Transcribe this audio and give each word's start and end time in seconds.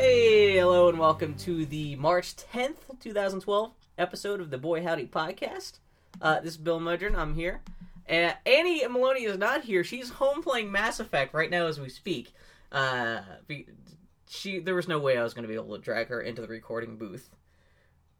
Hey, 0.00 0.56
hello, 0.56 0.88
and 0.88 0.96
welcome 0.96 1.34
to 1.38 1.66
the 1.66 1.96
March 1.96 2.36
10th, 2.36 3.00
2012 3.00 3.72
episode 3.98 4.40
of 4.40 4.48
the 4.48 4.56
Boy 4.56 4.80
Howdy 4.80 5.06
podcast. 5.06 5.80
Uh, 6.22 6.38
this 6.38 6.52
is 6.52 6.56
Bill 6.56 6.78
Mudron. 6.78 7.16
I'm 7.16 7.34
here. 7.34 7.62
Uh, 8.08 8.30
Annie 8.46 8.86
Maloney 8.86 9.24
is 9.24 9.38
not 9.38 9.62
here. 9.62 9.82
She's 9.82 10.08
home 10.10 10.40
playing 10.40 10.70
Mass 10.70 11.00
Effect 11.00 11.34
right 11.34 11.50
now 11.50 11.66
as 11.66 11.80
we 11.80 11.88
speak. 11.88 12.32
Uh, 12.70 13.22
she 14.28 14.60
there 14.60 14.76
was 14.76 14.86
no 14.86 15.00
way 15.00 15.18
I 15.18 15.24
was 15.24 15.34
going 15.34 15.42
to 15.42 15.48
be 15.48 15.56
able 15.56 15.76
to 15.76 15.82
drag 15.82 16.06
her 16.10 16.20
into 16.20 16.42
the 16.42 16.46
recording 16.46 16.96
booth, 16.96 17.28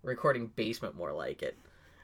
recording 0.03 0.49
basement, 0.49 0.97
more 0.97 1.12
like 1.12 1.45
it, 1.45 1.56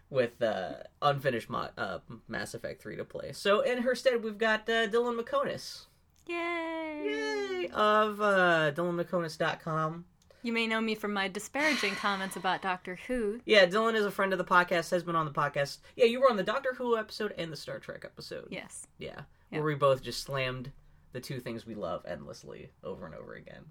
with 0.08 0.40
uh, 0.40 0.74
unfinished 1.02 1.50
mo- 1.50 1.70
uh, 1.76 1.98
Mass 2.28 2.54
Effect 2.54 2.80
3 2.80 2.94
to 2.94 3.04
play. 3.04 3.32
So 3.32 3.60
in 3.60 3.78
her 3.78 3.96
stead, 3.96 4.22
we've 4.22 4.38
got 4.38 4.68
uh, 4.68 4.86
Dylan 4.86 5.20
Meconis. 5.20 5.86
Yay! 6.26 7.02
Yay! 7.04 7.68
Of 7.72 8.20
uh, 8.20 8.72
DylanMeconis.com. 8.74 10.04
You 10.42 10.52
may 10.52 10.66
know 10.66 10.80
me 10.80 10.94
from 10.94 11.12
my 11.14 11.28
disparaging 11.28 11.94
comments 11.94 12.36
about 12.36 12.60
Doctor 12.60 12.98
Who. 13.06 13.40
Yeah, 13.46 13.64
Dylan 13.66 13.94
is 13.94 14.04
a 14.04 14.10
friend 14.10 14.32
of 14.32 14.38
the 14.38 14.44
podcast, 14.44 14.90
has 14.90 15.02
been 15.02 15.16
on 15.16 15.24
the 15.24 15.32
podcast. 15.32 15.78
Yeah, 15.96 16.04
you 16.04 16.20
were 16.20 16.28
on 16.30 16.36
the 16.36 16.42
Doctor 16.42 16.74
Who 16.74 16.98
episode 16.98 17.32
and 17.38 17.50
the 17.50 17.56
Star 17.56 17.78
Trek 17.78 18.02
episode. 18.04 18.48
Yes. 18.50 18.86
Yeah, 18.98 19.22
Yeah. 19.50 19.58
where 19.58 19.66
we 19.66 19.74
both 19.74 20.02
just 20.02 20.22
slammed 20.22 20.70
the 21.12 21.20
two 21.20 21.40
things 21.40 21.64
we 21.64 21.74
love 21.74 22.04
endlessly 22.06 22.70
over 22.82 23.06
and 23.06 23.14
over 23.14 23.34
again. 23.34 23.64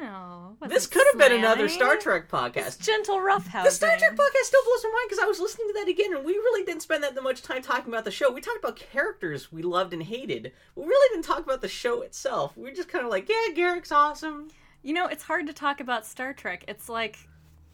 Oh, 0.00 0.56
This 0.68 0.86
could 0.86 1.06
have 1.12 1.18
been 1.18 1.38
another 1.38 1.68
Star 1.68 1.96
Trek 1.96 2.28
podcast. 2.28 2.80
Gentle 2.80 3.18
roughhousing. 3.18 3.64
The 3.64 3.70
Star 3.70 3.96
Trek 3.98 4.16
podcast 4.16 4.44
still 4.44 4.64
blows 4.64 4.84
my 4.84 4.90
mind 4.90 5.06
because 5.08 5.22
I 5.22 5.26
was 5.26 5.38
listening 5.38 5.68
to 5.68 5.74
that 5.74 5.88
again, 5.88 6.14
and 6.14 6.24
we 6.24 6.32
really 6.32 6.64
didn't 6.64 6.82
spend 6.82 7.04
that 7.04 7.20
much 7.22 7.42
time 7.42 7.62
talking 7.62 7.92
about 7.92 8.04
the 8.04 8.10
show. 8.10 8.30
We 8.32 8.40
talked 8.40 8.58
about 8.58 8.76
characters 8.76 9.52
we 9.52 9.62
loved 9.62 9.92
and 9.92 10.02
hated. 10.02 10.52
We 10.74 10.84
really 10.84 11.14
didn't 11.14 11.26
talk 11.26 11.44
about 11.44 11.60
the 11.60 11.68
show 11.68 12.02
itself. 12.02 12.56
We 12.56 12.64
were 12.64 12.72
just 12.72 12.88
kind 12.88 13.04
of 13.04 13.10
like, 13.10 13.28
yeah, 13.28 13.54
Garak's 13.54 13.92
awesome. 13.92 14.48
You 14.82 14.94
know, 14.94 15.06
it's 15.06 15.22
hard 15.24 15.46
to 15.46 15.52
talk 15.52 15.80
about 15.80 16.06
Star 16.06 16.32
Trek. 16.32 16.64
It's 16.66 16.88
like, 16.88 17.28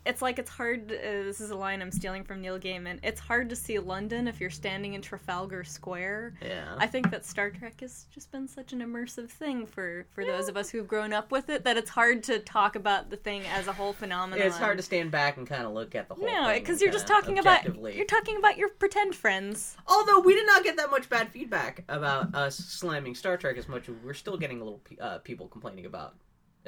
it's 0.08 0.22
like 0.22 0.38
it's 0.38 0.50
hard. 0.50 0.90
Uh, 0.90 1.22
this 1.24 1.40
is 1.40 1.50
a 1.50 1.56
line 1.56 1.82
I'm 1.82 1.92
stealing 1.92 2.24
from 2.24 2.40
Neil 2.40 2.58
Gaiman. 2.58 2.98
It's 3.02 3.20
hard 3.20 3.50
to 3.50 3.56
see 3.56 3.78
London 3.78 4.26
if 4.26 4.40
you're 4.40 4.48
standing 4.48 4.94
in 4.94 5.02
Trafalgar 5.02 5.64
Square. 5.64 6.34
Yeah. 6.40 6.76
I 6.78 6.86
think 6.86 7.10
that 7.10 7.26
Star 7.26 7.50
Trek 7.50 7.80
has 7.82 8.06
just 8.12 8.32
been 8.32 8.48
such 8.48 8.72
an 8.72 8.80
immersive 8.80 9.28
thing 9.28 9.66
for 9.66 10.06
for 10.14 10.24
those 10.24 10.48
of 10.48 10.56
us 10.56 10.70
who've 10.70 10.88
grown 10.88 11.12
up 11.12 11.30
with 11.30 11.50
it 11.50 11.62
that 11.64 11.76
it's 11.76 11.90
hard 11.90 12.22
to 12.24 12.38
talk 12.38 12.74
about 12.74 13.10
the 13.10 13.16
thing 13.16 13.42
as 13.52 13.68
a 13.68 13.72
whole 13.72 13.92
phenomenon. 13.92 14.46
it's 14.46 14.56
hard 14.56 14.78
to 14.78 14.82
stand 14.82 15.10
back 15.10 15.36
and 15.36 15.46
kind 15.46 15.64
of 15.64 15.72
look 15.72 15.94
at 15.94 16.08
the 16.08 16.14
whole 16.14 16.26
No, 16.26 16.54
because 16.54 16.80
you're 16.80 16.92
just 16.92 17.06
talking 17.06 17.38
about 17.38 17.64
you're 17.94 18.06
talking 18.06 18.38
about 18.38 18.56
your 18.56 18.70
pretend 18.70 19.14
friends. 19.14 19.76
Although 19.86 20.20
we 20.20 20.34
did 20.34 20.46
not 20.46 20.64
get 20.64 20.78
that 20.78 20.90
much 20.90 21.10
bad 21.10 21.30
feedback 21.30 21.84
about 21.88 22.34
us 22.34 22.56
slamming 22.56 23.14
Star 23.14 23.36
Trek 23.36 23.58
as 23.58 23.68
much, 23.68 23.90
we're 24.02 24.14
still 24.14 24.38
getting 24.38 24.60
a 24.62 24.64
little 24.64 24.80
uh, 25.00 25.18
people 25.18 25.48
complaining 25.48 25.84
about 25.84 26.14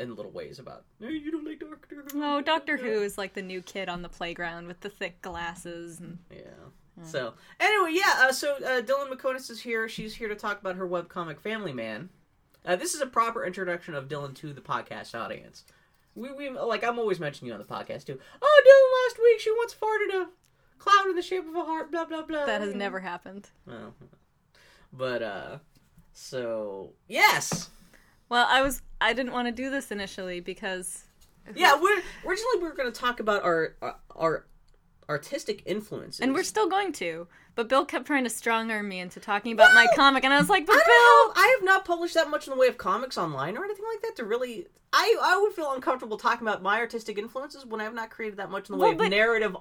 in 0.01 0.15
little 0.17 0.33
ways 0.33 0.59
about. 0.59 0.85
Hey, 1.01 1.13
you 1.13 1.31
don't 1.31 1.45
like 1.45 1.61
Doctor 1.61 2.05
Who? 2.13 2.23
Oh, 2.23 2.41
Doctor 2.41 2.77
Who 2.77 3.03
is 3.03 3.19
like 3.19 3.35
the 3.35 3.43
new 3.43 3.63
kid 3.63 3.89
on 3.89 4.03
the 4.03 4.09
playground 4.09 4.67
with 4.67 4.81
the 4.81 4.89
thick 4.91 5.21
glasses 5.23 6.01
and 6.01 6.19
Yeah. 6.31 6.41
So 7.03 7.33
anyway, 7.59 7.93
yeah. 7.95 8.27
Uh, 8.29 8.33
so 8.33 8.57
uh, 8.57 8.83
Dylan 8.83 9.11
Meconis 9.11 9.51
is 9.51 9.61
here. 9.61 9.89
She's 9.89 10.15
here 10.15 10.29
to 10.29 10.35
talk 10.35 10.61
about 10.61 10.77
her 10.77 10.87
webcomic 10.87 11.41
Family 11.41 11.73
Man. 11.73 12.11
Uh, 12.67 12.77
this 12.77 12.95
is 12.95 13.01
a 13.01 13.07
proper 13.07 13.45
introduction 13.45 13.95
of 13.95 14.07
Dylan 14.09 14.35
to 14.37 14.53
the 14.53 14.61
podcast 14.61 15.19
audience. 15.19 15.65
We, 16.15 16.31
we 16.33 16.51
like 16.51 16.85
I'm 16.85 16.99
always 16.99 17.19
mentioning 17.21 17.49
you 17.49 17.55
on 17.55 17.59
the 17.61 17.65
podcast 17.67 18.05
too. 18.05 18.19
Oh, 18.43 18.63
Dylan, 18.67 19.09
last 19.09 19.23
week 19.23 19.41
she 19.41 19.51
once 19.53 19.75
farted 19.75 20.23
a 20.23 20.29
cloud 20.79 21.07
in 21.09 21.17
the 21.17 21.23
shape 21.23 21.49
of 21.49 21.55
a 21.55 21.65
heart. 21.65 21.91
Blah 21.91 22.05
blah 22.05 22.23
blah. 22.23 22.45
that 22.47 22.61
has 22.61 22.75
never 22.75 23.01
happened. 23.01 23.49
Well, 23.67 23.95
but 24.93 25.23
uh, 25.23 25.59
so 26.13 26.93
yes, 27.09 27.71
Well, 28.31 28.47
I 28.49 28.63
was 28.63 28.81
I 29.01 29.13
didn't 29.13 29.33
want 29.33 29.49
to 29.49 29.53
do 29.53 29.69
this 29.69 29.91
initially 29.91 30.41
because 30.41 31.05
yeah. 31.55 31.75
We're 31.81 32.01
originally 32.25 32.59
we 32.59 32.65
were 32.65 32.75
going 32.75 32.91
to 32.91 32.99
talk 32.99 33.21
about 33.21 33.43
our 33.43 33.75
our, 33.83 33.97
our 34.17 34.47
artistic 35.09 35.63
influences, 35.67 36.21
and 36.21 36.33
we're 36.33 36.45
still 36.45 36.69
going 36.69 36.93
to, 36.93 37.27
but 37.57 37.69
Bill 37.69 37.85
kept 37.85 38.07
trying 38.07 38.25
to 38.25 38.31
strong 38.31 38.71
arm 38.71 38.89
me 38.89 39.01
into 39.01 39.19
talking 39.19 39.53
about 39.53 39.75
my 39.75 39.87
comic 39.97 40.25
and 40.25 40.33
I 40.33 40.39
was 40.39 40.49
like, 40.49 40.65
"But 40.65 40.77
I 40.77 40.79
Bill, 40.87 40.87
don't. 40.87 41.39
I 41.39 41.57
have 41.59 41.65
not 41.65 41.85
published 41.85 42.15
that 42.15 42.31
much 42.31 42.47
in 42.47 42.53
the 42.53 42.59
way 42.59 42.69
of 42.69 42.79
comics 42.79 43.19
online 43.19 43.59
or 43.59 43.65
anything 43.65 43.85
like 43.93 44.03
that 44.03 44.17
to 44.17 44.25
really. 44.25 44.67
I 44.93 45.17
I 45.23 45.41
would 45.41 45.53
feel 45.53 45.73
uncomfortable 45.73 46.17
talking 46.17 46.47
about 46.47 46.63
my 46.63 46.79
artistic 46.79 47.19
influences 47.19 47.67
when 47.67 47.81
I 47.81 47.85
have 47.85 47.95
not 47.95 48.11
created 48.11 48.39
that 48.39 48.51
much 48.51 48.71
in 48.71 48.77
the 48.77 48.83
way 48.83 48.95
Well, 48.95 49.07
of 49.07 49.11
narrative 49.11 49.57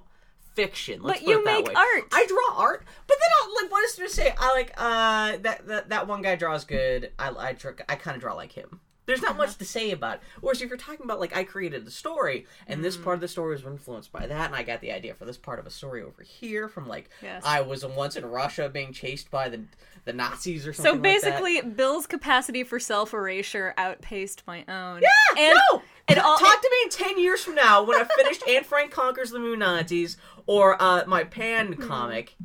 fiction. 0.60 1.02
Let's 1.02 1.20
but 1.20 1.26
put 1.26 1.32
you 1.32 1.40
it 1.40 1.46
that 1.46 1.54
make 1.58 1.68
way. 1.68 1.74
art. 1.74 2.04
I 2.12 2.26
draw 2.28 2.62
art, 2.62 2.86
but 3.08 3.18
then 3.20 3.30
I'll 3.42 3.64
like 3.64 3.72
what 3.72 3.84
is 3.86 3.96
to 3.96 4.10
say? 4.10 4.34
I 4.38 4.54
like 4.54 4.74
uh 4.78 5.38
that 5.44 5.68
that, 5.68 5.90
that 5.90 6.08
one 6.08 6.22
guy 6.22 6.36
draws 6.36 6.66
good. 6.66 7.12
I 7.18 7.30
I, 7.30 7.54
draw, 7.54 7.72
I 7.88 7.96
kind 7.96 8.16
of 8.16 8.22
draw 8.22 8.34
like 8.34 8.52
him. 8.52 8.80
There's 9.10 9.22
not 9.22 9.32
Uh-huh. 9.32 9.40
much 9.40 9.58
to 9.58 9.66
say 9.66 9.92
about 9.92 10.16
it. 10.16 10.22
Whereas 10.40 10.62
if 10.62 10.70
you're 10.70 10.78
talking 10.78 11.04
about 11.04 11.20
like 11.20 11.36
I 11.36 11.44
created 11.44 11.86
a 11.86 11.92
story 11.92 12.46
and 12.68 12.80
Mm. 12.80 12.84
this 12.84 12.96
part 12.96 13.16
of 13.16 13.22
the 13.22 13.28
story 13.28 13.54
was 13.56 13.66
influenced 13.66 14.12
by 14.12 14.28
that, 14.28 14.46
and 14.46 14.56
I 14.56 14.64
got 14.64 14.80
the 14.82 14.92
idea 14.92 15.14
for 15.16 15.26
this 15.26 15.38
part 15.38 15.60
of 15.60 15.66
a 15.68 15.72
story 15.72 16.02
over 16.04 16.22
here 16.24 16.70
from 16.70 16.88
like 16.88 17.10
Yes. 17.22 17.44
I 17.46 17.62
was 17.62 17.86
once 17.86 18.16
in 18.16 18.26
Russia 18.26 18.70
being 18.70 18.94
chased 18.94 19.30
by 19.32 19.50
the 19.50 19.62
the 20.06 20.14
Nazis 20.14 20.66
or 20.66 20.72
So 20.74 20.84
something. 20.84 21.02
like 21.04 21.22
that. 21.22 21.22
So 21.22 21.30
basically, 21.44 21.62
Bill's 21.72 22.08
capacity 22.08 22.64
for 22.64 22.80
self 22.80 23.14
erasure 23.14 23.74
outpaced 23.78 24.44
my 24.48 24.64
own. 24.68 25.02
Yeah, 25.02 25.10
and 25.38 25.60
no. 25.72 25.82
it 26.08 26.18
all- 26.18 26.38
Talk 26.38 26.62
to 26.62 26.70
me 26.72 26.78
in 26.84 26.90
ten 26.90 27.20
years 27.20 27.44
from 27.44 27.56
now 27.56 27.84
when 27.84 28.00
I've 28.00 28.10
finished 28.14 28.48
Anne 28.48 28.64
Frank 28.64 28.92
conquers 28.92 29.32
the 29.32 29.40
Moon 29.40 29.60
Nazis 29.60 30.18
or 30.48 30.82
uh, 30.82 31.04
my 31.06 31.24
Pan 31.26 31.74
Hmm. 31.74 31.88
comic. 31.88 32.36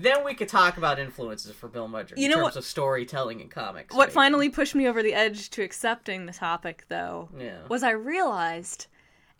Then 0.00 0.24
we 0.24 0.34
could 0.34 0.48
talk 0.48 0.76
about 0.76 0.98
influences 0.98 1.52
for 1.52 1.68
Bill 1.68 1.88
Mudron 1.88 2.16
You 2.18 2.24
in 2.26 2.30
know 2.30 2.36
terms 2.36 2.44
what- 2.44 2.56
of 2.56 2.64
storytelling 2.64 3.40
and 3.40 3.50
comics. 3.50 3.94
What 3.94 4.08
maybe. 4.08 4.14
finally 4.14 4.48
pushed 4.48 4.74
me 4.74 4.86
over 4.88 5.02
the 5.02 5.14
edge 5.14 5.50
to 5.50 5.62
accepting 5.62 6.26
the 6.26 6.32
topic, 6.32 6.84
though, 6.88 7.28
Yeah. 7.38 7.66
was 7.68 7.82
I 7.82 7.90
realized 7.90 8.86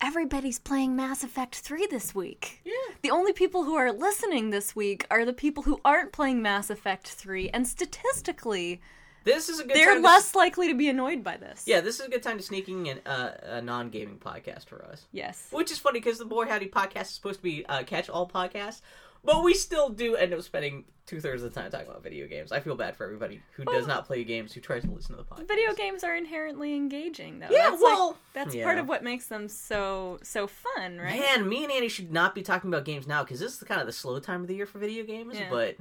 everybody's 0.00 0.58
playing 0.58 0.94
Mass 0.96 1.24
Effect 1.24 1.56
3 1.56 1.86
this 1.86 2.14
week. 2.14 2.60
Yeah. 2.64 2.72
The 3.02 3.10
only 3.10 3.32
people 3.32 3.64
who 3.64 3.74
are 3.74 3.92
listening 3.92 4.50
this 4.50 4.74
week 4.76 5.06
are 5.10 5.24
the 5.24 5.32
people 5.32 5.64
who 5.64 5.80
aren't 5.84 6.12
playing 6.12 6.40
Mass 6.42 6.70
Effect 6.70 7.06
3, 7.08 7.50
and 7.50 7.66
statistically, 7.66 8.80
This 9.24 9.48
is 9.48 9.60
a 9.60 9.64
good 9.64 9.74
they're 9.76 10.00
less 10.00 10.34
likely 10.34 10.68
to 10.68 10.74
be 10.74 10.88
annoyed 10.88 11.22
by 11.22 11.36
this. 11.36 11.64
Yeah, 11.66 11.80
this 11.80 12.00
is 12.00 12.06
a 12.06 12.10
good 12.10 12.22
time 12.22 12.38
to 12.38 12.42
sneaking 12.44 12.86
in 12.86 12.98
uh, 13.06 13.36
a 13.42 13.60
non-gaming 13.62 14.18
podcast 14.18 14.66
for 14.66 14.82
us. 14.84 15.06
Yes. 15.12 15.48
Which 15.50 15.70
is 15.70 15.78
funny 15.78 16.00
because 16.00 16.18
the 16.18 16.24
Boy 16.24 16.46
Howdy 16.46 16.68
podcast 16.68 17.02
is 17.02 17.10
supposed 17.10 17.40
to 17.40 17.42
be 17.42 17.66
uh, 17.66 17.82
catch-all 17.82 18.28
podcasts, 18.28 18.80
but 19.24 19.42
we 19.42 19.54
still 19.54 19.88
do 19.88 20.16
end 20.16 20.32
up 20.32 20.42
spending 20.42 20.84
two 21.06 21.20
thirds 21.20 21.42
of 21.42 21.52
the 21.52 21.60
time 21.60 21.70
talking 21.70 21.88
about 21.88 22.02
video 22.02 22.26
games. 22.26 22.52
I 22.52 22.60
feel 22.60 22.74
bad 22.76 22.94
for 22.94 23.04
everybody 23.04 23.40
who 23.52 23.64
does 23.64 23.86
not 23.86 24.06
play 24.06 24.24
games 24.24 24.52
who 24.52 24.60
tries 24.60 24.82
to 24.82 24.90
listen 24.90 25.16
to 25.16 25.22
the 25.22 25.24
podcast. 25.24 25.48
Video 25.48 25.72
games 25.72 26.04
are 26.04 26.14
inherently 26.14 26.74
engaging, 26.74 27.38
though. 27.38 27.48
Yeah, 27.50 27.70
that's 27.70 27.82
like- 27.82 27.94
well, 27.94 28.18
that's 28.34 28.54
yeah. 28.54 28.64
part 28.64 28.78
of 28.78 28.88
what 28.88 29.02
makes 29.02 29.26
them 29.26 29.48
so 29.48 30.18
so 30.22 30.46
fun, 30.46 30.98
right? 30.98 31.18
Man, 31.18 31.48
me 31.48 31.64
and 31.64 31.72
Annie 31.72 31.88
should 31.88 32.12
not 32.12 32.34
be 32.34 32.42
talking 32.42 32.68
about 32.68 32.84
games 32.84 33.06
now 33.06 33.24
because 33.24 33.40
this 33.40 33.54
is 33.54 33.62
kind 33.62 33.80
of 33.80 33.86
the 33.86 33.92
slow 33.92 34.18
time 34.20 34.42
of 34.42 34.48
the 34.48 34.54
year 34.54 34.66
for 34.66 34.78
video 34.78 35.04
games. 35.04 35.38
Yeah. 35.38 35.48
But 35.50 35.76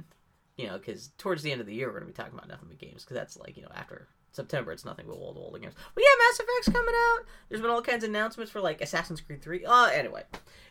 you 0.56 0.66
know, 0.66 0.78
because 0.78 1.08
towards 1.18 1.42
the 1.42 1.52
end 1.52 1.60
of 1.60 1.66
the 1.66 1.74
year 1.74 1.86
we're 1.88 2.00
going 2.00 2.12
to 2.12 2.12
be 2.12 2.16
talking 2.16 2.34
about 2.34 2.48
nothing 2.48 2.68
but 2.68 2.78
games 2.78 3.04
because 3.04 3.16
that's 3.16 3.36
like 3.36 3.56
you 3.56 3.62
know 3.62 3.70
after 3.74 4.08
September 4.38 4.72
it's 4.72 4.84
nothing 4.84 5.06
but 5.06 5.14
old 5.14 5.36
old 5.36 5.60
games. 5.60 5.74
We 5.96 6.02
yeah, 6.02 6.26
Mass 6.26 6.40
Effect's 6.40 6.68
coming 6.68 6.94
out. 6.94 7.24
There's 7.48 7.60
been 7.60 7.70
all 7.70 7.82
kinds 7.82 8.04
of 8.04 8.10
announcements 8.10 8.52
for 8.52 8.60
like 8.60 8.80
Assassin's 8.80 9.20
Creed 9.20 9.42
Three. 9.42 9.64
Uh, 9.64 9.86
anyway, 9.86 10.22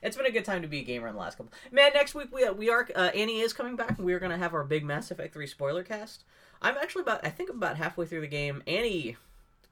it's 0.01 0.15
been 0.15 0.25
a 0.25 0.31
good 0.31 0.45
time 0.45 0.61
to 0.61 0.67
be 0.67 0.79
a 0.79 0.83
gamer 0.83 1.07
in 1.07 1.15
the 1.15 1.19
last 1.19 1.37
couple. 1.37 1.51
Man, 1.71 1.91
next 1.93 2.15
week 2.15 2.33
we 2.33 2.49
we 2.51 2.69
are 2.69 2.87
uh, 2.95 3.11
Annie 3.13 3.41
is 3.41 3.51
coming 3.53 3.75
back 3.75 3.97
and 3.97 4.05
we're 4.05 4.19
to 4.19 4.37
have 4.37 4.53
our 4.53 4.63
big 4.63 4.85
Mass 4.85 5.11
Effect 5.11 5.33
Three 5.33 5.47
spoiler 5.47 5.83
cast. 5.83 6.23
I'm 6.61 6.77
actually 6.77 7.01
about 7.01 7.25
I 7.25 7.29
think 7.29 7.49
I'm 7.49 7.57
about 7.57 7.77
halfway 7.77 8.05
through 8.05 8.21
the 8.21 8.27
game. 8.27 8.63
Annie, 8.65 9.17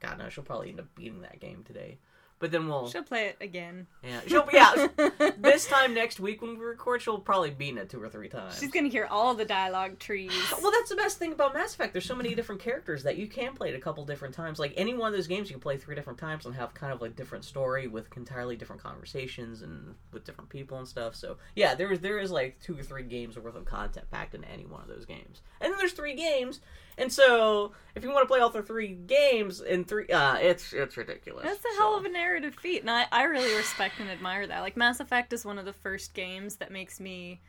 God 0.00 0.18
no, 0.18 0.28
she'll 0.28 0.44
probably 0.44 0.68
end 0.68 0.80
up 0.80 0.94
beating 0.94 1.22
that 1.22 1.40
game 1.40 1.64
today. 1.64 1.98
But 2.38 2.50
then 2.50 2.68
we'll 2.68 2.88
She'll 2.88 3.02
play 3.02 3.28
it 3.28 3.36
again. 3.40 3.86
yeah, 4.02 4.20
she'll 4.26 4.46
yeah. 4.52 4.88
this 5.38 5.66
time 5.66 5.94
next 5.94 6.20
week 6.20 6.42
when 6.42 6.58
we 6.58 6.64
record, 6.64 7.00
she'll 7.00 7.18
probably 7.18 7.50
beat 7.50 7.78
it 7.78 7.88
two 7.88 8.02
or 8.02 8.10
three 8.10 8.28
times. 8.28 8.58
She's 8.58 8.70
gonna 8.70 8.88
hear 8.88 9.06
all 9.06 9.34
the 9.34 9.46
dialogue 9.46 9.98
trees. 9.98 10.32
Well, 10.60 10.70
that's 10.70 10.90
the 10.90 10.96
best 10.96 11.18
thing 11.18 11.32
about 11.32 11.54
Mass 11.54 11.74
Effect. 11.74 11.94
There's 11.94 12.04
so 12.04 12.14
many 12.14 12.34
different 12.34 12.60
characters 12.60 13.02
that 13.04 13.16
you 13.16 13.26
can 13.26 13.54
play 13.54 13.70
it 13.70 13.74
a 13.74 13.80
couple 13.80 14.04
different 14.04 14.34
times. 14.34 14.58
Like 14.58 14.74
any 14.76 14.92
one 14.92 15.08
of 15.08 15.14
those 15.14 15.26
games, 15.26 15.48
you 15.48 15.54
can 15.54 15.62
play 15.62 15.78
three 15.78 15.94
different 15.94 16.18
times 16.18 16.44
and 16.44 16.54
have 16.54 16.74
kind 16.74 16.92
of 16.92 17.00
like 17.00 17.16
different 17.16 17.44
story 17.44 17.88
with 17.88 18.08
entirely 18.16 18.56
different 18.56 18.82
conversations 18.82 19.62
and 19.62 19.94
with 20.12 20.24
different 20.24 20.50
people 20.50 20.76
and 20.76 20.86
stuff. 20.86 21.14
So 21.14 21.38
yeah, 21.54 21.74
there 21.74 21.90
is 21.90 22.00
there 22.00 22.18
is 22.18 22.30
like 22.30 22.60
two 22.60 22.78
or 22.78 22.82
three 22.82 23.04
games 23.04 23.38
worth 23.38 23.56
of 23.56 23.64
content 23.64 24.10
packed 24.10 24.34
into 24.34 24.48
any 24.50 24.66
one 24.66 24.82
of 24.82 24.88
those 24.88 25.06
games. 25.06 25.40
And 25.62 25.72
then 25.72 25.78
there's 25.78 25.92
three 25.92 26.14
games, 26.14 26.60
and 26.98 27.12
so 27.12 27.72
if 27.94 28.02
you 28.04 28.10
want 28.10 28.22
to 28.22 28.26
play 28.28 28.40
all 28.40 28.50
the 28.50 28.62
three 28.62 28.88
games 28.94 29.60
in 29.60 29.84
three, 29.84 30.06
uh, 30.08 30.36
it's 30.36 30.72
it's 30.72 30.96
ridiculous. 30.96 31.44
That's 31.44 31.58
a 31.64 31.68
So- 31.74 31.78
hell 31.78 31.96
of 31.96 32.04
a 32.04 32.08
narrative 32.08 32.54
feat, 32.54 32.80
and 32.82 32.90
I, 32.90 33.06
I 33.12 33.24
really 33.24 33.54
respect 33.56 34.00
and 34.00 34.10
admire 34.10 34.46
that. 34.46 34.60
Like 34.60 34.76
Mass 34.76 35.00
Effect 35.00 35.32
is 35.32 35.44
one 35.44 35.58
of 35.58 35.64
the 35.64 35.72
first 35.72 36.14
games 36.14 36.56
that 36.56 36.70
makes 36.70 37.00
me 37.00 37.40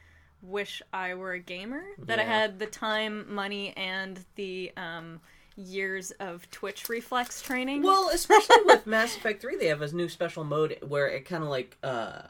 wish 0.41 0.81
I 0.93 1.15
were 1.15 1.33
a 1.33 1.39
gamer. 1.39 1.83
That 1.99 2.19
I 2.19 2.23
had 2.23 2.59
the 2.59 2.67
time, 2.67 3.33
money, 3.33 3.75
and 3.75 4.23
the 4.35 4.71
um, 4.77 5.19
years 5.55 6.11
of 6.19 6.49
Twitch 6.51 6.87
reflex 6.89 7.41
training. 7.41 7.81
Well, 7.81 8.09
especially 8.13 8.61
with 8.65 8.85
Mass 8.85 9.17
Effect 9.17 9.41
3, 9.41 9.57
they 9.57 9.67
have 9.67 9.81
a 9.81 9.91
new 9.91 10.07
special 10.07 10.43
mode 10.43 10.77
where 10.87 11.07
it 11.07 11.25
kind 11.25 11.43
of 11.43 11.49
like 11.49 11.77
uh 11.83 12.21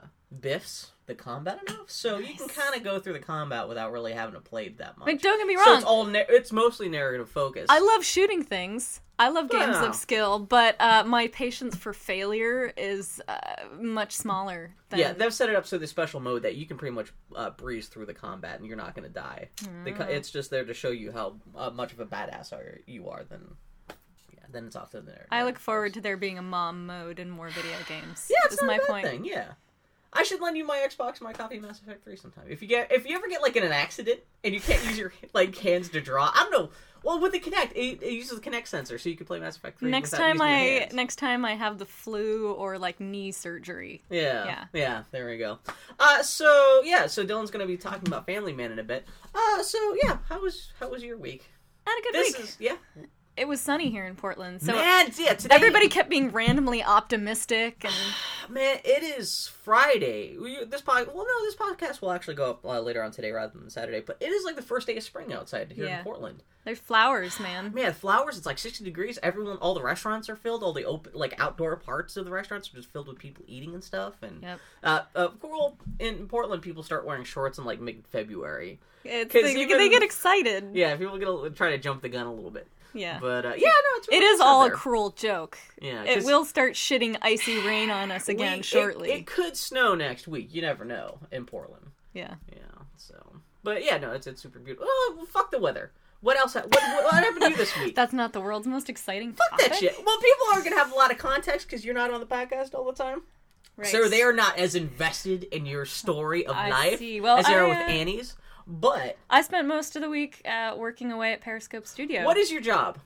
biffs 0.42 0.92
the 1.08 1.16
combat 1.16 1.60
enough, 1.68 1.90
so 1.90 2.18
you 2.18 2.36
can 2.36 2.48
kind 2.50 2.76
of 2.76 2.84
go 2.84 3.00
through 3.00 3.14
the 3.14 3.20
combat 3.20 3.68
without 3.68 3.92
really 3.92 4.12
having 4.14 4.36
to 4.36 4.42
play 4.42 4.66
it 4.68 4.78
that 4.78 4.98
much. 4.98 5.08
Like, 5.08 5.22
don't 5.22 5.38
get 5.40 5.48
me 5.48 5.56
So 5.56 5.66
wrong. 5.66 5.76
it's 5.78 5.86
all 5.86 6.06
na- 6.06 6.24
it's 6.30 6.52
mostly 6.52 6.90
narrative 6.90 7.30
focused. 7.30 7.72
I 7.72 7.80
love 7.80 8.04
shooting 8.06 8.44
things. 8.44 9.00
I 9.20 9.30
love 9.30 9.50
games 9.50 9.78
Yeah. 9.78 9.86
of 9.86 9.96
skill, 9.96 10.38
but 10.38 10.76
uh, 10.80 11.04
my 11.06 11.28
patience 11.30 11.76
for 11.76 11.92
failure 11.92 12.72
is 12.78 13.20
uh, 13.28 13.40
much 13.80 14.12
smaller. 14.12 14.76
Than... 14.90 15.00
Yeah, 15.00 15.14
they've 15.14 15.34
set 15.34 15.50
it 15.50 15.56
up 15.56 15.66
so 15.66 15.78
the 15.80 15.88
special 15.88 16.20
mode 16.20 16.44
that 16.44 16.56
you 16.56 16.68
can 16.68 16.78
pretty 16.78 16.94
much 16.94 17.12
uh, 17.36 17.50
breeze 17.52 17.88
through 17.88 18.06
the 18.06 18.14
combat 18.14 18.60
and 18.60 18.68
you're 18.68 18.78
not 18.78 18.94
going 18.94 19.08
to 19.08 19.14
die. 19.14 19.50
The 19.86 19.92
Mm. 19.92 19.96
co- 19.98 20.04
It's 20.04 20.30
just 20.30 20.52
there 20.52 20.66
to 20.66 20.74
show 20.74 20.90
you 20.92 21.12
how 21.14 21.38
uh, 21.56 21.72
much 21.72 21.94
of 21.94 22.00
a 22.00 22.06
badass 22.06 22.52
are 22.54 22.80
you 22.86 23.10
are. 23.10 23.24
Then, 23.24 23.56
yeah, 24.34 24.40
then 24.52 24.66
it's 24.68 24.76
off 24.76 24.92
to 24.92 25.02
the. 25.02 25.16
I 25.32 25.44
look 25.46 25.58
forward 25.58 25.94
to 25.96 26.02
there 26.02 26.18
being 26.18 26.38
a 26.38 26.44
mom 26.44 26.86
mode 26.86 27.18
in 27.18 27.30
more 27.32 27.50
video 27.50 27.78
games. 27.88 28.28
Yeah, 28.30 28.38
it's 28.46 28.56
is 28.56 28.62
not 28.62 28.68
my 28.68 28.76
a 28.76 28.78
bad 28.80 28.88
point. 28.88 29.08
thing. 29.08 29.26
Yeah, 29.26 29.54
I 30.18 30.24
should 30.24 30.42
lend 30.42 30.58
you 30.58 30.66
my 30.66 30.78
Xbox, 30.80 31.22
my 31.22 31.32
copy 31.34 31.58
of 31.58 31.64
Mass 31.64 31.80
Effect 31.80 32.04
Three 32.04 32.16
sometime. 32.16 32.46
If 32.50 32.62
you 32.62 32.68
get, 32.68 32.92
if 32.92 33.08
you 33.08 33.16
ever 33.16 33.28
get 33.28 33.42
like 33.42 33.56
in 33.56 33.64
an 33.64 33.72
accident 33.72 34.20
and 34.44 34.54
you 34.54 34.60
can't 34.60 34.84
use 34.86 34.98
your 34.98 35.14
like 35.34 35.56
hands 35.58 35.90
to 35.90 36.02
draw, 36.02 36.32
I 36.34 36.44
don't 36.44 36.52
know. 36.52 36.70
Well, 37.04 37.22
with 37.22 37.32
the 37.32 37.40
Kinect, 37.40 37.72
it, 37.76 38.02
it 38.02 38.12
uses 38.12 38.40
the 38.40 38.50
Kinect 38.50 38.66
sensor, 38.68 38.98
so 38.98 39.08
you 39.08 39.16
can 39.16 39.28
play 39.28 39.40
Mass 39.40 39.56
Effect 39.56 39.80
Three. 39.80 39.92
Next 39.92 40.12
time 40.12 40.42
I 40.42 40.90
next 40.92 41.18
time 41.18 41.46
I 41.46 41.54
have 41.56 41.78
the 41.78 41.86
flu 41.86 42.52
or 42.54 42.80
like 42.80 43.00
knee 43.00 43.32
surgery. 43.32 44.02
Yeah, 44.10 44.46
Yeah. 44.46 44.64
yeah, 44.74 45.04
There 45.12 45.28
we 45.28 45.38
go. 45.38 45.60
Uh, 46.00 46.24
so 46.24 46.82
yeah, 46.84 47.06
so 47.08 47.24
Dylan's 47.26 47.52
gonna 47.52 47.68
be 47.68 47.78
talking 47.78 48.08
about 48.08 48.26
Family 48.26 48.54
Man 48.54 48.72
in 48.72 48.80
a 48.80 48.84
bit. 48.84 49.08
Uh, 49.36 49.62
so 49.62 49.78
yeah, 50.04 50.18
how 50.28 50.42
was 50.42 50.72
how 50.80 50.90
was 50.90 51.04
your 51.04 51.18
week? 51.18 51.46
Had 51.86 52.00
a 52.00 52.02
good 52.02 52.14
This 52.16 52.34
week. 52.36 52.44
is 52.44 52.58
yeah, 52.60 52.76
It 53.38 53.48
was 53.48 53.62
sunny 53.62 53.90
here 53.92 54.06
in 54.06 54.16
Portland, 54.16 54.62
so 54.64 54.74
man. 54.74 55.12
Yeah, 55.18 55.36
today 55.36 55.54
everybody 55.54 55.90
kept 55.90 56.10
being 56.10 56.32
randomly 56.32 56.84
optimistic 56.84 57.86
and 57.86 57.94
man, 58.50 58.80
it 58.84 59.04
is 59.04 59.48
Friday. 59.64 60.36
We, 60.38 60.66
this 60.66 60.82
pod, 60.82 61.08
well, 61.14 61.26
no, 61.28 61.46
this 61.46 61.56
podcast 61.56 62.02
will 62.02 62.12
actually 62.12 62.34
go 62.36 62.50
up 62.50 62.66
uh, 62.66 62.80
later 62.80 63.04
on 63.04 63.12
today 63.12 63.32
rather 63.32 63.58
than 63.58 63.70
Saturday. 63.70 64.02
But 64.02 64.18
it 64.20 64.30
is 64.30 64.44
like 64.44 64.56
the 64.56 64.62
first 64.64 64.88
day 64.88 64.98
of 64.98 65.04
spring 65.04 65.32
outside 65.34 65.72
here 65.72 65.86
Yeah. 65.86 66.00
in 66.00 66.04
Portland. 66.04 66.42
there's 66.66 66.80
flowers, 66.80 67.40
man. 67.40 67.74
Man, 67.76 67.94
flowers. 67.94 68.38
It's 68.38 68.46
like 68.48 68.58
sixty 68.58 68.84
degrees. 68.84 69.20
Everyone, 69.22 69.58
all 69.58 69.76
the 69.76 69.84
restaurants 69.84 70.30
are 70.30 70.36
filled. 70.36 70.64
All 70.64 70.74
the 70.74 70.86
open, 70.86 71.12
like 71.14 71.40
outdoor 71.40 71.76
parts 71.76 72.18
of 72.18 72.26
the 72.26 72.32
restaurants 72.32 72.72
are 72.74 72.76
just 72.78 72.92
filled 72.92 73.08
with 73.08 73.20
people 73.20 73.46
eating 73.48 73.76
and 73.76 73.84
stuff. 73.84 74.16
And 74.24 74.42
Yep. 74.42 74.60
uh, 74.84 75.02
uh, 75.16 75.28
cool. 75.40 75.78
In 76.00 76.28
Portland, 76.28 76.64
people 76.64 76.82
start 76.82 77.06
wearing 77.06 77.24
shorts 77.24 77.60
in 77.60 77.66
like 77.66 77.80
mid 77.80 78.04
February. 78.08 78.80
It's 79.04 79.34
even- 79.36 79.78
they 79.78 79.90
get 79.90 80.02
excited. 80.04 80.72
Yeah, 80.74 80.96
people 80.98 81.18
get 81.20 81.28
a, 81.28 81.50
try 81.52 81.70
to 81.70 81.78
jump 81.78 82.02
the 82.02 82.10
gun 82.10 82.26
a 82.26 82.34
little 82.34 82.52
bit. 82.52 82.68
Yeah. 82.98 83.20
But 83.22 83.46
uh, 83.46 83.54
yeah, 83.58 83.68
no, 83.68 83.98
it's 83.98 84.08
It 84.08 84.12
really 84.12 84.26
is 84.26 84.40
nice 84.40 84.46
out 84.48 84.52
all 84.52 84.66
a 84.66 84.72
cruel 84.72 85.10
joke. 85.12 85.58
Yeah, 85.82 86.04
it 86.04 86.24
will 86.26 86.46
start 86.46 86.74
shitting 86.74 87.18
icy 87.22 87.60
rain 87.66 87.90
on 87.90 88.12
us 88.12 88.28
again 88.30 88.58
we- 88.58 88.64
shortly. 88.64 89.12
It, 89.12 89.26
could 89.28 89.56
snow 89.58 89.96
next 89.96 90.28
week. 90.28 90.54
You 90.54 90.62
never 90.62 90.84
know 90.86 91.20
in 91.32 91.46
Portland. 91.46 91.88
Yeah. 92.14 92.36
Yeah. 92.52 92.58
So, 92.98 93.16
but 93.64 93.84
yeah, 93.86 93.98
no, 93.98 94.12
it's 94.12 94.28
it's 94.28 94.42
super 94.42 94.60
beautiful. 94.60 94.88
Oh, 94.90 95.14
well, 95.18 95.26
fuck 95.26 95.52
the 95.52 95.60
weather. 95.60 95.92
What 96.22 96.36
else? 96.38 96.54
ha- 96.56 96.62
What, 96.62 96.72
what, 96.82 97.04
what 97.04 97.14
happened 97.24 97.42
to 97.44 97.50
you 97.52 97.56
this 97.58 97.78
week? 97.80 97.96
That's 97.96 98.12
not 98.14 98.34
the 98.34 98.42
world's 98.42 98.66
most 98.68 98.90
exciting 98.90 99.34
Fuck 99.34 99.52
topic. 99.52 99.68
that 99.70 99.76
shit. 99.78 99.96
Well, 100.04 100.18
people 100.18 100.46
aren't 100.52 100.64
gonna 100.64 100.76
have 100.78 100.92
a 100.92 100.96
lot 100.96 101.12
of 101.12 101.18
context 101.20 101.68
because 101.68 101.86
you're 101.86 101.94
not 101.94 102.12
on 102.12 102.20
the 102.20 102.26
podcast 102.26 102.74
all 102.74 102.86
the 102.86 102.94
time, 103.04 103.22
Right. 103.78 103.86
so 103.88 104.10
they 104.10 104.24
are 104.24 104.34
not 104.34 104.58
as 104.58 104.74
invested 104.74 105.44
in 105.52 105.68
your 105.68 105.86
story 105.86 106.44
of 106.48 106.56
I 106.56 106.70
life 106.72 106.98
see. 107.00 107.22
Well, 107.22 107.38
as 107.38 107.46
they 107.46 107.54
are 107.54 107.68
with 107.68 107.78
uh, 107.78 107.82
Annie's. 107.82 108.36
But 108.68 109.18
I 109.30 109.42
spent 109.42 109.68
most 109.68 109.96
of 109.96 110.02
the 110.02 110.10
week 110.10 110.42
uh, 110.46 110.76
working 110.78 111.12
away 111.12 111.32
at 111.34 111.42
Periscope 111.42 111.88
Studio. 111.88 112.26
what 112.26 112.38
is 112.38 112.52
your 112.52 112.62
job? 112.62 112.98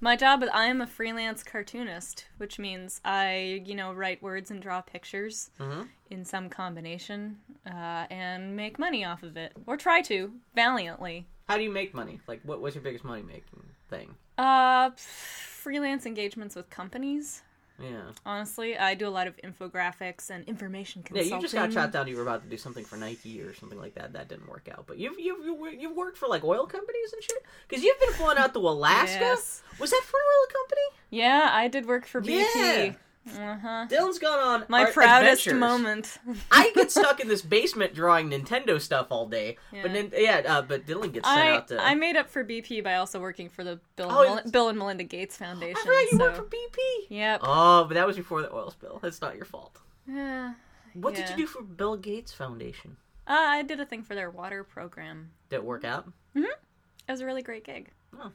My 0.00 0.16
job 0.16 0.42
is 0.42 0.50
I 0.52 0.66
am 0.66 0.80
a 0.80 0.86
freelance 0.86 1.42
cartoonist, 1.42 2.26
which 2.36 2.58
means 2.58 3.00
I, 3.04 3.62
you 3.64 3.74
know, 3.74 3.92
write 3.92 4.20
words 4.22 4.50
and 4.50 4.60
draw 4.60 4.80
pictures 4.82 5.50
Mhm. 5.58 5.88
in 6.10 6.24
some 6.24 6.50
combination 6.50 7.38
uh, 7.66 8.06
and 8.10 8.54
make 8.56 8.78
money 8.78 9.04
off 9.04 9.22
of 9.22 9.36
it, 9.36 9.52
or 9.66 9.76
try 9.76 10.02
to 10.02 10.32
valiantly. 10.54 11.26
How 11.48 11.56
do 11.56 11.62
you 11.62 11.70
make 11.70 11.94
money? 11.94 12.20
Like, 12.26 12.40
what, 12.42 12.60
what's 12.60 12.74
your 12.74 12.82
biggest 12.84 13.04
money 13.04 13.22
making 13.22 13.62
thing? 13.88 14.14
Uh, 14.36 14.90
freelance 14.96 16.04
engagements 16.06 16.54
with 16.56 16.68
companies. 16.70 17.42
Yeah. 17.82 18.12
Honestly, 18.24 18.78
I 18.78 18.94
do 18.94 19.08
a 19.08 19.10
lot 19.10 19.26
of 19.26 19.36
infographics 19.38 20.30
and 20.30 20.44
information 20.44 21.02
Yeah, 21.12 21.22
you 21.22 21.40
just 21.40 21.54
got 21.54 21.72
shot 21.72 21.90
down. 21.92 22.06
You 22.06 22.16
were 22.16 22.22
about 22.22 22.44
to 22.44 22.48
do 22.48 22.56
something 22.56 22.84
for 22.84 22.96
Nike 22.96 23.40
or 23.40 23.52
something 23.54 23.78
like 23.78 23.94
that. 23.96 24.12
That 24.12 24.28
didn't 24.28 24.48
work 24.48 24.68
out. 24.70 24.84
But 24.86 24.98
you've 24.98 25.18
you've 25.18 25.44
you've- 25.44 25.76
you've 25.82 25.96
worked 25.96 26.16
for 26.16 26.28
like 26.28 26.44
oil 26.44 26.66
companies 26.66 27.12
and 27.12 27.22
shit. 27.22 27.42
Because 27.68 27.82
you've 27.82 27.98
been 28.00 28.12
flying 28.12 28.38
out 28.38 28.52
to 28.54 28.60
Alaska. 28.74 29.18
Yes. 29.20 29.62
Was 29.80 29.90
that 29.90 30.02
for 30.04 30.16
an 30.16 30.22
oil 30.40 30.46
company? 30.60 30.82
Yeah, 31.10 31.50
I 31.52 31.68
did 31.68 31.86
work 31.86 32.06
for 32.06 32.20
BP. 32.20 32.28
Yeah. 32.54 32.92
Uh 33.26 33.56
huh. 33.56 33.86
Dylan's 33.88 34.18
gone 34.18 34.38
on 34.38 34.64
My 34.68 34.90
proudest 34.90 35.46
adventures. 35.46 35.54
moment. 35.54 36.18
I 36.50 36.70
get 36.74 36.90
stuck 36.90 37.20
in 37.20 37.28
this 37.28 37.40
basement 37.42 37.94
drawing 37.94 38.28
Nintendo 38.30 38.80
stuff 38.80 39.06
all 39.10 39.26
day. 39.26 39.56
But 39.70 39.78
Yeah. 39.78 39.92
nin- 39.92 40.12
yeah, 40.14 40.42
uh, 40.46 40.62
but 40.62 40.84
Dylan 40.86 41.12
gets 41.12 41.26
sent 41.26 41.40
I, 41.40 41.56
out 41.56 41.68
to. 41.68 41.82
I 41.82 41.94
made 41.94 42.16
up 42.16 42.28
for 42.28 42.44
BP 42.44 42.82
by 42.84 42.96
also 42.96 43.18
working 43.20 43.48
for 43.48 43.64
the 43.64 43.80
Bill, 43.96 44.08
Oh, 44.10 44.22
and 44.22 44.34
Mel- 44.44 44.50
Bill 44.52 44.68
and 44.68 44.78
Melinda 44.78 45.04
Gates 45.04 45.36
Foundation. 45.38 45.76
I 45.76 45.80
forgot 45.80 46.12
you 46.12 46.18
so. 46.18 46.24
worked 46.24 46.36
for 46.36 46.42
BP. 46.44 47.06
Yep. 47.08 47.40
Oh, 47.44 47.84
but 47.84 47.94
that 47.94 48.06
was 48.06 48.16
before 48.16 48.42
the 48.42 48.52
oil 48.54 48.70
spill. 48.70 48.98
That's 49.02 49.20
not 49.22 49.36
your 49.36 49.46
fault. 49.46 49.78
Yeah. 50.06 50.54
What 50.92 51.14
did 51.14 51.28
you 51.30 51.36
do 51.36 51.46
for 51.46 51.62
Bill 51.62 51.96
Gates 51.96 52.32
Foundation? 52.32 52.98
Uh, 53.26 53.32
I 53.38 53.62
did 53.62 53.80
a 53.80 53.86
thing 53.86 54.02
for 54.02 54.14
their 54.14 54.30
water 54.30 54.62
program. 54.64 55.30
Did 55.48 55.56
it 55.56 55.64
work 55.64 55.82
out? 55.84 56.06
Mhm. 56.36 56.44
It 56.44 57.10
was 57.10 57.20
a 57.22 57.26
really 57.26 57.42
great 57.42 57.64
gig. 57.64 57.88
Oh. 58.18 58.32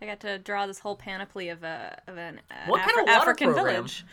I 0.00 0.06
got 0.06 0.20
to 0.20 0.38
draw 0.38 0.66
this 0.66 0.78
whole 0.80 0.96
panoply 0.96 1.48
of 1.48 1.62
a 1.62 2.00
of 2.06 2.16
an 2.18 2.40
uh, 2.50 2.54
What 2.66 2.80
kind 2.82 2.98
of 3.00 3.06
water 3.06 3.10
African 3.20 3.52
program? 3.52 3.74
village. 3.76 4.04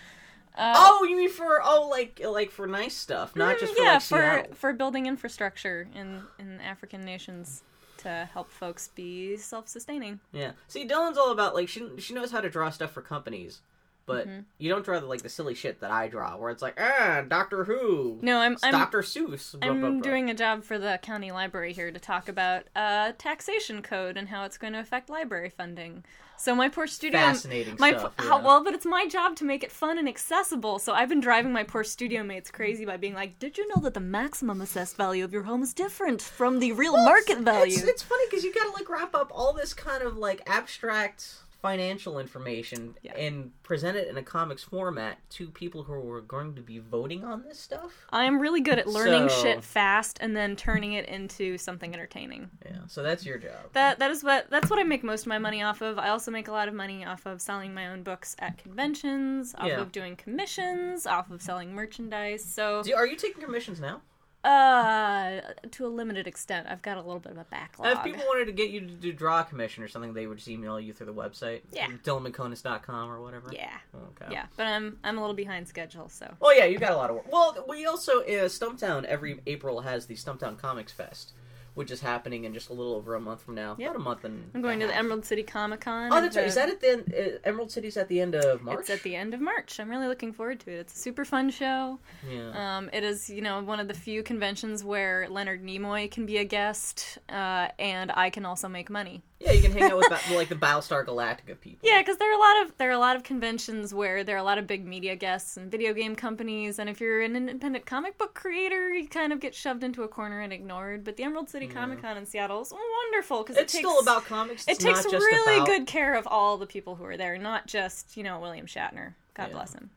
Uh, 0.58 0.74
Oh, 0.78 1.04
you 1.10 1.18
mean 1.18 1.30
for 1.30 1.62
oh 1.64 1.88
like 1.90 2.22
like 2.24 2.52
for 2.52 2.68
nice 2.68 2.96
stuff, 2.96 3.36
not 3.36 3.58
mm, 3.58 3.60
just 3.60 3.76
for 3.76 3.82
yeah, 3.82 3.94
like 3.94 4.02
for 4.02 4.18
Seattle. 4.18 4.54
for 4.56 4.74
building 4.74 5.06
infrastructure 5.08 5.88
in 5.96 6.22
in 6.40 6.62
African 6.62 7.02
nations 7.02 7.64
to 7.98 8.30
help 8.34 8.52
folks 8.52 8.90
be 8.90 9.36
self 9.38 9.68
sustaining. 9.68 10.20
Yeah. 10.32 10.52
See, 10.68 10.88
Dylan's 10.88 11.18
all 11.18 11.32
about 11.32 11.56
like 11.56 11.70
she 11.70 11.90
she 11.98 12.14
knows 12.14 12.32
how 12.32 12.40
to 12.42 12.50
draw 12.50 12.70
stuff 12.70 12.92
for 12.92 13.02
companies, 13.02 13.62
but 14.06 14.28
Mm-hmm. 14.28 14.42
you 14.58 14.70
don't 14.70 14.84
draw 14.86 15.00
the, 15.00 15.06
like 15.06 15.22
the 15.22 15.30
silly 15.30 15.54
shit 15.56 15.80
that 15.82 15.92
I 15.92 16.08
draw, 16.08 16.36
where 16.38 16.50
it's 16.52 16.62
like 16.62 16.80
ah 16.80 17.24
Doctor 17.28 17.64
Who, 17.66 18.20
No, 18.22 18.40
I'm 18.40 18.58
I'm 18.64 18.72
Doctor 18.72 19.02
Seuss. 19.02 19.56
I'm 19.62 19.80
blah, 19.80 19.90
blah. 19.92 20.00
doing 20.02 20.30
a 20.30 20.34
job 20.34 20.64
for 20.64 20.78
the 20.78 21.00
county 21.02 21.32
library 21.32 21.74
here 21.74 21.92
to 21.92 22.00
talk 22.00 22.28
about 22.30 22.64
uh, 22.76 23.14
taxation 23.18 23.82
code 23.82 24.18
and 24.18 24.30
how 24.30 24.44
it's 24.44 24.58
going 24.58 24.74
to 24.74 24.80
affect 24.80 25.10
library 25.10 25.50
funding. 25.50 26.04
So 26.36 26.54
my 26.56 26.68
poor 26.68 26.88
studio, 26.88 27.20
Fascinating 27.22 27.78
my 27.80 27.92
stuff, 27.92 28.14
how, 28.18 28.38
yeah. 28.40 28.44
well, 28.46 28.64
but 28.64 28.74
it's 28.74 28.86
my 28.86 29.08
job 29.08 29.36
to 29.38 29.46
make 29.46 29.64
it 29.64 29.72
fun 29.72 29.98
and 29.98 30.10
accessible. 30.10 30.80
So 30.80 30.92
I've 30.94 31.08
been 31.08 31.22
driving 31.22 31.54
my 31.54 31.64
poor 31.64 31.84
studio 31.86 32.24
mates 32.24 32.52
crazy 32.52 32.84
by 32.86 32.98
being 32.98 33.14
like, 33.14 33.40
"Did 33.40 33.58
you 33.58 33.66
know 33.70 33.82
that 33.84 33.94
the 33.94 34.00
maximum 34.02 34.60
assessed 34.60 34.98
value 34.98 35.24
of 35.24 35.32
your 35.32 35.44
home 35.44 35.62
is 35.64 35.74
different 35.74 36.22
from 36.22 36.60
the 36.60 36.72
real 36.74 36.98
market 37.06 37.38
value?" 37.40 37.74
It's, 37.74 37.84
it's 37.84 38.04
funny 38.04 38.26
because 38.30 38.44
you 38.44 38.54
gotta 38.54 38.72
like 38.72 38.90
wrap 38.90 39.16
up 39.16 39.32
all 39.34 39.54
this 39.54 39.74
kind 39.74 40.04
of 40.04 40.18
like 40.18 40.42
abstract 40.48 41.36
financial 41.64 42.20
information 42.20 42.94
Yeah. 43.02 43.14
and 43.16 43.52
present 43.64 43.96
it 43.96 44.10
in 44.10 44.18
a 44.18 44.22
comics 44.22 44.64
format 44.64 45.18
to 45.32 45.48
people 45.48 45.84
who 45.84 45.94
are 46.12 46.20
going 46.20 46.56
to 46.56 46.62
be 46.62 46.78
voting 46.80 47.24
on 47.24 47.42
this 47.44 47.58
stuff. 47.58 48.06
I'm 48.10 48.38
really 48.42 48.60
good 48.60 48.80
at 48.80 48.86
learning 48.88 49.30
So- 49.30 49.42
shit 49.44 49.64
fast 49.64 50.18
and 50.20 50.36
then 50.36 50.58
turning 50.58 50.92
it 50.92 51.08
into 51.08 51.58
something 51.58 51.94
entertaining. 51.94 52.50
Yeah, 52.66 52.80
so 52.88 53.02
that's 53.02 53.26
your 53.26 53.38
job. 53.38 53.72
That 53.72 53.98
that 54.00 54.12
is 54.12 54.26
what 54.26 54.50
that's 54.50 54.70
what 54.70 54.78
I 54.78 54.84
make 54.84 55.06
most 55.06 55.22
of 55.22 55.28
my 55.28 55.40
money 55.40 55.64
off 55.64 55.82
of. 55.82 55.98
I 55.98 56.10
also 56.10 56.32
make 56.32 56.50
a 56.50 56.52
lot 56.52 56.68
of 56.68 56.74
money 56.74 57.06
off 57.06 57.26
of 57.26 57.42
selling 57.42 57.74
my 57.74 57.88
own 57.88 58.04
books 58.04 58.36
at 58.40 58.58
conventions, 58.58 59.56
off 59.58 59.68
Yeah. 59.68 59.80
of 59.80 59.94
doing 59.94 60.18
commissions, 60.18 61.08
off 61.08 61.32
of 61.32 61.42
selling 61.42 61.74
merchandise. 61.74 62.44
So, 62.44 62.84
Do 62.84 62.94
are 62.94 63.08
you 63.08 63.16
taking 63.16 63.42
commissions 63.42 63.80
now? 63.80 64.02
Uh, 64.44 65.40
to 65.72 65.86
a 65.86 65.88
limited 65.88 66.28
extent, 66.28 66.68
I've 66.70 66.82
got 66.82 66.98
a 66.98 67.02
little 67.02 67.20
bit 67.20 67.32
of 67.32 67.38
a 67.38 67.46
backlog. 67.46 67.98
If 67.98 68.04
people 68.04 68.24
wanted 68.28 68.46
to 68.46 68.52
get 68.52 68.70
you 68.72 68.82
to 68.82 68.88
do 68.88 69.14
draw 69.14 69.42
commission 69.44 69.84
or 69.84 69.88
something, 69.88 70.14
they 70.14 70.28
would 70.28 70.38
just 70.38 70.50
email 70.50 70.80
you 70.80 70.92
through 70.94 71.06
the 71.08 71.14
website. 71.14 71.62
Yeah. 71.72 71.88
DylanMeconis.com 72.04 73.10
or 73.10 73.22
whatever. 73.22 73.50
yeah, 73.54 73.78
Okay. 73.96 74.32
yeah, 74.34 74.46
but 74.58 74.66
I'm 74.68 74.98
I'm 75.04 75.18
a 75.18 75.22
little 75.22 75.36
behind 75.36 75.68
schedule, 75.68 76.10
so 76.10 76.34
Oh 76.42 76.52
yeah, 76.52 76.66
you 76.66 76.78
got 76.78 76.92
a 76.92 76.98
lot 76.98 77.10
of 77.10 77.16
work. 77.18 77.32
Well, 77.32 77.66
we 77.70 77.86
also 77.86 78.20
uh, 78.22 78.48
Stumptown 78.50 79.06
every 79.06 79.40
April 79.48 79.82
has 79.82 80.06
the 80.08 80.16
Stumptown 80.16 80.58
Comics 80.58 80.92
Fest, 80.92 81.32
which 81.74 81.92
is 81.92 82.02
happening 82.02 82.44
in 82.44 82.54
just 82.54 82.70
a 82.70 82.74
little 82.74 82.94
over 82.94 83.16
a 83.16 83.20
month 83.20 83.42
from 83.42 83.56
now. 83.56 83.76
Yep. 83.78 83.92
About 83.92 84.00
a 84.00 84.04
month 84.04 84.24
and. 84.26 84.52
I'm 84.54 84.62
going 84.62 84.80
to 84.80 84.88
the. 84.88 84.96
Emerald 84.96 85.26
City 85.26 85.44
Comic 85.44 85.82
Con. 85.82 86.12
Oh, 86.12 86.22
that's 86.22 86.36
right. 86.36 86.46
Is 86.46 86.56
that 86.56 86.70
at 86.70 86.82
the 86.82 86.90
end? 86.92 87.14
Uh, 87.14 87.38
Emerald 87.44 87.72
City's 87.72 87.98
at 87.98 88.08
the 88.08 88.22
end 88.22 88.36
of 88.36 88.62
March. 88.62 88.80
It's 88.82 88.90
at 88.90 89.04
the 89.04 89.16
end 89.16 89.34
of 89.34 89.42
March. 89.42 89.80
I'm 89.80 89.90
really 89.90 90.08
looking 90.08 90.34
forward 90.34 90.60
to 90.62 90.72
it. 90.72 90.80
It's 90.80 90.96
a 90.96 91.00
super 91.00 91.26
fun 91.26 91.50
show. 91.50 92.00
Yeah. 92.30 92.78
Um, 92.78 92.90
it 92.94 93.04
is, 93.04 93.30
you 93.30 93.42
know, 93.42 93.62
one 93.62 93.80
of 93.80 93.88
the 93.88 93.94
few 93.94 94.24
conventions 94.24 94.84
where 94.84 95.28
Leonard 95.30 95.64
Nimoy 95.64 96.10
can 96.10 96.26
be 96.26 96.38
a 96.38 96.46
guest, 96.46 97.18
uh, 97.30 97.68
and 97.80 98.12
I 98.12 98.30
can 98.30 98.46
also 98.46 98.68
make 98.68 98.90
money. 98.90 99.24
Yeah, 99.44 99.52
you 99.52 99.62
can 99.62 99.72
hang 99.72 99.92
out 99.92 99.98
with 99.98 100.10
like 100.32 100.50
the 100.50 100.56
Battlestar 100.56 101.06
Galactica 101.06 101.60
people. 101.60 101.88
Yeah, 101.88 102.02
because 102.02 102.18
there 102.18 102.30
are 102.32 102.36
a 102.36 102.40
lot 102.40 102.66
of 102.66 102.78
there 102.78 102.90
are 102.90 102.94
a 102.94 102.98
lot 103.00 103.16
of 103.16 103.24
conventions 103.24 103.94
where 103.94 104.24
there 104.24 104.36
are 104.36 104.40
a 104.40 104.44
lot 104.44 104.58
of 104.58 104.66
big 104.68 104.86
media 104.86 105.16
guests 105.16 105.58
and 105.58 105.70
video 105.70 105.94
game 105.94 106.16
companies, 106.16 106.80
and 106.80 106.90
if 106.90 107.00
you're 107.02 107.22
an 107.22 107.36
independent 107.36 107.86
comic 107.86 108.18
book 108.18 108.34
creator, 108.34 108.94
you 108.94 109.08
kind 109.08 109.34
of 109.34 109.40
get 109.40 109.54
shoved 109.54 109.84
into 109.84 110.04
a 110.04 110.08
corner 110.08 110.40
and 110.42 110.54
ignored. 110.54 111.04
But 111.04 111.18
the 111.18 111.24
Emerald 111.24 111.50
City 111.50 111.68
Comic 111.68 112.02
Con 112.02 112.18
in 112.18 112.26
Seattle 112.26 112.62
is 112.62 112.72
wonderful 112.74 113.44
because 113.44 113.58
It's 113.58 113.74
it 113.74 113.78
takes 113.78 113.90
still 113.90 114.00
about 114.02 114.26
comics. 114.26 114.68
it 114.68 114.80
takes 114.80 115.06
really 115.06 115.56
about- 115.58 115.68
good 115.68 115.88
care 115.88 116.16
of 116.16 116.26
all 116.28 116.58
the 116.58 116.68
people 116.68 116.96
who 116.96 117.04
are 117.06 117.18
there, 117.18 117.38
not 117.38 117.68
just 117.68 118.16
you 118.18 118.24
know 118.24 118.40
William 118.40 118.66
Shatner. 118.66 119.14
God 119.34 119.48
Yeah. 119.50 119.54
bless 119.54 119.74
him. 119.74 119.90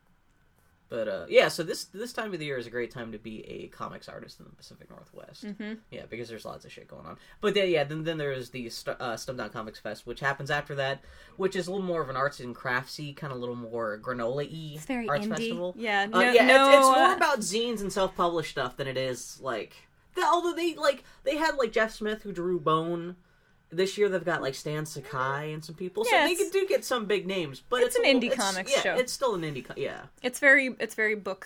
But 0.89 1.07
uh, 1.09 1.25
yeah, 1.27 1.49
so 1.49 1.63
this 1.63 1.83
this 1.85 2.13
time 2.13 2.33
of 2.33 2.39
the 2.39 2.45
year 2.45 2.57
is 2.57 2.65
a 2.65 2.69
great 2.69 2.91
time 2.91 3.11
to 3.11 3.17
be 3.17 3.43
a 3.45 3.67
comics 3.67 4.07
artist 4.07 4.39
in 4.39 4.45
the 4.45 4.55
Pacific 4.55 4.89
Northwest. 4.89 5.43
hmm 5.45 5.73
Yeah, 5.91 6.03
because 6.09 6.29
there's 6.29 6.45
lots 6.45 6.63
of 6.63 6.71
shit 6.71 6.87
going 6.87 7.05
on. 7.05 7.17
But 7.41 7.55
then, 7.55 7.69
yeah, 7.69 7.83
then 7.83 8.05
then 8.05 8.17
there's 8.17 8.51
the 8.51 8.69
St- 8.69 8.95
uh, 8.99 9.15
Stumptown 9.15 9.51
Comics 9.51 9.79
Fest, 9.79 10.07
which 10.07 10.21
happens 10.21 10.49
after 10.49 10.75
that, 10.75 11.01
which 11.35 11.57
is 11.57 11.67
a 11.67 11.71
little 11.71 11.85
more 11.85 12.01
of 12.01 12.09
an 12.09 12.15
arts 12.15 12.39
and 12.39 12.55
craftsy, 12.55 13.13
kind 13.15 13.31
of 13.33 13.37
a 13.37 13.39
little 13.41 13.55
more 13.55 13.99
granola-y 14.01 14.79
very 14.85 15.09
arts 15.09 15.25
indie. 15.25 15.29
festival. 15.29 15.75
Yeah, 15.77 16.07
Uh, 16.13 16.19
yeah, 16.33 16.45
no, 16.45 16.67
it's, 16.69 16.77
it's 16.77 16.85
more 16.87 17.05
uh, 17.07 17.15
about 17.15 17.39
zines 17.39 17.81
and 17.81 17.91
self-published 17.91 18.51
stuff 18.51 18.77
than 18.77 18.87
it 18.87 18.97
is 18.97 19.39
like. 19.41 19.73
The, 20.15 20.23
although 20.23 20.53
they 20.53 20.75
like 20.75 21.03
they 21.23 21.35
had 21.35 21.55
like 21.57 21.71
Jeff 21.73 21.91
Smith 21.93 22.23
who 22.23 22.31
drew 22.31 22.59
Bone. 22.59 23.17
This 23.69 23.97
year 23.97 24.07
they've 24.07 24.23
got 24.23 24.41
like 24.41 24.55
Stan 24.55 24.85
Sakai 24.85 25.51
and 25.51 25.63
some 25.63 25.75
people, 25.75 26.05
so 26.05 26.15
Yeah, 26.15 26.25
they 26.25 26.35
do 26.49 26.65
get 26.67 26.85
some 26.85 27.05
big 27.05 27.27
names. 27.27 27.61
But 27.69 27.81
it's 27.81 27.95
it's, 27.95 27.97
an 27.97 28.05
a 28.05 28.07
indie 28.07 28.13
little- 28.29 28.31
it's- 28.33 28.51
comics 28.53 28.71
yeah, 28.75 28.81
show. 28.81 28.95
It's 28.95 29.11
still 29.11 29.35
an 29.35 29.41
indie, 29.41 29.65
co- 29.65 29.73
yeah. 29.75 30.01
it's 30.23 30.39
very 30.39 30.75
it's 30.79 30.95
very 30.95 31.15
book 31.15 31.45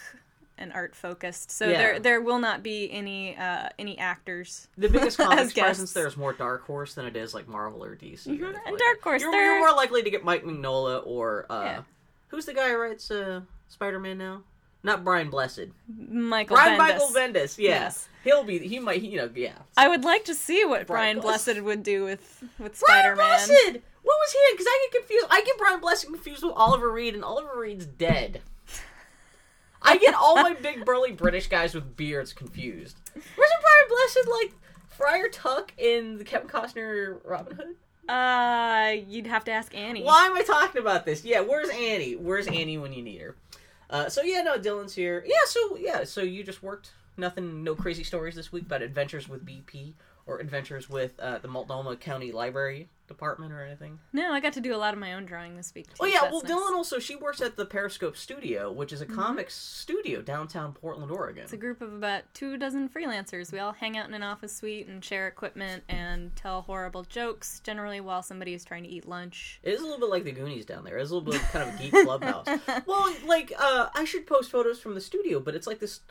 and 0.57 0.71
art 0.73 0.95
focused. 0.95 1.49
So 1.49 1.65
Yeah. 1.67 1.77
there 1.77 1.99
there 1.99 2.21
will 2.21 2.37
not 2.37 2.61
be 2.61 2.91
any 2.91 3.35
uh 3.35 3.69
any 3.79 3.97
actors. 3.97 4.67
The 4.77 4.89
biggest 4.89 5.17
comics 5.17 5.53
presence 5.53 5.93
there 5.93 6.05
is 6.05 6.15
more 6.15 6.33
Dark 6.33 6.63
Horse 6.67 6.93
than 6.93 7.05
it 7.07 7.15
is 7.15 7.33
like 7.33 7.47
Marvel 7.47 7.83
or 7.83 7.95
DC. 7.95 8.27
or 8.27 8.29
Mhm, 8.29 8.33
anything 8.33 8.45
and 8.65 8.73
like 8.73 8.77
Dark. 8.77 9.01
Horse, 9.01 9.21
You're, 9.23 9.33
you're 9.33 9.59
more 9.59 9.71
likely 9.75 10.03
to 10.03 10.09
get 10.11 10.23
Mike 10.23 10.43
Mignola 10.43 11.01
or 11.07 11.47
uh, 11.49 11.63
Yeah. 11.65 11.81
who's 12.27 12.45
the 12.45 12.53
guy 12.53 12.69
who 12.69 12.77
writes 12.77 13.09
uh, 13.09 13.41
Spider-Man 13.69 14.19
now? 14.19 14.43
Not 14.83 15.03
Brian 15.03 15.29
Blessed. 15.29 15.67
Michael 16.09 16.55
Brian 16.55 16.79
Bendis. 16.79 16.87
Michael 16.87 17.07
Bendis. 17.13 17.57
Yeah, 17.57 17.69
Yes. 17.69 18.07
he'll 18.23 18.43
be. 18.43 18.57
He 18.59 18.79
might. 18.79 19.01
You 19.01 19.17
know. 19.17 19.29
Yeah. 19.35 19.53
I 19.77 19.87
would 19.87 20.03
like 20.03 20.25
to 20.25 20.33
see 20.35 20.65
what 20.65 20.87
Brian 20.87 21.17
Brian, 21.17 21.19
Blessed. 21.21 21.45
Blessed 21.45 21.61
would 21.63 21.83
do 21.83 22.03
with 22.05 22.43
with 22.57 22.79
Brian 22.85 23.01
Spider 23.03 23.15
Man. 23.15 23.27
Blessed. 23.27 23.51
What 24.03 24.17
was 24.19 24.31
he? 24.31 24.39
Because 24.53 24.65
I 24.67 24.87
get 24.91 24.99
confused. 25.01 25.27
I 25.29 25.41
get 25.41 25.57
Brian 25.59 25.79
Blessed 25.79 26.05
confused 26.07 26.43
with 26.43 26.53
Oliver 26.55 26.91
Reed, 26.91 27.13
and 27.13 27.23
Oliver 27.23 27.59
Reed's 27.59 27.85
dead. 27.85 28.41
I 29.83 29.97
get 29.97 30.13
all 30.13 30.35
my 30.35 30.53
big 30.53 30.85
burly 30.85 31.11
British 31.11 31.47
guys 31.47 31.73
with 31.73 31.95
beards 31.95 32.33
confused. 32.33 32.95
Wasn't 33.15 33.27
Brian 33.35 33.89
Blessed 33.89 34.27
like 34.29 34.53
Friar 34.89 35.29
Tuck 35.29 35.73
in 35.77 36.17
the 36.17 36.23
Kevin 36.23 36.47
Costner 36.47 37.17
Robin 37.23 37.55
Hood? 37.55 37.75
Uh, 38.09 38.93
you'd 39.07 39.27
have 39.27 39.43
to 39.45 39.51
ask 39.51 39.73
Annie. 39.75 40.03
Why 40.03 40.25
am 40.25 40.35
I 40.35 40.41
talking 40.43 40.81
about 40.81 41.05
this? 41.05 41.23
Yeah, 41.23 41.39
where's 41.41 41.69
Annie? 41.69 42.15
Where's 42.15 42.47
Annie 42.47 42.77
when 42.77 42.93
you 42.93 43.01
need 43.01 43.21
her? 43.21 43.35
Uh, 43.91 44.07
so 44.09 44.21
yeah, 44.21 44.41
no, 44.41 44.57
Dylan's 44.57 44.95
here. 44.95 45.23
Yeah, 45.27 45.45
so 45.45 45.75
yeah, 45.77 46.03
so 46.05 46.21
you 46.21 46.43
just 46.43 46.63
worked 46.63 46.91
nothing, 47.17 47.63
no 47.63 47.75
crazy 47.75 48.03
stories 48.03 48.35
this 48.35 48.51
week 48.51 48.65
about 48.65 48.81
adventures 48.81 49.27
with 49.27 49.45
BP 49.45 49.93
or 50.25 50.39
adventures 50.39 50.89
with 50.89 51.19
uh, 51.19 51.39
the 51.39 51.49
Multnomah 51.49 51.97
County 51.97 52.31
Library 52.31 52.87
Department 53.11 53.51
or 53.51 53.63
anything. 53.63 53.99
No, 54.13 54.31
I 54.31 54.39
got 54.39 54.53
to 54.53 54.61
do 54.61 54.73
a 54.75 54.77
lot 54.77 54.93
of 54.93 54.99
my 54.99 55.13
own 55.13 55.25
drawing 55.25 55.55
this 55.57 55.73
week. 55.75 55.87
Too, 55.87 55.95
Oh 55.99 56.05
yeah, 56.05 56.21
that's 56.21 56.31
well 56.31 56.41
nice. 56.41 56.51
Mm-hmm. 56.51 56.73
Dylan 56.73 56.75
also 56.77 56.99
she 56.99 57.15
works 57.15 57.41
at 57.41 57.57
the 57.57 57.65
Periscope 57.65 58.15
Studio, 58.17 58.71
which 58.71 58.93
is 58.93 59.01
a 59.01 59.05
comics 59.05 59.53
studio 59.55 60.21
downtown 60.21 60.73
Portland, 60.73 61.11
Oregon. 61.11 61.43
It's 61.43 61.53
a 61.53 61.57
group 61.57 61.81
of 61.81 61.93
about 61.93 62.23
two 62.33 62.57
dozen 62.57 62.89
freelancers. 62.89 63.51
We 63.51 63.59
all 63.59 63.73
hang 63.73 63.97
out 63.97 64.07
in 64.07 64.13
an 64.13 64.23
office 64.23 64.55
suite 64.55 64.87
and 64.87 65.03
share 65.03 65.27
equipment 65.27 65.83
and 65.89 66.35
tell 66.35 66.61
horrible 66.61 67.03
jokes, 67.03 67.59
generally 67.63 67.99
while 67.99 68.23
somebody 68.23 68.53
is 68.53 68.63
trying 68.63 68.83
to 68.83 68.89
eat 68.89 69.07
lunch. 69.07 69.59
It 69.63 69.73
is 69.73 69.81
a 69.81 69.83
little 69.83 69.99
bit 69.99 70.09
like 70.09 70.23
the 70.23 70.31
Goonies 70.31 70.65
down 70.65 70.83
there. 70.83 70.97
It's 70.97 71.11
a 71.11 71.15
little 71.15 71.31
bit 71.31 71.41
kind 71.51 71.67
of 71.69 71.75
a 71.75 71.77
geek 71.77 71.91
clubhouse. 72.05 72.47
well, 72.85 73.13
like 73.25 73.53
uh, 73.57 73.89
I 73.93 74.05
should 74.05 74.25
post 74.27 74.51
photos 74.51 74.79
from 74.79 74.95
the 74.95 75.01
studio, 75.01 75.39
but 75.39 75.55
it's 75.55 75.67
like 75.67 75.79
this 75.79 76.01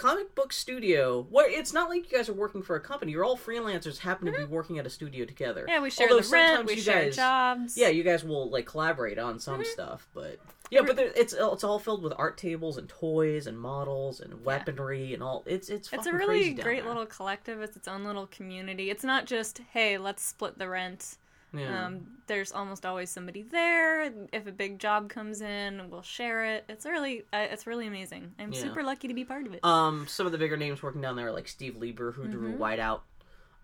comic 0.00 0.34
book 0.34 0.52
studio 0.52 1.26
where 1.30 1.50
it's 1.50 1.72
not 1.72 1.88
like 1.90 2.10
you 2.10 2.16
guys 2.16 2.28
are 2.28 2.32
working 2.34 2.62
for 2.62 2.76
a 2.76 2.80
company. 2.80 3.12
You're 3.12 3.24
all 3.24 3.36
freelancers, 3.36 3.98
happen 3.98 4.32
to 4.32 4.38
be 4.38 4.44
working 4.44 4.78
at 4.78 4.86
a 4.86 4.90
studio 4.90 5.24
together. 5.26 5.64
Yeah, 5.68 5.80
we 5.80 5.90
share 5.90 6.08
Although 6.10 6.22
the 6.22 6.28
rent, 6.30 6.66
we 6.66 6.74
you 6.76 6.80
share 6.80 7.04
guys- 7.04 7.16
jobs. 7.16 7.76
Yeah, 7.76 7.88
you 7.88 8.02
guys 8.02 8.24
will 8.24 8.48
like 8.50 8.66
collaborate 8.66 9.18
on 9.18 9.38
some 9.38 9.60
Mm-hmm. 9.60 9.64
stuff, 9.72 10.08
but 10.14 10.38
yeah, 10.70 10.82
but 10.82 10.96
there, 10.96 11.10
it's 11.16 11.34
it's 11.36 11.64
all 11.64 11.78
filled 11.78 12.02
with 12.02 12.12
art 12.16 12.38
tables 12.38 12.78
and 12.78 12.88
toys 12.88 13.46
and 13.46 13.58
models 13.58 14.20
and 14.20 14.44
weaponry 14.44 15.12
and 15.14 15.22
all. 15.22 15.42
It's 15.44 15.68
it's 15.68 15.92
It's 15.92 16.06
a 16.06 16.12
really 16.12 16.54
great 16.54 16.86
little 16.86 17.06
collective. 17.06 17.60
It's 17.60 17.76
its 17.76 17.88
own 17.88 18.04
little 18.04 18.26
community. 18.28 18.88
It's 18.90 19.04
not 19.04 19.26
just, 19.26 19.60
hey, 19.72 19.98
let's 19.98 20.22
split 20.22 20.58
the 20.58 20.68
rent. 20.68 21.16
Yeah. 21.52 21.86
Um, 21.86 22.06
there's 22.26 22.52
almost 22.52 22.86
always 22.86 23.10
somebody 23.10 23.42
there. 23.42 24.12
If 24.32 24.46
a 24.46 24.52
big 24.52 24.78
job 24.78 25.08
comes 25.08 25.40
in, 25.40 25.90
we'll 25.90 26.02
share 26.02 26.44
it. 26.44 26.64
It's 26.68 26.86
really, 26.86 27.24
uh, 27.32 27.46
it's 27.50 27.66
really 27.66 27.86
amazing. 27.88 28.32
I'm 28.38 28.52
Yeah. 28.52 28.60
super 28.60 28.82
lucky 28.84 29.08
to 29.08 29.14
be 29.14 29.24
part 29.24 29.46
of 29.46 29.54
it. 29.54 29.64
Um, 29.64 30.06
some 30.06 30.26
of 30.26 30.32
the 30.32 30.38
bigger 30.38 30.56
names 30.56 30.82
working 30.82 31.00
down 31.00 31.16
there 31.16 31.26
are 31.28 31.32
like 31.32 31.48
Steve 31.48 31.76
Lieber, 31.76 32.12
who 32.12 32.28
drew 32.28 32.52
Mm-hmm. 32.52 32.62
Whiteout, 32.62 33.00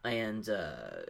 and 0.05 0.49
uh, 0.49 1.03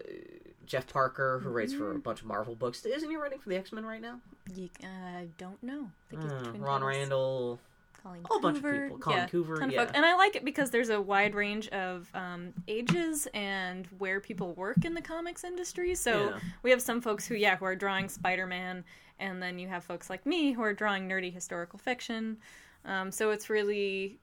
Jeff 0.66 0.86
Parker, 0.92 1.40
who 1.42 1.48
writes 1.50 1.72
Mm-hmm. 1.72 1.82
for 1.82 1.92
a 1.92 1.98
bunch 1.98 2.20
of 2.20 2.26
Marvel 2.26 2.54
books. 2.54 2.84
Isn't 2.84 3.08
he 3.08 3.16
writing 3.16 3.38
for 3.38 3.48
the 3.48 3.56
X 3.56 3.72
Men 3.72 3.86
right 3.86 4.00
now? 4.02 4.20
Uh, 4.50 4.86
I 4.86 5.28
don't 5.38 5.62
know. 5.62 5.90
I 6.06 6.10
think 6.10 6.22
he's 6.22 6.32
Uh, 6.32 6.38
between 6.40 6.62
Ron. 6.62 6.84
Randall. 6.84 7.58
Colleen 8.06 8.22
a 8.24 8.28
whole 8.28 8.40
bunch 8.40 8.58
of 8.58 8.64
people. 8.64 8.98
Colleen 8.98 9.18
yeah, 9.18 9.28
Coover, 9.28 9.58
ton 9.58 9.68
of 9.68 9.72
yeah. 9.72 9.80
folks. 9.80 9.92
And 9.94 10.04
I 10.04 10.16
like 10.16 10.36
it 10.36 10.44
because 10.44 10.70
there's 10.70 10.90
a 10.90 11.00
wide 11.00 11.34
range 11.34 11.68
of 11.68 12.08
um, 12.14 12.52
ages 12.68 13.26
and 13.34 13.86
where 13.98 14.20
people 14.20 14.54
work 14.54 14.84
in 14.84 14.94
the 14.94 15.02
comics 15.02 15.44
industry. 15.44 15.94
So 15.94 16.30
Yeah. 16.30 16.38
we 16.62 16.70
have 16.70 16.82
some 16.82 17.00
folks 17.00 17.26
who, 17.26 17.34
yeah, 17.34 17.56
who 17.56 17.64
are 17.64 17.76
drawing 17.76 18.08
Spider-Man, 18.08 18.84
and 19.18 19.42
then 19.42 19.58
you 19.58 19.68
have 19.68 19.84
folks 19.84 20.08
like 20.08 20.24
me 20.26 20.52
who 20.52 20.62
are 20.62 20.72
drawing 20.72 21.08
nerdy 21.08 21.32
historical 21.32 21.78
fiction. 21.78 22.36
Um, 22.84 23.10
so 23.10 23.30
it's 23.30 23.50
really 23.50 24.18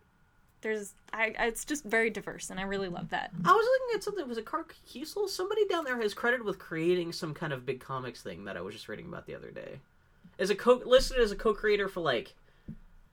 there's 0.62 0.94
I, 1.12 1.36
I 1.38 1.48
it's 1.48 1.66
just 1.66 1.84
very 1.84 2.10
diverse, 2.10 2.50
and 2.50 2.60
I 2.60 2.63
really 2.63 2.88
love 2.88 3.10
that. 3.10 3.32
I 3.44 3.52
was 3.52 3.66
looking 3.66 3.98
at 3.98 4.04
something. 4.04 4.28
Was 4.30 4.38
it 4.38 4.46
Karl 4.46 4.63
Kesel? 4.90 5.28
Somebody 5.28 5.68
down 5.68 5.84
there 5.84 6.02
has 6.02 6.13
credit 6.13 6.46
with 6.46 6.58
creating 6.58 7.12
some 7.12 7.34
kind 7.34 7.52
of 7.52 7.66
big 7.66 7.82
comics 7.82 8.22
thing 8.22 8.46
that 8.46 8.56
I 8.56 8.62
was 8.62 8.74
just 8.74 8.88
reading 8.88 9.08
about 9.08 9.25
the 9.25 9.36
other 9.36 9.52
day. 9.52 9.80
Is 10.38 10.50
a 10.50 10.56
co 10.56 10.82
listed 10.86 11.20
as 11.20 11.32
a 11.32 11.36
co-creator 11.36 11.90
for 11.90 12.00
like. 12.00 12.34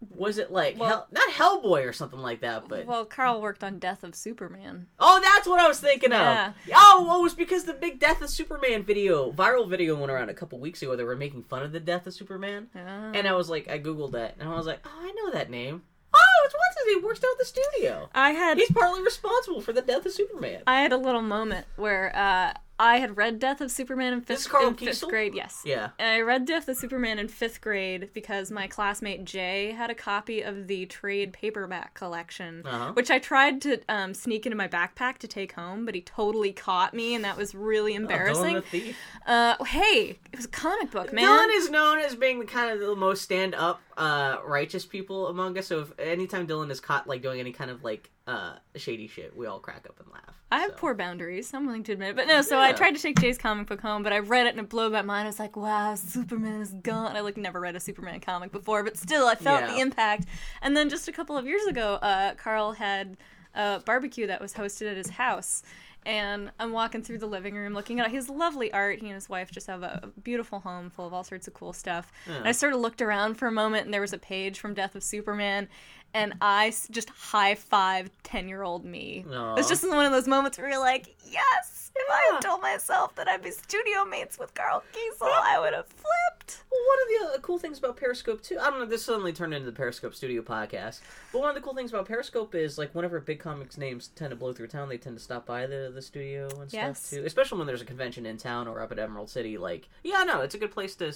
Was 0.09 0.39
it 0.39 0.51
like 0.51 0.79
Well- 0.79 0.89
Hell, 0.89 1.07
not 1.11 1.31
Hellboy 1.31 1.87
or 1.87 1.93
something 1.93 2.21
like 2.21 2.41
that? 2.41 2.69
But 2.69 2.87
Well, 2.87 3.05
Karl 3.05 3.41
worked 3.41 3.63
on 3.63 3.79
Death 3.79 4.03
of 4.03 4.15
Superman. 4.15 4.87
Oh, 4.99 5.21
that's 5.23 5.47
what 5.47 5.61
I 5.61 5.69
was 5.69 5.81
thinking 5.81 6.13
of. 6.13 6.19
Yeah. 6.19 6.53
Oh, 6.75 7.05
well, 7.07 7.21
it 7.21 7.23
was 7.23 7.35
because 7.35 7.65
the 7.65 7.75
big 7.75 7.99
Death 7.99 8.23
of 8.23 8.31
Superman 8.31 8.83
video, 8.83 9.31
viral 9.31 9.69
video 9.69 9.95
went 9.97 10.11
around 10.11 10.31
a 10.31 10.35
couple 10.35 10.59
weeks 10.59 10.83
ago. 10.83 10.97
They 10.97 11.05
were 11.05 11.17
making 11.17 11.43
fun 11.45 11.63
of 11.63 11.73
the 11.73 11.81
Death 11.81 12.07
of 12.07 12.15
Superman. 12.15 12.69
Ah. 12.75 13.13
And 13.15 13.29
I 13.29 13.33
was 13.33 13.51
like, 13.51 13.69
I 13.69 13.79
Googled 13.79 14.13
that, 14.13 14.37
and 14.39 14.49
I 14.49 14.55
was 14.57 14.67
like, 14.67 14.81
oh, 14.87 14.91
I 15.01 15.13
know 15.13 15.31
that 15.33 15.51
name. 15.51 15.83
Oh, 16.13 16.43
it's 16.45 16.55
what's 16.55 16.85
his 16.87 16.97
name? 16.97 17.05
Works 17.05 17.21
down 17.21 17.31
at 17.33 17.39
the 17.39 17.45
studio. 17.45 18.09
I 18.15 18.31
had 18.33 18.59
He's 18.59 18.73
partly 18.73 19.03
responsible 19.03 19.61
for 19.61 19.73
the 19.73 19.83
Death 19.83 20.07
of 20.07 20.13
Superman. 20.13 20.63
I 20.67 20.81
had 20.81 20.93
a 20.93 20.97
little 20.97 21.23
moment 21.23 21.67
where 21.77 22.15
uh, 22.17 22.55
I 22.83 22.97
had 22.97 23.19
read 23.19 23.39
Death 23.39 23.61
of 23.61 23.71
Superman 23.71 24.15
in 24.15 24.23
fifth, 24.23 24.49
in 24.63 24.75
fifth 24.75 25.07
grade. 25.07 25.35
Yes. 25.35 25.61
Yeah. 25.67 25.91
And 25.99 26.09
I 26.09 26.21
read 26.23 26.47
Death 26.47 26.67
of 26.67 26.79
Superman 26.79 27.19
in 27.19 27.29
fifth 27.29 27.61
grade 27.61 28.09
because 28.15 28.51
my 28.51 28.67
classmate 28.67 29.27
Jay 29.27 29.73
had 29.73 29.91
a 29.91 29.95
copy 29.95 30.41
of 30.41 30.67
the 30.67 30.87
trade 30.87 31.35
paperback 31.35 31.93
collection, 31.93 32.63
Uh-huh. 32.65 32.93
which 32.95 33.11
I 33.11 33.19
tried 33.19 33.61
to 33.63 33.81
um, 33.91 34.15
sneak 34.15 34.47
into 34.47 34.57
my 34.57 34.67
backpack 34.67 35.19
to 35.19 35.29
take 35.29 35.53
home, 35.53 35.85
but 35.85 35.95
he 35.95 36.01
totally 36.01 36.53
caught 36.53 36.95
me, 36.95 37.15
and 37.15 37.23
that 37.23 37.37
was 37.37 37.55
really 37.55 37.95
embarrassing. 37.95 38.55
the 38.55 38.63
Thief. 38.63 38.97
Uh, 39.27 39.63
hey, 39.65 40.19
it 40.33 40.37
was 40.37 40.47
a 40.47 40.49
comic 40.49 40.91
book, 40.91 41.13
man. 41.13 41.25
Dylan 41.27 41.55
is 41.57 41.69
known 41.69 41.99
as 41.99 42.15
being 42.17 42.39
the 42.39 42.47
kind 42.47 42.71
of 42.73 42.81
the 42.81 42.97
most 42.97 43.21
stand 43.21 43.55
up, 43.55 43.83
uh, 44.01 44.39
righteous 44.47 44.85
people 44.87 45.29
among 45.29 45.57
us. 45.59 45.67
So 45.67 45.81
if 45.81 45.93
anytime 45.99 46.47
Dylan 46.47 46.71
is 46.71 46.81
caught 46.81 47.07
like 47.07 47.21
doing 47.23 47.39
any 47.39 47.53
kind 47.53 47.71
of 47.71 47.85
like 47.85 48.11
uh 48.27 48.55
shady 48.75 49.07
shit, 49.07 49.37
we 49.37 49.47
all 49.47 49.61
crack 49.61 49.85
up 49.89 50.01
and 50.01 50.09
laugh. 50.11 50.35
I 50.51 50.61
have 50.61 50.71
So. 50.71 50.77
poor 50.79 50.95
boundaries. 50.95 51.53
I'm 51.55 51.67
willing 51.67 51.83
to 51.85 51.93
admit 51.93 52.11
it. 52.11 52.17
But 52.17 52.27
no, 52.27 52.41
so 52.43 52.59
I 52.59 52.73
tried 52.73 52.97
to 52.97 53.03
take 53.03 53.21
Jay's 53.21 53.39
comic 53.39 53.67
book 53.69 53.81
home, 53.81 54.03
but 54.03 54.13
I 54.13 54.19
read 54.19 54.47
it 54.47 54.51
and 54.51 54.61
it 54.61 54.69
blew 54.69 54.91
my 54.91 55.03
mind. 55.03 55.25
I 55.27 55.29
was 55.29 55.39
like, 55.39 55.55
wow, 55.57 55.95
Superman 55.95 56.61
is 56.63 56.73
gone. 56.73 57.15
I 57.17 57.21
like 57.21 57.37
never 57.37 57.61
read 57.61 57.77
a 57.77 57.81
Superman 57.81 58.19
comic 58.21 58.51
before, 58.51 58.83
but 58.83 58.97
still, 58.97 59.27
I 59.29 59.35
felt 59.37 59.61
Yeah. 59.61 59.75
the 59.75 59.81
impact. 59.81 60.25
And 60.63 60.77
then 60.77 60.89
just 60.89 61.07
a 61.07 61.13
couple 61.13 61.37
of 61.37 61.45
years 61.47 61.67
ago, 61.67 61.95
uh, 62.03 62.35
Karl 62.35 62.73
had 62.73 63.17
a 63.55 63.81
barbecue 63.85 64.27
that 64.29 64.41
was 64.41 64.55
hosted 64.55 64.91
at 64.91 64.97
his 64.97 65.11
house. 65.11 65.63
And 66.07 66.51
I'm 66.59 66.73
walking 66.73 67.03
through 67.03 67.19
the 67.19 67.27
living 67.27 67.55
room 67.55 67.75
looking 67.75 68.01
at 68.01 68.11
his 68.11 68.31
lovely 68.31 68.73
art. 68.73 69.01
He 69.01 69.07
and 69.07 69.15
his 69.15 69.29
wife 69.29 69.51
just 69.51 69.67
have 69.67 69.83
a 69.83 70.11
beautiful 70.23 70.61
home 70.61 70.89
full 70.89 71.07
of 71.07 71.13
all 71.13 71.25
sorts 71.25 71.47
of 71.47 71.55
cool 71.55 71.73
stuff. 71.73 72.11
And 72.27 72.49
I 72.49 72.53
sort 72.53 72.73
of 72.73 72.81
looked 72.81 73.03
around 73.03 73.35
for 73.35 73.47
a 73.47 73.53
moment, 73.53 73.85
and 73.85 73.93
there 73.93 74.01
was 74.01 74.15
a 74.15 74.19
page 74.19 74.59
from 74.59 74.73
Death 74.73 74.95
of 74.95 75.03
Superman. 75.03 75.69
And 76.15 76.35
I 76.41 76.73
just 76.91 77.09
high 77.11 77.55
five 77.55 78.11
10 78.25 78.49
year 78.49 78.63
old 78.63 78.85
me. 78.85 79.25
Aw. 79.33 79.55
It's 79.57 79.69
just 79.69 79.89
one 79.89 80.05
of 80.07 80.13
those 80.13 80.27
moments 80.27 80.59
where 80.59 80.69
you're 80.69 80.79
like, 80.81 81.15
yes, 81.29 81.91
if 81.95 82.11
I 82.11 82.27
Yeah. 82.29 82.35
had 82.37 82.41
told 82.43 82.63
myself 82.63 83.15
that 83.17 83.29
I'd 83.29 83.43
be 83.43 83.51
studio 83.53 84.05
mates 84.05 84.39
with 84.39 84.53
Karl 84.55 84.83
Kesel, 84.93 85.29
I 85.31 85.59
would 85.61 85.73
have 85.75 85.87
flipped. 85.87 86.65
Well, 86.71 86.81
one 86.87 86.99
of 87.27 87.33
the 87.33 87.39
uh, 87.39 87.41
cool 87.43 87.59
things 87.59 87.79
about 87.79 87.97
Periscope 87.97 88.43
too, 88.43 88.59
I 88.61 88.71
don't 88.71 88.81
know, 88.81 88.87
this 88.87 89.05
suddenly 89.05 89.33
turned 89.33 89.55
into 89.55 89.67
the 89.67 89.73
Periscope 89.77 90.15
Studio 90.15 90.43
podcast. 90.43 91.01
But 91.33 91.41
one 91.41 91.49
of 91.49 91.55
the 91.55 91.61
cool 91.61 91.75
things 91.75 91.91
about 91.93 92.07
Periscope 92.07 92.55
is 92.57 92.77
like 92.79 92.93
whenever 92.95 93.21
big 93.21 93.39
comics 93.39 93.77
names 93.79 94.09
tend 94.09 94.31
to 94.31 94.37
blow 94.37 94.53
through 94.53 94.69
town, 94.69 94.89
they 94.89 94.99
tend 94.99 95.17
to 95.17 95.23
stop 95.23 95.47
by 95.47 95.67
the 95.67 95.93
the 95.95 96.03
studio 96.03 96.49
and 96.61 96.73
Yes. 96.73 97.05
stuff 97.07 97.19
too. 97.21 97.25
Especially 97.27 97.59
when 97.59 97.67
there's 97.69 97.83
a 97.83 97.87
convention 97.87 98.27
in 98.27 98.37
town 98.37 98.67
or 98.67 98.81
up 98.81 98.91
at 98.91 98.99
Emerald 98.99 99.31
City. 99.31 99.59
Like, 99.59 99.89
yeah, 100.03 100.25
no, 100.25 100.41
it's 100.41 100.55
a 100.55 100.59
good 100.59 100.73
place 100.73 100.97
to 100.97 101.13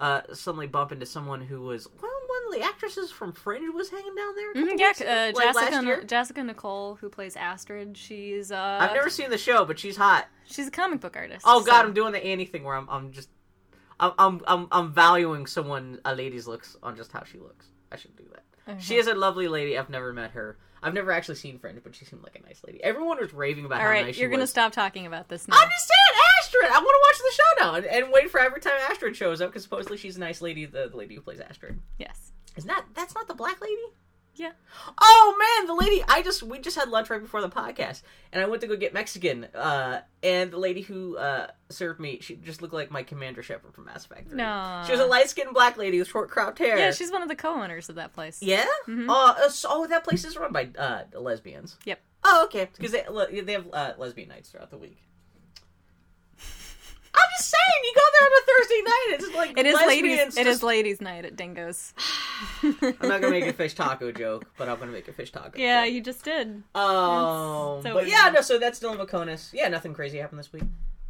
uh, 0.00 0.22
suddenly 0.32 0.66
bump 0.66 0.90
into 0.92 1.06
someone 1.06 1.40
who 1.42 1.60
was 1.62 1.86
well, 2.02 2.10
one 2.26 2.54
of 2.54 2.58
the 2.60 2.66
actresses 2.66 3.10
from 3.10 3.32
Fringe 3.32 3.72
was 3.74 3.90
hanging 3.90 4.14
down 4.14 4.34
there. 4.34 4.54
Mhm, 4.54 4.78
yeah, 4.78 5.28
uh, 5.28 5.32
like, 5.34 5.54
Jasika. 5.54 6.06
Jasika 6.06 6.44
Nicole, 6.44 6.96
who 6.96 7.08
plays 7.08 7.36
Astrid, 7.36 7.96
she's 7.96 8.50
uh, 8.50 8.78
I've 8.80 8.94
never 8.94 9.10
seen 9.10 9.30
the 9.30 9.38
show, 9.38 9.64
but 9.64 9.78
she's 9.78 9.96
hot. 9.96 10.26
she's 10.46 10.66
a 10.66 10.70
comic 10.70 11.00
book 11.00 11.16
artist. 11.16 11.44
Oh 11.46 11.62
God, 11.62 11.82
so- 11.82 11.86
I'm 11.86 11.92
doing 11.94 12.12
the 12.12 12.24
Annie 12.24 12.46
thing 12.46 12.64
where 12.64 12.74
I'm 12.74 12.88
I'm 12.90 13.12
just 13.12 13.28
I'm 14.00 14.12
I'm 14.18 14.40
I'm, 14.46 14.68
I'm 14.72 14.92
valuing 14.92 15.46
someone 15.46 16.00
a 16.04 16.14
lady's 16.14 16.46
looks 16.46 16.76
on 16.82 16.96
just 16.96 17.12
how 17.12 17.22
she 17.24 17.38
looks. 17.38 17.66
I 17.92 17.96
should 17.96 18.16
do 18.16 18.24
that. 18.32 18.80
She 18.80 18.96
is 18.96 19.06
a 19.08 19.14
lovely 19.14 19.48
lady. 19.48 19.76
I've 19.76 19.90
never 19.90 20.12
met 20.12 20.30
her. 20.32 20.56
I've 20.82 20.94
never 20.94 21.12
actually 21.12 21.34
seen 21.34 21.58
Fringe, 21.58 21.80
but 21.82 21.94
she 21.94 22.04
seemed 22.04 22.22
like 22.22 22.40
a 22.42 22.46
nice 22.46 22.62
lady. 22.64 22.82
Everyone 22.82 23.18
was 23.18 23.34
raving 23.34 23.64
about 23.66 23.78
All 23.80 23.84
how 23.84 23.90
right, 23.90 24.06
nice 24.06 24.14
she 24.14 24.22
you're 24.22 24.30
gonna 24.30 24.46
stop 24.46 24.72
talking 24.72 25.06
about 25.06 25.28
this 25.28 25.46
now. 25.46 25.56
I'm 25.58 25.68
just 25.68 25.88
saying, 25.88 26.22
Astrid. 26.40 26.64
I 26.70 26.78
want 26.78 26.82
to 26.82 27.02
watch 27.08 27.18
the 27.18 27.34
show 27.34 27.64
now 27.64 27.74
and, 27.74 27.86
and 28.04 28.12
wait 28.12 28.30
for 28.30 28.40
every 28.40 28.60
time 28.60 28.72
Astrid 28.90 29.16
shows 29.16 29.40
up 29.40 29.50
because 29.50 29.62
supposedly 29.62 29.96
she's 29.96 30.16
a 30.16 30.20
nice 30.20 30.40
lady. 30.42 30.66
The, 30.66 30.88
the 30.90 30.96
lady 30.96 31.14
who 31.14 31.20
plays 31.20 31.40
Astrid. 31.40 31.80
Yes. 31.98 32.32
Isn't 32.56 32.68
that 32.68 32.84
that's 32.94 33.14
not 33.14 33.28
the 33.28 33.34
black 33.34 33.60
lady? 33.60 33.76
Yeah. 34.36 34.52
Oh 34.98 35.36
man, 35.58 35.66
the 35.66 35.74
lady 35.74 36.02
I 36.08 36.22
just 36.22 36.42
we 36.42 36.58
just 36.60 36.76
had 36.76 36.88
lunch 36.88 37.10
right 37.10 37.20
before 37.20 37.42
the 37.42 37.50
podcast, 37.50 38.02
and 38.32 38.42
I 38.42 38.46
went 38.46 38.62
to 38.62 38.68
go 38.68 38.76
get 38.76 38.94
Mexican. 38.94 39.44
Uh, 39.54 40.00
and 40.22 40.50
the 40.50 40.56
lady 40.56 40.80
who 40.80 41.16
uh, 41.18 41.48
served 41.68 42.00
me, 42.00 42.20
she 42.22 42.36
just 42.36 42.62
looked 42.62 42.72
like 42.72 42.90
my 42.90 43.02
Commander 43.02 43.42
Shepard 43.42 43.74
from 43.74 43.84
Mass 43.86 44.06
Effect. 44.06 44.28
3. 44.28 44.38
No. 44.38 44.82
she 44.86 44.92
was 44.92 45.00
a 45.00 45.04
light 45.06 45.28
skinned 45.28 45.52
black 45.52 45.76
lady 45.76 45.98
with 45.98 46.08
short 46.08 46.30
cropped 46.30 46.58
hair. 46.58 46.78
Yeah, 46.78 46.92
she's 46.92 47.10
one 47.12 47.22
of 47.22 47.28
the 47.28 47.36
co-owners 47.36 47.88
of 47.90 47.96
that 47.96 48.14
place. 48.14 48.38
yeah. 48.40 48.64
Mhm. 48.88 49.10
Uh, 49.10 49.34
uh, 49.44 49.48
so, 49.50 49.68
oh, 49.70 49.86
that 49.88 50.04
place 50.04 50.24
is 50.24 50.36
run 50.38 50.52
by 50.52 50.70
uh, 50.78 51.02
lesbians. 51.18 51.76
Yep. 51.84 52.00
Oh, 52.24 52.44
okay. 52.44 52.68
Because 52.76 52.92
they 52.92 53.40
they 53.42 53.52
have 53.52 53.66
uh, 53.72 53.92
lesbian 53.98 54.28
nights 54.30 54.50
throughout 54.50 54.70
the 54.70 54.78
week. 54.78 55.02
I'm 57.22 57.30
just 57.38 57.50
saying, 57.50 57.82
you 57.84 57.92
go 57.94 58.00
there 58.18 58.26
on 58.26 58.32
a 58.32 58.46
Thursday 58.46 58.82
night. 58.84 59.06
It's 59.10 59.34
like 59.36 59.58
It 59.58 59.66
is 59.66 59.74
ladies. 59.86 60.18
It 60.20 60.44
just- 60.44 60.46
is 60.48 60.62
ladies' 60.62 61.00
night 61.00 61.24
at 61.24 61.36
Dingo's. 61.36 61.92
I'm 62.62 63.08
not 63.08 63.20
gonna 63.20 63.30
make 63.30 63.46
a 63.46 63.52
fish 63.52 63.74
taco 63.74 64.12
joke, 64.12 64.46
but 64.56 64.68
I'm 64.68 64.78
gonna 64.78 64.92
make 64.92 65.08
a 65.08 65.12
fish 65.12 65.30
taco. 65.32 65.48
Joke. 65.50 65.58
Yeah, 65.58 65.84
joke. 65.84 65.94
you 65.94 66.00
just 66.00 66.24
did. 66.24 66.62
Um, 66.74 67.82
so 67.82 67.94
but 67.94 68.06
yeah, 68.08 68.30
no. 68.34 68.40
So 68.40 68.58
that's 68.58 68.78
Dylan 68.80 68.98
Meconis. 69.04 69.52
Yeah, 69.52 69.68
nothing 69.68 69.94
crazy 69.94 70.18
happened 70.18 70.38
this 70.38 70.52
week. 70.52 70.64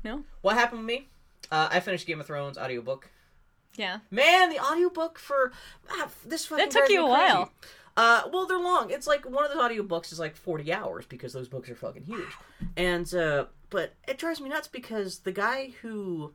No. 0.05 0.25
What 0.43 0.57
happened 0.57 0.81
with 0.81 0.87
me? 0.87 1.09
Uh, 1.51 1.69
I 1.71 1.81
finished 1.81 2.07
Game 2.07 2.21
of 2.21 2.27
Thrones 2.27 2.57
audiobook. 2.59 3.11
Yeah. 3.77 3.99
Man, 4.11 4.51
the 4.51 4.59
audiobook 4.59 5.19
for 5.19 5.53
ah, 5.91 6.09
this 6.27 6.47
fucking 6.47 6.65
That 6.65 6.71
took 6.71 6.89
you 6.91 7.07
a 7.07 7.09
crazy. 7.17 7.33
while. 7.33 7.53
Uh, 8.01 8.23
well, 8.33 8.47
they're 8.47 8.59
long. 8.59 8.91
It's 8.91 9.07
like 9.07 9.29
one 9.29 9.45
of 9.45 9.51
those 9.53 9.61
audiobooks 9.61 10.11
is 10.11 10.19
like 10.19 10.35
40 10.35 10.73
hours 10.73 11.05
because 11.05 11.35
those 11.35 11.49
books 11.49 11.69
are 11.69 11.75
fucking 11.75 12.05
huge. 12.05 12.31
And 12.75 13.13
uh, 13.15 13.45
but 13.69 13.93
it 14.09 14.17
drives 14.17 14.41
me 14.41 14.49
nuts 14.49 14.69
because 14.69 15.19
the 15.19 15.33
guy 15.33 15.73
who 15.83 16.33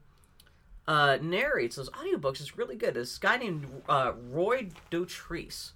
uh, 0.87 1.17
narrates 1.23 1.77
those 1.77 1.89
audiobooks 1.89 2.39
is 2.39 2.55
really 2.55 2.75
good. 2.75 2.93
This 2.93 3.17
guy 3.17 3.37
named 3.37 3.65
uh, 3.89 4.11
Roy 4.29 4.67
Dotrice. 4.91 5.71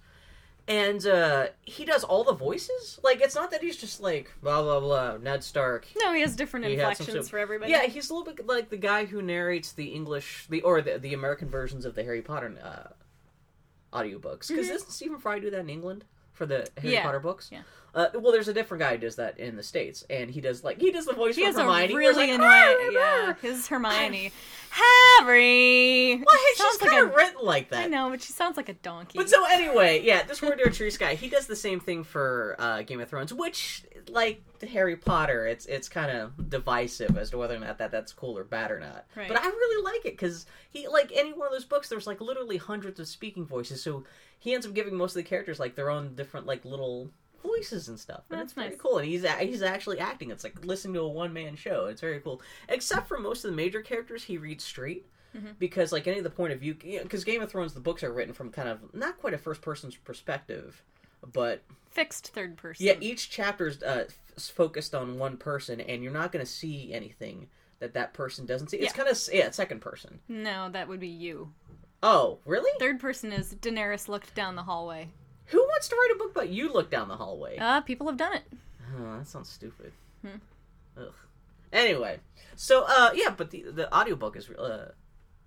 And 0.68 1.04
uh, 1.04 1.48
he 1.62 1.84
does 1.84 2.04
all 2.04 2.22
the 2.22 2.34
voices. 2.34 3.00
Like 3.02 3.20
it's 3.20 3.34
not 3.34 3.50
that 3.50 3.60
he's 3.60 3.76
just 3.76 4.00
like 4.00 4.30
blah 4.40 4.62
blah 4.62 4.78
blah 4.78 5.16
Ned 5.16 5.42
Stark. 5.42 5.88
No, 5.98 6.12
he 6.12 6.20
has 6.20 6.36
different 6.36 6.66
He 6.66 6.76
had 6.76 6.82
some 6.82 6.90
inflections 6.90 7.14
sort- 7.26 7.30
for 7.30 7.38
everybody. 7.40 7.72
Yeah, 7.72 7.86
he's 7.86 8.10
a 8.10 8.14
little 8.14 8.32
bit 8.32 8.46
like 8.46 8.70
the 8.70 8.76
guy 8.76 9.06
who 9.06 9.22
narrates 9.22 9.72
the 9.72 9.86
English, 9.86 10.46
the 10.48 10.62
or 10.62 10.80
the, 10.80 10.98
the 11.00 11.14
American 11.14 11.48
versions 11.48 11.84
of 11.84 11.96
the 11.96 12.04
Harry 12.04 12.22
Potter 12.22 12.54
uh, 12.62 12.92
audiobooks. 13.92 14.48
Because 14.48 14.66
Mhm. 14.66 14.72
doesn't 14.72 14.90
Stephen 14.90 15.18
Fry 15.18 15.38
do 15.38 15.50
that 15.50 15.60
in 15.60 15.70
England 15.70 16.04
for 16.32 16.46
the 16.46 16.68
Harry 16.80 16.94
Yeah, 16.94 17.02
Potter 17.02 17.20
books? 17.20 17.48
yeah. 17.52 17.62
Uh, 17.92 18.06
well, 18.14 18.30
there's 18.30 18.46
a 18.46 18.54
different 18.54 18.80
guy 18.80 18.92
who 18.92 18.98
does 18.98 19.16
that 19.16 19.36
in 19.38 19.56
the 19.56 19.64
states, 19.64 20.04
and 20.08 20.30
he 20.30 20.40
does 20.40 20.62
like 20.62 20.80
he 20.80 20.92
does 20.92 21.06
the 21.06 21.12
voice 21.12 21.34
He 21.34 21.44
for 21.50 21.60
Hermione. 21.60 21.92
really 21.94 22.14
like, 22.14 22.30
annoying. 22.30 22.48
"Ah, 22.48 22.90
Yeah, 22.92 23.26
ah." 23.30 23.36
his 23.42 23.66
Hermione. 23.66 24.32
Harry. 24.70 26.16
Well, 26.24 26.38
she's 26.50 26.58
Sounds 26.58 26.80
like 26.80 26.90
kind 26.90 27.06
of 27.08 27.14
written 27.14 27.42
like 27.44 27.70
that. 27.70 27.84
I 27.84 27.86
know, 27.86 28.10
but 28.10 28.22
she 28.22 28.32
sounds 28.32 28.56
like 28.56 28.68
a 28.68 28.74
donkey. 28.74 29.18
But 29.18 29.28
so 29.28 29.44
anyway, 29.44 30.02
yeah, 30.04 30.22
this 30.22 30.40
Roy 30.42 30.50
Dotrice 30.50 30.98
guy, 30.98 31.14
he 31.14 31.28
does 31.28 31.46
the 31.46 31.56
same 31.56 31.80
thing 31.80 32.04
for 32.04 32.54
uh, 32.58 32.82
Game 32.82 33.00
of 33.00 33.08
Thrones, 33.08 33.32
which, 33.34 33.82
like 34.08 34.42
Harry 34.72 34.96
Potter, 34.96 35.46
it's 35.46 35.66
it's 35.66 35.88
kind 35.88 36.10
of 36.10 36.48
divisive 36.50 37.16
as 37.18 37.30
to 37.30 37.38
whether 37.38 37.56
or 37.56 37.58
not 37.58 37.78
that 37.78 37.90
that's 37.90 38.12
cool 38.12 38.38
or 38.38 38.44
bad 38.44 38.70
or 38.70 38.80
not. 38.80 39.06
Right. 39.16 39.28
But 39.28 39.38
I 39.40 39.46
really 39.46 39.82
like 39.84 40.06
it 40.06 40.12
because 40.12 40.46
he, 40.70 40.86
like 40.88 41.10
any 41.14 41.32
one 41.32 41.46
of 41.46 41.52
those 41.52 41.64
books, 41.64 41.88
there's 41.88 42.06
like 42.06 42.20
literally 42.20 42.56
hundreds 42.56 43.00
of 43.00 43.08
speaking 43.08 43.44
voices, 43.46 43.82
so 43.82 44.04
he 44.38 44.54
ends 44.54 44.66
up 44.66 44.72
giving 44.74 44.94
most 44.94 45.12
of 45.12 45.22
the 45.22 45.28
characters 45.28 45.58
like 45.60 45.74
their 45.74 45.90
own 45.90 46.14
different 46.14 46.46
like 46.46 46.64
little 46.64 47.10
voices 47.42 47.88
and 47.88 47.98
stuff. 47.98 48.22
And 48.30 48.38
That's 48.40 48.56
nice. 48.56 48.76
cool, 48.78 48.98
and 48.98 49.08
he's 49.08 49.24
a- 49.24 49.32
he's 49.44 49.62
actually 49.62 49.98
acting. 49.98 50.30
It's 50.30 50.44
like 50.44 50.64
listening 50.64 50.94
to 50.94 51.00
a 51.00 51.08
one 51.08 51.32
man 51.32 51.56
show. 51.56 51.86
It's 51.86 52.00
very 52.00 52.20
cool, 52.20 52.42
except 52.68 53.08
for 53.08 53.18
most 53.18 53.44
of 53.44 53.50
the 53.50 53.56
major 53.56 53.80
characters, 53.82 54.24
he 54.24 54.36
reads 54.38 54.62
straight 54.64 55.06
Mhm. 55.36 55.58
because 55.58 55.92
like 55.92 56.06
any 56.08 56.18
of 56.18 56.24
the 56.24 56.30
point 56.30 56.52
of 56.52 56.58
view 56.60 56.74
because 56.74 57.22
game 57.24 57.40
of 57.40 57.48
thrones 57.50 57.72
the 57.72 57.78
books 57.80 58.02
are 58.02 58.12
written 58.12 58.34
from 58.34 58.50
kind 58.50 58.68
of 58.68 58.92
not 58.92 59.16
quite 59.18 59.32
a 59.32 59.38
first 59.38 59.62
person's 59.62 59.94
perspective 59.96 60.82
but 61.32 61.62
Fixed 61.90 62.28
third 62.28 62.56
person. 62.56 62.86
yeah 62.86 62.94
each 63.00 63.30
chapter's 63.30 63.82
uh, 63.82 64.04
f- 64.08 64.42
focused 64.44 64.94
on 64.94 65.18
one 65.18 65.36
person 65.36 65.80
and 65.80 66.02
you're 66.02 66.12
not 66.12 66.30
going 66.32 66.44
to 66.44 66.50
see 66.50 66.92
anything 66.94 67.48
that 67.80 67.94
that 67.94 68.12
person 68.14 68.46
doesn't 68.46 68.68
see 68.68 68.76
it's 68.78 68.92
Yeah. 68.96 69.04
kind 69.04 69.08
of 69.08 69.28
yeah 69.32 69.50
second 69.50 69.80
person 69.80 70.20
No, 70.28 70.68
that 70.70 70.86
would 70.88 71.00
be 71.00 71.08
you. 71.08 71.52
oh 72.02 72.38
really 72.44 72.70
Third 72.78 73.00
person 73.00 73.32
is 73.32 73.54
Daenerys 73.54 74.08
looked 74.08 74.34
down 74.34 74.54
the 74.56 74.62
hallway. 74.62 75.08
who 75.46 75.58
wants 75.58 75.88
to 75.88 75.96
write 75.96 76.12
a 76.14 76.18
book 76.18 76.30
about 76.30 76.48
you 76.48 76.72
look 76.72 76.90
down 76.90 77.08
the 77.08 77.16
hallway 77.16 77.56
Uh, 77.58 77.80
people 77.80 78.06
have 78.06 78.16
done 78.16 78.34
it. 78.34 78.44
oh, 78.98 79.18
that 79.18 79.26
sounds 79.26 79.48
stupid 79.48 79.92
Hmm. 80.22 80.36
Ugh. 80.98 81.12
anyway 81.72 82.18
so 82.56 82.84
uh 82.86 83.10
yeah 83.14 83.30
but 83.30 83.50
the 83.50 83.62
the 83.70 83.92
audiobook 83.96 84.36
is 84.36 84.50
uh, 84.50 84.92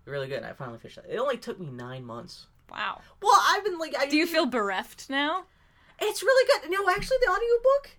really 0.05 0.27
good 0.27 0.41
i 0.43 0.51
finally 0.53 0.79
finished 0.79 0.97
it 0.97 1.05
it 1.09 1.17
only 1.17 1.37
took 1.37 1.59
me 1.59 1.67
nine 1.67 2.03
months 2.03 2.47
Wow. 2.71 3.01
well 3.21 3.39
i've 3.49 3.63
been 3.63 3.77
like 3.77 3.95
I 3.97 4.07
Do 4.07 4.17
you 4.17 4.25
feel 4.25 4.45
bereft 4.47 5.09
now? 5.09 5.45
It's 6.03 6.23
really 6.23 6.47
good. 6.61 6.71
No, 6.71 6.89
actually, 6.89 7.17
the 7.25 7.31
audiobook, 7.31 7.91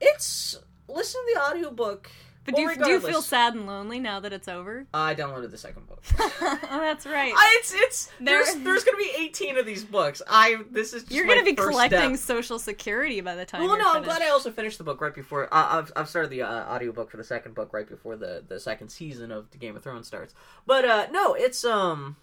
it's 0.00 0.56
listen 0.88 1.20
to 1.26 1.34
the 1.34 1.40
audiobook. 1.40 2.10
But 2.46 2.56
do 2.56 2.60
you, 2.60 2.76
do 2.76 2.90
you 2.90 3.00
feel 3.00 3.22
sad 3.22 3.54
and 3.54 3.66
lonely 3.66 3.98
now 3.98 4.20
that 4.20 4.34
it's 4.34 4.48
over? 4.48 4.86
I 4.92 5.14
downloaded 5.14 5.50
the 5.50 5.56
second 5.56 5.86
book. 5.86 6.02
oh, 6.20 6.58
that's 6.70 7.06
right. 7.06 7.32
I, 7.34 7.56
it's 7.58 7.72
it's 7.74 8.06
There- 8.20 8.44
there's 8.44 8.54
there's 8.56 8.84
gonna 8.84 8.98
be 8.98 9.10
18 9.16 9.56
of 9.56 9.64
these 9.64 9.82
books. 9.82 10.20
I 10.28 10.58
this 10.70 10.92
is 10.92 11.04
just 11.04 11.12
You're 11.12 11.24
going 11.24 11.38
to 11.38 11.44
be 11.44 11.56
first 11.56 11.70
collecting 11.70 12.16
Step. 12.16 12.36
Social 12.36 12.58
Security 12.58 13.22
by 13.22 13.34
the 13.34 13.46
time. 13.46 13.62
Well, 13.62 13.70
you're 13.78 13.82
no, 13.82 13.94
I'm 13.94 14.02
glad. 14.04 14.20
I 14.20 14.28
also 14.28 14.50
finished 14.50 14.76
the 14.76 14.84
book 14.84 15.00
right 15.00 15.14
before. 15.14 15.44
Uh, 15.44 15.78
I've 15.78 15.92
I've 15.96 16.08
started 16.10 16.30
the 16.30 16.42
uh, 16.42 16.74
audiobook 16.74 17.10
for 17.10 17.16
the 17.16 17.24
second 17.24 17.54
book 17.54 17.72
right 17.72 17.88
before 17.88 18.16
the 18.16 18.44
the 18.46 18.60
second 18.60 18.90
season 18.90 19.32
of 19.32 19.50
the 19.50 19.56
Game 19.56 19.74
of 19.74 19.82
Thrones 19.82 20.06
starts. 20.06 20.34
But 20.66 20.84
uh 20.84 21.06
no, 21.12 21.32
it's 21.32 21.64
um. 21.64 22.16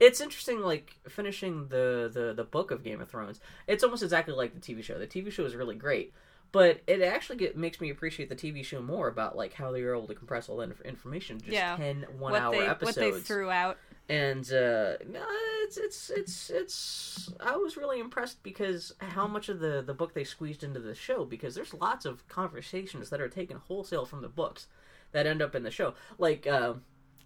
It's 0.00 0.20
interesting, 0.20 0.60
like 0.60 0.96
finishing 1.08 1.68
the, 1.68 2.10
the 2.12 2.32
the 2.34 2.44
book 2.44 2.70
of 2.70 2.82
Game 2.82 3.00
of 3.00 3.08
Thrones. 3.10 3.38
It's 3.66 3.84
almost 3.84 4.02
exactly 4.02 4.34
like 4.34 4.54
the 4.54 4.60
TV 4.60 4.82
show. 4.82 4.98
The 4.98 5.06
TV 5.06 5.30
show 5.30 5.44
is 5.44 5.54
really 5.54 5.76
great, 5.76 6.12
but 6.52 6.80
it 6.86 7.02
actually 7.02 7.36
get, 7.36 7.56
makes 7.56 7.80
me 7.80 7.90
appreciate 7.90 8.28
the 8.30 8.34
TV 8.36 8.64
show 8.64 8.80
more 8.80 9.08
about 9.08 9.36
like 9.36 9.52
how 9.52 9.70
they 9.72 9.82
were 9.82 9.94
able 9.94 10.06
to 10.08 10.14
compress 10.14 10.48
all 10.48 10.56
that 10.56 10.70
information 10.84 11.38
just 11.38 11.52
Yeah. 11.52 11.76
10 11.76 12.06
one 12.18 12.32
what 12.32 12.42
hour 12.42 12.52
they 12.52 12.66
episodes 12.66 12.96
what 12.96 13.12
they 13.14 13.20
threw 13.20 13.50
out. 13.50 13.76
and 14.08 14.44
uh, 14.52 14.94
no, 15.06 15.22
it's 15.64 15.76
it's 15.76 16.08
it's 16.10 16.50
it's. 16.50 17.32
I 17.38 17.56
was 17.56 17.76
really 17.76 18.00
impressed 18.00 18.42
because 18.42 18.94
how 19.00 19.26
much 19.28 19.48
of 19.50 19.60
the 19.60 19.82
the 19.86 19.94
book 19.94 20.14
they 20.14 20.24
squeezed 20.24 20.64
into 20.64 20.80
the 20.80 20.94
show 20.94 21.24
because 21.26 21.54
there's 21.54 21.74
lots 21.74 22.06
of 22.06 22.26
conversations 22.26 23.10
that 23.10 23.20
are 23.20 23.28
taken 23.28 23.58
wholesale 23.58 24.06
from 24.06 24.22
the 24.22 24.28
books 24.28 24.66
that 25.12 25.26
end 25.26 25.42
up 25.42 25.54
in 25.54 25.62
the 25.62 25.70
show. 25.70 25.92
Like, 26.18 26.46
uh, 26.46 26.74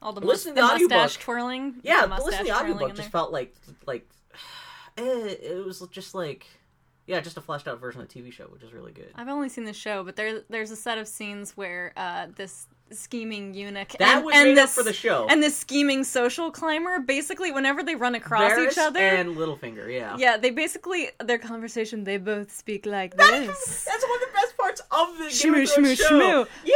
All 0.02 0.12
the, 0.12 0.20
Listen 0.20 0.54
mus- 0.54 0.72
the 0.72 0.88
the 0.88 0.94
mustache 0.94 1.22
twirling. 1.22 1.74
yeah, 1.82 2.02
the 2.02 2.08
but 2.08 2.24
listen 2.24 2.44
to 2.44 2.44
mustache 2.44 2.46
the 2.46 2.52
twirling 2.52 2.72
audiobook 2.74 2.96
just 2.96 3.06
there. 3.06 3.10
felt 3.10 3.32
like 3.32 3.54
like 3.86 4.08
eh, 4.98 5.02
it 5.02 5.64
was 5.64 5.80
just 5.90 6.14
like 6.14 6.46
yeah, 7.06 7.20
just 7.20 7.36
a 7.36 7.40
fleshed 7.42 7.68
out 7.68 7.78
version 7.80 8.00
of 8.00 8.08
the 8.08 8.18
TV 8.22 8.32
show, 8.32 8.44
which 8.44 8.62
is 8.62 8.72
really 8.72 8.92
good. 8.92 9.10
I've 9.14 9.28
only 9.28 9.50
seen 9.50 9.64
the 9.64 9.74
show, 9.74 10.04
but 10.04 10.16
there 10.16 10.40
there's 10.48 10.70
a 10.70 10.76
set 10.76 10.96
of 10.98 11.06
scenes 11.06 11.54
where 11.56 11.92
uh, 11.96 12.28
this 12.34 12.66
scheming 12.90 13.54
eunuch 13.54 13.88
That 13.98 14.16
and, 14.16 14.24
was 14.24 14.34
and 14.34 14.44
made 14.50 14.58
up 14.58 14.64
this, 14.66 14.74
for 14.74 14.82
the 14.82 14.92
show. 14.92 15.26
and 15.28 15.42
this 15.42 15.56
scheming 15.56 16.04
social 16.04 16.50
climber 16.50 17.00
basically 17.00 17.50
whenever 17.50 17.82
they 17.82 17.94
run 17.94 18.14
across 18.14 18.52
Varys 18.52 18.72
each 18.72 18.78
other 18.78 19.00
and 19.00 19.36
Littlefinger, 19.36 19.90
yeah. 19.92 20.14
yeah 20.18 20.36
they 20.36 20.50
basically 20.50 21.08
their 21.24 21.38
conversation 21.38 22.04
they 22.04 22.18
both 22.18 22.52
speak 22.54 22.84
like 22.86 23.16
That's, 23.16 23.30
this 23.48 23.84
that's 23.84 24.02
one 24.04 24.14
of 24.14 24.20
the 24.20 24.32
best 24.34 24.56
parts 24.58 24.80
of 24.90 25.18
the 25.18 25.24
Game 25.24 25.54
Shmoo, 25.54 25.62
of 25.62 25.70
Thrones 25.70 25.88
shmoo, 25.88 25.96
show. 25.96 26.44
shmoo. 26.44 26.48
Yeah, 26.64 26.74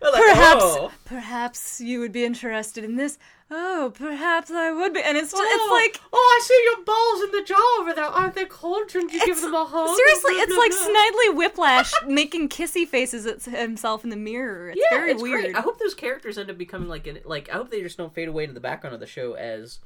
Like, 0.00 0.14
perhaps 0.14 0.62
"Oh." 0.64 0.92
perhaps 1.04 1.80
you 1.80 2.00
would 2.00 2.12
be 2.12 2.24
interested 2.24 2.84
in 2.84 2.96
this 2.96 3.18
oh 3.50 3.92
perhaps 3.94 4.50
i 4.50 4.72
would 4.72 4.94
be 4.94 5.00
and 5.02 5.16
it's 5.18 5.30
just, 5.30 5.42
Oh, 5.44 5.46
it's 5.46 5.94
like 5.94 6.02
oh, 6.12 6.38
I 6.40 6.44
see 6.44 6.62
your 6.64 6.84
balls 6.84 7.22
in 7.24 7.30
the 7.32 7.44
jar 7.46 7.80
over 7.80 7.92
there. 7.94 8.04
Aren't 8.04 8.34
they 8.34 8.46
cold? 8.46 8.90
Shouldn't 8.90 9.12
you 9.12 9.24
give 9.26 9.40
them 9.40 9.54
a 9.54 9.64
hug? 9.64 9.94
seriously 9.96 10.34
it's 10.34 10.56
like 10.56 10.72
snidely 11.32 11.36
whiplash 11.36 11.92
making 12.06 12.48
kissy 12.48 12.86
faces 12.88 13.26
at 13.26 13.42
himself 13.42 14.04
in 14.04 14.10
the 14.10 14.16
mirror 14.16 14.70
it's 14.70 14.80
Yeah, 14.90 14.96
very 14.98 15.12
it's 15.12 15.22
weird 15.22 15.44
great. 15.44 15.56
I 15.56 15.60
hope 15.60 15.78
those 15.78 15.94
characters 15.94 16.38
end 16.38 16.50
up 16.50 16.56
becoming 16.58 16.88
like 16.88 17.06
an, 17.06 17.18
like 17.24 17.48
I 17.50 17.54
hope 17.54 17.70
they 17.70 17.82
just 17.82 17.98
don't 17.98 18.14
fade 18.14 18.28
away 18.28 18.44
into 18.44 18.54
the 18.54 18.60
background 18.60 18.94
of 18.94 19.00
the 19.00 19.06
show 19.06 19.34
as 19.34 19.80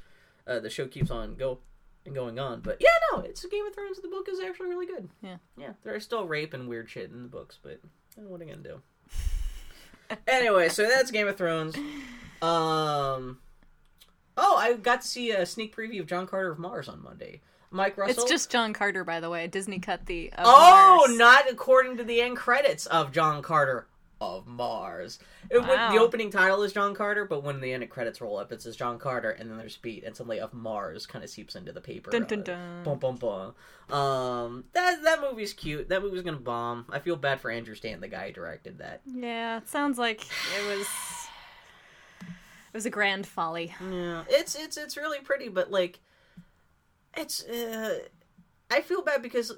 uh, 0.46 0.60
the 0.60 0.70
show 0.70 0.86
keeps 0.86 1.10
on 1.10 1.34
go 1.34 1.58
and 2.04 2.14
going 2.14 2.38
on. 2.38 2.60
But 2.60 2.76
yeah, 2.80 2.90
no, 3.12 3.22
it's 3.22 3.44
Game 3.46 3.66
of 3.66 3.74
Thrones. 3.74 4.00
The 4.00 4.06
book 4.08 4.28
is 4.30 4.38
actually 4.38 4.68
really 4.68 4.86
good. 4.86 5.08
Yeah. 5.22 5.38
yeah. 5.58 5.72
There's 5.82 6.04
still 6.04 6.24
rape 6.24 6.54
and 6.54 6.68
weird 6.68 6.88
shit 6.88 7.10
in 7.10 7.22
the 7.24 7.28
books, 7.28 7.58
but 7.60 7.80
what 8.14 8.40
are 8.40 8.44
you 8.44 8.50
gonna 8.50 8.62
do? 8.62 8.80
Anyway, 10.27 10.69
so 10.69 10.87
that's 10.88 11.11
Game 11.11 11.29
of 11.29 11.37
Thrones. 11.37 11.77
Um. 12.42 13.38
Oh, 14.38 14.57
I 14.57 14.75
got 14.75 15.01
to 15.03 15.09
see 15.09 15.31
a 15.31 15.47
sneak 15.47 15.75
preview 15.75 16.01
of 16.01 16.07
John 16.07 16.27
Carter 16.27 16.51
of 16.51 16.59
Mars 16.59 16.88
on 16.88 17.03
Monday. 17.03 17.40
Mike 17.71 17.97
Russell. 17.99 18.23
it's 18.23 18.31
just 18.31 18.49
john 18.51 18.73
carter 18.73 19.03
by 19.03 19.19
the 19.19 19.29
way 19.29 19.49
disney 19.49 19.81
cut 19.81 20.07
the 20.07 20.31
Oh, 20.38 21.05
Mars. 21.07 21.19
not 21.19 21.51
according 21.51 21.97
to 21.97 22.05
the 22.05 22.21
end 22.23 22.37
credits 22.37 22.87
of 22.87 23.11
John 23.12 23.42
Carter 23.42 23.87
of 24.20 24.46
Mars. 24.46 25.18
It, 25.50 25.59
Wow. 25.59 25.92
the 25.92 25.98
opening 25.98 26.31
title 26.31 26.62
is 26.62 26.72
John 26.72 26.94
Carter, 26.94 27.24
but 27.24 27.42
when 27.42 27.61
the 27.61 27.72
end 27.72 27.88
credits 27.90 28.20
roll 28.20 28.38
up, 28.38 28.50
it 28.52 28.62
says 28.62 28.74
John 28.76 28.98
Carter, 28.98 29.31
and 29.31 29.50
then 29.50 29.59
there's 29.59 29.76
beat, 29.76 30.05
and 30.05 30.16
suddenly 30.16 30.40
of 30.40 30.55
Mars 30.55 31.07
kind 31.07 31.22
of 31.22 31.29
seeps 31.31 31.55
into 31.55 31.72
the 31.72 31.81
paper. 31.81 32.11
Dun, 32.11 32.24
dun, 32.24 32.42
dun. 32.42 32.83
Bum 32.83 32.98
bum 32.98 33.16
bum. 33.16 33.94
Um, 33.94 34.64
that 34.72 35.02
that 35.05 35.20
movie's 35.20 35.52
cute. 35.52 35.88
That 35.90 36.02
movie's 36.02 36.22
gonna 36.22 36.38
bomb. 36.38 36.87
I 36.90 36.98
feel 36.98 37.16
bad 37.16 37.40
for 37.40 37.50
Andrew 37.50 37.74
Stanton, 37.74 38.00
the 38.00 38.09
guy 38.09 38.29
who 38.29 38.33
directed 38.33 38.79
that. 38.79 39.02
Yeah, 39.07 39.59
it 39.59 39.68
sounds 39.68 39.98
like 39.98 40.22
it 40.22 40.66
was. 40.79 40.87
It 42.22 42.74
was 42.74 42.87
a 42.87 42.90
grand 42.90 43.26
folly. 43.26 43.74
Yeah, 43.90 44.24
it's 44.29 44.55
it's 44.55 44.76
it's 44.76 44.96
really 44.96 45.20
pretty, 45.20 45.48
but 45.48 45.70
like, 45.70 46.00
it's. 47.16 47.44
Uh, 47.44 48.00
I 48.70 48.81
feel 48.81 49.02
bad 49.02 49.22
because 49.22 49.52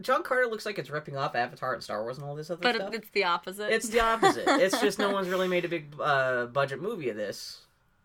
John 0.00 0.22
Carter 0.22 0.46
looks 0.46 0.64
like 0.64 0.78
it's 0.78 0.90
ripping 0.90 1.16
off 1.16 1.34
Avatar 1.34 1.74
and 1.74 1.82
Star 1.82 2.02
Wars 2.02 2.18
and 2.18 2.26
all 2.26 2.36
this 2.36 2.50
other 2.50 2.60
But 2.62 2.76
stuff. 2.76 2.90
But 2.90 2.94
it's 2.94 3.10
the 3.10 3.24
opposite. 3.24 3.70
It's 3.70 3.88
the 3.88 4.00
opposite. 4.00 4.44
it's 4.46 4.80
just 4.80 4.98
no 4.98 5.10
one's 5.10 5.28
really 5.28 5.48
made 5.48 5.64
a 5.64 5.68
big 5.68 5.94
uh, 6.00 6.46
budget 6.46 6.80
movie 6.80 7.08
of 7.08 7.16
this 7.16 7.62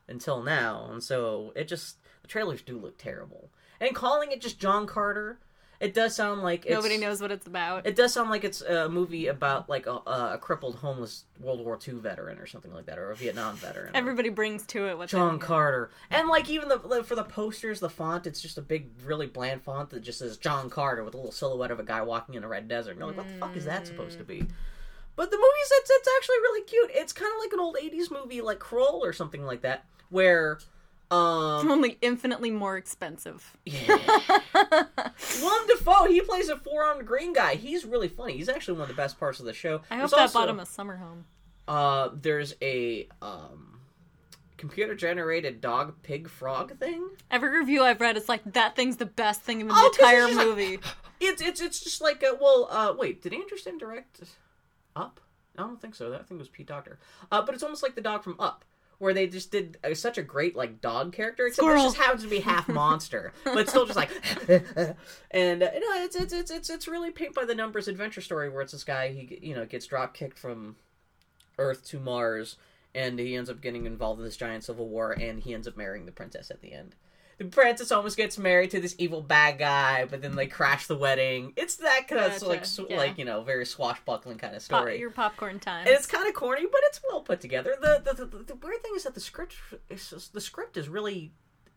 until 0.08 0.42
now, 0.42 0.90
and 0.92 1.04
so 1.04 1.54
it 1.56 1.68
just 1.68 1.98
the 2.22 2.28
trailers 2.28 2.62
do 2.62 2.78
look 2.78 2.98
terrible. 2.98 3.52
And 3.80 3.96
calling 3.96 4.32
it 4.32 4.42
just 4.42 4.60
John 4.60 4.88
Carter, 4.88 5.40
it 5.84 5.94
does 5.94 6.16
sound 6.16 6.44
like 6.44 6.66
it's, 6.66 6.74
Nobody 6.74 6.98
knows 6.98 7.22
what 7.22 7.30
it's 7.30 7.46
about. 7.46 7.86
It 7.86 7.98
does 7.98 8.14
sound 8.14 8.30
like 8.30 8.46
it's 8.46 8.62
a 8.62 8.88
movie 8.88 9.28
about 9.28 9.68
like 9.68 9.86
a, 9.86 9.96
a 10.08 10.38
crippled 10.40 10.76
homeless 10.76 11.26
World 11.42 11.60
War 11.60 11.78
II 11.86 11.96
veteran 11.96 12.40
or 12.40 12.48
something 12.48 12.74
like 12.74 12.86
that, 12.86 12.98
or 12.98 13.12
a 13.12 13.16
Vietnam 13.16 13.58
veteran. 13.58 13.92
Everybody 13.94 14.30
brings 14.30 14.66
to 14.68 14.88
it 14.88 14.98
what 14.98 15.10
John 15.10 15.40
Carter, 15.40 15.92
and 16.10 16.30
like 16.30 16.50
even 16.50 16.70
the 16.70 16.78
like, 16.78 17.04
for 17.04 17.16
the 17.16 17.26
posters, 17.26 17.82
the 17.82 17.90
font 17.90 18.26
it's 18.26 18.42
just 18.42 18.58
a 18.58 18.62
big, 18.62 18.88
really 19.04 19.28
bland 19.28 19.62
font 19.62 19.90
that 19.90 20.04
just 20.04 20.20
says 20.20 20.38
John 20.38 20.70
Carter 20.70 21.04
with 21.04 21.16
a 21.16 21.18
little 21.18 21.34
silhouette 21.34 21.72
of 21.72 21.82
a 21.82 21.84
guy 21.84 22.02
walking 22.02 22.36
in 22.36 22.46
a 22.46 22.48
red 22.48 22.70
desert. 22.70 22.92
And 22.92 23.00
you're 23.00 23.10
like, 23.10 23.18
what 23.18 23.28
the 23.28 23.40
fuck 23.40 23.58
is 23.58 23.66
that 23.66 23.86
supposed 23.86 24.18
to 24.20 24.24
be? 24.24 24.40
Mm. 24.40 24.48
But 25.18 25.32
the 25.32 25.38
movie's 25.38 25.72
it's 25.72 25.92
it's 25.92 26.10
actually 26.18 26.38
really 26.38 26.64
cute. 26.64 26.92
It's 26.94 27.12
kind 27.12 27.32
of 27.32 27.40
like 27.42 27.52
an 27.52 27.60
old 27.60 27.76
'80s 27.76 28.10
movie, 28.10 28.40
like 28.40 28.60
Krull 28.60 29.02
or 29.02 29.12
something 29.12 29.46
like 29.46 29.62
that, 29.62 29.84
where 30.10 30.60
um 31.12 31.70
only 31.72 31.98
infinitely 32.02 32.52
more 32.52 32.78
expensive. 32.78 33.56
yeah. 33.66 33.98
Willem 35.42 35.68
Dafoe, 35.68 36.06
he 36.08 36.22
plays 36.22 36.50
a 36.50 36.58
four-armed 36.58 37.06
green 37.06 37.34
guy. 37.34 37.56
He's 37.56 37.86
really 37.86 38.08
funny. 38.08 38.38
He's 38.38 38.50
actually 38.50 38.76
one 38.76 38.84
of 38.84 38.88
the 38.90 38.94
best 38.96 39.20
parts 39.20 39.40
of 39.40 39.46
the 39.46 39.54
show. 39.54 39.82
I 39.90 39.96
hope 39.96 40.10
There's 40.10 40.12
that 40.12 40.20
also- 40.22 40.40
bought 40.40 40.50
him 40.50 40.60
a 40.60 40.66
summer 40.66 40.98
home. 40.98 41.26
uh, 41.68 42.10
there's 42.14 42.56
a 42.62 43.08
um, 43.22 43.80
computer 44.58 44.96
generated 44.96 45.62
dog 45.62 45.96
pig 46.04 46.28
frog 46.30 46.78
thing. 46.80 47.08
Every 47.32 47.50
review 47.60 47.84
I've 47.84 48.02
read, 48.02 48.18
it's 48.18 48.30
like 48.30 48.42
that 48.54 48.76
thing's 48.76 48.98
the 48.98 49.06
best 49.06 49.42
thing 49.42 49.62
in 49.62 49.68
the 49.68 49.74
Oh, 49.76 49.86
it's 49.88 49.98
entire 50.00 50.28
like- 50.28 50.36
movie. 50.48 50.80
It's 51.26 51.42
it's 51.42 51.62
it's 51.62 51.80
just 51.80 52.02
like 52.02 52.22
a, 52.22 52.36
well, 52.42 52.68
uh, 52.70 52.94
wait, 52.98 53.22
did 53.22 53.34
Anderson 53.34 53.78
direct 53.78 54.20
Up? 54.94 55.22
I 55.58 55.62
don't 55.62 55.80
think 55.80 55.96
so. 55.96 56.10
That 56.10 56.28
thing 56.28 56.38
was 56.38 56.50
Pete 56.50 56.68
Docter. 56.68 57.00
Uh, 57.32 57.42
but 57.42 57.54
it's 57.56 57.64
almost 57.64 57.82
like 57.82 57.96
the 57.96 58.02
dog 58.02 58.24
from 58.26 58.36
Up, 58.40 58.66
where 59.00 59.14
they 59.14 59.28
just 59.28 59.52
did 59.52 59.78
uh, 59.84 59.94
such 59.94 60.18
a 60.18 60.24
great 60.24 60.56
like 60.56 60.82
dog 60.82 61.14
character, 61.14 61.46
except 61.46 61.66
it 61.66 61.70
Squirrel. 61.70 61.84
just 61.84 61.98
happens 61.98 62.24
to 62.24 62.30
be 62.30 62.40
half 62.40 62.68
monster, 62.68 63.34
but 63.44 63.70
still 63.70 63.86
just 63.86 63.98
like. 63.98 64.10
and 65.32 65.64
uh, 65.64 65.70
no, 65.72 66.04
it's 66.04 66.16
it's 66.16 66.34
it's 66.34 66.52
it's 66.52 66.70
it's 66.70 66.88
really 66.88 67.12
paint 67.12 67.34
by 67.34 67.46
the 67.46 67.56
numbers 67.56 67.88
adventure 67.88 68.22
story 68.22 68.50
where 68.50 68.62
it's 68.62 68.72
this 68.72 68.84
guy 68.84 69.10
he 69.10 69.40
you 69.42 69.56
know 69.56 69.66
gets 69.66 69.86
drop 69.86 70.14
kicked 70.14 70.40
from 70.40 70.76
Earth 71.58 71.86
to 71.90 72.00
Mars, 72.00 72.58
and 72.96 73.20
he 73.20 73.36
ends 73.36 73.50
up 73.50 73.62
getting 73.62 73.86
involved 73.86 74.20
in 74.20 74.26
this 74.26 74.38
giant 74.38 74.64
civil 74.64 74.88
war, 74.88 75.12
and 75.12 75.40
he 75.40 75.54
ends 75.54 75.68
up 75.68 75.78
marrying 75.78 76.06
the 76.06 76.12
princess 76.12 76.50
at 76.52 76.62
the 76.62 76.74
end. 76.74 76.96
Princess 77.52 77.92
almost 77.92 78.18
gets 78.18 78.38
married 78.38 78.72
to 78.72 78.80
this 78.80 78.96
evil 78.98 79.22
bad 79.22 79.58
guy, 79.60 80.06
but 80.06 80.22
then 80.22 80.36
they 80.36 80.48
crash 80.48 80.88
the 80.88 80.96
wedding. 80.98 81.54
It's 81.56 81.76
that 81.78 82.08
kind 82.08 82.22
of 82.22 82.32
Gotcha, 82.32 82.46
like 82.48 82.66
sw- 82.66 82.82
yeah. 82.90 82.98
like 82.98 83.18
you 83.18 83.26
know 83.26 83.42
very 83.44 83.66
swashbuckling 83.66 84.38
kind 84.38 84.56
of 84.56 84.68
Pop, 84.68 84.80
story. 84.82 85.00
your 85.00 85.12
popcorn 85.12 85.60
time. 85.60 85.86
And 85.88 85.96
it's 85.96 86.06
kind 86.08 86.28
of 86.28 86.34
corny, 86.34 86.66
but 86.72 86.82
it's 86.86 87.00
well 87.10 87.22
put 87.22 87.42
together. 87.42 87.76
The 87.82 88.02
the, 88.04 88.26
the 88.26 88.38
the 88.44 88.56
weird 88.56 88.82
thing 88.84 88.94
is 88.96 89.04
that 89.04 89.14
the 89.14 89.20
script 89.22 89.56
is 89.90 90.10
just- 90.10 90.34
the 90.34 90.42
script 90.42 90.78
is 90.78 90.88
really, 90.90 91.32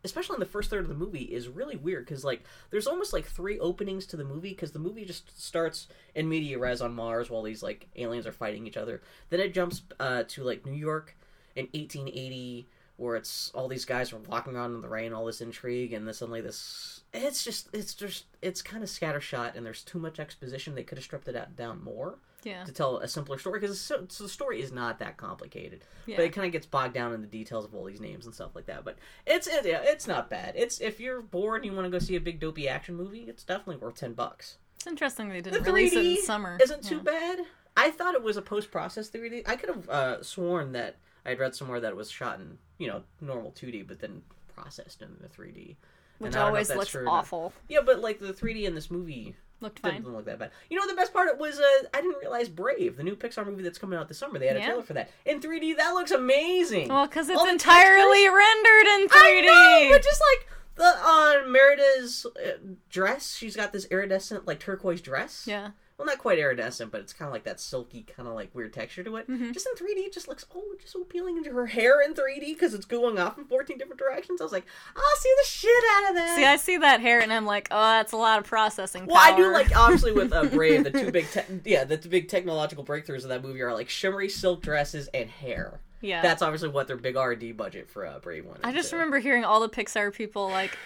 especially 0.05 0.35
in 0.35 0.41
the 0.41 0.47
first 0.47 0.71
third 0.71 0.83
of 0.85 0.89
the 0.89 0.95
movie, 0.95 1.23
is 1.25 1.49
really 1.49 1.77
weird 1.77 2.05
because 2.07 2.25
like 2.25 2.43
there's 2.71 2.87
almost 2.87 3.13
like 3.13 3.27
three 3.27 3.59
openings 3.59 4.07
to 4.07 4.17
the 4.17 4.25
movie 4.25 4.51
because 4.51 4.73
the 4.73 4.79
movie 4.79 5.05
just 5.05 5.41
starts 5.43 5.89
in 6.15 6.29
media 6.29 6.59
res 6.59 6.81
on 6.81 6.95
Mars 6.95 7.31
while 7.31 7.43
these 7.43 7.63
like 7.63 7.89
aliens 7.97 8.27
are 8.27 8.33
fighting 8.33 8.67
each 8.67 8.77
other. 8.77 9.03
Then 9.31 9.41
it 9.41 9.55
jumps 9.55 9.83
uh, 9.99 10.25
to 10.29 10.45
like 10.45 10.65
New 10.67 10.73
York 10.75 11.17
in 11.55 11.65
1880 11.73 12.69
where 12.97 13.17
it's 13.17 13.51
all 13.55 13.69
these 13.69 13.85
guys 13.85 14.13
are 14.13 14.19
walking 14.19 14.55
around 14.57 14.75
in 14.75 14.81
the 14.81 14.89
rain, 14.89 15.13
all 15.13 15.27
this 15.27 15.41
intrigue, 15.41 15.93
and 15.93 16.07
then 16.07 16.15
suddenly 16.15 16.41
this. 16.41 17.01
It's 17.15 17.45
just, 17.45 17.69
it's 17.73 17.95
just, 17.95 18.25
it's 18.43 18.63
kind 18.63 18.83
of 18.83 18.89
scattershot, 18.89 19.55
and 19.57 19.65
there's 19.65 19.83
too 19.83 19.99
much 19.99 20.19
exposition. 20.19 20.75
They 20.75 20.83
could 20.83 20.99
have 20.99 21.05
stripped 21.05 21.29
it 21.29 21.37
out, 21.37 21.57
down 21.57 21.83
more 21.83 22.19
yeah. 22.47 22.65
to 22.65 22.73
tell 22.73 22.99
a 22.99 23.09
simpler 23.09 23.39
story 23.39 23.61
because 23.61 23.79
so, 23.81 24.07
so 24.09 24.25
the 24.25 24.31
story 24.31 24.63
is 24.63 24.73
not 24.73 24.99
that 25.01 25.17
complicated 25.17 25.83
Yeah. 26.07 26.17
but 26.17 26.25
it 26.27 26.33
kind 26.33 26.47
of 26.47 26.53
gets 26.53 26.65
bogged 26.65 26.95
down 26.95 27.13
in 27.13 27.21
the 27.21 27.27
details 27.27 27.65
of 27.65 27.75
all 27.75 27.85
these 27.85 28.01
names 28.01 28.25
and 28.25 28.35
stuff 28.35 28.53
like 28.55 28.67
that 28.67 28.85
but 28.85 28.97
it's 29.27 29.47
it, 29.47 29.67
yeah, 29.67 29.81
it's 29.83 30.07
not 30.07 30.31
bad 30.31 30.55
it's 30.57 30.81
if 30.81 31.01
you're 31.01 31.21
bored 31.21 31.63
and 31.63 31.71
you 31.71 31.77
want 31.77 31.87
to 31.87 31.91
go 31.91 31.99
see 31.99 32.17
a 32.17 32.21
big 32.21 32.39
dopey 32.39 32.69
action 32.69 32.95
movie 32.95 33.25
it's 33.29 33.43
definitely 33.43 33.77
worth 33.77 33.97
10 33.97 34.13
bucks 34.15 34.59
It's 34.77 34.87
interesting 34.87 35.29
they 35.29 35.41
didn't 35.41 35.65
3d 35.65 35.67
release 35.67 35.93
it 35.95 36.07
in 36.07 36.23
summer. 36.23 36.57
isn't 36.63 36.85
too 36.85 37.01
bad 37.01 37.41
i 37.77 37.91
thought 37.91 38.15
it 38.15 38.23
was 38.23 38.37
a 38.37 38.43
post 38.43 38.71
process 38.71 39.11
3d 39.11 39.43
i 39.47 39.57
could 39.57 39.69
have 39.69 39.89
uh, 39.89 40.23
sworn 40.23 40.73
that 40.73 40.97
i'd 41.27 41.39
read 41.39 41.55
somewhere 41.55 41.81
that 41.81 41.91
it 41.91 41.97
was 41.97 42.11
shot 42.11 42.41
in 42.41 42.59
you 42.79 42.87
know 42.87 43.03
normal 43.21 43.53
2d 43.53 43.87
but 43.87 44.01
then 44.01 44.23
processed 44.55 45.03
in 45.03 45.09
the 45.21 45.29
3d 45.29 45.77
Which 46.19 46.35
And 46.35 46.37
I 46.37 46.45
don't 46.45 46.55
know 46.55 46.59
if 46.59 46.71
always 46.71 46.93
looks 46.95 46.97
awful. 47.07 47.53
yeah 47.69 47.81
but 47.85 48.01
like 48.01 48.19
the 48.19 48.33
3d 48.33 48.65
in 48.65 48.75
this 48.75 48.91
movie 48.91 49.37
Looked 49.61 49.79
fine. 49.79 49.95
didn't 49.95 50.13
look 50.13 50.27
that 50.27 50.39
bad. 50.39 50.51
You 50.69 50.79
know 50.79 50.87
the 50.87 50.93
best 50.95 51.15
part 51.15 51.39
was? 51.39 51.59
Uh, 51.59 51.87
I 51.95 52.03
didn't 52.03 52.19
realize 52.21 52.51
Brave, 52.51 52.99
the 52.99 53.03
new 53.03 53.17
Pixar 53.17 53.47
movie 53.47 53.63
that's 53.63 53.79
coming 53.79 53.99
out 53.99 54.07
this 54.07 54.19
summer. 54.19 54.39
They 54.39 54.49
had 54.49 54.59
a 54.59 54.63
trailer 54.63 54.83
for 54.83 54.93
that 54.93 55.09
in 55.25 55.41
3D. 55.41 55.79
That 55.79 55.93
looks 55.95 56.11
amazing. 56.11 56.89
Well, 56.91 57.07
because 57.07 57.31
it's 57.31 57.41
All 57.41 57.49
entirely 57.49 58.29
rendered 58.29 58.87
in 58.87 59.09
3D. 59.09 59.15
I 59.15 59.41
know, 59.89 59.89
but 59.95 60.03
just 60.03 60.21
like 60.21 60.49
the 60.75 60.85
on 60.85 61.51
Merida's 61.51 62.27
uh, 62.27 62.59
dress, 62.91 63.35
she's 63.35 63.57
got 63.57 63.73
this 63.73 63.87
iridescent 63.87 64.47
like 64.47 64.61
turquoise 64.61 65.01
dress. 65.01 65.45
yeah. 65.49 65.71
Well, 65.99 66.05
not 66.05 66.19
quite 66.19 66.39
iridescent, 66.39 66.91
but 66.93 67.01
it's 67.01 67.15
kind 67.15 67.27
of 67.27 67.33
like 67.33 67.45
that 67.45 67.59
silky 67.59 68.03
kind 68.03 68.29
of 68.29 68.35
like 68.35 68.55
weird 68.55 68.75
texture 68.75 69.03
to 69.03 69.17
it. 69.17 69.31
Mhm. 69.31 69.53
Just 69.55 69.67
in 69.67 69.75
3D, 69.77 70.01
it 70.01 70.13
just 70.13 70.29
looks 70.29 70.45
oh, 70.55 70.63
just 70.79 70.93
so 70.93 71.01
appealing 71.01 71.39
into 71.39 71.51
her 71.53 71.67
hair 71.67 72.03
in 72.03 72.13
3D 72.13 72.53
because 72.53 72.75
it's 72.75 72.85
going 72.85 73.19
off 73.19 73.39
in 73.39 73.45
14 73.47 73.79
different 73.79 73.99
directions. 73.99 74.43
I 74.43 74.45
was 74.45 74.53
like, 74.53 74.67
I'll 74.95 75.17
see 75.17 75.33
the 75.43 75.47
shit 75.49 75.85
out 75.95 76.11
of 76.11 76.17
that. 76.17 76.37
See, 76.37 76.45
I 76.45 76.57
see 76.57 76.77
that 76.77 77.01
hair 77.01 77.21
and 77.21 77.33
I'm 77.33 77.47
like, 77.47 77.69
oh, 77.71 77.81
that's 77.81 78.13
a 78.13 78.17
lot 78.19 78.39
of 78.39 78.45
processing 78.45 79.07
Well, 79.07 79.17
I 79.17 79.35
do 79.35 79.51
like 79.53 79.75
obviously 79.75 80.13
with 80.13 80.35
uh, 80.35 80.45
Brave, 80.53 80.85
the 80.85 80.91
two 80.91 81.11
big, 81.11 81.31
te- 81.31 81.41
yeah, 81.65 81.85
the 81.85 81.97
two 81.97 82.11
big 82.11 82.29
technological 82.29 82.85
breakthroughs 82.85 83.23
of 83.23 83.31
that 83.31 83.43
movie 83.43 83.63
are 83.63 83.73
like 83.73 83.89
shimmery 83.89 84.29
silk 84.29 84.61
dresses 84.61 85.09
and 85.15 85.31
hair. 85.31 85.81
yeah. 86.03 86.21
That's 86.21 86.43
obviously 86.43 86.69
what 86.69 86.89
their 86.89 86.97
big 86.99 87.17
R 87.17 87.33
and 87.33 87.41
D 87.41 87.53
budget 87.53 87.89
for 87.89 88.05
uh, 88.05 88.19
Brave 88.19 88.45
one. 88.45 88.59
I 88.63 88.71
just 88.73 88.93
remember 88.93 89.19
hearing 89.19 89.45
all 89.47 89.61
the 89.61 89.71
Pixar 89.71 90.13
people 90.13 90.51
like 90.51 90.77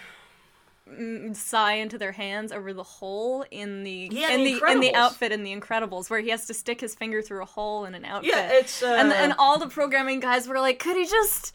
sigh 1.33 1.73
into 1.73 1.97
their 1.97 2.11
hands 2.11 2.51
over 2.51 2.73
the 2.73 2.83
hole 2.83 3.45
in 3.51 3.83
the 3.83 4.09
Yeah, 4.11 4.31
in 4.31 4.43
The 4.43 4.59
the 4.59 4.71
in 4.71 4.79
the 4.79 4.95
outfit 4.95 5.31
in 5.31 5.43
the 5.43 5.55
Incredibles, 5.55 6.09
where 6.09 6.19
he 6.19 6.29
has 6.29 6.45
to 6.47 6.53
stick 6.53 6.81
his 6.81 6.95
finger 6.95 7.21
through 7.21 7.41
a 7.43 7.45
hole 7.45 7.85
in 7.85 7.95
an 7.95 8.05
outfit. 8.05 8.31
Yeah, 8.33 8.51
it's 8.53 8.81
uh, 8.83 8.87
and 8.87 9.11
and 9.11 9.33
all 9.37 9.57
the 9.59 9.67
programming 9.67 10.19
guys 10.19 10.47
were 10.47 10.59
like, 10.59 10.79
could 10.79 10.97
he 10.97 11.05
just? 11.05 11.53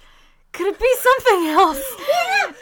Could 0.56 0.68
it 0.68 0.78
be 0.80 0.94
something 1.00 1.46
else? 1.48 1.82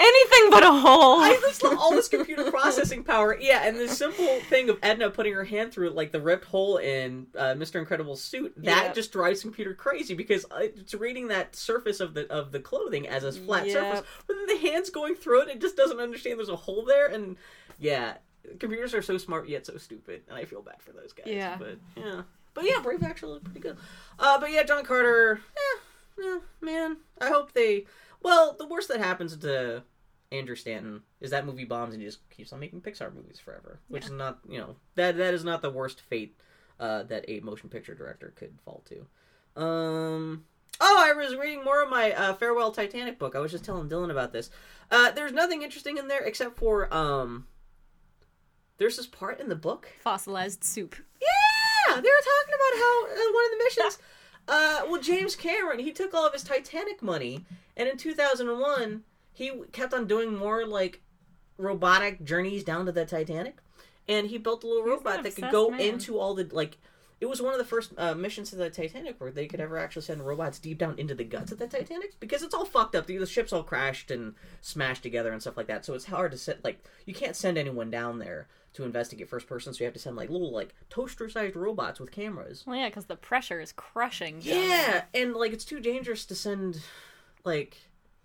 Anything 0.00 0.50
but 0.50 0.62
a 0.64 0.72
hole. 0.72 1.20
I 1.20 1.38
just 1.40 1.62
love 1.62 1.78
all 1.78 1.92
this 1.92 2.09
computer 2.09 2.50
processing 2.50 3.04
power. 3.04 3.37
Yeah, 3.40 3.66
and 3.66 3.78
the 3.78 3.88
simple 3.88 4.40
thing 4.50 4.68
of 4.68 4.78
Edna 4.83 5.11
putting 5.11 5.33
her 5.35 5.44
hand 5.44 5.72
through 5.72 5.90
like 5.90 6.11
the 6.11 6.20
ripped 6.20 6.44
hole 6.46 6.78
in 6.78 7.28
uh, 7.38 7.54
Mr. 7.54 7.76
Incredible's 7.76 8.22
suit 8.22 8.52
that 8.57 8.87
Yeah. 8.87 8.92
just 8.92 9.12
drives 9.12 9.42
computer 9.42 9.74
crazy 9.74 10.14
because 10.14 10.44
uh, 10.50 10.59
it's 10.62 10.94
reading 10.94 11.28
that 11.28 11.54
surface 11.54 12.00
of 12.00 12.14
the 12.14 12.30
of 12.33 12.50
the 12.52 12.61
clothing 12.61 13.07
as 13.07 13.22
a 13.24 13.33
flat 13.33 13.66
Yep. 13.66 13.72
surface, 13.74 14.02
but 14.26 14.35
then 14.37 14.46
the 14.61 14.68
hands 14.68 14.90
going 14.90 15.14
through 15.14 15.42
it, 15.42 15.48
it 15.48 15.61
just 15.61 15.76
doesn't 15.76 16.00
understand 16.00 16.38
there's 16.38 16.48
a 16.48 16.57
hole 16.57 16.85
there. 16.85 17.07
And 17.07 17.37
yeah, 17.78 18.14
computers 18.59 18.92
are 18.94 19.02
so 19.02 19.18
smart 19.18 19.48
yet 19.48 19.66
so 19.66 19.76
stupid, 19.76 20.22
and 20.28 20.37
I 20.37 20.44
feel 20.44 20.62
bad 20.62 20.83
for 20.83 20.92
those 20.92 21.12
guys. 21.12 21.26
Yeah. 21.28 21.57
but 21.59 21.78
yeah, 21.96 22.22
but 22.54 22.64
yeah, 22.64 22.80
Brave 22.83 23.02
actually 23.04 23.33
looked 23.35 23.44
pretty 23.44 23.61
good. 23.61 23.76
Uh, 24.18 24.38
but 24.40 24.50
yeah, 24.50 24.64
John 24.64 24.85
Carter, 24.85 25.40
eh, 25.57 25.78
yeah, 26.18 26.38
man. 26.61 26.98
I 27.20 27.29
hope 27.29 27.53
they. 27.53 27.87
Well, 28.22 28.55
the 28.59 28.66
worst 28.66 28.88
that 28.88 29.00
happens 29.00 29.37
to 29.37 29.83
Andrew 30.33 30.57
Stanton 30.57 31.03
is 31.20 31.31
that 31.31 31.46
movie 31.46 31.64
bombs 31.64 31.92
and 31.94 32.03
he 32.03 32.09
just 32.09 32.29
keeps 32.31 32.53
on 32.53 32.61
making 32.61 32.81
Pixar 32.81 33.14
movies 33.14 33.38
forever, 33.38 33.81
which 33.88 34.07
is 34.07 34.11
not, 34.11 34.38
you 34.48 34.59
know, 34.59 34.77
that 34.96 35.16
that 35.16 35.35
is 35.35 35.44
not 35.44 35.62
the 35.62 35.70
worst 35.70 36.00
fate 36.00 36.37
uh, 36.81 37.03
that 37.05 37.24
a 37.29 37.40
motion 37.40 37.68
picture 37.68 37.94
director 37.94 38.33
could 38.37 38.59
fall 38.64 38.83
to. 38.87 39.61
Um. 39.61 40.44
Oh, 40.81 40.96
I 40.98 41.12
was 41.12 41.37
reading 41.37 41.62
more 41.62 41.85
of 41.85 41.88
my 41.88 42.11
uh, 42.12 42.35
farewell 42.35 42.72
Titanic 42.72 43.16
book. 43.18 43.37
I 43.37 43.38
was 43.38 43.53
just 43.53 43.64
telling 43.64 43.88
Dylan 43.88 44.11
about 44.11 44.33
this. 44.33 44.50
Uh, 44.90 45.12
there's 45.12 45.33
nothing 45.33 45.62
interesting 45.62 45.98
in 45.98 46.09
there 46.09 46.22
except 46.24 46.57
for 46.59 46.92
um. 46.92 47.46
There's 48.79 48.96
this 48.96 49.07
part 49.07 49.40
in 49.40 49.48
the 49.48 49.55
book 49.55 49.88
Fossilized 50.03 50.64
soup. 50.64 50.96
yeah, 51.20 51.94
they 51.94 52.09
were 52.09 52.24
talking 52.24 52.55
about 52.55 52.79
how 52.81 53.07
uh, 53.07 53.33
one 53.33 53.44
of 53.44 53.50
the 53.53 53.64
missions. 53.64 53.98
Uh, 54.46 54.83
well, 54.88 55.00
James 55.00 55.37
Cameron 55.37 55.78
he 55.78 55.92
took 55.92 56.12
all 56.14 56.26
of 56.26 56.33
his 56.33 56.42
Titanic 56.44 57.02
money, 57.02 57.44
and 57.76 57.88
in 57.88 57.96
2001 57.96 59.02
he 59.33 59.52
kept 59.72 59.94
on 59.94 60.07
doing 60.07 60.35
more 60.37 60.66
like 60.66 61.00
robotic 61.57 62.24
journeys 62.24 62.64
down 62.64 62.87
to 62.87 62.92
the 62.92 63.04
Titanic, 63.04 63.59
and 64.09 64.26
he 64.26 64.38
built 64.38 64.64
a 64.64 64.66
little 64.66 64.83
He's 64.85 64.90
robot 64.90 65.22
that 65.22 65.35
could 65.35 65.50
go 65.50 65.70
man. 65.70 65.80
into 65.80 66.18
all 66.18 66.35
the 66.35 66.48
like 66.52 66.76
it 67.20 67.26
was 67.26 67.40
one 67.40 67.52
of 67.54 67.59
the 67.59 67.64
first 67.64 67.92
uh, 67.96 68.14
missions 68.14 68.50
to 68.50 68.57
the 68.57 68.68
Titanic 68.68 69.18
where 69.18 69.30
they 69.30 69.46
could 69.46 69.61
ever 69.61 69.78
actually 69.78 70.02
send 70.02 70.26
robots 70.26 70.59
deep 70.59 70.78
down 70.78 70.98
into 70.98 71.14
the 71.14 71.24
guts 71.24 71.52
of 71.52 71.59
the 71.59 71.66
Titanic 71.66 72.18
because 72.20 72.42
it's 72.42 72.54
all 72.54 72.66
fucked 72.66 72.94
up. 72.94 73.07
The, 73.07 73.16
the 73.16 73.26
ship's 73.26 73.52
all 73.52 73.62
crashed 73.62 74.11
and 74.11 74.35
smashed 74.61 75.02
together 75.02 75.33
and 75.33 75.40
stuff 75.40 75.57
like 75.57 75.68
that. 75.68 75.87
So 75.87 75.94
it's 75.94 76.04
hard 76.04 76.33
to 76.33 76.38
set 76.38 76.62
like 76.64 76.85
you 77.07 77.14
can't 77.14 77.37
send 77.37 77.57
anyone 77.57 77.90
down 77.90 78.18
there 78.18 78.48
to 78.74 78.84
investigate 78.84 79.28
first 79.28 79.46
person. 79.46 79.72
So 79.72 79.80
you 79.80 79.84
have 79.87 79.94
to 79.94 80.00
send 80.00 80.16
like 80.16 80.30
little 80.30 80.52
like 80.52 80.74
toaster 80.90 81.28
sized 81.28 81.56
robots 81.56 81.98
with 82.00 82.10
cameras. 82.10 82.64
Well, 82.66 82.76
yeah, 82.76 82.88
because 82.88 83.06
the 83.06 83.16
pressure 83.16 83.60
is 83.60 83.72
crushing. 83.72 84.40
down 84.40 84.42
Yeah, 84.62 84.66
there. 84.90 85.08
and 85.14 85.34
like 85.34 85.52
it's 85.52 85.64
too 85.64 85.80
dangerous 85.80 86.24
to 86.26 86.34
send 86.34 86.80
like 87.44 87.76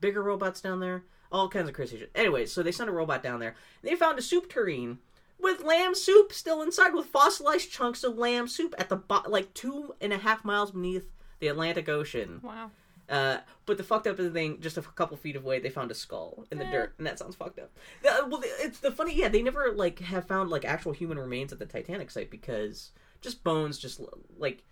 bigger 0.01 0.21
robots 0.23 0.61
down 0.61 0.79
there. 0.79 1.03
All 1.31 1.47
kinds 1.47 1.69
of 1.69 1.75
crazy 1.75 1.97
shit. 1.99 2.11
Anyway, 2.15 2.45
so 2.47 2.63
they 2.63 2.71
sent 2.71 2.89
a 2.89 2.93
robot 2.93 3.21
down 3.21 3.39
there. 3.39 3.55
They 3.83 3.95
found 3.95 4.17
a 4.17 4.21
soup 4.21 4.49
tureen 4.49 4.97
with 5.39 5.63
lamb 5.63 5.93
soup 5.93 6.33
still 6.33 6.61
inside, 6.63 6.93
with 6.93 7.05
fossilized 7.05 7.69
chunks 7.71 8.03
of 8.03 8.17
lamb 8.17 8.47
soup 8.47 8.73
at 8.79 8.89
the 8.89 8.95
bo- 8.95 9.21
like 9.27 9.53
two 9.53 9.93
and 10.01 10.11
a 10.11 10.17
half 10.17 10.43
miles 10.43 10.71
beneath 10.71 11.07
the 11.39 11.47
Atlantic 11.47 11.87
Ocean. 11.87 12.41
Wow. 12.43 12.71
Uh, 13.09 13.39
but 13.65 13.77
the 13.77 13.83
fucked 13.83 14.05
up 14.07 14.17
thing, 14.17 14.59
just 14.61 14.77
a 14.77 14.81
couple 14.81 15.17
feet 15.17 15.35
away, 15.35 15.59
they 15.59 15.69
found 15.69 15.89
a 15.89 15.95
skull 15.95 16.45
in 16.51 16.59
the 16.59 16.65
Eh. 16.65 16.71
dirt, 16.71 16.93
and 16.99 17.07
that 17.07 17.17
sounds 17.17 17.35
fucked 17.35 17.57
up. 17.57 17.71
The- 18.03 18.27
well, 18.29 18.41
it's 18.43 18.79
the 18.79 18.91
funny, 18.91 19.15
yeah, 19.15 19.29
they 19.29 19.41
never 19.41 19.71
like 19.73 19.99
have 19.99 20.27
found 20.27 20.49
like 20.51 20.63
actual 20.63 20.91
human 20.91 21.17
remains 21.17 21.51
at 21.51 21.57
the 21.59 21.65
Titanic 21.65 22.11
site 22.11 22.29
because 22.29 22.91
just 23.21 23.43
bones, 23.43 23.79
just 23.79 23.99
like 24.37 24.63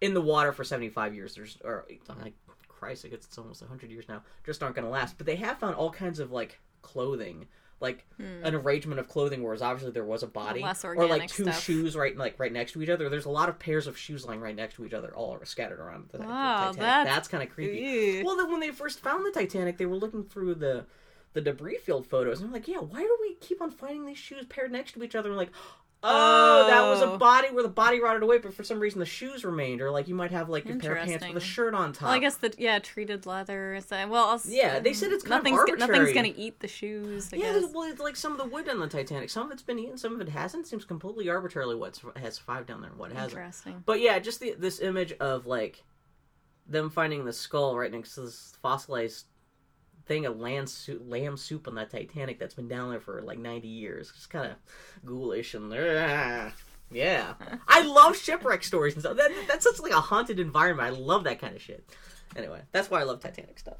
in 0.00 0.14
the 0.14 0.22
water 0.22 0.52
for 0.52 0.64
seventy 0.64 0.88
five 0.88 1.14
years. 1.14 1.34
There's 1.34 1.58
or 1.62 1.86
like 2.22 2.34
Christ, 2.68 3.04
I 3.04 3.08
guess 3.08 3.24
it's 3.24 3.36
almost 3.36 3.62
hundred 3.62 3.90
years 3.90 4.08
now. 4.08 4.22
Just 4.46 4.62
aren't 4.62 4.74
gonna 4.76 4.88
last. 4.88 5.18
But 5.18 5.26
they 5.26 5.36
have 5.36 5.58
found 5.58 5.74
all 5.74 5.90
kinds 5.90 6.20
of 6.20 6.32
like 6.32 6.60
clothing. 6.82 7.48
Like 7.80 8.04
hmm. 8.16 8.44
an 8.44 8.54
arrangement 8.54 8.98
of 8.98 9.08
clothing, 9.08 9.42
whereas 9.42 9.62
obviously 9.62 9.92
there 9.92 10.04
was 10.04 10.24
a 10.24 10.26
body, 10.26 10.62
less 10.62 10.84
or 10.84 10.96
like 11.06 11.28
two 11.28 11.44
stuff. 11.44 11.62
shoes 11.62 11.96
right 11.96 12.16
like 12.16 12.38
right 12.38 12.52
next 12.52 12.72
to 12.72 12.82
each 12.82 12.88
other. 12.88 13.08
There's 13.08 13.26
a 13.26 13.30
lot 13.30 13.48
of 13.48 13.58
pairs 13.58 13.86
of 13.86 13.96
shoes 13.96 14.26
lying 14.26 14.40
right 14.40 14.56
next 14.56 14.74
to 14.74 14.84
each 14.84 14.94
other, 14.94 15.14
all 15.14 15.38
scattered 15.44 15.78
around 15.78 16.08
the, 16.10 16.18
the 16.18 16.24
Titanic. 16.24 16.76
that's- 16.76 17.06
that's 17.06 17.28
kind 17.28 17.42
of 17.42 17.50
creepy. 17.50 17.78
Ew. 17.78 18.24
Well, 18.24 18.36
then 18.36 18.50
when 18.50 18.60
they 18.60 18.70
first 18.70 19.00
found 19.00 19.24
the 19.24 19.30
Titanic, 19.30 19.78
they 19.78 19.86
were 19.86 19.96
looking 19.96 20.24
through 20.24 20.56
the 20.56 20.86
the 21.34 21.40
debris 21.40 21.78
field 21.78 22.06
photos, 22.06 22.40
and 22.40 22.48
I'm 22.48 22.52
like, 22.52 22.66
yeah, 22.66 22.78
why 22.78 23.00
do 23.00 23.16
we 23.20 23.34
keep 23.34 23.62
on 23.62 23.70
finding 23.70 24.06
these 24.06 24.18
shoes 24.18 24.44
paired 24.46 24.72
next 24.72 24.92
to 24.92 25.04
each 25.04 25.14
other? 25.14 25.28
And 25.28 25.38
like, 25.38 25.52
oh, 26.02 26.66
that 26.68 26.82
was 26.88 27.00
a 27.00 27.06
Oh. 27.12 27.18
body 27.18 27.48
where 27.50 27.62
the 27.62 27.68
body 27.68 28.00
rotted 28.00 28.22
away, 28.22 28.38
but 28.38 28.54
for 28.54 28.62
some 28.62 28.78
reason 28.78 29.00
the 29.00 29.06
shoes 29.06 29.44
remained, 29.44 29.80
or 29.80 29.90
like 29.90 30.06
you 30.08 30.14
might 30.14 30.30
have 30.30 30.48
like 30.48 30.64
a 30.68 30.74
pair 30.76 30.94
of 30.96 31.06
pants 31.06 31.26
with 31.26 31.36
a 31.36 31.40
shirt 31.40 31.74
on 31.74 31.92
top. 31.92 32.02
Well, 32.02 32.12
I 32.12 32.18
guess 32.18 32.36
the 32.36 32.54
yeah 32.56 32.78
treated 32.78 33.26
leather. 33.26 33.74
Is 33.74 33.86
that, 33.86 34.08
well, 34.08 34.26
I'll, 34.26 34.40
Yeah, 34.46 34.78
they 34.78 34.92
said 34.92 35.10
it's 35.12 35.24
kind 35.24 35.34
of 35.40 35.44
nothing's 35.44 35.58
arbitrary. 35.58 35.98
nothing's 35.98 36.14
gonna 36.14 36.34
eat 36.36 36.60
the 36.60 36.68
shoes. 36.68 37.30
I 37.32 37.36
Yeah, 37.36 37.42
guess. 37.46 37.52
there's- 37.60 37.74
well, 37.74 37.90
it's 37.90 38.00
like 38.00 38.16
some 38.16 38.32
of 38.32 38.38
the 38.38 38.44
wood 38.46 38.68
on 38.68 38.78
the 38.78 38.86
Titanic. 38.88 39.30
Some 39.30 39.46
of 39.46 39.52
it's 39.52 39.62
been 39.62 39.78
eaten, 39.78 39.98
some 39.98 40.14
of 40.14 40.20
it 40.20 40.28
hasn't. 40.28 40.66
Seems 40.66 40.84
completely 40.84 41.28
arbitrarily 41.28 41.74
what 41.74 42.00
has 42.16 42.36
survived 42.36 42.68
down 42.68 42.80
there 42.80 42.90
and 42.90 42.98
what 42.98 43.10
hasn't. 43.12 43.32
Interesting. 43.32 43.82
But 43.84 44.00
yeah, 44.00 44.18
just 44.18 44.40
the, 44.40 44.54
this 44.58 44.80
image 44.80 45.12
of 45.14 45.46
like 45.46 45.82
them 46.66 46.90
finding 46.90 47.24
the 47.24 47.32
skull 47.32 47.76
right 47.76 47.90
next 47.90 48.14
to 48.14 48.20
this 48.20 48.52
fossilized 48.62 49.24
thing 50.08 50.26
of 50.26 50.40
lamb 50.40 50.66
soup, 50.66 51.02
lamb 51.06 51.36
soup 51.36 51.68
on 51.68 51.74
that 51.76 51.90
Titanic 51.90 52.38
that's 52.38 52.54
been 52.54 52.66
down 52.66 52.90
there 52.90 53.00
for 53.00 53.22
like 53.22 53.38
90 53.38 53.68
years. 53.68 54.10
Just 54.10 54.30
kind 54.30 54.50
of 54.50 54.56
ghoulish 55.04 55.54
and 55.54 55.72
ah, 55.72 56.52
yeah. 56.90 57.34
I 57.68 57.82
love 57.82 58.16
shipwreck 58.16 58.64
stories 58.64 58.94
and 58.94 59.02
stuff. 59.02 59.16
That, 59.16 59.30
that's 59.46 59.64
such 59.64 59.80
like 59.80 59.92
a 59.92 60.00
haunted 60.00 60.40
environment. 60.40 60.88
I 60.88 60.98
love 60.98 61.24
that 61.24 61.40
kind 61.40 61.54
of 61.54 61.62
shit. 61.62 61.88
Anyway, 62.36 62.60
that's 62.72 62.90
why 62.90 63.00
I 63.00 63.04
love 63.04 63.20
Titanic 63.20 63.58
stuff. 63.58 63.76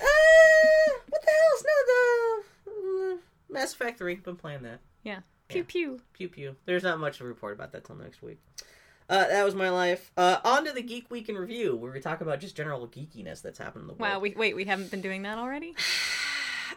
Uh, 0.00 0.98
what 1.08 1.22
the 1.22 1.30
hell's 1.30 1.64
no 1.64 2.42
the 2.66 3.14
uh, 3.14 3.16
Mass 3.50 3.72
Effect 3.72 3.98
3. 3.98 4.16
Been 4.16 4.36
playing 4.36 4.62
that. 4.62 4.80
Yeah. 5.02 5.20
Pew 5.48 5.64
pew. 5.64 6.00
Pew 6.14 6.28
pew. 6.28 6.56
There's 6.64 6.82
not 6.82 6.98
much 6.98 7.18
to 7.18 7.24
report 7.24 7.54
about 7.54 7.72
that 7.72 7.84
till 7.84 7.96
next 7.96 8.22
week. 8.22 8.40
Uh, 9.08 9.26
that 9.28 9.44
was 9.44 9.54
my 9.54 9.68
life. 9.70 10.10
Uh, 10.16 10.38
on 10.44 10.64
to 10.64 10.72
the 10.72 10.82
Geek 10.82 11.10
Week 11.10 11.28
in 11.28 11.36
Review, 11.36 11.76
where 11.76 11.92
we 11.92 12.00
talk 12.00 12.20
about 12.22 12.40
just 12.40 12.56
general 12.56 12.86
geekiness 12.88 13.42
that's 13.42 13.58
happened 13.58 13.82
in 13.82 13.86
the 13.88 13.92
world. 13.94 14.00
Wow. 14.14 14.18
We 14.20 14.34
wait. 14.34 14.56
We 14.56 14.64
haven't 14.64 14.90
been 14.90 15.02
doing 15.02 15.22
that 15.22 15.38
already. 15.38 15.74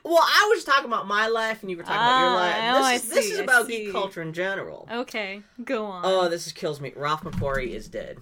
Well, 0.03 0.21
I 0.21 0.51
was 0.53 0.63
talking 0.63 0.85
about 0.85 1.07
my 1.07 1.27
life, 1.27 1.61
and 1.63 1.71
you 1.71 1.75
were 1.77 1.81
talking 1.83 1.95
about 1.95 2.19
your 2.21 2.29
Ah, 2.29 2.35
life. 2.35 2.55
oh, 2.55 2.77
This, 2.77 2.85
I 2.85 2.93
is, 2.93 3.09
this 3.09 3.25
see, 3.25 3.31
is 3.33 3.39
I 3.39 3.43
about 3.43 3.65
see. 3.67 3.85
geek 3.85 3.91
culture 3.91 4.21
in 4.21 4.31
general. 4.31 4.87
Okay. 4.91 5.41
Go 5.63 5.85
on. 5.85 6.03
Oh, 6.05 6.29
this 6.29 6.45
is, 6.45 6.53
kills 6.53 6.79
me. 6.79 6.93
Ralph 6.95 7.23
McQuarrie 7.23 7.69
is 7.71 7.87
dead. 7.89 8.19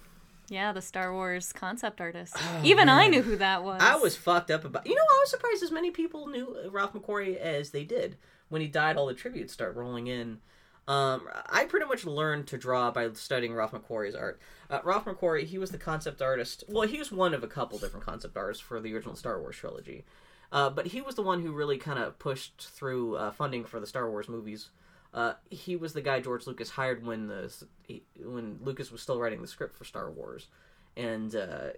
yeah, 0.47 0.71
the 0.71 0.81
Star 0.81 1.11
Wars 1.11 1.51
concept 1.51 1.99
artist. 1.99 2.35
Oh, 2.39 2.61
Even 2.63 2.87
I 2.87 3.07
knew 3.07 3.21
who 3.21 3.35
that 3.37 3.63
was. 3.63 3.81
I 3.83 3.97
was 3.97 4.15
fucked 4.15 4.51
up 4.51 4.63
about. 4.63 4.87
You 4.87 4.95
know, 4.95 5.01
I 5.01 5.19
was 5.21 5.29
surprised 5.31 5.63
as 5.63 5.71
many 5.71 5.91
people 5.91 6.27
knew 6.27 6.55
Ralph 6.71 6.93
McQuarrie 6.93 7.35
as 7.37 7.71
they 7.71 7.83
did 7.83 8.15
when 8.49 8.61
he 8.61 8.67
died. 8.67 8.95
All 8.95 9.07
the 9.07 9.13
tributes 9.13 9.51
start 9.53 9.75
rolling 9.75 10.07
in. 10.07 10.39
Um, 10.87 11.27
I 11.49 11.65
pretty 11.65 11.87
much 11.87 12.05
learned 12.05 12.47
to 12.47 12.57
draw 12.57 12.91
by 12.91 13.11
studying 13.13 13.55
Ralph 13.55 13.71
McQuarrie's 13.71 14.15
art. 14.15 14.39
Uh, 14.69 14.79
Ralph 14.83 15.05
McQuarrie, 15.05 15.45
he 15.45 15.57
was 15.57 15.71
the 15.71 15.77
concept 15.77 16.21
artist. 16.21 16.63
Well, 16.67 16.87
he 16.87 16.99
was 16.99 17.11
one 17.11 17.33
of 17.33 17.43
a 17.43 17.47
couple 17.47 17.79
different 17.79 18.05
concept 18.05 18.37
artists 18.37 18.61
for 18.61 18.79
the 18.79 18.93
original 18.93 19.15
Star 19.15 19.39
Wars 19.39 19.55
trilogy. 19.55 20.05
Uh, 20.51 20.69
but 20.69 20.87
he 20.87 21.01
was 21.01 21.15
the 21.15 21.23
one 21.23 21.41
who 21.41 21.51
really 21.51 21.77
kind 21.77 21.99
of 21.99 22.19
pushed 22.19 22.69
through 22.69 23.15
uh, 23.15 23.31
funding 23.31 23.65
for 23.65 23.79
the 23.79 23.87
Star 23.87 24.09
Wars 24.09 24.29
movies. 24.29 24.69
Uh, 25.13 25.33
he 25.49 25.75
was 25.75 25.93
the 25.93 26.01
guy 26.01 26.19
George 26.19 26.45
Lucas 26.45 26.69
hired 26.69 27.05
when 27.05 27.27
the 27.27 27.51
he, 27.87 28.03
when 28.19 28.59
Lucas 28.61 28.91
was 28.91 29.01
still 29.01 29.19
writing 29.19 29.41
the 29.41 29.47
script 29.47 29.75
for 29.75 29.85
Star 29.85 30.11
Wars, 30.11 30.47
and 30.97 31.35
uh, 31.35 31.69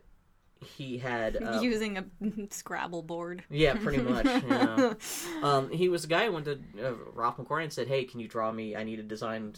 he 0.62 0.98
had 0.98 1.36
uh, 1.43 1.60
using 1.62 1.98
a 1.98 2.06
Scrabble 2.50 3.04
board. 3.04 3.43
yeah, 3.50 3.76
pretty 3.76 4.00
much. 4.02 4.26
yeah. 4.26 4.93
Um, 5.43 5.70
he 5.70 5.88
was 5.89 6.02
the 6.04 6.08
guy 6.08 6.26
who 6.26 6.32
went 6.34 6.46
to 6.46 6.60
uh, 6.84 6.93
Ralph 7.13 7.38
McQuarrie 7.38 7.63
and 7.63 7.74
said, 7.74 7.88
"Hey, 7.88 8.04
can 8.06 8.20
you 8.20 8.28
draw 8.28 8.52
me? 8.52 8.76
I 8.76 8.84
need 8.84 9.00
a 9.00 9.04
design. 9.04 9.54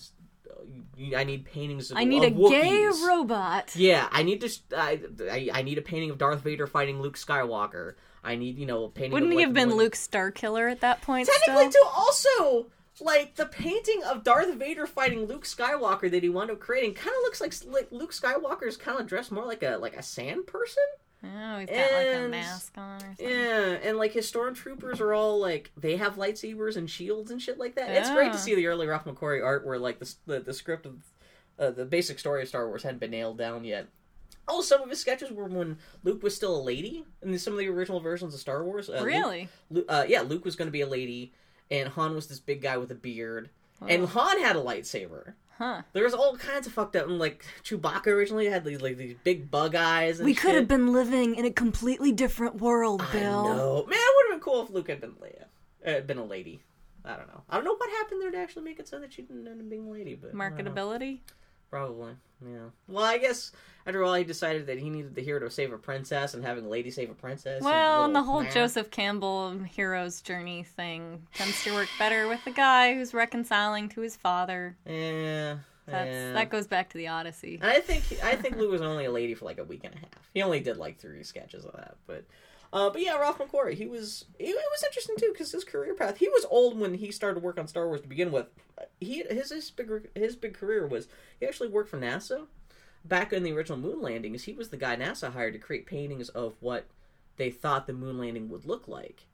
uh, 0.50 1.16
I 1.18 1.24
need 1.24 1.46
paintings. 1.46 1.92
Of, 1.92 1.98
I 1.98 2.04
need 2.04 2.24
a 2.24 2.32
gay 2.32 2.86
robot. 3.08 3.76
Yeah, 3.76 4.08
I 4.12 4.24
need 4.24 4.42
to. 4.42 4.50
I, 4.76 5.00
I 5.32 5.50
I 5.54 5.62
need 5.62 5.78
a 5.78 5.82
painting 5.82 6.10
of 6.10 6.18
Darth 6.18 6.42
Vader 6.42 6.68
fighting 6.68 7.02
Luke 7.02 7.18
Skywalker. 7.18 7.94
I 8.24 8.36
need 8.36 8.58
you 8.58 8.66
know 8.66 8.86
a 8.86 8.90
painting. 8.90 9.14
Wouldn't 9.14 9.32
he 9.32 9.42
have 9.42 9.54
been 9.54 9.74
Luke 9.76 9.94
Starkiller 9.96 10.70
at 10.70 10.82
that 10.82 11.02
point? 11.02 11.30
Technically, 11.30 11.72
still? 11.72 11.84
too. 11.84 11.90
Also, 11.96 12.68
like 13.02 13.36
the 13.36 13.46
painting 13.46 14.02
of 14.04 14.24
Darth 14.24 14.54
Vader 14.56 14.86
fighting 14.88 15.26
Luke 15.26 15.46
Skywalker 15.46 16.10
that 16.12 16.24
he 16.24 16.30
wound 16.30 16.52
up 16.52 16.60
creating 16.60 16.94
kind 16.94 17.16
of 17.16 17.22
looks 17.24 17.42
like, 17.42 17.54
like 17.68 17.92
Luke 17.92 18.12
Skywalker's 18.12 18.78
kind 18.78 19.00
of 19.00 19.08
dressed 19.08 19.32
more 19.32 19.46
like 19.46 19.64
a 19.64 19.78
like 19.78 19.96
a 19.96 20.04
sand 20.04 20.48
person. 20.48 20.84
Oh, 21.22 21.58
he's 21.60 21.68
got 21.70 21.92
like 21.92 22.16
a 22.16 22.28
mask 22.30 22.78
on 22.78 22.96
or 22.96 23.00
something. 23.00 23.28
Yeah, 23.30 23.78
and 23.84 23.98
like 23.98 24.14
his 24.14 24.32
stormtroopers 24.32 25.02
are 25.02 25.14
all 25.14 25.40
like 25.40 25.72
they 25.76 25.98
have 25.98 26.16
lightsabers 26.16 26.78
and 26.78 26.90
shields 26.90 27.30
and 27.32 27.42
shit 27.42 27.58
like 27.60 27.76
that. 27.76 27.90
It's 27.90 28.10
great 28.10 28.32
to 28.32 28.38
Oh. 28.38 28.42
see 28.42 28.56
the 28.56 28.68
early 28.68 28.88
Ralph 28.88 29.04
McQuarrie 29.06 29.44
art 29.44 29.66
where 29.66 29.78
like 29.80 30.00
the 30.00 30.16
the, 30.26 30.40
the 30.40 30.54
script 30.54 30.86
of 30.86 30.96
uh, 31.60 31.72
the 31.72 31.84
basic 31.86 32.20
story 32.20 32.42
of 32.42 32.48
Star 32.48 32.68
Wars 32.68 32.84
hadn't 32.84 33.00
been 33.00 33.12
nailed 33.12 33.38
down 33.38 33.66
yet. 33.66 33.88
Oh, 34.48 34.62
some 34.62 34.82
of 34.82 34.90
his 34.90 35.00
sketches 35.00 35.30
were 35.30 35.44
when 35.46 35.78
Luke 36.04 36.24
was 36.24 36.36
still 36.36 36.56
a 36.60 36.64
lady 36.64 37.04
in 37.22 37.38
some 37.38 37.54
of 37.54 37.60
the 37.60 37.68
original 37.68 38.00
versions 38.00 38.34
of 38.34 38.40
Star 38.40 38.64
Wars. 38.64 38.90
Uh, 38.90 38.94
Luke- 38.94 39.04
Really? 39.06 39.50
Uh, 39.90 40.06
yeah, 40.08 40.22
Luke 40.22 40.46
was 40.46 40.56
going 40.56 40.68
to 40.68 40.72
be 40.72 40.82
a 40.82 40.88
lady, 40.88 41.34
and 41.72 41.90
Han 41.90 42.16
was 42.16 42.28
this 42.28 42.40
big 42.40 42.62
guy 42.62 42.78
with 42.78 42.92
a 42.92 42.96
beard, 42.96 43.50
and 43.88 44.06
Han 44.08 44.42
had 44.42 44.56
a 44.56 44.60
lightsaber. 44.62 45.34
Huh. 45.58 45.82
There 45.92 46.06
was 46.06 46.14
all 46.14 46.38
kinds 46.38 46.68
of 46.68 46.74
fucked 46.74 46.96
up, 46.96 47.08
and 47.08 47.20
like 47.20 47.44
Chewbacca 47.64 48.08
originally 48.08 48.46
had 48.48 48.64
these 48.64 48.82
like 48.82 48.96
these 48.98 49.16
big 49.24 49.52
bug 49.52 49.76
eyes. 49.76 50.20
And 50.20 50.26
We 50.26 50.34
could 50.34 50.56
have 50.56 50.70
been 50.70 50.94
living 50.94 51.36
in 51.36 51.44
a 51.46 51.52
completely 51.52 52.12
different 52.14 52.62
world, 52.62 53.04
Bill. 53.12 53.48
I 53.48 53.56
know. 53.56 53.86
Man, 53.88 54.00
it 54.00 54.16
would 54.16 54.32
have 54.32 54.40
been 54.40 54.44
cool 54.44 54.64
if 54.64 54.70
Luke 54.70 54.88
had 54.88 55.02
been 55.02 55.16
Leia, 55.16 55.46
uh, 55.86 56.02
been 56.02 56.18
a 56.18 56.24
lady. 56.24 56.62
I 57.04 57.16
don't 57.16 57.28
know. 57.28 57.42
I 57.50 57.56
don't 57.56 57.66
know 57.66 57.76
what 57.76 57.90
happened 57.90 58.22
there 58.22 58.32
to 58.32 58.38
actually 58.38 58.64
make 58.64 58.80
it 58.80 58.88
so 58.88 59.00
that 59.00 59.12
she 59.12 59.22
didn't 59.22 59.48
end 59.48 59.60
up 59.60 59.70
being 59.70 59.88
a 59.88 59.92
lady, 59.92 60.16
but 60.16 60.30
I 60.34 60.50
don't 60.50 60.64
know. 60.64 60.72
Marketability? 60.72 61.20
Probably, 61.70 62.14
yeah. 62.46 62.70
Well, 62.88 63.06
I 63.06 63.18
guess 63.18 63.52
after 63.86 64.04
all, 64.04 64.14
he 64.14 64.24
decided 64.24 64.68
that 64.68 64.78
he 64.78 64.90
needed 64.90 65.16
the 65.16 65.22
hero 65.22 65.40
to 65.40 65.50
save 65.50 65.74
a 65.74 65.78
princess, 65.78 66.34
and 66.34 66.44
having 66.44 66.66
a 66.66 66.70
lady 66.70 66.92
save 66.92 67.10
a 67.10 67.14
princess. 67.14 67.62
Well, 67.64 68.06
and 68.06 68.16
the 68.16 68.22
whole 68.22 68.42
Joseph. 68.44 68.54
Joseph 68.54 68.92
Campbell 68.92 69.58
hero's 69.60 70.22
journey 70.22 70.64
thing 70.64 71.26
tends 71.34 71.64
to 71.64 71.74
work 71.74 71.90
better 71.98 72.28
with 72.28 72.44
the 72.46 72.52
guy 72.52 72.94
who's 72.94 73.14
reconciling 73.14 73.90
to 73.90 74.02
his 74.02 74.16
father. 74.16 74.76
Yeah, 74.86 75.58
That's 75.86 76.08
yeah. 76.08 76.34
that 76.34 76.50
goes 76.50 76.68
back 76.68 76.90
to 76.90 76.98
the 76.98 77.08
Odyssey. 77.08 77.60
And 77.62 77.72
I 77.72 77.80
think 77.80 78.04
I 78.24 78.36
think 78.36 78.58
Lou 78.58 78.70
was 78.70 78.82
only 78.82 79.06
a 79.06 79.12
lady 79.12 79.34
for 79.34 79.46
like 79.46 79.58
a 79.58 79.64
week 79.64 79.82
and 79.84 79.94
a 79.96 79.98
half. 79.98 80.30
He 80.34 80.42
only 80.42 80.60
did 80.60 80.78
like 80.78 81.00
three 81.00 81.24
sketches 81.24 81.66
of 81.66 81.74
that, 81.74 81.96
but 82.06 82.26
uh, 82.72 82.90
but 82.90 83.02
yeah, 83.02 83.18
Ralph 83.18 83.40
McQuarrie. 83.40 83.74
He 83.74 83.88
was 83.88 84.26
it, 84.38 84.56
was 84.56 84.84
interesting 84.84 85.16
too 85.18 85.32
because 85.32 85.52
his 85.52 85.64
career 85.64 85.96
path. 85.96 86.18
He 86.18 86.30
was 86.30 86.46
old 86.52 86.80
when 86.80 86.94
he 86.94 87.12
started 87.12 87.40
to 87.40 87.46
work 87.46 87.60
on 87.60 87.68
Star 87.68 87.88
Wars 87.88 88.02
to 88.02 88.08
begin 88.08 88.32
with. 88.32 88.48
He 89.00 89.24
his 89.30 89.52
his 89.52 89.72
big 89.72 90.10
his 90.16 90.36
big 90.36 90.54
career 90.54 90.88
was 90.88 91.08
he 91.40 91.46
actually 91.46 91.70
worked 91.70 91.90
for 91.90 92.00
NASA 92.00 92.48
back 93.06 93.34
in 93.34 93.44
the 93.44 93.54
original 93.54 93.78
moon 93.78 94.02
landings. 94.02 94.44
He 94.44 94.54
was 94.54 94.70
the 94.70 94.78
guy 94.78 94.96
NASA 94.96 95.32
hired 95.32 95.54
to 95.54 95.60
create 95.60 95.86
paintings 95.86 96.30
of 96.30 96.56
what 96.60 96.88
they 97.38 97.50
thought 97.50 97.88
the 97.88 97.94
moon 97.94 98.18
landing 98.18 98.50
would 98.50 98.66
look 98.66 98.88
like 98.88 99.26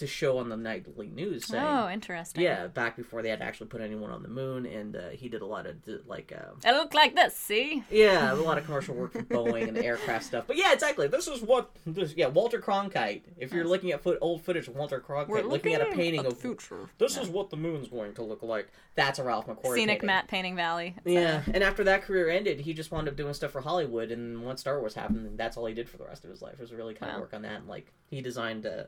to 0.00 0.06
show 0.06 0.38
on 0.38 0.48
the 0.48 0.56
nightly 0.56 1.08
news 1.08 1.46
saying, 1.46 1.64
Oh, 1.64 1.88
interesting. 1.88 2.42
yeah, 2.42 2.66
back 2.66 2.96
before 2.96 3.22
they 3.22 3.28
had 3.30 3.40
actually 3.40 3.68
put 3.68 3.80
anyone 3.80 4.10
on 4.10 4.22
the 4.22 4.28
moon, 4.28 4.66
and 4.66 4.96
uh, 4.96 5.08
he 5.10 5.28
did 5.28 5.40
a 5.42 5.46
lot 5.46 5.66
of 5.66 5.76
like. 6.06 6.32
Uh, 6.36 6.52
I 6.64 6.72
look 6.72 6.92
like 6.92 7.14
this. 7.14 7.36
See. 7.36 7.82
yeah, 7.90 8.32
a 8.32 8.34
lot 8.34 8.58
of 8.58 8.64
commercial 8.66 8.94
work 8.94 9.12
for 9.12 9.22
Boeing 9.22 9.68
and 9.68 9.78
aircraft 9.78 10.24
stuff. 10.24 10.44
But 10.46 10.56
yeah, 10.56 10.72
exactly. 10.72 11.06
This 11.08 11.28
is 11.28 11.40
what 11.42 11.70
this. 11.86 12.14
Yeah, 12.16 12.26
Walter 12.26 12.60
Cronkite. 12.60 13.22
If 13.38 13.52
you're 13.52 13.64
looking 13.66 13.92
at 13.92 14.02
foot, 14.02 14.18
old 14.20 14.42
footage 14.42 14.68
of 14.68 14.74
Walter 14.76 15.00
Cronkite, 15.00 15.48
looking, 15.48 15.74
at 15.74 15.80
a 15.80 15.86
painting 15.86 16.26
of 16.26 16.38
future. 16.38 16.88
this 16.98 17.16
is 17.16 17.28
what 17.28 17.50
the 17.50 17.56
moon's 17.56 17.88
going 17.88 18.14
to 18.14 18.22
look 18.22 18.42
like. 18.42 18.68
That's 18.96 19.18
a 19.18 19.24
Ralph 19.24 19.46
McQuarrie 19.46 19.74
Scenic 19.74 19.88
painting. 20.00 20.06
matte 20.06 20.28
painting 20.28 20.56
valley. 20.56 20.96
Yeah, 21.04 21.42
and 21.52 21.62
after 21.62 21.84
that 21.84 22.02
career 22.02 22.28
ended, 22.28 22.60
he 22.60 22.74
just 22.74 22.90
wound 22.90 23.08
up 23.08 23.16
doing 23.16 23.34
stuff 23.34 23.52
for 23.52 23.60
Hollywood. 23.60 24.10
And 24.10 24.44
once 24.44 24.60
Star 24.60 24.80
Wars 24.80 24.94
happened, 24.94 25.38
that's 25.38 25.56
all 25.56 25.66
he 25.66 25.74
did 25.74 25.88
for 25.88 25.96
the 25.96 26.04
rest 26.04 26.24
of 26.24 26.30
his 26.30 26.42
life. 26.42 26.54
It 26.54 26.60
was 26.60 26.72
really 26.72 26.94
kind 26.94 27.12
of 27.12 27.20
work 27.20 27.34
on 27.34 27.42
that. 27.42 27.60
And 27.60 27.68
like 27.68 27.92
he 28.08 28.20
designed 28.20 28.66
uh, 28.66 28.84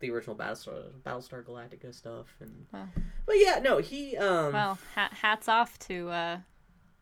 the 0.00 0.10
original 0.10 0.36
Battlestar, 0.36 0.90
Battlestar 1.04 1.42
Galactica 1.44 1.94
stuff. 1.94 2.26
And 2.40 2.66
Wow. 2.72 2.88
but 3.26 3.36
yeah, 3.38 3.58
no, 3.62 3.78
he 3.78 4.16
um, 4.16 4.52
Well, 4.52 4.78
ha- 4.94 5.10
hats 5.12 5.48
off 5.48 5.78
to 5.80 6.08
uh, 6.10 6.38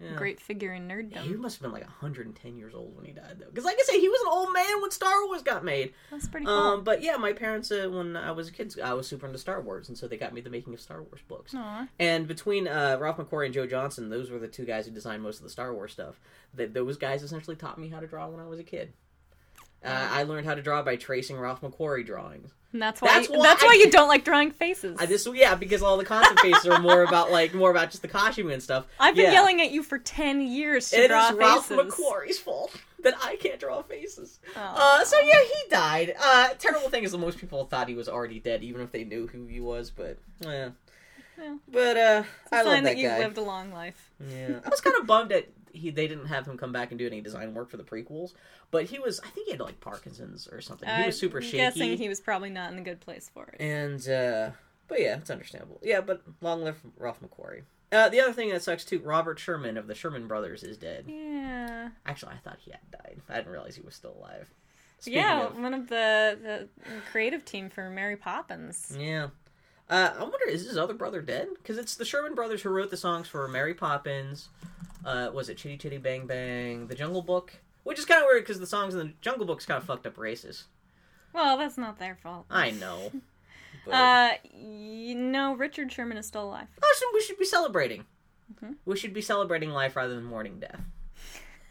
yeah. 0.01 0.15
great 0.17 0.41
figure 0.41 0.73
in 0.75 0.89
Yeah, 0.89 0.97
nerddom. 0.97 1.23
he 1.23 1.35
must 1.35 1.57
have 1.57 1.63
been 1.63 1.73
like 1.73 1.85
110 1.85 2.57
years 2.57 2.75
old 2.75 2.95
when 2.97 3.05
he 3.05 3.13
died, 3.13 3.37
though. 3.39 3.47
Because, 3.47 3.65
like 3.65 3.77
I 3.79 3.83
say, 3.85 3.99
he 4.01 4.09
was 4.09 4.21
an 4.23 4.29
old 4.33 4.53
man 4.53 4.81
when 4.83 4.91
Star 4.91 5.27
Wars 5.27 5.43
got 5.43 5.65
made. 5.65 5.93
That's 6.11 6.29
pretty 6.29 6.47
cool. 6.47 6.55
Um, 6.55 6.85
but 6.85 7.03
yeah, 7.03 7.17
my 7.17 7.33
parents, 7.33 7.71
uh, 7.71 7.89
when 7.91 8.17
I 8.17 8.31
was 8.33 8.49
a 8.49 8.53
kid, 8.53 8.75
I 8.83 8.93
was 8.95 9.07
super 9.07 9.27
into 9.27 9.39
Star 9.39 9.61
Wars, 9.61 9.89
and 9.89 9.97
so 9.97 10.07
they 10.09 10.17
got 10.17 10.33
me 10.35 10.41
the 10.41 10.51
making 10.51 10.75
of 10.75 10.81
Star 10.81 11.03
Wars 11.03 11.21
books. 11.27 11.55
Aw. 11.55 11.89
And 11.99 12.27
between 12.29 12.69
uh, 12.69 12.99
Ralph 13.01 13.17
McQuarrie 13.19 13.47
and 13.47 13.55
Joe 13.55 13.67
Johnston, 13.67 14.09
those 14.11 14.31
were 14.31 14.39
the 14.39 14.49
two 14.49 14.65
guys 14.65 14.87
who 14.87 14.93
designed 14.93 15.23
most 15.23 15.39
of 15.39 15.45
the 15.45 15.51
Star 15.51 15.73
Wars 15.75 15.93
stuff. 15.93 16.21
That 16.55 16.75
those 16.75 16.97
guys 16.99 17.23
essentially 17.23 17.57
taught 17.57 17.79
me 17.79 17.89
how 17.89 18.01
to 18.01 18.07
draw 18.07 18.29
when 18.29 18.41
I 18.41 18.47
was 18.47 18.59
a 18.61 18.65
kid. 18.65 18.93
Uh, 19.87 20.09
I 20.11 20.23
learned 20.25 20.47
how 20.47 20.55
to 20.55 20.63
draw 20.63 20.83
by 20.83 20.97
tracing 20.97 21.39
Ralph 21.39 21.61
McQuarrie 21.61 22.05
drawings. 22.05 22.51
And 22.73 22.83
that's 22.83 23.01
why. 23.01 23.09
That's 23.15 23.29
you- 23.29 23.39
why 23.39 23.43
that's 23.47 23.63
I- 23.63 23.67
why 23.67 23.73
you 23.75 23.91
don't 23.91 24.09
like 24.09 24.25
drawing 24.25 24.51
faces. 24.51 24.97
I, 25.01 25.07
this, 25.07 25.27
yeah, 25.33 25.55
because 25.55 25.83
all 25.83 25.97
the 25.97 26.05
concept 26.05 26.41
faces 26.41 26.67
are 26.67 26.81
more 26.81 27.03
about 27.05 27.31
like 27.31 27.55
more 27.55 27.71
about 27.71 27.91
just 27.91 28.03
the 28.03 28.09
costume 28.09 28.51
and 28.51 28.63
stuff. 28.63 28.87
I've 29.01 29.15
been 29.15 29.27
Yeah. 29.27 29.33
yelling 29.33 29.61
at 29.63 29.71
you 29.71 29.83
for 29.83 29.99
ten 29.99 30.41
years 30.43 30.91
to 30.91 31.05
It 31.05 31.09
draw 31.09 31.29
is 31.31 31.35
Ralph 31.37 31.67
faces. 31.69 31.85
McQuarrie's 31.95 32.39
fault 32.39 32.73
that 33.03 33.15
I 33.23 33.37
can't 33.37 33.59
draw 33.61 33.83
faces. 33.83 34.41
Uh, 34.57 35.05
so 35.05 35.17
yeah, 35.21 35.41
he 35.43 35.71
died. 35.71 36.15
Uh, 36.21 36.49
terrible 36.59 36.91
thing 36.91 37.05
is 37.05 37.13
that 37.13 37.19
most 37.19 37.39
people 37.39 37.65
thought 37.65 37.89
he 37.89 37.95
was 37.95 38.09
already 38.09 38.41
dead, 38.41 38.63
even 38.65 38.81
if 38.83 38.91
they 38.93 39.05
knew 39.05 39.27
who 39.29 39.47
he 39.47 39.61
was. 39.61 39.91
But 39.91 40.19
yeah, 40.41 40.71
Yeah. 41.41 41.57
but 41.69 41.97
uh, 41.97 42.23
It's 42.45 42.53
I 42.53 42.63
love 42.63 42.75
that, 42.75 42.85
that, 42.85 42.97
you've 42.99 43.11
guy. 43.13 43.19
lived 43.21 43.39
a 43.39 43.43
long 43.43 43.73
life. 43.73 44.11
Yeah, 44.21 44.59
I 44.65 44.69
was 44.69 44.81
kind 44.81 44.97
of 44.97 45.07
bummed 45.07 45.31
that 45.31 45.49
he 45.77 45.91
they 45.91 46.09
didn't 46.09 46.27
have 46.27 46.47
him 46.47 46.57
come 46.57 46.73
back 46.73 46.91
and 46.91 46.99
do 46.99 47.07
any 47.07 47.21
design 47.21 47.55
work 47.55 47.71
for 47.71 47.77
the 47.77 47.85
prequels. 47.85 48.33
But 48.71 48.85
he 48.87 48.99
was, 48.99 49.21
I 49.21 49.29
think 49.29 49.47
he 49.47 49.53
had 49.53 49.61
like 49.61 49.81
Parkinson's 49.81 50.49
or 50.49 50.61
something. 50.61 50.89
He 50.89 51.07
was 51.07 51.19
super 51.19 51.39
I'm 51.39 51.45
shaky. 51.45 51.57
Guessing 51.59 51.97
he 51.99 52.09
was 52.09 52.21
probably 52.21 52.51
not 52.51 52.73
in 52.73 52.79
a 52.79 52.83
good 52.83 53.01
place 53.01 53.31
for 53.33 53.47
it. 53.47 53.61
And 53.61 54.09
uh 54.09 54.51
but 54.89 55.01
yeah, 55.01 55.17
it's 55.17 55.31
understandable. 55.31 55.81
Yeah, 55.83 56.01
but 56.01 56.23
long 56.41 56.63
live 56.63 56.81
Ralph 56.97 57.21
McQuarrie. 57.21 57.63
Uh, 57.93 58.09
the 58.09 58.21
other 58.21 58.33
thing 58.33 58.51
that 58.51 58.63
sucks 58.63 58.85
too, 58.85 58.99
Robert 59.01 59.39
Sherman 59.39 59.77
of 59.77 59.87
the 59.87 59.95
Sherman 59.95 60.27
Brothers 60.27 60.63
is 60.65 60.77
dead. 60.77 61.05
Yeah. 61.07 61.91
Actually, 62.05 62.33
I 62.33 62.39
thought 62.39 62.59
he 62.61 62.73
had 62.73 62.81
died. 62.91 63.21
I 63.29 63.37
didn't 63.37 63.53
realize 63.53 63.77
he 63.77 63.83
was 63.83 63.95
still 63.95 64.17
alive. 64.19 64.49
Speaking 64.99 65.21
yeah, 65.21 65.47
of- 65.47 65.59
one 65.59 65.73
of 65.75 65.89
the, 65.89 66.39
the 66.43 66.69
creative 67.13 67.45
team 67.45 67.71
for 67.71 67.89
Mary 67.91 68.17
Poppins. 68.17 68.97
yeah. 68.99 69.29
Uh, 69.89 70.13
I 70.17 70.23
wonder, 70.23 70.49
is 70.49 70.67
his 70.67 70.77
other 70.77 70.95
brother 70.95 71.23
dead? 71.23 71.49
Because 71.57 71.79
it's 71.79 71.95
the 71.95 72.05
Sherman 72.05 72.35
Brothers 72.35 72.63
who 72.63 72.71
wrote 72.71 72.91
the 72.91 72.97
songs 72.97 73.29
for 73.29 73.47
Mary 73.47 73.75
Poppins. 73.75 74.49
Uh, 75.05 75.31
was 75.33 75.49
it 75.49 75.57
Chitty 75.59 75.77
Chitty 75.77 75.99
Bang 75.99 76.27
Bang, 76.27 76.89
The 76.89 76.95
Jungle 76.97 77.23
Book? 77.23 77.53
Which 77.85 77.99
is 77.99 78.05
kind 78.05 78.21
of 78.21 78.27
weird 78.27 78.43
because 78.43 78.59
the 78.59 78.67
songs 78.67 78.95
in 78.95 79.01
the 79.01 79.13
Jungle 79.21 79.47
Book's 79.47 79.65
kind 79.65 79.79
of 79.79 79.85
fucked 79.87 80.07
up 80.07 80.17
racist. 80.17 80.65
Well, 81.33 81.57
that's 81.57 81.79
not 81.79 81.99
their 81.99 82.17
fault. 82.17 82.47
I 82.51 82.71
know. 82.73 83.13
But... 83.85 83.93
Uh, 83.95 84.31
you 84.53 85.15
know, 85.15 85.55
Richard 85.55 85.93
Sherman 85.93 86.17
is 86.17 86.27
still 86.27 86.45
alive. 86.49 86.67
Oh, 86.83 86.95
so 86.99 87.07
we 87.15 87.21
should 87.21 87.39
be 87.39 87.45
celebrating. 87.45 88.05
Mhm. 88.55 88.77
We 88.85 88.97
should 88.97 89.15
be 89.15 89.21
celebrating 89.21 89.71
life 89.71 89.95
rather 89.95 90.15
than 90.17 90.25
mourning 90.25 90.59
death. 90.59 90.81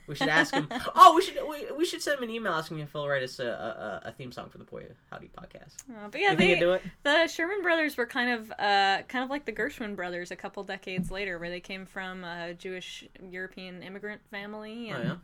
We 0.08 0.16
should 0.16 0.30
ask 0.30 0.54
him. 0.54 0.68
oh, 0.96 1.16
we 1.16 1.22
should 1.22 1.38
we, 1.48 1.72
we 1.78 1.86
should 1.86 2.02
send 2.02 2.18
him 2.18 2.24
an 2.24 2.30
email 2.30 2.54
asking 2.54 2.80
if 2.80 2.92
he'll 2.92 3.08
write 3.08 3.24
us 3.24 3.40
a, 3.40 4.02
a, 4.04 4.10
a 4.10 4.12
theme 4.12 4.32
song 4.32 4.50
for 4.50 4.58
the 4.58 4.64
Boy 4.64 4.86
Howdy 5.12 5.30
podcast. 5.38 5.76
Uh, 5.90 6.08
but 6.10 6.22
yeah, 6.22 6.32
you 6.32 6.38
they, 6.38 6.48
he'd 6.48 6.60
do 6.60 6.74
it? 6.74 6.82
the 7.04 7.28
Sherman 7.28 7.62
brothers 7.62 7.98
were 7.98 8.06
kind 8.06 8.32
of 8.32 8.52
uh, 8.52 9.02
kind 9.08 9.24
of 9.24 9.30
like 9.30 9.46
the 9.46 9.54
Gershwin 9.54 9.96
brothers 9.96 10.32
a 10.32 10.36
couple 10.36 10.64
decades 10.64 11.12
later, 11.12 11.40
where 11.40 11.50
they 11.50 11.60
came 11.60 11.86
from 11.86 12.24
a 12.24 12.54
Jewish 12.54 13.06
European 13.22 13.84
immigrant 13.84 14.22
family. 14.30 14.92
Oh 14.94 15.02
yeah. 15.02 15.16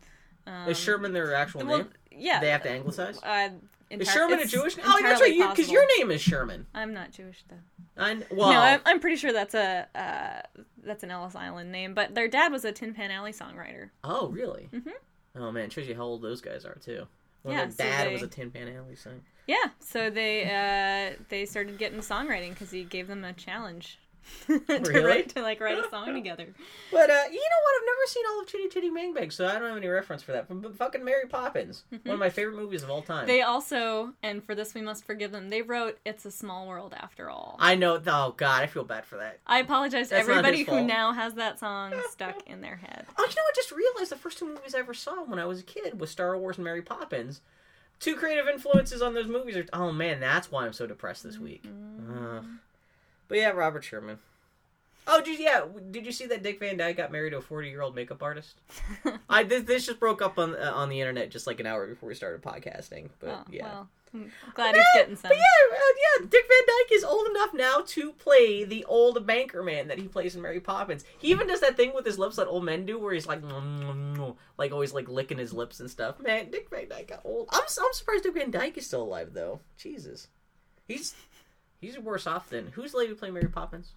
Um, 0.48 0.68
Is 0.70 0.78
Sherman 0.80 1.14
their 1.14 1.34
actual 1.36 1.66
well, 1.66 1.78
name? 1.80 1.90
yeah, 2.12 2.40
They 2.40 2.50
have 2.50 2.64
to 2.64 2.70
anglicize. 2.70 3.20
Uh, 3.24 3.50
Is 3.90 4.10
Sherman 4.12 4.40
a 4.40 4.46
Jewish 4.46 4.78
name? 4.78 4.86
Oh, 4.90 5.00
that's 5.02 5.22
right. 5.22 5.32
Because 5.38 5.50
possible. 5.58 5.74
your 5.74 5.86
name 5.98 6.12
is 6.12 6.22
Sherman. 6.22 6.66
I'm 6.74 6.94
not 6.94 7.12
Jewish 7.12 7.44
though. 7.50 7.58
I 7.98 8.18
well. 8.32 8.52
no, 8.54 8.60
I'm, 8.60 8.80
I'm 8.86 9.00
pretty 9.00 9.18
sure 9.18 9.34
that's 9.34 9.54
a 9.54 9.88
uh, 9.94 10.62
that's 10.84 11.04
an 11.04 11.12
Ellis 11.12 11.36
Island 11.36 11.72
name. 11.72 11.94
But 11.94 12.16
their 12.16 12.28
dad 12.28 12.52
was 12.52 12.64
a 12.66 12.72
Tin 12.72 12.94
Pan 12.94 13.12
Alley 13.12 13.34
songwriter. 13.34 13.90
oh, 14.04 14.30
really? 14.30 14.70
Mhm. 14.74 14.92
Oh 15.36 15.52
man, 15.52 15.66
it 15.66 15.74
shows 15.74 15.88
you 15.88 15.96
how 15.96 16.04
old 16.04 16.22
those 16.22 16.42
guys 16.42 16.66
are 16.66 16.76
too. 16.76 17.06
When 17.44 17.56
Yeah, 17.58 17.66
their 17.66 17.72
so 17.72 17.84
dad 17.84 18.08
they- 18.08 18.14
was 18.14 18.22
a 18.24 18.28
Tin 18.28 18.52
Pan 18.52 18.68
Alley 18.70 18.96
singer. 18.96 19.22
Yeah, 19.48 19.70
so 19.80 20.10
they 20.10 20.44
uh, 20.46 21.22
they 21.30 21.46
started 21.46 21.78
getting 21.78 22.00
songwriting 22.00 22.50
because 22.52 22.72
he 22.72 22.84
gave 22.84 23.08
them 23.08 23.24
a 23.26 23.34
challenge 23.34 24.00
to 24.48 24.60
Really? 24.68 25.04
write 25.04 25.30
to 25.30 25.42
like 25.42 25.60
write 25.60 25.78
a 25.78 25.90
song 25.90 26.14
together. 26.14 26.48
But 26.92 27.10
uh, 27.10 27.24
you 27.32 27.40
know 27.40 27.62
what? 27.64 27.76
I've 27.82 27.86
never 27.86 28.08
seen 28.08 28.24
all 28.30 28.42
of 28.42 28.48
Chitty 28.48 28.68
Chitty 28.70 28.90
Bang 28.90 29.14
Bang, 29.14 29.32
so 29.32 29.48
I 29.48 29.54
don't 29.60 29.68
have 29.70 29.78
any 29.78 29.88
reference 29.88 30.24
for 30.24 30.32
that. 30.34 30.48
But, 30.48 30.62
but 30.62 30.76
fucking 30.76 31.04
Mary 31.04 31.28
Poppins, 31.28 31.84
one 31.90 32.14
of 32.14 32.20
my 32.20 32.30
favorite 32.30 32.56
movies 32.56 32.84
of 32.84 32.90
all 32.90 33.02
time. 33.02 33.20
Mm-hmm. 33.20 33.28
They 33.28 33.42
also, 33.42 34.14
and 34.24 34.44
for 34.44 34.56
this 34.56 34.74
we 34.74 34.82
must 34.82 35.06
forgive 35.06 35.32
them. 35.32 35.50
They 35.50 35.62
wrote 35.62 36.00
"It's 36.06 36.26
a 36.26 36.32
Small 36.32 36.68
World" 36.68 36.94
after 36.98 37.30
all. 37.30 37.58
I 37.60 37.76
know. 37.76 38.02
Oh 38.06 38.34
God, 38.38 38.62
I 38.64 38.68
feel 38.68 38.84
bad 38.84 39.06
for 39.06 39.18
that. 39.18 39.40
I 39.48 39.60
apologize 39.60 40.10
to 40.10 40.16
That's 40.16 40.28
everybody 40.28 40.64
who 40.64 40.82
now 40.82 41.12
has 41.14 41.36
that 41.36 41.60
song 41.60 41.94
stuck 42.12 42.48
in 42.48 42.62
their 42.62 42.78
head. 42.78 43.06
Oh, 43.18 43.24
you 43.24 43.30
know, 43.36 43.42
what 43.44 43.54
I 43.54 43.56
just 43.56 43.72
realized 43.72 44.12
the 44.12 44.16
first 44.18 44.38
two 44.38 44.48
movies 44.48 44.76
I 44.76 44.80
ever 44.80 44.94
saw 44.94 45.24
when 45.24 45.40
I 45.40 45.46
was 45.46 45.60
a 45.60 45.64
kid 45.64 46.00
was 46.00 46.10
Star 46.10 46.38
Wars 46.38 46.58
and 46.58 46.66
Mary 46.66 46.82
Poppins. 46.82 47.42
Two 48.00 48.16
creative 48.16 48.48
influences 48.48 49.02
on 49.02 49.14
those 49.14 49.28
movies 49.28 49.56
are. 49.56 49.66
Oh 49.74 49.92
man, 49.92 50.20
that's 50.20 50.52
why 50.52 50.66
I'm 50.66 50.74
so 50.74 50.88
depressed 50.88 51.24
this 51.24 51.38
week. 51.38 51.64
Mm-hmm. 51.64 52.56
But 53.32 53.38
yeah, 53.38 53.52
Robert 53.52 53.86
Sherman. 53.86 54.20
Oh, 55.08 55.22
did 55.22 55.39
you, 55.39 55.46
yeah? 55.46 55.63
Did 55.89 56.06
you 56.06 56.12
see 56.12 56.26
that 56.26 56.44
Dick 56.44 56.60
Van 56.60 56.76
Dyke 56.76 56.98
got 56.98 57.13
married 57.13 57.30
to 57.30 57.38
a 57.38 57.41
40 57.41 57.70
year 57.70 57.82
old 57.82 57.96
makeup 57.96 58.22
artist? 58.22 58.60
I 59.30 59.44
this, 59.44 59.63
this 59.63 59.86
just 59.86 60.02
broke 60.02 60.22
up 60.22 60.38
on 60.38 60.54
uh, 60.54 60.74
on 60.76 60.89
the 60.89 61.00
internet 61.00 61.32
just 61.32 61.48
like 61.48 61.62
an 61.62 61.65
hour 61.65 61.88
before 61.88 62.10
we 62.10 62.13
started 62.15 62.41
podcasting. 62.41 63.08
But 63.22 63.30
Oh, 63.30 63.44
yeah. 63.50 63.63
well, 63.63 63.89
glad 64.54 64.76
he's 64.76 64.84
getting 64.94 65.15
some. 65.15 65.30
But 65.30 65.38
yeah, 65.38 65.78
uh, 65.78 66.20
yeah, 66.20 66.28
Dick 66.30 66.44
Van 66.46 66.67
Dyke 66.67 66.91
is 66.91 67.06
old 67.06 67.26
enough 67.30 67.54
now 67.54 67.84
to 67.88 68.12
play 68.12 68.65
the 68.65 68.84
old 68.84 69.26
banker 69.26 69.63
man 69.63 69.88
that 69.88 69.98
he 69.98 70.10
plays 70.10 70.36
in 70.36 70.41
Mary 70.41 70.60
Poppins. 70.60 71.06
He 71.17 71.30
even 71.30 71.48
does 71.48 71.62
that 71.62 71.78
thing 71.78 71.94
with 71.96 72.06
his 72.06 72.20
lips 72.20 72.36
that 72.36 72.48
old 72.48 72.65
men 72.65 72.86
do, 72.86 73.00
where 73.00 73.13
he's 73.13 73.28
like, 73.28 73.41
like 74.58 74.74
always 74.74 74.94
like 74.94 75.08
licking 75.08 75.38
his 75.38 75.54
lips 75.54 75.80
and 75.80 75.89
stuff. 75.89 76.20
Man, 76.20 76.52
Dick 76.52 76.70
Van 76.70 76.89
Dyke 76.89 77.08
got 77.08 77.22
old. 77.24 77.48
I'm 77.54 77.62
I'm 77.63 77.94
surprised 77.94 78.24
Dick 78.24 78.34
Van 78.34 78.52
Dyke 78.52 78.78
is 78.78 78.88
still 78.88 79.04
alive 79.04 79.30
though. 79.34 79.62
Jesus, 79.78 80.28
he's 80.86 81.15
he's 81.82 82.00
worse 82.00 82.26
off 82.28 82.50
than 82.50 82.67
who's 82.67 82.94
the 82.94 83.00
lady 83.00 83.13
playing 83.13 83.34
Mary 83.34 83.50
Poppins? 83.50 83.91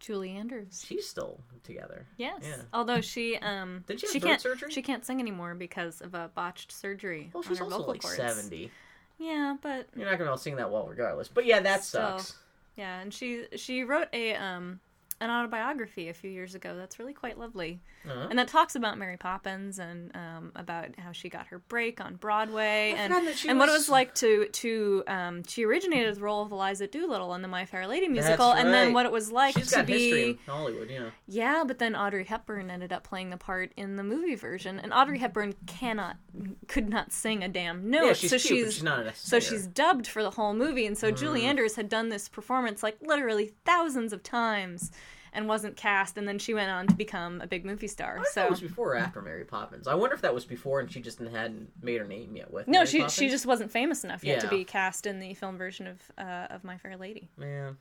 Julie 0.00 0.30
Andrews. 0.30 0.82
She's 0.86 1.06
still 1.06 1.40
together. 1.62 2.06
Yes. 2.16 2.40
Yeah. 2.42 2.56
Although 2.72 3.00
she 3.00 3.36
um 3.36 3.84
Did 3.86 4.00
she 4.00 4.06
have 4.06 4.12
she 4.12 4.20
can't 4.20 4.40
surgery? 4.40 4.70
she 4.70 4.82
can't 4.82 5.04
sing 5.04 5.20
anymore 5.20 5.54
because 5.54 6.00
of 6.00 6.14
a 6.14 6.30
botched 6.34 6.72
surgery 6.72 7.30
Well, 7.32 7.42
on 7.42 7.48
she's 7.48 7.58
her 7.58 7.64
also 7.64 7.86
like 7.86 8.00
cords. 8.02 8.16
seventy. 8.16 8.70
Yeah, 9.18 9.56
but 9.60 9.88
You're 9.94 10.06
not 10.06 10.12
gonna 10.12 10.24
be 10.24 10.28
able 10.28 10.36
to 10.38 10.42
sing 10.42 10.56
that 10.56 10.70
well 10.70 10.86
regardless. 10.86 11.28
But 11.28 11.44
yeah, 11.44 11.60
that 11.60 11.84
sucks. 11.84 12.34
yeah, 12.76 13.00
and 13.00 13.12
she 13.12 13.44
she 13.56 13.84
wrote 13.84 14.08
a 14.14 14.34
um 14.36 14.80
an 15.20 15.30
autobiography 15.30 16.08
a 16.08 16.14
few 16.14 16.30
years 16.30 16.54
ago 16.54 16.76
that's 16.76 16.98
really 16.98 17.12
quite 17.12 17.38
lovely. 17.38 17.80
Uh-huh. 18.08 18.28
And 18.30 18.38
that 18.38 18.48
talks 18.48 18.74
about 18.74 18.96
Mary 18.98 19.16
Poppins 19.16 19.78
and 19.78 20.10
um, 20.16 20.52
about 20.56 20.98
how 20.98 21.12
she 21.12 21.28
got 21.28 21.46
her 21.48 21.58
break 21.58 22.00
on 22.00 22.16
Broadway 22.16 22.94
and, 22.96 23.12
forgot 23.12 23.26
that 23.26 23.36
she 23.38 23.48
and 23.48 23.58
what 23.58 23.68
it 23.68 23.72
was- 23.72 23.80
was 23.82 23.88
like 23.90 24.14
to 24.16 24.46
to 24.48 25.04
um, 25.06 25.42
she 25.44 25.64
originated 25.64 26.14
the 26.16 26.20
role 26.20 26.42
of 26.42 26.52
Eliza 26.52 26.86
Doolittle 26.86 27.34
in 27.34 27.42
the 27.42 27.48
My 27.48 27.66
Fair 27.66 27.86
Lady 27.86 28.08
musical 28.08 28.52
and 28.52 28.72
then 28.72 28.92
what 28.92 29.04
it 29.06 29.12
was 29.12 29.30
like 29.30 29.56
She's 29.58 29.70
to 29.72 29.82
be 29.82 30.30
in 30.30 30.38
Hollywood, 30.46 30.88
yeah. 30.90 31.10
yeah, 31.26 31.64
but 31.66 31.78
then 31.78 31.94
Audrey 31.94 32.24
Hepburn 32.24 32.70
ended 32.70 32.92
up 32.92 33.04
playing 33.04 33.30
the 33.30 33.36
part 33.36 33.72
in 33.76 33.96
the 33.96 34.02
movie 34.04 34.34
version 34.36 34.78
and 34.80 34.92
Audrey 34.92 35.18
Hepburn 35.18 35.54
cannot 35.66 36.16
could 36.68 36.88
not 36.88 37.12
sing 37.12 37.42
a 37.42 37.48
damn 37.48 37.90
note 37.90 38.04
yeah, 38.06 38.12
she's 38.14 38.30
so 38.30 38.38
cute, 38.38 38.66
she's 38.66 38.74
she's 38.74 38.82
not 38.82 39.04
so 39.16 39.38
she's 39.40 39.66
dubbed 39.66 40.06
for 40.06 40.22
the 40.22 40.30
whole 40.30 40.54
movie, 40.54 40.86
and 40.86 40.96
so 40.96 41.10
Julie 41.10 41.40
Mm. 41.42 41.44
Andrews 41.44 41.76
had 41.76 41.88
done 41.88 42.08
this 42.08 42.28
performance 42.28 42.82
like 42.82 42.96
literally 43.02 43.52
thousands 43.64 44.12
of 44.12 44.22
times, 44.22 44.90
and 45.32 45.48
wasn't 45.48 45.76
cast. 45.76 46.16
And 46.18 46.26
then 46.26 46.38
she 46.38 46.54
went 46.54 46.70
on 46.70 46.86
to 46.88 46.94
become 46.94 47.40
a 47.40 47.46
big 47.46 47.64
movie 47.64 47.86
star. 47.88 48.18
I 48.20 48.24
So 48.30 48.44
it 48.44 48.50
was 48.50 48.60
before 48.60 48.94
or 48.94 48.96
after 48.96 49.20
Mary 49.22 49.44
Poppins. 49.44 49.86
I 49.88 49.94
wonder 49.94 50.14
if 50.14 50.22
that 50.22 50.34
was 50.34 50.44
before 50.44 50.80
and 50.80 50.90
she 50.90 51.00
just 51.00 51.18
hadn't 51.20 51.70
made 51.82 52.00
her 52.00 52.06
name 52.06 52.36
yet 52.36 52.52
with. 52.52 52.66
no, 52.68 52.78
Mary 52.80 52.86
she 52.86 52.98
Poppins. 52.98 53.14
she 53.14 53.28
just 53.28 53.46
wasn't 53.46 53.70
famous 53.70 54.04
enough 54.04 54.24
yet 54.24 54.40
to 54.40 54.48
be 54.48 54.64
cast 54.64 55.06
in 55.06 55.20
the 55.20 55.34
film 55.34 55.56
version 55.58 55.86
of 55.86 55.98
uh, 56.18 56.46
of 56.50 56.64
My 56.64 56.76
Fair 56.78 56.96
Lady. 56.96 57.28
man. 57.36 57.76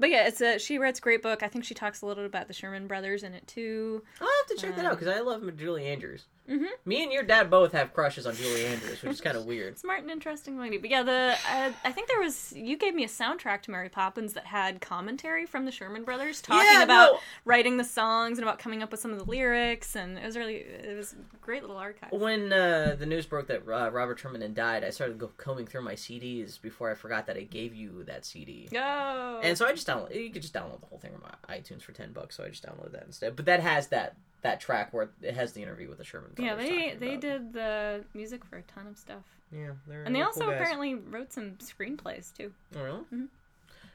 But 0.00 0.10
yeah, 0.10 0.28
it's 0.28 0.40
a 0.40 0.58
she 0.58 0.78
writes 0.78 1.00
great 1.00 1.22
book. 1.22 1.42
I 1.42 1.48
think 1.48 1.64
she 1.64 1.74
talks 1.74 2.02
a 2.02 2.06
little 2.06 2.22
bit 2.22 2.28
about 2.28 2.46
the 2.46 2.54
Sherman 2.54 2.86
brothers 2.86 3.24
in 3.24 3.34
it 3.34 3.44
too. 3.48 4.04
I'll 4.20 4.28
have 4.28 4.46
to 4.56 4.56
check 4.66 4.76
that 4.76 4.84
out 4.84 4.92
Um, 4.92 4.98
because 4.98 5.12
I 5.12 5.20
love 5.20 5.56
Julie 5.56 5.86
Andrews. 5.86 6.26
Mhm. 6.48 6.66
Me 6.86 7.02
and 7.02 7.12
your 7.12 7.22
dad 7.22 7.50
both 7.50 7.72
have 7.72 7.92
crushes 7.92 8.26
on 8.26 8.34
Julie 8.34 8.64
Andrews, 8.66 9.02
which 9.02 9.12
is 9.12 9.20
kind 9.20 9.36
of 9.36 9.44
weird. 9.46 9.78
Smart 9.78 10.00
and 10.02 10.10
interesting 10.10 10.58
lady. 10.58 10.78
But 10.78 10.90
yeah, 10.90 11.02
the 11.02 11.36
uh, 11.50 11.72
I 11.84 11.92
think 11.92 12.08
there 12.08 12.20
was 12.20 12.52
you 12.56 12.76
gave 12.78 12.94
me 12.94 13.04
a 13.04 13.08
soundtrack 13.08 13.62
to 13.62 13.70
Mary 13.70 13.88
Poppins 13.88 14.32
that 14.32 14.46
had 14.46 14.80
commentary 14.80 15.44
from 15.44 15.66
the 15.66 15.70
Sherman 15.70 16.04
Brothers 16.04 16.40
talking 16.40 16.66
Yeah, 16.72 16.82
about 16.82 17.12
no. 17.12 17.18
writing 17.44 17.76
the 17.76 17.84
songs 17.84 18.38
and 18.38 18.46
about 18.48 18.58
coming 18.58 18.82
up 18.82 18.90
with 18.90 19.00
some 19.00 19.12
of 19.12 19.18
the 19.18 19.24
lyrics, 19.24 19.94
and 19.94 20.16
it 20.18 20.24
was 20.24 20.36
really 20.36 20.56
it 20.56 20.96
was 20.96 21.12
a 21.12 21.36
great 21.44 21.60
little 21.62 21.76
archive. 21.76 22.12
When 22.12 22.52
uh, 22.52 22.96
the 22.98 23.06
news 23.06 23.26
broke 23.26 23.48
that 23.48 23.62
uh, 23.68 23.90
Robert 23.90 24.18
Sherman 24.18 24.40
had 24.40 24.54
died, 24.54 24.84
I 24.84 24.90
started 24.90 25.22
combing 25.36 25.66
through 25.66 25.82
my 25.82 25.94
CDs 25.94 26.60
before 26.60 26.90
I 26.90 26.94
forgot 26.94 27.26
that 27.26 27.36
I 27.36 27.42
gave 27.42 27.74
you 27.74 28.04
that 28.04 28.24
CD. 28.24 28.68
Go. 28.72 29.40
And 29.42 29.58
so 29.58 29.66
I 29.66 29.72
just 29.72 29.86
download. 29.86 30.14
You 30.14 30.30
could 30.30 30.42
just 30.42 30.54
download 30.54 30.80
the 30.80 30.86
whole 30.86 30.98
thing 30.98 31.12
from 31.12 31.22
iTunes 31.54 31.82
for 31.82 31.92
ten 31.92 32.12
bucks. 32.12 32.36
So 32.36 32.44
I 32.44 32.48
just 32.48 32.64
downloaded 32.64 32.92
that 32.92 33.04
instead. 33.04 33.36
But 33.36 33.44
that 33.46 33.60
has 33.60 33.88
that 33.88 34.16
that 34.42 34.60
track 34.60 34.92
where 34.92 35.10
it 35.22 35.34
has 35.34 35.52
the 35.52 35.62
interview 35.62 35.88
with 35.88 35.98
the 35.98 36.04
Sherman 36.04 36.30
brothers. 36.34 36.64
yeah, 36.64 36.70
they 36.70 36.94
they 36.94 37.08
about- 37.14 37.20
did 37.20 37.52
the 37.52 38.04
music 38.14 38.44
for 38.44 38.56
a 38.58 38.62
ton 38.62 38.86
of 38.86 38.96
stuff, 38.96 39.24
Yeah, 39.50 39.72
they're 39.86 40.02
and 40.04 40.14
they 40.14 40.22
also 40.22 40.42
cool 40.44 40.50
apparently 40.50 40.94
wrote 40.94 41.32
some 41.32 41.52
screenplays 41.56 42.36
too. 42.36 42.52
Oh, 42.76 42.82
really? 42.82 43.00
Mhm. 43.12 43.28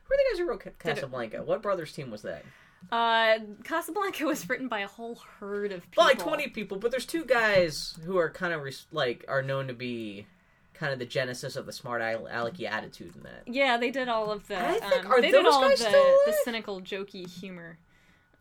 Who 0.06 0.14
are 0.14 0.18
the 0.18 0.24
guys 0.32 0.39
who 0.39 0.46
wrote 0.50 0.80
Casablanca? 0.80 1.44
What 1.44 1.62
brothers 1.62 1.94
team 1.94 2.12
was 2.12 2.24
that? 2.24 2.44
Uh, 2.91 3.39
Casablanca 3.64 4.26
was 4.26 4.50
written 4.50 4.68
by 4.68 4.82
a 4.82 4.88
whole 4.88 5.16
herd 5.39 5.72
of 5.72 5.82
people. 5.89 6.02
Well, 6.04 6.08
like 6.08 6.20
twenty 6.20 6.50
people, 6.50 6.78
but 6.78 6.91
there's 6.91 7.06
two 7.06 7.24
guys 7.24 7.98
who 8.06 8.18
are 8.18 8.30
kind 8.30 8.54
of 8.54 8.62
res- 8.64 8.86
like 8.91 9.24
are 9.30 9.41
known 9.41 9.68
to 9.68 9.74
be 9.74 10.28
kind 10.74 10.91
of 10.91 11.00
the 11.00 11.06
genesis 11.06 11.56
of 11.56 11.66
the 11.66 11.72
smart 11.72 12.02
alecky 12.02 12.70
attitude 12.70 13.16
in 13.16 13.24
that. 13.24 13.44
Yeah, 13.48 13.78
they 13.78 13.89
did 13.91 14.10
all 14.10 14.30
of 14.32 14.46
the. 14.50 14.60
I 14.60 14.74
think- 14.80 15.06
um, 15.06 15.12
are 15.14 15.22
they 15.22 15.32
did 15.32 15.46
all 15.46 15.64
of 15.64 15.78
the, 15.80 15.86
the 16.26 16.34
cynical, 16.44 16.82
jokey 16.82 17.26
humor. 17.30 17.78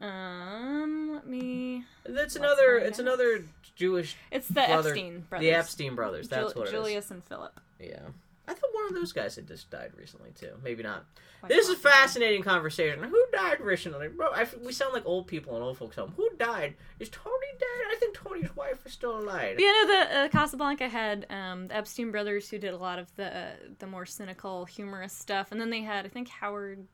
Um, 0.02 1.12
let 1.14 1.26
me. 1.26 1.84
That's 2.04 2.36
another. 2.36 2.76
It's 2.78 2.98
out. 2.98 3.06
another 3.06 3.44
Jewish. 3.76 4.16
It's 4.30 4.48
the 4.48 4.54
Brother- 4.54 4.90
Epstein 4.90 5.24
brothers. 5.28 5.44
The 5.44 5.50
Epstein 5.52 5.94
brothers. 5.94 6.28
That's 6.28 6.52
Jul- 6.52 6.62
what 6.62 6.68
it 6.68 6.74
is. 6.74 6.80
Julius 6.80 7.10
and 7.10 7.24
Philip. 7.24 7.58
Yeah. 7.80 8.00
I 8.48 8.54
thought 8.54 8.70
one 8.74 8.86
of 8.88 8.94
those 8.94 9.12
guys 9.12 9.36
had 9.36 9.46
just 9.46 9.70
died 9.70 9.92
recently 9.96 10.30
too. 10.38 10.50
Maybe 10.64 10.82
not. 10.82 11.04
This 11.48 11.68
is 11.68 11.74
a 11.74 11.78
fascinating 11.78 12.42
conversation. 12.42 13.02
Who 13.02 13.24
died 13.32 13.60
recently, 13.60 14.08
bro? 14.08 14.28
I 14.32 14.46
we 14.64 14.72
sound 14.72 14.92
like 14.94 15.04
old 15.06 15.26
people 15.26 15.56
in 15.56 15.62
old 15.62 15.76
folks' 15.78 15.96
home. 15.96 16.12
Who 16.16 16.28
died? 16.38 16.74
Is 17.00 17.08
Tony 17.08 17.46
dead? 17.58 17.86
I 17.90 17.96
think 17.98 18.14
Tony's 18.14 18.54
wife 18.54 18.84
is 18.86 18.92
still 18.92 19.18
alive. 19.18 19.58
Yeah, 19.58 19.72
no, 19.72 19.86
the 19.86 20.18
uh, 20.18 20.28
Casablanca 20.28 20.88
had 20.88 21.26
um, 21.30 21.66
the 21.68 21.76
Epstein 21.76 22.10
brothers 22.12 22.48
who 22.48 22.58
did 22.58 22.74
a 22.74 22.76
lot 22.76 22.98
of 23.00 23.14
the 23.16 23.36
uh, 23.36 23.50
the 23.80 23.86
more 23.88 24.06
cynical, 24.06 24.64
humorous 24.66 25.12
stuff, 25.12 25.50
and 25.50 25.60
then 25.60 25.70
they 25.70 25.82
had 25.82 26.04
I 26.04 26.08
think 26.08 26.28
Howard, 26.28 26.86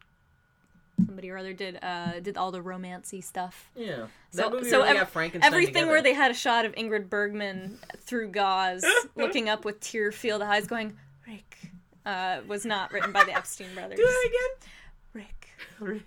somebody 1.06 1.30
or 1.30 1.36
other 1.38 1.52
did 1.52 1.78
uh, 1.82 2.20
did 2.20 2.36
all 2.36 2.50
the 2.50 2.60
romancy 2.60 3.22
stuff. 3.22 3.70
Yeah. 3.76 4.06
So- 4.30 4.62
so 4.62 4.82
ev- 4.82 4.96
Everything 5.16 5.66
together. 5.66 5.86
where 5.88 6.02
they 6.02 6.12
had 6.14 6.30
a 6.30 6.34
shot 6.34 6.64
of 6.64 6.72
Ingrid 6.74 7.08
Bergman 7.08 7.78
through 8.00 8.28
gauze, 8.30 8.84
looking 9.16 9.48
up 9.48 9.64
with 9.64 9.80
tear-filled 9.80 10.42
eyes, 10.42 10.66
going 10.66 10.96
Rick, 11.26 11.58
uh, 12.06 12.40
was 12.46 12.64
not 12.66 12.92
written 12.92 13.12
by 13.12 13.24
the 13.24 13.32
Epstein 13.32 13.68
brothers. 13.74 13.96
Do 13.98 14.04
that 14.04 14.26
again. 14.26 14.68
Rick. 15.14 15.48
Rick. 15.80 16.02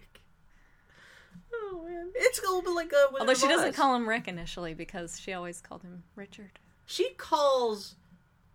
Oh 1.54 1.84
man, 1.88 2.12
it's 2.16 2.40
a 2.40 2.42
little 2.44 2.62
bit 2.62 2.72
like 2.72 2.92
a. 2.94 3.06
Wizard 3.12 3.20
Although 3.22 3.34
she 3.34 3.48
doesn't 3.48 3.74
call 3.74 3.96
him 3.96 4.08
Rick 4.08 4.28
initially 4.28 4.74
because 4.74 5.20
she 5.20 5.34
always 5.34 5.62
called 5.62 5.84
him 5.84 6.04
Richard. 6.16 6.52
She 6.86 7.10
calls. 7.18 7.96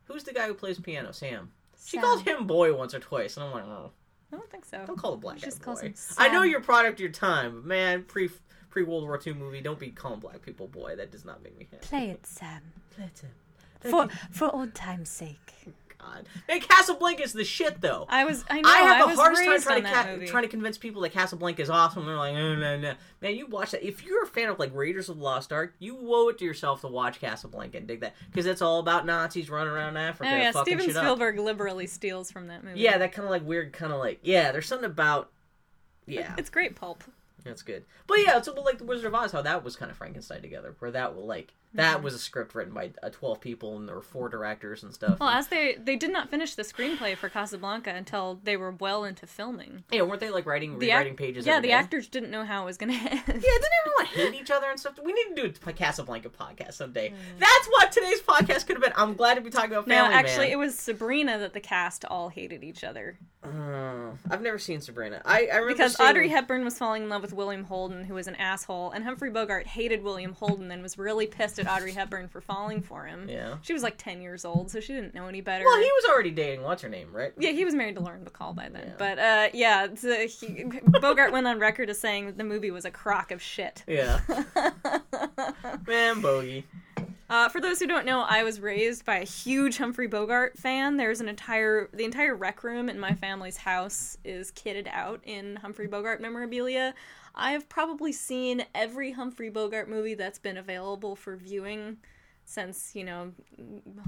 Who's 0.04 0.24
the 0.24 0.32
guy 0.32 0.46
who 0.46 0.54
plays 0.54 0.78
piano? 0.78 1.12
Sam. 1.12 1.50
She 1.84 1.96
Sam. 1.96 2.02
calls 2.02 2.22
him 2.22 2.46
boy 2.46 2.74
once 2.74 2.94
or 2.94 3.00
twice, 3.00 3.36
and 3.36 3.44
I'm 3.46 3.52
like, 3.52 3.64
oh, 3.64 3.90
I 4.32 4.36
don't 4.36 4.50
think 4.50 4.64
so. 4.64 4.84
don't 4.86 4.98
call 4.98 5.12
the 5.12 5.18
black 5.18 5.36
guy 5.36 5.44
just 5.44 5.62
calls 5.62 5.82
boy. 5.82 5.92
I 6.18 6.28
know 6.28 6.42
Sam. 6.42 6.50
you're 6.50 6.60
product 6.60 6.94
of 6.94 7.00
your 7.00 7.10
time, 7.10 7.54
but 7.54 7.64
man, 7.64 8.02
pre 8.04 8.30
pre 8.70 8.82
World 8.82 9.04
War 9.04 9.20
II 9.24 9.34
movie, 9.34 9.60
don't 9.60 9.78
be 9.78 9.90
calling 9.90 10.20
black 10.20 10.42
people 10.42 10.66
boy. 10.68 10.96
That 10.96 11.10
does 11.12 11.24
not 11.24 11.42
make 11.42 11.56
me 11.58 11.68
happy. 11.70 11.86
Play 11.86 12.10
it, 12.10 12.26
Sam. 12.26 12.62
Let 12.98 13.18
him. 13.18 13.30
For 13.80 14.08
for 14.30 14.52
old 14.54 14.74
time's 14.74 15.10
sake. 15.10 15.52
God, 16.06 16.28
man, 16.48 16.60
Casablanca 16.60 17.22
is 17.22 17.32
the 17.32 17.44
shit 17.44 17.80
though. 17.80 18.06
I 18.08 18.24
was. 18.24 18.44
I 18.48 18.60
know. 18.60 18.68
I 18.68 18.78
have 18.78 19.00
the 19.02 19.06
was 19.08 19.18
hardest 19.18 19.44
time 19.44 19.60
trying 19.60 19.82
to 19.82 19.88
ca- 19.88 20.26
trying 20.30 20.42
to 20.42 20.48
convince 20.48 20.78
people 20.78 21.02
that 21.02 21.12
Casablanca 21.12 21.62
is 21.62 21.70
awesome. 21.70 22.06
They're 22.06 22.16
like, 22.16 22.34
no, 22.34 22.54
no, 22.54 22.78
no. 22.78 22.94
Man, 23.20 23.34
you 23.34 23.46
watch 23.46 23.72
that. 23.72 23.86
If 23.86 24.04
you're 24.04 24.24
a 24.24 24.26
fan 24.26 24.48
of 24.48 24.58
like 24.58 24.74
Raiders 24.74 25.08
of 25.08 25.18
the 25.18 25.22
Lost 25.22 25.52
Ark, 25.52 25.74
you 25.78 25.98
owe 26.00 26.28
it 26.28 26.38
to 26.38 26.44
yourself 26.44 26.80
to 26.82 26.88
watch 26.88 27.20
Casablanca 27.20 27.78
and 27.78 27.86
dig 27.86 28.00
that 28.00 28.14
because 28.30 28.46
it's 28.46 28.62
all 28.62 28.78
about 28.78 29.06
Nazis 29.06 29.50
running 29.50 29.72
around 29.72 29.96
Africa, 29.96 30.30
Oh 30.32 30.36
yeah, 30.36 30.50
Steven 30.50 30.86
shit 30.86 30.96
up. 30.96 31.04
Spielberg 31.04 31.38
liberally 31.38 31.86
steals 31.86 32.30
from 32.30 32.48
that 32.48 32.64
movie. 32.64 32.80
Yeah, 32.80 32.98
that 32.98 33.12
kind 33.12 33.24
of 33.24 33.30
like 33.30 33.44
weird, 33.44 33.72
kind 33.72 33.92
of 33.92 33.98
like 33.98 34.20
yeah. 34.22 34.52
There's 34.52 34.66
something 34.66 34.90
about 34.90 35.30
yeah, 36.06 36.34
it's 36.38 36.50
great 36.50 36.76
pulp. 36.76 37.04
that's 37.44 37.62
good. 37.62 37.84
But 38.06 38.18
yeah, 38.24 38.36
it's 38.38 38.48
like 38.48 38.78
the 38.78 38.84
Wizard 38.84 39.06
of 39.06 39.14
Oz, 39.14 39.32
how 39.32 39.42
that 39.42 39.64
was 39.64 39.76
kind 39.76 39.90
of 39.90 39.96
Frankenstein 39.96 40.42
together, 40.42 40.74
where 40.78 40.90
that 40.92 41.16
will 41.16 41.26
like 41.26 41.52
that 41.76 42.02
was 42.02 42.14
a 42.14 42.18
script 42.18 42.54
written 42.54 42.74
by 42.74 42.90
uh, 43.02 43.10
twelve 43.10 43.40
people 43.40 43.76
and 43.76 43.88
there 43.88 43.94
were 43.94 44.02
four 44.02 44.28
directors 44.28 44.82
and 44.82 44.92
stuff. 44.92 45.18
Well, 45.20 45.28
and- 45.28 45.38
as 45.38 45.48
they 45.48 45.76
they 45.78 45.96
did 45.96 46.12
not 46.12 46.30
finish 46.30 46.54
the 46.54 46.62
screenplay 46.62 47.16
for 47.16 47.28
Casablanca 47.28 47.90
until 47.90 48.40
they 48.44 48.56
were 48.56 48.72
well 48.72 49.04
into 49.04 49.26
filming. 49.26 49.84
yeah, 49.90 50.02
weren't 50.02 50.20
they 50.20 50.30
like 50.30 50.46
writing 50.46 50.78
The 50.78 50.86
rewriting 50.88 51.12
ac- 51.14 51.16
pages? 51.16 51.46
Yeah, 51.46 51.60
the 51.60 51.68
day? 51.68 51.72
actors 51.74 52.08
didn't 52.08 52.30
know 52.30 52.44
how 52.44 52.62
it 52.62 52.66
was 52.66 52.76
going 52.76 52.92
to 52.98 52.98
end. 52.98 53.22
Yeah, 53.26 53.34
didn't 53.34 53.64
everyone 53.86 54.06
hate 54.32 54.40
each 54.40 54.50
other 54.50 54.68
and 54.70 54.78
stuff? 54.80 54.98
We 55.02 55.12
need 55.12 55.34
to 55.36 55.48
do 55.48 55.52
a 55.66 55.72
Casablanca 55.72 56.30
podcast 56.30 56.74
someday. 56.74 57.12
That's 57.38 57.66
what 57.68 57.92
today's 57.92 58.20
podcast 58.22 58.66
could 58.66 58.76
have 58.76 58.82
been. 58.82 58.92
I'm 58.96 59.14
glad 59.14 59.34
to 59.34 59.40
be 59.40 59.50
talking 59.50 59.70
about 59.72 59.84
Mm. 59.86 59.88
No, 59.88 60.04
actually, 60.06 60.46
Man. 60.46 60.52
it 60.52 60.58
was 60.58 60.76
Sabrina 60.78 61.38
that 61.38 61.52
the 61.52 61.60
cast 61.60 62.04
all 62.06 62.28
hated 62.28 62.64
each 62.64 62.82
other 62.82 63.18
Uh, 63.42 64.10
I've 64.30 64.42
never 64.42 64.58
seen 64.58 64.80
Sabrina. 64.80 65.22
I, 65.24 65.46
I 65.52 65.56
remember 65.56 65.68
because 65.74 65.96
seeing... 65.96 66.08
Audrey 66.08 66.28
Hepburn 66.28 66.64
was 66.64 66.76
falling 66.78 67.04
in 67.04 67.08
love 67.08 67.22
with 67.22 67.32
William 67.32 67.64
Holden, 67.64 68.04
who 68.04 68.14
was 68.14 68.26
an 68.26 68.34
asshole, 68.36 68.90
and 68.90 69.04
Humphrey 69.04 69.30
Bogart 69.30 69.66
hated 69.66 70.02
William 70.02 70.32
Holden 70.32 70.70
and 70.72 70.82
was 70.82 70.98
really 70.98 71.26
pissed 71.26 71.58
at 71.58 71.65
Audrey 71.66 71.92
Hepburn 71.92 72.28
for 72.28 72.40
falling 72.40 72.82
for 72.82 73.04
him. 73.04 73.28
Yeah. 73.28 73.56
She 73.62 73.72
was 73.72 73.82
like 73.82 73.96
ten 73.98 74.20
years 74.20 74.44
old, 74.44 74.70
so 74.70 74.80
she 74.80 74.92
didn't 74.92 75.14
know 75.14 75.26
any 75.26 75.40
better. 75.40 75.64
Well, 75.64 75.78
he 75.78 75.90
was 75.90 76.04
already 76.10 76.30
dating 76.30 76.62
what's 76.62 76.82
her 76.82 76.88
name, 76.88 77.08
right? 77.12 77.32
Yeah, 77.38 77.50
he 77.50 77.64
was 77.64 77.74
married 77.74 77.96
to 77.96 78.00
Lauren 78.00 78.24
Bacall 78.24 78.54
by 78.54 78.68
then. 78.68 78.84
Yeah. 78.86 78.94
But 78.98 79.18
uh, 79.18 79.48
yeah, 79.52 79.88
he, 80.26 80.64
Bogart 81.00 81.32
went 81.32 81.46
on 81.46 81.58
record 81.58 81.90
as 81.90 82.00
saying 82.00 82.26
that 82.26 82.38
the 82.38 82.44
movie 82.44 82.70
was 82.70 82.84
a 82.84 82.90
crock 82.90 83.30
of 83.30 83.42
shit. 83.42 83.84
Yeah. 83.86 84.20
Man, 85.86 86.20
bogey. 86.20 86.64
Uh, 87.28 87.48
for 87.48 87.60
those 87.60 87.80
who 87.80 87.88
don't 87.88 88.06
know, 88.06 88.20
I 88.20 88.44
was 88.44 88.60
raised 88.60 89.04
by 89.04 89.16
a 89.16 89.24
huge 89.24 89.78
Humphrey 89.78 90.06
Bogart 90.06 90.56
fan. 90.56 90.96
There's 90.96 91.20
an 91.20 91.28
entire 91.28 91.88
the 91.92 92.04
entire 92.04 92.36
rec 92.36 92.62
room 92.62 92.88
in 92.88 93.00
my 93.00 93.14
family's 93.14 93.56
house 93.56 94.16
is 94.24 94.52
kitted 94.52 94.86
out 94.86 95.20
in 95.24 95.56
Humphrey 95.56 95.88
Bogart 95.88 96.20
memorabilia. 96.20 96.94
I 97.36 97.52
have 97.52 97.68
probably 97.68 98.12
seen 98.12 98.64
every 98.74 99.12
Humphrey 99.12 99.50
Bogart 99.50 99.88
movie 99.88 100.14
that's 100.14 100.38
been 100.38 100.56
available 100.56 101.16
for 101.16 101.36
viewing 101.36 101.98
since 102.44 102.94
you 102.94 103.04
know 103.04 103.32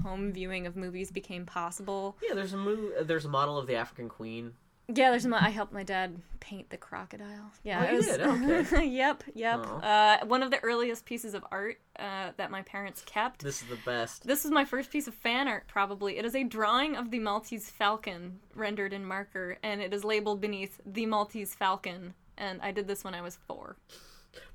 home 0.03 0.31
viewing 0.31 0.65
of 0.65 0.75
movies 0.75 1.11
became 1.11 1.45
possible. 1.45 2.17
Yeah, 2.27 2.33
there's 2.35 2.53
a 2.53 2.57
mo- 2.57 3.03
There's 3.03 3.25
a 3.25 3.29
model 3.29 3.57
of 3.57 3.67
the 3.67 3.75
African 3.75 4.09
Queen. 4.09 4.53
Yeah, 4.91 5.11
there's 5.11 5.27
my. 5.27 5.37
I 5.39 5.49
helped 5.49 5.71
my 5.71 5.83
dad 5.83 6.19
paint 6.39 6.71
the 6.71 6.77
crocodile. 6.77 7.51
Yeah, 7.63 7.85
Oh, 7.91 7.95
was. 7.95 8.07
did? 8.07 8.21
Okay. 8.73 8.87
yep, 8.87 9.23
yep. 9.35 9.59
Oh. 9.63 9.75
Uh, 9.77 10.25
one 10.25 10.41
of 10.41 10.49
the 10.49 10.57
earliest 10.63 11.05
pieces 11.05 11.35
of 11.35 11.45
art 11.51 11.79
uh, 11.99 12.31
that 12.37 12.49
my 12.49 12.63
parents 12.63 13.03
kept. 13.05 13.43
This 13.43 13.61
is 13.61 13.67
the 13.67 13.77
best. 13.85 14.25
This 14.25 14.45
is 14.45 14.51
my 14.51 14.65
first 14.65 14.89
piece 14.89 15.07
of 15.07 15.13
fan 15.13 15.47
art, 15.47 15.67
probably. 15.67 16.17
It 16.17 16.25
is 16.25 16.33
a 16.35 16.43
drawing 16.43 16.95
of 16.95 17.11
the 17.11 17.19
Maltese 17.19 17.69
falcon 17.69 18.39
rendered 18.55 18.91
in 18.91 19.05
marker, 19.05 19.59
and 19.61 19.79
it 19.79 19.93
is 19.93 20.03
labeled 20.03 20.41
beneath 20.41 20.81
the 20.83 21.05
Maltese 21.05 21.53
falcon. 21.53 22.15
And 22.39 22.61
I 22.61 22.71
did 22.71 22.87
this 22.87 23.03
when 23.03 23.13
I 23.13 23.21
was 23.21 23.37
four. 23.47 23.75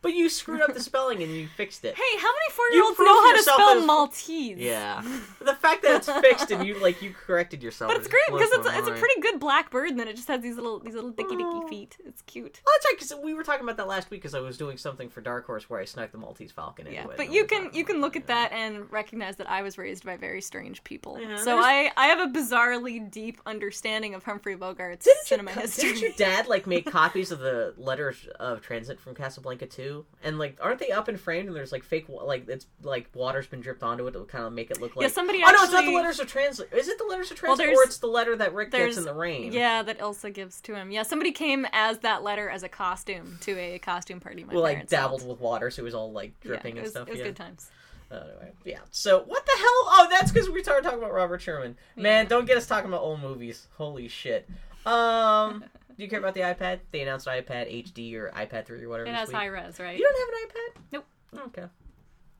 But 0.02 0.14
you 0.14 0.28
screwed 0.28 0.60
up 0.60 0.74
the 0.74 0.80
spelling 0.80 1.22
and 1.22 1.32
you 1.32 1.48
fixed 1.48 1.82
it. 1.84 1.94
Hey, 1.96 2.18
how 2.18 2.28
many 2.28 2.50
four-year-olds 2.52 2.98
know 2.98 3.22
how 3.22 3.36
to 3.36 3.42
spell 3.42 3.78
as- 3.78 3.86
Maltese? 3.86 4.58
Yeah. 4.58 5.02
the 5.40 5.54
fact 5.54 5.82
that 5.82 5.96
it's 5.96 6.10
fixed 6.20 6.50
and 6.50 6.66
you 6.66 6.78
like 6.78 7.00
you 7.00 7.14
corrected 7.14 7.62
yourself. 7.62 7.90
But 7.90 7.96
it's 7.96 8.08
great 8.08 8.22
because 8.26 8.50
it's 8.52 8.68
a, 8.68 8.78
it's 8.78 8.88
a 8.88 8.92
pretty 8.92 9.20
good 9.22 9.40
black 9.40 9.70
bird, 9.70 9.90
and 9.90 9.98
then 9.98 10.06
it 10.06 10.16
just 10.16 10.28
has 10.28 10.42
these 10.42 10.56
little 10.56 10.78
these 10.80 10.94
little 10.94 11.10
dicky 11.10 11.36
Oh. 11.36 11.38
dicky 11.38 11.66
mm. 11.66 11.68
feet. 11.70 11.96
It's 12.04 12.20
cute. 12.22 12.60
Well, 12.64 12.74
that's 12.74 12.84
right, 12.86 12.94
because 12.98 13.24
we 13.24 13.32
were 13.32 13.42
talking 13.42 13.62
about 13.62 13.78
that 13.78 13.88
last 13.88 14.10
week 14.10 14.20
because 14.20 14.34
I 14.34 14.40
was 14.40 14.58
doing 14.58 14.76
something 14.76 15.08
for 15.08 15.22
Dark 15.22 15.46
Horse 15.46 15.70
where 15.70 15.80
I 15.80 15.86
snuck 15.86 16.12
the 16.12 16.18
Maltese 16.18 16.52
Falcon 16.52 16.86
into 16.86 16.96
Yeah, 16.96 17.06
but 17.16 17.32
you 17.32 17.46
can 17.46 17.70
you 17.72 17.84
can 17.84 18.02
look 18.02 18.14
at 18.14 18.24
oh, 18.24 18.26
that 18.26 18.52
and 18.52 18.90
recognize 18.92 19.36
that 19.36 19.48
I 19.48 19.62
was 19.62 19.78
raised 19.78 20.04
by 20.04 20.18
very 20.18 20.42
strange 20.42 20.84
people. 20.84 21.18
Yeah, 21.18 21.38
so 21.38 21.44
there's- 21.46 21.64
I 21.64 21.90
I 21.96 22.06
have 22.08 22.20
a 22.20 22.30
bizarrely 22.30 23.10
deep 23.10 23.40
understanding 23.46 24.14
of 24.14 24.22
Humphrey 24.24 24.56
Bogart's 24.56 25.06
Didn't, 25.06 25.24
cinema 25.24 25.50
history. 25.52 25.92
didn't 25.94 26.02
your 26.02 26.12
dad 26.18 26.46
like 26.46 26.66
make 26.66 26.84
copies 26.90 27.30
of 27.30 27.38
the 27.38 27.72
letters 27.78 28.28
of 28.38 28.60
transit 28.60 29.00
from 29.00 29.14
Casablanca 29.14 29.63
too? 29.70 30.04
And 30.22 30.38
like, 30.38 30.58
aren't 30.60 30.78
they 30.78 30.90
up 30.90 31.08
and 31.08 31.18
framed? 31.18 31.48
And 31.48 31.56
there's 31.56 31.72
like 31.72 31.84
fake, 31.84 32.06
like 32.08 32.48
it's 32.48 32.66
like 32.82 33.08
water's 33.14 33.46
been 33.46 33.60
dripped 33.60 33.82
onto 33.82 34.06
it 34.06 34.12
to 34.12 34.24
kind 34.24 34.44
of 34.44 34.52
make 34.52 34.70
it 34.70 34.80
look 34.80 34.96
like. 34.96 35.04
Yeah, 35.04 35.12
somebody 35.12 35.42
Oh 35.44 35.50
no, 35.50 35.62
it's 35.62 35.72
not 35.72 35.84
the 35.84 35.92
letters 35.92 36.20
of 36.20 36.26
transit. 36.26 36.72
Is 36.72 36.88
it 36.88 36.98
the 36.98 37.04
letters 37.04 37.30
of 37.30 37.42
Well, 37.42 37.56
transit, 37.56 37.66
there's- 37.66 37.78
or 37.78 37.84
it's 37.84 37.98
the 37.98 38.06
letter 38.06 38.36
that 38.36 38.54
Rick 38.54 38.72
gets 38.72 38.96
in 38.96 39.04
the 39.04 39.14
rain? 39.14 39.52
Yeah, 39.52 39.82
that 39.82 40.00
Elsa 40.00 40.30
gives 40.30 40.60
to 40.62 40.74
him. 40.74 40.90
Yeah, 40.90 41.02
somebody 41.02 41.32
came 41.32 41.66
as 41.72 41.98
that 41.98 42.22
letter 42.22 42.48
as 42.48 42.62
a 42.62 42.68
costume 42.68 43.38
to 43.42 43.58
a 43.58 43.78
costume 43.78 44.20
party. 44.20 44.44
My 44.44 44.54
Well, 44.54 44.62
like 44.62 44.88
dabbled 44.88 45.26
with 45.26 45.40
water, 45.40 45.70
so 45.70 45.82
it 45.82 45.84
was 45.84 45.94
all 45.94 46.12
like 46.12 46.38
dripping 46.40 46.76
yeah, 46.76 46.80
and 46.80 46.84
was, 46.84 46.90
stuff. 46.92 47.08
It 47.08 47.12
was 47.12 47.18
yeah. 47.20 47.26
good 47.26 47.36
times. 47.36 47.70
Anyway, 48.10 48.52
yeah. 48.64 48.78
So 48.90 49.22
what 49.26 49.44
the 49.44 49.52
hell? 49.56 49.66
Oh, 49.66 50.08
that's 50.10 50.30
because 50.30 50.48
we 50.48 50.62
started 50.62 50.84
talking 50.84 50.98
about 50.98 51.12
Robert 51.12 51.40
Sherman. 51.40 51.76
Man, 51.96 52.26
don't 52.26 52.46
get 52.46 52.56
us 52.56 52.66
talking 52.66 52.88
about 52.88 53.00
old 53.00 53.20
movies. 53.20 53.66
Holy 53.76 54.08
shit. 54.08 54.48
Um, 54.86 55.64
do 55.96 56.02
you 56.02 56.08
care 56.08 56.18
about 56.18 56.34
the 56.34 56.40
iPad? 56.40 56.80
They 56.90 57.02
announced 57.02 57.26
iPad 57.26 57.72
HD 57.86 58.14
or 58.14 58.30
iPad 58.34 58.66
3 58.66 58.82
or 58.84 58.88
whatever. 58.88 59.08
It 59.08 59.14
has 59.14 59.30
high 59.30 59.46
res, 59.46 59.78
right? 59.78 59.98
You 59.98 60.04
don't 60.04 60.18
have 60.18 60.28
an 60.28 60.48
iPad? 60.48 60.82
Nope. 60.92 61.06
Okay. 61.48 61.68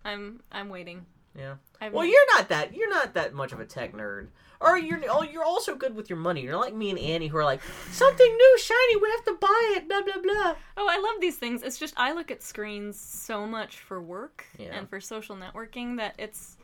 I'm 0.05 0.41
I'm 0.53 0.69
waiting. 0.69 1.07
Yeah. 1.37 1.55
I've 1.81 1.93
Well, 1.93 2.05
you're 2.05 2.27
not 2.37 2.49
that. 2.49 2.75
You're 2.75 2.91
not 2.91 3.15
that 3.15 3.35
much 3.35 3.53
of 3.53 3.61
a 3.61 3.65
tech 3.65 3.93
nerd. 3.93 4.29
Or 4.61 4.79
you're 4.79 5.01
oh, 5.11 5.23
you're 5.23 5.45
also 5.45 5.75
good 5.75 5.95
with 5.95 6.09
your 6.09 6.19
money. 6.19 6.43
You're 6.43 6.57
like 6.57 6.75
me 6.75 6.91
and 6.91 6.99
Annie, 6.99 7.27
who 7.27 7.37
are 7.37 7.45
like 7.45 7.61
something 7.91 8.27
new, 8.37 8.59
shiny. 8.59 8.97
We 8.97 9.11
have 9.11 9.25
to 9.25 9.35
buy 9.41 9.75
it. 9.77 9.89
Blah 9.89 10.03
blah 10.03 10.23
blah. 10.23 10.55
Oh, 10.77 10.89
I 10.89 10.99
love 10.99 11.21
these 11.21 11.37
things. 11.37 11.63
It's 11.63 11.79
just 11.79 11.95
I 11.97 12.13
look 12.13 12.31
at 12.31 12.43
screens 12.43 12.99
so 12.99 13.47
much 13.47 13.79
for 13.79 14.01
work 14.01 14.47
Yeah. 14.59 14.69
and 14.73 14.89
for 14.89 15.01
social 15.01 15.37
networking 15.37 15.97
that 15.99 16.15
it's 16.19 16.57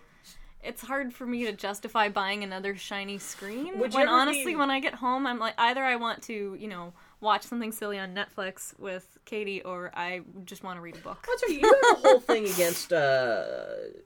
it's 0.63 0.83
hard 0.83 1.13
for 1.13 1.27
me 1.27 1.45
to 1.47 1.53
justify 1.53 2.09
buying 2.09 2.45
another 2.45 2.77
shiny 2.77 3.19
screen. 3.19 3.79
Would 3.79 3.95
when 3.95 4.09
honestly, 4.09 4.53
be- 4.53 4.57
when 4.57 4.71
I 4.71 4.81
get 4.81 4.95
home, 4.95 5.27
I'm 5.27 5.39
like 5.39 5.55
either 5.59 5.85
I 5.85 5.97
want 5.97 6.23
to, 6.25 6.57
you 6.59 6.69
know, 6.69 6.93
watch 7.21 7.43
something 7.43 7.73
silly 7.73 7.99
on 7.99 8.15
Netflix 8.15 8.79
with 8.79 9.19
Katie, 9.25 9.63
or 9.63 9.91
I 9.95 10.23
just 10.45 10.63
want 10.63 10.77
to 10.77 10.81
read 10.81 10.97
a 10.97 11.01
book. 11.01 11.27
That's 11.27 11.43
right. 11.49 11.61
You 11.61 11.81
have 11.83 11.99
a 11.99 12.01
whole 12.01 12.21
thing 12.21 12.45
against 12.55 12.93
uh, 12.93 13.57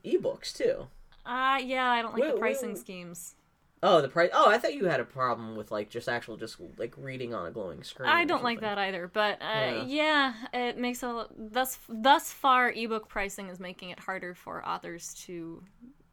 ebooks 0.05 0.55
too. 0.57 0.87
Uh 1.27 1.59
yeah, 1.65 1.91
I 1.91 2.03
don't 2.03 2.13
like 2.13 2.23
Wait, 2.23 2.33
the 2.35 2.39
pricing 2.39 2.71
wait. 2.71 2.79
schemes. 2.79 3.35
Oh, 3.87 4.01
the 4.01 4.09
price. 4.09 4.31
Oh, 4.33 4.49
I 4.49 4.57
thought 4.57 4.73
you 4.73 4.87
had 4.87 5.01
a 5.01 5.05
problem 5.05 5.57
with 5.57 5.71
like 5.71 5.91
just 5.91 6.09
actual, 6.09 6.39
just 6.39 6.57
like 6.79 6.95
reading 6.97 7.35
on 7.35 7.47
a 7.47 7.51
glowing 7.51 7.83
screen. 7.83 8.09
I 8.09 8.25
don't 8.25 8.43
like 8.43 8.61
that 8.61 8.79
either, 8.79 9.11
but 9.13 9.43
uh, 9.43 9.85
yeah. 9.87 10.33
it 10.55 10.79
makes 10.79 11.03
a 11.03 11.27
thus 11.37 11.79
thus 11.87 12.33
far 12.33 12.73
ebook 12.73 13.09
pricing 13.09 13.51
is 13.51 13.61
making 13.61 13.91
it 13.91 14.01
harder 14.01 14.35
for 14.35 14.67
authors 14.67 15.13
to 15.27 15.63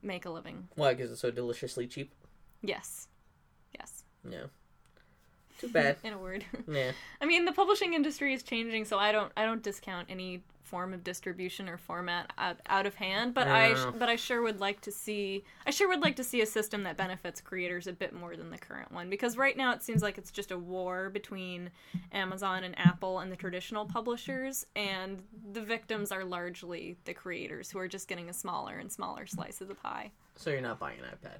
make 0.01 0.25
a 0.25 0.29
living. 0.29 0.67
Why? 0.75 0.93
Because 0.93 1.11
it's 1.11 1.21
so 1.21 1.31
deliciously 1.31 1.87
cheap. 1.87 2.13
Yes, 2.61 3.07
yes. 3.77 4.03
Yeah. 4.29 4.45
Too 5.59 5.69
bad. 5.69 5.97
In 6.03 6.13
a 6.13 6.17
word, 6.17 6.45
yeah. 6.67 6.91
I 7.21 7.25
mean 7.25 7.45
the 7.45 7.51
publishing 7.51 7.93
industry 7.93 8.33
is 8.33 8.43
changing, 8.43 8.85
so 8.85 8.97
I 8.97 9.11
don't 9.11 9.31
I 9.37 9.45
don't 9.45 9.61
discount 9.61 10.07
any 10.09 10.43
form 10.71 10.93
of 10.93 11.03
distribution 11.03 11.67
or 11.69 11.77
format 11.77 12.31
out, 12.37 12.57
out 12.67 12.85
of 12.85 12.95
hand. 12.95 13.33
But 13.33 13.47
I 13.49 13.67
Yeah. 13.73 13.91
but 13.95 14.07
I 14.09 14.15
sure 14.15 14.41
would 14.41 14.59
like 14.61 14.79
to 14.81 14.91
see 14.91 15.43
I 15.67 15.71
sure 15.71 15.89
would 15.89 15.99
like 16.01 16.15
to 16.15 16.23
see 16.23 16.41
a 16.41 16.45
system 16.45 16.83
that 16.83 16.95
benefits 16.97 17.41
creators 17.41 17.85
a 17.87 17.93
bit 17.93 18.13
more 18.13 18.37
than 18.37 18.49
the 18.49 18.57
current 18.57 18.91
one 18.91 19.09
because 19.09 19.35
right 19.37 19.55
now 19.57 19.73
it 19.73 19.83
seems 19.83 20.01
like 20.01 20.17
it's 20.17 20.31
just 20.31 20.49
a 20.51 20.57
war 20.57 21.09
between 21.09 21.69
Amazon 22.13 22.63
and 22.63 22.73
Apple 22.79 23.19
and 23.19 23.29
the 23.31 23.35
traditional 23.35 23.85
publishers, 23.85 24.65
and 24.75 25.21
the 25.51 25.61
victims 25.61 26.11
are 26.11 26.23
largely 26.23 26.97
the 27.03 27.13
creators 27.13 27.69
who 27.69 27.77
are 27.77 27.87
just 27.89 28.07
getting 28.07 28.29
a 28.29 28.33
smaller 28.33 28.77
and 28.77 28.89
smaller 28.91 29.25
slice 29.27 29.59
of 29.61 29.67
the 29.67 29.75
pie. 29.75 30.11
So 30.37 30.49
you're 30.51 30.61
not 30.61 30.79
buying 30.79 30.99
an 30.99 31.05
iPad. 31.05 31.39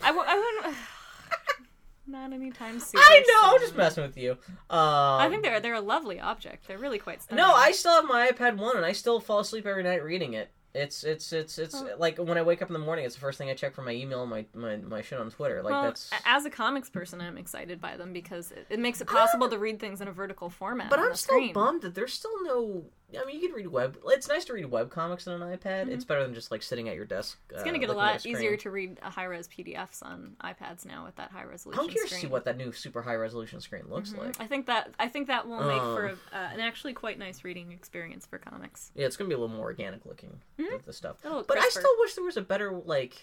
I, 0.00 0.08
w- 0.08 0.24
I 0.26 0.34
wouldn't. 0.36 0.76
Not 2.06 2.32
anytime 2.32 2.80
soon. 2.80 3.00
I 3.02 3.22
know. 3.28 3.54
I'm 3.54 3.60
just 3.60 3.76
messing 3.76 4.02
with 4.04 4.16
you. 4.16 4.32
Um, 4.32 4.38
I 4.70 5.28
think 5.30 5.42
they're 5.42 5.60
they're 5.60 5.74
a 5.74 5.80
lovely 5.80 6.18
object. 6.20 6.66
They're 6.66 6.78
really 6.78 6.98
quite 6.98 7.22
stunning. 7.22 7.44
No, 7.44 7.52
I 7.54 7.70
still 7.72 7.92
have 7.92 8.04
my 8.06 8.28
iPad 8.30 8.56
one, 8.56 8.76
and 8.76 8.84
I 8.84 8.92
still 8.92 9.20
fall 9.20 9.38
asleep 9.40 9.66
every 9.66 9.82
night 9.84 10.02
reading 10.02 10.34
it. 10.34 10.50
It's 10.74 11.04
it's 11.04 11.32
it's 11.34 11.58
it's 11.58 11.74
Oh. 11.74 11.88
like 11.98 12.16
when 12.18 12.38
I 12.38 12.42
wake 12.42 12.62
up 12.62 12.68
in 12.68 12.72
the 12.72 12.78
morning, 12.78 13.04
it's 13.04 13.14
the 13.14 13.20
first 13.20 13.36
thing 13.38 13.50
I 13.50 13.54
check 13.54 13.74
for 13.74 13.82
my 13.82 13.92
email, 13.92 14.22
and 14.22 14.30
my 14.30 14.46
my 14.54 14.76
my 14.78 15.02
shit 15.02 15.20
on 15.20 15.30
Twitter. 15.30 15.62
Like 15.62 15.70
well, 15.72 15.82
that's. 15.84 16.10
as 16.24 16.44
a 16.46 16.50
comics 16.50 16.88
person, 16.88 17.20
I'm 17.20 17.36
excited 17.36 17.78
by 17.80 17.96
them 17.98 18.12
because 18.14 18.50
it, 18.52 18.66
it 18.70 18.78
makes 18.80 19.00
it 19.02 19.06
possible 19.06 19.48
to 19.50 19.58
read 19.58 19.78
things 19.78 20.00
in 20.00 20.08
a 20.08 20.12
vertical 20.12 20.48
format. 20.48 20.88
But 20.90 20.98
on 20.98 21.08
I'm 21.08 21.14
still 21.14 21.36
screen. 21.36 21.52
bummed 21.52 21.82
that 21.82 21.94
there's 21.94 22.14
still 22.14 22.42
no. 22.42 22.84
I 23.20 23.24
mean, 23.24 23.40
you 23.40 23.48
can 23.48 23.56
read 23.56 23.66
web. 23.66 23.98
It's 24.06 24.28
nice 24.28 24.44
to 24.46 24.52
read 24.52 24.66
web 24.66 24.90
comics 24.90 25.26
on 25.26 25.40
an 25.40 25.56
iPad. 25.56 25.88
It's 25.88 26.04
better 26.04 26.22
than 26.22 26.34
just 26.34 26.50
like 26.50 26.62
sitting 26.62 26.88
at 26.88 26.96
your 26.96 27.04
desk. 27.04 27.38
Mm-hmm. 27.46 27.54
It's 27.54 27.64
gonna 27.64 27.78
get 27.78 27.90
a 27.90 27.94
lot 27.94 28.24
easier 28.24 28.56
to 28.56 28.70
read 28.70 28.98
high 29.02 29.24
res 29.24 29.48
PDFs 29.48 30.02
on 30.02 30.36
iPads 30.42 30.86
now 30.86 31.04
with 31.04 31.16
that 31.16 31.30
high 31.30 31.44
resolution 31.44 31.82
I'm 31.82 31.88
curious 31.88 32.10
to 32.12 32.18
see 32.18 32.26
what 32.26 32.44
that 32.44 32.56
new 32.56 32.72
super 32.72 33.02
high 33.02 33.16
resolution 33.16 33.60
screen 33.60 33.84
looks 33.88 34.14
like. 34.14 34.40
I 34.40 34.46
think 34.46 34.66
that 34.66 34.94
I 34.98 35.08
think 35.08 35.26
that 35.28 35.46
will 35.46 35.62
make 35.62 35.80
for 35.80 36.06
a, 36.06 36.12
uh, 36.36 36.50
an 36.52 36.60
actually 36.60 36.92
quite 36.92 37.18
nice 37.18 37.44
reading 37.44 37.72
experience 37.72 38.26
for 38.26 38.38
comics. 38.38 38.90
Yeah, 38.94 39.06
it's 39.06 39.16
gonna 39.16 39.28
be 39.28 39.34
a 39.34 39.38
little 39.38 39.54
more 39.54 39.66
organic 39.66 40.04
looking 40.06 40.40
with 40.58 40.84
the 40.84 40.92
stuff. 40.92 41.16
But 41.22 41.58
I 41.58 41.68
still 41.68 41.94
wish 41.98 42.14
there 42.14 42.24
was 42.24 42.36
a 42.36 42.42
better 42.42 42.72
like 42.72 43.20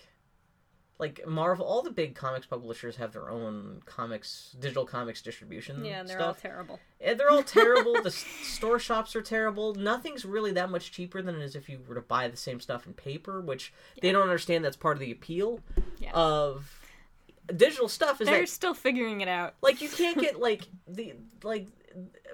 like 1.00 1.26
Marvel 1.26 1.66
all 1.66 1.82
the 1.82 1.90
big 1.92 2.14
comics 2.14 2.46
publishers 2.46 2.98
have 2.98 3.14
their 3.14 3.30
own 3.30 3.82
comics 3.86 4.56
digital 4.60 4.86
comics 4.86 5.22
distribution 5.22 5.84
Yeah, 5.86 6.02
and 6.02 6.10
they're 6.10 6.22
all 6.22 6.34
terrible. 6.34 6.80
And 7.02 7.18
they're 7.20 7.32
all 7.32 7.42
terrible. 7.44 8.02
the 8.04 8.12
store 8.12 8.80
shops 8.80 9.16
are 9.16 9.22
terrible. 9.22 9.74
Nothing's 9.76 10.26
really 10.26 10.52
that 10.52 10.70
much 10.70 10.92
cheaper 10.92 11.22
than 11.22 11.36
it 11.36 11.42
is 11.42 11.56
if 11.56 11.70
you 11.70 11.80
were 11.88 11.96
to 11.96 12.02
buy 12.02 12.28
the 12.28 12.36
same 12.38 12.60
stuff 12.60 12.86
in 12.86 12.94
paper, 12.94 13.40
which 13.42 13.72
they 14.02 14.12
don't 14.12 14.24
understand 14.24 14.64
that's 14.66 14.76
part 14.78 14.98
of 14.98 15.00
the 15.02 15.12
appeal 15.12 15.62
Yeah. 16.00 16.12
of 16.14 16.80
digital 17.56 17.88
stuff 17.88 18.20
is 18.22 18.28
They're 18.28 18.42
that 18.42 18.50
still 18.50 18.74
figuring 18.76 19.22
it 19.22 19.28
out. 19.28 19.56
like 19.62 19.82
you 19.82 19.90
can't 19.90 20.20
get 20.20 20.40
like 20.50 20.68
the 20.88 21.16
like 21.44 21.68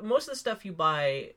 most 0.02 0.28
of 0.28 0.34
the 0.34 0.40
stuff 0.40 0.66
you 0.66 0.74
buy 0.74 1.32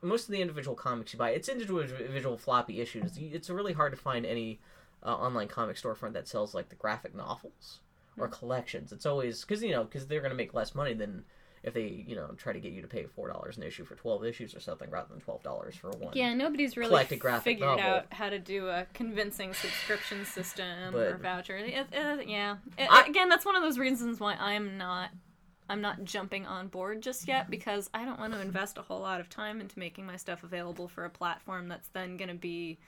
most 0.00 0.26
of 0.26 0.30
the 0.32 0.40
individual 0.40 0.74
comics 0.74 1.12
you 1.12 1.18
buy 1.18 1.30
it's 1.30 1.48
individual 1.48 1.80
individual 1.82 2.38
floppy 2.38 2.80
issues 2.80 3.18
it's 3.18 3.50
really 3.50 3.72
hard 3.74 3.92
to 3.92 3.98
find 3.98 4.24
any 4.24 4.60
uh, 5.02 5.14
online 5.14 5.48
comic 5.48 5.76
storefront 5.76 6.12
that 6.12 6.26
sells 6.28 6.54
like 6.54 6.68
the 6.68 6.74
graphic 6.76 7.14
novels 7.14 7.80
or 8.18 8.26
collections 8.28 8.90
it's 8.92 9.06
always 9.06 9.42
because 9.44 9.62
you 9.62 9.70
know 9.70 9.84
because 9.84 10.06
they're 10.08 10.20
going 10.20 10.30
to 10.30 10.36
make 10.36 10.52
less 10.52 10.74
money 10.74 10.92
than 10.92 11.24
if 11.62 11.72
they 11.74 12.04
you 12.06 12.16
know 12.16 12.26
try 12.36 12.52
to 12.52 12.58
get 12.60 12.72
you 12.72 12.82
to 12.82 12.88
pay 12.88 13.04
four 13.04 13.28
dollars 13.28 13.56
an 13.56 13.62
issue 13.62 13.84
for 13.84 13.94
12 13.94 14.24
issues 14.24 14.54
or 14.56 14.60
something 14.60 14.90
rather 14.90 15.08
than 15.08 15.20
$12 15.20 15.74
for 15.74 15.90
one 15.90 16.12
Yeah, 16.14 16.34
nobody's 16.34 16.76
really 16.76 17.04
figured 17.04 17.60
novel. 17.60 17.84
out 17.84 18.06
how 18.12 18.28
to 18.28 18.38
do 18.40 18.68
a 18.68 18.86
convincing 18.94 19.54
subscription 19.54 20.24
system 20.36 20.94
or 20.96 21.12
But- 21.12 21.20
voucher. 21.20 21.56
It, 21.56 21.86
it- 21.92 22.28
yeah, 22.28 22.56
It- 22.76 22.88
I- 22.90 23.06
again, 23.06 23.28
that's 23.28 23.44
one 23.44 23.54
of 23.56 23.62
those 23.62 23.78
reasons 23.78 24.18
why 24.20 24.34
I'm 24.34 24.76
not. 24.78 25.10
I'm 25.70 25.82
not 25.82 26.02
jumping 26.04 26.46
on 26.46 26.68
board 26.68 27.02
just 27.02 27.28
yet 27.28 27.50
because 27.50 27.90
I 27.92 28.04
don't 28.06 28.18
want 28.18 28.32
to 28.32 28.40
invest 28.40 28.78
a 28.78 28.82
whole 28.82 29.00
lot 29.00 29.20
of 29.20 29.28
time 29.28 29.60
into 29.60 29.78
making 29.78 30.06
my 30.06 30.16
stuff 30.16 30.42
available 30.42 30.88
for 30.88 31.04
a 31.04 31.10
platform 31.10 31.68
that's 31.68 31.88
then 31.88 32.16
going 32.16 32.30
to 32.30 32.34
be, 32.34 32.78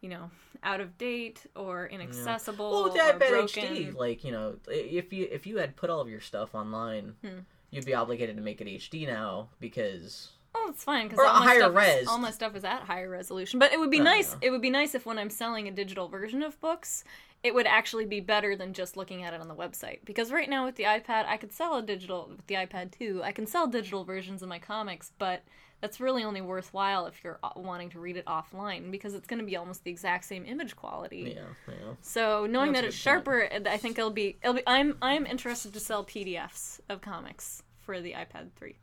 you 0.00 0.08
know, 0.08 0.30
out 0.62 0.80
of 0.80 0.96
date 0.98 1.44
or 1.56 1.86
inaccessible 1.86 2.70
well 2.70 2.90
or 2.90 3.12
iPad 3.12 3.18
broken. 3.18 3.64
HD 3.64 3.94
like 3.94 4.24
you 4.24 4.32
know 4.32 4.56
if 4.68 5.12
you 5.12 5.28
if 5.30 5.46
you 5.46 5.58
had 5.58 5.76
put 5.76 5.90
all 5.90 6.00
of 6.00 6.08
your 6.08 6.20
stuff 6.20 6.54
online 6.54 7.14
Hmm. 7.22 7.40
you'd 7.70 7.84
be 7.84 7.94
obligated 7.94 8.36
to 8.36 8.42
make 8.42 8.60
it 8.60 8.66
HD 8.66 9.06
now 9.06 9.48
because 9.60 10.30
Oh, 10.54 10.68
it's 10.70 10.82
fine 10.82 11.06
because 11.08 11.20
all, 11.24 11.40
my 11.40 11.44
higher 11.46 11.60
stuff 11.60 11.74
res. 11.76 12.02
Is, 12.02 12.08
all 12.08 12.18
my 12.18 12.30
stuff 12.30 12.56
is 12.56 12.64
at 12.64 12.80
higher 12.82 13.08
resolution. 13.08 13.58
But 13.60 13.72
it 13.72 13.78
would 13.78 13.90
be 13.90 14.00
Oh, 14.00 14.04
nice. 14.04 14.32
yeah. 14.32 14.48
It 14.48 14.50
would 14.50 14.62
be 14.62 14.70
nice 14.70 14.94
if 14.94 15.04
when 15.04 15.18
I'm 15.18 15.28
selling 15.30 15.68
a 15.68 15.70
digital 15.70 16.08
version 16.08 16.42
of 16.42 16.58
books, 16.60 17.04
it 17.44 17.54
would 17.54 17.66
actually 17.66 18.06
be 18.06 18.18
better 18.20 18.56
than 18.56 18.72
just 18.72 18.96
looking 18.96 19.22
at 19.22 19.34
it 19.34 19.40
on 19.42 19.46
the 19.48 19.54
website. 19.54 19.98
Because 20.06 20.32
right 20.32 20.48
now 20.48 20.64
with 20.64 20.76
the 20.76 20.84
iPad, 20.84 21.26
I 21.26 21.36
could 21.36 21.52
sell 21.52 21.76
a 21.76 21.82
digital 21.82 22.28
with 22.34 22.46
the 22.46 22.54
iPad 22.54 22.90
too. 22.98 23.20
I 23.22 23.30
can 23.30 23.46
sell 23.46 23.66
digital 23.66 24.04
versions 24.04 24.42
of 24.42 24.48
my 24.48 24.58
comics, 24.58 25.12
but 25.18 25.44
that's 25.80 26.00
really 26.00 26.24
only 26.24 26.40
worthwhile 26.40 27.06
if 27.06 27.22
you're 27.22 27.38
uh, 27.42 27.50
wanting 27.56 27.90
to 27.90 28.00
read 28.00 28.16
it 28.16 28.26
offline 28.26 28.90
because 28.90 29.14
it's 29.14 29.26
going 29.26 29.38
to 29.38 29.46
be 29.46 29.56
almost 29.56 29.84
the 29.84 29.90
exact 29.90 30.24
same 30.24 30.44
image 30.44 30.74
quality. 30.74 31.34
yeah 31.36 31.42
yeah 31.68 31.74
So 32.02 32.46
knowing 32.46 32.72
That's 32.72 32.82
that 32.82 32.88
it's 32.88 33.04
good 33.04 33.24
point. 33.24 33.50
sharper, 33.52 33.68
I 33.70 33.76
think 33.76 33.98
it'll 33.98 34.10
be. 34.10 34.38
It'll 34.42 34.54
be. 34.54 34.62
I'm 34.66 34.96
I'm 35.00 35.24
interested 35.26 35.72
to 35.74 35.80
sell 35.80 36.04
PDFs 36.04 36.80
of 36.88 37.00
comics 37.00 37.62
for 37.84 38.00
the 38.00 38.12
iPad 38.12 38.50
3. 38.56 38.76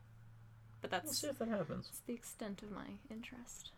But 0.81 0.91
We'll 0.91 1.01
that's 1.01 1.17
see 1.19 1.27
if 1.27 1.39
that 1.39 1.47
happens. 1.49 1.85
that's 1.87 1.99
the 2.01 2.13
extent 2.13 2.61
of 2.63 2.71
my 2.71 2.85
interest. 3.11 3.71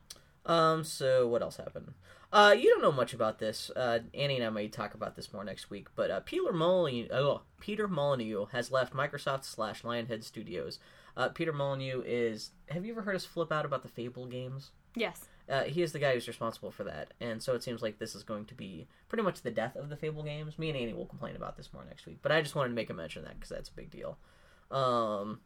Um. 0.45 0.84
So 0.84 1.28
what 1.28 1.41
else 1.41 1.57
happened? 1.57 1.93
Uh, 2.32 2.53
you 2.57 2.70
don't 2.70 2.82
know 2.82 2.91
much 2.91 3.13
about 3.13 3.39
this. 3.39 3.72
Uh, 3.74 3.99
Annie 4.13 4.36
and 4.36 4.43
I 4.45 4.49
may 4.49 4.68
talk 4.68 4.93
about 4.93 5.15
this 5.15 5.32
more 5.32 5.45
next 5.45 5.70
week. 5.70 5.88
But 5.95 6.11
uh, 6.11 6.20
Peter 6.26 6.51
Molyneux, 6.51 7.07
oh, 7.11 7.41
Peter 7.61 7.88
Molyneux 7.88 8.47
has 8.51 8.70
left 8.70 8.93
Microsoft 8.93 9.45
slash 9.45 9.84
Lionhead 9.84 10.24
Studios. 10.26 10.78
Uh, 11.18 11.30
Peter 11.30 11.51
Molyneux 11.51 12.03
is. 12.05 12.51
Have 12.70 12.86
you 12.86 12.93
ever 12.93 13.01
heard 13.01 13.15
us 13.15 13.26
flip 13.26 13.51
out 13.51 13.65
about 13.65 13.82
the 13.82 13.89
Fable 13.89 14.28
games? 14.28 14.72
Yes. 14.95 15.26
Uh, 15.49 15.63
he 15.63 15.82
is 15.82 15.91
the 15.93 15.99
guy 15.99 16.13
who's 16.13 16.28
responsible 16.28 16.72
for 16.72 16.84
that, 16.84 17.13
and 17.22 17.41
so 17.41 17.53
it 17.55 17.63
seems 17.63 17.82
like 17.82 17.97
this 17.99 18.15
is 18.15 18.24
going 18.24 18.45
to 18.45 18.53
be 18.53 18.88
pretty 19.09 19.24
much 19.24 19.41
the 19.41 19.51
death 19.51 19.76
of 19.76 19.89
the 19.89 19.95
Fable 19.95 20.22
games. 20.22 20.59
Me 20.59 20.70
and 20.70 20.78
Annie 20.78 20.93
will 20.93 21.05
complain 21.05 21.36
about 21.36 21.57
this 21.57 21.72
more 21.74 21.86
next 21.86 22.05
week, 22.05 22.20
but 22.22 22.32
I 22.32 22.41
just 22.41 22.53
wanted 22.53 22.70
to 22.70 22.76
make 22.76 22.89
a 22.89 22.93
mention 22.93 23.22
of 23.24 23.30
that 23.30 23.36
because 23.36 23.49
that's 23.49 23.70
a 23.70 23.74
big 23.74 23.89
deal. 23.89 24.18
Um, 24.70 25.39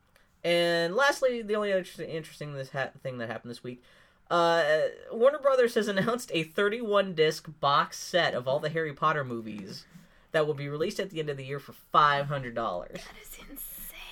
and 0.43 0.95
lastly, 0.95 1.41
the 1.43 1.55
only 1.55 1.71
other 1.71 1.85
interesting 2.03 2.53
this 2.53 2.71
ha- 2.71 2.89
thing 3.03 3.19
that 3.19 3.29
happened 3.29 3.51
this 3.51 3.63
week, 3.63 3.83
uh, 4.31 4.63
Warner 5.11 5.37
Brothers 5.39 5.75
has 5.75 5.87
announced 5.89 6.31
a 6.33 6.43
31 6.43 7.13
disc 7.13 7.47
box 7.59 7.99
set 7.99 8.33
of 8.33 8.47
all 8.47 8.59
the 8.59 8.69
Harry 8.69 8.93
Potter 8.93 9.23
movies 9.23 9.85
that 10.31 10.47
will 10.47 10.53
be 10.53 10.69
released 10.69 10.99
at 10.99 11.11
the 11.11 11.19
end 11.19 11.29
of 11.29 11.37
the 11.37 11.45
year 11.45 11.59
for 11.59 11.73
five 11.73 12.27
hundred 12.27 12.55
dollars. 12.55 12.93
That 12.93 13.21
is 13.21 13.37
insane. 13.49 13.70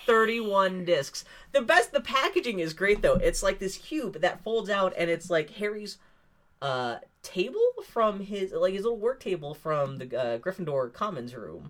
31 0.10 0.86
discs. 0.86 1.24
The 1.51 1.62
best 1.62 1.91
the 1.91 2.01
packaging 2.01 2.57
is 2.57 2.74
great 2.74 3.03
though. 3.03 3.18
It's 3.18 3.43
like 3.43 3.60
this 3.60 3.78
cube 3.78 4.22
that 4.22 4.43
folds 4.43 4.68
out 4.68 4.91
and 4.97 5.07
it's 5.07 5.30
like 5.30 5.51
Harry's 5.51 5.99
uh 6.64 6.97
table 7.22 7.62
from 7.86 8.20
his 8.20 8.51
like 8.51 8.74
his 8.74 8.86
little 8.86 8.97
work 8.97 9.20
table 9.20 9.53
from 9.53 9.99
the 9.99 10.05
uh, 10.20 10.39
Gryffindor 10.39 10.91
commons 10.93 11.36
room. 11.36 11.70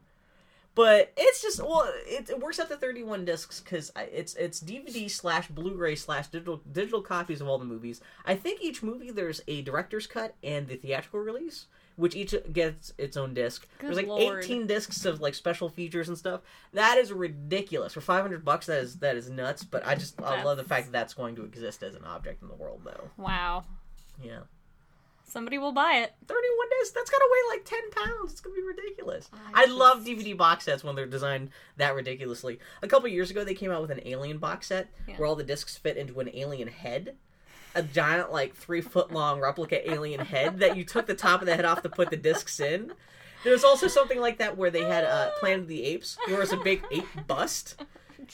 But 0.73 1.11
it's 1.17 1.41
just 1.41 1.61
well, 1.61 1.91
it, 2.07 2.29
it 2.29 2.39
works 2.39 2.61
out 2.61 2.69
to 2.69 2.77
31 2.77 3.25
discs 3.25 3.59
because 3.59 3.91
it's 3.97 4.35
it's 4.35 4.61
DVD 4.61 5.11
slash 5.11 5.49
Blu-ray 5.49 5.97
slash 5.97 6.27
digital 6.27 6.61
digital 6.71 7.01
copies 7.01 7.41
of 7.41 7.49
all 7.49 7.57
the 7.59 7.65
movies. 7.65 7.99
I 8.23 8.35
think 8.35 8.61
each 8.61 8.81
movie 8.81 9.11
there's 9.11 9.41
a 9.49 9.63
director's 9.63 10.07
cut 10.07 10.35
and 10.41 10.65
the 10.65 10.77
theatrical 10.77 11.19
release, 11.19 11.65
which 11.99 12.15
each 12.15 12.33
gets 12.53 12.93
its 12.97 13.17
own 13.17 13.33
disc. 13.33 13.67
Good 13.77 13.87
there's 13.87 13.97
like 13.97 14.07
lord. 14.07 14.43
18 14.43 14.67
discs 14.67 15.03
of 15.03 15.19
like 15.19 15.35
special 15.35 15.67
features 15.67 16.07
and 16.07 16.17
stuff. 16.17 16.41
That 16.73 16.97
is 16.97 17.11
ridiculous 17.11 17.93
for 17.93 18.01
500 18.01 18.45
bucks. 18.45 18.67
That 18.67 18.81
is 18.81 18.95
that 18.99 19.17
is 19.17 19.29
nuts. 19.29 19.63
But 19.63 19.85
I 19.85 19.95
just 19.95 20.21
I 20.21 20.41
love 20.43 20.57
the 20.57 20.63
fact 20.63 20.85
that 20.85 20.91
that's 20.93 21.13
going 21.13 21.35
to 21.35 21.43
exist 21.43 21.83
as 21.83 21.95
an 21.95 22.05
object 22.05 22.41
in 22.41 22.47
the 22.47 22.55
world, 22.55 22.81
though. 22.85 23.09
Wow. 23.17 23.65
Yeah. 24.23 24.39
Somebody 25.25 25.57
will 25.59 25.73
buy 25.73 25.97
it. 25.97 26.13
31 26.27 26.69
discs. 26.79 26.95
That's 26.95 27.09
gotta 27.11 27.29
weigh 27.31 27.57
like 27.57 27.65
10 27.65 27.91
pounds. 27.91 28.31
It's 28.31 28.41
gonna 28.41 28.55
be 28.55 28.63
ridiculous. 28.63 29.29
I, 29.53 29.65
love 29.65 30.03
DVD 30.03 30.35
box 30.35 30.65
sets 30.65 30.83
when 30.83 30.95
they're 30.95 31.05
designed 31.05 31.49
that 31.77 31.93
ridiculously. 31.93 32.59
A 32.81 32.87
couple 32.87 33.09
years 33.09 33.29
ago, 33.29 33.43
they 33.43 33.53
came 33.53 33.69
out 33.71 33.81
with 33.81 33.91
an 33.91 34.01
Alien 34.05 34.39
box 34.39 34.67
set 34.67 34.87
Yeah. 35.07 35.17
where 35.17 35.27
all 35.27 35.35
the 35.35 35.43
discs 35.43 35.77
fit 35.77 35.97
into 35.97 36.19
an 36.19 36.29
alien 36.33 36.67
head. 36.69 37.15
A 37.75 37.83
giant, 37.83 38.31
like 38.31 38.55
three 38.55 38.81
foot 38.81 39.11
long 39.11 39.39
replica 39.39 39.89
alien 39.91 40.19
head 40.21 40.59
that 40.59 40.75
you 40.75 40.83
took 40.83 41.05
the 41.05 41.13
top 41.13 41.41
of 41.41 41.45
the 41.47 41.55
head 41.55 41.65
off 41.65 41.81
to 41.83 41.89
put 41.89 42.09
the 42.09 42.17
discs 42.17 42.59
in. 42.59 42.91
There 43.43 43.53
was 43.53 43.63
also 43.63 43.87
something 43.87 44.19
like 44.19 44.39
that 44.39 44.57
where 44.57 44.69
they 44.71 44.83
had 44.83 45.03
uh, 45.05 45.29
Planet 45.39 45.61
of 45.61 45.67
the 45.67 45.83
Apes, 45.85 46.17
where 46.25 46.37
it 46.37 46.39
was 46.39 46.51
a 46.51 46.57
big 46.57 46.83
ape 46.91 47.05
bust. 47.27 47.81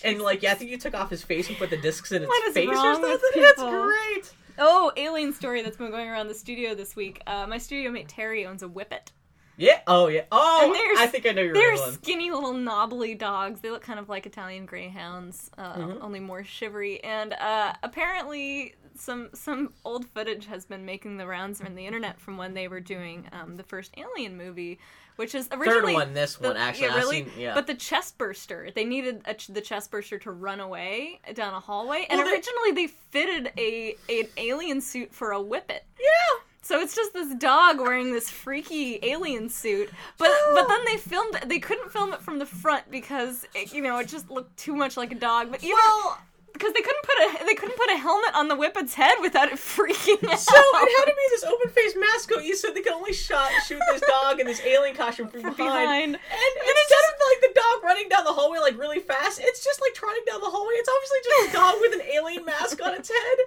And 0.04 0.20
like, 0.22 0.42
yeah, 0.42 0.52
I 0.52 0.56
think 0.56 0.72
you 0.72 0.78
took 0.78 0.96
off 0.96 1.10
his 1.10 1.22
face 1.22 1.48
and 1.48 1.58
put 1.58 1.70
the 1.70 1.78
discs 1.78 2.12
in 2.12 2.24
its 2.24 2.28
What 2.30 2.48
is 2.48 2.54
face 2.54 2.70
or 2.70 2.76
something. 2.76 3.12
It's 3.36 3.62
people? 3.62 3.84
great. 3.84 4.34
Oh, 4.58 4.92
alien 4.98 5.34
story 5.34 5.62
that's 5.62 5.78
been 5.78 5.92
going 5.92 6.08
around 6.10 6.28
the 6.28 6.34
studio 6.34 6.74
this 6.74 6.96
week. 6.96 7.22
Uh, 7.28 7.46
my 7.46 7.58
studio 7.58 7.92
mate 7.92 8.08
Terry 8.08 8.46
owns 8.46 8.64
a 8.64 8.68
whippet. 8.68 9.12
Yeah. 9.58 9.80
Oh 9.86 10.08
yeah. 10.08 10.24
Oh, 10.32 10.74
I 10.98 11.08
think 11.08 11.26
I 11.26 11.32
know 11.32 11.42
your 11.42 11.54
They're 11.54 11.76
one. 11.76 11.92
skinny 11.94 12.32
little 12.32 12.54
knobbly 12.54 13.16
dogs. 13.16 13.62
They 13.62 13.70
look 13.70 13.84
kind 13.84 14.00
of 14.00 14.10
like 14.10 14.26
Italian 14.26 14.66
greyhounds, 14.66 15.52
uh, 15.58 15.76
Mm-hmm. 15.76 16.04
only 16.04 16.20
more 16.20 16.44
shivery. 16.44 17.02
And 17.04 17.34
uh, 17.34 17.74
apparently, 17.84 18.76
some 18.96 19.30
some 19.34 19.74
old 19.84 20.06
footage 20.08 20.46
has 20.48 20.66
been 20.66 20.86
making 20.86 21.18
the 21.18 21.28
rounds 21.28 21.62
on 21.62 21.76
the 21.76 21.86
internet 21.86 22.20
from 22.20 22.38
when 22.38 22.54
they 22.54 22.68
were 22.68 22.80
doing 22.80 23.28
um, 23.32 23.58
the 23.58 23.64
first 23.64 23.91
Alien 23.98 24.38
movie, 24.38 24.80
which 25.18 25.36
is 25.36 25.48
originally 25.52 25.93
third 25.93 26.08
one, 26.08 26.14
this 26.14 26.36
the- 26.36 26.48
one, 26.50 26.58
actually. 26.58 26.88
Yeah, 26.88 26.96
really. 26.96 27.16
seen- 27.26 27.32
yeah. 27.38 27.54
But 27.54 27.68
the 27.68 27.76
chest 27.76 28.18
burster, 28.18 28.70
they 28.74 28.86
needed 28.86 29.22
a, 29.26 29.34
ch- 29.34 29.48
the 29.48 29.62
chest 29.62 29.91
burster 29.91 30.18
to 30.20 30.32
run 30.32 30.60
away 30.60 31.20
down 31.34 31.54
a 31.54 31.60
hallway, 31.60 32.06
and 32.10 32.18
Well, 32.20 32.28
they- 32.28 32.34
originally 32.36 32.72
they 32.72 32.88
fitted 32.88 33.52
a 33.58 33.96
an 34.10 34.28
alien 34.38 34.82
suit 34.82 35.14
for 35.14 35.32
a 35.32 35.41
whippet. 35.41 35.84
Yeah. 36.00 36.41
So 36.62 36.80
it's 36.80 36.96
just 36.96 37.14
this 37.14 37.32
dog 37.36 37.80
wearing 37.80 38.12
this 38.12 38.28
freaky 38.28 38.98
alien 39.04 39.50
suit, 39.50 39.91
but 40.18 40.32
but 40.56 40.68
then 40.68 40.80
they 40.86 40.98
filmed 40.98 41.36
they 41.46 41.60
couldn't 41.60 41.91
film 41.91 42.12
it 42.12 42.22
from 42.24 42.39
the 42.39 42.46
front 42.48 42.89
because 42.89 43.46
it, 43.54 43.72
you 43.72 43.84
know 43.84 44.00
it 44.00 44.08
just 44.08 44.32
looked 44.32 44.58
too 44.58 44.76
much 44.76 44.98
like 44.98 45.12
a 45.12 45.16
dog. 45.16 45.52
But 45.52 45.64
even 45.64 45.76
Well, 45.78 46.18
because 46.56 46.72
they 46.72 46.80
couldn't 46.82 47.03
put 47.03 47.18
a 47.20 47.45
they 47.45 47.53
couldn't 47.53 47.76
put 47.78 47.89
a 47.91 47.97
helmet 47.97 48.32
on 48.34 48.47
the 48.47 48.56
whippet's 48.56 48.93
head 48.93 49.14
without 49.22 49.49
it 49.51 49.56
freaking 49.60 50.24
out. 50.32 50.39
so 50.39 50.56
it 50.56 50.91
had 50.99 51.06
to 51.06 51.16
be 51.16 51.26
this 51.32 51.43
open 51.43 51.70
faced 51.70 51.97
mascot. 51.99 52.45
You 52.45 52.56
said 52.56 52.74
they 52.74 52.82
could 52.82 52.93
only 52.93 53.12
shot 53.14 53.51
shoot 53.68 53.80
this 53.91 54.01
dog 54.08 54.39
in 54.39 54.47
this 54.47 54.62
alien 54.62 54.95
costume 54.95 55.28
from, 55.28 55.41
From 55.41 55.53
behind. 55.53 56.14
behind. 56.14 56.16
And 56.16 56.76
instead 56.80 57.03
of 57.12 57.14
like 57.26 57.41
the 57.41 57.60
dog 57.60 57.84
running 57.84 58.08
down 58.10 58.24
the 58.24 58.32
hallway 58.32 58.60
like 58.60 58.78
really 58.80 58.99
fast, 58.99 59.39
it's 59.43 59.64
just 59.64 59.82
like 59.82 59.93
trotting 59.93 60.24
down 60.26 60.39
the 60.39 60.49
hallway. 60.49 60.74
It's 60.76 60.89
obviously 60.89 61.20
just 61.24 61.49
a 61.49 61.53
dog 61.53 61.76
with 61.82 61.93
an 61.93 62.01
alien 62.14 62.45
mask 62.45 62.80
on 62.84 62.93
its 62.93 63.10
head, 63.10 63.38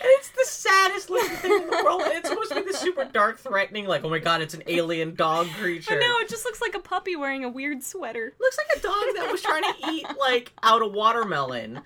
and 0.00 0.08
it's 0.20 0.30
the 0.30 0.44
saddest 0.44 1.08
looking 1.10 1.36
thing 1.38 1.52
in 1.52 1.70
the 1.70 1.82
world. 1.84 2.02
And 2.04 2.12
it's 2.12 2.28
supposed 2.28 2.50
to 2.50 2.56
be 2.56 2.62
this 2.62 2.78
super 2.78 3.04
dark, 3.04 3.38
threatening, 3.38 3.86
like 3.86 4.04
oh 4.04 4.10
my 4.10 4.18
god, 4.18 4.42
it's 4.42 4.54
an 4.54 4.62
alien 4.66 5.14
dog 5.14 5.46
creature. 5.58 5.94
But 5.94 6.00
no, 6.00 6.18
it 6.18 6.28
just 6.28 6.44
looks 6.44 6.60
like 6.60 6.74
a 6.74 6.80
puppy 6.80 7.16
wearing 7.16 7.44
a 7.44 7.48
weird 7.48 7.82
sweater. 7.82 8.34
looks 8.38 8.58
like 8.58 8.78
a 8.78 8.80
dog 8.82 9.04
that 9.16 9.28
was 9.32 9.40
trying 9.42 9.62
to 9.62 9.90
eat 9.90 10.06
like 10.18 10.52
out 10.62 10.82
a 10.82 10.86
watermelon 10.86 11.80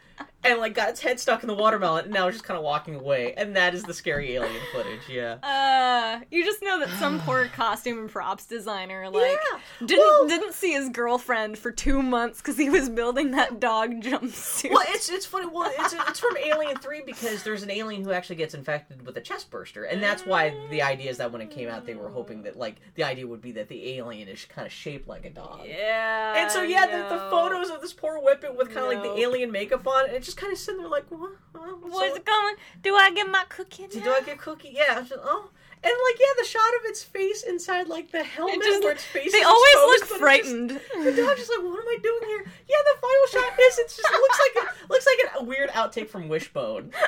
and 0.45 0.59
like 0.59 0.75
got 0.75 0.89
its 0.89 1.01
head 1.01 1.19
stuck 1.21 1.43
in 1.43 1.47
the 1.47 1.55
watermelon 1.55 2.05
and 2.05 2.13
now 2.15 2.27
it's 2.27 2.37
just 2.37 2.45
kind 2.45 2.57
of 2.59 2.65
walking 2.65 2.95
away 2.95 3.33
and 3.37 3.55
that 3.57 3.75
is 3.75 3.83
the 3.85 3.95
scary 3.95 4.35
alien 4.35 4.61
footage 4.73 5.01
yeah 5.09 5.35
Uh, 5.43 6.21
you 6.31 6.45
just 6.45 6.63
know 6.63 6.79
that 6.81 6.89
some 6.99 7.21
poor 7.21 7.47
costume 7.55 7.99
and 7.99 8.11
props 8.11 8.45
designer 8.47 9.09
like 9.11 9.39
Yeah. 9.53 9.59
didn't 9.87 9.99
Well- 9.99 10.29
didn't 10.29 10.55
see 10.55 10.73
his 10.73 10.89
girlfriend 10.89 11.59
for 11.59 11.71
two 11.71 12.03
months 12.03 12.41
because 12.41 12.57
he 12.57 12.71
was 12.71 12.89
building 12.89 13.31
that 13.33 13.61
dog 13.61 14.03
jumpsuit. 14.03 14.71
well 14.71 14.85
it's 14.89 15.09
it's 15.09 15.27
funny 15.27 15.47
well 15.47 15.71
it's 15.79 15.93
it's 15.93 16.21
from 16.21 16.37
alien 16.37 16.77
3 16.79 17.03
because 17.07 17.43
there's 17.43 17.63
an 17.63 17.71
alien 17.71 18.03
who 18.03 18.13
actually 18.13 18.37
gets 18.37 18.55
infected 18.55 19.05
with 19.07 19.17
a 19.17 19.21
chest 19.21 19.51
burster 19.51 19.85
and 19.85 20.03
that's 20.03 20.25
why 20.27 20.55
the 20.71 20.83
idea 20.83 21.11
is 21.11 21.19
that 21.19 21.31
when 21.33 21.41
it 21.43 21.51
came 21.51 21.69
out 21.69 21.87
they 21.87 21.95
were 21.95 22.09
hoping 22.09 22.43
that 22.43 22.57
like 22.59 22.77
the 22.95 23.05
idea 23.05 23.27
would 23.27 23.41
be 23.43 23.53
that 23.53 23.69
the 23.69 23.91
alien 23.97 24.29
is 24.29 24.45
kind 24.47 24.67
of 24.67 24.73
shaped 24.73 25.09
like 25.09 25.25
a 25.25 25.31
dog 25.31 25.61
Yeah. 25.67 26.35
and 26.43 26.51
so 26.51 26.63
yeah, 26.63 26.87
the, 26.87 27.15
the 27.15 27.21
photos 27.31 27.71
of 27.71 27.81
this 27.81 27.93
poor 27.93 28.19
whippet 28.21 28.57
with 28.57 28.69
kind 28.73 28.81
of 28.81 28.87
like 28.93 29.03
the 29.03 29.21
alien 29.21 29.51
makeup 29.51 29.87
on, 29.87 30.07
and 30.07 30.15
it's 30.15 30.27
just 30.27 30.32
kind 30.37 30.53
of 30.53 30.59
sitting 30.59 30.81
there 30.81 30.89
like, 30.91 31.05
what? 31.11 31.33
what? 31.53 31.83
What's 31.83 32.17
So- 32.17 32.23
going? 32.23 32.55
Do 32.83 32.95
I 32.97 33.11
get 33.11 33.29
my 33.29 33.45
cookie 33.49 33.83
now? 33.95 34.03
Do 34.03 34.11
I 34.11 34.21
get 34.23 34.39
cookie? 34.39 34.71
Yeah. 34.75 35.01
Just- 35.01 35.13
oh. 35.23 35.51
And 35.85 35.93
like 35.93 36.21
yeah, 36.21 36.27
the 36.39 36.47
shot 36.47 36.61
of 36.79 36.85
its 36.91 37.03
face 37.03 37.43
inside 37.43 37.89
like 37.89 38.13
the 38.13 38.23
helmet 38.23 38.57
It 38.59 38.63
just- 38.63 38.83
where 38.85 38.93
its 38.93 39.03
face 39.05 39.33
they 39.33 39.39
is 39.39 39.45
always 39.47 39.75
exposed, 39.75 40.11
look 40.11 40.21
frightened. 40.21 40.69
Just, 40.71 41.05
the 41.17 41.23
dog 41.23 41.37
just 41.37 41.51
like, 41.51 41.59
what 41.65 41.81
am 41.81 41.89
I 41.89 41.99
doing 42.01 42.21
here? 42.27 42.45
Yeah, 42.69 42.77
the 42.85 43.01
final 43.01 43.27
shot 43.51 43.59
is 43.61 43.79
it 43.79 43.89
just 43.89 44.13
looks 44.13 44.39
like 44.39 44.65
a, 44.65 44.93
looks 44.93 45.07
like 45.07 45.41
a 45.41 45.45
weird 45.45 45.71
outtake 45.71 46.09
from 46.09 46.29
Wishbone. 46.29 46.93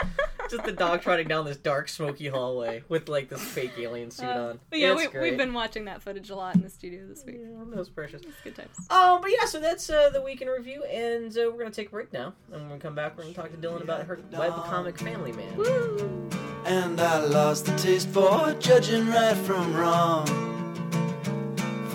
Just 0.51 0.65
the 0.65 0.73
dog 0.73 1.01
trotting 1.03 1.27
down 1.29 1.45
this 1.47 1.57
dark, 1.57 1.89
smoky 1.89 2.29
hallway 2.29 2.83
with 2.89 3.09
like 3.09 3.29
this 3.29 3.43
fake 3.43 3.73
alien 3.79 4.11
suit 4.11 4.27
Uh, 4.27 4.49
on. 4.51 4.61
but 4.71 4.79
yeah, 4.79 4.93
It's 4.93 5.01
we, 5.03 5.07
great. 5.09 5.23
we've 5.31 5.39
been 5.39 5.55
watching 5.55 5.87
that 5.87 6.03
footage 6.03 6.31
a 6.31 6.37
lot 6.37 6.55
in 6.55 6.63
the 6.63 6.69
studio 6.71 7.07
this 7.09 7.25
week. 7.25 7.37
Yeah, 7.41 7.65
that 7.71 7.79
was 7.79 7.89
precious. 7.89 8.23
It's 8.23 8.41
good 8.45 8.55
times. 8.55 8.77
Um, 8.91 9.21
but 9.23 9.31
yeah, 9.31 9.47
so 9.47 9.59
that's 9.59 9.89
uh, 9.91 10.11
the 10.11 10.21
week 10.23 10.43
in 10.43 10.49
review, 10.49 10.85
and 10.85 11.37
uh, 11.37 11.51
we're 11.51 11.59
gonna 11.59 11.71
take 11.71 11.89
a 11.89 11.91
break 11.91 12.13
now, 12.13 12.35
and 12.53 12.63
when 12.63 12.73
we 12.73 12.79
come 12.79 12.95
back, 12.95 13.17
we're 13.17 13.25
gonna 13.25 13.35
talk 13.35 13.51
to 13.51 13.57
Dylan 13.57 13.83
about 13.83 14.05
her 14.07 14.19
webcomic 14.33 14.99
Family 14.99 15.33
Man. 15.33 15.57
Woo! 15.57 16.29
And 16.67 17.01
I 17.01 17.19
lost 17.25 17.67
the 17.67 17.77
taste 17.77 18.09
for 18.09 18.55
judging 18.61 19.07
right 19.09 19.37
from 19.37 19.75
wrong. 19.75 20.54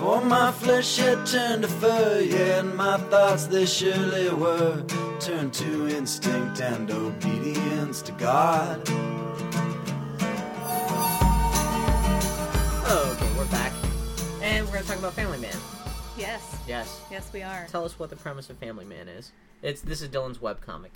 For 0.00 0.20
my 0.22 0.50
flesh 0.50 0.96
had 0.96 1.26
turned 1.26 1.62
to 1.62 1.68
fur, 1.68 2.20
yeah, 2.20 2.60
and 2.60 2.74
my 2.74 2.96
thoughts 2.96 3.46
they 3.46 3.66
surely 3.66 4.30
were 4.30 4.82
turned 5.20 5.52
to 5.54 5.88
instinct 5.88 6.60
and 6.60 6.90
obedience 6.90 8.00
to 8.02 8.12
God. 8.12 8.80
Okay, 12.88 13.28
we're 13.36 13.44
back, 13.50 13.72
and 14.42 14.66
we're 14.66 14.72
gonna 14.72 14.86
talk 14.86 14.98
about 14.98 15.12
Family 15.12 15.38
Man. 15.38 15.54
Yes, 16.16 16.56
Yes, 16.66 17.00
yes, 17.10 17.30
we 17.32 17.42
are. 17.42 17.66
tell 17.70 17.84
us 17.84 17.98
what 17.98 18.10
the 18.10 18.16
premise 18.16 18.48
of 18.50 18.56
Family 18.58 18.84
Man 18.86 19.06
is. 19.08 19.32
It's 19.62 19.82
this 19.82 20.00
is 20.02 20.08
Dylan's 20.08 20.38
webcomic 20.38 20.92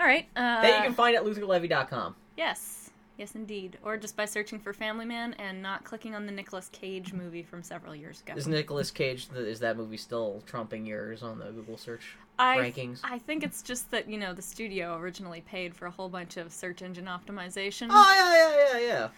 All 0.00 0.06
right. 0.06 0.26
Uh, 0.34 0.62
that 0.62 0.78
you 0.78 0.84
can 0.84 0.94
find 0.94 1.14
at 1.14 1.24
lutherlevy.com. 1.24 2.16
yes, 2.38 2.79
yes, 3.20 3.34
indeed. 3.34 3.78
Or 3.84 3.96
just 3.96 4.16
by 4.16 4.24
searching 4.24 4.58
for 4.58 4.72
Family 4.72 5.04
Man 5.04 5.34
and 5.34 5.62
not 5.62 5.84
clicking 5.84 6.14
on 6.14 6.26
the 6.26 6.32
Nicolas 6.32 6.68
Cage 6.72 7.12
movie 7.12 7.42
from 7.42 7.62
several 7.62 7.94
years 7.94 8.22
ago. 8.22 8.32
Is 8.34 8.48
Nicolas 8.48 8.90
Cage? 8.90 9.28
Is 9.36 9.60
that 9.60 9.76
movie 9.76 9.98
still 9.98 10.42
trumping 10.46 10.86
yours 10.86 11.22
on 11.22 11.38
the 11.38 11.44
Google 11.52 11.76
search 11.76 12.16
I, 12.38 12.56
rankings? 12.56 13.00
I 13.04 13.18
think 13.18 13.44
it's 13.44 13.62
just 13.62 13.90
that 13.90 14.08
you 14.08 14.18
know 14.18 14.32
the 14.32 14.42
studio 14.42 14.96
originally 14.96 15.42
paid 15.42 15.74
for 15.74 15.86
a 15.86 15.90
whole 15.90 16.08
bunch 16.08 16.38
of 16.38 16.50
search 16.50 16.82
engine 16.82 17.04
optimization. 17.04 17.88
Oh 17.90 18.14
yeah, 18.16 18.78
yeah, 18.78 18.88
yeah, 18.88 19.10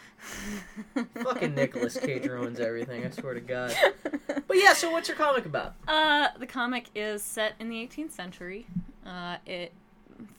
yeah. 0.96 1.22
Fucking 1.22 1.55
Nicolas 1.55 1.96
Cage 1.96 2.26
ruins 2.26 2.59
everything. 2.59 3.07
I 3.07 3.11
swear 3.11 3.34
to 3.34 3.40
God. 3.40 3.74
But 4.48 4.57
yeah, 4.59 4.74
so 4.74 4.90
what's 4.90 5.09
your 5.09 5.16
comic 5.16 5.46
about? 5.46 5.74
Uh, 5.88 6.28
the 6.38 6.46
comic 6.46 6.86
is 6.94 7.22
set 7.22 7.55
in 7.59 7.70
the 7.70 7.76
18th 7.76 8.11
century. 8.11 8.66
Uh, 9.07 9.36
it 9.46 9.72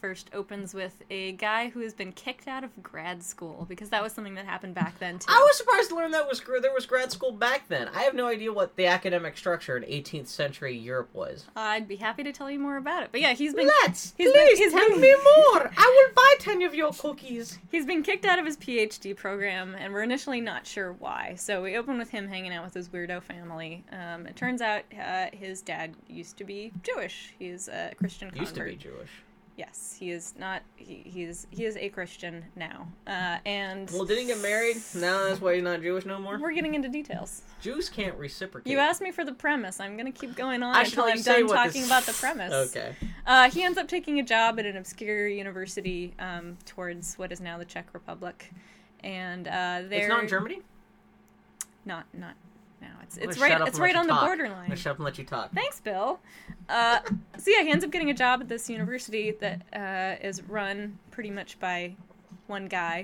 first 0.01 0.29
opens 0.33 0.73
with 0.73 1.03
a 1.09 1.33
guy 1.33 1.69
who 1.69 1.81
has 1.81 1.93
been 1.93 2.11
kicked 2.11 2.47
out 2.47 2.63
of 2.63 2.71
grad 2.81 3.23
school 3.23 3.65
because 3.69 3.89
that 3.89 4.01
was 4.03 4.13
something 4.13 4.35
that 4.35 4.45
happened 4.45 4.75
back 4.75 4.97
then 4.99 5.19
too. 5.19 5.25
I 5.29 5.39
was 5.39 5.57
surprised 5.57 5.89
to 5.89 5.95
learn 5.95 6.11
that 6.11 6.27
was 6.27 6.41
there 6.61 6.73
was 6.73 6.85
grad 6.85 7.11
school 7.11 7.31
back 7.31 7.67
then. 7.67 7.87
I 7.89 8.03
have 8.03 8.13
no 8.13 8.27
idea 8.27 8.51
what 8.53 8.75
the 8.75 8.87
academic 8.87 9.37
structure 9.37 9.77
in 9.77 9.83
18th 9.83 10.27
century 10.27 10.77
Europe 10.77 11.09
was. 11.13 11.45
I'd 11.55 11.87
be 11.87 11.95
happy 11.95 12.23
to 12.23 12.31
tell 12.31 12.49
you 12.49 12.59
more 12.59 12.77
about 12.77 13.03
it. 13.03 13.09
But 13.11 13.21
yeah, 13.21 13.33
he's 13.33 13.53
been 13.53 13.67
Let's 13.67 14.13
he's 14.17 14.31
please 14.31 14.57
been, 14.57 14.57
he's 14.57 14.73
tell 14.73 14.89
been, 14.89 15.01
me 15.01 15.13
more. 15.13 15.71
I 15.77 16.05
will 16.07 16.13
buy 16.15 16.35
ten 16.39 16.61
of 16.61 16.73
your 16.75 16.91
cookies. 16.91 17.59
He's 17.71 17.85
been 17.85 18.03
kicked 18.03 18.25
out 18.25 18.39
of 18.39 18.45
his 18.45 18.57
PhD 18.57 19.15
program, 19.15 19.75
and 19.77 19.93
we're 19.93 20.03
initially 20.03 20.41
not 20.41 20.65
sure 20.65 20.93
why. 20.93 21.35
So 21.37 21.61
we 21.61 21.77
open 21.77 21.97
with 21.97 22.09
him 22.09 22.27
hanging 22.27 22.53
out 22.53 22.63
with 22.63 22.73
his 22.73 22.89
weirdo 22.89 23.21
family. 23.23 23.83
Um, 23.91 24.25
it 24.27 24.35
turns 24.35 24.61
out 24.61 24.83
uh, 24.99 25.27
his 25.31 25.61
dad 25.61 25.95
used 26.07 26.37
to 26.37 26.43
be 26.43 26.71
Jewish. 26.83 27.33
He's 27.39 27.67
a 27.67 27.93
Christian 27.97 28.29
convert. 28.29 28.41
Used 28.41 28.55
to 28.55 28.63
be 28.63 28.75
Jewish. 28.75 29.09
Yes, 29.55 29.95
he 29.99 30.09
is 30.09 30.33
not. 30.39 30.63
He, 30.75 31.03
he 31.05 31.23
is. 31.23 31.45
He 31.51 31.65
is 31.65 31.77
a 31.77 31.89
Christian 31.89 32.43
now. 32.55 32.87
Uh, 33.05 33.37
and 33.45 33.89
Well, 33.91 34.03
did 34.03 34.17
he 34.17 34.25
get 34.25 34.41
married? 34.41 34.77
Now 34.95 35.25
that's 35.25 35.39
why 35.39 35.53
he's 35.53 35.63
not 35.63 35.81
Jewish 35.83 36.05
no 36.05 36.17
more. 36.17 36.39
we're 36.39 36.53
getting 36.53 36.73
into 36.73 36.89
details. 36.89 37.43
Jews 37.61 37.87
can't 37.87 38.17
reciprocate. 38.17 38.71
You 38.71 38.79
asked 38.79 39.01
me 39.01 39.11
for 39.11 39.23
the 39.23 39.31
premise. 39.31 39.79
I'm 39.79 39.95
going 39.95 40.11
to 40.11 40.19
keep 40.19 40.35
going 40.35 40.63
on 40.63 40.75
I 40.75 40.81
until 40.81 41.03
I'm 41.03 41.21
done 41.21 41.47
talking 41.47 41.81
this- 41.81 41.85
about 41.85 42.03
the 42.03 42.13
premise. 42.13 42.51
Okay. 42.51 42.95
Uh, 43.27 43.49
he 43.51 43.61
ends 43.63 43.77
up 43.77 43.87
taking 43.87 44.19
a 44.19 44.23
job 44.23 44.59
at 44.59 44.65
an 44.65 44.75
obscure 44.75 45.27
university 45.27 46.15
um, 46.17 46.57
towards 46.65 47.15
what 47.19 47.31
is 47.31 47.39
now 47.39 47.59
the 47.59 47.65
Czech 47.65 47.87
Republic, 47.93 48.51
and 49.03 49.47
uh, 49.47 49.81
there. 49.87 49.99
It's 49.99 50.09
not 50.09 50.23
in 50.23 50.29
Germany. 50.29 50.61
Not 51.85 52.05
not. 52.13 52.33
It's 53.17 53.35
it's 53.35 53.39
right. 53.39 53.59
It's 53.67 53.79
right 53.79 53.95
on 53.95 54.07
the 54.07 54.13
talk. 54.13 54.25
Borderline. 54.25 54.67
gonna 54.67 54.75
shut 54.75 54.91
up 54.91 54.97
and 54.97 55.05
let 55.05 55.17
you 55.17 55.23
talk. 55.23 55.51
Thanks, 55.53 55.79
Bill. 55.79 56.19
Uh, 56.69 56.99
so 57.37 57.51
yeah, 57.51 57.63
he 57.63 57.71
ends 57.71 57.83
up 57.83 57.91
getting 57.91 58.09
a 58.09 58.13
job 58.13 58.41
at 58.41 58.49
this 58.49 58.69
university 58.69 59.31
that 59.31 59.61
uh, 59.73 60.25
is 60.25 60.41
run 60.43 60.97
pretty 61.11 61.31
much 61.31 61.59
by 61.59 61.95
one 62.47 62.67
guy, 62.67 63.03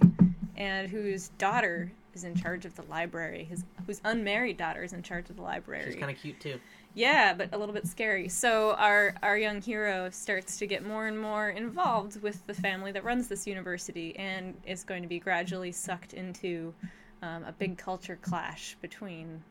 and 0.55 0.89
whose 0.89 1.29
daughter 1.37 1.91
is 2.13 2.23
in 2.23 2.35
charge 2.35 2.65
of 2.65 2.75
the 2.75 2.83
library. 2.83 3.45
His 3.45 3.63
whose 3.85 4.01
unmarried 4.03 4.57
daughter 4.57 4.83
is 4.83 4.93
in 4.93 5.03
charge 5.03 5.29
of 5.29 5.35
the 5.35 5.41
library. 5.41 5.85
She's 5.85 5.99
kind 5.99 6.11
of 6.11 6.17
cute 6.17 6.39
too. 6.39 6.59
Yeah, 6.95 7.33
but 7.33 7.49
a 7.53 7.57
little 7.57 7.73
bit 7.73 7.87
scary. 7.87 8.27
So 8.29 8.73
our 8.73 9.13
our 9.21 9.37
young 9.37 9.61
hero 9.61 10.09
starts 10.09 10.57
to 10.57 10.67
get 10.67 10.85
more 10.85 11.07
and 11.07 11.19
more 11.19 11.49
involved 11.49 12.21
with 12.21 12.45
the 12.47 12.53
family 12.53 12.91
that 12.91 13.03
runs 13.03 13.27
this 13.27 13.45
university, 13.45 14.15
and 14.15 14.55
is 14.65 14.83
going 14.83 15.03
to 15.03 15.07
be 15.07 15.19
gradually 15.19 15.71
sucked 15.71 16.13
into 16.13 16.73
um, 17.21 17.43
a 17.43 17.51
big 17.51 17.77
culture 17.77 18.17
clash 18.21 18.75
between 18.81 19.41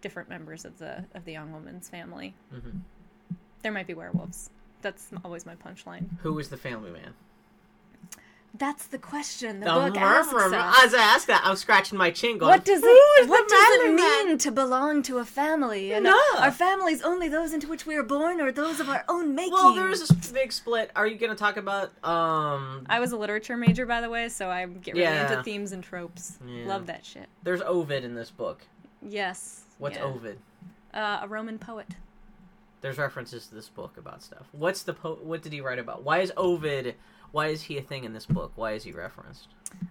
different 0.00 0.28
members 0.28 0.64
of 0.64 0.78
the 0.78 1.04
of 1.14 1.24
the 1.24 1.32
young 1.32 1.52
woman's 1.52 1.88
family. 1.88 2.34
Mhm. 2.54 2.80
There 3.62 3.72
might 3.72 3.86
be 3.86 3.94
werewolves. 3.94 4.50
That's 4.82 5.10
always 5.24 5.44
my 5.44 5.54
punchline. 5.54 6.08
Who 6.22 6.38
is 6.38 6.48
the 6.48 6.56
family 6.56 6.90
man? 6.90 7.14
That's 8.52 8.86
the 8.86 8.98
question. 8.98 9.60
The 9.60 9.70
Um, 9.72 9.92
book 9.92 10.00
asks 10.00 10.34
us. 10.34 10.52
As 10.84 10.92
I 10.92 10.98
ask 10.98 11.28
that, 11.28 11.42
I'm 11.44 11.54
scratching 11.54 11.96
my 11.96 12.10
chin, 12.10 12.36
going, 12.36 12.50
What 12.50 12.64
does 12.64 12.80
"Who 12.80 12.88
it 12.88 13.22
is 13.22 13.28
What 13.28 13.46
the 13.48 13.54
does 13.54 13.74
it 13.76 13.80
family 13.82 14.02
man?" 14.02 14.26
mean 14.26 14.38
to 14.38 14.50
belong 14.50 15.02
to 15.02 15.18
a 15.18 15.24
family? 15.24 15.92
And 15.92 16.02
No. 16.04 16.20
are 16.36 16.50
families 16.50 17.00
only 17.02 17.28
those 17.28 17.52
into 17.52 17.68
which 17.68 17.86
we 17.86 17.94
are 17.96 18.02
born, 18.02 18.40
or 18.40 18.50
those 18.50 18.80
of 18.80 18.88
our 18.88 19.04
own 19.08 19.36
making? 19.36 19.52
Well, 19.52 19.74
there's 19.74 20.10
a 20.10 20.32
big 20.32 20.50
split. 20.50 20.90
Are 20.96 21.06
you 21.06 21.16
going 21.16 21.30
to 21.30 21.36
talk 21.36 21.58
about 21.58 21.92
um? 22.04 22.86
I 22.88 22.98
was 22.98 23.12
a 23.12 23.16
literature 23.16 23.56
major, 23.56 23.86
by 23.86 24.00
the 24.00 24.08
way, 24.10 24.28
so 24.28 24.50
I 24.50 24.66
get 24.66 24.94
really 24.94 25.04
Yeah. 25.04 25.30
into 25.30 25.44
themes 25.44 25.70
and 25.70 25.84
tropes. 25.84 26.36
Yeah. 26.44 26.66
Love 26.66 26.86
that 26.86 27.04
shit. 27.04 27.28
There's 27.44 27.62
Ovid 27.62 28.02
in 28.02 28.16
this 28.16 28.30
book. 28.32 28.62
Yes. 29.00 29.62
What's 29.80 29.96
yeah. 29.96 30.04
Ovid? 30.04 30.38
Uh, 30.92 31.20
a 31.22 31.28
Roman 31.28 31.58
poet. 31.58 31.96
There's 32.82 32.98
references 32.98 33.46
to 33.48 33.54
this 33.54 33.68
book 33.68 33.96
about 33.96 34.22
stuff. 34.22 34.46
What's 34.52 34.82
the 34.82 34.92
po- 34.92 35.18
what 35.22 35.42
did 35.42 35.52
he 35.52 35.60
write 35.60 35.78
about? 35.78 36.02
Why 36.02 36.18
is 36.18 36.32
Ovid? 36.36 36.94
Why 37.32 37.48
is 37.48 37.62
he 37.62 37.78
a 37.78 37.82
thing 37.82 38.04
in 38.04 38.12
this 38.12 38.26
book? 38.26 38.52
Why 38.56 38.72
is 38.72 38.84
he 38.84 38.92
referenced? 38.92 39.48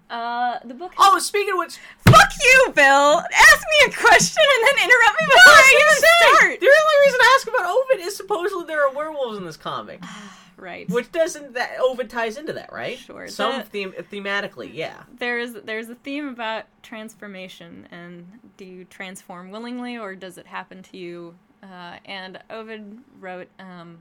Uh, 0.09 0.59
the 0.63 0.73
book. 0.73 0.93
Oh, 0.97 1.17
speaking 1.19 1.53
of 1.53 1.59
which, 1.59 1.77
fuck 2.05 2.29
you, 2.41 2.73
Bill! 2.73 3.19
Ask 3.19 3.65
me 3.71 3.87
a 3.87 3.91
question 3.91 4.43
and 4.43 4.67
then 4.67 4.85
interrupt 4.85 5.19
me 5.19 5.25
before 5.27 5.53
I 5.53 5.81
even 5.81 5.97
start. 5.97 6.59
the 6.59 6.67
only 6.67 6.97
reason 7.05 7.19
I 7.21 7.37
ask 7.37 7.47
about 7.47 7.65
Ovid 7.65 8.05
is 8.05 8.15
supposedly 8.15 8.65
there 8.65 8.85
are 8.85 8.93
werewolves 8.93 9.37
in 9.37 9.45
this 9.45 9.57
comic, 9.57 10.03
Right. 10.59 10.89
which 10.89 11.11
doesn't 11.11 11.53
that 11.53 11.77
Ovid 11.79 12.09
ties 12.09 12.37
into 12.37 12.53
that, 12.53 12.71
right? 12.71 12.97
Sure. 12.97 13.27
Some 13.27 13.59
The- 13.59 13.63
theme 13.63 13.93
thematically, 14.11 14.71
yeah. 14.73 15.03
there's 15.17 15.53
there's 15.53 15.89
a 15.89 15.95
theme 15.95 16.27
about 16.27 16.65
transformation 16.83 17.87
and 17.91 18.27
do 18.57 18.65
you 18.65 18.83
transform 18.85 19.51
willingly 19.51 19.97
or 19.97 20.15
does 20.15 20.37
it 20.37 20.45
happen 20.47 20.83
to 20.83 20.97
you 20.97 21.35
uh, 21.63 21.97
and 22.05 22.39
ovid 22.49 22.99
wrote 23.19 23.47
um, 23.59 23.99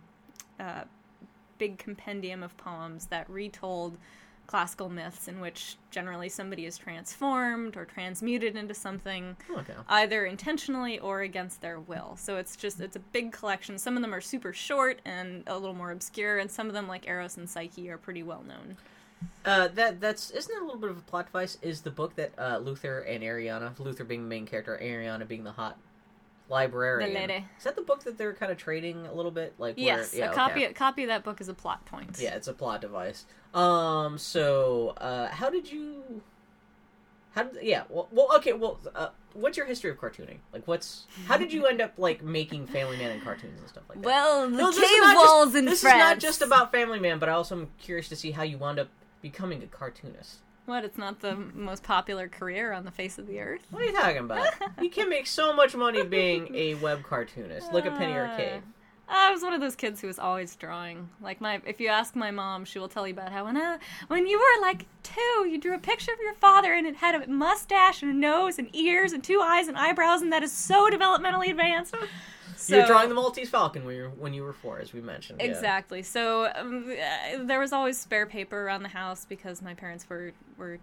a 0.58 0.84
big 1.58 1.78
compendium 1.78 2.42
of 2.42 2.56
poems 2.56 3.06
that 3.06 3.28
retold 3.30 3.96
classical 4.48 4.88
myths 4.88 5.28
in 5.28 5.40
which 5.40 5.76
generally 5.90 6.28
somebody 6.28 6.64
is 6.64 6.76
transformed 6.78 7.76
or 7.76 7.84
transmuted 7.84 8.56
into 8.56 8.74
something 8.74 9.36
Okay. 9.50 9.74
either 9.88 10.24
intentionally 10.24 10.98
or 10.98 11.20
against 11.20 11.60
their 11.60 11.78
will. 11.78 12.16
So 12.16 12.36
it's 12.38 12.56
just 12.56 12.80
it's 12.80 12.96
a 12.96 13.00
big 13.00 13.30
collection. 13.30 13.78
Some 13.78 13.94
of 13.94 14.02
them 14.02 14.12
are 14.12 14.20
super 14.22 14.52
short 14.52 15.00
and 15.04 15.44
a 15.46 15.56
little 15.56 15.74
more 15.76 15.92
obscure, 15.92 16.38
and 16.38 16.50
some 16.50 16.66
of 16.66 16.72
them 16.72 16.88
like 16.88 17.06
Eros 17.06 17.36
and 17.36 17.48
Psyche 17.48 17.88
are 17.90 17.98
pretty 17.98 18.22
well 18.24 18.42
known. 18.42 18.76
Uh, 19.44 19.68
that 19.68 20.00
that's 20.00 20.30
isn't 20.30 20.52
that 20.54 20.62
a 20.62 20.64
little 20.64 20.80
bit 20.80 20.90
of 20.90 20.96
a 20.98 21.02
plot 21.02 21.26
device? 21.26 21.58
Is 21.60 21.82
the 21.82 21.90
book 21.90 22.16
that 22.16 22.32
uh, 22.38 22.58
Luther 22.58 23.00
and 23.00 23.22
Ariana, 23.22 23.78
Luther 23.78 24.04
being 24.04 24.22
the 24.22 24.28
main 24.28 24.46
character, 24.46 24.78
Ariana 24.82 25.28
being 25.28 25.44
the 25.44 25.52
hot 25.52 25.76
librarian. 26.48 27.12
The. 27.12 27.34
Is 27.58 27.64
that 27.64 27.76
the 27.76 27.82
book 27.82 28.04
that 28.04 28.18
they're 28.18 28.34
kind 28.34 28.50
of 28.50 28.58
trading 28.58 29.06
a 29.06 29.12
little 29.12 29.30
bit? 29.30 29.54
Like 29.58 29.76
where- 29.76 29.84
Yes, 29.86 30.14
yeah, 30.14 30.30
a 30.30 30.34
copy 30.34 30.62
okay. 30.62 30.64
a 30.66 30.72
copy 30.72 31.02
of 31.02 31.08
that 31.08 31.24
book 31.24 31.40
is 31.40 31.48
a 31.48 31.54
plot 31.54 31.84
point. 31.86 32.18
Yeah, 32.18 32.34
it's 32.34 32.48
a 32.48 32.52
plot 32.52 32.80
device. 32.80 33.26
Um, 33.54 34.18
so 34.18 34.90
uh, 34.98 35.28
how 35.28 35.50
did 35.50 35.70
you? 35.70 36.22
How 37.34 37.44
did 37.44 37.62
yeah? 37.62 37.84
Well, 37.88 38.08
well 38.10 38.28
okay. 38.36 38.52
Well, 38.52 38.78
uh, 38.94 39.08
what's 39.34 39.56
your 39.56 39.66
history 39.66 39.90
of 39.90 39.98
cartooning? 39.98 40.38
Like, 40.52 40.66
what's 40.66 41.06
how 41.26 41.36
did 41.36 41.52
you 41.52 41.66
end 41.66 41.80
up 41.80 41.94
like 41.98 42.22
making 42.22 42.66
Family 42.66 42.96
Man 42.96 43.10
and 43.10 43.22
cartoons 43.22 43.60
and 43.60 43.68
stuff 43.68 43.84
like 43.88 44.00
that? 44.00 44.06
Well, 44.06 44.50
the 44.50 44.56
No, 44.56 44.70
this 44.70 44.78
cave 44.80 45.00
not 45.00 45.14
just- 45.14 45.26
walls 45.26 45.54
in 45.54 45.64
This 45.64 45.82
France. 45.82 45.96
is 45.96 46.00
not 46.00 46.18
just 46.18 46.42
about 46.42 46.72
Family 46.72 46.98
Man, 46.98 47.18
but 47.18 47.28
I 47.28 47.32
also 47.32 47.56
am 47.56 47.68
curious 47.78 48.08
to 48.08 48.16
see 48.16 48.32
how 48.32 48.42
you 48.42 48.58
wound 48.58 48.78
up 48.78 48.88
becoming 49.22 49.62
a 49.62 49.66
cartoonist. 49.66 50.38
What? 50.68 50.84
It's 50.84 50.98
not 50.98 51.20
the 51.20 51.34
most 51.34 51.82
popular 51.82 52.28
career 52.28 52.72
on 52.72 52.84
the 52.84 52.90
face 52.90 53.18
of 53.18 53.26
the 53.26 53.40
earth. 53.40 53.62
What 53.70 53.82
are 53.82 53.86
you 53.86 53.92
talking 53.92 54.18
about? 54.18 54.52
you 54.82 54.90
can 54.90 55.08
make 55.08 55.26
so 55.26 55.52
much 55.52 55.74
money 55.74 56.04
being 56.04 56.54
a 56.54 56.74
web 56.74 57.02
cartoonist. 57.02 57.72
Look 57.72 57.86
at 57.86 57.96
Penny 57.96 58.12
uh, 58.12 58.26
Arcade. 58.26 58.62
I 59.08 59.32
was 59.32 59.42
one 59.42 59.54
of 59.54 59.60
those 59.60 59.74
kids 59.74 60.00
who 60.00 60.06
was 60.06 60.18
always 60.18 60.54
drawing. 60.56 61.08
Like 61.20 61.40
my, 61.40 61.62
if 61.64 61.80
you 61.80 61.88
ask 61.88 62.14
my 62.14 62.30
mom, 62.30 62.66
she 62.66 62.78
will 62.78 62.88
tell 62.88 63.06
you 63.06 63.14
about 63.14 63.32
how 63.32 63.46
when 63.46 63.56
I, 63.56 63.78
when 64.08 64.26
you 64.26 64.38
were 64.38 64.60
like 64.60 64.84
two, 65.02 65.48
you 65.48 65.58
drew 65.58 65.74
a 65.74 65.78
picture 65.78 66.12
of 66.12 66.18
your 66.20 66.34
father 66.34 66.74
and 66.74 66.86
it 66.86 66.96
had 66.96 67.14
a 67.14 67.26
mustache 67.26 68.02
and 68.02 68.10
a 68.10 68.14
nose 68.14 68.58
and 68.58 68.68
ears 68.76 69.12
and 69.12 69.24
two 69.24 69.40
eyes 69.40 69.66
and 69.66 69.78
eyebrows, 69.78 70.20
and 70.20 70.32
that 70.32 70.42
is 70.42 70.52
so 70.52 70.90
developmentally 70.90 71.50
advanced. 71.50 71.94
So, 72.58 72.74
you 72.74 72.82
were 72.82 72.88
drawing 72.88 73.08
the 73.08 73.14
Maltese 73.14 73.48
Falcon 73.48 73.84
when 73.84 73.94
you 73.94 74.02
were, 74.02 74.08
when 74.10 74.34
you 74.34 74.42
were 74.42 74.52
four, 74.52 74.80
as 74.80 74.92
we 74.92 75.00
mentioned. 75.00 75.40
yeah. 75.40 75.46
Exactly. 75.46 76.02
So 76.02 76.50
um, 76.56 76.90
uh, 76.90 77.44
there 77.44 77.60
was 77.60 77.72
always 77.72 77.96
spare 77.96 78.26
paper 78.26 78.66
around 78.66 78.82
the 78.82 78.88
house 78.88 79.24
because 79.24 79.62
my 79.62 79.74
parents 79.74 80.08
were 80.10 80.32
were 80.56 80.78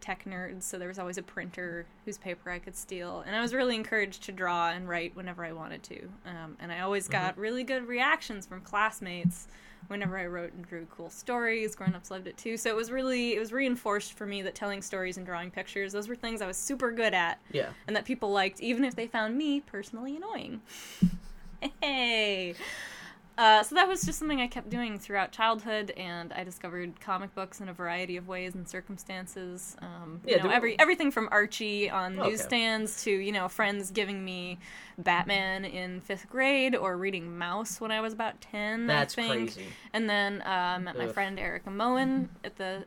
tech 0.00 0.24
nerds, 0.26 0.64
so 0.64 0.78
there 0.78 0.88
was 0.88 0.98
always 0.98 1.16
a 1.16 1.22
printer 1.22 1.86
whose 2.04 2.18
paper 2.18 2.50
I 2.50 2.58
could 2.58 2.76
steal, 2.76 3.24
and 3.26 3.34
I 3.34 3.40
was 3.40 3.54
really 3.54 3.74
encouraged 3.74 4.24
to 4.24 4.32
draw 4.32 4.68
and 4.68 4.86
write 4.86 5.16
whenever 5.16 5.42
I 5.42 5.52
wanted 5.52 5.82
to. 5.84 6.08
Um, 6.26 6.58
and 6.60 6.70
I 6.70 6.80
always 6.80 7.08
got 7.08 7.38
really 7.38 7.64
good 7.64 7.88
reactions 7.88 8.44
from 8.44 8.60
classmates 8.60 9.48
whenever 9.88 10.18
I 10.18 10.26
wrote 10.26 10.52
and 10.52 10.66
drew 10.66 10.86
cool 10.86 11.10
stories. 11.10 11.74
Grown 11.74 11.94
ups 11.94 12.10
loved 12.10 12.26
it 12.26 12.36
too, 12.36 12.56
so 12.56 12.70
it 12.70 12.76
was 12.76 12.90
really 12.90 13.34
it 13.34 13.38
was 13.38 13.52
reinforced 13.52 14.14
for 14.14 14.26
me 14.26 14.42
that 14.42 14.54
telling 14.54 14.82
stories 14.82 15.16
and 15.16 15.26
drawing 15.26 15.50
pictures 15.50 15.92
those 15.92 16.08
were 16.08 16.16
things 16.16 16.40
I 16.42 16.46
was 16.46 16.56
super 16.56 16.90
good 16.92 17.14
at 17.14 17.40
Yeah. 17.52 17.68
and 17.86 17.94
that 17.96 18.04
people 18.04 18.30
liked, 18.30 18.60
even 18.60 18.84
if 18.84 18.94
they 18.94 19.06
found 19.06 19.36
me 19.36 19.60
personally 19.60 20.16
annoying. 20.16 20.60
hey. 21.82 22.54
Uh, 23.36 23.64
so 23.64 23.74
that 23.74 23.88
was 23.88 24.04
just 24.04 24.16
something 24.20 24.40
I 24.40 24.46
kept 24.46 24.70
doing 24.70 24.96
throughout 24.96 25.32
childhood, 25.32 25.90
and 25.96 26.32
I 26.32 26.44
discovered 26.44 27.00
comic 27.00 27.34
books 27.34 27.60
in 27.60 27.68
a 27.68 27.72
variety 27.72 28.16
of 28.16 28.28
ways 28.28 28.54
and 28.54 28.68
circumstances. 28.68 29.76
Um, 29.82 30.20
you 30.24 30.30
Yeah, 30.36 30.36
know, 30.36 30.48
there- 30.48 30.52
every 30.56 30.78
everything 30.78 31.10
from 31.10 31.28
Archie 31.32 31.90
on 31.90 32.16
Okay. 32.16 32.30
newsstands 32.30 33.02
to 33.02 33.10
you 33.10 33.32
know 33.32 33.48
friends 33.48 33.90
giving 33.90 34.24
me 34.24 34.60
Batman 34.98 35.64
in 35.64 36.00
fifth 36.00 36.28
grade 36.28 36.74
or 36.76 36.96
reading 36.96 37.36
Mouse 37.36 37.80
when 37.80 37.90
I 37.90 38.00
was 38.00 38.12
about 38.12 38.40
ten. 38.40 38.86
That's 38.86 39.16
I 39.18 39.22
think. 39.22 39.52
crazy. 39.54 39.66
And 39.92 40.08
then 40.08 40.42
uh, 40.42 40.48
I 40.48 40.78
met 40.78 40.96
my 40.96 41.06
Ugh. 41.06 41.14
friend 41.14 41.38
Erica 41.38 41.70
Moen 41.70 42.28
at 42.44 42.56
the 42.56 42.84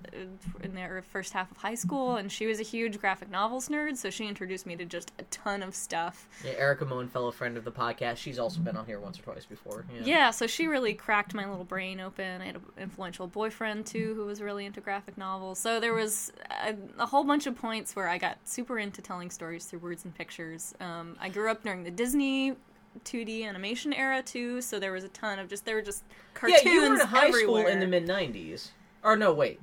in 0.62 0.74
the 0.76 1.01
first 1.10 1.34
half 1.34 1.51
of 1.51 1.58
high 1.58 1.76
school, 1.76 2.16
and 2.16 2.32
she 2.32 2.45
was 2.45 2.60
a 2.60 2.64
huge 2.64 2.99
graphic 2.99 3.30
novels 3.30 3.70
nerd, 3.70 3.97
so 3.97 4.10
she 4.10 4.28
introduced 4.28 4.66
me 4.66 4.76
to 4.76 4.86
just 4.86 5.12
a 5.20 5.24
ton 5.24 5.64
of 5.64 5.76
stuff. 5.76 6.28
Yeah, 6.43 6.51
Erica 6.51 6.86
Moen, 6.86 7.08
fellow 7.08 7.32
friend 7.32 7.58
of 7.58 7.64
the 7.64 7.72
podcast, 7.72 8.18
she's 8.18 8.39
also 8.39 8.60
been 8.60 8.78
on 8.78 8.86
here 8.86 8.99
once 8.99 9.20
or 9.20 9.24
twice 9.24 9.45
before. 9.45 9.86
Yeah. 9.93 10.01
Yeah, 10.05 10.32
so 10.32 10.47
she 10.47 10.68
really 10.68 10.93
cracked 10.93 11.34
my 11.34 11.47
little 11.49 11.66
brain 11.66 11.99
open. 11.99 12.41
I 12.41 12.45
had 12.45 12.55
an 12.55 12.62
influential 12.80 13.28
boyfriend 13.28 13.86
too 13.86 14.14
who 14.16 14.26
was 14.26 14.41
really 14.41 14.66
into 14.66 14.82
graphic 14.82 15.18
novels. 15.18 15.60
So 15.60 15.80
there 15.80 15.93
was 15.93 16.32
a, 16.66 16.76
a 16.97 17.05
whole 17.05 17.24
bunch 17.24 17.47
of 17.47 17.55
points 17.55 17.95
where 17.95 18.08
I 18.08 18.18
got 18.18 18.38
super 18.45 18.80
into 18.80 19.01
telling 19.01 19.30
stories 19.30 19.66
through 19.66 19.80
words 19.80 20.05
and 20.05 20.16
pictures. 20.16 20.74
Um, 20.80 21.16
I 21.20 21.30
grew 21.30 21.49
up 21.51 21.64
during 21.64 21.84
the 21.84 21.91
Disney 21.98 22.56
2D 23.04 23.43
animation 23.48 23.91
era 23.91 24.22
too, 24.24 24.62
so 24.62 24.80
there 24.80 24.93
was 24.93 25.04
a 25.04 25.10
ton 25.10 25.38
of 25.39 25.50
just 25.50 25.66
there 25.66 25.76
were 25.76 25.82
just 25.82 26.04
cartoons 26.34 26.62
Yeah, 26.64 26.72
you 26.72 26.82
were 26.89 26.93
in 26.95 27.00
high 27.02 27.28
everywhere. 27.28 27.64
school 27.64 27.72
in 27.74 27.80
the 27.82 27.88
mid 27.88 28.08
'90s, 28.08 28.70
or 29.04 29.16
no, 29.18 29.34
wait, 29.34 29.60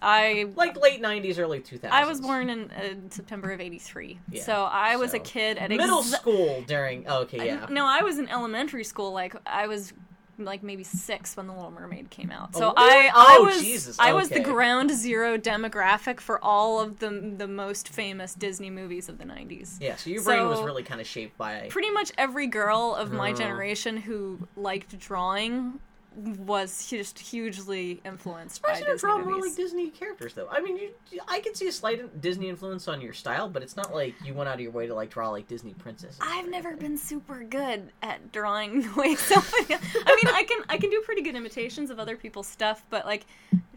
I 0.00 0.46
like 0.56 0.80
late 0.80 1.02
'90s, 1.02 1.38
early 1.38 1.60
2000s. 1.60 1.90
I 1.90 2.06
was 2.06 2.20
born 2.20 2.48
in 2.50 2.70
uh, 2.70 2.94
September 3.10 3.50
of 3.50 3.60
'83, 3.60 4.18
Yeah, 4.30 4.42
so 4.42 4.64
I 4.64 4.96
was 4.96 5.10
so- 5.10 5.16
a 5.16 5.20
kid 5.20 5.58
at 5.58 5.68
middle 5.70 6.02
school 6.02 6.62
during. 6.66 7.04
Oh, 7.08 7.22
okay, 7.22 7.44
yeah. 7.46 7.66
No, 7.68 7.84
I 7.86 8.02
was 8.02 8.18
in 8.18 8.28
elementary 8.28 8.84
school. 8.84 9.12
Like 9.12 9.34
I 9.46 9.66
was 9.66 9.92
like 10.38 10.62
maybe 10.62 10.82
six 10.82 11.36
when 11.36 11.46
the 11.46 11.52
Little 11.52 11.70
Mermaid 11.70 12.10
came 12.10 12.30
out. 12.30 12.54
So 12.56 12.70
Oh, 12.70 12.74
I. 12.76 13.10
I 13.14 13.36
Oh, 13.40 13.44
was 13.44 13.60
Jesus, 13.60 13.98
I 13.98 14.12
was 14.12 14.28
the 14.28 14.40
ground 14.40 14.90
zero 14.90 15.36
demographic 15.38 16.20
for 16.20 16.42
all 16.42 16.80
of 16.80 16.98
the 17.00 17.34
the 17.36 17.46
most 17.48 17.88
famous 17.88 18.34
Disney 18.34 18.70
movies 18.70 19.08
of 19.08 19.18
the 19.18 19.24
'90s. 19.24 19.76
Yeah, 19.80 19.96
so 19.96 20.10
your 20.10 20.22
brain 20.22 20.46
was 20.48 20.60
really 20.62 20.82
kind 20.82 21.00
of 21.00 21.06
shaped 21.06 21.36
by. 21.38 21.66
Pretty 21.70 21.90
much 21.90 22.12
every 22.18 22.46
girl 22.46 22.94
of 22.94 23.12
my 23.12 23.30
Oh. 23.30 23.34
generation 23.34 23.96
who 23.98 24.48
liked 24.56 24.98
drawing 24.98 25.80
was 26.16 26.86
just 26.88 27.18
hugely 27.18 28.00
influenced 28.04 28.62
by 28.62 28.72
Why 28.72 28.78
you 28.78 28.84
Disney 28.84 28.98
draw 28.98 29.18
movies. 29.18 29.32
more 29.32 29.40
like 29.46 29.56
Disney 29.56 29.90
characters, 29.90 30.34
though? 30.34 30.48
I 30.50 30.60
mean, 30.60 30.76
you, 30.76 31.20
I 31.28 31.40
can 31.40 31.54
see 31.54 31.68
a 31.68 31.72
slight 31.72 32.20
Disney 32.20 32.48
influence 32.48 32.88
on 32.88 33.00
your 33.00 33.12
style, 33.12 33.48
but 33.48 33.62
it's 33.62 33.76
not 33.76 33.94
like 33.94 34.14
you 34.24 34.34
went 34.34 34.48
out 34.48 34.54
of 34.56 34.60
your 34.60 34.72
way 34.72 34.86
to 34.86 34.94
like 34.94 35.10
draw 35.10 35.30
like 35.30 35.48
Disney 35.48 35.74
princesses. 35.74 36.18
I've 36.20 36.48
never 36.48 36.76
been 36.76 36.96
super 36.96 37.44
good 37.44 37.90
at 38.02 38.32
drawing 38.32 38.82
the 38.94 38.94
way 39.00 39.14
somebody. 39.14 39.74
I 39.74 40.16
mean, 40.22 40.34
I 40.34 40.44
can 40.48 40.60
I 40.68 40.78
can 40.78 40.90
do 40.90 41.00
pretty 41.04 41.22
good 41.22 41.36
imitations 41.36 41.90
of 41.90 41.98
other 41.98 42.16
people's 42.16 42.46
stuff, 42.46 42.84
but 42.90 43.06
like, 43.06 43.26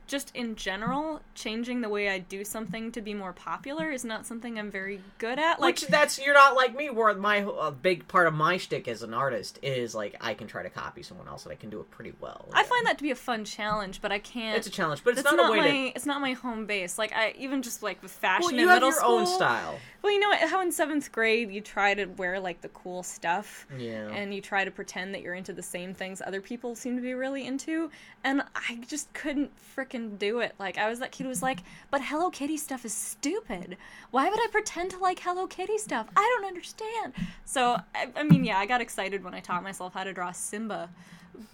just 0.07 0.35
in 0.35 0.55
general, 0.55 1.21
changing 1.33 1.81
the 1.81 1.89
way 1.89 2.09
I 2.09 2.19
do 2.19 2.43
something 2.43 2.91
to 2.93 3.01
be 3.01 3.13
more 3.13 3.33
popular 3.33 3.91
is 3.91 4.05
not 4.05 4.25
something 4.25 4.57
I'm 4.59 4.71
very 4.71 5.01
good 5.17 5.39
at. 5.39 5.59
Like, 5.59 5.75
Which 5.75 5.87
that's 5.87 6.23
you're 6.23 6.33
not 6.33 6.55
like 6.55 6.75
me, 6.75 6.89
where 6.89 7.13
my 7.15 7.45
a 7.59 7.71
big 7.71 8.07
part 8.07 8.27
of 8.27 8.33
my 8.33 8.57
shtick 8.57 8.87
as 8.87 9.03
an 9.03 9.13
artist 9.13 9.59
is 9.61 9.95
like 9.95 10.15
I 10.21 10.33
can 10.33 10.47
try 10.47 10.63
to 10.63 10.69
copy 10.69 11.03
someone 11.03 11.27
else 11.27 11.45
and 11.45 11.51
I 11.53 11.55
can 11.55 11.69
do 11.69 11.79
it 11.79 11.89
pretty 11.91 12.13
well. 12.19 12.47
I 12.53 12.63
find 12.63 12.85
that 12.85 12.97
to 12.97 13.03
be 13.03 13.11
a 13.11 13.15
fun 13.15 13.45
challenge, 13.45 14.01
but 14.01 14.11
I 14.11 14.19
can't. 14.19 14.57
it's 14.57 14.67
a 14.67 14.71
challenge, 14.71 15.03
but 15.03 15.13
it's 15.13 15.23
not, 15.23 15.35
not, 15.35 15.49
a 15.49 15.51
way 15.51 15.57
my. 15.59 15.69
to. 15.69 15.95
It's 15.95 16.05
not 16.05 16.21
my 16.21 16.33
home 16.33 16.65
base. 16.65 16.97
Like 16.97 17.13
I 17.13 17.33
even 17.37 17.61
just 17.61 17.81
like 17.83 18.01
with 18.01 18.11
fashion 18.11 18.41
Well, 18.43 18.53
in 18.53 18.59
you 18.59 18.67
have 18.67 18.77
middle 18.77 18.89
your 18.89 18.99
school. 18.99 19.17
own 19.19 19.25
style. 19.27 19.79
Well, 20.01 20.13
you 20.13 20.19
know 20.19 20.29
what? 20.29 20.39
How 20.49 20.61
in 20.61 20.71
seventh 20.71 21.11
grade 21.11 21.51
you 21.51 21.61
try 21.61 21.93
to 21.95 22.05
wear 22.05 22.39
like 22.39 22.61
the 22.61 22.69
cool 22.69 23.03
stuff. 23.03 23.65
Yeah. 23.77 24.09
and 24.09 24.33
you 24.33 24.41
try 24.41 24.63
to 24.65 24.71
pretend 24.71 25.13
that 25.13 25.21
you're 25.21 25.33
into 25.33 25.53
the 25.53 25.63
same 25.63 25.93
things 25.93 26.21
other 26.25 26.41
people 26.41 26.75
seem 26.75 26.95
to 26.95 27.01
be 27.01 27.13
really 27.13 27.45
into 27.45 27.89
and 28.23 28.41
i 28.55 28.79
just 28.87 29.11
couldn't 29.13 29.51
frickin' 29.75 29.94
fucking 29.95 30.17
do 30.17 30.39
it. 30.39 30.53
Like 30.59 30.77
I 30.77 30.89
was 30.89 30.99
that 30.99 31.11
kid 31.11 31.23
who 31.23 31.29
was 31.29 31.41
like, 31.41 31.59
but 31.91 32.01
Hello 32.03 32.29
Kitty 32.29 32.57
stuff 32.57 32.85
is 32.85 32.93
stupid. 32.93 33.77
Why 34.11 34.29
would 34.29 34.39
I 34.39 34.47
pretend 34.51 34.91
to 34.91 34.97
like 34.99 35.19
Hello 35.19 35.47
Kitty 35.47 35.77
stuff? 35.77 36.07
I 36.15 36.35
don't 36.37 36.47
understand. 36.47 37.13
So 37.45 37.77
I, 37.93 38.07
I 38.15 38.23
mean, 38.23 38.43
yeah, 38.43 38.57
I 38.57 38.65
got 38.65 38.81
excited 38.81 39.23
when 39.23 39.33
I 39.33 39.39
taught 39.39 39.63
myself 39.63 39.93
how 39.93 40.03
to 40.03 40.13
draw 40.13 40.31
Simba. 40.31 40.89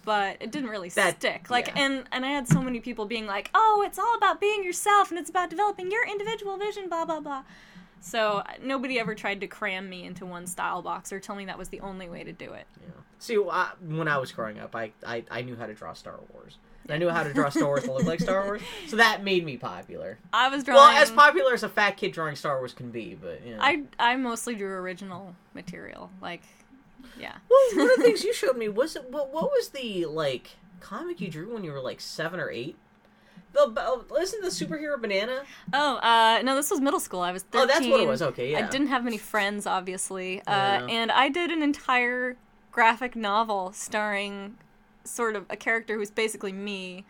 But 0.04 0.36
it 0.40 0.52
didn't 0.52 0.70
really 0.70 0.90
That- 0.90 1.16
stick. 1.18 1.50
Like, 1.50 1.66
yeah. 1.68 1.82
and 1.84 2.04
and 2.12 2.24
I 2.24 2.28
had 2.30 2.46
so 2.46 2.62
many 2.62 2.78
people 2.78 3.04
being 3.04 3.26
like, 3.26 3.50
"Oh, 3.52 3.82
it's 3.84 3.98
all 3.98 4.14
about 4.16 4.40
being 4.40 4.62
yourself, 4.62 5.10
and 5.10 5.18
it's 5.18 5.28
about 5.30 5.50
developing 5.50 5.90
your 5.90 6.06
individual 6.06 6.56
vision." 6.56 6.88
Blah 6.88 7.04
blah 7.04 7.18
blah. 7.20 7.42
So 8.00 8.42
nobody 8.62 8.98
ever 9.00 9.14
tried 9.16 9.40
to 9.40 9.46
cram 9.48 9.88
me 9.88 10.04
into 10.04 10.24
one 10.24 10.46
style 10.46 10.82
box 10.82 11.12
or 11.12 11.18
tell 11.20 11.34
me 11.36 11.46
that 11.46 11.58
was 11.58 11.68
the 11.68 11.80
only 11.80 12.08
way 12.08 12.22
to 12.22 12.32
do 12.32 12.52
it. 12.52 12.66
Yeah. 12.80 12.90
See, 13.18 13.36
I, 13.50 13.70
when 13.80 14.06
I 14.08 14.18
was 14.18 14.30
growing 14.32 14.58
up, 14.60 14.74
I, 14.76 14.92
I 15.04 15.24
I 15.30 15.42
knew 15.42 15.56
how 15.56 15.66
to 15.66 15.74
draw 15.74 15.94
Star 15.94 16.18
Wars. 16.32 16.58
I 16.88 16.98
knew 16.98 17.08
how 17.08 17.22
to 17.22 17.32
draw 17.32 17.48
Star 17.48 17.66
Wars 17.66 17.84
to 17.84 17.92
look 17.92 18.04
like 18.04 18.20
Star 18.20 18.44
Wars, 18.44 18.62
so 18.88 18.96
that 18.96 19.22
made 19.22 19.44
me 19.44 19.56
popular. 19.56 20.18
I 20.32 20.48
was 20.48 20.64
drawing. 20.64 20.78
Well, 20.78 21.02
as 21.02 21.10
popular 21.10 21.54
as 21.54 21.62
a 21.62 21.68
fat 21.68 21.96
kid 21.96 22.12
drawing 22.12 22.36
Star 22.36 22.58
Wars 22.58 22.72
can 22.72 22.90
be, 22.90 23.14
but 23.14 23.44
you 23.46 23.56
know. 23.56 23.62
I 23.62 23.84
I 23.98 24.16
mostly 24.16 24.54
drew 24.54 24.72
original 24.74 25.36
material. 25.54 26.10
Like, 26.20 26.42
yeah. 27.18 27.36
Well, 27.48 27.60
one 27.74 27.90
of 27.90 27.96
the 27.96 28.02
things 28.02 28.24
you 28.24 28.34
showed 28.34 28.56
me 28.56 28.68
was 28.68 28.96
it, 28.96 29.10
what, 29.10 29.32
what 29.32 29.44
was 29.44 29.68
the 29.70 30.06
like 30.06 30.56
comic 30.80 31.20
you 31.20 31.28
drew 31.28 31.54
when 31.54 31.64
you 31.64 31.72
were 31.72 31.80
like 31.80 32.00
seven 32.00 32.40
or 32.40 32.50
eight? 32.50 32.76
The 33.52 34.04
listen 34.10 34.40
the 34.42 34.48
superhero 34.48 35.00
banana. 35.00 35.42
Oh, 35.74 35.96
uh, 35.96 36.40
no, 36.42 36.56
this 36.56 36.70
was 36.70 36.80
middle 36.80 37.00
school. 37.00 37.20
I 37.20 37.32
was 37.32 37.42
13. 37.42 37.60
Oh, 37.60 37.66
that's 37.66 37.86
what 37.86 38.00
it 38.00 38.08
was. 38.08 38.22
Okay, 38.22 38.52
yeah. 38.52 38.58
I 38.66 38.70
didn't 38.70 38.86
have 38.86 39.04
many 39.04 39.18
friends, 39.18 39.66
obviously. 39.66 40.40
Uh. 40.46 40.86
And 40.88 41.12
I 41.12 41.28
did 41.28 41.50
an 41.50 41.62
entire 41.62 42.36
graphic 42.70 43.14
novel 43.14 43.72
starring 43.72 44.56
sort 45.04 45.36
of 45.36 45.46
a 45.50 45.56
character 45.56 45.96
who's 45.96 46.10
basically 46.10 46.52
me, 46.52 47.04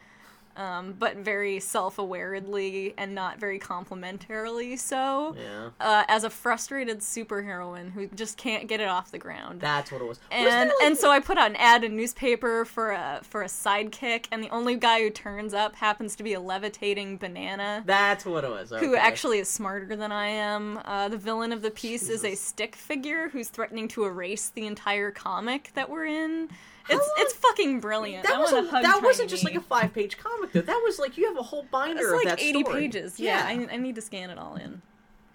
um, 0.55 0.95
but 0.99 1.17
very 1.17 1.59
self 1.61 1.97
awaredly 1.97 2.93
and 2.99 3.15
not 3.15 3.41
very 3.41 3.59
complimentarily 3.59 4.79
so. 4.79 5.35
Yeah, 5.39 5.71
Uh, 5.81 6.05
as 6.09 6.25
a 6.25 6.31
frustrated 6.31 6.99
superheroine 6.99 7.93
who 7.93 8.07
just 8.09 8.37
can't 8.37 8.69
get 8.69 8.79
it 8.79 8.87
off 8.87 9.11
the 9.11 9.19
ground. 9.19 9.63
that's 9.63 9.91
what 9.91 10.03
it 10.03 10.05
was. 10.07 10.21
And 10.31 10.47
it, 10.71 10.75
like- 10.75 10.87
and 10.87 10.99
so 10.99 11.11
I 11.11 11.21
put 11.21 11.39
out 11.39 11.49
an 11.49 11.57
ad 11.57 11.85
in 11.85 11.97
newspaper 11.97 12.67
for 12.67 12.91
a 12.91 13.21
for 13.23 13.41
a 13.43 13.47
sidekick, 13.47 14.27
and 14.31 14.43
the 14.45 14.51
only 14.51 14.77
guy 14.77 15.01
who 15.01 15.09
turns 15.09 15.55
up 15.55 15.75
happens 15.77 16.15
to 16.17 16.23
be 16.23 16.35
a 16.35 16.41
levitating 16.41 17.17
banana 17.17 17.83
that's 17.87 18.27
what 18.27 18.45
it 18.45 18.51
was. 18.51 18.71
who 18.79 18.95
actually 18.95 19.39
is 19.39 19.49
smarter 19.49 19.97
than 19.97 20.13
I 20.13 20.27
am. 20.27 20.81
Uh, 20.85 21.09
the 21.09 21.17
villain 21.17 21.53
of 21.53 21.63
the 21.63 21.71
piece 21.71 22.11
is 22.11 22.27
a 22.27 22.35
stick 22.35 22.77
figure 22.77 23.31
who's 23.31 23.49
threatening 23.49 23.89
to 23.89 24.05
erase 24.05 24.51
the 24.51 24.67
entire 24.67 25.11
comic 25.11 25.71
that 25.73 25.89
we're 25.89 26.05
in. 26.07 26.51
It's 26.89 26.99
long- 26.99 27.15
it's 27.19 27.33
fucking 27.35 27.81
brilliant. 27.81 28.25
that 28.27 28.35
I 28.35 28.39
was 28.39 28.53
a, 28.53 28.63
that 28.83 29.01
wasn't 29.03 29.31
just 29.31 29.45
like 29.45 29.55
a 29.55 29.61
five 29.61 29.93
page 29.95 30.19
comic 30.19 30.53
though. 30.53 30.61
That 30.63 30.81
was 30.85 30.99
like 30.99 31.17
you 31.17 31.27
have 31.29 31.37
a 31.39 31.43
whole 31.43 31.65
binder 31.71 32.01
It's 32.03 32.09
of 32.11 32.17
like 32.17 32.25
that 32.27 32.41
80 32.41 32.61
story. 32.63 32.81
pages. 32.83 33.21
Yeah, 33.21 33.45
I, 33.47 33.69
I 33.71 33.77
need 33.77 33.95
to 33.97 34.01
scan 34.03 34.31
it 34.31 34.39
all 34.39 34.57
in. 34.57 34.83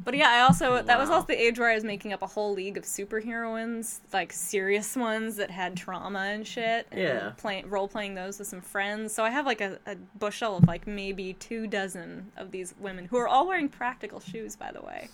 But 0.03 0.15
yeah, 0.15 0.29
I 0.29 0.41
also 0.41 0.81
that 0.81 0.97
was 0.99 1.09
also 1.09 1.27
the 1.27 1.41
age 1.41 1.59
where 1.59 1.69
I 1.69 1.75
was 1.75 1.83
making 1.83 2.13
up 2.13 2.21
a 2.21 2.27
whole 2.27 2.53
league 2.53 2.77
of 2.77 2.85
superheroines, 2.85 3.99
like 4.13 4.31
serious 4.31 4.95
ones 4.95 5.35
that 5.37 5.51
had 5.51 5.75
trauma 5.75 6.19
and 6.19 6.45
shit. 6.47 6.87
And 6.91 7.01
Yeah. 7.01 7.31
play, 7.37 7.63
role 7.67 7.87
playing 7.87 8.15
those 8.15 8.39
with 8.39 8.47
some 8.47 8.61
friends. 8.61 9.13
So 9.13 9.23
I 9.23 9.29
have 9.29 9.45
like 9.45 9.59
a, 9.61 9.79
a 9.85 9.95
bushel 10.17 10.57
of 10.57 10.67
like 10.67 10.87
maybe 10.87 11.33
two 11.33 11.67
dozen 11.67 12.31
of 12.37 12.51
these 12.51 12.73
women 12.79 13.05
who 13.05 13.17
are 13.17 13.27
all 13.27 13.47
wearing 13.47 13.69
practical 13.69 14.19
shoes, 14.19 14.55
by 14.55 14.71
the 14.71 14.81
way. 14.81 15.09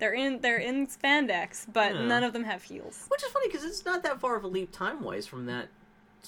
They're 0.00 0.14
in 0.14 0.40
they're 0.40 0.56
in 0.58 0.86
spandex, 0.88 1.66
but 1.72 1.94
Yeah. 1.94 2.06
none 2.06 2.24
of 2.24 2.32
them 2.32 2.44
have 2.44 2.62
heels. 2.64 3.04
Which 3.08 3.22
is 3.22 3.30
funny 3.30 3.48
because 3.48 3.64
it's 3.64 3.84
not 3.84 4.02
that 4.02 4.18
far 4.18 4.34
of 4.36 4.42
a 4.44 4.48
leap 4.48 4.72
time 4.72 5.02
wise 5.02 5.26
from 5.26 5.46
that 5.46 5.68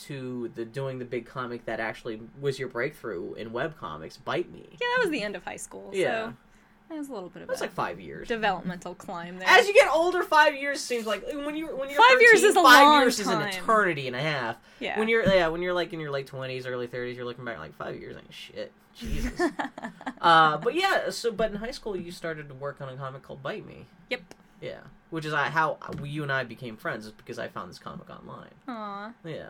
to 0.05 0.51
the 0.55 0.65
doing 0.65 0.99
the 0.99 1.05
big 1.05 1.27
comic 1.27 1.65
that 1.67 1.81
actually 1.81 2.21
was 2.41 2.59
your 2.59 2.69
breakthrough 2.69 3.35
in 3.35 3.53
web 3.53 3.77
comics. 3.79 4.17
Bite 4.17 4.51
me. 4.53 4.69
Yeah, 4.73 4.77
that 4.79 4.99
was 5.03 5.11
the 5.11 5.23
end 5.23 5.37
of 5.37 5.45
high 5.45 5.57
school. 5.57 5.91
Yeah. 5.93 6.29
So 6.29 6.33
that 6.89 6.99
was 6.99 7.09
a 7.09 7.13
little 7.15 7.29
bit 7.31 7.43
of 7.43 7.49
That's 7.49 7.61
a 7.63 7.65
like 7.65 7.73
five 7.73 7.99
years. 8.01 8.29
developmental 8.29 8.95
climb 8.95 9.39
there. 9.39 9.49
As 9.49 9.67
you 9.67 9.73
get 9.75 9.91
older, 9.91 10.23
five 10.23 10.55
years 10.55 10.81
seems 10.81 11.07
like 11.07 11.27
when 11.27 11.57
you 11.57 11.75
when 11.75 11.89
you're 11.91 11.99
Five 11.99 12.21
years 12.21 12.43
is 12.43 12.57
a 12.57 12.63
five 12.63 12.85
long 12.85 13.01
years 13.03 13.19
is 13.21 13.27
an 13.27 13.41
eternity 13.43 14.07
and 14.07 14.17
a 14.17 14.21
half. 14.21 14.57
Yeah. 14.81 14.99
When 14.99 15.09
you're 15.09 15.25
yeah 15.27 15.49
when 15.49 15.63
you're 15.63 15.73
like 15.73 15.93
in 15.95 16.01
your 16.01 16.11
late 16.11 16.27
twenties, 16.27 16.67
early 16.67 16.87
thirties, 16.87 17.17
you're 17.17 17.25
looking 17.27 17.45
back 17.45 17.59
like 17.59 17.75
five 17.75 17.99
years 17.99 18.17
ain't 18.17 18.33
shit. 18.33 18.73
Jesus. 18.97 19.41
uh, 20.21 20.57
but 20.59 20.75
yeah, 20.75 21.11
so 21.11 21.33
but 21.33 21.51
in 21.51 21.57
high 21.57 21.71
school 21.71 21.97
you 21.97 22.11
started 22.13 22.49
to 22.49 22.55
work 22.55 22.81
on 22.81 22.89
a 22.89 22.97
comic 22.97 23.23
called 23.23 23.43
Bite 23.43 23.67
Me. 23.67 23.87
Yep. 24.11 24.21
Yeah, 24.61 24.79
which 25.11 25.25
is 25.25 25.33
uh, 25.33 25.39
how 25.45 25.77
you 26.05 26.23
and 26.23 26.31
I 26.31 26.45
became 26.45 26.77
friends, 26.77 27.07
is 27.07 27.13
because 27.13 27.37
I 27.39 27.49
found 27.49 27.69
this 27.69 27.81
comic 27.81 28.09
online. 28.09 28.51
Aw. 28.69 29.13
Yeah. 29.25 29.47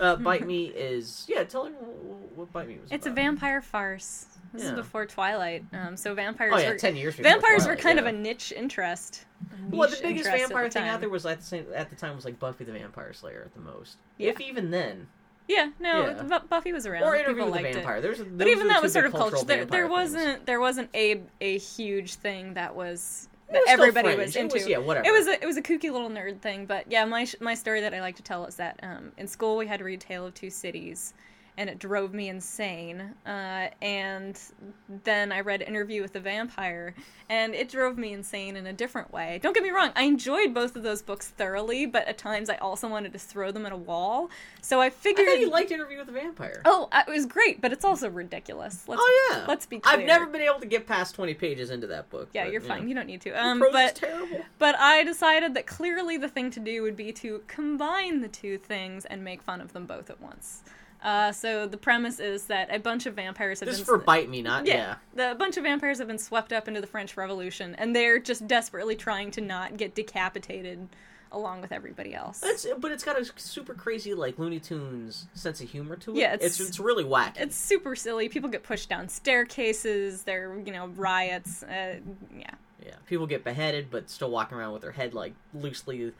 Uh, 0.00 0.16
Bite 0.16 0.46
Me 0.46 0.66
is 0.66 1.26
yeah. 1.28 1.44
Tell 1.44 1.66
her 1.66 1.70
what, 1.70 2.50
Bite 2.52 2.68
Me 2.68 2.78
was. 2.80 2.90
It's 2.90 3.06
a 3.06 3.10
vampire 3.10 3.60
farce. 3.60 4.24
This 4.54 4.62
Yeah. 4.62 4.70
is 4.70 4.74
before 4.76 5.04
Twilight. 5.04 5.64
Um, 5.74 5.98
so 5.98 6.14
vampires 6.14 6.54
Oh 6.56 6.58
yeah, 6.58 6.70
were 6.70 6.78
ten 6.78 6.96
years. 6.96 7.14
vampires 7.16 7.64
Twilight, 7.64 7.68
were 7.68 7.82
kind 7.82 7.96
yeah. 7.98 8.06
of 8.08 8.14
a 8.14 8.16
niche 8.16 8.52
interest. 8.56 9.26
Well, 9.70 9.90
the 9.90 9.98
biggest 10.00 10.24
vampire 10.30 10.64
the 10.64 10.70
thing 10.70 10.88
out 10.88 11.00
there 11.00 11.10
was 11.10 11.26
at 11.26 11.40
the 11.40 11.44
same 11.44 11.66
at 11.74 11.90
the 11.90 11.96
time 11.96 12.16
was 12.16 12.24
like 12.24 12.38
Buffy 12.38 12.64
the 12.64 12.72
Vampire 12.72 13.12
Slayer 13.12 13.42
at 13.44 13.52
the 13.52 13.60
most, 13.60 13.98
Yeah. 14.16 14.30
if 14.30 14.40
even 14.40 14.70
then, 14.70 15.08
Yeah, 15.48 15.70
no, 15.80 16.06
Yeah. 16.06 16.22
Bu- 16.22 16.46
Buffy 16.48 16.72
was 16.74 16.86
around. 16.86 17.04
or 17.04 17.16
People 17.16 17.30
Interview 17.32 17.44
with 17.46 17.54
the 17.54 17.62
liked 17.62 17.68
it. 17.70 17.74
Vampire. 17.78 18.00
There's 18.02 18.18
But 18.22 18.46
even 18.48 18.68
that 18.68 18.82
was 18.82 18.92
sort 18.92 19.06
of 19.06 19.12
culture. 19.12 19.30
cultural 19.36 19.44
There, 19.46 19.64
there 19.64 19.88
vampire 19.88 20.06
things. 20.06 20.14
wasn't 20.14 20.46
there 20.46 20.60
wasn't 20.60 20.90
a 20.94 21.20
a 21.40 21.58
huge 21.58 22.14
thing 22.16 22.54
that 22.54 22.74
was 22.74 23.28
that 23.48 23.54
was 23.54 23.62
still 23.62 23.72
everybody 23.72 24.08
fringe. 24.08 24.20
was 24.26 24.36
It 24.36 24.40
into. 24.40 24.54
was- 24.56 24.68
yeah, 24.68 24.76
whatever. 24.78 25.06
It 25.08 25.12
was 25.12 25.26
a, 25.26 25.42
it 25.42 25.46
was 25.46 25.56
a 25.56 25.62
kooky 25.62 25.90
little 25.90 26.10
nerd 26.10 26.40
thing, 26.40 26.66
but 26.66 26.84
yeah, 26.92 27.04
my 27.06 27.24
sh- 27.24 27.36
my 27.40 27.54
story 27.54 27.80
that 27.80 27.94
I 27.94 28.00
like 28.02 28.16
to 28.16 28.22
tell 28.22 28.44
is 28.44 28.56
that 28.56 28.78
um, 28.82 29.12
in 29.16 29.26
school 29.26 29.56
we 29.56 29.66
had 29.66 29.78
to 29.78 29.84
read 29.84 30.00
Tale 30.02 30.26
of 30.26 30.34
Two 30.34 30.50
Cities, 30.50 31.14
and 31.58 31.68
it 31.68 31.78
drove 31.78 32.14
me 32.14 32.28
insane. 32.30 33.14
Uh, 33.26 33.66
and 33.82 34.40
then 35.04 35.32
I 35.32 35.40
read 35.40 35.60
Interview 35.60 36.00
with 36.00 36.12
the 36.14 36.20
Vampire, 36.20 36.94
and 37.28 37.54
it 37.54 37.68
drove 37.68 37.98
me 37.98 38.12
insane 38.14 38.56
in 38.56 38.66
a 38.66 38.72
different 38.72 39.12
way. 39.12 39.38
Don't 39.42 39.52
get 39.54 39.62
me 39.64 39.70
wrong, 39.70 39.90
I 39.96 40.04
enjoyed 40.04 40.54
both 40.54 40.76
of 40.76 40.82
those 40.82 41.02
books 41.02 41.28
thoroughly, 41.28 41.84
but 41.84 42.06
at 42.08 42.16
times 42.16 42.48
I 42.48 42.56
also 42.56 42.88
wanted 42.88 43.12
to 43.12 43.18
throw 43.18 43.50
them 43.52 43.66
at 43.66 43.72
a 43.72 43.76
wall. 43.76 44.30
So 44.62 44.80
I 44.80 44.86
I 44.86 44.90
figured. 44.90 45.26
thought 45.26 45.38
you 45.40 45.50
liked 45.50 45.70
Interview 45.70 45.98
with 45.98 46.06
the 46.06 46.12
Vampire. 46.12 46.62
Oh, 46.64 46.88
uh, 46.92 47.02
it 47.06 47.10
was 47.10 47.26
great, 47.26 47.60
but 47.60 47.72
it's 47.72 47.84
also 47.84 48.08
ridiculous. 48.08 48.84
Let's, 48.88 49.02
Oh, 49.04 49.28
yeah. 49.32 49.44
let's 49.46 49.66
be 49.66 49.80
clear. 49.80 50.00
I've 50.00 50.06
never 50.06 50.26
been 50.26 50.40
able 50.40 50.60
to 50.60 50.66
get 50.66 50.86
past 50.86 51.14
twenty 51.16 51.34
pages 51.34 51.70
into 51.70 51.86
that 51.88 52.08
book. 52.08 52.28
Yeah, 52.32 52.44
but, 52.44 52.52
you're 52.52 52.62
you 52.62 52.68
fine. 52.68 52.82
know. 52.82 52.88
You 52.88 52.94
don't 52.94 53.06
need 53.06 53.20
to. 53.22 53.30
Um, 53.32 53.58
but 53.72 53.96
terrible. 53.96 54.44
but 54.58 54.78
I 54.78 55.04
decided 55.04 55.54
that 55.54 55.66
clearly 55.66 56.16
the 56.16 56.28
thing 56.28 56.50
to 56.52 56.60
do 56.60 56.82
would 56.82 56.96
be 56.96 57.12
to 57.14 57.42
combine 57.48 58.20
the 58.20 58.28
two 58.28 58.56
things 58.58 59.04
and 59.04 59.22
make 59.24 59.42
fun 59.42 59.60
of 59.60 59.72
them 59.72 59.84
both 59.86 60.08
at 60.08 60.20
once. 60.20 60.62
Uh, 61.02 61.30
so 61.32 61.66
the 61.66 61.76
premise 61.76 62.18
is 62.18 62.44
that 62.46 62.74
a 62.74 62.78
bunch 62.78 63.06
of 63.06 63.14
vampires 63.14 63.60
have 63.60 63.68
This 63.68 63.76
is 63.78 63.82
been 63.86 63.86
for 63.86 63.98
Bite 63.98 64.28
Me, 64.28 64.42
not 64.42 64.66
yeah. 64.66 64.96
the 65.14 65.30
a 65.30 65.34
bunch 65.34 65.56
of 65.56 65.62
vampires 65.62 65.98
have 65.98 66.08
been 66.08 66.18
swept 66.18 66.52
up 66.52 66.66
into 66.68 66.80
the 66.80 66.86
French 66.88 67.16
Revolution, 67.16 67.74
and 67.76 67.94
they're 67.94 68.18
just 68.18 68.46
desperately 68.48 68.96
trying 68.96 69.30
to 69.32 69.40
not 69.40 69.76
get 69.76 69.94
decapitated 69.94 70.88
along 71.30 71.60
with 71.60 71.72
everybody 71.72 72.14
else. 72.14 72.40
That's, 72.40 72.66
but 72.78 72.90
it's 72.90 73.04
got 73.04 73.20
a 73.20 73.24
super 73.36 73.74
crazy 73.74 74.14
like 74.14 74.38
Looney 74.38 74.58
Tunes 74.60 75.28
sense 75.34 75.60
of 75.60 75.68
humor 75.70 75.94
to 75.96 76.12
it. 76.12 76.16
Yeah, 76.16 76.32
it's 76.34 76.44
it's- 76.58 76.68
it's 76.68 76.80
really 76.80 77.04
wacky. 77.04 77.38
it's 77.38 77.54
super 77.56 77.94
silly. 77.94 78.28
People 78.28 78.48
get 78.48 78.62
pushed 78.62 78.88
down 78.88 79.08
staircases. 79.08 80.22
There, 80.22 80.58
you 80.64 80.72
know, 80.72 80.88
riots. 80.96 81.62
Uh, 81.62 81.96
yeah. 82.36 82.50
Yeah, 82.84 82.94
people 83.06 83.26
get 83.26 83.44
beheaded, 83.44 83.90
but 83.90 84.08
still 84.08 84.30
walking 84.30 84.56
around 84.56 84.72
with 84.72 84.82
their 84.82 84.92
head 84.92 85.12
like 85.12 85.34
loosely 85.52 86.12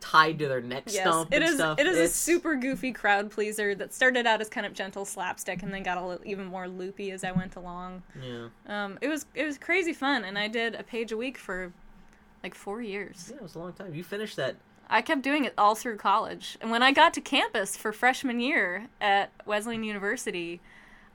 tied 0.00 0.38
to 0.38 0.48
their 0.48 0.60
neck 0.60 0.84
Yes, 0.86 1.00
stump. 1.02 1.32
it 1.32 1.36
and 1.36 1.44
is. 1.44 1.54
Stuff. 1.56 1.78
It 1.78 1.86
is 1.86 1.96
It's- 1.96 2.10
a 2.10 2.14
super 2.16 2.54
goofy 2.56 2.92
crowd 2.92 3.30
pleaser 3.30 3.74
that 3.76 3.92
started 3.94 4.26
out 4.26 4.40
as 4.40 4.48
kind 4.48 4.66
of 4.66 4.74
gentle 4.74 5.04
slapstick 5.04 5.62
and 5.62 5.72
then 5.72 5.82
got 5.82 5.96
a 5.98 6.04
little 6.06 6.26
even 6.26 6.46
more 6.46 6.68
loopy 6.68 7.10
as 7.10 7.24
I 7.24 7.32
went 7.32 7.56
along. 7.56 8.02
Yeah, 8.22 8.48
Um, 8.66 8.98
it 9.00 9.08
was 9.08 9.26
it 9.34 9.44
was 9.44 9.56
crazy 9.58 9.92
fun, 9.94 10.24
and 10.24 10.38
I 10.38 10.48
did 10.48 10.74
a 10.74 10.82
page 10.82 11.10
a 11.12 11.16
week 11.16 11.38
for 11.38 11.72
like 12.42 12.54
four 12.54 12.82
years. 12.82 13.28
yeah, 13.30 13.36
it 13.36 13.42
was 13.42 13.54
a 13.54 13.58
long 13.58 13.72
time. 13.72 13.94
You 13.94 14.04
finished 14.04 14.36
that. 14.36 14.56
I 14.90 15.00
kept 15.00 15.22
doing 15.22 15.46
it 15.46 15.54
all 15.56 15.74
through 15.74 15.96
college, 15.96 16.58
and 16.60 16.70
when 16.70 16.82
I 16.82 16.92
got 16.92 17.14
to 17.14 17.20
campus 17.22 17.74
for 17.76 17.90
freshman 17.92 18.38
year 18.40 18.88
at 19.00 19.30
Wesleyan 19.46 19.82
University. 19.84 20.60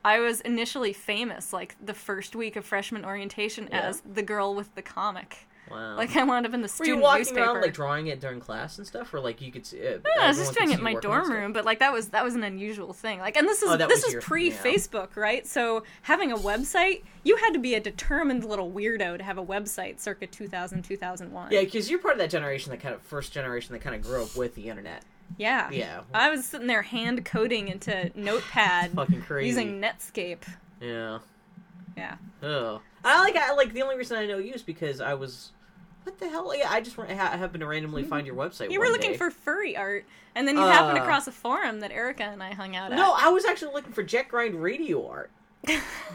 I 0.04 0.20
was 0.20 0.40
initially 0.40 0.94
famous, 0.94 1.52
like 1.52 1.76
the 1.86 1.94
first 1.94 2.34
week 2.34 2.56
of 2.56 2.64
freshman 2.64 3.04
orientation, 3.04 3.68
Yeah. 3.70 3.82
as 3.82 4.00
the 4.02 4.24
girl 4.24 4.56
with 4.56 4.74
the 4.76 4.82
comic. 4.82 5.46
Wow. 5.72 5.96
Like 5.98 6.16
I 6.16 6.24
wound 6.24 6.46
up 6.46 6.54
in 6.54 6.62
the 6.62 6.66
were 6.66 6.70
student 6.70 6.98
you 6.98 7.02
walking 7.04 7.20
newspaper. 7.22 7.42
around 7.42 7.62
like 7.62 7.74
drawing 7.74 8.08
it 8.08 8.20
during 8.20 8.40
class 8.40 8.78
and 8.78 8.88
stuff, 8.88 9.14
or 9.14 9.20
like 9.20 9.42
you 9.42 9.52
could 9.52 9.66
see? 9.66 9.80
Uh, 9.80 10.00
Yeah, 10.16 10.24
I 10.24 10.28
was 10.30 10.38
just 10.38 10.54
doing 10.56 10.72
it 10.72 10.78
in 10.80 10.84
my 10.84 10.92
you 10.92 10.96
working 10.96 11.12
on 11.12 11.18
dorm 11.28 11.32
room, 11.32 11.54
but 11.54 11.66
like 11.66 11.80
that 11.80 11.92
was 11.94 12.10
that 12.10 12.24
was 12.24 12.36
an 12.36 12.44
unusual 12.44 12.94
thing. 12.94 13.20
Like, 13.20 13.38
and 13.38 13.48
this 13.48 13.62
is 13.62 13.70
Oh, 13.72 13.78
this 13.78 14.04
is 14.04 14.24
pre 14.24 14.52
Facebook, 14.52 15.16
right? 15.16 15.46
So 15.48 15.84
having 16.04 16.32
a 16.32 16.38
website, 16.38 17.04
you 17.24 17.36
had 17.38 17.52
to 17.54 17.60
be 17.60 17.76
a 17.76 17.80
determined 17.80 18.44
little 18.46 18.72
weirdo 18.72 19.18
to 19.18 19.24
have 19.24 19.38
a 19.38 19.46
website, 19.46 20.00
circa 20.00 20.28
2000 20.28 20.82
2001. 20.84 21.52
Yeah, 21.52 21.62
because 21.62 21.90
you're 21.90 22.00
part 22.00 22.14
of 22.16 22.20
that 22.20 22.30
generation, 22.30 22.72
that 22.72 22.80
kind 22.82 22.96
of 22.96 23.02
first 23.02 23.32
generation 23.34 23.74
that 23.74 23.80
kind 23.80 23.96
of 23.96 24.02
grew 24.02 24.24
up 24.24 24.36
with 24.36 24.56
the 24.56 24.70
internet. 24.70 25.04
yeah, 25.38 25.70
Yeah. 25.72 26.02
I 26.14 26.30
was 26.32 26.46
sitting 26.46 26.68
there 26.68 26.82
hand 26.82 27.24
coding 27.26 27.68
into 27.68 28.12
Notepad 28.16 28.92
Fucking 28.96 29.22
crazy. 29.22 29.48
using 29.48 29.82
Netscape. 29.82 30.42
Yeah. 30.82 31.20
Yeah, 31.98 32.16
Oh, 32.42 32.82
I 33.04 33.20
like. 33.20 33.36
I 33.36 33.54
like 33.56 33.74
the 33.74 33.82
only 33.82 33.98
reason 33.98 34.16
I 34.18 34.26
know 34.26 34.38
you 34.38 34.54
is 34.54 34.62
because 34.64 35.02
I 35.02 35.16
was. 35.16 35.52
What 36.10 36.18
the 36.18 36.28
hell? 36.28 36.52
Yeah, 36.58 36.72
I 36.72 36.82
just 36.82 36.96
happened 36.96 37.62
to 37.62 37.68
randomly 37.68 38.04
find 38.04 38.26
your 38.26 38.36
website. 38.36 38.72
you 38.72 38.80
were 38.80 38.88
looking 38.88 39.12
day. 39.12 39.18
for 39.18 39.30
furry 39.30 39.78
art, 39.78 40.06
and 40.34 40.48
then 40.48 40.58
you 40.58 40.64
happened 40.64 40.98
Uh, 40.98 41.04
across 41.04 41.28
a 41.28 41.32
forum 41.32 41.82
that 41.82 41.92
Erica 41.92 42.24
and 42.24 42.42
I 42.42 42.56
hung 42.56 42.76
out 42.76 42.92
at. 42.92 42.98
No, 42.98 43.14
I 43.16 43.30
was 43.30 43.46
actually 43.46 43.74
looking 43.74 43.94
for 43.94 44.02
Jet 44.02 44.28
Grind 44.28 44.56
radio 44.56 45.08
art. 45.08 45.30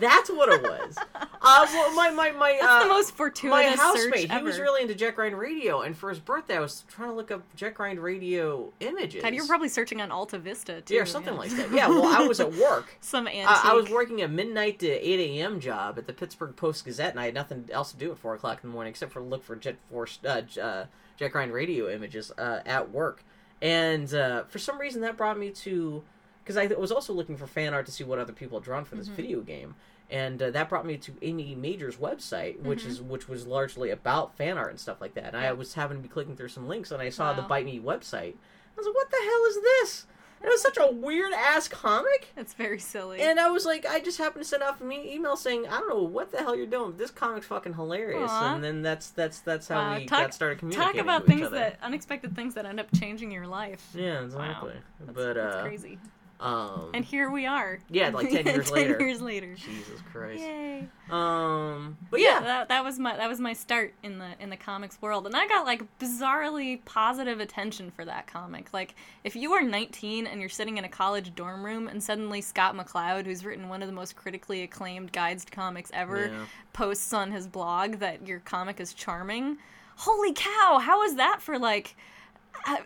That's 0.01 0.31
what 0.31 0.49
it 0.49 0.63
was. 0.63 0.97
Uh, 1.15 1.67
well, 1.73 1.95
my 1.95 2.11
my 2.11 2.33
my 2.33 2.59
That's 2.61 2.73
uh, 2.73 2.83
the 2.85 2.89
most 2.89 3.15
fortuitous 3.15 3.73
search 3.73 3.81
housemate, 3.81 4.31
he 4.31 4.31
ever. 4.31 4.45
was 4.45 4.59
really 4.59 4.83
into 4.83 4.95
Jet 4.95 5.15
Grind 5.15 5.39
Radio, 5.39 5.83
and 5.83 5.97
for 5.97 6.09
his 6.09 6.19
birthday, 6.19 6.57
I 6.57 6.61
was 6.61 6.85
trying 6.89 7.11
to 7.11 7.15
look 7.15 7.31
up 7.31 7.43
Jet 7.55 7.75
Grind 7.75 8.01
Radio 8.01 8.73
images. 8.81 9.23
God, 9.23 9.35
you're 9.35 9.47
probably 9.47 9.69
searching 9.69 10.01
on 10.01 10.11
Alta 10.11 10.39
Vista 10.39 10.81
too. 10.81 10.95
yeah, 10.95 11.03
or 11.03 11.07
something 11.07 11.37
like 11.37 11.51
that. 11.51 11.71
Yeah, 11.71 11.89
well, 11.89 12.07
I 12.07 12.27
was 12.27 12.41
at 12.41 12.55
work. 12.55 12.97
Some 13.01 13.29
antique. 13.29 13.47
I, 13.47 13.73
I 13.73 13.75
was 13.75 13.91
working 13.91 14.23
a 14.23 14.29
midnight 14.29 14.79
to 14.81 14.89
8 14.89 15.21
a.m. 15.21 15.61
job 15.61 15.99
at 15.99 16.07
the 16.07 16.15
Pittsburgh 16.15 16.57
Post 16.57 16.87
Gazette, 16.87 17.11
and 17.11 17.21
I 17.21 17.27
had 17.27 17.35
nothing 17.35 17.69
else 17.71 17.93
to 17.93 17.99
do 17.99 18.11
at 18.11 18.19
4 18.19 18.35
o'clock 18.35 18.61
in 18.65 18.71
the 18.71 18.75
morning 18.75 18.91
except 18.91 19.13
for 19.13 19.21
look 19.21 19.45
for 19.45 19.55
Jet 19.57 19.77
Force, 19.91 20.19
uh, 20.25 20.43
uh, 20.61 20.87
radio 21.21 21.91
images 21.91 22.33
uh, 22.39 22.61
at 22.65 22.91
work. 22.91 23.23
And 23.61 24.13
uh, 24.15 24.45
for 24.45 24.59
some 24.59 24.79
reason, 24.79 25.03
that 25.03 25.17
brought 25.17 25.39
me 25.39 25.51
to. 25.51 26.03
Because 26.45 26.57
I 26.59 26.67
was 26.67 26.93
also 26.93 27.13
looking 27.15 27.37
for 27.39 27.47
fan 27.47 27.73
art 27.73 27.87
to 27.87 27.93
see 27.93 28.05
what 28.05 28.19
other 28.19 28.33
people 28.35 28.59
had 28.59 28.65
drawn 28.65 28.85
for 28.85 28.91
Mm-hmm. 28.97 28.99
this 28.99 29.09
video 29.09 29.41
game. 29.41 29.75
And 30.11 30.41
uh, 30.43 30.51
that 30.51 30.69
brought 30.69 30.85
me 30.85 30.99
to 30.99 31.13
Amy 31.23 31.55
Major's 31.55 31.97
website, 31.97 32.61
which 32.61 32.81
Mm-hmm. 32.81 32.91
is 32.91 33.01
which 33.03 33.29
was 33.29 33.47
largely 33.47 33.89
about 33.91 34.37
fan 34.37 34.59
art 34.59 34.71
and 34.71 34.79
stuff 34.79 35.01
like 35.01 35.15
that. 35.15 35.35
And 35.35 35.39
I 35.39 35.53
was 35.53 35.75
having 35.75 35.97
to 35.97 36.03
be 36.03 36.09
clicking 36.09 36.37
through 36.37 36.49
some 36.49 36.69
links, 36.69 36.91
and 36.91 37.01
I 37.01 37.09
saw 37.09 37.33
the 37.33 37.43
Bite 37.43 37.65
Me 37.65 37.81
website. 37.81 38.35
I 38.35 38.77
was 38.77 38.87
like, 38.87 38.95
"What 38.95 39.11
the 39.11 39.17
hell 39.23 39.45
is 39.49 39.63
this?" 39.63 40.07
And 40.41 40.51
it 40.51 40.53
was 40.53 40.61
such 40.61 40.77
a 40.79 40.93
weird 40.93 41.33
ass 41.33 41.69
comic. 41.69 42.29
It's 42.37 42.53
very 42.53 42.79
silly. 42.79 43.23
And 43.23 43.41
I 43.41 43.49
was 43.49 43.65
like, 43.65 43.87
I 43.87 43.99
just 44.01 44.19
happened 44.19 44.45
to 44.45 44.49
send 44.49 44.63
off 44.63 44.79
an 44.83 44.93
email 44.93 45.37
saying, 45.39 45.67
I 45.67 45.79
don't 45.79 45.89
know 45.89 46.03
what 46.03 46.33
the 46.33 46.37
hell 46.39 46.55
you're 46.55 46.67
doing. 46.67 46.91
but 46.91 46.99
This 46.99 47.11
comic's 47.11 47.47
fucking 47.47 47.73
hilarious. 47.73 48.31
Aw. 48.31 48.55
And 48.57 48.63
then 48.63 48.83
that's 48.83 49.09
that's 49.09 49.39
that's 49.39 49.69
how 49.69 49.77
Wow, 49.79 49.97
we 49.97 50.05
talk- 50.05 50.21
got 50.25 50.35
started 50.35 50.59
communicating 50.59 50.93
Talk 50.97 51.03
about 51.03 51.25
things 51.27 51.51
that 51.53 51.79
unexpected 51.83 52.37
things 52.37 52.53
that 52.57 52.67
end 52.67 52.79
up 52.79 52.89
changing 52.95 53.31
your 53.31 53.47
life. 53.47 53.89
Yeah, 53.95 54.23
exactly. 54.23 54.75
That's, 55.01 55.13
but 55.17 55.35
that's 55.35 55.55
uh, 55.57 55.63
crazy. 55.63 55.99
Um, 56.45 56.91
And 56.95 57.05
here 57.05 57.31
we 57.31 57.47
are. 57.47 57.79
yeah, 57.91 58.11
like 58.11 58.31
10 58.31 58.47
years 58.47 58.71
10 58.71 58.75
later. 58.75 58.97
years 59.01 59.21
later. 59.23 59.55
Jesus 59.55 60.01
Christ. 60.13 60.41
Yay. 60.43 60.87
Um, 61.11 61.97
but 62.11 62.21
yeah, 62.21 62.35
yeah, 62.35 62.41
that, 62.41 62.69
that 62.69 62.85
was 62.85 62.99
my 62.99 63.17
that 63.17 63.29
was 63.29 63.41
my 63.41 63.53
start 63.53 63.95
in 64.03 64.19
the 64.19 64.29
in 64.41 64.51
the 64.51 64.57
comics 64.57 65.01
world, 65.03 65.27
and 65.27 65.35
I 65.37 65.47
got 65.49 65.65
like 65.67 65.83
bizarrely 65.99 66.85
positive 66.85 67.41
attention 67.41 67.91
for 67.91 68.05
that 68.05 68.27
comic. 68.27 68.73
Like, 68.73 68.95
if 69.25 69.37
you 69.37 69.53
are 69.53 69.63
19 69.63 70.27
and 70.27 70.41
you're 70.41 70.49
sitting 70.49 70.77
in 70.79 70.85
a 70.85 70.89
college 70.89 71.35
dorm 71.35 71.65
room, 71.65 71.89
and 71.89 72.03
suddenly 72.03 72.41
Scott 72.41 72.75
McCloud, 72.77 73.27
who's 73.27 73.45
written 73.45 73.69
one 73.69 73.83
of 73.83 73.89
the 73.89 73.95
most 73.95 74.17
critically 74.17 74.63
acclaimed 74.63 75.13
guides 75.13 75.45
to 75.45 75.53
comics 75.53 75.91
ever, 75.95 76.27
Yeah. 76.29 76.45
posts 76.73 77.13
on 77.13 77.33
his 77.33 77.47
blog 77.47 77.95
that 78.01 78.27
your 78.27 78.41
comic 78.41 78.81
is 78.81 78.93
charming. 78.95 79.59
Holy 79.97 80.33
cow! 80.33 80.79
How 80.83 81.03
is 81.05 81.17
that 81.17 81.41
for 81.43 81.59
like? 81.59 81.97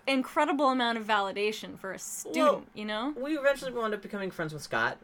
Incredible 0.07 0.68
amount 0.70 0.99
of 0.99 1.05
validation 1.07 1.79
for 1.79 1.93
a 1.93 1.99
student, 1.99 2.37
Well, 2.37 2.62
you 2.74 2.85
know. 2.85 3.14
we 3.16 3.37
eventually 3.39 3.72
wound 3.72 3.95
up 3.95 4.03
becoming 4.03 4.31
friends 4.31 4.53
with 4.53 4.62
Scott. 4.62 4.99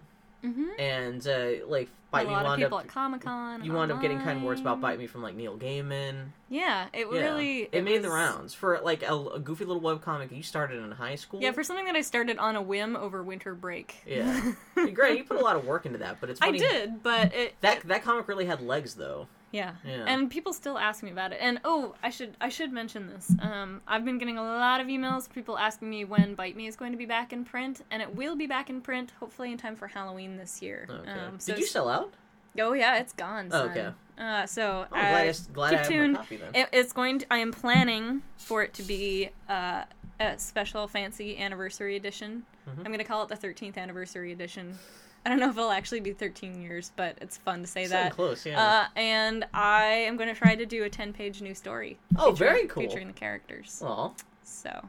Mm-hmm. 0.44 0.78
And, 0.78 1.26
uh, 1.26 1.66
like, 1.66 1.88
Bite 2.10 2.26
a 2.26 2.28
Me 2.28 2.34
lot 2.34 2.42
of 2.44 2.48
wound 2.50 2.62
people 2.62 2.78
up. 2.78 2.84
at 2.84 2.90
Comic 2.90 3.22
Con. 3.22 3.64
You 3.64 3.72
wound 3.72 3.90
up 3.90 4.02
getting 4.02 4.20
kind 4.20 4.44
words 4.44 4.60
about 4.60 4.78
Bite 4.80 4.98
Me 4.98 5.06
from, 5.06 5.22
like, 5.22 5.34
Neil 5.34 5.56
Gaiman. 5.56 6.26
Yeah, 6.50 6.86
it 6.92 7.06
Yeah. 7.10 7.18
really 7.20 7.68
It, 7.72 7.82
made 7.82 8.02
the 8.02 8.10
rounds. 8.10 8.52
For, 8.52 8.78
like, 8.80 9.02
a, 9.02 9.14
a 9.16 9.40
goofy 9.40 9.64
little 9.64 9.80
webcomic 9.82 10.30
you 10.36 10.42
started 10.42 10.84
in 10.84 10.90
high 10.92 11.14
school. 11.14 11.40
Yeah, 11.40 11.52
for 11.52 11.64
something 11.64 11.86
that 11.86 11.96
I 11.96 12.02
started 12.02 12.36
on 12.38 12.56
a 12.56 12.62
whim 12.62 12.94
over 12.94 13.22
winter 13.22 13.54
break. 13.54 14.02
Yeah. 14.06 14.52
Great, 14.92 15.16
you 15.16 15.24
put 15.24 15.38
a 15.38 15.40
lot 15.40 15.56
of 15.56 15.64
work 15.64 15.86
into 15.86 15.98
that, 16.00 16.18
but 16.20 16.28
it's 16.28 16.40
I 16.42 16.50
did, 16.50 17.02
but 17.02 17.34
it 17.34 17.54
That 17.62 17.80
that 17.88 18.04
comic 18.04 18.28
really 18.28 18.44
had 18.44 18.60
legs, 18.60 18.94
though. 18.94 19.28
Yeah. 19.54 19.72
Yeah. 19.86 20.04
And 20.06 20.28
people 20.30 20.52
still 20.52 20.76
ask 20.76 21.02
me 21.02 21.10
about 21.10 21.32
it. 21.32 21.38
And 21.40 21.60
oh, 21.64 21.94
I 22.02 22.10
should 22.10 22.36
I 22.40 22.48
should 22.48 22.72
mention 22.72 23.06
this. 23.06 23.32
Um, 23.40 23.80
I've 23.86 24.04
been 24.04 24.18
getting 24.18 24.36
a 24.36 24.42
lot 24.42 24.80
of 24.80 24.88
emails, 24.88 25.32
people 25.32 25.56
asking 25.56 25.88
me 25.88 26.04
when 26.04 26.34
Bite 26.34 26.56
Me 26.56 26.66
is 26.66 26.76
going 26.76 26.92
to 26.92 26.98
be 26.98 27.06
back 27.06 27.32
in 27.32 27.44
print, 27.44 27.82
and 27.90 28.02
it 28.02 28.14
will 28.14 28.36
be 28.36 28.46
back 28.46 28.68
in 28.68 28.80
print 28.80 29.12
hopefully 29.20 29.52
in 29.52 29.58
time 29.58 29.76
for 29.76 29.86
Halloween 29.86 30.36
this 30.36 30.60
year. 30.60 30.86
Okay. 30.90 31.10
Um, 31.10 31.38
so 31.38 31.52
Did 31.52 31.60
you 31.60 31.66
sell 31.66 31.88
out? 31.88 32.12
Oh 32.58 32.72
yeah, 32.72 32.98
it's 32.98 33.12
gone. 33.12 33.48
Oh, 33.52 33.64
okay. 33.68 33.90
Uh, 34.18 34.46
so 34.46 34.86
Oh, 34.86 34.94
glad 34.94 35.28
I 35.28 35.34
glad 35.52 35.74
I 35.74 35.76
have 35.78 35.86
my 35.86 35.96
tuned. 35.96 36.16
copy 36.16 36.36
then. 36.36 36.54
It, 36.54 36.68
it's 36.72 36.92
going 36.92 37.18
to. 37.20 37.26
I 37.32 37.38
am 37.38 37.52
planning 37.52 38.22
for 38.36 38.62
it 38.62 38.74
to 38.74 38.82
be 38.82 39.30
uh, 39.48 39.84
a 40.20 40.38
special 40.38 40.86
fancy 40.86 41.38
anniversary 41.38 41.96
edition. 41.96 42.44
Mm-hmm. 42.68 42.80
I'm 42.80 42.86
going 42.86 42.98
to 42.98 43.04
call 43.04 43.22
it 43.24 43.28
the 43.28 43.36
13th 43.36 43.76
anniversary 43.76 44.32
edition. 44.32 44.78
I 45.24 45.30
don't 45.30 45.40
know 45.40 45.48
if 45.48 45.56
it'll 45.56 45.70
actually 45.70 46.00
be 46.00 46.12
13 46.12 46.60
years, 46.60 46.92
but 46.96 47.16
it's 47.20 47.38
fun 47.38 47.60
to 47.62 47.66
say 47.66 47.82
It's 47.82 47.92
that. 47.92 48.12
close, 48.12 48.44
yeah. 48.44 48.62
Uh, 48.62 48.86
and 48.94 49.46
I 49.54 49.84
am 49.84 50.16
going 50.18 50.28
to 50.28 50.38
try 50.38 50.54
to 50.54 50.66
do 50.66 50.84
a 50.84 50.90
10 50.90 51.12
page 51.14 51.40
new 51.40 51.54
story. 51.54 51.98
Oh, 52.18 52.32
featuring- 52.32 52.36
very 52.50 52.66
cool. 52.68 52.82
Featuring 52.82 53.06
the 53.06 53.12
characters. 53.14 53.80
Well, 53.82 54.14
So, 54.42 54.88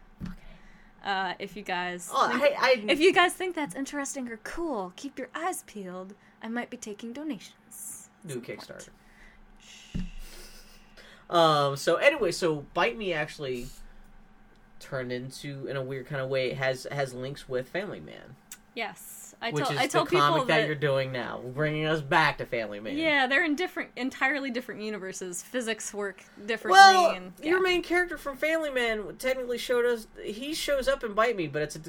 uh, 1.05 1.33
if 1.39 1.55
you 1.55 1.61
guys. 1.63 2.09
oh, 2.13 2.27
think- 2.37 2.43
I, 2.59 2.67
I, 2.67 2.83
if 2.89 2.99
you 2.99 3.13
guys 3.13 3.33
think 3.33 3.55
that's 3.55 3.75
interesting 3.75 4.27
or 4.29 4.37
cool, 4.43 4.91
keep 4.97 5.17
your 5.17 5.29
eyes 5.33 5.63
peeled. 5.67 6.13
I 6.43 6.49
might 6.49 6.69
be 6.69 6.77
taking 6.77 7.13
donations. 7.13 8.09
New 8.25 8.41
Kickstarter. 8.41 8.89
Um. 11.29 11.75
So 11.75 11.95
anyway, 11.95 12.31
so 12.31 12.65
Bite 12.73 12.97
Me 12.97 13.11
actually 13.13 13.67
turned 14.79 15.11
into, 15.11 15.65
in 15.67 15.75
a 15.75 15.81
weird 15.81 16.05
kind 16.05 16.21
of 16.21 16.29
way, 16.29 16.53
has 16.53 16.85
has 16.91 17.13
links 17.15 17.49
with 17.49 17.67
Family 17.69 17.99
Man, 17.99 18.35
Yes, 18.75 19.24
I 19.45 19.51
which 19.51 19.63
tell 19.63 19.73
is 19.73 19.77
I 19.77 19.85
tell 19.85 20.05
the 20.05 20.09
people 20.09 20.25
comic 20.25 20.47
that, 20.47 20.61
that, 20.61 20.65
you're 20.65 20.73
doing 20.73 21.11
now, 21.11 21.39
bringing 21.53 21.85
us 21.85 22.01
back 22.01 22.39
to 22.39 22.47
Family 22.47 22.79
Man. 22.79 22.97
yeah, 22.97 23.27
they're 23.27 23.45
in 23.45 23.55
different, 23.55 23.91
entirely 23.95 24.49
different 24.49 24.81
universes. 24.81 25.43
Physics 25.43 25.93
work 25.93 26.23
differently. 26.47 26.79
Well, 26.79 27.11
and, 27.11 27.31
yeah. 27.39 27.51
your 27.51 27.61
main 27.61 27.83
character 27.83 28.17
from 28.17 28.37
Family 28.37 28.71
Man 28.71 29.15
technically 29.19 29.59
showed 29.59 29.85
us 29.85 30.07
he 30.23 30.55
shows 30.55 30.87
up 30.87 31.03
and 31.03 31.13
Bite 31.13 31.37
Me, 31.37 31.45
but 31.45 31.61
it's 31.61 31.75
a, 31.75 31.81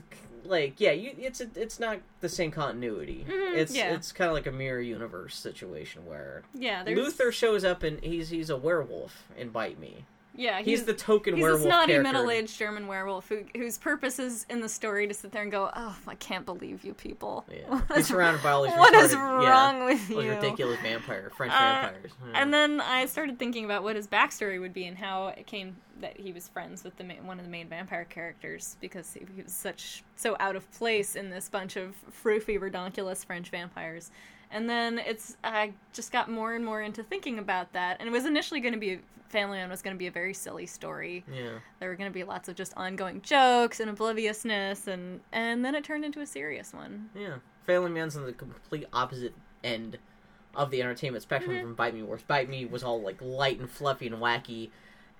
like 0.44 0.78
yeah, 0.82 0.90
you, 0.90 1.14
it's 1.16 1.40
a, 1.40 1.48
it's 1.54 1.80
not 1.80 2.00
the 2.20 2.28
same 2.28 2.50
continuity. 2.50 3.24
Mhm, 3.26 3.56
it's 3.56 3.74
yeah. 3.74 3.94
it's 3.94 4.12
kind 4.12 4.28
of 4.28 4.34
like 4.34 4.46
a 4.46 4.52
mirror 4.52 4.82
universe 4.82 5.34
situation 5.34 6.04
where 6.04 6.42
yeah, 6.52 6.84
there's, 6.84 6.98
Luther 6.98 7.32
shows 7.32 7.64
up 7.64 7.82
and 7.82 8.04
he's 8.04 8.28
he's 8.28 8.50
a 8.50 8.56
werewolf 8.58 9.24
and 9.38 9.50
Bite 9.50 9.80
Me. 9.80 10.04
Yeah, 10.36 10.60
He's, 10.60 10.84
the 10.84 10.92
token 10.94 11.34
He's 11.34 11.42
a 11.42 11.44
werewolf 11.44 11.62
snotty 11.62 11.92
character. 11.94 12.12
middle-aged 12.12 12.58
German 12.58 12.86
werewolf 12.86 13.28
who, 13.28 13.40
whose 13.56 13.78
purpose 13.78 14.18
is 14.18 14.44
in 14.50 14.60
the 14.60 14.68
story 14.68 15.06
to 15.06 15.14
sit 15.14 15.32
there 15.32 15.42
and 15.42 15.50
go, 15.50 15.70
"Oh, 15.74 15.96
I 16.06 16.14
can't 16.16 16.44
believe 16.44 16.84
you 16.84 16.94
people. 16.94 17.44
Yeah. 17.50 17.62
What 17.68 17.84
He's 17.96 18.06
surrounded 18.08 18.42
by 18.42 18.50
all 18.50 18.62
these 18.64 18.72
what 18.72 18.94
is 18.94 19.14
retarded- 19.14 19.48
wrong 19.48 19.78
yeah, 19.78 19.84
with 19.86 20.10
you?" 20.10 20.30
ridiculous 20.30 20.80
vampire 20.80 21.30
French 21.36 21.52
Uh, 21.52 21.58
vampires. 21.58 22.12
Yeah. 22.32 22.42
And 22.42 22.52
then 22.54 22.80
I 22.80 23.06
started 23.06 23.38
thinking 23.38 23.64
about 23.64 23.82
what 23.82 23.96
his 23.96 24.06
backstory 24.06 24.60
would 24.60 24.72
be 24.74 24.86
and 24.86 24.96
how 24.98 25.28
it 25.28 25.46
came 25.46 25.76
that 26.00 26.18
he 26.20 26.30
was 26.32 26.46
friends 26.48 26.84
with 26.84 26.94
the 26.96 27.04
one 27.22 27.38
of 27.38 27.44
the 27.46 27.50
main 27.50 27.68
vampire 27.68 28.04
characters 28.04 28.76
because 28.80 29.14
he 29.14 29.20
he 29.34 29.42
was 29.42 29.52
such 29.52 30.04
so 30.16 30.36
out 30.38 30.54
of 30.56 30.70
place 30.72 31.16
in 31.16 31.30
this 31.30 31.48
bunch 31.48 31.76
of 31.76 31.94
froofy, 32.22 32.58
redonkulous 32.60 33.24
French 33.24 33.48
vampires. 33.48 34.10
And 34.50 34.68
then 34.70 34.98
it's 34.98 35.36
I 35.44 35.72
just 35.92 36.12
got 36.12 36.30
more 36.30 36.54
and 36.54 36.64
more 36.64 36.80
into 36.82 37.02
thinking 37.02 37.38
about 37.38 37.72
that, 37.72 37.96
and 38.00 38.08
it 38.08 38.12
was 38.12 38.24
initially 38.26 38.60
going 38.60 38.74
to 38.74 38.80
be 38.80 39.00
Family 39.28 39.58
Man 39.58 39.68
was 39.68 39.82
going 39.82 39.94
to 39.94 39.98
be 39.98 40.06
a 40.06 40.10
very 40.12 40.32
silly 40.32 40.66
story. 40.66 41.24
yeah. 41.30 41.58
There 41.80 41.88
were 41.88 41.96
going 41.96 42.08
to 42.10 42.14
be 42.14 42.22
lots 42.22 42.48
of 42.48 42.54
just 42.54 42.72
ongoing 42.76 43.20
jokes 43.22 43.80
and 43.80 43.90
obliviousness, 43.90 44.86
and 44.86 45.20
and 45.32 45.64
then 45.64 45.74
it 45.74 45.84
turned 45.84 46.04
into 46.04 46.20
a 46.20 46.26
serious 46.26 46.72
one. 46.72 47.10
Yeah, 47.14 47.36
Family 47.66 47.90
Man's 47.90 48.16
on 48.16 48.24
the 48.24 48.32
complete 48.32 48.86
opposite 48.92 49.34
end 49.64 49.98
of 50.54 50.70
the 50.70 50.80
entertainment 50.80 51.22
spectrum 51.22 51.54
Mm-hmm. 51.56 51.62
from 51.66 51.74
Bite 51.74 51.94
Me, 51.94 52.02
where 52.02 52.18
Bite 52.26 52.48
Me 52.48 52.64
was 52.64 52.82
all 52.84 53.02
like 53.02 53.20
light 53.20 53.58
and 53.58 53.68
fluffy 53.68 54.06
and 54.06 54.16
wacky. 54.16 54.70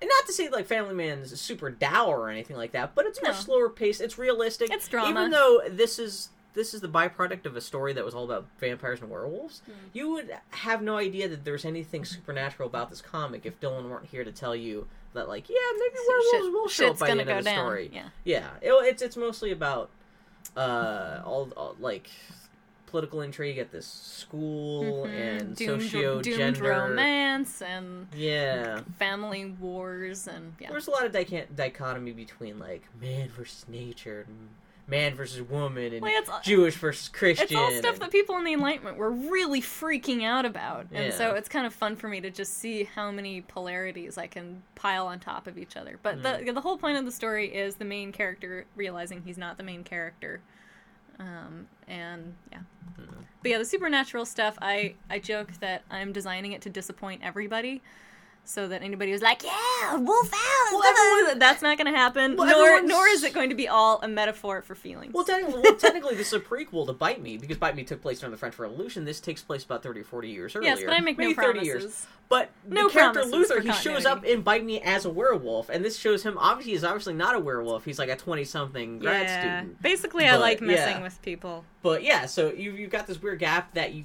And 0.01 0.09
not 0.09 0.25
to 0.27 0.33
say 0.33 0.47
like 0.49 0.67
Family 0.67 0.93
Man's 0.95 1.39
super 1.39 1.69
dour 1.69 2.19
or 2.21 2.29
anything 2.29 2.55
like 2.55 2.71
that, 2.71 2.95
but 2.95 3.05
it's 3.05 3.21
much 3.21 3.35
slower 3.35 3.67
paced. 3.67 3.99
It's 3.99 4.17
realistic. 4.17 4.71
It's 4.71 4.87
drama. 4.87 5.09
Even 5.09 5.31
though 5.31 5.61
this 5.69 5.99
is 5.99 6.29
this 6.57 6.73
is 6.73 6.81
the 6.81 6.89
byproduct 6.89 7.45
of 7.45 7.55
a 7.55 7.61
story 7.61 7.93
that 7.93 8.03
was 8.03 8.13
all 8.13 8.25
about 8.25 8.45
vampires 8.59 8.99
and 8.99 9.09
werewolves, 9.09 9.61
Hmm. 9.65 9.71
you 9.93 10.11
would 10.11 10.29
have 10.49 10.81
no 10.81 10.97
idea 10.97 11.29
that 11.29 11.45
there's 11.45 11.63
anything 11.63 12.03
supernatural 12.03 12.67
about 12.67 12.89
this 12.89 13.01
comic 13.01 13.45
if 13.45 13.59
Dylan 13.61 13.89
weren't 13.89 14.07
here 14.07 14.23
to 14.25 14.31
tell 14.31 14.55
you 14.55 14.87
that 15.13 15.27
like 15.29 15.47
yeah 15.49 15.55
maybe 15.79 15.95
werewolves 16.07 16.29
Shit- 16.31 16.53
will 16.53 16.67
show 16.67 16.89
up 16.91 16.99
by 16.99 17.05
the 17.07 17.11
gonna 17.11 17.21
end 17.21 17.29
go 17.29 17.37
of 17.37 17.43
the 17.45 17.49
down. 17.49 17.65
story. 17.65 17.89
Yeah. 17.93 18.09
Yeah, 18.25 18.49
it, 18.61 18.71
it's 18.89 19.01
it's 19.01 19.15
mostly 19.17 19.51
about 19.51 19.89
uh 20.55 21.21
all, 21.25 21.49
all 21.55 21.75
like 21.79 22.09
political 22.87 23.21
intrigue 23.21 23.57
at 23.57 23.71
this 23.71 23.85
school 23.85 25.05
and 25.05 25.41
Mm-hmm. 25.41 25.53
doomed, 25.53 25.81
socio 25.83 26.21
gender. 26.21 26.63
romance 26.69 27.61
and 27.61 28.07
Yeah, 28.15 28.81
family 28.97 29.45
wars 29.59 30.27
and 30.27 30.53
yeah. 30.59 30.69
there's 30.69 30.87
a 30.87 30.91
lot 30.91 31.05
of 31.05 31.11
dic- 31.11 31.53
dichotomy 31.55 32.11
between 32.13 32.59
like 32.59 32.83
man 33.01 33.27
versus 33.29 33.65
nature, 33.67 34.25
and 34.27 34.49
man 34.87 35.13
versus 35.15 35.41
woman, 35.41 35.91
and 35.93 36.01
Well, 36.01 36.23
Jewish 36.43 36.75
versus 36.75 37.09
Christian. 37.09 37.43
It's 37.45 37.55
all 37.55 37.71
stuff 37.71 37.93
and- 37.95 38.03
that 38.03 38.11
people 38.11 38.37
in 38.37 38.45
the 38.45 38.53
Enlightenment 38.53 38.95
were 38.97 39.11
really 39.11 39.61
freaking 39.61 40.23
out 40.23 40.45
about, 40.45 40.87
and 40.93 41.13
so 41.13 41.35
it's 41.35 41.49
kind 41.49 41.65
of 41.65 41.73
fun 41.73 41.95
for 41.97 42.07
me 42.07 42.21
to 42.21 42.29
just 42.29 42.53
see 42.57 42.85
how 42.85 43.11
many 43.11 43.41
polarities 43.41 44.17
I 44.17 44.27
can 44.27 44.63
pile 44.75 45.07
on 45.07 45.19
top 45.19 45.45
of 45.45 45.57
each 45.57 45.75
other. 45.75 45.99
But 46.01 46.21
Mm. 46.21 46.45
the 46.45 46.51
the 46.53 46.61
whole 46.61 46.77
point 46.77 46.97
of 46.97 47.03
the 47.05 47.11
story 47.11 47.53
is 47.53 47.75
the 47.75 47.85
main 47.85 48.11
character 48.13 48.65
realizing 48.75 49.23
he's 49.23 49.37
not 49.37 49.57
the 49.57 49.63
main 49.63 49.83
character, 49.83 50.39
um, 51.19 51.67
and 51.87 52.35
yeah. 52.51 52.59
Mm. 52.99 53.25
But 53.41 53.51
yeah, 53.51 53.57
the 53.57 53.65
supernatural 53.65 54.25
stuff. 54.25 54.57
I 54.61 54.95
I 55.09 55.19
joke 55.19 55.51
that 55.59 55.83
I'm 55.91 56.11
designing 56.13 56.53
it 56.53 56.61
to 56.61 56.69
disappoint 56.69 57.21
everybody. 57.23 57.81
So 58.47 58.67
that 58.67 58.81
anybody 58.81 59.11
was 59.11 59.21
like, 59.21 59.43
"Yeah, 59.43 59.97
wolf 59.97 60.31
out." 60.33 60.73
Well, 60.73 60.83
everyone- 60.83 61.39
that's 61.39 61.61
not 61.61 61.77
going 61.77 61.91
to 61.91 61.97
happen. 61.97 62.35
Well, 62.35 62.47
nor 62.47 62.67
everyone's- 62.67 62.89
nor 62.89 63.07
is 63.07 63.23
it 63.23 63.33
going 63.33 63.49
to 63.49 63.55
be 63.55 63.67
all 63.67 63.99
a 64.01 64.07
metaphor 64.07 64.61
for 64.61 64.73
feelings. 64.73 65.13
Well, 65.13 65.23
technically, 65.23 65.61
well, 65.61 65.75
technically, 65.79 66.15
this 66.15 66.27
is 66.27 66.33
a 66.33 66.39
prequel 66.39 66.85
to 66.87 66.93
Bite 66.93 67.21
Me 67.21 67.37
because 67.37 67.57
Bite 67.57 67.75
Me 67.75 67.83
took 67.83 68.01
place 68.01 68.19
during 68.19 68.31
the 68.31 68.37
French 68.37 68.57
Revolution. 68.57 69.05
This 69.05 69.19
takes 69.19 69.41
place 69.41 69.63
about 69.63 69.83
thirty 69.83 70.01
or 70.01 70.05
forty 70.05 70.29
years 70.29 70.55
earlier. 70.55 70.69
yes, 70.69 70.83
but 70.83 70.93
I 70.93 70.99
make 71.01 71.17
no 71.17 71.33
promises. 71.33 71.67
years. 71.67 72.07
But 72.29 72.49
No 72.67 72.87
the 72.87 72.93
character 72.93 73.23
Luther, 73.23 73.61
he 73.61 73.71
shows 73.71 74.05
up 74.05 74.25
in 74.25 74.41
Bite 74.41 74.65
Me 74.65 74.81
as 74.81 75.05
a 75.05 75.09
werewolf, 75.09 75.69
and 75.69 75.83
this 75.83 75.97
shows 75.97 76.23
him 76.23 76.37
obviously 76.37 76.73
he's 76.73 76.83
obviously 76.83 77.13
not 77.13 77.35
a 77.35 77.39
werewolf. 77.39 77.85
He's 77.85 77.99
like 77.99 78.09
a 78.09 78.17
twenty-something 78.17 78.99
grad 78.99 79.27
yeah. 79.27 79.39
student. 79.39 79.81
Basically, 79.81 80.25
I 80.27 80.35
like 80.35 80.59
messing 80.61 80.97
yeah. 80.97 81.03
with 81.03 81.21
people. 81.21 81.63
But 81.81 82.03
yeah, 82.03 82.25
so 82.25 82.51
you 82.51 82.71
you've 82.73 82.91
got 82.91 83.07
this 83.07 83.21
weird 83.21 83.39
gap 83.39 83.73
that 83.75 83.93
you 83.93 84.03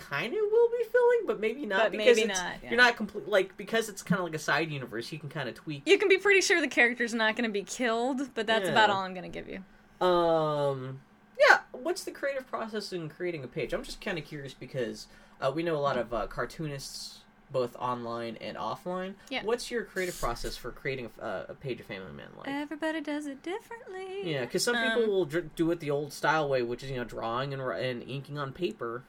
kind 0.00 0.32
of 0.32 0.40
will 0.50 0.68
be 0.70 0.84
filling, 0.90 1.20
but 1.26 1.38
maybe 1.40 1.66
not. 1.66 1.82
But 1.84 1.92
because 1.92 2.16
maybe 2.16 2.28
not, 2.28 2.54
yeah. 2.62 2.70
You're 2.70 2.76
not 2.78 2.96
complete 2.96 3.28
like 3.28 3.56
because 3.56 3.88
it's 3.88 4.02
kind 4.02 4.18
of 4.18 4.24
like 4.24 4.34
a 4.34 4.38
side 4.38 4.70
universe. 4.70 5.12
You 5.12 5.18
can 5.18 5.28
kind 5.28 5.48
of 5.48 5.54
tweak. 5.54 5.82
You 5.86 5.98
can 5.98 6.08
be 6.08 6.18
pretty 6.18 6.40
sure 6.40 6.60
the 6.60 6.68
character's 6.68 7.14
not 7.14 7.36
going 7.36 7.48
to 7.48 7.52
be 7.52 7.62
killed, 7.62 8.34
but 8.34 8.46
that's 8.46 8.64
Yeah. 8.66 8.72
about 8.72 8.90
all 8.90 9.00
I'm 9.02 9.14
going 9.14 9.30
to 9.30 9.38
give 9.42 9.48
you. 9.48 9.62
Um, 10.06 11.00
yeah. 11.38 11.58
What's 11.72 12.04
the 12.04 12.10
creative 12.10 12.46
process 12.46 12.92
in 12.92 13.08
creating 13.08 13.44
a 13.44 13.48
page? 13.48 13.72
I'm 13.72 13.82
just 13.84 14.00
kind 14.00 14.18
of 14.18 14.24
curious 14.24 14.54
because 14.54 15.06
uh, 15.40 15.50
we 15.54 15.62
know 15.62 15.76
a 15.76 15.78
lot 15.80 15.96
of 15.96 16.12
uh, 16.12 16.26
cartoonists, 16.26 17.18
both 17.52 17.74
online 17.76 18.36
and 18.40 18.56
offline. 18.56 19.14
Yeah. 19.28 19.42
What's 19.44 19.70
your 19.70 19.84
creative 19.84 20.18
process 20.20 20.56
for 20.56 20.70
creating 20.70 21.10
a, 21.20 21.24
uh, 21.24 21.44
a 21.50 21.54
page 21.54 21.80
of 21.80 21.86
Family 21.86 22.12
Man 22.12 22.28
like? 22.36 22.48
Everybody 22.48 23.00
does 23.00 23.26
it 23.26 23.42
differently. 23.42 24.30
yeah, 24.30 24.42
because 24.42 24.62
some 24.64 24.76
Um, 24.76 24.88
people 24.98 25.12
will 25.12 25.24
dr- 25.24 25.54
do 25.56 25.70
it 25.70 25.80
the 25.80 25.90
old 25.90 26.12
style 26.12 26.48
way, 26.48 26.62
which 26.62 26.82
is 26.82 26.90
you 26.90 26.96
know 26.96 27.04
drawing 27.04 27.52
and, 27.54 27.62
and 27.62 28.02
inking 28.02 28.38
on 28.38 28.52
paper. 28.52 29.02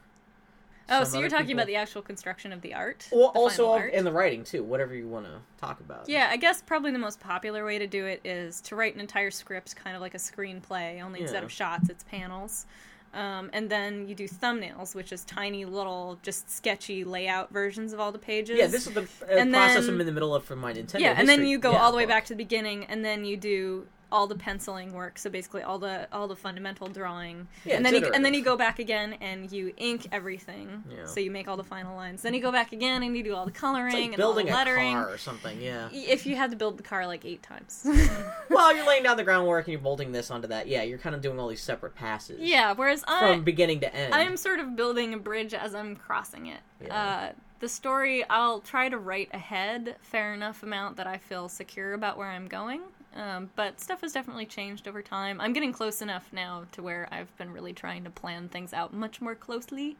Oh, 0.88 1.04
so 1.04 1.20
you're 1.20 1.28
talking 1.28 1.46
people- 1.46 1.60
about 1.60 1.66
the 1.68 1.76
actual 1.76 2.02
construction 2.02 2.52
of 2.52 2.60
the 2.60 2.74
art? 2.74 3.08
well, 3.12 3.32
the 3.32 3.38
also 3.38 3.64
of- 3.72 3.80
art? 3.80 3.92
and 3.94 4.06
the 4.06 4.12
writing 4.12 4.44
too. 4.44 4.62
Whatever 4.62 4.94
you 4.94 5.08
want 5.08 5.26
to 5.26 5.32
talk 5.58 5.80
about. 5.80 6.08
Yeah, 6.08 6.28
I 6.30 6.36
guess 6.36 6.60
probably 6.62 6.90
the 6.90 6.98
most 6.98 7.20
popular 7.20 7.64
way 7.64 7.78
to 7.78 7.86
do 7.86 8.06
it 8.06 8.20
is 8.24 8.60
to 8.62 8.76
write 8.76 8.94
an 8.94 9.00
entire 9.00 9.30
script, 9.30 9.74
kind 9.76 9.94
of 9.96 10.02
like 10.02 10.14
a 10.14 10.18
screenplay, 10.18 11.02
only 11.02 11.20
instead 11.20 11.44
of 11.44 11.50
shots, 11.52 11.88
it's 11.88 12.04
panels. 12.04 12.66
Um, 13.14 13.50
and 13.52 13.68
then 13.68 14.08
you 14.08 14.14
do 14.14 14.26
thumbnails, 14.26 14.94
which 14.94 15.12
is 15.12 15.22
tiny 15.26 15.66
little, 15.66 16.18
just 16.22 16.50
sketchy 16.50 17.04
layout 17.04 17.50
versions 17.52 17.92
of 17.92 18.00
all 18.00 18.10
the 18.10 18.18
pages. 18.18 18.56
Yeah, 18.58 18.68
this 18.68 18.86
is 18.86 18.94
the 18.94 19.02
uh, 19.02 19.26
And 19.28 19.52
process 19.52 19.84
then- 19.84 19.94
I'm 19.94 20.00
in 20.00 20.06
the 20.06 20.12
middle 20.12 20.34
of 20.34 20.44
for 20.44 20.56
my 20.56 20.72
Nintendo. 20.72 21.00
yeah, 21.00 21.14
and 21.18 21.28
then 21.28 21.44
you 21.44 21.58
go 21.58 21.72
yeah, 21.72 21.82
all 21.82 21.90
the 21.90 21.98
way 21.98 22.06
back 22.06 22.24
to 22.26 22.32
the 22.32 22.38
beginning, 22.38 22.86
and 22.86 23.04
then 23.04 23.26
you 23.26 23.36
do 23.36 23.86
all 24.12 24.26
the 24.26 24.36
penciling 24.36 24.92
work. 24.92 25.18
So 25.18 25.30
basically, 25.30 25.62
all 25.62 25.78
the 25.78 26.06
all 26.12 26.28
the 26.28 26.36
fundamental 26.36 26.86
drawing, 26.86 27.48
Yeah, 27.64 27.76
and 27.76 27.84
then 27.84 27.94
you, 27.94 28.12
and 28.14 28.24
then 28.24 28.34
you 28.34 28.44
go 28.44 28.56
back 28.56 28.78
again 28.78 29.14
and 29.20 29.50
you 29.50 29.72
ink 29.78 30.06
everything. 30.12 30.84
Yeah. 30.88 31.06
So 31.06 31.18
you 31.18 31.30
make 31.30 31.48
all 31.48 31.56
the 31.56 31.64
final 31.64 31.96
lines. 31.96 32.22
Then 32.22 32.34
you 32.34 32.40
go 32.42 32.52
back 32.52 32.72
again 32.72 33.02
and 33.02 33.16
you 33.16 33.22
do 33.24 33.34
all 33.34 33.46
the 33.46 33.50
coloring 33.50 33.94
like 33.94 34.04
and 34.04 34.16
building 34.16 34.46
all 34.52 34.64
the 34.64 34.70
a 34.70 34.72
lettering. 34.72 34.92
car 34.92 35.10
or 35.10 35.18
something. 35.18 35.60
Yeah. 35.60 35.88
If 35.90 36.26
you 36.26 36.36
had 36.36 36.50
to 36.50 36.56
build 36.56 36.78
the 36.78 36.82
car 36.82 37.06
like 37.06 37.24
eight 37.24 37.42
times. 37.42 37.86
well, 38.50 38.74
you're 38.76 38.86
laying 38.86 39.02
down 39.02 39.16
the 39.16 39.24
groundwork 39.24 39.66
and 39.66 39.72
you're 39.72 39.80
bolting 39.80 40.12
this 40.12 40.30
onto 40.30 40.48
that. 40.48 40.68
Yeah, 40.68 40.82
you're 40.82 40.98
kind 40.98 41.14
of 41.16 41.22
doing 41.22 41.40
all 41.40 41.48
these 41.48 41.62
separate 41.62 41.94
passes. 41.94 42.38
yeah, 42.40 42.72
whereas 42.72 43.02
I 43.08 43.32
From 43.32 43.44
beginning 43.44 43.80
to 43.80 43.94
end. 43.94 44.14
I 44.14 44.22
am 44.22 44.36
sort 44.36 44.60
of 44.60 44.76
building 44.76 45.14
a 45.14 45.18
bridge 45.18 45.54
as 45.54 45.74
I'm 45.74 45.96
crossing 45.96 46.46
it. 46.46 46.60
Yeah. 46.84 47.30
Uh, 47.30 47.32
the 47.60 47.68
story, 47.68 48.24
I'll 48.28 48.60
try 48.60 48.88
to 48.88 48.98
write 48.98 49.28
ahead 49.32 49.96
fair 50.00 50.34
enough 50.34 50.62
amount 50.64 50.96
that 50.96 51.06
I 51.06 51.18
feel 51.18 51.48
secure 51.48 51.92
about 51.94 52.18
where 52.18 52.28
I'm 52.28 52.48
going. 52.48 52.80
Um, 53.14 53.50
but 53.56 53.80
stuff 53.80 54.00
has 54.00 54.12
definitely 54.12 54.46
changed 54.46 54.88
over 54.88 55.02
time. 55.02 55.40
I'm 55.40 55.52
getting 55.52 55.72
close 55.72 56.00
enough 56.02 56.28
now 56.32 56.64
to 56.72 56.82
where 56.82 57.08
I've 57.12 57.36
been 57.36 57.52
really 57.52 57.72
trying 57.72 58.04
to 58.04 58.10
plan 58.10 58.48
things 58.48 58.72
out 58.72 58.94
much 58.94 59.20
more 59.20 59.34
closely 59.34 59.96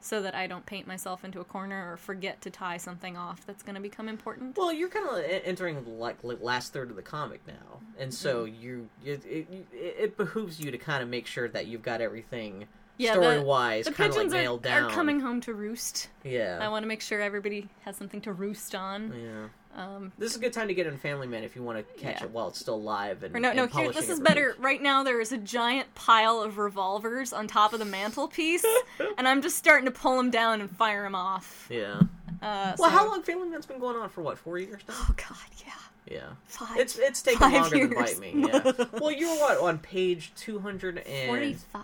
so 0.00 0.20
that 0.22 0.34
I 0.34 0.46
don't 0.48 0.66
paint 0.66 0.86
myself 0.86 1.24
into 1.24 1.38
a 1.40 1.44
corner 1.44 1.92
or 1.92 1.96
forget 1.96 2.40
to 2.42 2.50
tie 2.50 2.76
something 2.76 3.16
off 3.16 3.46
that's 3.46 3.62
going 3.62 3.76
to 3.76 3.80
become 3.80 4.08
important. 4.08 4.56
Well, 4.56 4.72
you're 4.72 4.88
kind 4.88 5.08
of 5.08 5.24
entering 5.44 5.98
like, 5.98 6.16
last 6.22 6.72
third 6.72 6.90
of 6.90 6.96
the 6.96 7.02
comic 7.02 7.40
now, 7.46 7.80
and 7.98 8.12
so 8.12 8.44
Mm-hmm. 8.46 8.62
you 8.62 8.88
it, 9.04 9.24
it, 9.24 9.66
it 9.72 10.16
behooves 10.16 10.58
you 10.58 10.70
to 10.72 10.78
kind 10.78 11.02
of 11.02 11.08
make 11.08 11.26
sure 11.26 11.48
that 11.48 11.66
you've 11.66 11.82
got 11.82 12.00
everything 12.00 12.66
Yeah, 12.98 13.12
story 13.12 13.40
wise 13.40 13.88
kind 13.90 14.10
of 14.10 14.16
like 14.16 14.30
nailed 14.30 14.66
are, 14.66 14.68
down. 14.70 14.90
are 14.90 14.90
coming 14.90 15.20
home 15.20 15.40
to 15.42 15.54
roost. 15.54 16.08
Yeah. 16.24 16.58
I 16.60 16.68
want 16.68 16.82
to 16.82 16.88
make 16.88 17.00
sure 17.00 17.20
everybody 17.20 17.68
has 17.84 17.96
something 17.96 18.20
to 18.22 18.32
roost 18.32 18.74
on. 18.74 19.12
yeah. 19.16 19.48
Um, 19.74 20.12
This 20.18 20.32
is 20.32 20.36
a 20.36 20.40
good 20.40 20.52
time 20.52 20.68
to 20.68 20.74
get 20.74 20.86
in 20.86 20.98
Family 20.98 21.26
Man 21.26 21.44
if 21.44 21.56
you 21.56 21.62
want 21.62 21.78
to 21.78 21.84
catch 22.00 22.20
Yeah. 22.20 22.24
it 22.26 22.30
while 22.30 22.48
it's 22.48 22.58
still 22.58 22.80
live 22.82 23.22
and 23.22 23.34
Or 23.34 23.40
no, 23.40 23.48
and 23.50 23.56
no. 23.56 23.66
Here, 23.66 23.90
this 23.90 24.08
is 24.10 24.20
better. 24.20 24.54
me. 24.58 24.64
Right 24.64 24.82
now, 24.82 25.02
there 25.02 25.20
is 25.20 25.32
a 25.32 25.38
giant 25.38 25.94
pile 25.94 26.40
of 26.40 26.58
revolvers 26.58 27.32
on 27.32 27.46
top 27.48 27.72
of 27.72 27.78
the 27.78 27.84
mantelpiece, 27.86 28.64
and 29.18 29.26
I'm 29.26 29.40
just 29.40 29.56
starting 29.56 29.86
to 29.86 29.90
pull 29.90 30.16
them 30.16 30.30
down 30.30 30.60
and 30.60 30.70
fire 30.70 31.02
them 31.04 31.14
off. 31.14 31.66
Yeah. 31.70 32.00
Uh, 32.42 32.74
Well, 32.78 32.90
so- 32.90 32.96
how 32.96 33.06
long 33.08 33.22
Family 33.22 33.48
Man's 33.48 33.66
been 33.66 33.78
going 33.78 33.96
on 33.96 34.08
for? 34.10 34.20
What 34.22 34.36
four 34.38 34.58
years 34.58 34.82
now? 34.88 34.94
Oh 34.98 35.14
God, 35.16 35.36
yeah, 35.64 35.72
Yeah. 36.16 36.20
five. 36.46 36.76
It's 36.78 36.98
it's 36.98 37.22
taken 37.22 37.50
longer 37.52 37.70
than 37.70 37.92
years. 37.92 38.14
Bite 38.14 38.34
Me. 38.34 38.46
Yeah. 38.48 38.72
well, 39.00 39.10
you're 39.12 39.36
what 39.38 39.58
on 39.58 39.78
page 39.78 40.32
two 40.36 40.58
hundred 40.58 40.98
and 40.98 41.28
forty-five. 41.28 41.82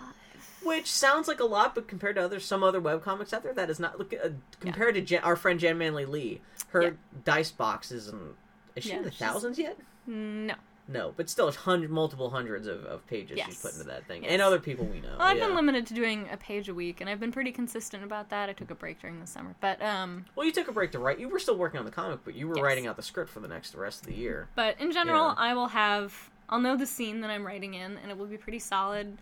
Which 0.63 0.91
sounds 0.91 1.27
like 1.27 1.39
a 1.39 1.45
lot, 1.45 1.73
but 1.75 1.87
compared 1.87 2.15
to 2.15 2.21
other 2.23 2.39
some 2.39 2.63
other 2.63 2.81
webcomics 2.81 3.33
out 3.33 3.43
there, 3.43 3.53
that 3.53 3.69
is 3.69 3.79
not. 3.79 3.97
Look 3.97 4.13
uh, 4.13 4.29
compared 4.59 4.95
to 4.95 5.01
Jenn, 5.01 5.23
our 5.23 5.35
friend 5.35 5.59
Jenn 5.59 5.77
Manley 5.77 6.05
Lee, 6.05 6.41
her 6.69 6.81
Yeah. 6.83 6.89
Dicebox 7.23 7.91
is 7.91 8.07
in. 8.09 8.33
Is 8.75 8.83
she 8.83 8.89
Yeah, 8.91 8.97
in 8.97 9.03
the 9.03 9.11
thousands 9.11 9.57
yet? 9.57 9.77
No, 10.05 10.55
No, 10.87 11.13
but 11.15 11.29
still, 11.29 11.51
hundred 11.51 11.89
multiple 11.91 12.29
hundreds 12.29 12.65
of, 12.67 12.83
of 12.85 13.05
pages 13.07 13.39
she's 13.45 13.61
put 13.61 13.73
into 13.73 13.83
that 13.85 14.05
thing, 14.07 14.23
Yes. 14.23 14.31
and 14.33 14.41
other 14.41 14.59
people 14.59 14.85
we 14.85 14.99
know. 15.01 15.09
well, 15.17 15.21
I've 15.27 15.37
yeah. 15.37 15.47
been 15.47 15.55
limited 15.55 15.85
to 15.87 15.93
doing 15.93 16.27
a 16.31 16.37
page 16.37 16.67
a 16.69 16.73
week, 16.73 16.99
and 17.01 17.09
I've 17.09 17.19
been 17.19 17.31
pretty 17.31 17.51
consistent 17.51 18.03
about 18.03 18.29
that. 18.29 18.49
I 18.49 18.53
took 18.53 18.71
a 18.71 18.75
break 18.75 18.99
during 19.01 19.19
the 19.19 19.27
summer, 19.27 19.55
but 19.61 19.81
um, 19.83 20.25
Well, 20.35 20.45
you 20.45 20.51
took 20.51 20.67
a 20.67 20.71
break 20.71 20.91
to 20.93 20.99
write. 20.99 21.19
You 21.19 21.29
were 21.29 21.39
still 21.39 21.57
working 21.57 21.79
on 21.79 21.85
the 21.85 21.91
comic, 21.91 22.19
but 22.25 22.33
you 22.35 22.47
were 22.47 22.55
Yes. 22.55 22.63
writing 22.63 22.87
out 22.87 22.95
the 22.95 23.03
script 23.03 23.29
for 23.29 23.39
the 23.39 23.47
next 23.47 23.71
the 23.71 23.79
rest 23.79 24.01
of 24.01 24.07
the 24.07 24.15
year. 24.15 24.47
But 24.55 24.79
in 24.79 24.91
general, 24.91 25.27
Yeah. 25.27 25.33
I 25.37 25.53
will 25.53 25.67
have 25.67 26.29
I'll 26.51 26.59
know 26.59 26.75
the 26.75 26.87
scene 26.87 27.21
that 27.21 27.29
I'm 27.29 27.45
writing 27.45 27.75
in 27.75 27.97
and 27.97 28.09
it 28.09 28.17
will 28.17 28.25
be 28.25 28.37
pretty 28.37 28.57
solid. 28.59 29.19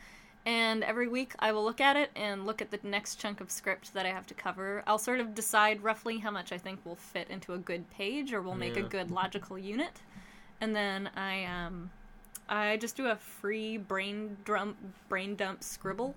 And 0.48 0.82
every 0.86 1.10
week 1.10 1.34
I 1.40 1.52
will 1.52 1.66
look 1.66 1.82
at 1.82 1.98
it 1.98 2.10
and 2.16 2.46
look 2.46 2.62
at 2.62 2.72
the 2.72 2.80
next 2.82 3.16
chunk 3.16 3.42
of 3.42 3.52
script 3.52 3.94
that 3.94 4.06
I 4.06 4.10
have 4.10 4.26
to 4.28 4.34
cover. 4.34 4.82
I'll 4.88 4.98
sort 4.98 5.20
of 5.20 5.36
decide 5.36 5.84
roughly 5.84 6.20
how 6.20 6.32
much 6.32 6.54
I 6.54 6.58
think 6.58 6.80
will 6.86 6.96
fit 6.96 7.28
into 7.30 7.54
a 7.54 7.58
good 7.58 7.90
page 7.92 8.32
or 8.32 8.42
will 8.42 8.56
make 8.56 8.78
a 8.78 8.82
good 8.82 9.12
logical 9.12 9.60
unit. 9.60 10.00
And 10.62 10.74
then 10.74 11.10
I 11.18 11.44
um 11.44 11.92
I 12.48 12.78
just 12.78 12.96
do 12.96 13.08
a 13.08 13.18
free 13.18 13.78
brain 13.78 14.38
drum 14.46 14.78
brain 15.10 15.36
dump 15.36 15.66
scribble 15.66 16.16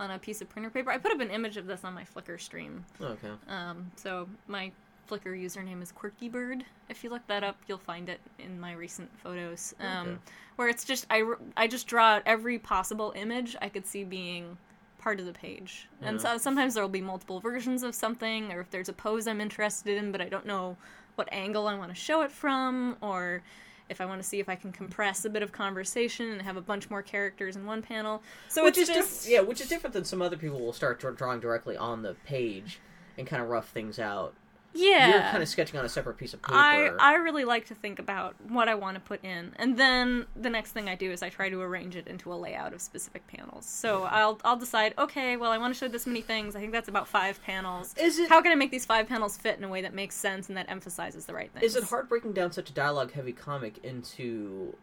on 0.00 0.12
a 0.12 0.18
piece 0.18 0.40
of 0.40 0.48
printer 0.48 0.70
paper. 0.70 0.90
I 0.90 0.96
put 0.96 1.12
up 1.12 1.20
an 1.20 1.30
image 1.30 1.58
of 1.58 1.66
this 1.66 1.84
on 1.84 1.92
my 1.92 2.04
Flickr 2.04 2.40
stream. 2.40 2.86
Okay. 3.02 3.32
Um, 3.48 3.90
so 3.96 4.30
my 4.46 4.72
Flickr 5.08 5.40
username 5.40 5.82
is 5.82 5.92
QuirkyBird. 5.92 6.62
If 6.88 7.02
you 7.02 7.10
look 7.10 7.26
that 7.28 7.42
up, 7.42 7.56
you'll 7.66 7.78
find 7.78 8.08
it 8.08 8.20
in 8.38 8.58
my 8.60 8.72
recent 8.72 9.10
photos. 9.18 9.74
Um, 9.80 10.08
Okay. 10.08 10.16
Where 10.56 10.68
it's 10.68 10.84
just 10.84 11.06
I, 11.08 11.22
I 11.56 11.68
just 11.68 11.86
draw 11.86 12.16
out 12.16 12.22
every 12.26 12.58
possible 12.58 13.12
image 13.14 13.54
I 13.62 13.68
could 13.68 13.86
see 13.86 14.02
being 14.04 14.58
part 14.98 15.20
of 15.20 15.26
the 15.26 15.32
page. 15.32 15.88
And 16.02 16.20
so 16.20 16.36
sometimes 16.36 16.74
there 16.74 16.82
will 16.82 16.90
be 16.90 17.00
multiple 17.00 17.38
versions 17.38 17.84
of 17.84 17.94
something, 17.94 18.52
or 18.52 18.60
if 18.60 18.70
there's 18.70 18.88
a 18.88 18.92
pose 18.92 19.28
I'm 19.28 19.40
interested 19.40 19.96
in, 19.96 20.10
but 20.10 20.20
I 20.20 20.28
don't 20.28 20.46
know 20.46 20.76
what 21.14 21.28
angle 21.32 21.68
I 21.68 21.76
want 21.76 21.90
to 21.90 21.94
show 21.94 22.22
it 22.22 22.32
from, 22.32 22.96
or 23.00 23.40
if 23.88 24.00
I 24.00 24.04
want 24.04 24.20
to 24.20 24.28
see 24.28 24.40
if 24.40 24.48
I 24.48 24.56
can 24.56 24.72
compress 24.72 25.24
a 25.24 25.30
bit 25.30 25.44
of 25.44 25.52
conversation 25.52 26.30
and 26.32 26.42
have 26.42 26.56
a 26.56 26.60
bunch 26.60 26.90
more 26.90 27.02
characters 27.02 27.54
in 27.54 27.64
one 27.64 27.80
panel. 27.80 28.20
So 28.48 28.64
which 28.64 28.76
it's 28.76 28.90
is 28.90 28.96
just 28.96 29.22
diff- 29.24 29.32
yeah, 29.32 29.40
which 29.40 29.60
is 29.60 29.68
different 29.68 29.94
than 29.94 30.04
some 30.04 30.20
other 30.20 30.36
people 30.36 30.58
will 30.58 30.72
start 30.72 30.98
drawing 31.16 31.38
directly 31.38 31.76
on 31.76 32.02
the 32.02 32.14
page 32.26 32.80
and 33.16 33.26
kind 33.28 33.40
of 33.40 33.48
rough 33.48 33.68
things 33.68 34.00
out. 34.00 34.34
Yeah. 34.78 35.08
You're 35.10 35.30
kind 35.30 35.42
of 35.42 35.48
sketching 35.48 35.78
on 35.78 35.84
a 35.84 35.88
separate 35.88 36.16
piece 36.16 36.32
of 36.34 36.42
paper. 36.42 36.54
I 36.56 36.90
I 37.00 37.14
really 37.16 37.44
like 37.44 37.66
to 37.66 37.74
think 37.74 37.98
about 37.98 38.34
what 38.48 38.68
I 38.68 38.74
want 38.74 38.94
to 38.94 39.00
put 39.00 39.22
in, 39.24 39.52
and 39.56 39.76
then 39.76 40.26
the 40.36 40.50
next 40.50 40.72
thing 40.72 40.88
I 40.88 40.94
do 40.94 41.10
is 41.10 41.22
I 41.22 41.28
try 41.28 41.48
to 41.50 41.60
arrange 41.60 41.96
it 41.96 42.06
into 42.06 42.32
a 42.32 42.36
layout 42.36 42.72
of 42.72 42.80
specific 42.80 43.26
panels. 43.26 43.66
So 43.66 44.04
I'll 44.04 44.40
I'll 44.44 44.56
decide, 44.56 44.94
okay, 44.98 45.36
well 45.36 45.50
I 45.50 45.58
want 45.58 45.74
to 45.74 45.78
show 45.78 45.88
this 45.88 46.06
many 46.06 46.20
things. 46.22 46.54
I 46.56 46.60
think 46.60 46.72
that's 46.72 46.88
about 46.88 47.08
five 47.08 47.42
panels. 47.42 47.94
Is 47.98 48.18
it- 48.18 48.28
How 48.28 48.40
can 48.40 48.52
I 48.52 48.54
make 48.54 48.70
these 48.70 48.86
five 48.86 49.08
panels 49.08 49.36
fit 49.36 49.58
in 49.58 49.64
a 49.64 49.68
way 49.68 49.82
that 49.82 49.94
makes 49.94 50.14
sense 50.14 50.48
and 50.48 50.56
that 50.56 50.70
emphasizes 50.70 51.26
the 51.26 51.34
right 51.34 51.50
things? 51.52 51.64
Is 51.64 51.76
it 51.76 51.84
hard 51.84 52.08
breaking 52.08 52.32
down 52.32 52.52
such 52.52 52.70
a 52.70 52.72
dialogue 52.72 53.12
heavy 53.12 53.32
comic 53.32 53.78
into 53.84 54.74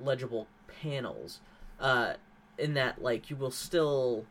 legible 0.00 0.46
panels? 0.82 1.40
Uh, 1.78 2.14
in 2.58 2.74
that, 2.74 3.00
like, 3.02 3.30
you 3.30 3.36
will 3.36 3.50
still 3.50 4.26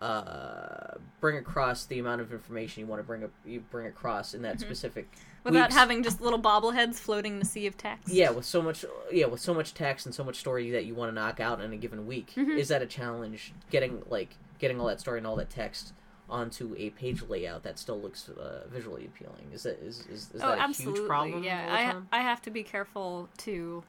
uh, 0.00 0.94
bring 1.20 1.36
across 1.36 1.84
the 1.86 1.98
amount 1.98 2.20
of 2.20 2.32
information 2.32 2.80
you 2.82 2.86
want 2.86 3.00
to 3.00 3.06
bring 3.06 3.24
up, 3.24 3.30
you 3.44 3.60
bring 3.70 3.86
across 3.86 4.34
in 4.34 4.42
that 4.42 4.60
specific 4.60 5.08
without 5.44 5.68
weeks. 5.68 5.74
having 5.74 6.02
just 6.02 6.20
little 6.20 6.40
bobbleheads 6.40 6.94
floating 6.96 7.36
in 7.36 7.42
a 7.42 7.44
sea 7.44 7.66
of 7.66 7.76
text? 7.76 8.12
Yeah, 8.12 8.30
with 8.30 8.44
so 8.44 8.62
much, 8.62 8.84
yeah, 9.10 9.26
with 9.26 9.40
so 9.40 9.52
much 9.54 9.74
text 9.74 10.06
and 10.06 10.14
so 10.14 10.22
much 10.24 10.36
story 10.36 10.70
that 10.70 10.84
you 10.84 10.94
want 10.94 11.10
to 11.10 11.14
knock 11.14 11.40
out 11.40 11.60
in 11.60 11.72
a 11.72 11.76
given 11.76 12.06
week, 12.06 12.32
Mm-hmm. 12.36 12.52
is 12.52 12.68
that 12.68 12.82
a 12.82 12.86
challenge? 12.86 13.52
Getting 13.70 14.02
like 14.08 14.36
getting 14.58 14.80
all 14.80 14.86
that 14.86 15.00
story 15.00 15.18
and 15.18 15.26
all 15.26 15.36
that 15.36 15.50
text 15.50 15.92
onto 16.30 16.74
a 16.76 16.90
page 16.90 17.22
layout 17.22 17.62
that 17.62 17.78
still 17.78 17.98
looks 18.00 18.28
uh, 18.28 18.64
visually 18.70 19.06
appealing. 19.06 19.50
Is 19.52 19.62
that 19.64 19.80
is 19.82 20.00
is, 20.10 20.30
is 20.34 20.42
oh, 20.42 20.48
that 20.50 20.58
a 20.58 20.60
absolutely. 20.60 21.00
huge 21.00 21.08
problem? 21.08 21.34
all 21.38 21.44
yeah, 21.44 22.00
I? 22.12 22.18
I 22.18 22.22
have 22.22 22.42
to 22.42 22.50
be 22.50 22.62
careful 22.62 23.28
to 23.38 23.82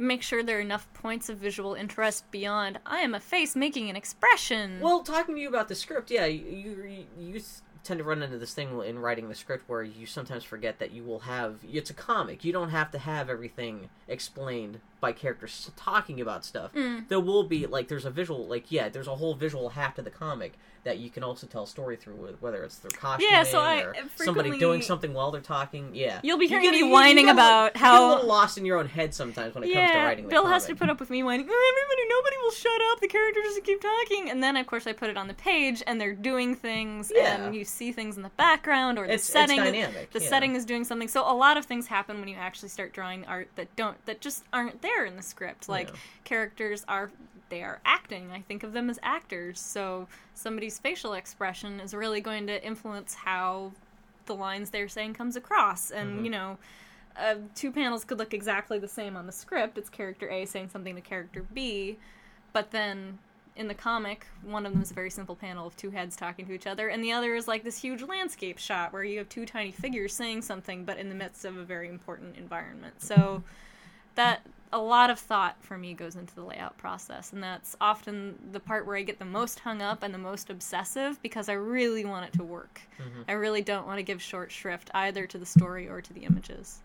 make 0.00 0.22
sure 0.22 0.42
there 0.42 0.58
are 0.58 0.62
enough 0.62 0.92
points 0.94 1.28
of 1.28 1.38
visual 1.38 1.74
interest 1.74 2.30
beyond 2.30 2.78
I 2.86 3.00
am 3.00 3.14
a 3.14 3.20
face 3.20 3.54
making 3.54 3.90
an 3.90 3.96
expression. 3.96 4.80
Well, 4.80 5.02
talking 5.02 5.34
to 5.34 5.40
you 5.40 5.48
about 5.48 5.68
the 5.68 5.74
script, 5.74 6.10
yeah, 6.10 6.26
you 6.26 6.44
you, 6.44 7.06
you 7.18 7.40
tend 7.82 7.98
to 7.98 8.04
run 8.04 8.22
into 8.22 8.38
this 8.38 8.52
thing 8.52 8.80
in 8.82 8.98
writing 8.98 9.28
the 9.28 9.34
script 9.34 9.68
where 9.68 9.82
you 9.82 10.06
sometimes 10.06 10.44
forget 10.44 10.78
that 10.78 10.90
you 10.90 11.02
will 11.02 11.20
have 11.20 11.60
it's 11.70 11.90
a 11.90 11.94
comic. 11.94 12.44
You 12.44 12.52
don't 12.52 12.70
have 12.70 12.90
to 12.92 12.98
have 12.98 13.30
everything 13.30 13.88
explained 14.08 14.80
by 15.00 15.12
characters 15.12 15.70
talking 15.76 16.20
about 16.20 16.44
stuff. 16.44 16.72
Mm. 16.74 17.08
There 17.08 17.20
will 17.20 17.44
be 17.44 17.66
like 17.66 17.88
there's 17.88 18.04
a 18.04 18.10
visual 18.10 18.46
like 18.46 18.70
yeah, 18.70 18.88
there's 18.88 19.08
a 19.08 19.16
whole 19.16 19.34
visual 19.34 19.70
half 19.70 19.94
to 19.94 20.02
the 20.02 20.10
comic 20.10 20.58
that 20.82 20.98
you 20.98 21.10
can 21.10 21.22
also 21.22 21.46
tell 21.46 21.64
a 21.64 21.66
story 21.66 21.94
through 21.96 22.14
with 22.14 22.40
whether 22.40 22.62
it's 22.64 22.76
their 22.78 22.90
costuming 22.90 23.30
Yeah, 23.30 23.42
so 23.42 23.60
I 23.60 23.82
or 23.82 23.94
somebody 24.16 24.58
doing 24.58 24.80
something 24.80 25.12
while 25.12 25.30
they're 25.30 25.42
talking. 25.42 25.90
Yeah. 25.94 26.20
You'll 26.22 26.38
be 26.38 26.44
You 26.46 26.50
hearing 26.50 26.64
get- 26.64 26.70
me 26.72 26.78
you- 26.78 26.88
whining 26.88 27.26
you 27.28 27.34
get 27.34 27.36
a 27.36 27.36
little- 27.36 27.50
about 27.50 27.64
you 27.66 27.72
get 27.72 27.80
how- 27.80 28.06
a 28.06 28.08
little 28.14 28.26
lost 28.26 28.56
in 28.56 28.64
your 28.64 28.78
own 28.78 28.86
head 28.88 29.12
sometimes 29.14 29.54
when 29.54 29.64
it 29.64 29.66
comes 29.74 29.90
to 29.90 29.92
yeah, 29.94 30.04
writing 30.06 30.28
Bill 30.28 30.46
has 30.46 30.64
to 30.66 30.74
put 30.74 30.88
up 30.88 30.98
with 30.98 31.10
me 31.10 31.22
whining. 31.22 31.46
Oh, 31.50 31.72
everybody, 31.76 32.08
nobody 32.08 32.36
will 32.42 32.50
shut 32.50 32.80
up. 32.92 33.00
The 33.00 33.08
characters 33.08 33.44
just 33.44 33.64
keep 33.64 33.80
talking, 33.80 34.30
and 34.30 34.42
then 34.42 34.56
of 34.56 34.66
course 34.66 34.86
I 34.86 34.92
put 34.94 35.10
it 35.10 35.16
on 35.18 35.28
the 35.28 35.34
page, 35.34 35.82
and 35.86 36.00
they're 36.00 36.14
doing 36.14 36.54
things, 36.54 37.12
Yeah. 37.14 37.44
and 37.44 37.54
you 37.54 37.64
see 37.66 37.92
things 37.92 38.16
in 38.16 38.22
the 38.22 38.30
background, 38.30 38.98
or 38.98 39.02
the 39.06 39.12
It's- 39.14 39.20
it's 39.24 39.32
setting. 39.32 39.58
dynamic, 39.58 40.10
the 40.12 40.20
yeah. 40.22 40.28
setting 40.28 40.56
is 40.56 40.64
doing 40.64 40.84
something. 40.84 41.08
So 41.08 41.22
a 41.30 41.34
lot 41.34 41.56
of 41.58 41.66
things 41.66 41.88
happen 41.88 42.20
when 42.20 42.28
you 42.28 42.36
actually 42.36 42.70
start 42.70 42.92
drawing 42.94 43.26
art 43.26 43.48
that 43.56 43.74
don't 43.76 44.02
that 44.06 44.20
just 44.22 44.44
aren't 44.52 44.80
there 44.80 45.04
in 45.04 45.16
the 45.16 45.22
script. 45.22 45.68
Like 45.68 45.88
Yeah. 45.88 45.94
characters 46.24 46.84
are 46.88 47.10
they 47.50 47.62
are 47.62 47.80
acting. 47.84 48.30
I 48.32 48.40
think 48.40 48.62
of 48.62 48.72
them 48.72 48.88
as 48.88 48.98
actors. 49.02 49.60
So 49.60 50.08
somebody's 50.34 50.78
facial 50.78 51.12
expression 51.14 51.80
is 51.80 51.92
really 51.94 52.20
going 52.20 52.46
to 52.46 52.64
influence 52.64 53.14
how 53.14 53.72
the 54.26 54.34
lines 54.34 54.70
they're 54.70 54.88
saying 54.88 55.14
comes 55.14 55.36
across. 55.36 55.90
And 55.90 56.16
Mm-hmm. 56.16 56.24
you 56.24 56.30
know, 56.30 56.58
uh, 57.18 57.34
two 57.54 57.70
panels 57.72 58.04
could 58.04 58.18
look 58.18 58.32
exactly 58.32 58.78
the 58.78 58.88
same 58.88 59.16
on 59.16 59.26
the 59.26 59.32
script. 59.32 59.76
It's 59.76 59.90
character 59.90 60.28
A 60.30 60.46
saying 60.46 60.70
something 60.70 60.94
to 60.94 61.00
character 61.00 61.44
B, 61.52 61.98
but 62.52 62.70
then 62.70 63.18
in 63.56 63.66
the 63.68 63.74
comic, 63.74 64.26
one 64.42 64.64
of 64.64 64.72
them 64.72 64.80
is 64.80 64.92
a 64.92 64.94
very 64.94 65.10
simple 65.10 65.34
panel 65.34 65.66
of 65.66 65.76
two 65.76 65.90
heads 65.90 66.16
talking 66.16 66.46
to 66.46 66.52
each 66.52 66.68
other, 66.68 66.88
and 66.88 67.02
the 67.02 67.12
other 67.12 67.34
is 67.34 67.48
like 67.48 67.64
this 67.64 67.78
huge 67.78 68.00
landscape 68.00 68.58
shot 68.58 68.92
where 68.92 69.04
you 69.04 69.18
have 69.18 69.28
two 69.28 69.44
tiny 69.44 69.72
figures 69.72 70.14
saying 70.14 70.42
something, 70.42 70.84
but 70.84 70.98
in 70.98 71.08
the 71.08 71.14
midst 71.14 71.44
of 71.44 71.56
a 71.56 71.64
very 71.64 71.88
important 71.88 72.36
environment. 72.38 73.02
So 73.02 73.42
that 74.14 74.46
a 74.72 74.78
lot 74.78 75.10
of 75.10 75.18
thought 75.18 75.56
for 75.60 75.76
me 75.76 75.94
goes 75.94 76.14
into 76.14 76.34
the 76.34 76.42
layout 76.42 76.76
process, 76.78 77.32
and 77.32 77.42
that's 77.42 77.76
often 77.80 78.38
the 78.52 78.60
part 78.60 78.86
where 78.86 78.96
I 78.96 79.02
get 79.02 79.18
the 79.18 79.24
most 79.24 79.60
hung 79.60 79.82
up 79.82 80.02
and 80.02 80.14
the 80.14 80.18
most 80.18 80.48
obsessive 80.50 81.20
because 81.22 81.48
I 81.48 81.54
really 81.54 82.04
want 82.04 82.26
it 82.26 82.32
to 82.34 82.44
work. 82.44 82.82
Mm-hmm. 83.00 83.22
I 83.28 83.32
really 83.32 83.62
don't 83.62 83.86
want 83.86 83.98
to 83.98 84.02
give 84.02 84.22
short 84.22 84.52
shrift 84.52 84.90
either 84.94 85.26
to 85.26 85.38
the 85.38 85.46
story 85.46 85.88
or 85.88 86.00
to 86.00 86.12
the 86.12 86.20
images. 86.20 86.80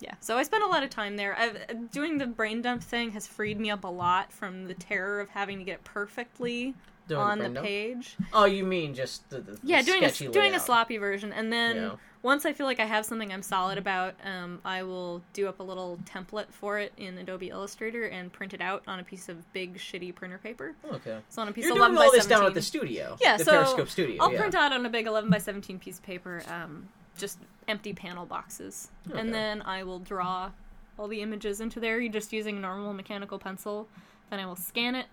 Yeah, 0.00 0.14
so 0.20 0.38
I 0.38 0.42
spent 0.44 0.64
a 0.64 0.66
lot 0.66 0.82
of 0.82 0.90
time 0.90 1.16
there. 1.16 1.36
I've, 1.38 1.90
doing 1.90 2.18
the 2.18 2.26
brain 2.26 2.62
dump 2.62 2.82
thing 2.82 3.10
has 3.12 3.26
freed 3.26 3.60
me 3.60 3.70
up 3.70 3.84
a 3.84 3.88
lot 3.88 4.32
from 4.32 4.66
the 4.66 4.74
terror 4.74 5.20
of 5.20 5.28
having 5.30 5.58
to 5.58 5.64
get 5.64 5.74
it 5.74 5.84
perfectly 5.84 6.74
Doing 7.06 7.20
on 7.20 7.38
the 7.38 7.48
dump? 7.50 7.66
page. 7.66 8.16
Oh, 8.32 8.46
you 8.46 8.64
mean 8.64 8.94
just 8.94 9.28
the, 9.30 9.40
the 9.40 9.58
Yeah, 9.62 9.82
doing 9.82 10.04
a 10.04 10.10
doing 10.10 10.54
a 10.54 10.60
sloppy 10.60 10.96
version, 10.96 11.32
and 11.32 11.52
then 11.52 11.76
Yeah. 11.76 11.90
Once 12.22 12.44
I 12.44 12.52
feel 12.52 12.66
like 12.66 12.80
I 12.80 12.84
have 12.84 13.06
something 13.06 13.32
I'm 13.32 13.42
solid 13.42 13.78
about, 13.78 14.14
um, 14.24 14.60
I 14.64 14.82
will 14.82 15.22
do 15.32 15.48
up 15.48 15.58
a 15.60 15.62
little 15.62 15.98
template 16.04 16.48
for 16.50 16.78
it 16.78 16.92
in 16.98 17.16
Adobe 17.16 17.48
Illustrator 17.48 18.04
and 18.06 18.30
print 18.30 18.52
it 18.52 18.60
out 18.60 18.82
on 18.86 19.00
a 19.00 19.04
piece 19.04 19.28
of 19.30 19.50
big 19.54 19.78
shitty 19.78 20.14
printer 20.14 20.38
paper. 20.38 20.74
Okay. 20.92 21.18
So 21.30 21.40
on 21.40 21.48
a 21.48 21.52
piece 21.52 21.64
You're 21.64 21.72
of 21.72 21.78
doing 21.78 21.92
11 21.92 21.96
all 21.98 22.10
by 22.10 22.16
this 22.16 22.24
17. 22.24 22.38
down 22.38 22.46
at 22.48 22.54
the 22.54 22.62
studio. 22.62 23.16
Yeah, 23.20 23.38
the 23.38 23.44
so 23.44 23.52
Periscope 23.52 23.88
studio. 23.88 24.16
I'll 24.20 24.32
yeah. 24.32 24.38
print 24.38 24.54
out 24.54 24.72
on 24.72 24.84
a 24.84 24.90
big 24.90 25.06
11 25.06 25.30
by 25.30 25.38
17 25.38 25.78
piece 25.78 25.96
of 25.98 26.04
paper, 26.04 26.42
um, 26.48 26.88
just 27.16 27.38
empty 27.68 27.94
panel 27.94 28.26
boxes, 28.26 28.90
Okay. 29.08 29.18
and 29.18 29.32
then 29.32 29.62
I 29.62 29.82
will 29.82 29.98
draw 29.98 30.50
all 30.98 31.08
the 31.08 31.22
images 31.22 31.60
into 31.62 31.80
there. 31.80 32.00
You're 32.00 32.12
just 32.12 32.32
using 32.32 32.58
a 32.58 32.60
normal 32.60 32.92
mechanical 32.92 33.38
pencil. 33.38 33.88
Then 34.28 34.40
I 34.40 34.46
will 34.46 34.56
scan 34.56 34.94
it, 34.94 35.06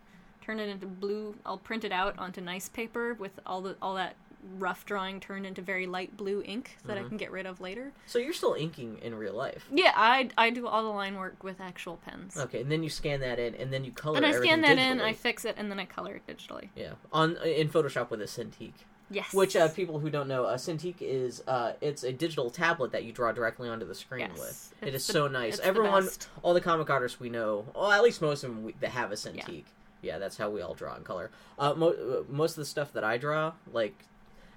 turn 0.43 0.59
it 0.59 0.67
into 0.67 0.87
blue. 0.87 1.35
I'll 1.45 1.57
print 1.57 1.85
it 1.85 1.93
out 1.93 2.19
onto 2.19 2.41
nice 2.41 2.67
paper 2.67 3.13
with 3.13 3.39
all 3.45 3.61
the 3.61 3.77
all 3.81 3.95
that 3.95 4.15
rough 4.57 4.85
drawing 4.85 5.19
turned 5.19 5.45
into 5.45 5.61
very 5.61 5.85
light 5.87 6.15
blue 6.17 6.41
ink 6.45 6.77
that 6.85 6.97
I 6.97 7.01
Mm-hmm. 7.01 7.07
can 7.09 7.17
get 7.17 7.31
rid 7.31 7.45
of 7.45 7.61
later. 7.61 7.91
So 8.05 8.19
you're 8.19 8.33
still 8.33 8.53
inking 8.53 8.99
in 9.01 9.15
real 9.15 9.33
life. 9.33 9.67
Yeah, 9.71 9.91
I 9.95 10.29
I 10.37 10.49
do 10.49 10.67
all 10.67 10.83
the 10.83 10.89
line 10.89 11.15
work 11.15 11.43
with 11.43 11.59
actual 11.61 11.97
pens. 11.97 12.37
Okay, 12.37 12.61
and 12.61 12.71
then 12.71 12.83
you 12.83 12.89
scan 12.89 13.19
that 13.21 13.39
in, 13.39 13.55
and 13.55 13.71
then 13.71 13.83
you 13.83 13.91
color 13.91 14.17
And 14.17 14.25
I 14.25 14.31
scan 14.31 14.61
that 14.61 14.77
in. 14.77 15.01
I 15.01 15.13
fix 15.13 15.45
it, 15.45 15.55
and 15.57 15.69
then 15.69 15.79
I 15.79 15.85
color 15.85 16.15
it 16.15 16.27
digitally. 16.27 16.69
Yeah, 16.75 16.93
on 17.11 17.37
in 17.37 17.69
Photoshop 17.69 18.09
with 18.09 18.21
a 18.21 18.25
Cintiq. 18.25 18.73
Yes. 19.09 19.33
Which 19.33 19.55
uh, 19.55 19.69
people 19.69 19.99
who 19.99 20.09
don't 20.09 20.27
know, 20.27 20.45
a 20.47 20.55
Cintiq 20.55 20.95
is 20.99 21.41
uh, 21.47 21.73
it's 21.79 22.03
a 22.03 22.11
digital 22.11 22.49
tablet 22.49 22.91
that 22.91 23.05
you 23.05 23.13
draw 23.13 23.31
directly 23.31 23.69
onto 23.69 23.85
the 23.87 23.95
screen 23.95 24.27
Yes. 24.29 24.37
with. 24.39 24.73
It 24.81 24.95
It's 24.95 25.07
the- 25.07 25.13
so 25.13 25.27
nice. 25.29 25.53
it's 25.53 25.61
the 25.61 25.65
Everyone, 25.67 26.03
best. 26.03 26.27
all 26.43 26.53
the 26.53 26.59
comic 26.59 26.89
artists 26.89 27.17
we 27.19 27.29
know, 27.29 27.65
well, 27.73 27.91
at 27.91 28.03
least 28.03 28.21
most 28.21 28.43
of 28.43 28.49
them, 28.49 28.63
we, 28.65 28.73
they 28.81 28.87
have 28.87 29.11
a 29.13 29.15
Cintiq. 29.15 29.63
Yeah. 30.01 30.17
that's 30.19 30.35
how 30.37 30.49
we 30.49 30.61
all 30.61 30.73
draw 30.73 30.93
in 30.97 31.03
color. 31.03 31.31
Uh, 31.57 31.73
mo- 31.73 31.91
uh, 31.91 32.23
most 32.31 32.51
of 32.51 32.57
the 32.57 32.65
stuff 32.65 32.91
that 32.93 33.05
I 33.05 33.17
draw, 33.17 33.53
like 33.71 33.95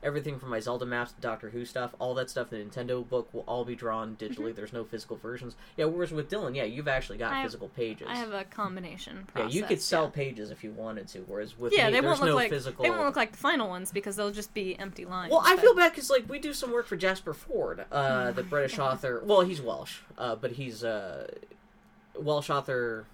everything 0.03 0.39
from 0.39 0.49
my 0.49 0.61
Zelda 0.61 0.87
maps 0.87 1.13
to 1.13 1.21
Doctor 1.21 1.51
Who 1.51 1.65
stuff, 1.67 1.95
all 1.99 2.15
that 2.15 2.31
stuff, 2.31 2.49
the 2.51 2.57
Nintendo 2.57 3.07
book 3.07 3.29
will 3.35 3.45
all 3.47 3.65
be 3.67 3.75
drawn 3.75 4.17
digitally. 4.17 4.37
Mm-hmm. 4.49 4.57
There's 4.57 4.73
no 4.73 4.85
physical 4.85 5.17
versions. 5.17 5.57
Yeah, 5.77 5.85
whereas 5.87 6.11
with 6.11 6.31
Dylan, 6.31 6.57
yeah, 6.57 6.65
you've 6.65 6.89
actually 6.89 7.19
got 7.19 7.33
I 7.33 7.37
have- 7.37 7.45
physical 7.45 7.69
pages. 7.69 8.07
I 8.09 8.17
have 8.17 8.33
a 8.33 8.45
combination 8.45 9.27
yeah, 9.37 9.47
you 9.49 9.63
could 9.65 9.81
sell 9.83 10.05
yeah. 10.05 10.11
pages 10.11 10.51
if 10.51 10.65
you 10.65 10.71
wanted 10.73 11.09
to. 11.09 11.19
Whereas 11.21 11.59
with 11.59 11.73
Yeah, 11.75 11.87
me, 11.87 11.93
they 11.93 12.01
there's 12.01 12.05
won't 12.05 12.21
look 12.21 12.29
no 12.31 12.35
like 12.37 12.51
physical. 12.51 12.83
they 12.83 12.91
won't 12.91 13.05
look 13.05 13.17
like 13.17 13.33
the 13.33 13.39
final 13.39 13.69
ones 13.69 13.93
because 13.93 14.17
they'll 14.17 14.31
just 14.31 14.55
be 14.55 14.79
empty 14.79 15.05
lines. 15.05 15.31
Well, 15.31 15.43
I 15.45 15.57
feel 15.57 15.75
bad 15.75 15.93
because 15.93 16.09
like 16.09 16.29
we 16.29 16.39
do 16.39 16.53
some 16.55 16.73
work 16.73 16.87
for 16.87 16.97
Jasper 16.97 17.35
Fforde, 17.35 17.85
uh, 17.93 18.01
Mm. 18.31 18.35
the 18.37 18.43
British 18.43 18.79
author. 18.79 19.23
Well, 19.25 19.43
he's 19.43 19.61
Welsh, 19.61 19.99
uh, 20.17 20.35
but 20.37 20.53
he's 20.53 20.83
uh, 20.83 21.27
Welsh 22.19 22.49
author. 22.51 23.05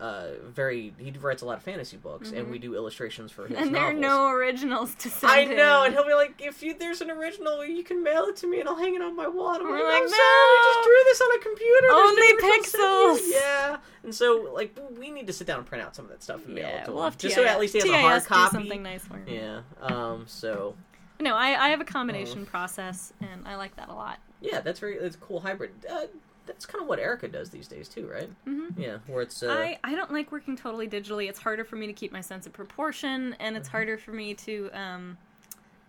Uh, 0.00 0.30
very 0.44 0.92
he 0.98 1.12
writes 1.12 1.42
a 1.42 1.46
lot 1.46 1.56
of 1.56 1.62
fantasy 1.62 1.96
books, 1.96 2.32
and 2.32 2.50
we 2.50 2.58
do 2.58 2.74
illustrations 2.74 3.30
for 3.30 3.46
his 3.46 3.56
Mm-hmm. 3.56 3.66
and 3.66 3.74
there 3.76 3.82
are 3.84 3.92
no 3.92 4.26
originals 4.28 4.92
to 4.96 5.08
send. 5.08 5.32
I 5.32 5.44
know, 5.44 5.82
in. 5.82 5.86
and 5.86 5.94
he'll 5.94 6.04
be 6.06 6.14
like, 6.14 6.34
"If 6.40 6.64
you, 6.64 6.76
there's 6.76 7.00
an 7.00 7.12
original, 7.12 7.64
you 7.64 7.84
can 7.84 8.02
mail 8.02 8.24
it 8.24 8.34
to 8.38 8.48
me, 8.48 8.58
and 8.58 8.68
I'll 8.68 8.74
hang 8.74 8.96
it 8.96 9.02
on 9.02 9.14
my 9.14 9.28
wall." 9.28 9.50
And 9.54 9.62
I'm 9.62 9.68
We're 9.70 9.84
like, 9.84 9.92
like, 9.94 10.02
"I'm 10.02 10.08
sorry, 10.08 10.18
I 10.20 10.72
just 10.74 10.84
drew 10.84 11.04
this 11.04 11.20
on 11.20 11.30
a 11.30 11.38
computer. 11.42 11.80
There's 11.80 11.92
no 11.92 12.08
Only 12.08 12.22
original 12.22 12.64
send 12.64 12.82
me." 12.82 13.30
pixels. 13.30 13.40
Yeah, 13.40 13.76
and 14.02 14.14
so 14.14 14.50
like 14.52 14.76
we 14.98 15.10
need 15.12 15.28
to 15.28 15.32
sit 15.32 15.46
down 15.46 15.58
and 15.58 15.66
print 15.66 15.84
out 15.84 15.94
some 15.94 16.06
of 16.06 16.10
that 16.10 16.24
stuff 16.24 16.44
and 16.44 16.54
mail 16.56 16.66
it 16.66 16.72
yeah, 16.72 16.84
to 16.84 16.92
we'll 16.92 17.06
him, 17.06 17.14
just 17.16 17.36
so 17.36 17.44
at 17.44 17.60
least 17.60 17.74
he 17.74 17.78
has 17.78 17.86
TIS 17.88 17.94
a 17.94 18.00
hard 18.02 18.24
copy. 18.24 18.52
something 18.56 18.82
nice 18.82 19.04
for 19.04 19.16
him. 19.18 19.28
Yeah. 19.28 19.60
Um. 19.80 20.24
So 20.26 20.74
No, 21.20 21.36
I, 21.36 21.66
I 21.66 21.68
have 21.68 21.80
a 21.80 21.84
combination 21.84 22.46
process, 22.46 23.12
and 23.20 23.46
I 23.46 23.54
like 23.54 23.76
that 23.76 23.88
a 23.88 23.94
lot. 23.94 24.18
Yeah, 24.40 24.60
that's 24.60 24.80
very 24.80 24.98
that's 24.98 25.14
a 25.14 25.18
cool 25.20 25.38
hybrid. 25.40 25.70
Uh, 25.88 26.06
that's 26.46 26.66
kind 26.66 26.82
of 26.82 26.88
what 26.88 26.98
Erica 26.98 27.28
does 27.28 27.50
these 27.50 27.68
days 27.68 27.88
too, 27.88 28.06
right? 28.12 28.28
Mm-hmm. 28.46 28.80
Yeah, 28.80 28.98
where 29.06 29.22
it's 29.22 29.42
uh, 29.42 29.50
I, 29.50 29.78
I 29.84 29.94
don't 29.94 30.12
like 30.12 30.30
working 30.32 30.56
totally 30.56 30.88
digitally. 30.88 31.28
It's 31.28 31.38
harder 31.38 31.64
for 31.64 31.76
me 31.76 31.86
to 31.86 31.92
keep 31.92 32.12
my 32.12 32.20
sense 32.20 32.46
of 32.46 32.52
proportion, 32.52 33.34
and 33.40 33.54
Mm-hmm. 33.54 33.56
it's 33.56 33.68
harder 33.68 33.96
for 33.98 34.12
me 34.12 34.34
to 34.34 34.70
um 34.72 35.16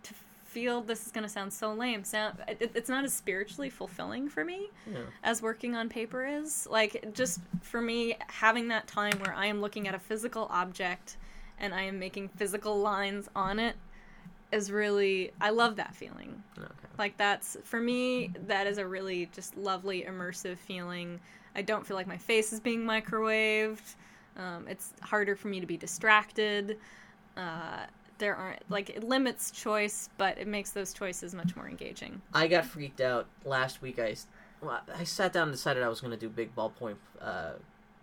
to 0.04 0.14
feel. 0.46 0.82
This 0.82 1.06
is 1.06 1.12
going 1.12 1.24
to 1.24 1.30
sound 1.30 1.52
so 1.52 1.74
lame. 1.74 2.04
Sound 2.04 2.38
it, 2.48 2.72
it's 2.74 2.90
not 2.90 3.04
as 3.04 3.14
spiritually 3.14 3.70
fulfilling 3.70 4.30
for 4.30 4.44
me 4.46 4.70
yeah. 4.92 5.00
as 5.24 5.42
working 5.42 5.76
on 5.76 5.90
paper 5.90 6.26
is. 6.26 6.68
Like 6.70 7.14
just 7.14 7.40
for 7.62 7.82
me, 7.82 8.16
having 8.28 8.68
that 8.70 8.88
time 8.88 9.20
where 9.20 9.34
I 9.34 9.48
am 9.48 9.62
looking 9.62 9.88
at 9.88 9.96
a 9.96 10.00
physical 10.00 10.48
object 10.50 11.18
and 11.60 11.74
I 11.74 11.82
am 11.84 12.00
making 12.00 12.30
physical 12.30 12.78
lines 12.80 13.30
on 13.36 13.60
it 13.60 13.76
is 14.52 14.72
really 14.72 15.32
I 15.42 15.50
love 15.50 15.76
that 15.78 15.96
feeling. 15.96 16.42
Okay. 16.58 16.68
Like 16.98 17.18
that's 17.18 17.58
for 17.64 17.80
me 17.80 18.32
that 18.48 18.68
is 18.68 18.78
a 18.78 18.88
really 18.88 19.30
just 19.34 19.58
lovely 19.58 20.04
immersive 20.04 20.58
feeling. 20.58 21.20
I 21.56 21.62
don't 21.62 21.86
feel 21.86 21.96
like 21.96 22.08
my 22.08 22.18
face 22.18 22.54
is 22.54 22.60
being 22.60 22.82
microwaved. 22.86 23.96
Um, 24.38 24.68
it's 24.68 24.94
harder 25.02 25.36
for 25.36 25.48
me 25.48 25.60
to 25.60 25.66
be 25.66 25.78
distracted. 25.78 26.78
Uh, 27.38 27.86
there 28.18 28.36
aren't 28.36 28.70
like 28.70 28.90
it 28.90 29.04
limits 29.04 29.52
choice, 29.52 30.10
but 30.18 30.38
it 30.38 30.48
makes 30.48 30.72
those 30.72 30.94
choices 30.94 31.34
much 31.34 31.56
more 31.56 31.68
engaging. 31.68 32.22
I 32.34 32.48
got 32.48 32.66
freaked 32.66 33.02
out 33.02 33.28
last 33.44 33.82
week. 33.82 34.00
I 34.00 34.16
well, 34.62 34.82
I 34.94 35.04
sat 35.04 35.34
down 35.34 35.44
and 35.44 35.52
decided 35.52 35.84
I 35.84 35.90
was 35.90 36.02
going 36.02 36.12
to 36.12 36.18
do 36.18 36.30
big 36.30 36.56
ballpoint 36.56 36.96
uh, 37.22 37.54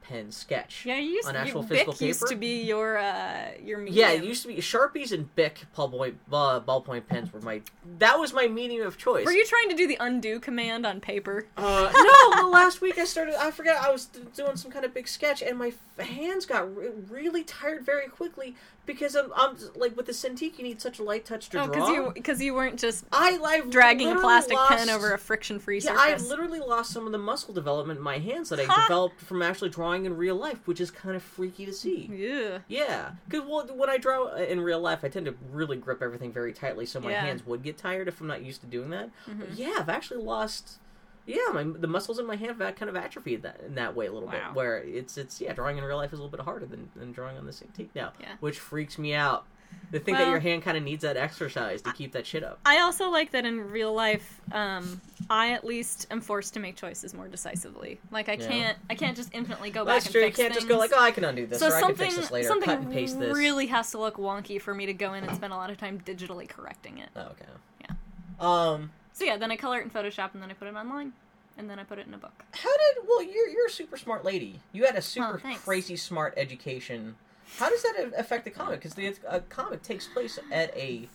pen 0.03 0.31
sketch. 0.31 0.85
Yeah, 0.85 0.97
you 0.99 1.11
used 1.11 1.29
On 1.29 1.35
you, 1.35 1.41
actual 1.41 1.62
Bic 1.62 1.87
physical 1.87 2.07
used 2.07 2.20
paper? 2.20 2.31
to 2.31 2.37
be 2.37 2.62
your 2.62 2.99
uh, 2.99 3.49
your 3.62 3.79
medium. 3.79 3.97
Yeah, 3.97 4.11
it 4.12 4.24
used 4.24 4.43
to 4.43 4.49
be 4.49 4.57
Sharpies 4.57 5.12
and 5.12 5.35
Bic 5.35 5.65
ballpoint 5.77 6.15
uh, 6.33 6.61
ballpoint 6.61 7.07
pens 7.07 7.33
were 7.33 7.41
my 7.41 7.62
that 7.99 8.19
was 8.19 8.33
my 8.33 8.47
medium 8.49 8.87
of 8.87 8.99
choice. 8.99 9.24
Were 9.24 9.33
you 9.33 9.47
trying 9.47 9.69
to 9.70 9.77
do 9.77 9.87
the 9.87 9.97
undo 10.01 10.41
command 10.41 10.85
on 10.85 11.01
paper? 11.01 11.47
Uh, 11.57 11.91
no, 12.39 12.49
last 12.51 12.81
week 12.81 12.99
I 12.99 13.05
started. 13.05 13.35
I 13.41 13.51
forgot 13.51 13.85
I 13.85 13.91
was 13.91 14.07
doing 14.07 14.57
some 14.57 14.70
kind 14.70 14.85
of 14.85 14.93
big 14.93 15.09
sketch, 15.09 15.43
and 15.43 15.59
my 15.59 15.73
hands 15.99 16.47
got 16.47 16.74
re- 16.77 16.91
really 17.09 17.45
tired 17.45 17.85
very 17.85 18.09
quickly 18.09 18.57
because 18.85 19.15
I'm, 19.15 19.33
I'm 19.37 19.57
like 19.77 19.97
with 19.97 20.07
the 20.07 20.13
Cintiq, 20.13 20.59
you 20.59 20.65
need 20.65 20.81
such 20.81 20.99
a 20.99 21.03
light 21.03 21.25
touch 21.25 21.49
to 21.51 21.61
Oh, 21.63 21.67
draw. 21.67 22.11
because 22.13 22.41
you 22.41 22.47
you 22.47 22.55
weren't 22.55 22.79
just 22.79 23.05
I 23.13 23.37
like 23.39 23.71
dragging 23.71 24.11
a 24.11 24.17
plastic 24.17 24.59
pen 24.69 24.91
over 24.91 25.13
a 25.13 25.19
friction-free 25.19 25.81
Yeah, 25.81 25.97
surface. 25.97 26.25
I 26.25 26.29
literally 26.29 26.59
lost 26.61 26.91
some 26.93 27.07
of 27.07 27.13
the 27.13 27.19
muscle 27.19 27.55
development 27.55 27.99
in 27.99 28.03
my 28.05 28.19
hands 28.19 28.49
that 28.49 28.59
I 28.61 28.65
Ha! 28.65 28.85
developed 28.89 29.21
from 29.21 29.43
actually 29.43 29.71
drawing 29.71 30.05
in 30.05 30.17
real 30.17 30.37
life, 30.37 30.67
which 30.67 30.81
is 30.81 30.91
kind 30.91 31.15
of 31.17 31.23
freaky 31.23 31.65
to 31.67 31.73
see. 31.73 32.11
Yeah. 32.13 32.59
Yeah, 32.69 33.13
because 33.29 33.47
well, 33.47 33.67
when 33.75 33.89
I 33.91 33.99
draw 33.99 34.35
in 34.35 34.61
real 34.61 34.81
life, 34.81 35.01
I 35.05 35.09
tend 35.09 35.27
to 35.27 35.35
really 35.51 35.77
grip 35.77 36.03
everything 36.03 36.33
very 36.33 36.53
tightly, 36.53 36.87
so 36.87 37.01
my 37.01 37.11
Yeah. 37.13 37.21
hands 37.23 37.47
would 37.47 37.63
get 37.63 37.79
tired 37.79 38.09
if 38.09 38.21
I'm 38.21 38.27
not 38.27 38.43
used 38.43 38.61
to 38.63 38.67
doing 38.67 38.91
that. 38.91 39.11
Mhm. 39.29 39.47
yeah, 39.55 39.77
I've 39.79 39.89
actually 39.89 40.23
lost. 40.23 40.79
Yeah, 41.27 41.36
my 41.55 41.62
the 41.65 41.86
muscles 41.86 42.19
in 42.19 42.27
my 42.27 42.36
hand 42.36 42.61
have 42.61 42.74
kind 42.77 42.89
of 42.89 42.97
atrophied 42.97 43.43
that 43.43 43.61
in 43.66 43.74
that 43.77 43.94
way 43.94 44.07
a 44.07 44.12
little 44.12 44.28
Wow. 44.28 44.49
bit. 44.49 44.57
Where 44.57 44.78
it's 44.78 45.16
it's 45.16 45.40
yeah, 45.40 45.53
drawing 45.53 45.78
in 45.78 45.85
real 45.85 45.97
life 45.97 46.12
is 46.12 46.19
a 46.19 46.23
little 46.23 46.36
bit 46.36 46.44
harder 46.44 46.66
than, 46.66 46.90
than 46.97 47.12
drawing 47.12 47.39
on 47.39 47.47
the 47.47 47.53
Cintiq 47.53 47.89
now, 47.94 48.12
Yeah. 48.20 48.32
which 48.40 48.59
freaks 48.59 48.99
me 48.99 49.15
out. 49.15 49.44
They 49.90 49.99
think 50.01 50.19
that 50.19 50.28
your 50.28 50.39
hand 50.40 50.62
kind 50.62 50.77
of 50.77 50.82
needs 50.82 51.01
that 51.03 51.16
exercise 51.16 51.81
to 51.82 51.93
keep 51.94 52.12
that 52.12 52.27
shit 52.27 52.44
up. 52.44 52.59
I 52.66 52.81
also 52.81 53.09
like 53.09 53.31
that 53.31 53.47
in 53.47 53.70
real 53.70 53.93
life, 53.94 54.40
um, 54.53 55.01
I 55.31 55.53
at 55.53 55.65
least 55.65 56.07
am 56.11 56.20
forced 56.20 56.53
to 56.55 56.61
make 56.61 56.77
choices 56.77 57.15
more 57.15 57.27
decisively. 57.28 57.99
Like 58.11 58.28
I 58.28 58.35
Yeah. 58.35 58.49
can't, 58.49 58.78
I 58.90 58.94
can't 58.94 59.16
just 59.16 59.31
infinitely 59.32 59.70
go 59.70 59.85
That's 59.85 60.05
back 60.05 60.12
true. 60.12 60.23
and 60.24 60.31
You 60.31 60.44
can't 60.44 60.53
just 60.55 60.69
go 60.69 60.77
like, 60.77 60.90
oh, 60.94 61.01
I 61.03 61.11
can 61.11 61.24
undo 61.24 61.47
this, 61.47 61.59
so 61.61 61.69
or 61.69 61.74
I 61.77 61.81
can 61.82 61.94
fix 61.94 62.16
this 62.16 62.31
later, 62.31 62.49
something 62.49 62.69
cut 62.69 62.81
and 62.81 62.93
paste 62.93 63.19
this. 63.19 63.35
really 63.35 63.66
has 63.69 63.90
to 63.93 63.99
look 63.99 64.16
wonky 64.16 64.61
for 64.61 64.74
me 64.74 64.85
to 64.86 64.93
go 64.94 65.15
in 65.15 65.24
and 65.24 65.35
spend 65.36 65.53
a 65.55 65.57
lot 65.57 65.70
of 65.70 65.78
time 65.78 66.01
digitally 66.05 66.47
correcting 66.49 66.99
it. 66.99 67.09
Oh, 67.16 67.20
okay. 67.31 67.47
Yeah. 67.81 67.94
Um, 68.40 68.90
So 69.12 69.24
yeah, 69.24 69.36
then 69.36 69.51
I 69.51 69.56
color 69.56 69.80
it 69.80 69.84
in 69.84 69.90
Photoshop 69.90 70.34
and 70.34 70.43
then 70.43 70.51
I 70.51 70.55
put 70.55 70.68
it 70.68 70.74
online, 70.74 71.12
and 71.59 71.68
then 71.68 71.78
I 71.78 71.84
put 71.84 71.98
it 71.98 72.06
in 72.06 72.14
a 72.14 72.18
book. 72.18 72.32
how 72.52 72.70
did? 72.70 73.06
Well, 73.06 73.22
you're 73.22 73.48
you're 73.48 73.66
a 73.66 73.70
super 73.70 73.97
smart 73.97 74.24
lady. 74.24 74.60
You 74.72 74.84
had 74.84 74.97
a 74.97 75.02
super 75.02 75.39
thanks. 75.39 75.62
crazy 75.62 75.97
smart 75.97 76.34
education. 76.36 77.16
How 77.59 77.68
does 77.68 77.82
that 77.82 78.12
affect 78.16 78.44
the 78.44 78.51
comic? 78.51 78.80
Because 78.80 78.94
the 78.94 79.14
a 79.28 79.40
comic 79.40 79.82
takes 79.82 80.06
place 80.06 80.39
at 80.51 80.74
a 80.76 81.09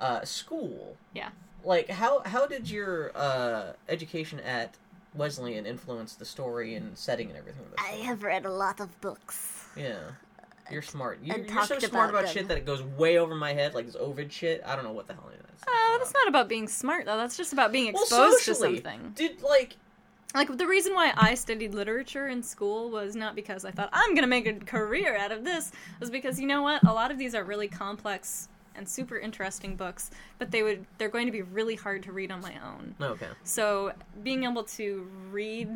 uh, 0.00 0.24
school. 0.24 0.96
Yeah. 1.14 1.30
Like 1.64 1.90
how 1.90 2.20
how 2.24 2.46
did 2.46 2.70
your 2.70 3.12
uh, 3.16 3.72
education 3.88 4.40
at 4.40 4.74
Wesleyan 5.14 5.66
influence 5.66 6.14
the 6.14 6.24
story 6.24 6.76
and 6.76 6.96
setting 6.96 7.28
and 7.28 7.36
everything? 7.36 7.64
The 7.70 7.82
I 7.82 7.96
have 8.04 8.22
read 8.22 8.44
a 8.44 8.52
lot 8.52 8.80
of 8.80 9.00
books. 9.00 9.64
Yeah. 9.76 9.98
You're 10.70 10.82
smart. 10.82 11.18
You, 11.22 11.34
and 11.34 11.50
you're 11.50 11.64
so 11.64 11.78
smart 11.80 12.10
about 12.10 12.22
about 12.22 12.32
shit 12.32 12.46
that 12.46 12.56
it 12.56 12.64
goes 12.64 12.80
way 12.82 13.18
over 13.18 13.34
my 13.34 13.52
head, 13.52 13.74
like 13.74 13.86
this 13.86 13.96
Ovid 13.96 14.32
shit. 14.32 14.62
I 14.64 14.76
don't 14.76 14.84
know 14.84 14.92
what 14.92 15.08
the 15.08 15.14
hell 15.14 15.28
it 15.32 15.39
is. 15.39 15.39
Oh, 15.68 15.96
that's 16.00 16.14
not 16.14 16.28
about 16.28 16.48
being 16.48 16.68
smart 16.68 17.06
though. 17.06 17.16
That's 17.16 17.36
just 17.36 17.52
about 17.52 17.72
being 17.72 17.92
Well, 17.92 18.02
exposed 18.02 18.44
to 18.46 18.54
something. 18.54 19.12
Did 19.14 19.42
like 19.42 19.76
Like 20.34 20.56
the 20.56 20.66
reason 20.66 20.94
why 20.94 21.12
I 21.16 21.34
studied 21.34 21.74
literature 21.74 22.28
in 22.28 22.42
school 22.42 22.90
was 22.90 23.16
not 23.16 23.34
because 23.34 23.64
I 23.64 23.70
thought 23.70 23.90
I'm 23.92 24.14
gonna 24.14 24.26
make 24.26 24.46
a 24.46 24.54
career 24.54 25.16
out 25.16 25.32
of 25.32 25.44
this, 25.44 25.72
was 25.98 26.10
because 26.10 26.40
you 26.40 26.46
know 26.46 26.62
what? 26.62 26.82
A 26.84 26.92
lot 26.92 27.10
of 27.10 27.18
these 27.18 27.34
are 27.34 27.44
really 27.44 27.68
complex 27.68 28.48
and 28.76 28.88
super 28.88 29.18
interesting 29.18 29.76
books, 29.76 30.10
but 30.38 30.50
they 30.50 30.62
would 30.62 30.86
they're 30.98 31.08
going 31.08 31.26
to 31.26 31.32
be 31.32 31.42
really 31.42 31.74
hard 31.74 32.02
to 32.04 32.12
read 32.12 32.30
on 32.30 32.40
my 32.40 32.54
own. 32.64 32.94
okay. 33.00 33.26
So 33.44 33.92
being 34.22 34.44
able 34.44 34.62
to 34.64 35.08
read 35.30 35.68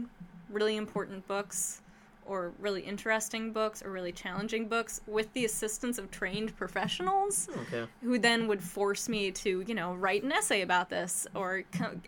really 0.49 0.77
important 0.77 1.27
books 1.27 1.81
or 2.27 2.53
really 2.59 2.81
interesting 2.83 3.53
books 3.53 3.83
or 3.83 3.91
really 3.91 4.13
challenging 4.13 4.69
books 4.69 5.01
with 5.07 5.33
the 5.33 5.45
assistance 5.45 5.99
of 5.99 6.11
trained 6.11 6.57
professionals 6.57 7.49
Okay. 7.63 7.87
who 8.03 8.19
then 8.19 8.47
would 8.49 8.63
force 8.63 9.09
me 9.09 9.31
to, 9.31 9.63
you 9.67 9.75
know, 9.75 9.95
write 9.95 10.23
an 10.23 10.33
essay 10.33 10.63
about 10.63 10.89
this 10.91 11.27
or 11.35 11.65
co- 11.73 12.01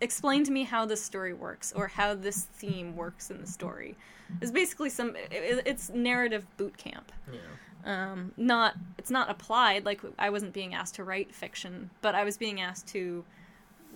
explain 0.00 0.44
to 0.44 0.50
me 0.50 0.64
how 0.64 0.84
this 0.84 1.02
story 1.02 1.32
works 1.32 1.72
or 1.74 1.86
how 1.88 2.14
this 2.14 2.42
theme 2.44 2.96
works 2.96 3.30
in 3.30 3.40
the 3.40 3.46
story. 3.46 3.96
It's 4.40 4.50
basically 4.50 4.90
some 4.90 5.14
it, 5.16 5.62
it's 5.66 5.90
narrative 5.90 6.46
boot 6.56 6.76
camp. 6.76 7.12
Yeah. 7.32 7.38
Um, 7.84 8.32
not 8.36 8.74
it's 8.98 9.10
not 9.10 9.28
applied 9.30 9.84
like 9.84 10.00
I 10.18 10.30
wasn't 10.30 10.52
being 10.52 10.74
asked 10.74 10.94
to 10.96 11.04
write 11.04 11.34
fiction, 11.34 11.90
but 12.00 12.14
I 12.14 12.24
was 12.24 12.36
being 12.36 12.60
asked 12.60 12.86
to 12.88 13.24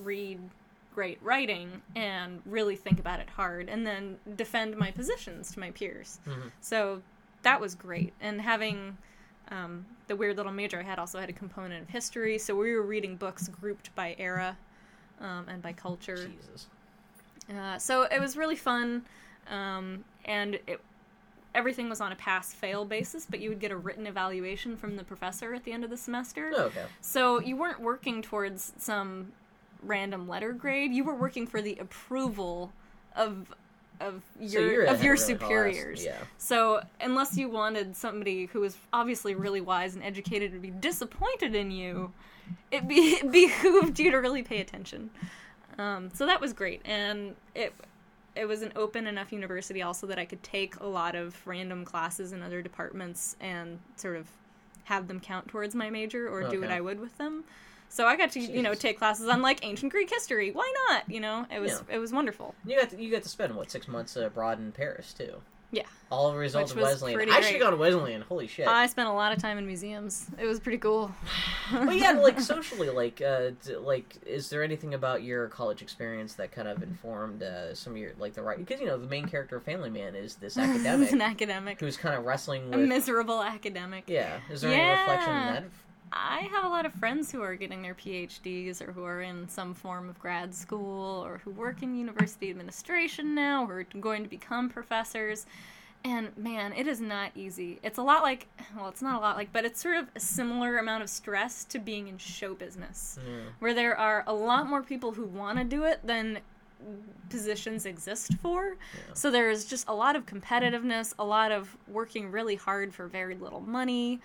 read 0.02 0.40
great 0.96 1.18
writing 1.22 1.82
and 1.94 2.40
really 2.46 2.74
think 2.74 2.98
about 2.98 3.20
it 3.20 3.28
hard 3.28 3.68
and 3.68 3.86
then 3.86 4.16
defend 4.34 4.74
my 4.78 4.90
positions 4.90 5.52
to 5.52 5.60
my 5.60 5.70
peers. 5.70 6.18
Mhm. 6.26 6.50
So 6.62 7.02
that 7.42 7.60
was 7.60 7.74
great. 7.74 8.14
And 8.18 8.40
having 8.40 8.96
um, 9.50 9.84
the 10.08 10.16
weird 10.16 10.38
little 10.38 10.50
major 10.52 10.80
I 10.80 10.82
had 10.84 10.98
also 10.98 11.20
had 11.20 11.28
a 11.28 11.34
component 11.34 11.82
of 11.82 11.88
history, 11.90 12.38
so 12.38 12.56
we 12.56 12.74
were 12.74 12.82
reading 12.82 13.14
books 13.14 13.46
grouped 13.46 13.94
by 13.94 14.16
era 14.18 14.56
um, 15.20 15.46
and 15.48 15.60
by 15.62 15.72
culture. 15.74 16.16
Jesus. 16.16 16.66
Uh, 17.54 17.78
so 17.78 18.02
it 18.04 18.20
was 18.20 18.36
really 18.36 18.56
fun, 18.56 19.04
um, 19.50 20.02
and 20.24 20.54
it, 20.66 20.80
everything 21.54 21.88
was 21.88 22.00
on 22.00 22.10
a 22.10 22.16
pass-fail 22.16 22.84
basis. 22.86 23.26
But 23.28 23.38
you 23.40 23.50
would 23.50 23.60
get 23.60 23.70
a 23.70 23.76
written 23.76 24.06
evaluation 24.06 24.76
from 24.76 24.96
the 24.96 25.04
professor 25.04 25.54
at 25.54 25.62
the 25.64 25.72
end 25.72 25.84
of 25.84 25.90
the 25.90 25.96
semester. 25.96 26.52
Okay. 26.52 26.86
So 27.00 27.38
you 27.40 27.56
weren't 27.56 27.80
working 27.80 28.22
towards 28.22 28.72
some 28.78 29.32
random 29.82 30.28
letter 30.28 30.52
grade. 30.52 30.92
You 30.92 31.04
were 31.04 31.14
working 31.14 31.46
for 31.46 31.62
the 31.62 31.76
approval 31.78 32.72
of 33.14 33.54
of 34.00 34.22
your 34.38 34.72
you're 34.72 34.84
of 34.84 35.02
your 35.02 35.14
really 35.14 35.26
superiors. 35.26 36.04
Yeah. 36.04 36.16
So 36.38 36.82
unless 37.00 37.36
you 37.36 37.48
wanted 37.48 37.96
somebody 37.96 38.46
who 38.46 38.60
was 38.60 38.76
obviously 38.92 39.34
really 39.34 39.60
wise 39.60 39.94
and 39.94 40.04
educated 40.04 40.52
to 40.52 40.58
be 40.58 40.70
disappointed 40.70 41.54
in 41.54 41.70
you, 41.70 42.12
it, 42.70 42.86
be, 42.86 42.94
it 43.20 43.30
behooved 43.30 43.98
you 43.98 44.10
to 44.10 44.18
really 44.18 44.42
pay 44.42 44.60
attention. 44.60 45.10
Um, 45.78 46.10
so 46.12 46.26
that 46.26 46.40
was 46.40 46.52
great, 46.52 46.80
and 46.84 47.36
it 47.54 47.74
it 48.34 48.46
was 48.46 48.62
an 48.62 48.72
open 48.76 49.06
enough 49.06 49.32
university 49.32 49.82
also 49.82 50.06
that 50.06 50.18
I 50.18 50.24
could 50.24 50.42
take 50.42 50.78
a 50.80 50.86
lot 50.86 51.14
of 51.14 51.34
random 51.46 51.84
classes 51.84 52.32
in 52.32 52.42
other 52.42 52.60
departments 52.60 53.34
and 53.40 53.78
sort 53.96 54.16
of 54.16 54.26
have 54.84 55.08
them 55.08 55.20
count 55.20 55.48
towards 55.48 55.74
my 55.74 55.90
major 55.90 56.28
or 56.28 56.48
do 56.48 56.60
what 56.60 56.70
I 56.70 56.80
would 56.80 57.00
with 57.00 57.16
them. 57.18 57.44
So 57.88 58.06
I 58.06 58.16
got 58.16 58.30
to 58.32 58.40
you 58.40 58.62
know 58.62 58.74
take 58.74 58.98
classes 58.98 59.28
on 59.28 59.42
like 59.42 59.64
ancient 59.64 59.92
Greek 59.92 60.10
history. 60.10 60.50
Why 60.50 60.72
not? 60.88 61.08
You 61.08 61.20
know, 61.20 61.46
it 61.50 61.60
was 61.60 61.82
it 61.90 61.98
was 61.98 62.12
wonderful. 62.12 62.54
You 62.64 62.78
got 62.78 62.90
to, 62.90 63.02
you 63.02 63.10
got 63.10 63.22
to 63.22 63.28
spend 63.28 63.54
what 63.54 63.70
six 63.70 63.88
months 63.88 64.16
uh, 64.16 64.26
abroad 64.26 64.58
in 64.58 64.72
Paris 64.72 65.12
too. 65.12 65.40
Yeah. 65.72 65.82
All 66.10 66.30
a 66.30 66.36
result 66.36 66.70
of 66.70 66.76
Wesleyan. 66.76 67.28
I 67.28 67.40
should 67.40 67.52
have 67.54 67.60
gone 67.60 67.72
to 67.72 67.76
Wesleyan. 67.76 68.22
Holy 68.22 68.46
shit. 68.46 68.68
I 68.68 68.86
spent 68.86 69.08
a 69.08 69.12
lot 69.12 69.32
of 69.32 69.38
time 69.38 69.58
in 69.58 69.66
museums. 69.66 70.26
It 70.40 70.46
was 70.46 70.60
pretty 70.60 70.78
cool. 70.78 71.12
but 71.72 71.96
yeah, 71.96 72.12
like 72.12 72.40
socially, 72.54 72.88
like, 72.88 73.20
uh, 73.20 73.50
d- 73.64 73.76
like, 73.76 74.16
is 74.24 74.48
there 74.48 74.62
anything 74.62 74.94
about 74.94 75.24
your 75.24 75.48
college 75.48 75.82
experience 75.82 76.34
that 76.34 76.52
kind 76.52 76.68
of 76.68 76.82
informed 76.84 77.42
uh, 77.42 77.74
some 77.74 77.94
of 77.94 77.98
your 77.98 78.12
like 78.18 78.34
the 78.34 78.42
right? 78.42 78.56
Because 78.58 78.80
you 78.80 78.86
know 78.86 78.96
the 78.96 79.08
main 79.08 79.26
character 79.26 79.56
of 79.56 79.64
Family 79.64 79.90
Man 79.90 80.14
is 80.14 80.36
this 80.36 80.56
academic 80.58 81.10
an 81.10 81.20
academic, 81.20 81.80
who's 81.80 81.96
kind 81.96 82.16
of 82.16 82.24
wrestling 82.24 82.70
with 82.70 82.74
a 82.74 82.78
miserable 82.78 83.42
academic. 83.42 84.04
yeah, 84.06 84.38
is 84.48 84.60
there 84.60 84.72
any 84.72 84.88
reflection 85.00 85.30
in 85.36 85.54
that? 85.54 85.64
I 86.12 86.48
have 86.52 86.64
a 86.64 86.68
lot 86.68 86.86
of 86.86 86.92
friends 86.94 87.30
who 87.32 87.42
are 87.42 87.54
getting 87.56 87.82
their 87.82 87.94
PhDs 87.94 88.80
or 88.80 88.92
who 88.92 89.04
are 89.04 89.22
in 89.22 89.48
some 89.48 89.74
form 89.74 90.08
of 90.08 90.18
grad 90.18 90.54
school 90.54 91.24
or 91.26 91.38
who 91.44 91.50
work 91.50 91.82
in 91.82 91.94
university 91.96 92.48
administration 92.50 93.34
now 93.34 93.66
or 93.66 93.80
are 93.80 94.00
going 94.00 94.22
to 94.22 94.28
become 94.28 94.68
professors. 94.70 95.46
And 96.04 96.36
man, 96.38 96.72
it 96.72 96.86
is 96.86 97.00
not 97.00 97.32
easy. 97.34 97.80
It's 97.82 97.98
a 97.98 98.02
lot 98.02 98.22
like, 98.22 98.46
well, 98.76 98.88
it's 98.88 99.02
not 99.02 99.16
a 99.18 99.20
lot 99.20 99.36
like, 99.36 99.52
but 99.52 99.64
it's 99.64 99.80
sort 99.82 99.96
of 99.96 100.06
a 100.14 100.20
similar 100.20 100.78
amount 100.78 101.02
of 101.02 101.10
stress 101.10 101.64
to 101.64 101.78
being 101.80 102.06
in 102.06 102.18
show 102.18 102.54
business, 102.54 103.18
Yeah. 103.26 103.40
where 103.58 103.74
there 103.74 103.96
are 103.98 104.22
a 104.28 104.32
lot 104.32 104.68
more 104.68 104.82
people 104.82 105.12
who 105.12 105.24
want 105.24 105.58
to 105.58 105.64
do 105.64 105.82
it 105.84 106.00
than 106.06 106.38
positions 107.28 107.86
exist 107.86 108.34
for. 108.40 108.76
So 109.14 109.30
there's 109.32 109.64
just 109.64 109.88
a 109.88 109.94
lot 109.94 110.14
of 110.14 110.26
competitiveness, 110.26 111.14
a 111.18 111.24
lot 111.24 111.50
of 111.50 111.76
working 111.88 112.30
really 112.30 112.54
hard 112.54 112.94
for 112.94 113.08
very 113.08 113.34
little 113.34 113.60
money. 113.60 114.20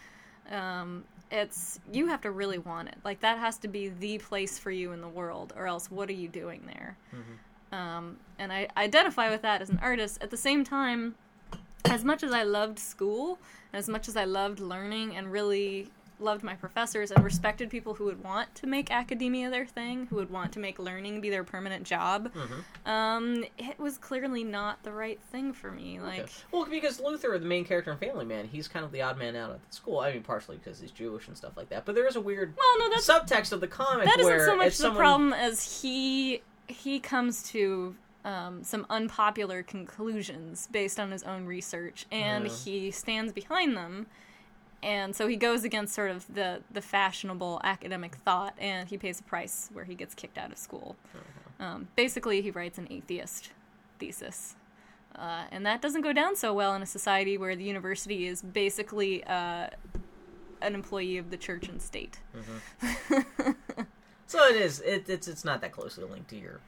Um, 0.51 1.03
it's 1.31 1.79
you 1.91 2.07
have 2.07 2.21
to 2.21 2.31
really 2.31 2.57
want 2.59 2.89
it. 2.89 2.97
Like 3.03 3.21
that 3.21 3.37
has 3.39 3.57
to 3.59 3.67
be 3.67 3.89
the 3.89 4.17
place 4.17 4.59
for 4.59 4.71
you 4.71 4.91
in 4.91 5.01
the 5.01 5.07
world, 5.07 5.53
or 5.55 5.67
else 5.67 5.89
what 5.89 6.09
are 6.09 6.13
you 6.13 6.27
doing 6.27 6.63
there? 6.65 6.97
Um, 7.71 8.17
and 8.37 8.51
I 8.51 8.67
identify 8.75 9.29
with 9.29 9.41
that 9.43 9.61
as 9.61 9.69
an 9.69 9.79
artist. 9.81 10.17
At 10.21 10.29
the 10.29 10.37
same 10.37 10.63
time, 10.63 11.15
as 11.85 12.03
much 12.03 12.23
as 12.23 12.33
I 12.33 12.43
loved 12.43 12.77
school, 12.79 13.39
and 13.71 13.79
as 13.79 13.87
much 13.87 14.07
as 14.07 14.17
I 14.17 14.25
loved 14.25 14.59
learning 14.59 15.15
and 15.15 15.31
really 15.31 15.87
loved 16.21 16.43
my 16.43 16.55
professors 16.55 17.11
and 17.11 17.23
respected 17.23 17.69
people 17.69 17.93
who 17.95 18.05
would 18.05 18.23
want 18.23 18.53
to 18.55 18.67
make 18.67 18.91
academia 18.91 19.49
their 19.49 19.65
thing, 19.65 20.05
who 20.07 20.15
would 20.17 20.29
want 20.29 20.51
to 20.53 20.59
make 20.59 20.79
learning 20.79 21.21
be 21.21 21.29
their 21.29 21.43
permanent 21.43 21.83
job, 21.83 22.31
um, 22.85 23.43
it 23.57 23.79
was 23.79 23.97
clearly 23.97 24.43
not 24.43 24.81
the 24.83 24.91
right 24.91 25.19
thing 25.31 25.53
for 25.53 25.71
me. 25.71 25.99
Like, 25.99 26.21
Okay. 26.21 26.31
Well, 26.51 26.65
because 26.65 26.99
Luther, 26.99 27.37
the 27.37 27.45
main 27.45 27.65
character 27.65 27.91
in 27.91 27.97
Family 27.97 28.25
Man, 28.25 28.47
he's 28.47 28.67
kind 28.67 28.85
of 28.85 28.91
the 28.91 29.01
odd 29.01 29.17
man 29.17 29.35
out 29.35 29.51
at 29.51 29.67
the 29.69 29.75
school. 29.75 29.99
I 29.99 30.13
mean, 30.13 30.23
partially 30.23 30.57
because 30.57 30.79
he's 30.79 30.91
Jewish 30.91 31.27
and 31.27 31.35
stuff 31.37 31.57
like 31.57 31.69
that. 31.69 31.85
But 31.85 31.95
there 31.95 32.07
is 32.07 32.15
a 32.15 32.21
weird 32.21 32.53
well, 32.57 32.79
no, 32.79 32.93
that's 32.93 33.07
subtext 33.09 33.51
of 33.51 33.61
the 33.61 33.67
comic 33.67 34.05
that 34.05 34.19
isn't 34.19 34.39
so 34.45 34.55
much 34.55 34.67
the 34.77 34.83
someone- 34.83 34.97
problem 34.99 35.33
as 35.33 35.81
he 35.81 36.41
he 36.67 36.99
comes 36.99 37.43
to 37.43 37.95
um, 38.23 38.63
some 38.63 38.85
unpopular 38.89 39.63
conclusions 39.63 40.67
based 40.71 40.99
on 40.99 41.11
his 41.11 41.23
own 41.23 41.45
research, 41.45 42.05
and 42.11 42.47
he 42.47 42.91
stands 42.91 43.33
behind 43.33 43.75
them. 43.75 44.07
And 44.83 45.15
so 45.15 45.27
he 45.27 45.35
goes 45.35 45.63
against 45.63 45.93
sort 45.93 46.11
of 46.11 46.25
the, 46.33 46.61
the 46.71 46.81
fashionable 46.81 47.61
academic 47.63 48.15
thought, 48.15 48.55
and 48.57 48.89
he 48.89 48.97
pays 48.97 49.19
a 49.19 49.23
price 49.23 49.69
where 49.73 49.85
he 49.85 49.93
gets 49.93 50.15
kicked 50.15 50.37
out 50.37 50.51
of 50.51 50.57
school. 50.57 50.95
Um, 51.59 51.87
basically, 51.95 52.41
he 52.41 52.49
writes 52.49 52.77
an 52.77 52.87
atheist 52.89 53.51
thesis. 53.99 54.55
Uh, 55.15 55.43
and 55.51 55.65
that 55.65 55.81
doesn't 55.81 56.01
go 56.01 56.13
down 56.13 56.35
so 56.35 56.53
well 56.53 56.73
in 56.73 56.81
a 56.81 56.85
society 56.87 57.37
where 57.37 57.55
the 57.55 57.63
university 57.63 58.25
is 58.25 58.41
basically 58.41 59.23
uh, 59.25 59.67
an 60.61 60.73
employee 60.73 61.17
of 61.17 61.29
the 61.29 61.37
church 61.37 61.67
and 61.67 61.81
state. 61.81 62.19
So 64.31 64.47
it 64.47 64.55
is. 64.55 64.79
It, 64.79 65.09
it's 65.09 65.27
it's 65.27 65.43
not 65.43 65.59
that 65.59 65.73
closely 65.73 66.05
linked 66.05 66.29
to 66.29 66.37
your. 66.37 66.61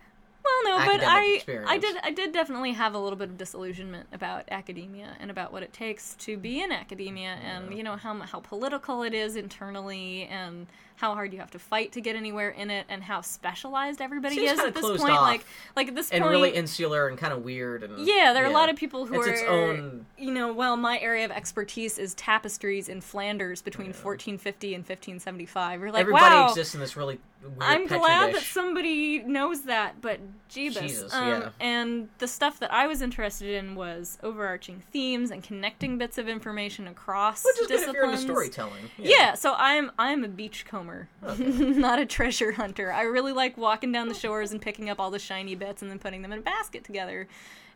Well, 0.43 0.77
don't 0.77 0.85
but 0.85 1.07
I 1.07 1.25
experience. 1.35 1.69
I 1.69 1.77
did 1.77 1.97
I 2.03 2.11
did 2.11 2.33
definitely 2.33 2.73
have 2.73 2.93
a 2.95 2.99
little 2.99 3.17
bit 3.17 3.29
of 3.29 3.37
disillusionment 3.37 4.07
about 4.11 4.45
academia 4.51 5.15
and 5.19 5.31
about 5.31 5.53
what 5.53 5.63
it 5.63 5.73
takes 5.73 6.15
to 6.15 6.37
be 6.37 6.61
in 6.61 6.71
academia 6.71 7.37
and 7.43 7.75
you 7.75 7.83
know 7.83 7.95
how 7.95 8.13
how 8.19 8.39
political 8.39 9.03
it 9.03 9.13
is 9.13 9.35
internally 9.35 10.23
and 10.23 10.67
how 10.95 11.13
hard 11.13 11.33
you 11.33 11.39
have 11.39 11.51
to 11.51 11.59
fight 11.59 11.91
to 11.91 12.01
get 12.01 12.15
anywhere 12.15 12.49
in 12.49 12.69
it 12.69 12.85
and 12.87 13.03
how 13.03 13.21
specialized 13.21 13.99
everybody 14.01 14.35
Seems 14.35 14.53
is 14.53 14.59
at 14.59 14.73
this 14.73 14.85
point 14.85 15.13
like 15.13 15.45
like 15.75 15.87
at 15.87 15.95
this 15.95 16.11
and 16.11 16.21
point 16.21 16.31
really 16.31 16.49
insular 16.51 17.07
and 17.07 17.17
kind 17.17 17.33
of 17.33 17.43
weird. 17.43 17.83
And 17.83 18.05
yeah, 18.05 18.31
there 18.33 18.43
are 18.43 18.49
a 18.49 18.53
lot 18.53 18.69
of 18.69 18.75
people 18.75 19.05
who 19.05 19.15
it's 19.15 19.27
are 19.27 19.31
its 19.31 19.43
own. 19.43 20.05
you 20.17 20.31
know, 20.31 20.53
well, 20.53 20.77
my 20.77 20.99
area 20.99 21.25
of 21.25 21.31
expertise 21.31 21.97
is 21.97 22.13
tapestries 22.15 22.89
in 22.89 23.01
Flanders 23.01 23.61
between 23.61 23.87
1450 23.87 24.75
and 24.75 24.81
1575. 24.81 25.79
You're 25.79 25.91
like, 25.91 26.01
Everybody 26.01 26.35
wow, 26.35 26.49
exists 26.49 26.73
in 26.73 26.79
this 26.79 26.95
really 26.95 27.19
I'm 27.59 27.87
glad 27.87 28.33
that 28.33 28.41
somebody 28.41 29.19
knows 29.19 29.63
that, 29.63 30.01
but 30.01 30.19
Jeebus. 30.49 30.79
Jesus, 30.79 31.13
um, 31.13 31.27
yeah. 31.27 31.49
And 31.59 32.09
the 32.19 32.27
stuff 32.27 32.59
that 32.59 32.71
I 32.71 32.87
was 32.87 33.01
interested 33.01 33.49
in 33.49 33.75
was 33.75 34.17
overarching 34.23 34.83
themes 34.91 35.31
and 35.31 35.43
connecting 35.43 35.97
bits 35.97 36.17
of 36.17 36.27
information 36.27 36.87
across 36.87 37.43
Which 37.43 37.59
is 37.59 37.67
good 37.67 37.89
if 37.89 37.93
you're 37.93 38.05
into 38.05 38.17
storytelling. 38.17 38.89
Yeah. 38.97 39.33
so 39.33 39.55
I'm 39.57 39.91
I'm 39.97 40.23
a 40.23 40.27
beachcomber, 40.27 41.09
not 41.37 41.99
a 41.99 42.05
treasure 42.05 42.53
hunter. 42.53 42.91
I 42.91 43.03
really 43.03 43.31
like 43.33 43.57
walking 43.57 43.91
down 43.91 44.09
the 44.09 44.15
shores 44.15 44.51
and 44.51 44.61
picking 44.61 44.89
up 44.89 44.99
all 44.99 45.11
the 45.11 45.19
shiny 45.19 45.55
bits 45.55 45.81
and 45.81 45.89
then 45.89 45.99
putting 45.99 46.21
them 46.21 46.31
in 46.31 46.39
a 46.39 46.43
basket 46.43 46.83
together. 46.83 47.27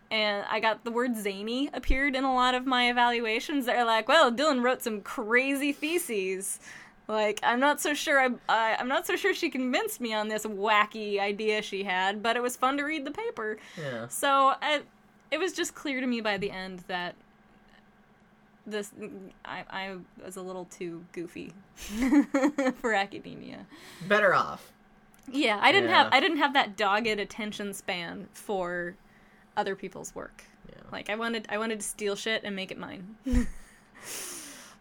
And 0.09 0.45
I 0.49 0.61
got 0.61 0.85
the 0.85 0.91
word 0.91 1.17
zany 1.17 1.69
appeared 1.73 2.15
in 2.15 2.23
a 2.23 2.33
lot 2.33 2.55
of 2.55 2.65
my 2.65 2.89
evaluations. 2.89 3.65
They're 3.65 3.83
like, 3.83 4.07
"Well, 4.07 4.31
Dylan 4.31 4.63
wrote 4.63 4.81
some 4.81 5.01
crazy 5.01 5.73
theses." 5.73 6.59
Like, 7.07 7.39
I'm 7.41 7.59
not 7.59 7.79
so 7.79 7.93
sure. 7.93 8.19
I, 8.19 8.29
I 8.49 8.75
I'm 8.79 8.87
not 8.89 9.07
so 9.07 9.15
sure 9.15 9.33
she 9.33 9.49
convinced 9.49 10.01
me 10.01 10.13
on 10.13 10.27
this 10.27 10.45
wacky 10.45 11.19
idea 11.19 11.61
she 11.61 11.83
had, 11.83 12.21
but 12.21 12.35
it 12.35 12.41
was 12.43 12.57
fun 12.57 12.77
to 12.77 12.83
read 12.83 13.05
the 13.05 13.11
paper. 13.11 13.57
Yeah. 13.77 14.07
So 14.09 14.53
I, 14.61 14.81
it 15.31 15.37
was 15.39 15.53
just 15.53 15.73
clear 15.73 16.01
to 16.01 16.07
me 16.07 16.19
by 16.21 16.37
the 16.37 16.51
end 16.51 16.83
that 16.87 17.15
this 18.65 18.91
I, 19.45 19.63
I 19.69 19.95
was 20.25 20.35
a 20.35 20.41
little 20.41 20.65
too 20.65 21.05
goofy 21.13 21.53
for 22.81 22.93
academia. 22.93 23.65
Better 24.07 24.33
off. 24.35 24.73
Yeah, 25.31 25.59
I 25.61 25.71
didn't 25.71 25.89
Yeah. 25.89 26.03
have 26.03 26.13
I 26.13 26.19
didn't 26.19 26.37
have 26.39 26.53
that 26.53 26.75
dogged 26.75 27.07
attention 27.07 27.73
span 27.73 28.27
for 28.33 28.95
other 29.55 29.75
people's 29.77 30.13
work. 30.13 30.43
Yeah. 30.67 30.75
Like 30.91 31.09
I 31.09 31.15
wanted 31.15 31.45
I 31.49 31.57
wanted 31.57 31.79
to 31.79 31.85
steal 31.85 32.17
shit 32.17 32.43
and 32.43 32.53
make 32.55 32.71
it 32.71 32.77
mine. 32.77 33.15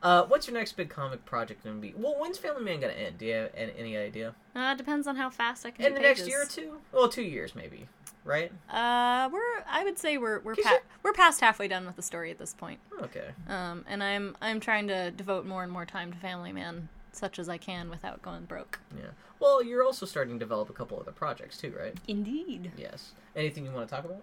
Uh, 0.02 0.24
what's 0.24 0.46
your 0.46 0.54
next 0.54 0.72
big 0.76 0.88
comic 0.88 1.24
project 1.24 1.64
going 1.64 1.76
to 1.76 1.82
be? 1.82 1.94
Well, 1.96 2.16
when's 2.18 2.38
Family 2.38 2.62
Man 2.62 2.80
going 2.80 2.94
to 2.94 3.00
end? 3.00 3.18
Do 3.18 3.26
you 3.26 3.34
have 3.34 3.50
any, 3.56 3.96
idea? 3.96 4.34
uh, 4.54 4.74
depends 4.74 5.06
on 5.06 5.16
how 5.16 5.30
fast 5.30 5.64
I 5.66 5.70
can. 5.70 5.86
In 5.86 5.94
the 5.94 6.00
next 6.00 6.26
year 6.26 6.42
or 6.42 6.46
two? 6.46 6.78
Well, 6.92 7.08
two 7.08 7.22
years 7.22 7.54
maybe, 7.54 7.86
right? 8.24 8.52
Uh, 8.70 9.28
we're 9.32 9.40
I 9.68 9.82
would 9.84 9.98
say 9.98 10.18
we're 10.18 10.40
we're 10.40 10.54
pa- 10.54 10.80
we're 11.02 11.12
past 11.12 11.40
halfway 11.40 11.68
done 11.68 11.86
with 11.86 11.96
the 11.96 12.02
story 12.02 12.30
at 12.30 12.38
this 12.38 12.54
point. 12.54 12.78
Okay. 13.02 13.28
Um, 13.48 13.84
and 13.88 14.02
I'm 14.02 14.36
I'm 14.40 14.60
trying 14.60 14.88
to 14.88 15.10
devote 15.10 15.46
more 15.46 15.62
and 15.62 15.72
more 15.72 15.86
time 15.86 16.12
to 16.12 16.18
Family 16.18 16.52
Man, 16.52 16.88
such 17.12 17.38
as 17.38 17.48
I 17.48 17.56
can 17.58 17.88
without 17.90 18.22
going 18.22 18.44
broke. 18.44 18.78
Yeah. 18.96 19.10
Well, 19.38 19.62
you're 19.62 19.84
also 19.84 20.06
starting 20.06 20.34
to 20.34 20.38
develop 20.38 20.70
a 20.70 20.72
couple 20.72 20.98
other 20.98 21.12
projects 21.12 21.58
too, 21.58 21.74
right? 21.78 21.94
Indeed. 22.08 22.72
Yes. 22.76 23.12
Anything 23.34 23.64
you 23.64 23.70
want 23.70 23.88
to 23.88 23.94
talk 23.94 24.04
about? 24.04 24.22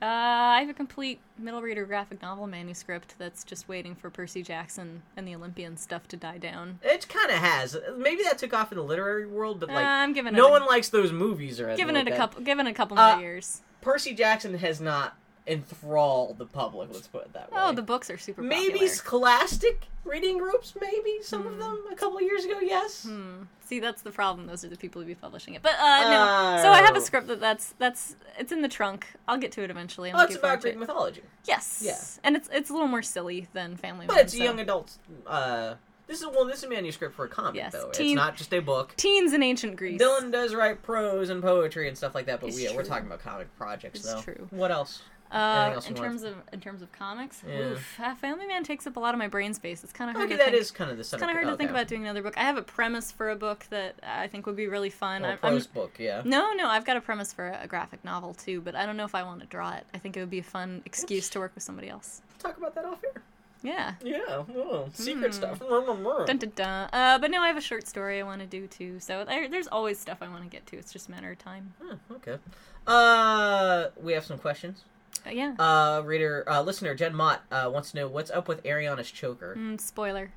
Uh, 0.00 0.04
I 0.06 0.60
have 0.60 0.68
a 0.68 0.74
complete 0.74 1.18
middle 1.38 1.60
reader 1.60 1.84
graphic 1.84 2.22
novel 2.22 2.46
manuscript 2.46 3.16
that's 3.18 3.42
just 3.42 3.68
waiting 3.68 3.96
for 3.96 4.10
Percy 4.10 4.42
Jackson 4.44 5.02
and 5.16 5.26
the 5.26 5.34
Olympian 5.34 5.76
stuff 5.76 6.06
to 6.08 6.16
die 6.16 6.38
down. 6.38 6.78
It 6.84 7.08
kind 7.08 7.30
of 7.30 7.38
has. 7.38 7.76
Maybe 7.96 8.22
that 8.22 8.38
took 8.38 8.54
off 8.54 8.70
in 8.70 8.78
the 8.78 8.84
literary 8.84 9.26
world, 9.26 9.58
but 9.58 9.70
like 9.70 9.84
Uh, 9.84 9.88
I'm 9.88 10.12
giving 10.12 10.34
no 10.34 10.46
a- 10.48 10.50
one 10.52 10.66
likes 10.66 10.88
those 10.88 11.10
movies 11.10 11.60
or 11.60 11.64
anything 11.64 11.78
Giving 11.82 11.94
like 11.96 12.06
it 12.06 12.08
a 12.08 12.10
that. 12.12 12.16
couple, 12.16 12.42
giving 12.42 12.66
a 12.68 12.74
couple 12.74 12.96
Uh, 12.98 13.12
more 13.16 13.20
years. 13.22 13.62
Percy 13.80 14.14
Jackson 14.14 14.58
has 14.58 14.80
not 14.80 15.16
enthralled 15.48 16.38
the 16.38 16.46
public. 16.46 16.88
Let's 16.92 17.08
put 17.08 17.22
it 17.22 17.32
that 17.32 17.50
way. 17.50 17.58
Oh, 17.60 17.72
the 17.72 17.82
books 17.82 18.10
are 18.10 18.18
super 18.18 18.42
maybe 18.42 18.72
popular. 18.72 18.88
Scholastic 18.88 19.86
reading 20.04 20.38
groups. 20.38 20.74
Maybe 20.80 21.18
some 21.22 21.46
of 21.46 21.58
them 21.58 21.84
a 21.90 21.94
couple 21.94 22.16
of 22.18 22.22
years 22.22 22.44
ago. 22.44 22.58
Yes. 22.60 23.04
Hmm. 23.04 23.42
See, 23.64 23.80
that's 23.80 24.02
the 24.02 24.10
problem. 24.10 24.46
Those 24.46 24.64
are 24.64 24.68
the 24.68 24.76
people 24.76 25.02
who 25.02 25.06
be 25.06 25.14
publishing 25.14 25.54
it. 25.54 25.62
But 25.62 25.72
uh, 25.78 26.00
no. 26.04 26.62
So 26.62 26.70
I 26.70 26.82
have 26.82 26.94
Oh. 26.94 26.98
a 26.98 27.02
script 27.02 27.26
that 27.28 27.40
that's 27.40 27.74
that's 27.78 28.16
it's 28.38 28.52
in 28.52 28.62
the 28.62 28.68
trunk. 28.68 29.06
I'll 29.26 29.38
get 29.38 29.52
to 29.52 29.62
it 29.62 29.70
eventually. 29.70 30.10
I'm 30.10 30.16
Oh, 30.18 30.24
it's 30.24 30.36
about 30.36 30.60
Greek 30.62 30.74
it. 30.74 30.78
mythology, 30.78 31.22
Yes. 31.44 31.82
Yeah. 31.84 31.98
And 32.24 32.36
it's 32.36 32.48
it's 32.52 32.70
a 32.70 32.72
little 32.72 32.88
more 32.88 33.02
silly 33.02 33.48
than 33.52 33.76
Family 33.76 34.06
but 34.06 34.14
Man. 34.16 34.24
it's 34.24 34.36
so- 34.36 34.42
young 34.42 34.60
adults. 34.60 34.98
Uh, 35.26 35.74
this 36.06 36.20
is 36.22 36.26
well, 36.26 36.46
this 36.46 36.58
is 36.58 36.64
a 36.64 36.68
manuscript 36.70 37.14
for 37.14 37.26
a 37.26 37.28
comic 37.28 37.56
Yes, 37.56 37.72
though. 37.74 37.90
teen- 37.90 38.12
It's 38.12 38.16
not 38.16 38.34
just 38.36 38.54
a 38.54 38.60
book. 38.60 38.94
Teens 38.96 39.34
in 39.34 39.42
ancient 39.42 39.76
Greece. 39.76 40.00
Dylan 40.00 40.32
does 40.32 40.54
write 40.54 40.82
prose 40.82 41.28
and 41.28 41.42
poetry 41.42 41.86
and 41.86 41.98
stuff 41.98 42.14
like 42.14 42.24
that, 42.24 42.40
but 42.40 42.46
It's 42.48 42.56
we, 42.56 42.74
we're 42.74 42.82
talking 42.82 43.06
about 43.06 43.20
comic 43.20 43.54
projects 43.58 44.00
It's 44.00 44.14
though. 44.14 44.22
true. 44.22 44.46
What 44.48 44.70
else? 44.70 45.02
Uh, 45.30 45.68
in 45.70 45.74
want? 45.74 45.96
terms 45.96 46.22
of 46.22 46.34
in 46.52 46.60
terms 46.60 46.80
of 46.80 46.90
comics, 46.92 47.42
Yeah. 47.46 47.58
oof, 47.72 48.00
uh, 48.00 48.14
Family 48.14 48.46
Man 48.46 48.64
takes 48.64 48.86
up 48.86 48.96
a 48.96 49.00
lot 49.00 49.14
of 49.14 49.18
my 49.18 49.28
brain 49.28 49.52
space. 49.52 49.84
It's 49.84 49.92
kind 49.92 50.08
of 50.10 50.16
hard 50.16 50.26
Okay, 50.28 50.34
to 50.34 50.38
that 50.38 50.50
think. 50.52 50.60
is 50.62 50.70
kind 50.70 50.90
of 50.90 50.96
the 50.96 51.02
It's 51.02 51.10
kind 51.10 51.24
of 51.24 51.30
hard 51.30 51.46
to 51.46 51.56
think 51.56 51.70
about 51.70 51.86
doing 51.86 52.02
another 52.02 52.22
book. 52.22 52.36
I 52.38 52.42
have 52.44 52.56
a 52.56 52.62
premise 52.62 53.12
for 53.12 53.28
a 53.30 53.36
book 53.36 53.66
that 53.70 53.96
I 54.02 54.26
think 54.28 54.46
would 54.46 54.56
be 54.56 54.66
really 54.68 54.90
fun. 54.90 55.22
Well, 55.22 55.32
I'm- 55.32 55.38
I'm- 55.42 55.62
book, 55.74 55.96
yeah. 55.98 56.22
no, 56.24 56.52
no, 56.54 56.68
I've 56.68 56.84
got 56.86 56.96
a 56.96 57.00
premise 57.00 57.32
for 57.32 57.48
a 57.60 57.66
graphic 57.66 58.04
novel 58.04 58.32
too, 58.34 58.60
but 58.62 58.74
I 58.74 58.86
don't 58.86 58.96
know 58.96 59.04
if 59.04 59.14
I 59.14 59.22
want 59.22 59.40
to 59.40 59.46
draw 59.46 59.72
it. 59.74 59.84
I 59.92 59.98
think 59.98 60.16
it 60.16 60.20
would 60.20 60.30
be 60.30 60.38
a 60.38 60.42
fun 60.42 60.82
excuse 60.86 61.28
to 61.30 61.38
work 61.40 61.52
with 61.54 61.62
somebody 61.62 61.88
else. 61.90 62.22
Talk 62.38 62.56
about 62.56 62.74
that 62.76 62.84
off 62.86 63.02
air. 63.04 63.22
Yeah. 63.60 63.94
Yeah, 64.04 64.20
oh, 64.28 64.88
secret 64.94 65.26
Hmm. 65.26 65.32
stuff. 65.32 65.58
Dun, 65.58 66.38
dun, 66.38 66.52
dun. 66.54 66.88
Uh, 66.92 67.18
but 67.18 67.30
no, 67.30 67.42
I 67.42 67.48
have 67.48 67.56
a 67.56 67.60
short 67.60 67.88
story 67.88 68.20
I 68.20 68.22
want 68.22 68.40
to 68.40 68.46
do 68.46 68.66
too. 68.68 69.00
So 69.00 69.24
there, 69.24 69.48
there's 69.48 69.66
always 69.66 69.98
stuff 69.98 70.18
I 70.22 70.28
want 70.28 70.44
to 70.44 70.48
get 70.48 70.64
to. 70.68 70.76
It's 70.78 70.92
just 70.92 71.08
a 71.08 71.10
matter 71.10 71.32
of 71.32 71.38
time. 71.38 71.74
Oh, 71.82 71.98
okay. 72.12 72.38
Uh, 72.86 73.88
we 74.00 74.12
have 74.12 74.24
some 74.24 74.38
questions. 74.38 74.84
Uh, 75.26 75.30
yeah. 75.30 75.54
Uh, 75.58 76.02
reader, 76.04 76.44
uh, 76.48 76.62
listener 76.62 76.94
Jen 76.94 77.14
Mott 77.14 77.42
uh, 77.50 77.70
wants 77.72 77.90
to 77.92 77.96
know 77.98 78.08
what's 78.08 78.30
up 78.30 78.48
with 78.48 78.62
Ariana's 78.64 79.10
choker. 79.10 79.54
Mm, 79.58 79.80
spoiler. 79.80 80.30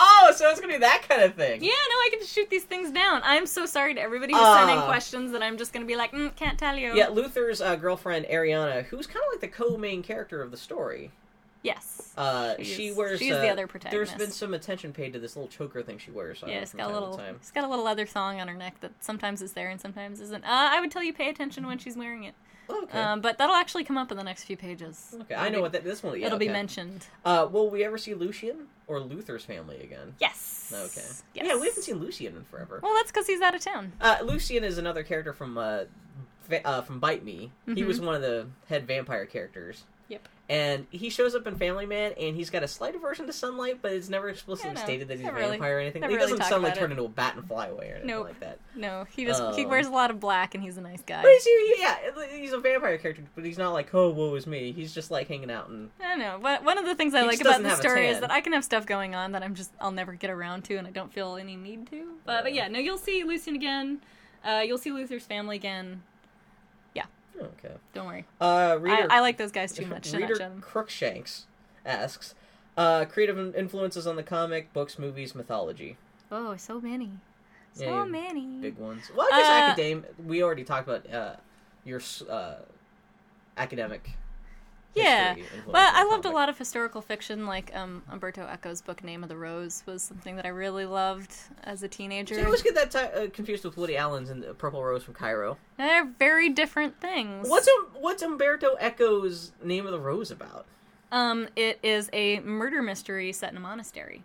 Oh, 0.00 0.32
so 0.36 0.48
it's 0.48 0.60
gonna 0.60 0.72
be 0.74 0.78
that 0.78 1.04
kind 1.08 1.22
of 1.22 1.34
thing. 1.34 1.60
Yeah, 1.62 1.70
no, 1.70 1.94
I 1.96 2.08
can 2.10 2.20
just 2.20 2.32
shoot 2.32 2.48
these 2.50 2.62
things 2.64 2.92
down. 2.92 3.20
I'm 3.24 3.46
so 3.46 3.66
sorry 3.66 3.94
to 3.94 4.00
everybody 4.00 4.32
who's 4.32 4.42
sending 4.46 4.78
Ah. 4.78 4.86
questions 4.86 5.32
that 5.32 5.42
I'm 5.42 5.58
just 5.58 5.72
gonna 5.72 5.86
be 5.86 5.96
like, 5.96 6.12
mm, 6.12 6.34
can't 6.36 6.56
tell 6.58 6.76
you. 6.76 6.94
Yeah, 6.94 7.08
Luther's 7.08 7.60
uh, 7.60 7.74
girlfriend 7.74 8.26
Ariana, 8.26 8.84
who's 8.84 9.06
kind 9.08 9.24
of 9.26 9.32
like 9.32 9.40
the 9.40 9.48
co-main 9.48 10.02
character 10.04 10.40
of 10.40 10.50
the 10.52 10.56
story. 10.56 11.10
Yes. 11.62 12.12
Uh, 12.16 12.54
She 12.58 12.64
she 12.64 12.92
wears. 12.92 13.18
she's 13.18 13.32
uh, 13.32 13.40
the 13.40 13.48
other 13.48 13.66
protagonist. 13.66 14.16
There's 14.16 14.18
been 14.28 14.30
some 14.32 14.54
attention 14.54 14.92
paid 14.92 15.12
to 15.12 15.18
this 15.18 15.36
little 15.36 15.48
choker 15.48 15.82
thing 15.82 15.98
she 15.98 16.10
wears. 16.10 16.42
Uh, 16.42 16.46
Yeah, 16.46 16.60
it's 16.60 16.72
got 16.72 16.90
a 16.90 16.92
little, 16.92 17.18
it's 17.18 17.50
got 17.50 17.64
a 17.64 17.68
little 17.68 17.84
leather 17.84 18.06
thong 18.06 18.40
on 18.40 18.48
her 18.48 18.54
neck 18.54 18.80
that 18.80 18.92
sometimes 19.00 19.42
is 19.42 19.52
there 19.52 19.68
and 19.68 19.80
sometimes 19.80 20.20
isn't. 20.20 20.44
Uh, 20.44 20.48
I 20.48 20.80
would 20.80 20.90
tell 20.90 21.02
you 21.02 21.12
pay 21.12 21.28
attention 21.28 21.66
when 21.66 21.78
she's 21.78 21.96
wearing 21.96 22.24
it. 22.24 22.34
Okay. 22.70 23.00
Um, 23.00 23.22
but 23.22 23.38
that'll 23.38 23.54
actually 23.56 23.84
come 23.84 23.96
up 23.96 24.10
in 24.10 24.18
the 24.18 24.24
next 24.24 24.44
few 24.44 24.56
pages. 24.56 25.16
okay, 25.22 25.34
I 25.34 25.48
know 25.48 25.62
what 25.62 25.72
that, 25.72 25.84
this 25.84 26.02
one. 26.02 26.20
Yeah, 26.20 26.26
It'll 26.26 26.38
be 26.38 26.48
mentioned. 26.48 27.06
Uh, 27.24 27.48
will 27.50 27.70
we 27.70 27.82
ever 27.82 27.96
see 27.96 28.12
Lucian 28.12 28.66
or 28.86 29.00
Luther's 29.00 29.44
family 29.44 29.80
again? 29.80 30.14
Yes. 30.20 30.70
Okay. 30.72 30.84
Yes. 31.00 31.22
Yeah, 31.34 31.56
we 31.58 31.66
haven't 31.68 31.82
seen 31.82 31.96
Lucian 31.96 32.36
in 32.36 32.44
forever. 32.44 32.80
Well, 32.82 32.92
that's 32.94 33.10
because 33.10 33.26
he's 33.26 33.40
out 33.40 33.54
of 33.54 33.62
town. 33.62 33.92
Uh, 34.02 34.18
Lucian 34.22 34.64
is 34.64 34.76
another 34.76 35.02
character 35.02 35.32
from 35.32 35.56
uh, 35.56 35.84
uh, 36.64 36.82
from 36.82 36.98
Bite 37.00 37.24
Me. 37.24 37.50
He 37.66 37.72
Mhm. 37.82 37.86
was 37.86 38.00
one 38.02 38.14
of 38.14 38.20
the 38.20 38.46
head 38.68 38.86
vampire 38.86 39.24
characters. 39.24 39.84
Yep. 40.08 40.28
And 40.50 40.86
he 40.90 41.10
shows 41.10 41.34
up 41.34 41.46
in 41.46 41.56
Family 41.56 41.84
Man, 41.84 42.12
and 42.18 42.34
he's 42.34 42.48
got 42.48 42.62
a 42.62 42.68
slight 42.68 42.94
aversion 42.94 43.26
to 43.26 43.34
sunlight, 43.34 43.80
but 43.82 43.92
it's 43.92 44.08
never 44.08 44.30
explicitly 44.30 44.70
Yeah, 44.70 44.78
no, 44.80 44.84
stated 44.84 45.08
that 45.08 45.14
he's 45.18 45.20
a 45.20 45.24
never 45.26 45.36
really- 45.36 45.50
vampire 45.58 45.76
or 45.76 45.80
anything. 45.80 46.00
He 46.02 46.08
really 46.08 46.20
doesn't 46.20 46.42
suddenly 46.44 46.70
turn 46.72 46.90
it. 46.90 46.92
into 46.92 47.04
a 47.04 47.08
bat 47.08 47.36
and 47.36 47.46
fly 47.46 47.66
away 47.66 47.88
or 47.90 47.92
anything 47.96 48.06
Nope. 48.06 48.28
like 48.28 48.40
that. 48.40 48.58
No, 48.74 49.04
he 49.10 49.26
just 49.26 49.42
he 49.56 49.64
Um, 49.64 49.68
wears 49.70 49.86
a 49.86 49.90
lot 49.90 50.10
of 50.10 50.20
black 50.20 50.54
and 50.54 50.64
he's 50.64 50.78
a 50.78 50.80
nice 50.80 51.02
guy. 51.02 51.20
But 51.20 51.30
he's, 51.32 51.44
he- 51.44 51.74
yeah, 51.80 51.96
he's 52.30 52.52
a 52.54 52.58
vampire 52.60 52.96
character, 52.96 53.24
but 53.34 53.44
he's 53.44 53.58
not 53.58 53.74
like, 53.74 53.92
oh, 53.94 54.08
woe 54.08 54.34
is 54.36 54.46
me. 54.46 54.72
He's 54.72 54.94
just 54.94 55.10
like 55.10 55.28
hanging 55.28 55.50
out 55.50 55.68
and 55.68 55.90
I 56.00 56.08
don't 56.08 56.18
know. 56.18 56.38
But 56.42 56.64
one 56.64 56.78
of 56.78 56.86
the 56.86 56.94
things 56.94 57.12
I 57.14 57.22
like 57.24 57.42
about 57.42 57.62
the 57.62 57.76
story 57.76 58.08
is 58.08 58.20
that 58.20 58.30
I 58.30 58.40
can 58.40 58.54
have 58.54 58.64
stuff 58.64 58.86
going 58.86 59.14
on 59.14 59.32
that 59.32 59.42
I'm 59.42 59.54
just 59.54 59.70
I'll 59.82 59.90
never 59.92 60.14
get 60.14 60.30
around 60.30 60.62
to, 60.64 60.76
and 60.76 60.86
I 60.86 60.90
don't 60.90 61.12
feel 61.12 61.36
any 61.36 61.56
need 61.56 61.90
to. 61.90 62.14
But 62.24 62.44
but 62.44 62.54
Yeah. 62.54 62.62
yeah, 62.62 62.68
no, 62.68 62.78
you'll 62.78 62.96
see 62.96 63.22
Lucian 63.22 63.54
again. 63.54 64.00
Uh, 64.42 64.62
you'll 64.64 64.78
see 64.78 64.92
Luther's 64.92 65.26
family 65.26 65.56
again. 65.56 66.02
Okay. 67.40 67.74
Don't 67.94 68.06
worry. 68.06 68.24
Uh, 68.40 68.78
reader, 68.80 69.06
I, 69.10 69.16
I 69.18 69.20
like 69.20 69.36
those 69.36 69.52
guys 69.52 69.72
too 69.72 69.86
much 69.86 70.10
to 70.10 70.18
Reader. 70.18 70.52
Crookshanks 70.60 71.46
asks, 71.84 72.34
uh, 72.76 73.04
creative 73.06 73.54
influences 73.56 74.06
on 74.06 74.16
the 74.16 74.22
comic, 74.22 74.72
books, 74.72 74.98
movies, 74.98 75.34
mythology. 75.34 75.96
Oh, 76.30 76.56
so 76.56 76.80
many, 76.80 77.12
so 77.72 77.84
Yeah, 77.84 78.04
many. 78.04 78.46
Big 78.60 78.76
ones. 78.76 79.10
Well, 79.14 79.26
I 79.32 79.38
guess 79.38 79.48
Uh, 79.48 79.52
academic. 79.52 80.14
We 80.24 80.42
already 80.42 80.64
talked 80.64 80.88
about 80.88 81.12
uh, 81.12 81.36
your 81.84 82.00
uh, 82.28 82.56
academic. 83.56 84.10
Yeah, 84.94 85.36
But 85.66 85.94
I 85.94 86.04
loved 86.04 86.24
a 86.24 86.30
lot 86.30 86.48
of 86.48 86.58
historical 86.58 87.00
fiction, 87.00 87.46
like 87.46 87.70
um, 87.74 88.02
Umberto 88.10 88.46
Eco's 88.46 88.82
book 88.82 89.04
"Name 89.04 89.22
of 89.22 89.28
the 89.28 89.36
Rose" 89.36 89.82
was 89.86 90.02
something 90.02 90.36
that 90.36 90.44
I 90.44 90.48
really 90.48 90.86
loved 90.86 91.32
as 91.62 91.82
a 91.82 91.88
teenager. 91.88 92.34
See, 92.34 92.40
I 92.40 92.44
always 92.44 92.62
get 92.62 92.74
that 92.74 92.90
ti 92.90 92.98
uh, 92.98 93.28
confused 93.30 93.64
with 93.64 93.76
Woody 93.76 93.96
Allen's 93.96 94.30
and 94.30 94.42
the 94.42 94.54
Purple 94.54 94.82
Rose 94.82 95.04
from 95.04 95.14
Cairo. 95.14 95.56
They're 95.76 96.06
very 96.18 96.48
different 96.48 97.00
things. 97.00 97.48
What's 97.48 97.68
um, 97.68 97.88
what's 98.00 98.22
Umberto 98.22 98.76
Eco's 98.80 99.52
Name 99.62 99.86
of 99.86 99.92
the 99.92 100.00
Rose 100.00 100.30
about? 100.30 100.66
Um, 101.12 101.48
it 101.56 101.78
is 101.82 102.10
a 102.12 102.40
murder 102.40 102.82
mystery 102.82 103.32
set 103.32 103.50
in 103.50 103.56
a 103.56 103.60
monastery, 103.60 104.24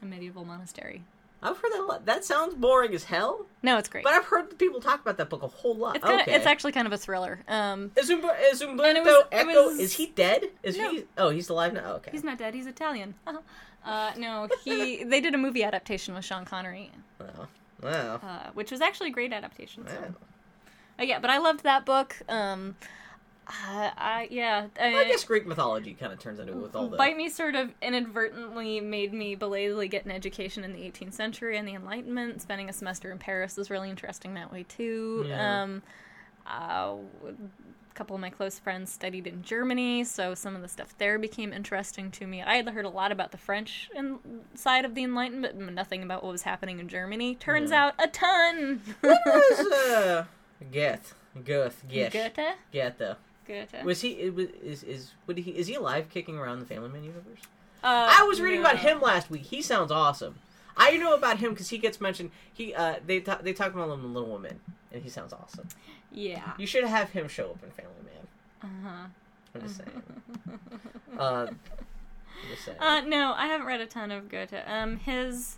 a 0.00 0.06
medieval 0.06 0.44
monastery. 0.44 1.02
I've 1.44 1.58
heard 1.58 1.72
that 1.72 1.80
a 1.80 1.84
lot. 1.84 2.06
That 2.06 2.24
sounds 2.24 2.54
boring 2.54 2.94
as 2.94 3.04
hell, 3.04 3.46
No, 3.62 3.76
it's 3.78 3.88
great. 3.88 4.02
but 4.02 4.14
I've 4.14 4.24
heard 4.24 4.58
people 4.58 4.80
talk 4.80 5.00
about 5.02 5.18
that 5.18 5.28
book 5.28 5.42
a 5.42 5.46
whole 5.46 5.76
lot. 5.76 5.96
It's 5.96 6.04
kind 6.04 6.20
of, 6.20 6.26
okay. 6.26 6.34
it's 6.36 6.46
actually 6.46 6.72
kind 6.72 6.86
of 6.86 6.92
a 6.92 6.98
thriller. 6.98 7.40
Um, 7.46 7.92
Is, 7.96 8.10
Umber- 8.10 8.36
is 8.50 8.62
Umberto 8.62 9.02
was- 9.04 9.24
Eco? 9.30 9.66
was- 9.66 9.78
Is 9.78 9.92
he 9.92 10.06
dead? 10.06 10.44
Is 10.62 10.76
No. 10.78 10.90
he? 10.90 11.04
Oh, 11.18 11.28
he's 11.30 11.48
alive 11.50 11.72
now. 11.74 11.92
Okay. 11.96 12.10
he's 12.10 12.24
not 12.24 12.38
dead. 12.38 12.54
He's 12.54 12.66
Italian. 12.66 13.14
uh, 13.84 14.12
no, 14.16 14.48
he. 14.64 15.04
They 15.04 15.20
did 15.20 15.34
a 15.34 15.38
movie 15.38 15.62
adaptation 15.62 16.14
with 16.14 16.24
Sean 16.24 16.44
Connery, 16.46 16.90
Wow. 17.20 17.48
Wow. 17.82 18.20
uh, 18.22 18.50
which 18.54 18.70
was 18.70 18.80
actually 18.80 19.10
a 19.10 19.12
great 19.12 19.32
adaptation. 19.32 19.86
So. 19.86 19.94
Wow. 19.94 20.14
Uh, 20.98 21.02
yeah, 21.02 21.18
but 21.18 21.28
I 21.28 21.38
loved 21.38 21.62
that 21.64 21.84
book. 21.84 22.16
Um, 22.28 22.76
uh, 23.46 23.90
I 23.96 24.28
yeah. 24.30 24.66
I 24.80 25.04
guess 25.04 25.24
Greek 25.24 25.46
mythology 25.46 25.94
kind 25.94 26.12
of 26.12 26.18
turns 26.18 26.38
into 26.38 26.52
it 26.52 26.56
with 26.62 26.74
all 26.76 26.88
the. 26.88 26.96
Bite 26.96 27.16
Me 27.16 27.28
sort 27.28 27.54
of 27.54 27.70
inadvertently 27.82 28.80
made 28.80 29.12
me 29.12 29.34
belatedly 29.34 29.88
get 29.88 30.04
an 30.04 30.10
education 30.10 30.64
in 30.64 30.72
the 30.72 30.78
18th 30.80 31.12
century 31.12 31.56
and 31.58 31.66
the 31.68 31.74
Enlightenment. 31.74 32.40
Spending 32.42 32.68
a 32.68 32.72
semester 32.72 33.10
in 33.10 33.18
Paris 33.18 33.56
was 33.56 33.70
really 33.70 33.90
interesting 33.90 34.34
that 34.34 34.52
way 34.52 34.62
too. 34.64 35.26
Yeah. 35.28 35.62
Um, 35.62 35.82
uh, 36.46 36.96
a 37.26 37.94
couple 37.94 38.16
of 38.16 38.20
my 38.20 38.28
close 38.30 38.58
friends 38.58 38.90
studied 38.92 39.26
in 39.26 39.42
Germany, 39.42 40.02
so 40.04 40.34
some 40.34 40.56
of 40.56 40.62
the 40.62 40.68
stuff 40.68 40.96
there 40.98 41.18
became 41.18 41.52
interesting 41.52 42.10
to 42.10 42.26
me. 42.26 42.42
I 42.42 42.56
had 42.56 42.68
heard 42.68 42.84
a 42.84 42.88
lot 42.90 43.12
about 43.12 43.30
the 43.30 43.38
French 43.38 43.88
in- 43.94 44.18
side 44.54 44.84
of 44.84 44.94
the 44.96 45.04
Enlightenment, 45.04 45.54
but 45.58 45.72
nothing 45.72 46.02
about 46.02 46.24
what 46.24 46.32
was 46.32 46.42
happening 46.42 46.80
in 46.80 46.88
Germany. 46.88 47.34
Turns 47.36 47.70
Yeah. 47.70 47.86
out 47.86 47.94
a 47.98 48.08
ton. 48.08 48.80
was 49.02 49.60
uh, 49.60 50.24
Goethe? 50.72 51.14
Goethe. 51.44 51.82
Goethe. 51.88 52.38
Goethe. 52.72 53.16
Goethe. 53.46 53.84
Was 53.84 54.00
he? 54.00 54.12
Is 54.12 54.82
is 54.82 55.12
would 55.26 55.38
he? 55.38 55.52
Is 55.52 55.66
he 55.66 55.74
alive, 55.74 56.08
kicking 56.10 56.38
around 56.38 56.60
the 56.60 56.66
Family 56.66 56.88
Man 56.88 57.04
universe? 57.04 57.40
Uh, 57.82 58.08
I 58.18 58.24
was 58.24 58.40
reading 58.40 58.60
about 58.60 58.78
him 58.78 59.00
last 59.00 59.30
week. 59.30 59.42
He 59.42 59.60
sounds 59.60 59.90
awesome. 59.90 60.36
I 60.76 60.96
know 60.96 61.14
about 61.14 61.38
him 61.38 61.50
because 61.50 61.68
he 61.68 61.78
gets 61.78 62.00
mentioned. 62.00 62.30
He 62.52 62.74
uh, 62.74 62.96
they 63.06 63.20
ta- 63.20 63.40
they 63.42 63.52
talk 63.52 63.74
about 63.74 63.90
him 63.90 64.04
in 64.04 64.14
Little 64.14 64.30
Women, 64.30 64.60
and 64.92 65.02
he 65.02 65.08
sounds 65.08 65.32
awesome. 65.32 65.68
Yeah. 66.10 66.52
You 66.58 66.66
should 66.66 66.84
have 66.84 67.10
him 67.10 67.28
show 67.28 67.50
up 67.50 67.62
in 67.62 67.70
Family 67.70 67.92
Man. 68.04 68.24
Uh 68.62 68.88
huh. 68.88 69.06
I'm 69.54 69.60
just 69.60 69.76
saying. 69.76 70.02
uh, 71.18 71.46
I'm 71.48 71.58
just 72.50 72.64
saying. 72.64 72.78
Uh, 72.80 73.00
no, 73.02 73.34
I 73.36 73.46
haven't 73.46 73.66
read 73.66 73.80
a 73.80 73.86
ton 73.86 74.10
of 74.10 74.28
Goethe. 74.28 74.54
Um, 74.66 74.98
his, 74.98 75.56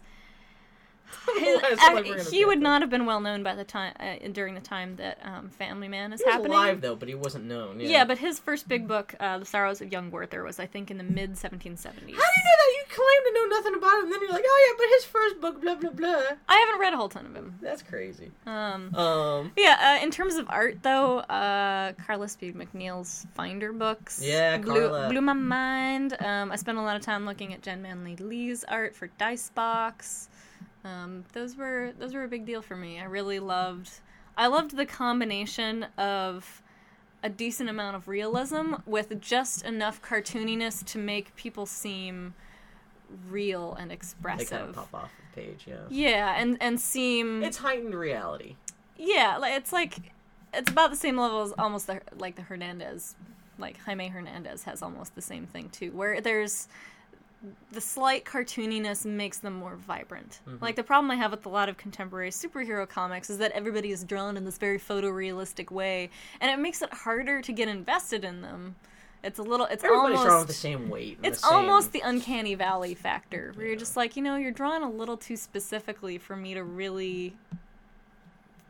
his 1.38 1.62
Why 1.62 1.68
is 1.72 1.78
it 1.78 1.94
like 1.94 2.04
we're 2.04 2.16
gonna 2.16 2.30
he 2.30 2.44
would 2.44 2.60
not 2.60 2.80
have 2.82 2.90
been 2.90 3.06
well 3.06 3.20
known 3.20 3.42
by 3.42 3.54
the 3.54 3.64
time 3.64 3.92
uh, 4.00 4.16
during 4.32 4.54
the 4.54 4.60
time 4.60 4.96
that 4.96 5.18
um, 5.22 5.48
Family 5.50 5.88
Man 5.88 6.12
is 6.12 6.20
he 6.20 6.24
was 6.26 6.32
happening. 6.34 6.52
alive 6.52 6.80
though, 6.80 6.96
but 6.96 7.08
he 7.08 7.14
wasn't 7.14 7.44
known. 7.44 7.80
Yeah. 7.80 7.88
yeah. 7.88 8.04
but 8.04 8.18
his 8.18 8.38
first 8.38 8.68
big 8.68 8.86
book, 8.88 9.14
uh, 9.20 9.38
The 9.38 9.44
Sorrows 9.46 9.80
of 9.80 9.92
Young 9.92 10.10
Werther, 10.10 10.42
was 10.42 10.58
I 10.58 10.66
think 10.66 10.90
in 10.90 10.98
the 10.98 11.04
mid 11.04 11.32
1770s. 11.32 11.84
how 11.84 12.00
do 12.00 12.10
you 12.10 12.14
know 12.14 12.16
that? 12.16 12.72
You 12.76 12.84
claim 12.88 13.22
to 13.26 13.32
know 13.34 13.56
nothing 13.56 13.74
about 13.76 13.98
him, 13.98 14.04
and 14.04 14.12
then 14.12 14.20
you're 14.22 14.30
like, 14.32 14.44
oh 14.46 14.66
yeah, 14.68 14.74
but 14.78 14.86
his 14.94 15.04
first 15.04 15.40
book, 15.40 15.60
blah 15.62 15.74
blah 15.74 15.90
blah. 15.90 16.36
I 16.48 16.56
haven't 16.66 16.80
read 16.80 16.92
a 16.92 16.96
whole 16.96 17.08
ton 17.08 17.26
of 17.26 17.34
him. 17.34 17.54
That's 17.60 17.82
crazy. 17.82 18.30
Um, 18.46 18.94
Um. 18.94 19.52
yeah, 19.56 19.98
uh, 20.00 20.04
in 20.04 20.10
terms 20.10 20.34
of 20.36 20.46
art, 20.48 20.78
though, 20.82 21.18
uh, 21.20 21.92
Carla 22.04 22.28
Speed 22.28 22.54
McNeil's 22.56 23.26
Finder 23.34 23.72
books 23.72 24.20
Yeah, 24.22 24.58
blew, 24.58 24.88
blew 25.08 25.20
my 25.20 25.32
mind. 25.32 26.16
Um, 26.20 26.50
I 26.52 26.56
spent 26.56 26.78
a 26.78 26.82
lot 26.82 26.96
of 26.96 27.02
time 27.02 27.24
looking 27.26 27.52
at 27.54 27.62
Jenn 27.62 27.82
Manley 27.82 28.16
Lee's 28.16 28.64
art 28.64 28.94
for 28.96 29.08
Dicebox. 29.18 30.28
Um, 30.86 31.24
those 31.32 31.56
were 31.56 31.92
those 31.98 32.14
were 32.14 32.22
a 32.24 32.28
big 32.28 32.46
deal 32.46 32.62
for 32.62 32.76
me. 32.76 33.00
I 33.00 33.04
really 33.04 33.38
loved. 33.40 33.90
I 34.36 34.46
loved 34.46 34.76
the 34.76 34.86
combination 34.86 35.84
of 35.98 36.62
a 37.22 37.28
decent 37.28 37.68
amount 37.70 37.96
of 37.96 38.06
realism 38.06 38.74
with 38.86 39.20
just 39.20 39.64
enough 39.64 40.00
cartooniness 40.02 40.84
to 40.84 40.98
make 40.98 41.34
people 41.34 41.66
seem 41.66 42.34
real 43.30 43.74
and 43.74 43.90
They 43.90 43.94
expressive. 43.94 44.50
kind 44.50 44.68
of 44.68 44.74
pop 44.74 44.94
off 44.94 45.10
the 45.34 45.40
page. 45.40 45.64
Yeah. 45.66 45.76
Yeah, 45.88 46.34
and 46.40 46.56
and 46.60 46.80
seem 46.80 47.42
It's 47.42 47.56
heightened 47.58 47.94
reality. 47.94 48.56
yeah, 48.96 49.38
it's 49.56 49.72
like 49.72 50.12
it's 50.54 50.70
about 50.70 50.90
the 50.90 50.96
same 50.96 51.16
level 51.16 51.42
as 51.42 51.52
almost 51.58 51.86
the 51.86 52.00
like 52.18 52.36
the 52.36 52.42
Hernandez, 52.42 53.14
like 53.58 53.78
Jaime 53.80 54.08
Hernandez 54.08 54.64
has 54.64 54.82
almost 54.82 55.14
the 55.14 55.22
same 55.22 55.46
thing 55.46 55.68
too, 55.70 55.90
where 55.92 56.20
there's 56.20 56.68
the 57.70 57.80
slight 57.80 58.24
cartooniness 58.24 59.04
makes 59.04 59.38
them 59.38 59.52
more 59.54 59.76
vibrant. 59.76 60.40
Mm-hmm. 60.48 60.64
Like 60.64 60.76
the 60.76 60.82
problem 60.82 61.10
I 61.10 61.16
have 61.16 61.30
with 61.30 61.46
a 61.46 61.48
lot 61.50 61.68
of 61.68 61.76
contemporary 61.76 62.30
superhero 62.30 62.88
comics 62.88 63.30
is 63.30 63.38
that 63.38 63.52
everybody 63.52 63.90
is 63.90 64.04
drawn 64.04 64.36
in 64.36 64.44
this 64.44 64.58
very 64.58 64.78
photorealistic 64.78 65.70
way, 65.70 66.10
and 66.40 66.50
it 66.50 66.58
makes 66.58 66.82
it 66.82 66.92
harder 66.92 67.40
to 67.42 67.52
get 67.52 67.68
invested 67.68 68.24
in 68.24 68.40
them. 68.42 68.76
It's 69.22 69.38
a 69.38 69.42
little, 69.42 69.66
it's 69.66 69.82
Everybody's 69.82 70.18
almost 70.18 70.26
drawn 70.26 70.46
the 70.46 70.52
same 70.52 70.88
weight. 70.88 71.18
it's 71.22 71.40
the 71.40 71.48
same- 71.48 71.56
almost 71.56 71.92
the 71.92 72.00
uncanny 72.00 72.54
valley 72.54 72.94
factor 72.94 73.52
where 73.56 73.66
you're 73.66 73.76
just 73.76 73.96
like 73.96 74.16
you 74.16 74.22
know 74.22 74.36
you're 74.36 74.52
drawn 74.52 74.82
a 74.82 74.90
little 74.90 75.16
too 75.16 75.36
specifically 75.36 76.16
for 76.18 76.36
me 76.36 76.54
to 76.54 76.62
really 76.62 77.34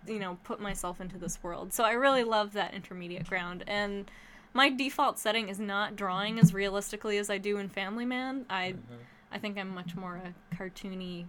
you 0.07 0.19
know 0.19 0.39
put 0.45 0.61
myself 0.61 1.01
into 1.01 1.19
this 1.19 1.43
world 1.43 1.73
so 1.75 1.85
i 1.85 1.93
really 1.93 2.23
love 2.25 2.53
that 2.53 2.73
intermediate 2.73 3.27
ground 3.29 3.65
and 3.67 4.11
my 4.57 4.71
default 4.71 5.19
setting 5.19 5.49
is 5.49 5.61
not 5.61 5.95
drawing 5.97 6.39
as 6.39 6.53
realistically 6.55 7.19
as 7.19 7.31
i 7.31 7.39
do 7.39 7.59
in 7.59 7.69
family 7.69 8.05
man. 8.05 8.47
I 8.51 8.71
uh-huh. 8.71 8.97
i 9.33 9.39
think 9.39 9.59
i'm 9.59 9.69
much 9.75 9.95
more 9.95 10.17
a 10.17 10.55
cartoony 10.57 11.27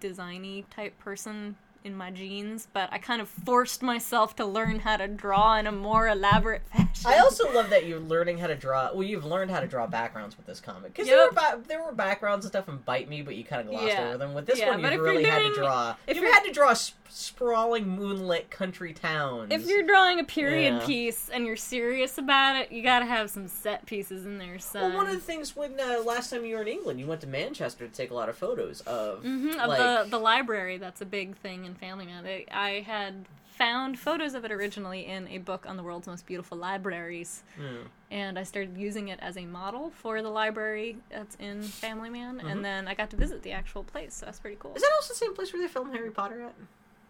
designy 0.00 0.64
type 0.70 0.98
person 0.98 1.56
in 1.88 1.96
my 1.96 2.10
genes, 2.10 2.68
but 2.72 2.88
i 2.92 2.98
kind 2.98 3.20
of 3.20 3.28
forced 3.28 3.82
myself 3.82 4.36
to 4.36 4.44
learn 4.44 4.78
how 4.80 4.96
to 4.96 5.08
draw 5.08 5.56
in 5.56 5.66
a 5.66 5.72
more 5.72 6.06
elaborate 6.08 6.62
fashion 6.72 6.88
I 7.06 7.18
also 7.18 7.50
love 7.52 7.70
that 7.70 7.86
you're 7.86 7.98
learning 8.00 8.38
how 8.38 8.48
to 8.48 8.54
draw. 8.56 8.92
Well, 8.92 9.02
you've 9.04 9.24
learned 9.24 9.50
how 9.52 9.60
to 9.60 9.66
draw 9.68 9.86
backgrounds 9.86 10.36
with 10.36 10.46
this 10.46 10.60
comic 10.60 10.92
because 10.94 11.06
Yep. 11.08 11.16
there 11.16 11.26
were 11.26 11.32
ba- 11.32 11.62
there 11.68 11.82
were 11.82 11.92
backgrounds 11.92 12.44
and 12.44 12.52
stuff 12.52 12.68
in 12.68 12.76
Bite 12.78 13.08
Me, 13.08 13.22
but 13.22 13.34
you 13.36 13.44
kind 13.44 13.62
of 13.62 13.68
glossed 13.68 13.86
Yeah. 13.86 14.08
over 14.08 14.18
them. 14.18 14.34
With 14.34 14.46
this 14.46 14.58
Yeah, 14.58 14.70
one, 14.76 14.80
you 14.92 15.02
really 15.02 15.24
had 15.24 15.42
to 15.42 15.54
draw. 15.54 15.94
if 16.06 16.16
You 16.16 16.24
had 16.30 16.40
to 16.42 16.52
draw 16.52 16.74
sp- 16.74 16.96
sprawling 17.10 17.88
moonlit 17.88 18.50
country 18.50 18.92
towns. 18.92 19.52
If 19.52 19.66
you're 19.66 19.84
drawing 19.86 20.20
a 20.20 20.24
period 20.24 20.74
Yeah. 20.80 20.86
piece 20.86 21.28
and 21.30 21.46
you're 21.46 21.56
serious 21.56 22.18
about 22.18 22.56
it, 22.56 22.70
you 22.72 22.82
gotta 22.82 23.06
have 23.06 23.30
some 23.30 23.48
set 23.48 23.86
pieces 23.86 24.26
in 24.26 24.36
there, 24.38 24.58
son. 24.58 24.82
well, 24.82 24.96
one 24.98 25.06
of 25.06 25.14
the 25.14 25.20
things 25.20 25.56
when 25.56 25.78
uh, 25.80 26.02
last 26.04 26.30
time 26.30 26.44
you 26.44 26.56
were 26.56 26.62
in 26.62 26.68
England, 26.68 27.00
you 27.00 27.06
went 27.06 27.20
to 27.22 27.26
Manchester 27.26 27.86
to 27.86 27.92
take 27.94 28.10
a 28.10 28.14
lot 28.14 28.28
of 28.28 28.36
photos 28.36 28.80
of, 28.82 29.22
Mhm, 29.22 29.52
of 29.56 29.68
like, 29.68 29.78
the 29.78 30.06
the 30.10 30.18
library. 30.18 30.76
That's 30.78 31.00
a 31.00 31.06
big 31.06 31.36
thing 31.36 31.64
in 31.64 31.74
Family 31.78 32.06
Man. 32.06 32.24
I, 32.26 32.44
I 32.50 32.70
had 32.80 33.24
found 33.56 33.98
photos 33.98 34.34
of 34.34 34.44
it 34.44 34.52
originally 34.52 35.06
in 35.06 35.26
a 35.28 35.38
book 35.38 35.66
on 35.68 35.76
the 35.76 35.82
world's 35.82 36.06
most 36.06 36.26
beautiful 36.26 36.56
libraries, 36.56 37.42
Hmm. 37.56 37.86
and 38.10 38.38
I 38.38 38.44
started 38.44 38.76
using 38.76 39.08
it 39.08 39.18
as 39.20 39.36
a 39.36 39.44
model 39.46 39.90
for 39.90 40.22
the 40.22 40.28
library 40.30 40.98
that's 41.10 41.34
in 41.40 41.62
Family 41.62 42.08
Man. 42.10 42.38
Mm-hmm. 42.38 42.46
And 42.46 42.64
then 42.64 42.86
I 42.86 42.94
got 42.94 43.10
to 43.10 43.16
visit 43.16 43.42
the 43.42 43.50
actual 43.52 43.82
place, 43.82 44.14
so 44.14 44.26
that's 44.26 44.38
pretty 44.38 44.56
cool. 44.60 44.74
Is 44.76 44.82
that 44.82 44.90
also 44.96 45.12
the 45.12 45.18
same 45.18 45.34
place 45.34 45.52
where 45.52 45.60
they 45.60 45.68
filmed 45.68 45.92
Harry 45.94 46.10
Potter 46.10 46.42
at? 46.42 46.54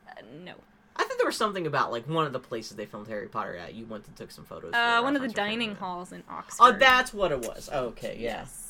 Uh, 0.08 0.22
no, 0.44 0.54
I 0.96 1.04
thought 1.04 1.18
there 1.18 1.26
was 1.26 1.36
something 1.36 1.66
about 1.66 1.92
like 1.92 2.08
one 2.08 2.24
of 2.26 2.32
the 2.32 2.40
places 2.40 2.76
they 2.76 2.86
filmed 2.86 3.08
Harry 3.08 3.28
Potter 3.28 3.56
at. 3.56 3.74
You 3.74 3.84
went 3.84 4.06
and 4.06 4.16
took 4.16 4.30
some 4.30 4.44
photos. 4.46 4.72
uh, 4.72 5.00
one 5.00 5.16
of 5.16 5.22
the 5.22 5.28
dining 5.28 5.74
halls 5.74 6.12
in 6.12 6.22
Oxford. 6.30 6.62
Oh, 6.64 6.72
that's 6.72 7.12
what 7.12 7.30
it 7.30 7.40
was. 7.40 7.68
Okay, 7.70 8.16
yeah. 8.18 8.38
yes. 8.40 8.67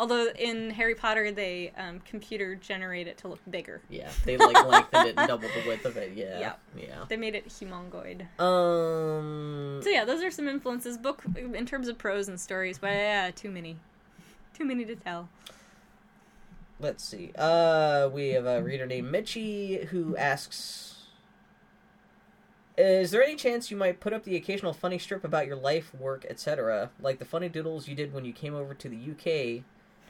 Although 0.00 0.28
in 0.30 0.70
Harry 0.70 0.94
Potter 0.94 1.30
they 1.30 1.72
um, 1.76 2.00
computer 2.00 2.54
generate 2.54 3.06
it 3.06 3.18
to 3.18 3.28
look 3.28 3.38
bigger. 3.50 3.82
Yeah, 3.90 4.08
they 4.24 4.38
like 4.38 4.66
lengthened 4.66 5.08
it 5.08 5.14
and 5.18 5.28
doubled 5.28 5.52
the 5.52 5.68
width 5.68 5.84
of 5.84 5.98
it. 5.98 6.12
Yeah, 6.16 6.40
Yeah. 6.40 6.52
yeah. 6.74 7.04
They 7.06 7.18
made 7.18 7.34
it 7.34 7.46
humongoid. 7.50 8.22
Um, 8.40 9.82
So 9.82 9.90
yeah, 9.90 10.06
those 10.06 10.22
are 10.22 10.30
some 10.30 10.48
influences. 10.48 10.96
Book 10.96 11.22
in 11.36 11.66
terms 11.66 11.86
of 11.86 11.98
prose 11.98 12.28
and 12.28 12.40
stories, 12.40 12.78
but 12.78 12.88
yeah, 12.92 13.30
too 13.30 13.50
many, 13.50 13.76
too 14.56 14.64
many 14.64 14.86
to 14.86 14.96
tell. 14.96 15.28
let's 16.80 17.04
see. 17.04 17.30
Uh, 17.36 18.08
we 18.10 18.30
have 18.30 18.46
a 18.46 18.62
reader 18.62 18.86
named 18.86 19.12
Mitchie 19.12 19.84
who 19.88 20.16
asks, 20.16 21.08
"Is 22.78 23.10
there 23.10 23.22
any 23.22 23.36
chance 23.36 23.70
you 23.70 23.76
might 23.76 24.00
put 24.00 24.14
up 24.14 24.24
the 24.24 24.34
occasional 24.34 24.72
funny 24.72 24.98
strip 24.98 25.24
about 25.24 25.46
your 25.46 25.56
life, 25.56 25.92
work, 25.94 26.24
etc., 26.30 26.88
like 27.02 27.18
the 27.18 27.26
funny 27.26 27.50
doodles 27.50 27.86
you 27.86 27.94
did 27.94 28.14
when 28.14 28.24
you 28.24 28.32
came 28.32 28.54
over 28.54 28.72
to 28.72 28.88
the 28.88 28.96
UK 28.96 29.62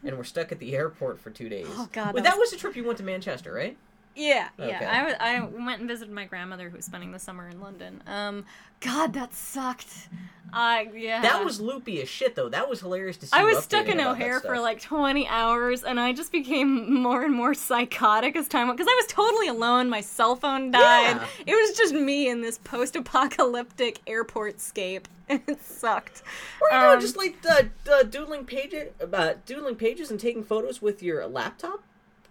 and 0.04 0.16
we're 0.16 0.24
stuck 0.24 0.52
at 0.52 0.58
the 0.58 0.74
airport 0.76 1.18
for 1.20 1.30
two 1.30 1.48
days?" 1.48 1.66
Oh, 1.70 1.88
God, 1.92 2.14
Wait, 2.14 2.24
that 2.24 2.32
that 2.32 2.38
was 2.38 2.50
the 2.50 2.56
trip 2.56 2.76
you 2.76 2.84
went 2.84 2.98
to 2.98 3.04
Manchester, 3.04 3.52
right? 3.52 3.76
Yeah, 4.16 4.48
Okay. 4.58 4.68
yeah. 4.70 4.90
I, 5.20 5.38
wa- 5.44 5.58
I 5.58 5.64
went 5.64 5.80
and 5.80 5.88
visited 5.88 6.12
my 6.12 6.24
grandmother 6.24 6.68
who 6.68 6.76
was 6.76 6.84
spending 6.84 7.12
the 7.12 7.18
summer 7.20 7.48
in 7.48 7.60
London. 7.60 8.02
Um, 8.08 8.44
God, 8.80 9.12
that 9.12 9.32
sucked. 9.32 10.08
I 10.52 10.88
yeah. 10.94 11.22
That 11.22 11.44
was 11.44 11.60
loopy 11.60 12.02
as 12.02 12.08
shit, 12.08 12.34
though. 12.34 12.48
That 12.48 12.68
was 12.68 12.80
hilarious 12.80 13.16
to 13.18 13.26
see. 13.26 13.32
I 13.32 13.42
you 13.42 13.54
was 13.54 13.62
stuck 13.62 13.86
in 13.86 14.00
O'Hare 14.00 14.40
for 14.40 14.58
like 14.58 14.80
20 14.80 15.28
hours, 15.28 15.84
and 15.84 16.00
I 16.00 16.12
just 16.12 16.32
became 16.32 16.92
more 16.92 17.22
and 17.22 17.32
more 17.32 17.54
psychotic 17.54 18.34
as 18.34 18.48
time 18.48 18.66
went. 18.66 18.78
Because 18.78 18.90
I 18.92 18.96
was 19.00 19.06
totally 19.06 19.46
alone. 19.46 19.88
My 19.88 20.00
cell 20.00 20.34
phone 20.34 20.72
died. 20.72 21.16
Yeah. 21.16 21.26
It 21.46 21.54
was 21.54 21.76
just 21.78 21.94
me 21.94 22.28
in 22.28 22.40
this 22.42 22.58
post-apocalyptic 22.58 24.00
airport 24.08 24.60
scape. 24.60 25.06
it 25.46 25.62
sucked. 25.62 26.22
Are 26.70 26.76
you 26.76 26.80
doing? 26.80 26.94
Um, 26.94 27.00
Just 27.00 27.16
like 27.16 27.36
uh, 27.48 27.62
uh, 27.90 28.02
doodling 28.02 28.44
pages, 28.44 28.88
uh, 29.12 29.34
doodling 29.46 29.76
pages, 29.76 30.10
and 30.10 30.18
taking 30.18 30.42
photos 30.42 30.82
with 30.82 31.02
your 31.02 31.26
laptop 31.26 31.82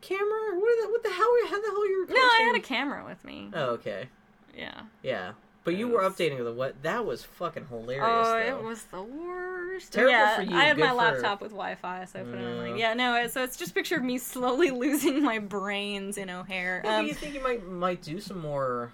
camera. 0.02 0.56
What, 0.56 0.70
are 0.70 0.86
the, 0.86 0.92
what 0.92 1.04
the 1.04 1.10
hell? 1.10 1.28
How 1.48 1.62
the 1.62 1.68
hell 1.68 1.82
are 1.82 1.86
you? 1.86 2.08
No, 2.10 2.16
I 2.16 2.44
had 2.48 2.56
a 2.56 2.62
camera 2.62 3.06
with 3.06 3.24
me. 3.24 3.50
Oh, 3.54 3.72
okay. 3.72 4.10
Yeah. 4.56 4.82
Yeah, 5.04 5.32
but 5.64 5.76
you 5.76 5.88
were 5.88 6.02
updating 6.02 6.44
the 6.44 6.52
what? 6.52 6.82
That 6.84 7.06
was 7.06 7.24
fucking 7.24 7.68
hilarious. 7.68 8.04
Oh, 8.06 8.34
though. 8.34 8.58
it 8.58 8.64
was 8.64 8.84
the 8.86 9.02
worst. 9.02 9.94
Terrible 9.94 10.12
yeah, 10.12 10.36
for 10.36 10.42
you, 10.42 10.56
I 10.56 10.66
had 10.66 10.76
good 10.78 10.86
my 10.86 10.92
laptop 10.92 11.42
with 11.42 11.52
Wi-Fi, 11.52 12.06
so 12.06 12.20
I 12.20 12.24
put 12.24 12.36
it 12.36 12.46
on. 12.46 12.56
Yeah. 12.56 12.62
Like, 12.72 12.80
yeah, 12.80 12.94
no. 12.94 13.28
So 13.28 13.44
it's 13.44 13.56
just 13.56 13.74
picture 13.74 13.98
of 13.98 14.04
me 14.04 14.18
slowly 14.18 14.72
losing 14.72 15.24
my 15.24 15.40
brains 15.40 16.18
in 16.18 16.30
O'Hare. 16.30 16.82
Yeah, 16.84 16.98
Um, 16.98 17.08
you 17.08 17.14
think 17.14 17.34
you 17.34 17.44
might 17.44 17.66
might 17.66 18.02
do 18.02 18.20
some 18.20 18.40
more 18.40 18.92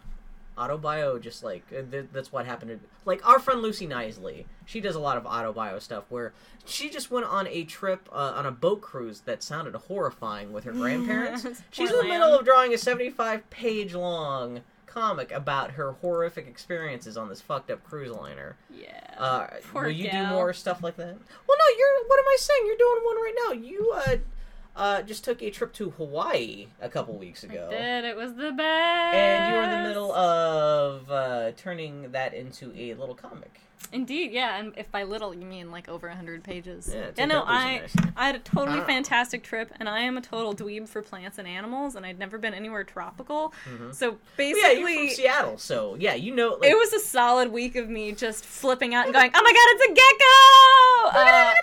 autobio? 0.58 1.22
Just 1.22 1.44
like 1.44 1.68
th- 1.70 2.08
that's 2.12 2.32
what 2.32 2.46
happened. 2.46 2.72
To, 2.72 2.80
like 3.06 3.28
our 3.28 3.40
friend 3.40 3.62
Lucy 3.62 3.88
Knisley, 3.88 4.46
she 4.66 4.82
does 4.82 4.96
a 4.96 5.00
lot 5.00 5.18
of 5.18 5.24
autobio 5.24 5.82
stuff. 5.82 6.06
Where 6.10 6.34
she 6.66 6.90
just 6.90 7.12
went 7.12 7.26
on 7.26 7.48
a 7.48 7.64
trip 7.64 8.08
uh, 8.12 8.34
on 8.36 8.46
a 8.46 8.52
boat 8.52 8.82
cruise 8.82 9.22
that 9.22 9.44
sounded 9.44 9.76
horrifying 9.76 10.52
with 10.54 10.64
her 10.64 10.72
grandparents. 10.74 11.46
She's 11.72 11.92
in 11.92 11.98
the 11.98 12.04
middle 12.04 12.34
of 12.34 12.46
drawing 12.46 12.74
a 12.74 12.78
seventy-five 12.78 13.50
page 13.50 13.94
long 13.94 14.62
comic 14.86 15.30
about 15.32 15.72
her 15.72 15.92
horrific 15.94 16.48
experiences 16.48 17.18
on 17.18 17.28
this 17.28 17.42
fucked 17.42 17.70
up 17.70 17.84
cruise 17.84 18.12
liner. 18.12 18.56
yeah. 18.74 19.02
Uh, 19.18 19.48
will 19.74 19.90
you 19.90 20.12
do 20.12 20.24
more 20.28 20.52
stuff 20.54 20.84
like 20.84 20.98
that? 20.98 21.06
Well, 21.48 21.58
no. 21.58 21.78
You're. 21.78 22.08
What 22.08 22.20
am 22.20 22.26
I 22.28 22.36
saying? 22.40 22.62
You're 22.66 22.78
doing 22.78 23.02
one 23.04 23.16
right 23.16 23.36
now. 23.48 23.52
You 23.54 23.94
uh, 23.96 24.16
uh, 24.76 25.02
just 25.02 25.24
took 25.24 25.42
a 25.42 25.50
trip 25.50 25.74
to 25.74 25.92
Hawaii 25.92 26.68
a 26.82 26.90
couple 26.90 27.16
weeks 27.18 27.44
ago. 27.44 27.68
I 27.72 27.76
did. 27.76 28.06
It 28.06 28.16
was 28.18 28.34
the 28.36 28.52
best. 28.52 29.16
And 29.16 29.52
you 29.54 29.58
were 29.58 29.64
in 29.64 29.84
the 29.84 29.88
middle 29.90 30.12
of 30.14 31.10
uh, 31.10 31.52
turning 31.58 32.12
that 32.12 32.34
into 32.34 32.74
a 32.76 32.94
little 32.96 33.16
comic. 33.16 33.62
Indeed, 33.94 34.32
yeah. 34.32 34.58
And 34.58 34.74
if 34.78 34.92
by 34.92 35.04
little 35.04 35.34
you 35.34 35.46
mean 35.46 35.70
like 35.72 35.88
over 35.88 36.10
hundred 36.10 36.44
pages. 36.44 36.92
Yeah, 36.94 37.12
yeah 37.16 37.26
no, 37.26 37.44
I 37.46 37.78
nice. 37.82 37.94
I 38.18 38.26
had 38.26 38.36
a 38.36 38.40
totally 38.40 38.80
Ah. 38.80 38.86
fantastic 38.86 39.44
trip, 39.44 39.72
and 39.80 39.88
I 39.88 40.00
am 40.00 40.18
a 40.18 40.22
total 40.22 40.56
dweeb 40.56 40.90
for 40.90 41.02
plants 41.04 41.38
and 41.38 41.48
animals, 41.48 41.96
and 41.96 42.04
I'd 42.06 42.18
never 42.18 42.38
been 42.40 42.56
anywhere 42.56 42.84
tropical. 42.84 43.54
So 43.92 44.18
basically, 44.38 44.62
Mm-hmm. 44.64 44.84
yeah, 44.84 44.90
you're 44.90 45.08
from 45.08 45.16
Seattle, 45.16 45.58
so 45.60 45.96
yeah, 46.00 46.16
you 46.16 46.34
know. 46.34 46.58
Like, 46.60 46.72
it 46.72 46.74
was 46.76 46.94
a 46.94 47.00
solid 47.00 47.52
week 47.52 47.76
of 47.76 47.88
me 47.88 48.12
just 48.12 48.44
flipping 48.44 48.96
out 48.96 49.06
and 49.06 49.14
going, 49.14 49.32
"Oh 49.34 49.42
my 49.44 49.54
god, 49.54 49.68
it's 49.76 49.86
a 49.86 49.94
gecko!" 49.94 50.36
Uh, 51.16 51.54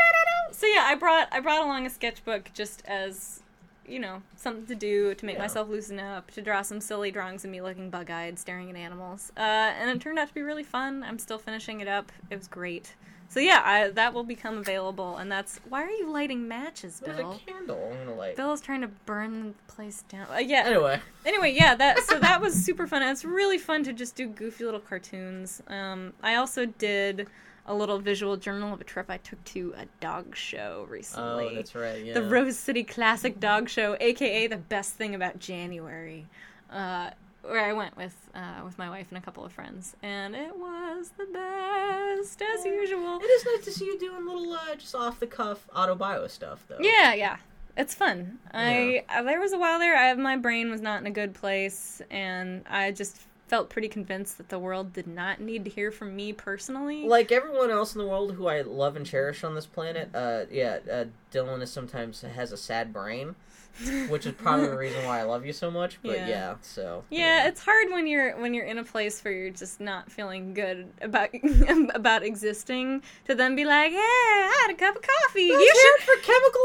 so 0.53 0.66
yeah, 0.66 0.85
I 0.87 0.95
brought 0.95 1.29
I 1.33 1.41
brought 1.41 1.62
along 1.65 1.87
a 1.87 1.91
sketchbook 1.91 2.51
just 2.55 2.83
as 2.87 3.41
you 3.87 3.99
know 3.99 4.23
something 4.37 4.66
to 4.66 4.74
do 4.74 5.15
to 5.15 5.27
make 5.27 5.35
Yeah. 5.37 5.43
myself 5.43 5.69
loosen 5.69 5.99
up, 5.99 6.31
to 6.33 6.41
draw 6.43 6.62
some 6.62 6.81
silly 6.81 7.11
drawings 7.11 7.45
of 7.45 7.51
me 7.51 7.61
looking 7.61 7.91
bug-eyed, 7.91 8.39
staring 8.39 8.70
at 8.70 8.77
animals, 8.77 9.33
uh, 9.37 9.41
and 9.41 9.91
it 9.91 10.01
turned 10.01 10.19
out 10.19 10.29
to 10.29 10.35
be 10.35 10.43
really 10.43 10.62
fun. 10.62 11.03
I'm 11.03 11.19
still 11.19 11.39
finishing 11.39 11.81
it 11.81 11.89
up. 11.89 12.12
It 12.31 12.37
was 12.39 12.47
great. 12.47 12.95
So 13.33 13.41
yeah, 13.41 13.63
I, 13.65 13.89
that 13.89 14.13
will 14.13 14.25
become 14.25 14.59
available, 14.59 15.17
and 15.17 15.33
that's 15.33 15.59
why 15.67 15.85
are 15.85 15.91
you 15.91 16.11
lighting 16.11 16.47
matches, 16.47 17.01
Bill? 17.01 17.17
There's 17.17 17.37
a 17.37 17.39
candle. 17.51 17.91
I'm 17.91 18.05
gonna 18.05 18.15
light. 18.15 18.37
Bill 18.37 18.53
is 18.53 18.61
trying 18.61 18.83
to 18.83 18.89
burn 19.07 19.43
the 19.49 19.73
place 19.73 20.03
down. 20.03 20.27
Uh, 20.31 20.37
yeah, 20.37 20.65
Anyway, 20.67 21.01
anyway, 21.25 21.57
yeah, 21.59 21.75
that 21.75 22.01
so 22.01 22.19
that 22.19 22.43
was 22.43 22.53
super 22.53 22.87
fun. 22.87 23.01
It's 23.01 23.25
really 23.25 23.57
fun 23.57 23.85
to 23.85 23.95
just 23.95 24.17
do 24.17 24.27
goofy 24.27 24.67
little 24.67 24.81
cartoons. 24.81 25.63
Um, 25.69 26.13
I 26.23 26.35
also 26.35 26.67
did 26.67 27.27
a 27.65 27.75
little 27.75 27.99
visual 27.99 28.37
journal 28.37 28.75
of 28.75 28.83
a 28.83 28.85
trip 28.85 29.07
I 29.09 29.17
took 29.17 29.43
to 29.45 29.73
a 29.79 29.87
dog 30.01 30.37
show 30.37 30.87
recently. 30.91 31.47
oh, 31.53 31.55
that's 31.55 31.75
right. 31.75 32.05
Yeah. 32.05 32.13
The 32.13 32.25
Rose 32.25 32.59
City 32.59 32.85
Classic 32.85 33.41
Dog 33.41 33.71
Show, 33.71 33.97
aka 33.99 34.47
the 34.47 34.59
best 34.59 34.93
thing 34.93 35.15
about 35.15 35.39
January, 35.39 36.27
uh, 36.71 37.13
where 37.43 37.64
I 37.64 37.73
went 37.73 37.97
with 37.97 38.16
uh, 38.35 38.62
with 38.64 38.78
my 38.78 38.89
wife 38.89 39.06
and 39.10 39.19
a 39.19 39.20
couple 39.20 39.44
of 39.44 39.52
friends, 39.52 39.97
and 40.02 40.35
it 40.35 40.56
was 40.56 41.10
the 41.16 41.27
best 41.27 42.43
as 42.43 42.64
usual. 42.64 43.19
It 43.20 43.24
is 43.24 43.44
nice 43.44 43.64
to 43.64 43.73
see 43.73 43.86
you 43.86 43.98
doing 43.98 44.27
little, 44.27 44.52
uh, 44.52 44.74
just 44.77 44.94
off 44.94 45.20
the 45.20 45.27
cuff 45.27 45.66
autobio 45.74 46.28
stuff, 46.31 46.64
though. 46.69 46.78
Yeah, 46.81 47.14
yeah. 47.14 47.36
It's 47.77 47.94
fun. 47.94 48.39
I 48.52 49.05
uh, 49.09 49.23
there 49.23 49.40
was 49.40 49.52
a 49.52 49.59
while 49.59 49.78
there 49.78 49.97
I 49.97 50.12
my 50.14 50.36
brain 50.36 50.70
was 50.70 50.82
not 50.82 51.01
in 51.01 51.06
a 51.06 51.10
good 51.10 51.32
place 51.32 52.02
and 52.10 52.64
I 52.69 52.90
just 52.90 53.23
felt 53.48 53.69
pretty 53.69 53.89
convinced 53.89 54.39
that 54.39 54.48
the 54.48 54.59
world 54.59 54.94
did 54.94 55.06
not 55.06 55.40
need 55.40 55.64
to 55.64 55.70
hear 55.70 55.90
from 55.90 56.16
me 56.16 56.32
personally. 56.32 57.06
Like 57.06 57.31
everyone 57.32 57.70
else 57.70 57.94
in 57.94 58.01
the 58.01 58.06
world 58.06 58.32
who 58.32 58.47
I 58.47 58.62
love 58.62 58.97
and 58.97 59.05
cherish 59.05 59.44
on 59.44 59.55
this 59.55 59.66
planet, 59.66 60.09
uh, 60.14 60.44
yeah, 60.51 60.78
uh, 60.90 61.05
Dylan 61.32 61.62
is 61.62 61.70
sometimes 61.70 62.23
has 62.23 62.52
a 62.52 62.56
sad 62.56 62.93
brain, 62.93 63.35
which 64.09 64.27
is 64.27 64.32
probably 64.32 64.66
the 64.69 64.77
reason 64.77 65.05
why 65.05 65.20
I 65.20 65.23
love 65.23 65.44
you 65.47 65.53
so 65.53 65.70
much. 65.70 65.99
But 66.03 66.19
Yeah. 66.19 66.28
yeah, 66.28 66.55
so 66.62 67.05
yeah, 67.11 67.47
it's 67.49 67.61
hard 67.62 67.89
when 67.90 68.07
you're 68.07 68.36
when 68.40 68.55
you're 68.55 68.66
in 68.66 68.78
a 68.78 68.85
place 68.85 69.23
where 69.24 69.32
you're 69.35 69.51
just 69.51 69.81
not 69.81 70.11
feeling 70.11 70.55
good 70.55 70.86
about 71.01 71.31
about 71.94 72.23
existing 72.23 73.03
to 73.27 73.35
then 73.35 73.57
be 73.57 73.65
like, 73.65 73.93
"Hey, 73.93 73.97
I 73.99 74.65
had 74.66 74.74
a 74.74 74.78
cup 74.78 74.97
of 74.97 75.03
coffee. 75.03 75.43
you 75.43 75.59
you 75.59 75.74
should 75.74 76.07
for 76.07 76.23
chemical 76.23 76.61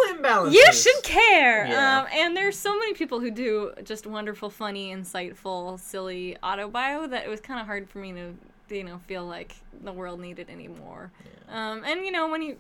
imbalances. 0.50 0.54
You 0.54 0.74
should 0.74 1.04
care. 1.04 1.68
Yeah. 1.68 2.02
Um, 2.02 2.08
and 2.14 2.36
there's 2.38 2.58
so 2.58 2.78
many 2.78 2.94
people 2.94 3.20
who 3.20 3.32
do 3.32 3.72
just 3.84 4.06
wonderful, 4.08 4.50
funny, 4.50 4.94
insightful, 4.94 5.80
silly 5.80 6.38
autobio 6.44 7.10
that 7.10 7.26
it 7.26 7.30
was 7.30 7.40
kind 7.42 7.60
of 7.60 7.66
hard 7.66 7.90
for 7.90 8.00
me 8.00 8.12
to, 8.14 8.34
you 8.70 8.84
know, 8.84 9.00
feel 9.08 9.26
like 9.26 9.56
the 9.82 9.92
world 9.92 10.20
needed 10.20 10.48
any 10.50 10.68
more. 10.68 11.12
Um, 11.50 11.84
and 11.86 12.06
you 12.06 12.12
know, 12.12 12.30
when 12.30 12.42
you 12.42 12.58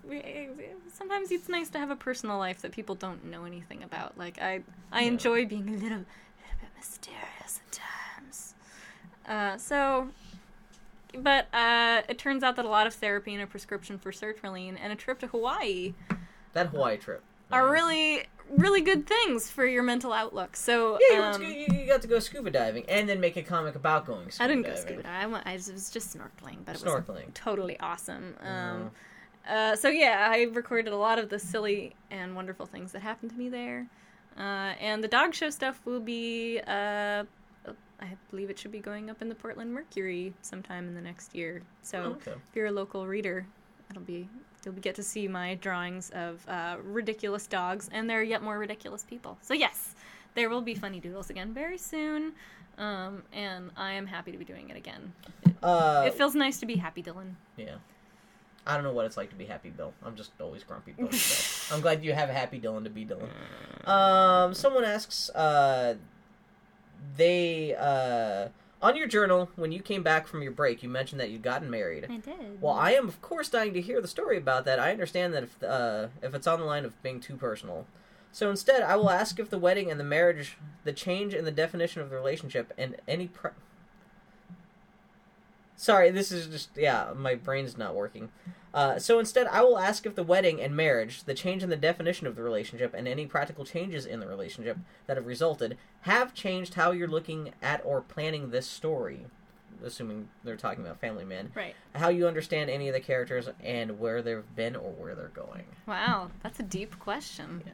sometimes 0.94 1.32
it's 1.32 1.50
nice 1.50 1.70
to 1.70 1.80
have 1.80 1.90
a 1.90 1.96
personal 1.96 2.38
life 2.38 2.62
that 2.62 2.72
people 2.72 2.96
don't 2.96 3.26
know 3.26 3.46
anything 3.46 3.84
about. 3.84 4.18
Like 4.18 4.42
I, 4.42 4.62
I 4.92 5.04
enjoy 5.04 5.46
being 5.46 5.68
a 5.70 5.74
little, 5.74 5.82
little 5.90 6.06
bit 6.62 6.70
mysterious 6.78 7.62
at 7.66 7.72
times. 7.72 8.54
Uh, 9.28 9.58
so 9.58 10.10
but 11.18 11.48
uh, 11.54 12.02
it 12.08 12.18
turns 12.18 12.44
out 12.44 12.56
that 12.58 12.66
a 12.66 12.70
lot 12.70 12.88
of 12.88 12.94
therapy 12.94 13.34
and 13.34 13.42
a 13.42 13.48
prescription 13.48 13.98
for 13.98 14.12
sertraline 14.12 14.78
and 14.82 14.94
a 14.94 14.96
trip 14.96 15.20
to 15.20 15.28
Hawaii 15.28 15.94
that 16.54 16.68
Hawaii 16.68 16.98
trip 16.98 17.24
are 17.52 17.69
really 17.72 18.24
really 18.49 18.80
good 18.80 19.06
things 19.06 19.52
for 19.52 19.65
your 19.65 19.84
mental 19.84 20.14
outlook. 20.14 20.56
So 20.56 20.98
Yeah, 21.11 21.32
um, 21.32 21.44
you, 21.44 21.68
you 21.69 21.86
got 21.86 22.02
to 22.03 22.07
go 22.07 22.18
scuba 22.19 22.49
diving 22.49 22.86
and 22.88 23.07
then 23.10 23.19
make 23.19 23.36
a 23.36 23.44
comic 23.44 23.76
about 23.76 24.06
going 24.06 24.32
scuba 24.32 24.44
I 24.45 24.48
didn't 24.48 24.61
go 24.64 24.69
diving. 24.69 24.82
scuba 24.84 25.03
diving. 25.03 25.22
I, 25.22 25.28
went, 25.28 25.48
I 25.48 25.53
was, 25.53 25.68
it 25.68 25.74
was 25.74 25.90
just 25.90 26.18
snorkeling, 26.18 26.60
but 26.64 26.76
it 26.78 26.82
Snorkeling. 26.82 27.26
was 27.26 27.34
totally 27.34 27.78
awesome. 27.82 28.36
Mm-hmm. 28.41 28.48
Um, 28.48 28.91
uh, 29.49 29.76
so 29.76 29.90
yeah, 29.90 30.30
I 30.32 30.44
recorded 30.44 30.94
a 30.94 30.98
lot 30.98 31.19
of 31.19 31.28
the 31.28 31.40
silly 31.40 31.94
and 32.10 32.36
wonderful 32.38 32.65
things 32.65 32.94
that 32.94 33.02
happened 33.02 33.32
to 33.32 33.38
me 33.38 33.49
there. 33.49 33.88
Uh, 34.38 34.74
and 34.80 35.03
the 35.03 35.07
dog 35.10 35.34
show 35.34 35.49
stuff 35.49 35.82
will 35.84 35.99
be, 35.99 36.61
uh, 36.68 37.24
I 37.99 38.07
believe 38.30 38.49
it 38.49 38.57
should 38.60 38.72
be 38.72 38.80
going 38.80 39.10
up 39.10 39.22
in 39.22 39.28
the 39.28 39.36
Portland 39.36 39.74
Mercury 39.74 40.34
sometime 40.41 40.88
in 40.88 40.95
the 40.95 41.02
next 41.02 41.36
year. 41.36 41.64
So 41.82 41.98
Oh, 41.99 42.10
okay. 42.11 42.32
if 42.32 42.56
you're 42.56 42.68
a 42.68 42.72
local 42.72 43.07
reader, 43.07 43.45
it'll 43.90 44.03
be 44.03 44.30
you'll 44.68 44.76
get 44.81 44.95
to 44.95 45.03
see 45.03 45.27
my 45.27 45.56
drawings 45.56 46.10
of 46.11 46.45
uh, 46.49 46.76
ridiculous 46.84 47.48
dogs 47.48 47.89
and 47.94 48.10
they're 48.10 48.23
yet 48.23 48.44
more 48.44 48.57
ridiculous 48.60 49.03
people. 49.03 49.38
So 49.41 49.53
yes, 49.53 49.95
there 50.35 50.49
will 50.49 50.61
be 50.61 50.76
funny 50.76 50.99
doodles 50.99 51.30
again 51.30 51.53
very 51.53 51.77
soon, 51.77 52.34
um, 52.77 53.23
and 53.34 53.72
I 53.77 53.94
am 53.94 54.06
happy 54.06 54.31
to 54.34 54.38
be 54.38 54.45
doing 54.45 54.69
it 54.69 54.76
again. 54.77 55.14
It, 55.45 55.56
Uh, 55.64 56.03
it 56.06 56.14
feels 56.14 56.35
nice 56.35 56.60
to 56.60 56.65
be 56.65 56.76
happy, 56.76 57.02
Dylan. 57.02 57.34
yeah. 57.56 57.76
I 58.68 58.73
don't 58.76 58.84
know 58.84 58.91
what 58.91 59.06
it's 59.06 59.15
like 59.15 59.30
to 59.30 59.35
be 59.38 59.45
happy, 59.45 59.69
Bill. 59.69 59.94
I'm 60.06 60.18
just 60.18 60.31
always 60.41 60.61
grumpy, 60.64 60.91
Bill. 60.91 61.07
I'm 61.72 61.80
glad 61.80 62.03
you 62.03 62.11
have 62.11 62.30
a 62.30 62.34
happy 62.34 62.60
Dylan 62.60 62.84
to 62.84 62.89
be 62.89 63.06
Dylan. 63.06 63.30
Um, 63.88 64.53
someone 64.53 64.84
asks, 64.84 65.30
uh, 65.30 65.95
they, 67.15 67.73
uh, 67.80 68.49
on 68.82 68.95
your 68.95 69.08
journal, 69.08 69.49
when 69.56 69.72
you 69.72 69.82
came 69.82 70.04
back 70.04 70.28
from 70.28 70.41
your 70.41 70.52
break, 70.52 70.84
you 70.84 70.90
mentioned 70.90 71.20
that 71.20 71.30
you'd 71.30 71.41
gotten 71.41 71.70
married. 71.70 72.06
I 72.10 72.18
did. 72.18 72.62
Well, 72.62 72.74
I 72.74 72.91
am 72.91 73.08
of 73.08 73.22
course 73.22 73.49
dying 73.49 73.74
to 73.74 73.82
hear 73.82 74.02
the 74.02 74.08
story 74.08 74.38
about 74.38 74.66
that. 74.66 74.80
I 74.80 74.91
understand 74.91 75.34
that 75.34 75.44
if 75.44 75.64
uh, 75.64 76.08
if 76.22 76.34
it's 76.34 76.48
on 76.48 76.60
the 76.60 76.66
line 76.66 76.86
of 76.86 77.02
being 77.04 77.20
too 77.20 77.36
personal. 77.36 77.86
So 78.32 78.49
instead, 78.49 78.84
I 78.84 78.95
will 78.98 79.10
ask 79.10 79.40
if 79.40 79.49
the 79.49 79.58
wedding 79.58 79.90
and 79.90 79.99
the 79.99 80.04
marriage, 80.04 80.58
the 80.84 80.94
change 80.94 81.34
in 81.34 81.45
the 81.45 81.52
definition 81.52 82.02
of 82.02 82.10
the 82.10 82.16
relationship, 82.16 82.74
and 82.78 82.98
any. 83.08 83.28
Pre- 83.28 83.52
Sorry, 85.78 86.10
this 86.10 86.32
is 86.32 86.48
just 86.48 86.72
yeah, 86.76 87.14
my 87.16 87.36
brain's 87.36 87.78
not 87.78 87.95
working. 87.95 88.30
Uh, 88.74 88.99
so 88.99 89.20
instead, 89.20 89.48
I 89.48 89.62
will 89.62 89.78
ask 89.78 90.06
if 90.06 90.16
the 90.16 90.24
wedding 90.24 90.60
and 90.60 90.76
marriage, 90.76 91.24
the 91.24 91.34
change 91.34 91.64
in 91.64 91.70
the 91.70 91.78
definition 91.78 92.28
of 92.28 92.36
the 92.36 92.44
relationship, 92.44 92.94
and 92.94 93.08
any 93.08 93.26
practical 93.26 93.64
changes 93.64 94.06
in 94.06 94.20
the 94.20 94.28
relationship 94.28 94.78
that 95.06 95.18
have 95.18 95.26
resulted, 95.26 95.78
have 96.02 96.34
changed 96.34 96.74
how 96.74 96.91
you're 96.91 97.08
looking 97.08 97.54
at 97.62 97.82
or 97.86 98.02
planning 98.02 98.49
this 98.49 98.68
story. 98.68 99.28
Assuming 99.86 100.30
they're 100.44 100.58
talking 100.58 100.84
about 100.84 100.99
Family 100.99 101.24
Man 101.24 101.52
right. 101.56 101.76
how 101.94 102.10
you 102.10 102.28
understand 102.28 102.72
any 102.72 102.88
of 102.88 102.95
the 102.95 102.99
characters 102.99 103.48
and 103.64 103.99
where 103.99 104.24
they've 104.24 104.56
been 104.56 104.76
or 104.76 104.91
where 104.94 105.14
they're 105.14 105.28
going. 105.28 105.66
Wow, 105.86 106.32
that's 106.41 106.60
a 106.60 106.64
deep 106.64 106.98
question. 106.98 107.62
Yeah. 107.64 107.74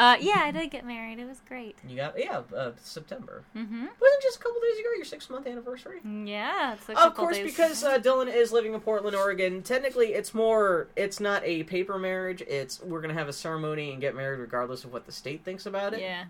Uh, 0.00 0.16
yeah, 0.18 0.40
I 0.44 0.50
did 0.50 0.70
get 0.70 0.86
married. 0.86 1.18
It 1.18 1.26
was 1.28 1.40
great. 1.46 1.76
You 1.86 1.94
got 1.96 2.18
yeah, 2.18 2.40
uh, 2.56 2.70
September. 2.82 3.42
Mm-hmm. 3.54 3.80
Wasn't 4.00 4.22
just 4.22 4.38
a 4.38 4.42
couple 4.42 4.58
days 4.62 4.78
ago 4.80 4.88
your 4.96 5.04
six 5.04 5.28
month 5.28 5.46
anniversary? 5.46 6.00
Yeah, 6.24 6.72
it's 6.72 6.88
a 6.88 6.98
Of 6.98 7.14
course, 7.14 7.36
days. 7.36 7.50
because 7.54 7.84
uh, 7.84 7.98
Dylan 7.98 8.34
is 8.34 8.50
living 8.50 8.72
in 8.72 8.80
Portland, 8.80 9.14
Oregon. 9.14 9.62
Technically, 9.62 10.14
it's 10.14 10.32
more. 10.32 10.88
It's 10.96 11.20
not 11.20 11.42
a 11.44 11.64
paper 11.64 11.98
marriage. 11.98 12.40
It's 12.42 12.80
we're 12.82 13.02
gonna 13.02 13.12
have 13.12 13.28
a 13.28 13.32
ceremony 13.34 13.92
and 13.92 14.00
get 14.00 14.16
married 14.16 14.40
regardless 14.40 14.84
of 14.84 14.92
what 14.94 15.04
the 15.04 15.12
state 15.12 15.44
thinks 15.44 15.66
about 15.66 15.92
it. 15.92 16.00
yeah, 16.00 16.24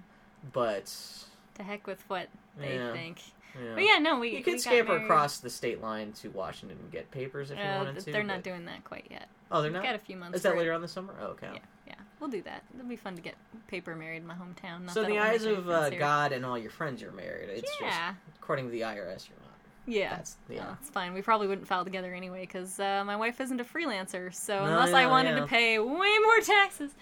But 0.53 0.93
to 1.55 1.63
heck 1.63 1.87
with 1.87 2.03
what 2.09 2.27
they 2.59 2.75
Yeah. 2.75 2.93
think. 2.93 3.21
yeah. 3.55 3.75
But 3.75 3.85
yeah, 3.85 3.99
no, 3.99 4.19
we 4.19 4.37
you 4.37 4.43
could 4.43 4.61
scamper 4.61 4.97
across 4.97 5.39
the 5.39 5.51
state 5.51 5.81
line 5.81 6.11
to 6.15 6.29
Washington 6.31 6.77
and 6.83 6.91
get 6.91 7.09
papers 7.13 7.53
if 7.53 7.59
you 7.59 7.63
Uh, 7.65 7.77
wanted 7.85 8.01
to. 8.01 8.11
they're 8.11 8.23
but- 8.23 8.27
not 8.27 8.43
doing 8.43 8.65
that 8.65 8.83
quite 8.85 9.07
yet. 9.11 9.29
Oh, 9.53 9.61
they're 9.63 9.71
We've 9.71 9.75
not. 9.75 9.85
got 9.85 9.95
a 9.95 9.99
few 10.01 10.17
months. 10.17 10.37
Is 10.37 10.43
that 10.43 10.51
for 10.51 10.55
it. 10.57 10.59
later 10.59 10.73
on 10.73 10.81
this 10.83 10.93
summer? 10.93 11.15
Oh, 11.21 11.27
okay. 11.29 11.51
Yeah, 11.55 11.61
we'll 12.21 12.31
do 12.31 12.43
that. 12.43 12.63
It'll 12.75 12.89
be 12.89 12.97
fun 12.97 13.17
to 13.17 13.23
get 13.23 13.35
paper 13.69 13.97
married 13.97 14.19
in 14.19 14.27
my 14.27 14.35
hometown. 14.35 14.85
Not 14.85 14.95
So 14.95 15.03
in 15.03 15.11
the 15.11 15.19
eyes 15.19 15.45
of 15.45 15.69
uh. 15.69 15.91
God 15.91 16.33
and 16.33 16.45
all 16.45 16.59
your 16.59 16.71
friends, 16.71 17.01
you're 17.03 17.13
married. 17.13 17.49
It's 17.51 17.71
Yeah. 17.81 18.15
just 18.27 18.39
according 18.39 18.67
to 18.67 18.71
the 18.71 18.83
IRS, 18.83 19.29
you're 19.29 19.39
not. 19.41 19.47
Yeah, 19.87 20.11
That's- 20.11 20.37
yeah. 20.49 20.59
Well, 20.59 20.77
it's 20.81 20.91
fine. 20.91 21.15
We 21.15 21.23
probably 21.23 21.49
wouldn't 21.49 21.67
file 21.67 21.85
together 21.85 22.15
anyway 22.15 22.43
because 22.43 22.79
uh, 22.79 23.03
my 23.05 23.17
wife 23.17 23.41
isn't 23.41 23.61
a 23.61 23.65
freelancer. 23.65 24.33
So 24.35 24.59
No, 24.65 24.65
unless 24.73 24.93
I 24.93 25.05
I 25.05 25.07
wanted 25.07 25.37
to 25.37 25.47
pay 25.47 25.79
way 25.79 26.19
more 26.23 26.41
taxes, 26.43 26.93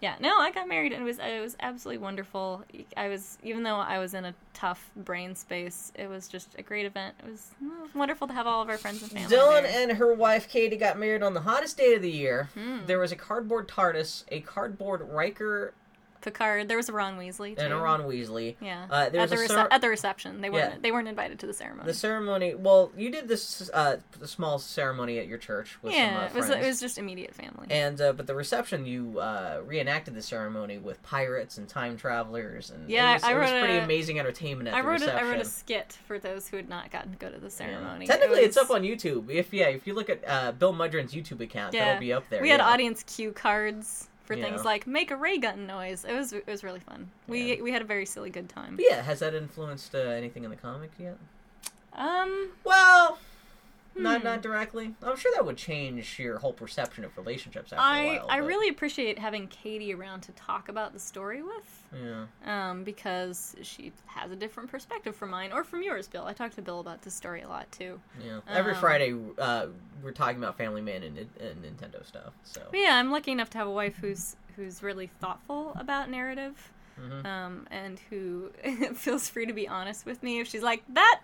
yeah. 0.00 0.14
No, 0.20 0.38
I 0.38 0.50
got 0.52 0.68
married 0.68 0.92
and 0.92 1.02
it 1.02 1.04
was 1.04 1.18
it 1.18 1.40
was 1.40 1.56
absolutely 1.60 1.98
wonderful. 2.02 2.64
I 2.96 3.08
was 3.08 3.38
even 3.42 3.62
though 3.62 3.76
I 3.76 3.98
was 3.98 4.14
in 4.14 4.24
a 4.24 4.34
tough 4.54 4.90
brain 4.96 5.34
space, 5.34 5.92
it 5.94 6.08
was 6.08 6.28
just 6.28 6.54
a 6.58 6.62
great 6.62 6.86
event. 6.86 7.16
It 7.24 7.30
was, 7.30 7.50
it 7.60 7.82
was 7.82 7.94
wonderful 7.94 8.26
to 8.28 8.32
have 8.32 8.46
all 8.46 8.62
of 8.62 8.68
our 8.68 8.78
friends 8.78 9.02
and 9.02 9.10
family. 9.10 9.34
Dylan 9.34 9.62
there. 9.62 9.82
and 9.82 9.98
her 9.98 10.14
wife 10.14 10.48
Katie 10.48 10.76
got 10.76 10.98
married 10.98 11.22
on 11.22 11.34
the 11.34 11.40
hottest 11.40 11.76
day 11.76 11.94
of 11.94 12.02
the 12.02 12.10
year. 12.10 12.48
Hmm. 12.54 12.86
There 12.86 12.98
was 12.98 13.12
a 13.12 13.16
cardboard 13.16 13.68
TARDIS, 13.68 14.24
a 14.30 14.40
cardboard 14.40 15.02
Riker, 15.02 15.74
Picard. 16.20 16.68
There 16.68 16.76
was 16.76 16.88
a 16.88 16.92
Ron 16.92 17.18
Weasley 17.18 17.56
too. 17.56 17.62
and 17.62 17.72
a 17.72 17.76
Ron 17.76 18.02
Weasley. 18.02 18.56
Yeah, 18.60 18.86
Uh, 18.90 19.08
there 19.08 19.20
at 19.22 19.30
was 19.30 19.38
the 19.38 19.44
a 19.44 19.48
rece- 19.48 19.62
cer- 19.62 19.68
at 19.70 19.80
the 19.80 19.88
reception. 19.88 20.40
They 20.40 20.50
weren't 20.50 20.72
Yeah. 20.74 20.78
they 20.80 20.92
weren't 20.92 21.08
invited 21.08 21.38
to 21.40 21.46
the 21.46 21.52
ceremony. 21.54 21.86
The 21.86 21.94
ceremony. 21.94 22.54
Well, 22.54 22.90
you 22.96 23.10
did 23.10 23.28
this 23.28 23.70
uh, 23.72 23.98
small 24.24 24.58
ceremony 24.58 25.18
at 25.18 25.26
your 25.26 25.38
church 25.38 25.78
with 25.82 25.92
some 25.92 26.00
yeah, 26.02 26.20
uh, 26.22 26.26
it 26.26 26.34
was 26.34 26.46
friends. 26.46 26.64
it 26.64 26.68
was 26.68 26.80
just 26.80 26.98
immediate 26.98 27.34
family. 27.34 27.66
And 27.70 28.00
uh, 28.00 28.12
but 28.12 28.26
the 28.26 28.34
reception, 28.34 28.86
you 28.86 29.18
uh, 29.20 29.60
reenacted 29.64 30.14
the 30.14 30.22
ceremony 30.22 30.78
with 30.78 31.02
pirates 31.02 31.58
and 31.58 31.68
time 31.68 31.96
travelers, 31.96 32.70
and 32.70 32.88
Yeah, 32.90 33.10
it 33.10 33.14
was, 33.14 33.22
I 33.24 33.30
it 33.32 33.34
was 33.38 33.50
wrote 33.50 33.58
pretty 33.60 33.76
a- 33.78 33.84
amazing 33.84 34.18
entertainment 34.18 34.68
at 34.68 34.74
I 34.74 34.82
the 34.82 34.88
wrote 34.88 35.00
a, 35.02 35.04
reception. 35.06 35.26
I 35.26 35.30
wrote 35.30 35.40
a 35.40 35.44
skit 35.44 35.98
for 36.06 36.18
those 36.18 36.48
who 36.48 36.56
had 36.56 36.68
not 36.68 36.90
gotten 36.90 37.12
to 37.12 37.18
go 37.18 37.30
to 37.30 37.38
the 37.38 37.46
Yeah. 37.46 37.50
ceremony. 37.50 38.06
Technically, 38.06 38.40
It 38.40 38.44
it's 38.46 38.56
up 38.56 38.70
on 38.70 38.82
YouTube. 38.82 39.30
If 39.30 39.52
yeah, 39.52 39.68
if 39.68 39.86
you 39.86 39.94
look 39.94 40.10
at 40.10 40.22
uh, 40.26 40.52
Bill 40.52 40.72
Mudron's 40.74 41.14
YouTube 41.14 41.40
account, 41.40 41.74
Yeah. 41.74 41.84
that'll 41.86 42.00
be 42.00 42.12
up 42.12 42.28
there. 42.28 42.42
We 42.42 42.48
had 42.50 42.60
yeah. 42.60 42.68
audience 42.68 43.02
cue 43.04 43.32
cards 43.32 44.08
for 44.28 44.34
Yeah. 44.34 44.44
things 44.44 44.62
like 44.64 44.86
make 44.86 45.10
a 45.10 45.16
ray 45.16 45.38
gun 45.38 45.66
noise. 45.66 46.04
It 46.04 46.12
was 46.12 46.32
it 46.34 46.46
was 46.46 46.62
really 46.62 46.80
fun. 46.80 47.10
We 47.26 47.54
Yeah. 47.56 47.62
we 47.62 47.72
had 47.72 47.82
a 47.82 47.86
very 47.86 48.04
silly 48.06 48.30
good 48.30 48.48
time. 48.48 48.76
But 48.76 48.84
yeah, 48.88 49.02
has 49.02 49.18
that 49.20 49.34
influenced 49.34 49.94
uh, 49.94 49.98
anything 49.98 50.44
in 50.44 50.50
the 50.50 50.56
comic 50.56 50.90
yet? 50.98 51.16
Um, 51.94 52.50
Well, 52.62 53.18
Hmm. 53.98 54.24
not 54.24 54.42
directly. 54.42 54.94
I'm 55.02 55.16
sure 55.16 55.32
that 55.34 55.44
would 55.44 55.56
change 55.56 56.18
your 56.18 56.38
whole 56.38 56.52
perception 56.52 57.04
of 57.04 57.16
relationships 57.16 57.72
after 57.72 57.82
a 57.82 57.86
I 57.86 58.04
while. 58.18 58.26
I 58.30 58.40
but- 58.40 58.46
really 58.46 58.68
appreciate 58.68 59.18
having 59.18 59.48
Katie 59.48 59.92
around 59.92 60.20
to 60.22 60.32
talk 60.32 60.68
about 60.68 60.92
the 60.92 60.98
story 60.98 61.42
with. 61.42 61.84
yeah. 61.92 62.26
Um, 62.70 62.84
because 62.84 63.56
she 63.62 63.92
has 64.06 64.30
a 64.30 64.36
different 64.36 64.70
perspective 64.70 65.16
from 65.16 65.30
mine 65.30 65.52
or 65.52 65.64
from 65.64 65.82
yours, 65.82 66.06
Bill. 66.08 66.24
I 66.26 66.32
talked 66.32 66.54
to 66.56 66.62
Bill 66.62 66.80
about 66.80 67.02
this 67.02 67.14
story 67.14 67.42
a 67.42 67.48
lot 67.48 67.70
too. 67.72 68.00
Yeah. 68.24 68.40
Every 68.48 68.72
Um, 68.74 68.80
Friday, 68.80 69.16
uh, 69.38 69.66
we're 70.02 70.12
talking 70.12 70.38
about 70.38 70.56
Family 70.56 70.80
Man 70.82 71.02
and, 71.02 71.18
and 71.18 71.64
Nintendo 71.64 72.06
stuff. 72.06 72.32
So 72.44 72.62
yeah, 72.72 72.96
I'm 72.96 73.10
lucky 73.10 73.32
enough 73.32 73.50
to 73.50 73.58
have 73.58 73.66
a 73.66 73.70
wife 73.72 73.96
who's 73.96 74.36
who's 74.56 74.82
really 74.82 75.06
thoughtful 75.20 75.72
about 75.76 76.10
narrative, 76.10 76.72
Mhm. 77.00 77.24
um, 77.24 77.66
and 77.70 78.00
who 78.10 78.50
feels 78.94 79.28
free 79.28 79.46
to 79.46 79.52
be 79.52 79.68
honest 79.68 80.04
with 80.04 80.20
me 80.22 80.40
if 80.40 80.48
she's 80.48 80.62
like 80.64 80.82
that 80.88 81.20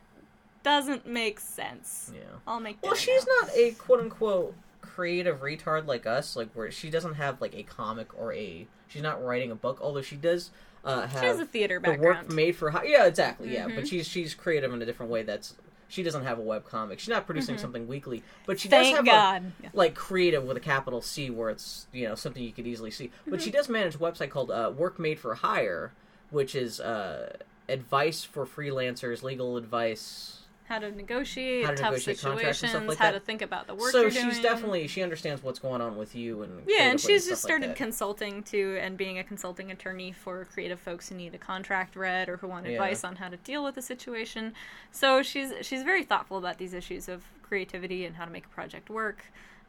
doesn't 0.64 1.06
make 1.06 1.38
sense. 1.38 2.10
yeah. 2.12 2.20
I'll 2.46 2.58
make. 2.60 2.78
Well, 2.82 2.94
she's 2.96 3.24
now." 3.26 3.32
not 3.42 3.50
a 3.56 3.70
quote 3.72 4.00
unquote 4.00 4.54
creative 4.80 5.40
retard 5.40 5.86
like 5.86 6.06
us. 6.06 6.34
Like 6.34 6.50
where 6.54 6.70
she 6.72 6.90
doesn't 6.90 7.14
have 7.14 7.40
like 7.40 7.54
a 7.54 7.62
comic 7.62 8.08
or 8.18 8.32
a 8.32 8.66
she's 8.88 9.02
not 9.02 9.24
writing 9.24 9.50
a 9.52 9.54
book. 9.54 9.78
Although 9.80 10.02
she 10.02 10.16
does 10.16 10.50
uh, 10.84 11.06
have 11.06 11.20
She 11.20 11.26
has 11.26 11.38
a 11.38 11.46
theater 11.46 11.78
background. 11.80 12.02
the 12.02 12.26
work 12.26 12.34
made 12.34 12.56
for 12.56 12.70
hi- 12.70 12.84
yeah 12.84 13.06
exactly 13.06 13.52
yeah. 13.54 13.66
Mhm. 13.68 13.76
But 13.76 13.88
she's 13.88 14.08
she's 14.08 14.34
creative 14.34 14.72
in 14.72 14.82
a 14.82 14.84
different 14.86 15.12
way. 15.12 15.22
That's 15.22 15.54
she 15.86 16.02
doesn't 16.02 16.24
have 16.24 16.38
a 16.38 16.42
web 16.42 16.64
comic. 16.64 16.98
She's 16.98 17.08
not 17.10 17.24
producing 17.26 17.56
something 17.58 17.86
weekly, 17.86 18.22
but 18.46 18.58
she 18.58 18.68
does 18.68 18.86
Mm-hmm. 18.86 18.96
Have 18.96 19.04
a 19.04 19.08
God. 19.08 19.52
Yeah. 19.62 19.68
like 19.74 19.94
creative 19.94 20.42
with 20.44 20.56
a 20.56 20.60
capital 20.60 21.00
C, 21.02 21.30
where 21.30 21.50
it's 21.50 21.86
you 21.92 22.08
know 22.08 22.14
something 22.14 22.42
you 22.42 22.52
could 22.52 22.66
easily 22.66 22.90
see. 22.90 23.10
But 23.26 23.34
Mm-hmm. 23.34 23.44
she 23.44 23.50
does 23.50 23.68
manage 23.68 23.94
a 23.94 23.98
website 23.98 24.30
called 24.30 24.50
uh, 24.50 24.72
Work 24.76 24.98
Made 24.98 25.18
for 25.20 25.34
Hire, 25.34 25.92
which 26.30 26.54
is 26.54 26.80
uh, 26.80 27.36
advice 27.68 28.24
for 28.24 28.44
freelancers, 28.46 29.22
legal 29.22 29.56
advice. 29.56 30.40
How 30.66 30.78
to 30.78 30.90
negotiate 30.90 31.64
How 31.66 31.72
to 31.72 31.76
tough 31.76 31.90
negotiate 31.92 32.18
situations. 32.18 32.88
like 32.88 32.96
how 32.98 33.06
that. 33.12 33.12
to 33.12 33.20
think 33.20 33.42
about 33.42 33.66
the 33.66 33.74
work. 33.74 33.92
so 33.92 34.00
you're 34.00 34.10
she's 34.10 34.22
doing. 34.22 34.42
definitely 34.42 34.86
she 34.86 35.02
understands 35.02 35.42
what's 35.42 35.58
going 35.58 35.82
on 35.82 35.96
with 35.98 36.14
you 36.14 36.42
and 36.42 36.62
Yeah, 36.66 36.84
and 36.90 36.98
she's 37.00 37.24
stuff 37.24 37.32
just 37.32 37.42
started 37.42 37.70
that. 37.70 37.76
consulting 37.76 38.42
too, 38.42 38.78
and 38.80 38.96
being 38.96 39.18
a 39.18 39.24
consulting 39.24 39.70
attorney 39.70 40.12
for 40.12 40.46
creative 40.46 40.80
folks 40.80 41.10
who 41.10 41.16
need 41.16 41.34
a 41.34 41.38
contract 41.38 41.96
read 41.96 42.28
or 42.30 42.38
who 42.38 42.48
want 42.48 42.64
Yeah. 42.66 42.72
advice 42.72 43.04
on 43.04 43.16
how 43.16 43.28
to 43.28 43.36
deal 43.36 43.62
with 43.62 43.76
a 43.76 43.82
situation. 43.82 44.54
So 44.90 45.22
she's 45.22 45.52
she's 45.62 45.82
very 45.82 46.02
thoughtful 46.02 46.38
about 46.38 46.56
these 46.58 46.72
issues 46.72 47.08
of 47.10 47.22
creativity 47.42 48.06
and 48.06 48.16
how 48.16 48.24
to 48.24 48.30
make 48.30 48.46
a 48.46 48.48
project 48.50 48.88
work. 48.88 49.22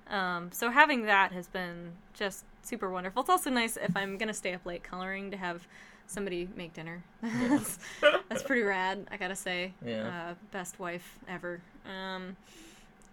Um, 0.09 0.49
so 0.53 0.69
having 0.69 1.05
that 1.07 1.31
has 1.33 1.47
been 1.47 1.91
just 2.13 2.45
super 2.61 2.89
wonderful. 2.89 3.21
It's 3.21 3.29
also 3.29 3.49
nice 3.49 3.75
if 3.75 3.97
I'm 3.97 4.17
gonna 4.17 4.33
stay 4.33 4.53
up 4.53 4.65
late 4.65 4.83
coloring 4.83 5.29
to 5.31 5.37
have 5.37 5.67
somebody 6.07 6.47
make 6.55 6.73
dinner. 6.73 7.03
that's, 7.21 7.79
that's 8.29 8.43
pretty 8.43 8.61
rad, 8.61 9.07
I 9.11 9.17
gotta 9.17 9.35
say. 9.35 9.73
Yeah. 9.85 10.29
Uh, 10.31 10.33
best 10.51 10.79
wife 10.79 11.19
ever. 11.27 11.61
Um, 11.85 12.35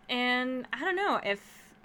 and 0.09 0.67
I 0.73 0.81
don't 0.81 0.97
know 0.97 1.21
if 1.25 1.41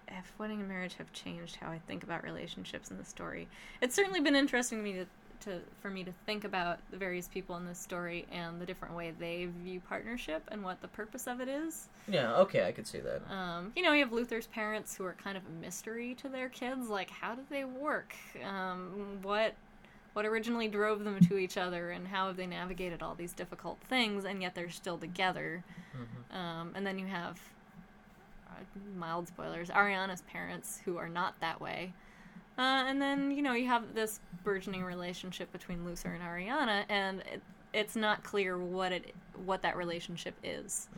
if 0.10 0.34
wedding 0.38 0.60
and 0.60 0.70
marriage 0.70 0.96
have 0.96 1.12
changed 1.12 1.58
how 1.58 1.70
I 1.70 1.80
think 1.88 2.04
about 2.04 2.24
relationships 2.24 2.92
in 2.92 2.98
the 2.98 3.04
story. 3.04 3.48
It's 3.82 3.96
certainly 3.96 4.22
been 4.22 4.36
interesting 4.36 4.78
to 4.80 4.84
me 4.84 4.94
to, 4.94 5.06
to 5.42 5.60
for 5.82 5.90
me 5.90 6.04
to 6.06 6.14
think 6.26 6.46
about 6.46 6.80
the 6.92 6.98
various 6.98 7.28
people 7.28 7.58
in 7.58 7.66
this 7.66 7.78
story 7.78 8.26
and 8.32 8.60
the 8.60 8.66
different 8.66 8.96
way 8.96 9.12
they 9.20 9.50
view 9.64 9.82
partnership 9.82 10.44
and 10.50 10.64
what 10.64 10.82
the 10.82 10.88
purpose 10.88 11.28
of 11.28 11.42
it 11.42 11.50
is. 11.50 11.88
yeah, 12.08 12.36
okay, 12.38 12.66
I 12.68 12.72
could 12.72 12.88
see 12.88 13.00
that. 13.00 13.22
Um, 13.30 13.74
you 13.76 13.84
know, 13.84 13.92
you 13.92 14.04
have 14.04 14.14
Luther's 14.14 14.48
parents 14.48 14.96
who 14.96 15.04
are 15.04 15.16
kind 15.22 15.36
of 15.38 15.44
a 15.46 15.62
mystery 15.62 16.16
to 16.16 16.30
their 16.30 16.50
kids. 16.50 16.88
Like, 16.90 17.10
how 17.10 17.36
did 17.36 17.50
they 17.50 17.66
work? 17.66 18.16
Um, 18.46 19.20
what 19.22 19.56
what 20.18 20.26
originally 20.26 20.68
drove 20.68 21.04
them 21.04 21.20
to 21.20 21.38
each 21.38 21.58
other, 21.58 21.92
and 21.92 22.08
how 22.08 22.26
have 22.26 22.38
they 22.38 22.48
navigated 22.48 23.04
all 23.04 23.14
these 23.14 23.34
difficult 23.34 23.78
things, 23.88 24.26
and 24.26 24.42
yet 24.42 24.56
they're 24.56 24.72
still 24.72 24.98
together? 24.98 25.64
Um, 26.36 26.72
and 26.74 26.84
then 26.84 26.98
you 26.98 27.06
have 27.06 27.40
uh, 28.50 28.64
mild 28.98 29.28
spoilers: 29.28 29.70
Ariana's 29.70 30.24
parents, 30.24 30.82
who 30.84 30.98
are 30.98 31.08
not 31.08 31.40
that 31.42 31.62
way. 31.62 31.94
Uh, 32.58 32.86
and 32.88 33.00
then 33.00 33.30
you 33.30 33.44
know 33.44 33.54
you 33.54 33.68
have 33.68 33.94
this 33.94 34.20
burgeoning 34.44 34.84
relationship 34.84 35.52
between 35.52 35.86
Luther 35.86 36.10
and 36.10 36.24
Ariana, 36.24 36.86
and 36.90 37.20
it, 37.32 37.44
it's 37.72 37.96
not 37.96 38.24
clear 38.24 38.58
what 38.58 38.92
it 38.92 39.14
what 39.46 39.62
that 39.62 39.78
relationship 39.78 40.34
is 40.44 40.90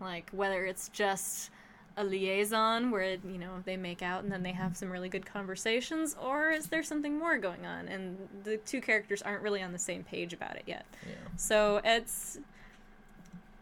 like 0.00 0.30
whether 0.30 0.64
it's 0.64 0.88
just 0.88 1.50
a 1.96 2.04
liaison 2.04 2.90
where 2.90 3.16
you 3.24 3.38
know 3.38 3.62
they 3.64 3.76
make 3.76 4.02
out 4.02 4.22
and 4.22 4.32
then 4.32 4.42
they 4.42 4.52
have 4.52 4.76
some 4.76 4.90
really 4.90 5.08
good 5.08 5.26
conversations 5.26 6.16
or 6.20 6.50
is 6.50 6.66
there 6.68 6.82
something 6.82 7.18
more 7.18 7.36
going 7.38 7.66
on 7.66 7.88
and 7.88 8.16
the 8.44 8.56
two 8.58 8.80
characters 8.80 9.20
aren't 9.22 9.42
really 9.42 9.62
on 9.62 9.72
the 9.72 9.78
same 9.78 10.02
page 10.04 10.32
about 10.32 10.56
it 10.56 10.62
yet 10.66 10.86
Yeah. 11.06 11.14
so 11.36 11.80
it's 11.84 12.38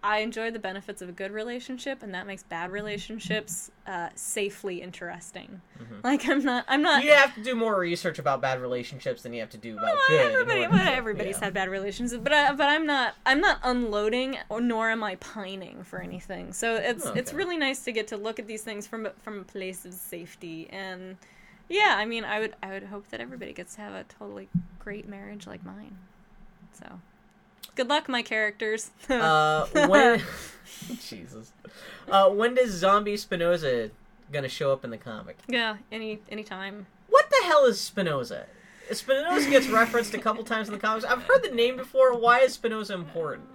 i 0.02 0.18
enjoy 0.18 0.50
the 0.50 0.58
benefits 0.58 1.02
of 1.02 1.08
a 1.08 1.12
good 1.12 1.32
relationship 1.32 2.02
and 2.02 2.14
that 2.14 2.26
makes 2.26 2.42
bad 2.42 2.70
relationships 2.70 3.70
uh, 3.86 4.08
safely 4.14 4.80
interesting 4.80 5.60
like 6.04 6.28
i'm 6.28 6.42
not 6.44 6.64
i'm 6.68 6.82
not 6.82 7.02
You 7.02 7.12
have 7.12 7.34
to 7.34 7.42
do 7.42 7.54
more 7.54 7.78
research 7.78 8.18
about 8.18 8.40
bad 8.40 8.60
relationships 8.60 9.22
than 9.22 9.32
you 9.32 9.40
have 9.40 9.50
to 9.50 9.58
do 9.58 9.72
about 9.74 9.94
well, 9.94 9.96
good. 10.08 10.32
everybody, 10.32 10.66
well, 10.66 10.88
everybody's 10.88 11.36
yeah. 11.38 11.46
had 11.46 11.54
bad 11.54 11.68
relationships, 11.68 12.20
but 12.22 12.32
I, 12.32 12.52
but 12.52 12.68
I'm 12.68 12.86
not 12.86 13.14
I'm 13.26 13.40
not 13.40 13.58
unloading, 13.62 14.36
or 14.48 14.60
nor 14.60 14.90
am 14.90 15.02
I 15.02 15.16
pining 15.16 15.82
for 15.84 16.00
anything. 16.00 16.52
So 16.52 16.76
it's 16.76 17.06
it's 17.06 17.32
really 17.32 17.56
nice 17.56 17.84
to 17.84 17.92
get 17.92 18.08
to 18.08 18.16
look 18.16 18.38
at 18.38 18.46
these 18.46 18.62
things 18.62 18.86
from 18.86 19.08
from 19.22 19.40
a 19.40 19.44
place 19.44 19.84
of 19.84 19.94
safety, 19.94 20.68
and 20.70 21.16
yeah, 21.68 21.94
I 21.96 22.04
mean, 22.04 22.24
I 22.24 22.40
would 22.40 22.54
I 22.62 22.70
would 22.70 22.84
hope 22.84 23.08
that 23.08 23.20
everybody 23.20 23.52
gets 23.52 23.74
to 23.76 23.80
have 23.82 23.94
a 23.94 24.04
totally 24.04 24.48
great 24.78 25.08
marriage 25.08 25.46
like 25.46 25.64
mine. 25.64 25.96
So, 26.72 27.00
good 27.80 27.88
luck, 27.88 28.08
my 28.10 28.22
characters. 28.22 28.90
Uh, 29.10 29.66
when 29.88 30.22
Jesus, 31.08 31.52
uh, 32.10 32.28
when 32.28 32.54
does 32.54 32.70
Zombie 32.70 33.16
Spinoza 33.16 33.90
gonna 34.30 34.48
show 34.48 34.72
up 34.72 34.84
in 34.84 34.90
the 34.90 34.98
comic? 34.98 35.38
yeah, 35.48 35.76
any 35.90 36.20
any 36.30 36.44
time. 36.44 36.86
What 37.08 37.28
the 37.30 37.46
hell 37.46 37.64
is 37.64 37.80
Spinoza? 37.80 38.46
Spinoza 38.92 39.48
gets 39.50 39.68
referenced 39.68 40.14
a 40.14 40.18
couple 40.18 40.44
times 40.44 40.68
in 40.68 40.74
the 40.74 40.80
comics. 40.80 41.04
I've 41.04 41.22
heard 41.22 41.42
the 41.42 41.50
name 41.50 41.76
before. 41.76 42.16
Why 42.18 42.40
is 42.40 42.52
Spinoza 42.54 42.94
important? 42.94 43.48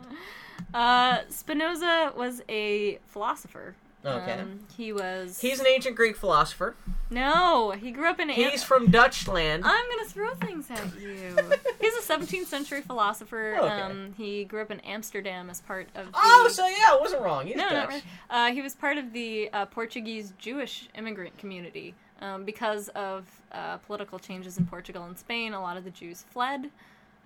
Uh, 0.74 1.20
Spinoza 1.30 2.14
was 2.18 2.42
a 2.50 3.00
philosopher. 3.06 3.76
Okay. 4.06 4.34
Um, 4.34 4.60
he 4.78 4.92
was. 4.94 5.40
He's 5.40 5.60
an 5.60 5.68
ancient 5.68 5.96
Greek 5.96 6.16
philosopher. 6.16 6.76
no. 7.10 7.72
He 7.72 7.92
grew 7.92 8.08
up 8.08 8.20
in. 8.20 8.30
He's 8.30 8.64
from 8.64 8.88
Dutchland. 8.92 9.62
I'm 9.64 9.90
gonna 9.90 10.08
throw 10.08 10.34
things 10.66 10.94
at 10.96 11.02
you. 11.02 11.36
He's 11.82 11.94
a 12.10 12.14
17th 12.14 12.46
century 12.46 12.82
philosopher. 12.82 13.56
Okay. 13.58 13.68
Um, 13.68 14.14
he 14.18 14.44
grew 14.46 14.62
up 14.62 14.72
in 14.72 14.80
Amsterdam 14.82 15.50
as 15.50 15.62
part 15.62 15.88
of. 15.96 16.08
The, 16.08 16.12
Oh, 16.16 16.50
so 16.52 16.66
yeah, 16.68 16.90
I 16.90 16.98
wasn't 17.00 17.22
wrong. 17.22 17.48
He's 17.48 17.56
no, 17.56 17.64
Dutch. 17.64 17.74
not 17.74 17.88
really. 17.90 18.04
Uh, 18.30 18.52
he 18.52 18.62
was 18.62 18.76
part 18.76 18.98
of 18.98 19.14
the 19.14 19.50
uh, 19.54 19.66
Portuguese 19.66 20.34
Jewish 20.38 20.90
immigrant 20.96 21.38
community. 21.38 21.96
Um, 22.22 22.46
because 22.46 22.88
of 22.90 23.26
uh, 23.52 23.78
political 23.78 24.18
changes 24.20 24.58
in 24.58 24.66
Portugal 24.66 25.04
and 25.04 25.18
Spain, 25.18 25.54
a 25.54 25.60
lot 25.62 25.76
of 25.76 25.84
the 25.84 25.90
Jews 25.92 26.24
fled, 26.30 26.70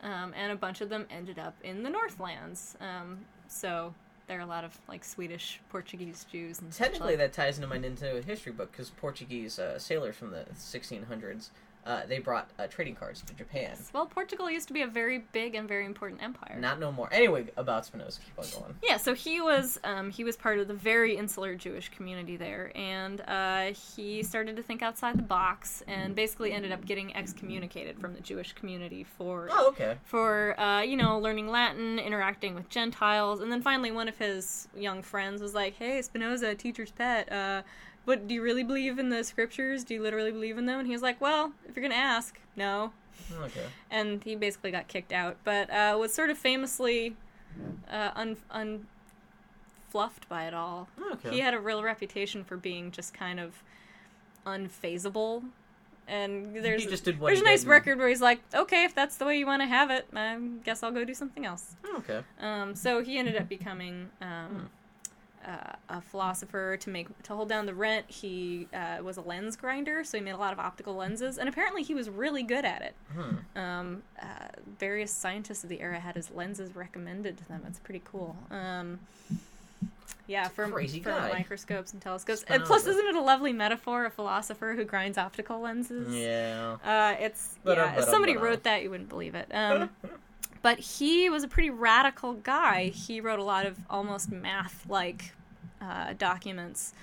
um, 0.01 0.33
and 0.35 0.51
a 0.51 0.55
bunch 0.55 0.81
of 0.81 0.89
them 0.89 1.05
ended 1.11 1.37
up 1.37 1.53
in 1.63 1.83
the 1.83 1.91
Northlands. 1.91 2.75
Um, 2.81 3.19
so 3.47 3.93
there 4.27 4.39
are 4.39 4.41
a 4.41 4.47
lot 4.47 4.63
of 4.63 4.75
like 4.87 5.03
Swedish 5.03 5.59
Portuguese 5.69 6.25
Jews 6.31 6.59
and 6.59 6.71
Technically, 6.71 7.09
like. 7.09 7.17
that 7.19 7.33
ties 7.33 7.57
into 7.59 7.67
my 7.67 7.77
Nintendo 7.77 8.23
history 8.23 8.51
book 8.51 8.71
because 8.71 8.89
Portuguese 8.89 9.59
uh, 9.59 9.77
sailors 9.77 10.15
from 10.15 10.31
the 10.31 10.45
1600s 10.55 11.49
uh, 11.85 12.01
they 12.07 12.19
brought 12.19 12.49
uh, 12.59 12.67
trading 12.67 12.95
cards 12.95 13.21
to 13.23 13.33
Japan. 13.33 13.75
Well, 13.93 14.05
Portugal 14.05 14.49
used 14.51 14.67
to 14.67 14.73
be 14.73 14.81
a 14.81 14.87
very 14.87 15.19
big 15.31 15.55
and 15.55 15.67
very 15.67 15.85
important 15.85 16.21
empire. 16.21 16.57
Not 16.59 16.79
no 16.79 16.91
more. 16.91 17.09
Anyway, 17.11 17.47
about 17.57 17.85
Spinoza. 17.85 18.19
Keep 18.21 18.37
on 18.55 18.61
going. 18.61 18.75
Yeah, 18.83 18.97
so 18.97 19.13
he 19.13 19.41
was 19.41 19.79
um, 19.83 20.11
he 20.11 20.23
was 20.23 20.35
part 20.37 20.59
of 20.59 20.67
the 20.67 20.73
very 20.73 21.15
insular 21.17 21.55
Jewish 21.55 21.89
community 21.89 22.37
there, 22.37 22.71
and 22.75 23.21
uh, 23.21 23.73
he 23.95 24.21
started 24.23 24.55
to 24.57 24.63
think 24.63 24.81
outside 24.81 25.17
the 25.17 25.23
box, 25.23 25.81
and 25.87 26.15
basically 26.15 26.51
ended 26.51 26.71
up 26.71 26.85
getting 26.85 27.15
excommunicated 27.15 27.99
from 27.99 28.13
the 28.13 28.21
Jewish 28.21 28.53
community 28.53 29.03
for 29.03 29.47
Oh, 29.51 29.69
okay. 29.69 29.97
for 30.03 30.59
uh, 30.59 30.81
you 30.81 30.97
know 30.97 31.17
learning 31.19 31.47
Latin, 31.47 31.97
interacting 31.99 32.55
with 32.55 32.69
Gentiles, 32.69 33.41
and 33.41 33.51
then 33.51 33.61
finally 33.61 33.91
one 33.91 34.07
of 34.07 34.17
his 34.17 34.67
young 34.75 35.01
friends 35.01 35.41
was 35.41 35.53
like, 35.55 35.75
"Hey, 35.75 36.01
Spinoza, 36.01 36.55
teacher's 36.55 36.91
pet, 36.91 37.31
what 38.05 38.27
do 38.27 38.33
you 38.33 38.41
really 38.41 38.63
believe 38.63 38.99
in 38.99 39.09
the 39.09 39.23
scriptures? 39.23 39.83
Do 39.83 39.93
you 39.93 40.01
literally 40.01 40.31
believe 40.31 40.57
in 40.57 40.65
them?" 40.65 40.79
And 40.79 40.87
he 40.87 40.93
was 40.93 41.01
like, 41.01 41.19
"Well, 41.21 41.53
if 41.67 41.75
you're 41.75 41.83
gonna 41.83 41.95
ask, 41.95 42.39
no." 42.55 42.93
Okay. 43.41 43.65
And 43.91 44.23
he 44.23 44.35
basically 44.35 44.71
got 44.71 44.87
kicked 44.87 45.11
out, 45.11 45.37
but 45.43 45.69
uh, 45.69 45.97
was 45.99 46.13
sort 46.13 46.29
of 46.29 46.37
famously 46.37 47.15
uh, 47.91 48.11
un 48.15 48.37
unfluffed 49.93 50.27
by 50.29 50.45
it 50.45 50.53
all. 50.53 50.87
Okay. 51.13 51.31
He 51.31 51.39
had 51.39 51.53
a 51.53 51.59
real 51.59 51.83
reputation 51.83 52.43
for 52.43 52.57
being 52.57 52.91
just 52.91 53.13
kind 53.13 53.39
of 53.39 53.63
unfazable. 54.45 55.43
And 56.07 56.55
there's 56.55 56.85
just 56.87 57.03
did 57.03 57.19
there's 57.19 57.41
a 57.41 57.43
nice 57.43 57.61
did 57.61 57.69
record 57.69 57.99
where 57.99 58.09
he's 58.09 58.21
like, 58.21 58.39
okay, 58.53 58.83
if 58.83 58.95
that's 58.95 59.17
the 59.17 59.25
way 59.25 59.37
you 59.37 59.45
want 59.45 59.61
to 59.61 59.67
have 59.67 59.91
it, 59.91 60.07
I 60.15 60.39
guess 60.63 60.81
I'll 60.81 60.91
go 60.91 61.03
do 61.05 61.13
something 61.13 61.45
else. 61.45 61.75
Okay. 61.97 62.21
Um, 62.39 62.73
so 62.73 63.03
he 63.03 63.19
ended 63.19 63.35
up 63.35 63.47
becoming 63.47 64.09
um, 64.19 64.47
Hmm. 64.47 64.65
Uh, 65.45 65.73
a 65.89 66.01
philosopher 66.01 66.77
to 66.77 66.89
make 66.89 67.07
to 67.23 67.35
hold 67.35 67.49
down 67.49 67.65
the 67.65 67.73
rent. 67.73 68.05
He 68.09 68.67
uh, 68.73 68.97
was 69.01 69.17
a 69.17 69.21
lens 69.21 69.55
grinder, 69.55 70.03
so 70.03 70.17
he 70.17 70.23
made 70.23 70.31
a 70.31 70.37
lot 70.37 70.53
of 70.53 70.59
optical 70.59 70.95
lenses, 70.95 71.37
and 71.37 71.47
apparently 71.47 71.83
he 71.83 71.95
was 71.95 72.09
really 72.09 72.43
good 72.43 72.65
at 72.65 72.81
it. 72.81 72.95
Hmm. 73.13 73.59
Um, 73.59 74.03
uh, 74.21 74.25
various 74.79 75.11
scientists 75.11 75.63
of 75.63 75.69
the 75.69 75.81
era 75.81 75.99
had 75.99 76.15
his 76.15 76.31
lenses 76.31 76.75
recommended 76.75 77.37
to 77.37 77.47
them. 77.47 77.63
It's 77.67 77.79
pretty 77.79 78.01
cool. 78.05 78.35
Um, 78.51 78.99
yeah, 80.27 80.47
for, 80.47 80.67
crazy 80.67 80.99
for 80.99 81.09
guy. 81.09 81.31
microscopes 81.31 81.91
and 81.91 82.01
telescopes. 82.01 82.43
And 82.47 82.63
plus, 82.63 82.85
isn't 82.85 83.05
it 83.07 83.15
a 83.15 83.21
lovely 83.21 83.51
metaphor? 83.51 84.05
A 84.05 84.11
philosopher 84.11 84.75
who 84.75 84.85
grinds 84.85 85.17
optical 85.17 85.59
lenses. 85.59 86.13
Yeah. 86.13 86.77
Uh, 86.83 87.15
it's 87.19 87.55
But, 87.63 87.77
yeah. 87.77 87.83
uh, 87.83 87.89
but, 87.89 87.97
if 87.99 88.07
uh, 88.07 88.11
somebody 88.11 88.33
but, 88.35 88.43
wrote 88.43 88.63
that, 88.63 88.83
you 88.83 88.91
wouldn't 88.91 89.09
believe 89.09 89.33
it. 89.33 89.47
Um, 89.51 89.89
but 90.61 90.79
he 90.79 91.29
was 91.29 91.43
a 91.43 91.47
pretty 91.47 91.69
radical 91.69 92.33
guy. 92.33 92.89
He 92.89 93.21
wrote 93.21 93.39
a 93.39 93.43
lot 93.43 93.65
of 93.65 93.77
almost 93.89 94.31
math-like 94.31 95.33
uh, 95.81 96.13
documents, 96.17 96.93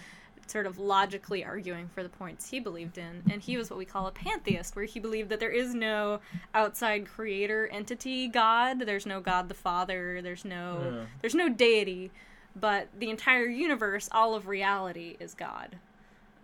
sort 0.46 0.66
of 0.66 0.78
logically 0.78 1.44
arguing 1.44 1.88
for 1.88 2.02
the 2.02 2.08
points 2.08 2.50
he 2.50 2.60
believed 2.60 2.98
in. 2.98 3.22
And 3.30 3.42
he 3.42 3.56
was 3.56 3.70
what 3.70 3.78
we 3.78 3.84
call 3.84 4.06
a 4.06 4.12
pantheist, 4.12 4.76
where 4.76 4.84
he 4.84 5.00
believed 5.00 5.28
that 5.30 5.40
there 5.40 5.50
is 5.50 5.74
no 5.74 6.20
outside 6.54 7.06
creator 7.06 7.68
entity 7.72 8.28
God. 8.28 8.80
There's 8.80 9.06
no 9.06 9.20
God 9.20 9.48
the 9.48 9.54
Father. 9.54 10.20
There's 10.22 10.44
no 10.44 10.76
Hmm. 10.76 11.04
there's 11.20 11.34
no 11.34 11.48
deity, 11.48 12.12
but 12.54 12.88
the 12.98 13.10
entire 13.10 13.46
universe, 13.46 14.08
all 14.12 14.34
of 14.34 14.46
reality, 14.46 15.16
is 15.18 15.34
God 15.34 15.76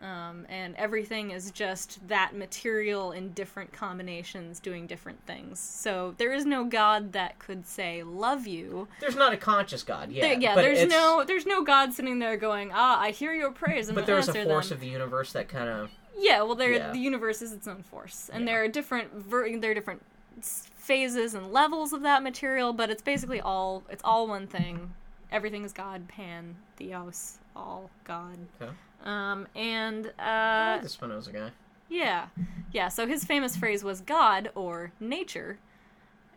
um, 0.02 0.46
and 0.48 0.74
everything 0.76 1.30
is 1.30 1.50
just 1.52 2.06
that 2.08 2.34
material 2.36 3.12
in 3.12 3.32
different 3.32 3.72
combinations 3.72 4.58
doing 4.60 4.86
different 4.86 5.24
things. 5.26 5.58
So 5.60 6.14
there 6.18 6.32
is 6.32 6.44
no 6.44 6.64
God 6.64 7.12
that 7.12 7.38
could 7.38 7.66
say 7.66 8.02
"love 8.02 8.46
you." 8.46 8.88
There's 9.00 9.16
not 9.16 9.32
a 9.32 9.36
conscious 9.36 9.82
God. 9.82 10.10
Yeah. 10.10 10.22
There- 10.28 10.40
yeah, 10.40 10.54
but 10.54 10.62
there's 10.62 10.80
it's- 10.80 10.90
no 10.90 11.24
there's 11.24 11.46
no 11.46 11.62
God 11.62 11.92
sitting 11.92 12.18
there 12.18 12.36
going, 12.36 12.70
"Ah, 12.74 13.00
I 13.00 13.10
hear 13.12 13.32
your 13.32 13.52
praise." 13.52 13.88
And 13.88 13.94
But 13.94 14.06
there's 14.06 14.28
a 14.28 14.32
force 14.44 14.68
them. 14.68 14.76
of 14.76 14.80
the 14.80 14.88
universe 14.88 15.32
that 15.32 15.48
kind 15.48 15.68
of. 15.68 15.90
yeah. 16.18 16.42
Well, 16.42 16.54
there 16.56 16.72
Yeah. 16.72 16.90
the 16.92 16.98
universe 16.98 17.40
is 17.42 17.52
its 17.52 17.68
own 17.68 17.82
force, 17.82 18.28
and 18.32 18.42
Yeah. 18.44 18.52
there 18.54 18.64
are 18.64 18.68
different 18.68 19.12
ver- 19.14 19.56
there 19.58 19.70
are 19.70 19.74
different 19.74 20.02
phases 20.42 21.34
and 21.34 21.52
levels 21.52 21.92
of 21.92 22.02
that 22.02 22.22
material, 22.22 22.72
but 22.72 22.90
it's 22.90 23.02
basically 23.02 23.40
all 23.40 23.82
it's 23.88 24.02
all 24.04 24.26
one 24.26 24.46
thing. 24.46 24.94
Everything 25.30 25.64
is 25.64 25.72
God, 25.72 26.08
Pan, 26.08 26.56
Theos, 26.76 27.38
all 27.56 27.90
God. 28.04 28.36
Okay. 28.60 28.72
Um, 29.04 29.46
and 29.54 30.12
uh, 30.18 30.78
the 30.80 30.88
Spinoza 30.88 31.32
guy. 31.32 31.50
Yeah, 31.88 32.26
yeah. 32.72 32.88
So 32.88 33.06
his 33.06 33.24
famous 33.24 33.56
phrase 33.56 33.84
was 33.84 34.00
"God" 34.00 34.50
or 34.54 34.92
"nature," 35.00 35.58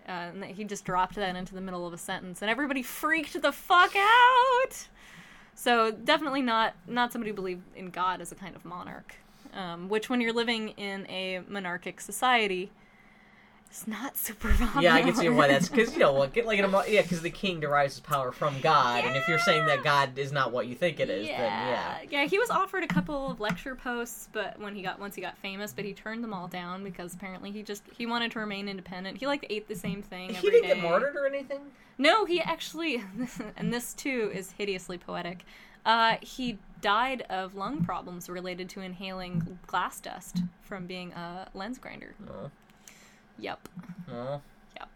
uh, 0.07 0.11
and 0.11 0.43
he 0.43 0.63
just 0.63 0.83
dropped 0.85 1.15
that 1.15 1.35
into 1.35 1.53
the 1.53 1.61
middle 1.61 1.85
of 1.85 1.93
a 1.93 1.97
sentence, 1.97 2.41
and 2.41 2.49
everybody 2.49 2.81
freaked 2.81 3.41
the 3.41 3.51
fuck 3.51 3.95
out. 3.95 4.87
So 5.53 5.91
definitely 5.91 6.41
not 6.41 6.75
not 6.87 7.13
somebody 7.13 7.31
who 7.31 7.35
believed 7.35 7.63
in 7.75 7.89
God 7.89 8.19
as 8.19 8.31
a 8.31 8.35
kind 8.35 8.55
of 8.55 8.65
monarch, 8.65 9.15
um, 9.53 9.87
which 9.87 10.09
when 10.09 10.19
you're 10.19 10.33
living 10.33 10.69
in 10.69 11.07
a 11.07 11.41
monarchic 11.47 12.01
society, 12.01 12.71
is 13.71 13.87
not 13.87 14.17
super 14.17 14.49
popular. 14.49 14.81
Yeah, 14.81 14.95
I 14.95 15.01
can 15.01 15.15
see 15.15 15.29
why 15.29 15.47
that's 15.47 15.69
because 15.69 15.93
you 15.93 15.99
know 15.99 16.13
what, 16.13 16.33
get 16.33 16.45
like 16.45 16.59
an 16.59 16.65
emo- 16.65 16.83
yeah, 16.87 17.01
because 17.01 17.21
the 17.21 17.29
king 17.29 17.59
derives 17.59 17.95
his 17.95 17.99
power 18.01 18.31
from 18.31 18.59
God, 18.61 19.03
and 19.05 19.15
if 19.15 19.27
you're 19.27 19.39
saying 19.39 19.65
that 19.65 19.83
God 19.83 20.17
is 20.17 20.31
not 20.31 20.51
what 20.51 20.67
you 20.67 20.75
think 20.75 20.99
it 20.99 21.09
is, 21.09 21.27
yeah. 21.27 21.37
then 21.37 21.67
yeah. 21.67 22.21
yeah, 22.21 22.27
He 22.27 22.37
was 22.37 22.49
offered 22.49 22.83
a 22.83 22.87
couple 22.87 23.31
of 23.31 23.39
lecture 23.39 23.75
posts, 23.75 24.29
but 24.31 24.59
when 24.59 24.75
he 24.75 24.81
got 24.81 24.99
once 24.99 25.15
he 25.15 25.21
got 25.21 25.37
famous, 25.37 25.73
but 25.73 25.85
he 25.85 25.93
turned 25.93 26.23
them 26.23 26.33
all 26.33 26.47
down 26.47 26.83
because 26.83 27.13
apparently 27.13 27.51
he 27.51 27.63
just 27.63 27.83
he 27.95 28.05
wanted 28.05 28.31
to 28.31 28.39
remain 28.39 28.67
independent. 28.67 29.17
He 29.17 29.27
like 29.27 29.45
ate 29.49 29.67
the 29.67 29.75
same 29.75 30.01
thing. 30.01 30.33
He 30.33 30.49
didn't 30.49 30.67
get 30.67 30.75
day. 30.75 30.81
martyred 30.81 31.15
or 31.15 31.25
anything. 31.25 31.61
No, 31.97 32.25
he 32.25 32.41
actually, 32.41 33.03
and 33.57 33.73
this 33.73 33.93
too 33.93 34.31
is 34.33 34.51
hideously 34.51 34.97
poetic. 34.97 35.45
Uh, 35.85 36.15
he 36.21 36.57
died 36.81 37.21
of 37.29 37.55
lung 37.55 37.83
problems 37.83 38.29
related 38.29 38.69
to 38.69 38.81
inhaling 38.81 39.59
glass 39.67 39.99
dust 39.99 40.41
from 40.61 40.87
being 40.87 41.11
a 41.13 41.47
lens 41.53 41.77
grinder. 41.77 42.15
No, 42.25 42.51
Yep. 43.39 43.67
Yep. 44.09 44.89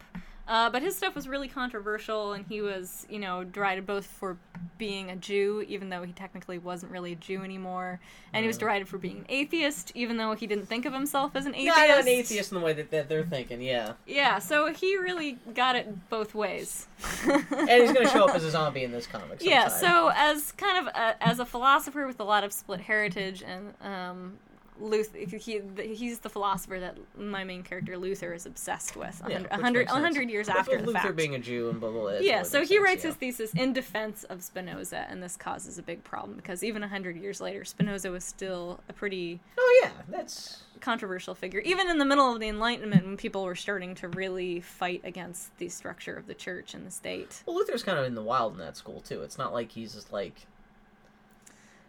Uh, 0.48 0.68
but 0.68 0.82
his 0.82 0.96
stuff 0.96 1.14
was 1.14 1.28
really 1.28 1.46
controversial, 1.46 2.32
and 2.32 2.44
he 2.48 2.60
was, 2.60 3.06
you 3.08 3.20
know, 3.20 3.44
derided 3.44 3.86
both 3.86 4.06
for 4.06 4.36
being 4.78 5.08
a 5.08 5.14
Jew, 5.14 5.64
even 5.68 5.90
though 5.90 6.02
he 6.02 6.12
technically 6.12 6.58
wasn't 6.58 6.90
really 6.90 7.12
a 7.12 7.16
Jew 7.16 7.44
anymore, 7.44 8.00
and 8.32 8.42
he 8.42 8.48
was 8.48 8.58
derided 8.58 8.88
for 8.88 8.98
being 8.98 9.18
an 9.18 9.26
atheist, 9.28 9.92
even 9.94 10.16
though 10.16 10.32
he 10.34 10.48
didn't 10.48 10.66
think 10.66 10.86
of 10.86 10.92
himself 10.92 11.36
as 11.36 11.46
an 11.46 11.54
atheist. 11.54 11.76
Not 11.76 12.00
an 12.00 12.08
atheist 12.08 12.50
in 12.50 12.58
the 12.58 12.64
way 12.64 12.72
that, 12.72 12.90
that 12.90 13.08
they're 13.08 13.24
thinking. 13.24 13.62
Yeah, 13.62 13.92
Yeah, 14.06 14.40
so 14.40 14.72
he 14.72 14.96
really 14.96 15.38
got 15.54 15.76
it 15.76 16.08
both 16.10 16.34
ways. 16.34 16.88
and 17.26 17.82
he's 17.82 17.92
gonna 17.92 18.08
show 18.08 18.24
up 18.24 18.34
as 18.34 18.42
a 18.42 18.50
zombie 18.58 18.82
in 18.82 18.90
this 18.90 19.06
comic. 19.06 19.38
yeah 19.40 19.68
so 19.68 20.10
as 20.16 20.50
kind 20.52 20.86
of 20.88 20.92
a, 20.94 21.16
as 21.22 21.38
a 21.38 21.46
philosopher 21.46 22.06
with 22.08 22.18
a 22.20 22.24
lot 22.24 22.42
of 22.44 22.52
split 22.52 22.80
heritage 22.80 23.42
and 23.42 23.72
um 23.82 24.38
Luther, 24.78 25.36
he, 25.36 25.60
he's 25.94 26.20
the 26.20 26.28
philosopher 26.30 26.80
that 26.80 26.96
my 27.18 27.44
main 27.44 27.62
character 27.62 27.98
Luther 27.98 28.32
is 28.32 28.46
obsessed 28.46 28.96
with. 28.96 29.20
A 29.24 29.30
Yeah, 29.30 29.36
hundred- 29.38 29.50
a 29.50 29.54
hundred, 29.62 29.78
makes 29.80 29.90
a 29.90 29.94
sense. 29.94 30.04
hundred 30.04 30.30
years 30.30 30.46
With 30.48 30.56
after 30.56 30.78
the 30.80 30.86
Luther 30.86 30.98
fact. 31.00 31.16
being 31.16 31.34
a 31.34 31.38
Jew 31.38 31.68
and 31.70 31.78
blah 31.80 31.90
blah. 31.90 32.00
blah 32.00 32.18
yeah, 32.20 32.42
so 32.42 32.60
he 32.60 32.66
sense, 32.66 32.80
writes 32.82 33.04
yeah. 33.04 33.08
his 33.10 33.16
thesis 33.16 33.54
in 33.54 33.72
defense 33.72 34.24
of 34.24 34.42
Spinoza, 34.42 35.06
and 35.10 35.22
this 35.22 35.36
causes 35.36 35.78
a 35.78 35.82
big 35.82 36.02
problem 36.04 36.36
because 36.36 36.64
even 36.64 36.82
a 36.82 36.88
hundred 36.88 37.16
years 37.16 37.40
later, 37.40 37.64
Spinoza 37.64 38.10
was 38.10 38.24
still 38.24 38.80
a 38.88 38.92
pretty 38.92 39.38
Oh 39.58 39.80
yeah, 39.82 39.90
that's 40.08 40.62
controversial 40.80 41.34
figure. 41.34 41.60
Even 41.60 41.90
in 41.90 41.98
the 41.98 42.06
middle 42.06 42.32
of 42.32 42.40
the 42.40 42.48
Enlightenment, 42.48 43.04
when 43.04 43.16
people 43.18 43.44
were 43.44 43.54
starting 43.54 43.94
to 43.96 44.08
really 44.08 44.60
fight 44.60 45.02
against 45.04 45.54
the 45.58 45.68
structure 45.68 46.14
of 46.14 46.26
the 46.26 46.32
church 46.34 46.72
and 46.72 46.86
the 46.86 46.90
state. 46.90 47.42
well. 47.44 47.56
Luther's 47.56 47.82
kind 47.82 47.98
of 47.98 48.06
in 48.06 48.14
the 48.14 48.22
wild 48.22 48.54
in 48.54 48.58
that 48.60 48.78
school 48.78 49.02
too. 49.02 49.20
It's 49.20 49.36
not 49.36 49.52
like 49.52 49.70
he's 49.70 49.92
just 49.94 50.10
like. 50.12 50.46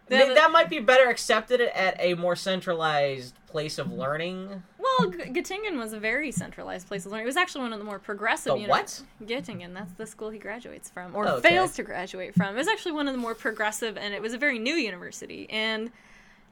That 0.08 0.52
might 0.52 0.70
be 0.70 0.80
better 0.80 1.10
accepted 1.10 1.62
at 1.62 1.96
a 2.00 2.16
more 2.16 2.36
centralized 2.36 3.34
place 3.48 3.78
of 3.78 3.88
mm-hmm. 3.88 4.00
learning. 4.00 4.64
Well, 4.78 5.12
G- 5.12 5.18
Göttingen 5.32 5.78
was 5.78 5.94
a 5.94 6.00
very 6.00 6.32
centralized 6.32 6.88
place 6.88 7.06
of 7.06 7.12
learning. 7.12 7.26
It 7.26 7.28
was 7.28 7.38
actually 7.38 7.62
one 7.62 7.74
of 7.74 7.80
the 7.80 7.86
more 7.86 8.00
progressive. 8.00 8.54
The 8.54 8.60
uni- 8.60 8.70
what? 8.70 9.02
Göttingen. 9.24 9.74
That's 9.74 9.94
the 9.94 10.06
school 10.08 10.30
he 10.30 10.40
graduates 10.40 10.90
from, 10.90 11.16
or 11.16 11.28
Oh, 11.28 11.36
okay. 11.36 11.50
fails 11.50 11.74
to 11.76 11.84
graduate 11.84 12.34
from. 12.36 12.56
It 12.56 12.58
was 12.58 12.68
actually 12.68 12.94
one 12.94 13.08
of 13.08 13.14
the 13.14 13.20
more 13.20 13.36
progressive, 13.36 13.98
and 13.98 14.14
it 14.14 14.22
was 14.22 14.34
a 14.34 14.38
very 14.38 14.60
new 14.60 14.76
university. 14.76 15.50
And 15.50 15.92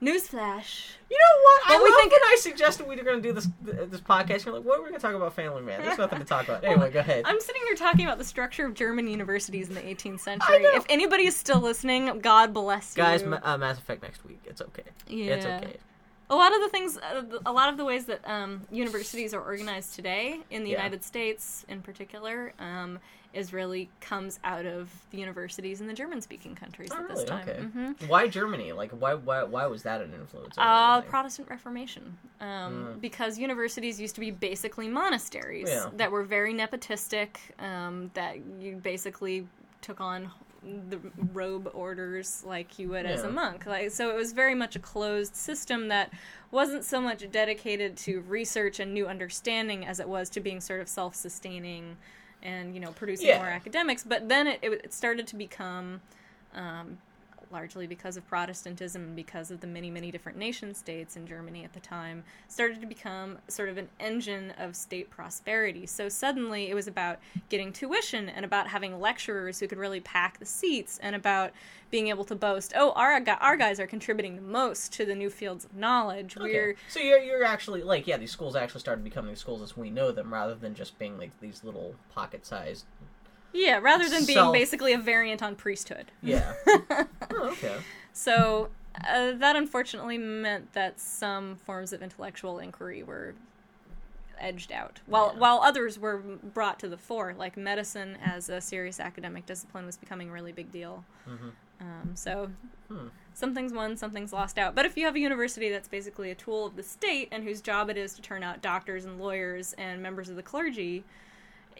newsflash, 0.01 0.91
You 1.09 1.17
know 1.17 1.43
what? 1.43 1.61
I 1.67 1.73
Well, 1.76 1.84
we 1.84 1.89
love 1.89 1.99
think- 1.99 2.11
when 2.13 2.21
I 2.23 2.38
suggested 2.39 2.88
we 2.88 2.95
were 2.95 3.03
going 3.03 3.21
to 3.21 3.27
do 3.27 3.34
this 3.34 3.47
this 3.61 3.99
podcast. 4.01 4.45
You're 4.45 4.55
like, 4.55 4.63
what? 4.63 4.77
Are 4.80 4.81
We're 4.81 4.89
going 4.89 4.99
to 4.99 5.05
talk 5.05 5.15
about 5.15 5.34
Family 5.34 5.61
Man. 5.61 5.81
There's 5.81 5.97
nothing 5.97 6.19
to 6.19 6.26
talk 6.26 6.47
about. 6.47 6.63
Anyway, 6.63 6.91
go 6.91 6.99
ahead. 6.99 7.23
I'm 7.26 7.39
sitting 7.41 7.61
here 7.67 7.76
talking 7.76 8.05
about 8.05 8.17
the 8.17 8.23
structure 8.23 8.65
of 8.65 8.73
German 8.76 9.07
universities 9.07 9.69
in 9.69 9.76
the 9.76 9.81
18th 9.81 10.19
century. 10.21 10.59
know. 10.61 10.76
If 10.76 10.85
anybody 10.89 11.26
is 11.26 11.35
still 11.35 11.59
listening, 11.59 12.19
God 12.19 12.53
bless 12.53 12.95
you, 12.95 13.03
Guys, 13.03 13.23
Ma- 13.23 13.39
uh, 13.43 13.57
Mass 13.57 13.77
Effect 13.77 14.01
next 14.03 14.23
week. 14.23 14.39
It's 14.45 14.61
okay. 14.61 14.84
Yeah. 15.07 15.34
It's 15.35 15.45
okay. 15.45 15.77
a 16.30 16.35
lot 16.35 16.53
of 16.53 16.61
the 16.61 16.69
things, 16.69 16.97
uh, 16.97 17.23
a 17.45 17.51
lot 17.51 17.69
of 17.69 17.77
the 17.77 17.85
ways 17.85 18.05
that 18.05 18.21
um, 18.30 18.61
universities 18.71 19.34
are 19.34 19.41
organized 19.41 19.95
today 19.95 20.39
in 20.51 20.63
the 20.63 20.69
Yeah. 20.69 20.77
United 20.77 21.03
States, 21.03 21.65
in 21.67 21.81
particular, 21.81 22.53
um, 22.59 22.99
is 23.34 23.53
really 23.53 23.89
comes 24.01 24.39
out 24.43 24.65
of 24.65 24.89
the 25.11 25.18
universities 25.19 25.81
in 25.81 25.88
the 25.88 25.93
German-speaking 25.93 26.56
countries 26.56 26.89
Oh, 26.91 26.97
at 26.97 27.03
really? 27.03 27.15
this 27.15 27.23
time. 27.30 27.47
Okay. 27.49 27.61
hmm 27.61 27.91
Why 28.07 28.27
Germany? 28.27 28.72
Like, 28.72 28.91
why, 28.91 29.14
why, 29.14 29.43
why 29.43 29.68
was 29.68 29.84
that 29.84 30.01
an 30.01 30.14
influence? 30.14 30.56
Uh? 30.57 31.01
Protestant 31.01 31.49
Reformation, 31.49 32.18
um, 32.41 32.47
Mm. 32.97 33.01
because 33.01 33.38
universities 33.38 33.99
used 34.01 34.15
to 34.15 34.22
be 34.22 34.31
basically 34.31 34.88
monasteries 34.88 35.69
Yeah. 35.69 35.89
that 35.97 36.11
were 36.11 36.23
very 36.23 36.53
nepotistic, 36.53 37.38
um, 37.60 38.10
that 38.15 38.38
you 38.60 38.77
basically 38.77 39.47
took 39.81 40.01
on 40.01 40.31
the 40.89 40.99
robe 41.31 41.69
orders 41.73 42.43
like 42.45 42.77
you 42.77 42.89
would 42.89 43.06
as 43.06 43.23
a 43.23 43.30
monk. 43.30 43.65
Like 43.65 43.91
so, 43.91 44.10
it 44.10 44.15
was 44.15 44.34
very 44.34 44.53
much 44.56 44.76
a 44.76 44.80
closed 44.80 45.34
system 45.34 45.88
that 45.88 46.11
wasn't 46.51 46.84
so 46.84 46.99
much 46.99 47.30
dedicated 47.31 47.95
to 47.97 48.19
research 48.22 48.81
and 48.81 48.93
new 48.93 49.07
understanding 49.07 49.85
as 49.85 50.01
it 50.01 50.10
was 50.10 50.30
to 50.31 50.41
being 50.41 50.60
sort 50.60 50.81
of 50.81 50.89
self-sustaining 50.89 51.95
and 52.44 52.74
you 52.74 52.80
know 52.80 52.91
producing 52.91 53.28
Yeah. 53.28 53.38
more 53.40 53.48
academics. 53.48 54.03
But 54.03 54.30
then 54.30 54.48
it, 54.48 54.60
it, 54.61 54.72
it 54.86 54.94
started 54.94 55.28
to 55.28 55.36
become. 55.36 56.02
Um, 56.56 56.98
largely 57.51 57.88
because 57.88 58.17
of 58.17 58.27
Protestantism 58.27 59.03
and 59.03 59.15
because 59.15 59.51
of 59.51 59.59
the 59.59 59.67
many, 59.67 59.89
many 59.89 60.11
different 60.11 60.38
nation 60.38 60.73
states 60.73 61.15
in 61.15 61.27
Germany 61.27 61.63
at 61.63 61.73
the 61.73 61.80
time, 61.80 62.23
started 62.47 62.81
to 62.81 62.88
become 62.88 63.38
sort 63.47 63.69
of 63.69 63.77
an 63.77 63.89
engine 63.99 64.51
of 64.57 64.76
state 64.76 65.09
prosperity. 65.09 65.85
So 65.85 66.09
suddenly 66.09 66.69
it 66.69 66.76
was 66.76 66.88
about 66.88 67.19
getting 67.49 67.73
tuition 67.73 68.30
and 68.30 68.45
about 68.45 68.67
having 68.67 68.99
lecturers 68.99 69.59
who 69.59 69.67
could 69.67 69.77
really 69.77 69.99
pack 69.99 70.39
the 70.39 70.45
seats 70.45 70.99
and 71.01 71.15
about 71.15 71.51
being 71.91 72.07
able 72.09 72.23
to 72.26 72.35
boast, 72.35 72.73
oh, 72.76 72.91
our, 72.91 73.19
our 73.41 73.57
guys 73.57 73.80
are 73.80 73.88
contributing 73.88 74.35
the 74.35 74.41
most 74.41 74.93
to 74.93 75.05
the 75.05 75.15
new 75.15 75.30
fields 75.30 75.65
of 75.65 75.76
knowledge. 75.76 76.38
Okay. 76.38 76.45
We're 76.45 76.76
So 76.88 76.99
you're 76.99 77.19
you're 77.19 77.43
actually 77.43 77.81
like 77.84 78.05
yeah, 78.05 78.17
these 78.17 78.31
schools 78.31 78.55
actually 78.55 78.81
started 78.81 79.03
becoming 79.03 79.35
schools 79.35 79.61
as 79.61 79.76
we 79.76 79.89
know 79.89 80.11
them, 80.11 80.31
rather 80.31 80.55
than 80.55 80.76
just 80.76 80.99
being 80.99 81.17
like 81.17 81.31
these 81.41 81.63
little 81.63 81.95
pocket-sized. 82.13 82.85
Yeah, 83.53 83.80
rather 83.80 84.07
than 84.09 84.26
being 84.26 84.51
basically 84.51 84.93
a 84.93 84.97
variant 84.97 85.41
on 85.43 85.55
priesthood. 85.55 86.11
Yeah. 86.21 86.53
oh, 86.67 87.05
okay. 87.51 87.76
So 88.13 88.69
uh, 89.07 89.31
that 89.34 89.55
unfortunately 89.55 90.17
meant 90.17 90.73
that 90.73 90.99
some 90.99 91.55
forms 91.55 91.93
of 91.93 92.01
intellectual 92.01 92.59
inquiry 92.59 93.03
were 93.03 93.34
edged 94.39 94.71
out, 94.71 95.01
while 95.05 95.31
Yeah. 95.34 95.39
while 95.39 95.59
others 95.61 95.99
were 95.99 96.17
brought 96.17 96.80
to 96.80 96.88
the 96.88 96.97
fore. 96.97 97.34
Like 97.38 97.57
medicine 97.57 98.17
as 98.23 98.49
a 98.49 98.61
serious 98.61 98.99
academic 98.99 99.45
discipline 99.45 99.85
was 99.85 99.97
becoming 99.97 100.30
a 100.30 100.31
really 100.34 100.51
big 100.53 100.71
deal. 100.71 101.03
Um, 101.81 102.15
so 102.15 102.49
Hmm. 102.89 103.07
some 103.34 103.53
things 103.53 103.71
won, 103.71 103.95
something's 103.95 104.34
lost 104.34 104.57
out. 104.57 104.76
But 104.76 104.85
if 104.85 104.97
you 104.97 105.05
have 105.05 105.15
a 105.15 105.19
university 105.19 105.69
that's 105.69 105.88
basically 105.88 106.31
a 106.31 106.35
tool 106.35 106.65
of 106.65 106.76
the 106.76 106.84
state 106.84 107.30
and 107.31 107.43
whose 107.43 107.61
job 107.61 107.89
it 107.89 107.97
is 107.97 108.13
to 108.15 108.21
turn 108.21 108.43
out 108.43 108.61
doctors 108.61 109.05
and 109.05 109.19
lawyers 109.19 109.73
and 109.77 110.01
members 110.01 110.27
of 110.30 110.35
the 110.35 110.43
clergy, 110.43 111.03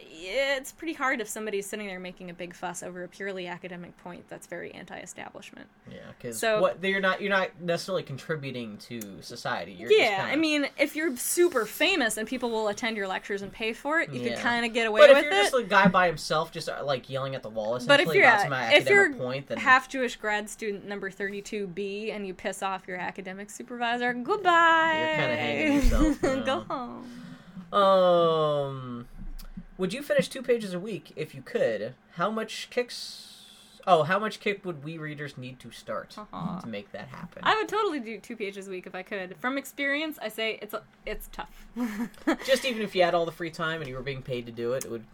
it's 0.02 0.72
pretty 0.72 0.92
hard 0.92 1.20
if 1.20 1.28
somebody's 1.28 1.66
sitting 1.66 1.86
there 1.86 2.00
making 2.00 2.30
a 2.30 2.34
big 2.34 2.54
fuss 2.54 2.82
over 2.82 3.02
a 3.04 3.08
purely 3.08 3.46
academic 3.46 3.96
point 3.98 4.28
that's 4.28 4.46
very 4.46 4.70
anti-establishment. 4.72 5.66
Yeah, 5.90 5.98
because 6.18 6.38
So- 6.38 6.60
what 6.60 6.82
you're 6.82 7.00
not 7.00 7.20
you're 7.20 7.30
not 7.30 7.50
necessarily 7.60 8.02
contributing 8.02 8.76
to 8.88 9.00
society. 9.22 9.72
You're 9.72 9.88
just 9.88 10.00
Yeah, 10.00 10.16
kinda- 10.18 10.32
I 10.32 10.36
mean, 10.36 10.66
if 10.78 10.94
you're 10.96 11.16
super 11.16 11.64
famous 11.66 12.16
and 12.16 12.26
people 12.28 12.50
will 12.50 12.68
attend 12.68 12.96
your 12.96 13.08
lectures 13.08 13.42
and 13.42 13.52
pay 13.52 13.72
for 13.72 14.00
it, 14.00 14.10
you 14.10 14.20
Yeah. 14.20 14.34
could 14.34 14.38
kind 14.42 14.64
of 14.66 14.72
get 14.72 14.86
away 14.86 15.00
But 15.00 15.10
with 15.10 15.18
it. 15.18 15.20
But 15.22 15.26
if 15.26 15.32
you're 15.32 15.42
just 15.42 15.54
a 15.54 15.62
guy 15.62 15.88
by 15.88 16.06
himself, 16.06 16.52
just 16.52 16.68
uh, 16.68 16.84
like 16.84 17.08
yelling 17.10 17.34
at 17.34 17.42
the 17.42 17.50
wall, 17.50 17.78
but 17.86 18.00
if 18.00 18.12
you're 18.14 18.24
about 18.24 18.42
some 18.42 18.52
if 18.52 18.58
academic 18.58 18.88
you're 18.88 19.12
point, 19.14 19.46
then 19.48 19.58
half 19.58 19.88
Jewish 19.88 20.16
grad 20.16 20.48
student 20.50 20.86
number 20.86 21.10
32B 21.10 22.10
and 22.12 22.26
you 22.26 22.34
piss 22.34 22.62
off 22.62 22.86
your 22.88 22.96
academic 22.98 23.50
supervisor, 23.50 24.12
goodbye. 24.14 24.96
You're 24.98 25.16
kinda 25.16 25.36
hanging 25.36 25.74
yourself, 25.76 26.20
Go 26.46 26.60
home. 26.60 27.06
Um, 27.72 29.06
would 29.80 29.92
you 29.94 30.02
finish 30.02 30.28
two 30.28 30.42
pages 30.42 30.74
a 30.74 30.78
week 30.78 31.12
if 31.16 31.34
you 31.34 31.42
could? 31.42 31.94
How 32.12 32.30
much 32.30 32.68
kicks? 32.70 33.26
Oh, 33.86 34.02
how 34.02 34.18
much 34.18 34.38
kick 34.40 34.62
would 34.66 34.84
we 34.84 34.98
readers 34.98 35.38
need 35.38 35.58
to 35.60 35.70
start 35.70 36.14
Uh-huh. 36.18 36.60
to 36.60 36.66
make 36.68 36.92
that 36.92 37.08
happen? 37.08 37.40
I 37.42 37.56
would 37.56 37.66
totally 37.68 37.98
do 37.98 38.20
two 38.20 38.36
pages 38.36 38.68
a 38.68 38.70
week 38.70 38.86
if 38.86 38.94
I 38.94 39.02
could. 39.02 39.36
From 39.38 39.56
experience, 39.56 40.18
I 40.20 40.28
say 40.28 40.58
it's 40.60 40.74
a, 40.74 40.82
it's 41.06 41.30
tough. 41.32 41.66
Just 42.46 42.66
even 42.66 42.82
if 42.82 42.94
you 42.94 43.02
had 43.02 43.14
all 43.14 43.24
the 43.24 43.32
free 43.32 43.50
time 43.50 43.80
and 43.80 43.88
you 43.88 43.96
were 43.96 44.02
being 44.02 44.20
paid 44.22 44.44
to 44.46 44.52
do 44.52 44.74
it, 44.74 44.84
it 44.84 44.90
would. 44.90 45.04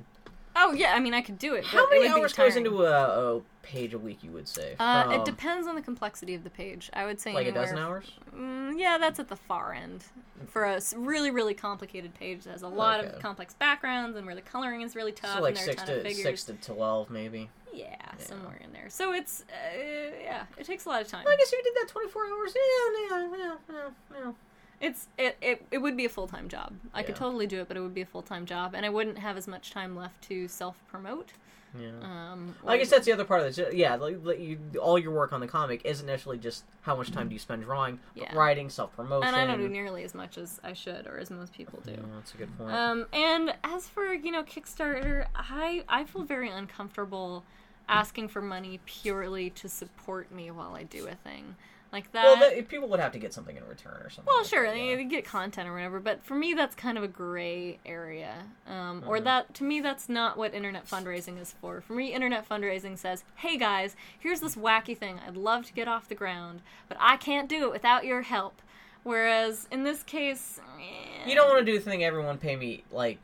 Oh 0.57 0.73
yeah, 0.73 0.95
I 0.95 1.01
mean 1.01 1.15
I 1.15 1.21
could 1.21 1.39
do 1.39 1.55
it. 1.55 1.65
How 1.65 1.85
it 1.85 1.91
many 1.91 2.09
be 2.09 2.09
hours 2.09 2.33
goes 2.33 2.57
into 2.57 2.85
a, 2.85 3.37
a 3.37 3.41
page 3.63 3.95
a 3.95 3.99
week? 3.99 4.23
You 4.23 4.33
would 4.33 4.49
say. 4.49 4.75
Uh, 4.79 5.05
From, 5.05 5.13
it 5.13 5.25
depends 5.25 5.69
on 5.69 5.75
the 5.77 5.83
complexity 5.83 6.35
of 6.35 6.43
the 6.45 6.51
page. 6.51 6.91
I 6.93 7.05
would 7.05 7.21
say 7.21 7.33
Like 7.33 7.47
a 7.47 7.49
anywhere 7.51 7.65
dozen 7.65 7.79
hours. 7.79 8.13
Mm, 8.35 8.79
yeah, 8.79 8.99
that's 8.99 9.21
at 9.21 9.29
the 9.29 9.37
far 9.37 9.73
end. 9.73 10.05
For 10.49 10.65
a 10.65 10.81
really, 10.97 11.31
really 11.31 11.55
complicated 11.55 12.13
page 12.15 12.45
that 12.45 12.51
has 12.51 12.63
a 12.63 12.69
lot 12.69 13.01
Okay. 13.01 13.15
of 13.15 13.23
complex 13.23 13.55
backgrounds 13.55 14.17
and 14.17 14.27
where 14.27 14.35
the 14.35 14.43
coloring 14.43 14.83
is 14.83 14.95
really 14.95 15.13
tough 15.13 15.37
So 15.37 15.41
like 15.43 15.57
and 15.57 15.57
there 15.57 15.65
are 15.65 15.71
a 15.71 15.73
six 15.73 15.83
ton 15.83 15.97
of 15.99 16.05
to 16.05 16.15
six 16.15 16.45
to 16.45 16.53
twelve, 16.55 17.11
maybe. 17.11 17.49
Yeah, 17.73 17.97
somewhere 18.19 18.59
in 18.63 18.73
there. 18.73 18.89
So 18.89 19.13
it's 19.13 19.43
uh, 19.51 19.79
yeah, 20.23 20.45
it 20.59 20.65
takes 20.67 20.85
a 20.87 20.89
lot 20.89 21.03
of 21.03 21.09
time. 21.09 21.25
Well, 21.25 21.35
I 21.35 21.37
guess 21.37 21.53
if 21.53 21.59
you 21.59 21.63
did 21.65 21.75
that 21.83 21.89
twenty 21.89 22.09
four 22.09 22.23
hours, 22.27 22.55
yeah, 22.55 23.17
yeah, 23.19 23.29
yeah, 23.37 23.55
yeah, 23.71 23.89
yeah. 24.25 24.33
It's 24.81 25.09
it, 25.17 25.37
it 25.41 25.67
it 25.71 25.79
would 25.79 25.97
be 25.97 26.05
a 26.05 26.09
full 26.09 26.27
time 26.27 26.49
job. 26.49 26.75
I 26.93 27.03
could 27.03 27.17
totally 27.17 27.47
do 27.47 27.61
it, 27.61 27.69
but 27.69 27.77
it 27.77 27.81
would 27.81 27.95
be 27.95 28.03
a 28.03 28.07
full 28.07 28.23
time 28.23 28.45
job, 28.47 28.75
and 28.75 28.85
I 28.85 28.91
wouldn't 28.91 29.19
have 29.19 29.37
as 29.37 29.49
much 29.49 29.71
time 29.71 29.97
left 29.97 30.23
to 30.29 30.49
self 30.49 30.77
promote. 30.89 31.33
yeah. 31.79 31.91
Um, 32.03 32.55
I 32.67 32.77
guess 32.79 32.91
that's 32.91 33.05
the 33.07 33.13
other 33.13 33.25
part 33.25 33.41
of 33.43 33.55
this. 33.55 33.75
Yeah, 33.75 33.97
like, 33.97 34.19
like 34.25 34.39
you, 34.41 34.59
all 34.81 34.99
your 34.99 35.13
work 35.13 35.33
on 35.33 35.41
the 35.41 35.47
comic 35.47 35.83
isn't 35.85 36.07
necessarily 36.07 36.39
just 36.39 36.65
how 36.83 36.95
much 36.97 37.11
time 37.11 37.29
do 37.29 37.35
you 37.35 37.39
spend 37.39 37.63
drawing, 37.65 37.99
but 38.15 38.23
Yeah. 38.25 38.35
writing, 38.35 38.71
self 38.71 38.95
promotion. 38.97 39.27
and 39.29 39.37
I 39.37 39.47
don't 39.47 39.61
do 39.61 39.69
nearly 39.69 40.03
as 40.05 40.15
much 40.15 40.39
as 40.39 40.61
I 40.65 40.73
should 40.75 41.07
or 41.07 41.19
as 41.19 41.31
most 41.31 41.53
people 41.53 41.81
do. 41.85 41.93
Yeah, 41.93 41.99
that's 42.15 42.35
a 42.35 42.37
good 42.39 42.57
point. 42.59 42.73
Um, 42.75 43.07
and 43.13 43.55
as 43.65 43.89
for 43.89 44.13
you 44.13 44.31
know 44.31 44.43
Kickstarter, 44.43 45.27
I 45.35 45.85
I 45.89 46.05
feel 46.05 46.23
very 46.23 46.51
uncomfortable 46.51 47.45
asking 47.89 48.29
for 48.29 48.43
money 48.43 48.81
purely 48.85 49.49
to 49.51 49.69
support 49.69 50.33
me 50.33 50.51
while 50.51 50.75
I 50.75 50.83
do 50.83 51.07
a 51.07 51.15
thing 51.15 51.55
like 51.97 52.13
that. 52.13 52.25
well, 52.25 52.51
the, 52.55 52.63
people 52.63 52.89
would 52.89 53.01
have 53.01 53.13
to 53.13 53.19
get 53.19 53.33
something 53.33 53.57
in 53.57 53.67
return 53.67 53.95
or 54.03 54.11
something. 54.11 54.25
well, 54.27 54.39
like 54.43 54.47
sure, 54.47 54.67
that, 54.67 54.75
they, 54.75 54.91
yeah. 54.91 54.97
they 54.97 55.05
get 55.05 55.25
content 55.25 55.69
or 55.69 55.73
whatever, 55.73 55.99
but 55.99 56.23
for 56.23 56.35
me, 56.35 56.53
that's 56.55 56.75
kind 56.75 56.99
of 56.99 57.05
a 57.05 57.09
gray 57.09 57.79
area. 57.87 58.35
Um, 58.69 59.03
Or 59.07 59.19
Mhm. 59.19 59.25
that, 59.25 59.55
to 59.55 59.65
me, 59.65 59.81
that's 59.81 60.09
not 60.09 60.37
what 60.37 60.55
internet 60.55 60.87
fundraising 60.87 61.41
is 61.41 61.55
for. 61.61 61.81
For 61.81 61.95
me, 61.95 62.13
internet 62.13 62.49
fundraising 62.49 62.99
says, 62.99 63.25
hey 63.37 63.57
guys, 63.57 63.97
here's 64.19 64.41
this 64.41 64.55
wacky 64.57 64.97
thing 64.97 65.19
I'd 65.27 65.37
love 65.37 65.65
to 65.67 65.73
get 65.73 65.89
off 65.89 66.09
the 66.09 66.15
ground, 66.15 66.61
but 66.89 66.99
I 67.01 67.17
can't 67.17 67.49
do 67.49 67.65
it 67.65 67.73
without 67.73 68.05
your 68.05 68.23
help. 68.23 68.61
Whereas 69.03 69.69
in 69.71 69.85
this 69.85 70.03
case, 70.03 70.61
eh, 70.81 71.29
You 71.29 71.35
don't 71.37 71.49
want 71.49 71.65
to 71.65 71.73
do 71.73 71.79
the 71.79 71.85
thing. 71.85 72.03
Everyone 72.05 72.39
pay 72.39 72.57
me 72.57 72.83
like 72.91 73.19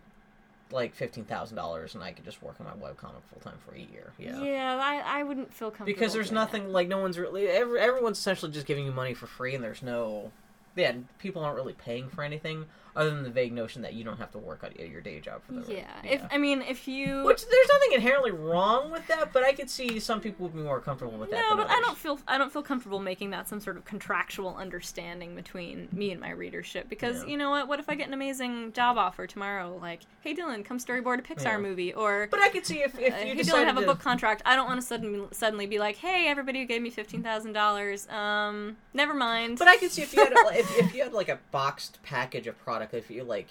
like 0.73 0.95
fifteen 0.95 1.25
thousand 1.25 1.57
dollars, 1.57 1.95
and 1.95 2.03
I 2.03 2.13
could 2.13 2.25
just 2.25 2.43
work 2.43 2.57
on 2.61 2.67
my 2.67 2.73
webcomic 2.73 3.23
full 3.31 3.41
time 3.43 3.59
for 3.67 3.75
a 3.75 3.79
year. 3.79 4.13
Yeah. 4.19 4.41
Yeah, 4.41 4.81
I, 4.83 5.21
I 5.21 5.23
wouldn't 5.23 5.53
feel 5.53 5.71
comfortable. 5.71 5.87
Because 5.87 6.13
there's 6.13 6.33
nothing 6.33 6.65
that. 6.65 6.73
like 6.73 6.89
no 6.89 6.99
one's 6.99 7.19
really 7.19 7.47
every, 7.49 7.81
everyone's 7.81 8.19
essentially 8.19 8.53
just 8.53 8.67
giving 8.67 8.85
you 8.85 8.93
money 8.93 9.15
for 9.15 9.27
free, 9.27 9.55
and 9.55 9.63
there's 9.63 9.83
no 9.83 10.33
yeah 10.75 10.93
people 11.19 11.45
aren't 11.45 11.57
really 11.57 11.75
paying 11.75 12.09
for 12.09 12.25
anything 12.25 12.65
other 12.95 13.11
than 13.11 13.23
the 13.23 13.31
vague 13.31 13.53
notion 13.53 13.83
that 13.83 13.95
you 13.95 14.05
don't 14.05 14.19
have 14.19 14.31
to 14.33 14.39
work 14.39 14.63
at 14.65 14.79
your 14.79 15.01
day 15.01 15.19
job 15.21 15.43
for 15.45 15.53
the 15.53 15.73
Yeah. 15.73 15.91
If 16.05 16.23
I 16.31 16.39
mean, 16.39 16.63
if 16.63 16.87
you 16.87 17.23
Which 17.25 17.43
there's 17.49 17.69
nothing 17.69 17.93
inherently 17.95 18.31
wrong 18.33 18.91
with 18.91 19.07
that, 19.09 19.33
but 19.33 19.43
I 19.45 19.53
could 19.53 19.71
see 19.71 19.99
some 20.01 20.21
people 20.21 20.45
would 20.47 20.55
be 20.55 20.63
more 20.63 20.81
comfortable 20.81 21.17
with 21.19 21.31
that. 21.31 21.47
no, 21.51 21.57
but 21.57 21.71
I 21.71 21.81
don't 21.81 21.97
feel 21.97 22.19
I 22.29 22.37
don't 22.39 22.53
feel 22.53 22.63
comfortable 22.63 23.01
making 23.01 23.31
that 23.31 23.49
some 23.49 23.61
sort 23.61 23.77
of 23.77 23.85
contractual 23.85 24.55
understanding 24.57 25.35
between 25.35 25.89
me 25.93 26.11
and 26.13 26.21
my 26.21 26.31
readership 26.31 26.89
because 26.89 27.23
Yeah. 27.23 27.31
you 27.31 27.37
know 27.39 27.51
what? 27.51 27.69
What 27.69 27.81
if 27.81 27.89
I 27.89 27.95
get 27.95 28.09
an 28.09 28.15
amazing 28.15 28.73
job 28.73 28.99
offer 28.99 29.27
tomorrow? 29.27 29.79
Like, 29.81 30.01
hey 30.21 30.35
Dylan, 30.35 30.65
come 30.65 30.79
storyboard 30.79 31.19
a 31.19 31.23
Pixar 31.23 31.45
Yeah. 31.45 31.59
movie, 31.59 31.93
or 31.95 32.29
But 32.31 32.41
I 32.41 32.49
could 32.51 32.67
see 32.67 32.81
if 32.83 32.99
if 32.99 33.15
uh, 33.15 33.17
you 33.19 33.35
hey 33.35 33.43
Dylan, 33.43 33.65
have 33.65 33.79
a 33.79 33.83
book 33.83 34.01
contract. 34.01 34.43
I 34.45 34.55
don't 34.57 34.67
want 34.67 34.81
to 34.81 34.87
suddenly 34.87 35.29
suddenly 35.33 35.67
be 35.67 35.79
like, 35.79 35.97
hey, 35.97 36.27
everybody 36.29 36.61
who 36.61 36.67
gave 36.67 36.83
me 36.83 36.91
fifteen 36.91 37.23
thousand 37.23 37.53
dollars, 37.55 38.09
um, 38.09 38.77
never 38.93 39.15
mind. 39.15 39.59
But 39.59 39.69
I 39.69 39.77
could 39.79 39.91
see 39.91 40.03
if 40.03 40.13
you 40.15 40.23
had 40.23 40.33
a, 40.33 40.59
if, 40.59 40.79
if 40.79 40.95
you 40.95 41.03
had 41.05 41.13
like 41.13 41.29
a 41.29 41.39
boxed 41.51 41.99
package 42.03 42.47
of 42.47 42.59
product, 42.87 43.11
if 43.11 43.15
you 43.15 43.25
like, 43.25 43.49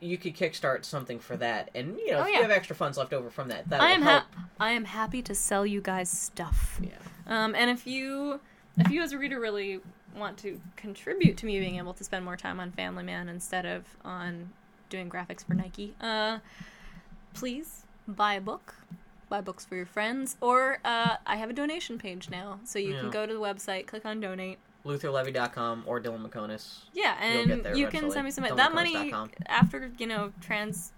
you 0.00 0.18
could 0.18 0.34
kickstart 0.34 0.84
something 0.84 1.18
for 1.18 1.36
that, 1.36 1.70
and 1.74 1.96
you 1.98 2.10
know 2.10 2.18
Oh, 2.18 2.22
if 2.22 2.28
yeah. 2.30 2.36
you 2.36 2.42
have 2.42 2.50
extra 2.50 2.74
funds 2.74 2.98
left 2.98 3.12
over 3.12 3.30
from 3.30 3.48
that, 3.48 3.68
that 3.68 3.80
I 3.80 3.90
am 3.90 4.02
help. 4.02 4.24
ha- 4.34 4.44
I 4.58 4.72
am 4.72 4.84
happy 4.84 5.22
to 5.22 5.34
sell 5.34 5.64
you 5.64 5.80
guys 5.80 6.08
stuff. 6.10 6.80
yeah. 6.82 6.90
Um, 7.26 7.54
and 7.54 7.70
if 7.70 7.86
you, 7.86 8.40
if 8.78 8.90
you 8.90 9.00
as 9.02 9.12
a 9.12 9.18
reader 9.18 9.38
really 9.38 9.80
want 10.16 10.36
to 10.38 10.60
contribute 10.76 11.36
to 11.38 11.46
me 11.46 11.58
being 11.60 11.76
able 11.76 11.94
to 11.94 12.04
spend 12.04 12.24
more 12.24 12.36
time 12.36 12.58
on 12.60 12.72
Family 12.72 13.04
Man 13.04 13.28
instead 13.28 13.64
of 13.64 13.84
on 14.04 14.50
doing 14.90 15.08
graphics 15.08 15.44
for 15.46 15.54
Nike, 15.54 15.94
uh, 16.00 16.38
please 17.32 17.84
buy 18.08 18.34
a 18.34 18.40
book, 18.40 18.74
buy 19.28 19.40
books 19.40 19.64
for 19.64 19.76
your 19.76 19.86
friends, 19.86 20.36
or 20.40 20.78
uh, 20.84 21.16
I 21.26 21.36
have 21.36 21.48
a 21.48 21.52
donation 21.52 21.96
page 21.96 22.28
now, 22.28 22.58
so 22.64 22.80
you 22.80 22.94
Yeah. 22.94 23.00
can 23.02 23.10
go 23.10 23.24
to 23.24 23.32
the 23.32 23.38
website, 23.40 23.86
click 23.86 24.04
on 24.04 24.18
donate. 24.18 24.58
LutherLevy.com 24.84 25.84
or 25.86 26.00
Dylan 26.00 26.28
Meconis. 26.28 26.80
Yeah, 26.92 27.16
and 27.22 27.76
you 27.76 27.88
can 27.88 28.10
send 28.10 28.24
me 28.24 28.30
some. 28.30 28.44
Don't 28.44 28.56
That 28.56 28.74
money 28.74 29.12
after 29.46 29.90
you 29.98 30.06
know 30.06 30.32
trans 30.40 30.92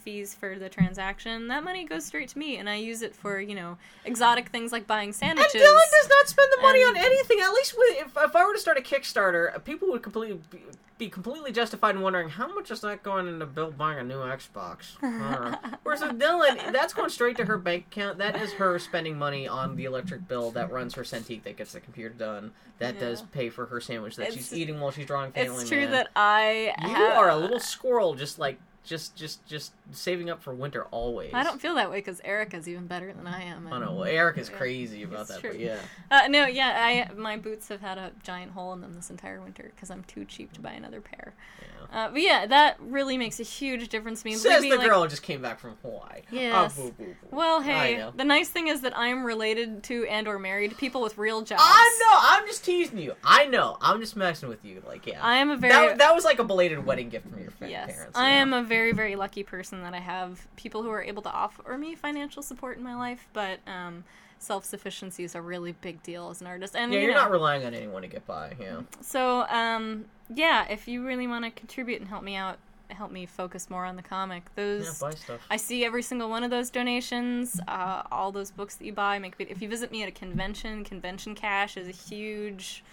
fees 0.00 0.34
for 0.34 0.58
the 0.58 0.68
transaction, 0.68 1.48
that 1.48 1.62
money 1.64 1.84
goes 1.84 2.04
straight 2.04 2.28
to 2.30 2.38
me, 2.38 2.56
and 2.56 2.68
I 2.68 2.76
use 2.76 3.02
it 3.02 3.14
for 3.14 3.40
you 3.40 3.54
know 3.54 3.78
exotic 4.04 4.48
things 4.48 4.72
like 4.72 4.86
buying 4.86 5.12
sandwiches. 5.12 5.54
And. 5.54 5.62
Dylan 5.64 5.90
does 6.00 6.08
not 6.08 6.28
spend 6.28 6.48
the 6.56 6.62
money 6.62 6.82
And- 6.82 6.96
on 6.96 7.04
anything. 7.04 7.40
At 7.40 7.50
least 7.52 7.74
with, 7.76 7.96
if, 8.06 8.16
if 8.16 8.36
I 8.36 8.46
were 8.46 8.52
to 8.52 8.58
start 8.58 8.78
a 8.78 8.80
Kickstarter, 8.82 9.62
people 9.64 9.88
would 9.88 10.02
completely 10.02 10.40
be, 10.50 10.60
be 10.98 11.08
completely 11.08 11.50
justified 11.52 11.94
in 11.96 12.00
wondering 12.00 12.28
how 12.28 12.52
much 12.54 12.70
is 12.70 12.80
that 12.82 13.02
going 13.02 13.26
into 13.26 13.46
Bill 13.46 13.70
buying 13.72 13.98
a 13.98 14.02
new 14.04 14.18
Xbox. 14.18 14.96
Whereas 15.82 16.00
with 16.02 16.18
Dylan, 16.20 16.72
that's 16.72 16.94
going 16.94 17.10
straight 17.10 17.36
to 17.38 17.44
her 17.46 17.58
bank 17.58 17.86
account. 17.90 18.18
That 18.18 18.40
is 18.40 18.52
her 18.54 18.78
spending 18.78 19.18
money 19.18 19.48
on 19.48 19.76
the 19.76 19.84
electric 19.84 20.28
bill 20.28 20.50
that 20.52 20.70
runs 20.70 20.94
her 20.94 21.02
Cintiq 21.02 21.42
that 21.44 21.56
gets 21.56 21.72
the 21.72 21.80
computer 21.80 22.10
done. 22.14 22.52
That 22.78 22.98
does 22.98 23.22
pay 23.22 23.48
for 23.48 23.66
her 23.66 23.80
sandwich 23.80 24.16
that 24.16 24.28
It's- 24.28 24.34
she's 24.38 24.52
eating 24.52 24.80
while 24.80 24.90
she's 24.90 25.06
drawing 25.06 25.30
Family 25.32 25.60
it's 25.60 25.68
true 25.68 25.82
Man. 25.82 25.90
that 25.92 26.08
I 26.16 26.74
you 26.82 26.88
have, 26.88 27.16
are 27.16 27.30
a 27.30 27.36
little 27.36 27.60
squirrel, 27.60 28.14
just 28.14 28.38
like 28.40 28.58
just 28.84 29.14
just 29.16 29.44
just 29.46 29.72
saving 29.92 30.28
up 30.30 30.42
for 30.42 30.54
winter 30.54 30.84
always. 30.90 31.30
I 31.34 31.42
don't 31.44 31.60
feel 31.60 31.74
that 31.76 31.90
way 31.90 31.98
because 31.98 32.20
Erica's 32.24 32.68
even 32.68 32.86
better 32.86 33.12
than 33.12 33.26
I 33.26 33.42
am. 33.44 33.72
I 33.72 33.78
know. 33.78 33.92
Well, 33.94 34.04
Eric 34.04 34.38
is 34.38 34.48
Yeah, 34.50 34.56
crazy 34.56 35.02
about 35.04 35.28
that, 35.28 35.40
true. 35.40 35.50
but 35.50 35.60
yeah. 35.60 35.78
Uh, 36.10 36.26
no, 36.28 36.46
yeah, 36.46 37.08
I 37.10 37.14
my 37.14 37.36
boots 37.36 37.68
have 37.68 37.80
had 37.80 37.98
a 37.98 38.12
giant 38.22 38.52
hole 38.52 38.72
in 38.72 38.80
them 38.80 38.94
this 38.94 39.10
entire 39.10 39.40
winter 39.40 39.70
because 39.74 39.90
I'm 39.90 40.02
too 40.04 40.24
cheap 40.24 40.52
to 40.54 40.60
buy 40.60 40.72
another 40.72 41.00
pair. 41.00 41.34
yeah. 41.60 41.66
Uh, 41.92 42.08
but 42.10 42.20
yeah, 42.20 42.46
that 42.46 42.76
really 42.80 43.16
makes 43.16 43.40
a 43.40 43.42
huge 43.42 43.88
difference 43.88 44.22
to 44.22 44.28
me. 44.28 44.34
Says 44.34 44.62
the 44.62 44.70
like- 44.70 44.86
girl 44.86 45.06
just 45.06 45.22
came 45.22 45.42
back 45.42 45.58
from 45.58 45.76
Hawaii. 45.82 46.22
Yes. 46.30 46.76
Oh, 46.78 46.84
boo, 46.84 46.92
boo, 46.92 47.04
boo. 47.04 47.36
Well, 47.36 47.60
hey, 47.60 48.08
the 48.14 48.24
nice 48.24 48.48
thing 48.48 48.68
is 48.68 48.82
that 48.82 48.96
I'm 48.96 49.24
related 49.24 49.82
to 49.84 50.06
and 50.06 50.28
or 50.28 50.38
married 50.38 50.70
to 50.70 50.76
people 50.76 51.00
with 51.00 51.18
real 51.18 51.42
jobs. 51.42 51.62
I 51.64 51.98
know. 52.00 52.18
I'm 52.36 52.46
just 52.46 52.64
teasing 52.64 52.98
you. 52.98 53.14
I 53.24 53.46
know. 53.46 53.76
I'm 53.80 54.00
just 54.00 54.16
messing 54.16 54.48
with 54.48 54.64
you. 54.64 54.82
Like, 54.86 55.06
yeah. 55.06 55.24
I 55.24 55.36
am 55.36 55.50
a 55.50 55.56
very 55.56 55.72
that, 55.72 55.98
that 55.98 56.14
was 56.14 56.24
like 56.24 56.38
a 56.38 56.44
belated 56.44 56.84
wedding 56.84 57.08
gift 57.08 57.28
from 57.28 57.40
your 57.40 57.50
fa- 57.50 57.70
yes, 57.70 57.92
parents. 57.92 58.18
I 58.18 58.30
yeah. 58.30 58.36
am 58.36 58.52
a 58.52 58.62
very 58.62 58.92
very 58.92 59.16
lucky 59.16 59.42
person 59.42 59.82
that 59.82 59.94
I 59.94 60.00
have 60.00 60.46
people 60.56 60.82
who 60.82 60.90
are 60.90 61.02
able 61.02 61.22
to 61.22 61.30
offer 61.30 61.76
me 61.76 61.94
financial 61.94 62.42
support 62.42 62.76
in 62.78 62.84
my 62.84 62.94
life, 62.94 63.28
but 63.32 63.60
um, 63.66 64.04
self 64.42 64.64
sufficiency 64.64 65.24
is 65.24 65.34
a 65.34 65.40
really 65.40 65.72
big 65.72 66.02
deal 66.02 66.28
as 66.30 66.40
an 66.40 66.46
artist. 66.46 66.74
And 66.76 66.92
Yeah, 66.92 66.98
you 66.98 67.06
you're 67.06 67.14
know, 67.14 67.22
not 67.22 67.30
relying 67.30 67.64
on 67.64 67.74
anyone 67.74 68.02
to 68.02 68.08
get 68.08 68.26
by. 68.26 68.54
Yeah. 68.60 68.80
So, 69.00 69.46
um, 69.48 70.06
yeah, 70.34 70.66
if 70.68 70.88
you 70.88 71.06
really 71.06 71.26
want 71.26 71.44
to 71.44 71.50
contribute 71.50 72.00
and 72.00 72.08
help 72.08 72.22
me 72.24 72.34
out, 72.34 72.58
help 72.90 73.10
me 73.10 73.24
focus 73.24 73.70
more 73.70 73.84
on 73.84 73.96
the 73.96 74.02
comic, 74.02 74.42
Yeah, 74.56 74.64
those 74.64 74.98
buy 74.98 75.10
stuff. 75.10 75.40
I 75.50 75.56
see 75.56 75.84
every 75.84 76.02
single 76.02 76.28
one 76.28 76.44
of 76.44 76.50
those 76.50 76.70
donations. 76.70 77.60
Uh, 77.66 78.02
all 78.10 78.32
those 78.32 78.50
books 78.50 78.74
that 78.76 78.84
you 78.84 78.92
buy 78.92 79.18
make. 79.18 79.34
If 79.38 79.62
you 79.62 79.68
visit 79.68 79.90
me 79.90 80.02
at 80.02 80.08
a 80.08 80.12
convention, 80.12 80.84
convention 80.84 81.34
cash 81.34 81.76
is 81.76 81.88
a 81.88 81.92
huge 81.92 82.84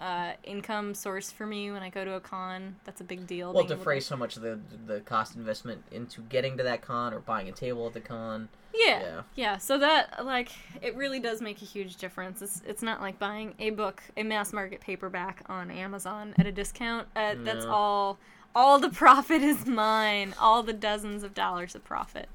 uh, 0.00 0.32
income 0.44 0.94
source 0.94 1.30
for 1.30 1.46
me 1.46 1.70
when 1.70 1.82
I 1.82 1.88
go 1.90 2.04
to 2.04 2.14
a 2.14 2.20
con. 2.20 2.76
That's 2.84 3.00
a 3.00 3.04
big 3.04 3.26
deal. 3.26 3.52
Well, 3.52 3.64
defray 3.64 4.00
so 4.00 4.16
much 4.16 4.36
of 4.36 4.42
the 4.42 4.58
the 4.86 5.00
cost 5.00 5.36
investment 5.36 5.84
into 5.90 6.20
getting 6.22 6.56
to 6.58 6.62
that 6.64 6.82
con 6.82 7.14
or 7.14 7.20
buying 7.20 7.48
a 7.48 7.52
table 7.52 7.86
at 7.86 7.94
the 7.94 8.00
con. 8.00 8.48
Yeah, 8.74 9.00
Yeah. 9.00 9.22
yeah. 9.34 9.58
So 9.58 9.78
that 9.78 10.24
like 10.26 10.50
it 10.82 10.94
really 10.96 11.18
does 11.20 11.40
make 11.40 11.62
a 11.62 11.64
huge 11.64 11.96
difference. 11.96 12.42
It's 12.42 12.62
it's 12.66 12.82
not 12.82 13.00
like 13.00 13.18
buying 13.18 13.54
a 13.58 13.70
book, 13.70 14.02
a 14.16 14.22
mass 14.22 14.52
market 14.52 14.80
paperback 14.80 15.42
on 15.46 15.70
Amazon 15.70 16.34
at 16.38 16.46
a 16.46 16.52
discount. 16.52 17.08
Uh, 17.16 17.34
That's 17.38 17.64
all. 17.64 18.18
All 18.54 18.78
the 18.78 18.90
profit 19.04 19.42
is 19.42 19.66
mine. 19.66 20.34
All 20.40 20.62
the 20.62 20.72
dozens 20.72 21.22
of 21.22 21.32
dollars 21.34 21.74
of 21.74 21.84
profit. 21.84 22.28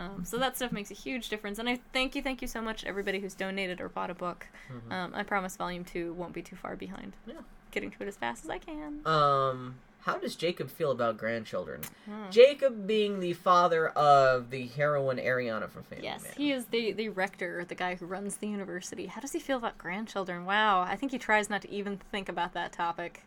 Um, 0.00 0.24
so 0.24 0.38
that 0.38 0.56
stuff 0.56 0.72
makes 0.72 0.90
a 0.90 0.94
huge 0.94 1.28
difference. 1.28 1.58
And 1.58 1.68
I 1.68 1.78
thank 1.92 2.14
you, 2.14 2.22
thank 2.22 2.40
you 2.42 2.48
so 2.48 2.62
much, 2.62 2.84
everybody 2.84 3.20
who's 3.20 3.34
donated 3.34 3.80
or 3.80 3.88
bought 3.88 4.10
a 4.10 4.14
book. 4.14 4.46
Um, 4.90 5.12
I 5.14 5.22
promise 5.22 5.56
Volume 5.56 5.84
Two 5.84 6.12
won't 6.14 6.32
be 6.32 6.42
too 6.42 6.56
far 6.56 6.76
behind. 6.76 7.12
Mm-hmm. 7.22 7.30
Yeah. 7.30 7.42
Getting 7.70 7.90
to 7.92 8.02
it 8.02 8.08
as 8.08 8.16
fast 8.16 8.44
as 8.44 8.50
I 8.50 8.58
can. 8.58 9.00
Um, 9.04 9.76
how 10.00 10.16
does 10.16 10.34
Jacob 10.34 10.70
feel 10.70 10.90
about 10.90 11.18
grandchildren? 11.18 11.82
Hmm. 12.06 12.30
Jacob 12.30 12.86
being 12.86 13.20
the 13.20 13.34
father 13.34 13.88
of 13.90 14.50
the 14.50 14.66
heroine 14.68 15.18
Ariana 15.18 15.68
from 15.68 15.82
Family 15.84 16.04
Yes, 16.04 16.22
Man. 16.22 16.32
he 16.36 16.52
is 16.52 16.66
the, 16.66 16.92
the 16.92 17.10
rector, 17.10 17.64
the 17.66 17.74
guy 17.74 17.96
who 17.96 18.06
runs 18.06 18.38
the 18.38 18.48
university. 18.48 19.06
How 19.06 19.20
does 19.20 19.32
he 19.32 19.38
feel 19.38 19.58
about 19.58 19.76
grandchildren? 19.76 20.46
Wow, 20.46 20.80
I 20.80 20.96
think 20.96 21.12
he 21.12 21.18
tries 21.18 21.50
not 21.50 21.62
to 21.62 21.70
even 21.70 21.98
think 22.10 22.28
about 22.28 22.54
that 22.54 22.72
topic. 22.72 23.24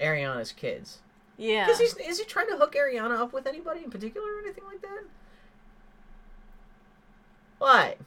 Ariana's 0.00 0.50
kids. 0.50 0.98
Yeah. 1.36 1.66
Because 1.66 1.94
is 1.96 2.18
he 2.18 2.24
trying 2.24 2.48
to 2.48 2.56
hook 2.56 2.74
Ariana 2.74 3.18
up 3.20 3.32
with 3.32 3.46
anybody 3.46 3.84
in 3.84 3.90
particular 3.90 4.26
or 4.34 4.38
anything 4.40 4.64
like 4.64 4.80
that? 4.80 5.02
What? 7.58 7.98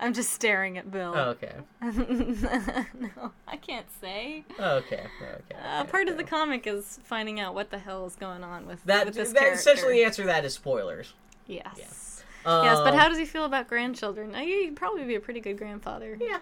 I'm 0.00 0.12
just 0.12 0.32
staring 0.32 0.76
at 0.76 0.90
Bill. 0.90 1.14
Oh, 1.16 1.30
okay. 1.30 1.54
no, 1.82 3.32
I 3.46 3.56
can't 3.56 3.86
say. 4.00 4.44
Okay. 4.58 5.06
Okay. 5.22 5.54
Uh, 5.54 5.80
okay, 5.82 5.90
part 5.90 6.08
of 6.08 6.16
the 6.16 6.24
comic 6.24 6.66
is 6.66 6.98
finding 7.04 7.38
out 7.40 7.54
what 7.54 7.70
the 7.70 7.78
hell 7.78 8.04
is 8.06 8.16
going 8.16 8.42
on 8.42 8.66
with, 8.66 8.82
that 8.84 9.06
with 9.06 9.14
this 9.14 9.32
that 9.32 9.38
character. 9.38 9.58
essentially 9.58 9.92
the 9.94 10.04
answer 10.04 10.22
to 10.22 10.26
that 10.26 10.44
is 10.44 10.54
spoilers. 10.54 11.14
Yes. 11.46 12.24
Um, 12.44 12.64
Yes, 12.64 12.80
but 12.80 12.94
how 12.94 13.08
does 13.08 13.18
he 13.18 13.24
feel 13.24 13.44
about 13.44 13.68
grandchildren? 13.68 14.34
Uh, 14.34 14.40
He'd 14.40 14.76
probably 14.76 15.04
be 15.04 15.14
a 15.14 15.20
pretty 15.20 15.40
good 15.40 15.56
grandfather. 15.58 16.18
Yeah. 16.20 16.38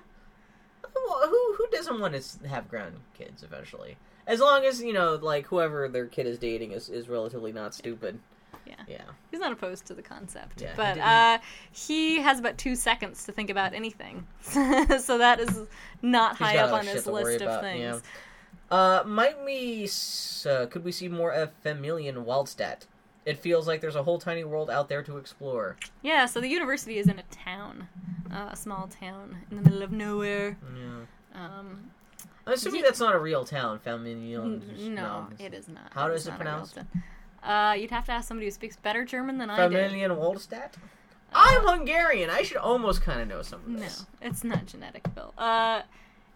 Well, 0.94 1.28
who 1.28 1.55
who 1.57 1.66
doesn't 1.70 2.01
want 2.01 2.15
to 2.20 2.49
have 2.49 2.70
grandkids 2.70 3.43
eventually? 3.44 3.97
As 4.27 4.40
long 4.40 4.65
as 4.65 4.82
you 4.82 4.93
know, 4.93 5.15
like 5.15 5.47
whoever 5.47 5.89
their 5.89 6.07
kid 6.07 6.27
is 6.27 6.39
dating 6.39 6.73
is, 6.73 6.89
is 6.89 7.09
relatively 7.09 7.53
not 7.53 7.74
stupid. 7.74 8.19
Yeah. 8.66 8.74
Yeah. 8.89 9.02
He's 9.30 9.40
not 9.40 9.52
opposed 9.52 9.86
to 9.86 9.94
the 9.94 10.02
concept. 10.02 10.60
Yeah, 10.62 10.72
but 10.76 10.94
didn't- 10.94 11.06
uh, 11.09 11.39
he 11.72 12.20
has 12.20 12.39
about 12.39 12.59
two 12.59 12.74
seconds 12.76 13.24
to 13.24 13.32
think 13.32 13.51
about 13.51 13.74
anything. 13.74 14.26
so 14.43 15.18
that 15.18 15.40
is 15.40 15.60
not 16.02 16.36
He's 16.39 16.47
high 16.47 16.56
up 16.59 16.72
on 16.72 16.86
his 16.86 17.06
list 17.06 17.36
of 17.36 17.48
about, 17.48 17.60
things. 17.62 17.80
yeah. 17.80 17.98
Uh, 18.70 19.02
might 19.05 19.43
we? 19.44 19.89
Uh, 20.48 20.66
could 20.66 20.84
we 20.84 20.93
see 20.93 21.09
more 21.09 21.32
of 21.32 21.51
Familienwaldstadt? 21.62 22.86
It 23.24 23.39
feels 23.39 23.68
like 23.68 23.80
there's 23.80 23.94
a 23.97 24.02
whole 24.02 24.18
tiny 24.18 24.43
world 24.44 24.68
out 24.70 24.89
there 24.89 25.02
to 25.05 25.16
explore. 25.16 25.76
Yeah, 26.02 26.26
so 26.26 26.40
the 26.40 26.48
university 26.48 26.98
is 26.98 27.06
in 27.06 27.18
a 27.18 27.22
town, 27.30 27.86
uh, 28.32 28.48
a 28.51 28.56
small 28.56 28.89
town 28.89 29.36
in 29.51 29.59
the 29.59 29.62
middle 29.62 29.82
of 29.82 29.93
nowhere. 29.93 30.56
Yeah. 30.74 31.40
Um, 31.40 31.90
I'm 32.47 32.55
assuming 32.55 32.80
Ye- 32.80 32.86
that's 32.86 32.98
not 32.98 33.14
a 33.14 33.18
real 33.18 33.44
town. 33.44 33.78
Familien. 33.86 34.60
n- 34.76 34.94
no, 34.97 35.28
it 35.39 35.55
is 35.55 35.68
not. 35.68 35.93
How 35.93 36.09
It 36.09 36.14
is 36.14 36.22
is 36.22 36.28
it 36.28 36.34
pronounced? 36.36 36.78
Uh, 37.43 37.74
you'd 37.78 37.90
have 37.90 38.05
to 38.06 38.12
ask 38.12 38.28
somebody 38.28 38.47
who 38.47 38.51
speaks 38.51 38.77
better 38.77 39.05
German 39.05 39.39
than 39.39 39.51
I 39.51 39.69
do. 39.69 39.74
Waldstadt. 40.16 40.74
I'm 41.35 41.66
Hungarian. 41.66 42.31
I 42.31 42.43
should 42.43 42.59
almost 42.59 43.02
kind 43.02 43.20
of 43.20 43.28
know 43.28 43.43
some 43.43 43.60
of 43.66 43.81
this. 43.81 44.06
No, 44.20 44.28
it's 44.28 44.44
not 44.44 44.66
genetic, 44.66 45.02
Bill. 45.14 45.32
Uh, 45.39 45.82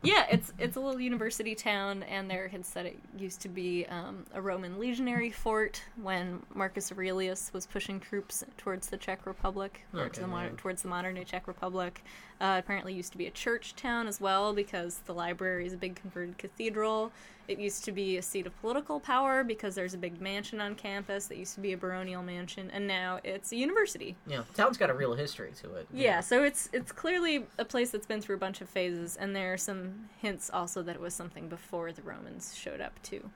yeah, 0.02 0.26
it's 0.30 0.52
it's 0.58 0.76
a 0.76 0.80
little 0.80 1.00
university 1.00 1.54
town, 1.54 2.02
and 2.04 2.30
there 2.30 2.48
had 2.48 2.64
said 2.64 2.86
it 2.86 2.98
used 3.18 3.40
to 3.42 3.48
be 3.48 3.86
um, 3.86 4.24
a 4.34 4.40
Roman 4.40 4.78
legionary 4.78 5.30
fort 5.30 5.82
when 6.00 6.42
Marcus 6.54 6.92
Aurelius 6.92 7.50
was 7.52 7.66
pushing 7.66 7.98
troops 7.98 8.44
towards 8.56 8.88
the 8.88 8.96
Czech 8.96 9.26
Republic, 9.26 9.80
or 9.94 10.08
to 10.08 10.20
the 10.20 10.26
modern, 10.26 10.56
towards 10.56 10.82
the 10.82 10.88
modern 10.88 11.14
day 11.16 11.24
Czech 11.24 11.48
Republic. 11.48 12.04
Uh, 12.40 12.56
apparently, 12.58 12.92
used 12.94 13.12
to 13.12 13.18
be 13.18 13.26
a 13.26 13.30
church 13.30 13.74
town 13.74 14.06
as 14.06 14.20
well 14.20 14.52
because 14.52 15.00
the 15.06 15.14
library 15.14 15.66
is 15.66 15.72
a 15.72 15.78
big 15.78 15.96
converted 15.96 16.38
cathedral. 16.38 17.10
It 17.48 17.58
used 17.58 17.84
to 17.84 17.92
be 17.92 18.16
a 18.16 18.22
seat 18.22 18.46
of 18.46 18.60
political 18.60 18.98
power 18.98 19.44
because 19.44 19.74
there's 19.74 19.94
a 19.94 19.98
big 19.98 20.20
mansion 20.20 20.60
on 20.60 20.74
campus 20.74 21.26
that 21.28 21.36
used 21.36 21.54
to 21.54 21.60
be 21.60 21.72
a 21.72 21.76
baronial 21.76 22.22
mansion, 22.22 22.70
and 22.72 22.86
now 22.86 23.20
it's 23.22 23.52
a 23.52 23.56
university. 23.56 24.16
Yeah, 24.26 24.42
town's 24.54 24.76
got 24.76 24.90
a 24.90 24.94
real 24.94 25.14
history 25.14 25.52
to 25.62 25.74
it. 25.76 25.86
Yeah, 25.92 26.20
so 26.20 26.42
it's 26.42 26.68
it's 26.72 26.92
clearly 26.92 27.46
a 27.58 27.64
place 27.64 27.90
that's 27.90 28.06
been 28.06 28.20
through 28.20 28.36
a 28.36 28.38
bunch 28.40 28.60
of 28.60 28.68
phases, 28.68 29.16
and 29.16 29.34
there 29.34 29.52
are 29.52 29.58
some 29.58 30.08
hints 30.20 30.50
also 30.52 30.82
that 30.82 30.96
it 30.96 31.00
was 31.00 31.14
something 31.14 31.48
before 31.48 31.92
the 31.92 32.02
Romans 32.02 32.54
showed 32.56 32.80
up 32.80 33.00
too. 33.02 33.30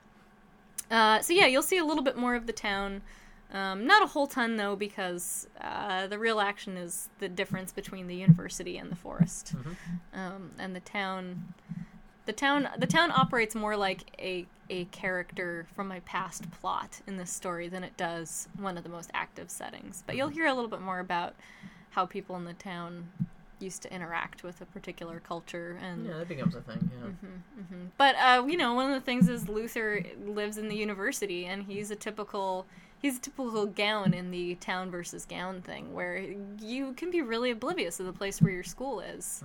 Uh, 0.89 1.21
so 1.21 1.31
yeah, 1.31 1.45
you'll 1.45 1.61
see 1.61 1.77
a 1.77 1.85
little 1.85 2.03
bit 2.03 2.17
more 2.17 2.35
of 2.35 2.47
the 2.47 2.53
town. 2.53 3.01
Um, 3.53 3.85
not 3.85 4.01
a 4.01 4.07
whole 4.07 4.27
ton 4.27 4.57
though, 4.57 4.75
because 4.75 5.47
uh, 5.59 6.07
the 6.07 6.17
real 6.17 6.39
action 6.39 6.77
is 6.77 7.09
the 7.19 7.29
difference 7.29 7.71
between 7.71 8.07
the 8.07 8.15
university 8.15 8.77
and 8.77 8.91
the 8.91 8.95
forest, 8.95 9.55
um, 10.13 10.51
and 10.59 10.75
the 10.75 10.79
town. 10.81 11.53
The 12.25 12.33
town 12.33 12.69
the 12.77 12.87
town 12.87 13.11
operates 13.11 13.55
more 13.55 13.75
like 13.75 14.01
a 14.19 14.45
a 14.69 14.85
character 14.85 15.67
from 15.75 15.87
my 15.87 15.99
past 16.01 16.49
plot 16.51 17.01
in 17.05 17.17
this 17.17 17.29
story 17.29 17.67
than 17.67 17.83
it 17.83 17.97
does 17.97 18.47
one 18.57 18.77
of 18.77 18.83
the 18.83 18.89
most 18.89 19.09
active 19.13 19.49
settings. 19.49 20.03
But 20.05 20.15
you'll 20.15 20.29
hear 20.29 20.45
a 20.45 20.53
little 20.53 20.69
bit 20.69 20.81
more 20.81 20.99
about 20.99 21.35
how 21.91 22.05
people 22.05 22.35
in 22.37 22.45
the 22.45 22.53
town 22.53 23.09
used 23.59 23.81
to 23.83 23.93
interact 23.93 24.43
with 24.43 24.59
a 24.61 24.65
particular 24.65 25.19
culture 25.19 25.77
and 25.83 26.05
Yeah, 26.05 26.17
that 26.17 26.27
becomes 26.27 26.55
a 26.55 26.61
thing. 26.61 26.89
Yeah. 26.99 27.09
Mm-hmm. 27.61 27.85
but 27.97 28.15
uh, 28.15 28.43
you 28.47 28.57
know 28.57 28.73
one 28.73 28.91
of 28.91 28.93
the 28.93 29.05
things 29.05 29.29
is 29.29 29.47
Luther 29.47 30.03
lives 30.25 30.57
in 30.57 30.67
the 30.67 30.75
university 30.75 31.45
and 31.45 31.63
he's 31.63 31.91
a 31.91 31.95
typical 31.95 32.65
he's 33.01 33.17
a 33.17 33.21
typical 33.21 33.65
gown 33.67 34.13
in 34.13 34.31
the 34.31 34.55
town 34.55 34.89
versus 34.89 35.25
gown 35.25 35.61
thing 35.61 35.93
where 35.93 36.17
you 36.59 36.93
can 36.93 37.11
be 37.11 37.21
really 37.21 37.51
oblivious 37.51 37.99
of 37.99 38.05
the 38.07 38.13
place 38.13 38.41
where 38.41 38.51
your 38.53 38.63
school 38.63 38.99
is 38.99 39.43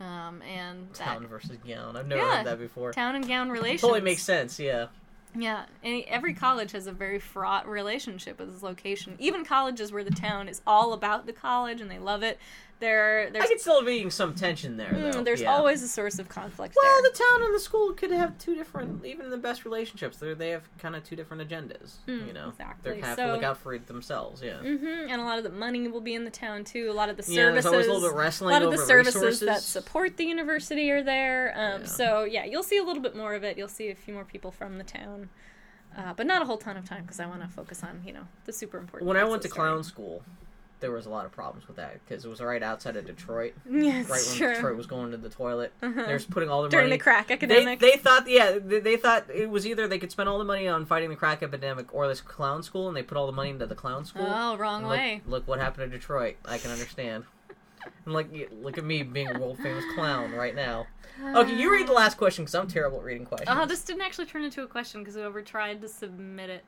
um, 0.00 0.42
and 0.42 0.88
that 0.94 1.04
Town 1.04 1.26
versus 1.26 1.56
gown. 1.66 1.96
I've 1.96 2.06
never 2.06 2.20
Yeah. 2.22 2.36
heard 2.38 2.46
that 2.46 2.58
before. 2.58 2.92
town 2.92 3.14
and 3.14 3.26
gown 3.26 3.50
relations 3.50 3.80
Totally 3.80 4.00
makes 4.02 4.22
sense. 4.22 4.58
Yeah. 4.58 4.86
yeah, 5.34 5.66
and 5.82 6.02
every 6.08 6.34
college 6.34 6.72
has 6.72 6.86
a 6.86 6.92
very 6.92 7.18
fraught 7.18 7.68
relationship 7.68 8.38
with 8.38 8.52
its 8.52 8.62
location. 8.62 9.16
Even 9.18 9.44
colleges 9.44 9.92
where 9.92 10.04
the 10.04 10.10
town 10.10 10.48
is 10.48 10.60
all 10.66 10.92
about 10.92 11.26
the 11.26 11.32
college 11.32 11.80
and 11.80 11.90
they 11.90 11.98
love 11.98 12.22
it, 12.22 12.38
there 12.78 13.26
I 13.28 13.30
there's 13.30 13.48
could 13.48 13.60
still 13.60 13.82
be 13.84 14.10
some 14.10 14.34
tension 14.34 14.76
there. 14.76 14.90
mm, 14.92 15.12
though. 15.12 15.22
there's 15.22 15.40
Yeah. 15.40 15.54
always 15.54 15.82
a 15.82 15.88
source 15.88 16.18
of 16.18 16.28
conflict 16.28 16.74
Well, 16.76 17.02
there. 17.02 17.10
the 17.10 17.16
town 17.18 17.42
and 17.44 17.54
the 17.54 17.60
school 17.60 17.92
could 17.94 18.10
have 18.10 18.36
two 18.38 18.54
different, 18.54 19.04
even 19.04 19.30
the 19.30 19.38
best 19.38 19.64
relationships. 19.64 20.18
They 20.18 20.34
they 20.34 20.50
have 20.50 20.68
kind 20.78 20.94
of 20.94 21.02
two 21.04 21.16
different 21.16 21.48
agendas. 21.48 21.96
Mm, 22.06 22.26
you 22.26 22.32
know, 22.34 22.50
exactly. 22.50 22.92
They 22.92 23.00
have 23.00 23.16
So- 23.16 23.26
to 23.28 23.32
look 23.32 23.42
out 23.42 23.56
for 23.56 23.72
it 23.72 23.86
themselves. 23.86 24.42
Yeah. 24.42 24.58
hmm 24.58 24.86
and 25.08 25.20
a 25.20 25.24
lot 25.24 25.38
of 25.38 25.44
the 25.44 25.50
money 25.50 25.88
will 25.88 26.00
be 26.00 26.14
in 26.14 26.24
the 26.24 26.30
town 26.30 26.64
too. 26.64 26.90
A 26.90 26.92
lot 26.92 27.08
of 27.08 27.16
the 27.16 27.22
Yeah, 27.32 27.50
there's 27.50 27.64
services, 27.64 27.66
always 27.72 27.86
a 27.86 27.92
little 27.92 28.08
bit 28.10 28.16
wrestling 28.16 28.54
a 28.54 28.58
lot 28.60 28.62
of 28.66 28.70
the 28.78 28.84
services 28.84 29.40
that 29.40 29.62
support 29.62 30.16
the 30.18 30.24
university 30.24 30.90
are 30.90 31.02
there. 31.02 31.52
Um, 31.56 31.80
Yeah. 31.82 31.86
So 31.86 32.24
yeah, 32.24 32.44
you'll 32.44 32.62
see 32.62 32.76
a 32.76 32.82
little 32.84 33.02
bit 33.02 33.16
more 33.16 33.34
of 33.34 33.42
it. 33.44 33.56
You'll 33.56 33.68
see 33.68 33.88
a 33.90 33.94
few 33.94 34.12
more 34.12 34.24
people 34.24 34.50
from 34.50 34.76
the 34.78 34.84
town, 34.84 35.30
uh, 35.96 36.12
but 36.14 36.26
not 36.26 36.42
a 36.42 36.44
whole 36.44 36.58
ton 36.58 36.76
of 36.76 36.84
time 36.86 37.02
because 37.02 37.20
I 37.20 37.26
want 37.26 37.40
to 37.42 37.48
focus 37.48 37.82
on 37.82 38.02
you 38.04 38.12
know 38.12 38.26
the 38.44 38.52
super 38.52 38.76
important. 38.78 39.08
When 39.08 39.16
I 39.16 39.24
went 39.24 39.40
to 39.42 39.48
clown 39.48 39.82
school, 39.82 40.22
there 40.80 40.90
was 40.92 41.06
a 41.06 41.10
lot 41.10 41.24
of 41.24 41.32
problems 41.32 41.66
with 41.66 41.76
that 41.76 41.98
because 42.06 42.24
it 42.24 42.28
was 42.28 42.40
right 42.40 42.62
outside 42.62 42.96
of 42.96 43.06
Detroit, 43.06 43.54
Yeah, 43.70 43.98
right 44.00 44.08
when 44.08 44.36
true. 44.36 44.54
Detroit 44.54 44.76
was 44.76 44.86
going 44.86 45.10
to 45.12 45.16
the 45.16 45.30
toilet. 45.30 45.72
Uh-huh. 45.82 46.06
They 46.06 46.12
were 46.12 46.18
putting 46.30 46.48
all 46.50 46.62
the 46.62 46.68
During 46.68 46.86
money 46.86 46.96
the 46.98 47.02
crack 47.02 47.28
they, 47.28 47.34
epidemic. 47.34 47.80
they 47.80 47.96
thought 47.96 48.28
yeah 48.28 48.58
they, 48.62 48.80
they 48.80 48.96
thought 48.96 49.24
it 49.34 49.48
was 49.48 49.66
either 49.66 49.88
they 49.88 49.98
could 49.98 50.10
spend 50.10 50.28
all 50.28 50.38
the 50.38 50.44
money 50.44 50.68
on 50.68 50.84
fighting 50.84 51.08
the 51.10 51.16
crack 51.16 51.42
epidemic 51.42 51.94
or 51.94 52.06
this 52.08 52.20
clown 52.20 52.62
school 52.62 52.88
and 52.88 52.96
they 52.96 53.02
put 53.02 53.16
all 53.16 53.26
the 53.26 53.32
money 53.32 53.50
into 53.50 53.66
the 53.66 53.74
clown 53.74 54.04
school 54.04 54.26
oh, 54.28 54.56
wrong 54.56 54.82
look, 54.82 54.90
way. 54.92 55.22
look 55.26 55.48
what 55.48 55.58
happened 55.58 55.90
to 55.90 55.96
detroit 55.98 56.36
i 56.44 56.58
can 56.58 56.70
understand 56.70 57.24
and 58.04 58.12
like 58.14 58.28
look 58.62 58.76
at 58.78 58.84
me 58.84 59.02
being 59.02 59.28
a 59.34 59.38
world 59.38 59.58
famous 59.62 59.84
clown 59.94 60.32
right 60.32 60.54
now 60.54 60.86
okay 61.34 61.54
you 61.56 61.72
read 61.72 61.86
the 61.86 61.92
last 61.92 62.18
question 62.18 62.44
because 62.44 62.54
i'm 62.54 62.66
terrible 62.68 62.98
at 62.98 63.04
reading 63.04 63.24
questions 63.24 63.48
Oh, 63.50 63.64
this 63.64 63.82
didn't 63.82 64.02
actually 64.02 64.26
turn 64.26 64.44
into 64.44 64.62
a 64.62 64.66
question 64.66 65.00
because 65.00 65.14
whoever 65.14 65.40
tried 65.40 65.80
to 65.80 65.88
submit 65.88 66.50
it 66.50 66.64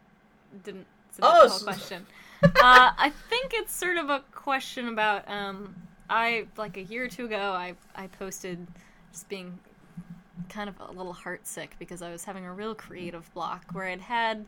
didn't 0.64 0.86
submit 1.10 1.30
Oh, 1.30 1.42
the 1.44 1.48
whole 1.50 1.56
s- 1.58 1.62
question. 1.62 2.06
Uh, 2.42 2.50
I 2.62 3.12
think 3.28 3.52
it's 3.54 3.74
sort 3.74 3.96
of 3.96 4.10
a 4.10 4.22
question 4.32 4.88
about 4.88 5.28
um, 5.28 5.74
I 6.08 6.46
like 6.56 6.76
a 6.76 6.82
year 6.82 7.04
or 7.04 7.08
two 7.08 7.26
ago 7.26 7.52
I 7.52 7.74
I 7.94 8.06
posted 8.06 8.66
just 9.12 9.28
being 9.28 9.58
kind 10.48 10.68
of 10.68 10.80
a 10.80 10.92
little 10.92 11.14
heartsick 11.14 11.70
because 11.78 12.00
I 12.02 12.10
was 12.10 12.24
having 12.24 12.46
a 12.46 12.52
real 12.52 12.74
creative 12.74 13.32
block 13.34 13.64
where 13.72 13.86
I'd 13.86 14.00
had 14.00 14.44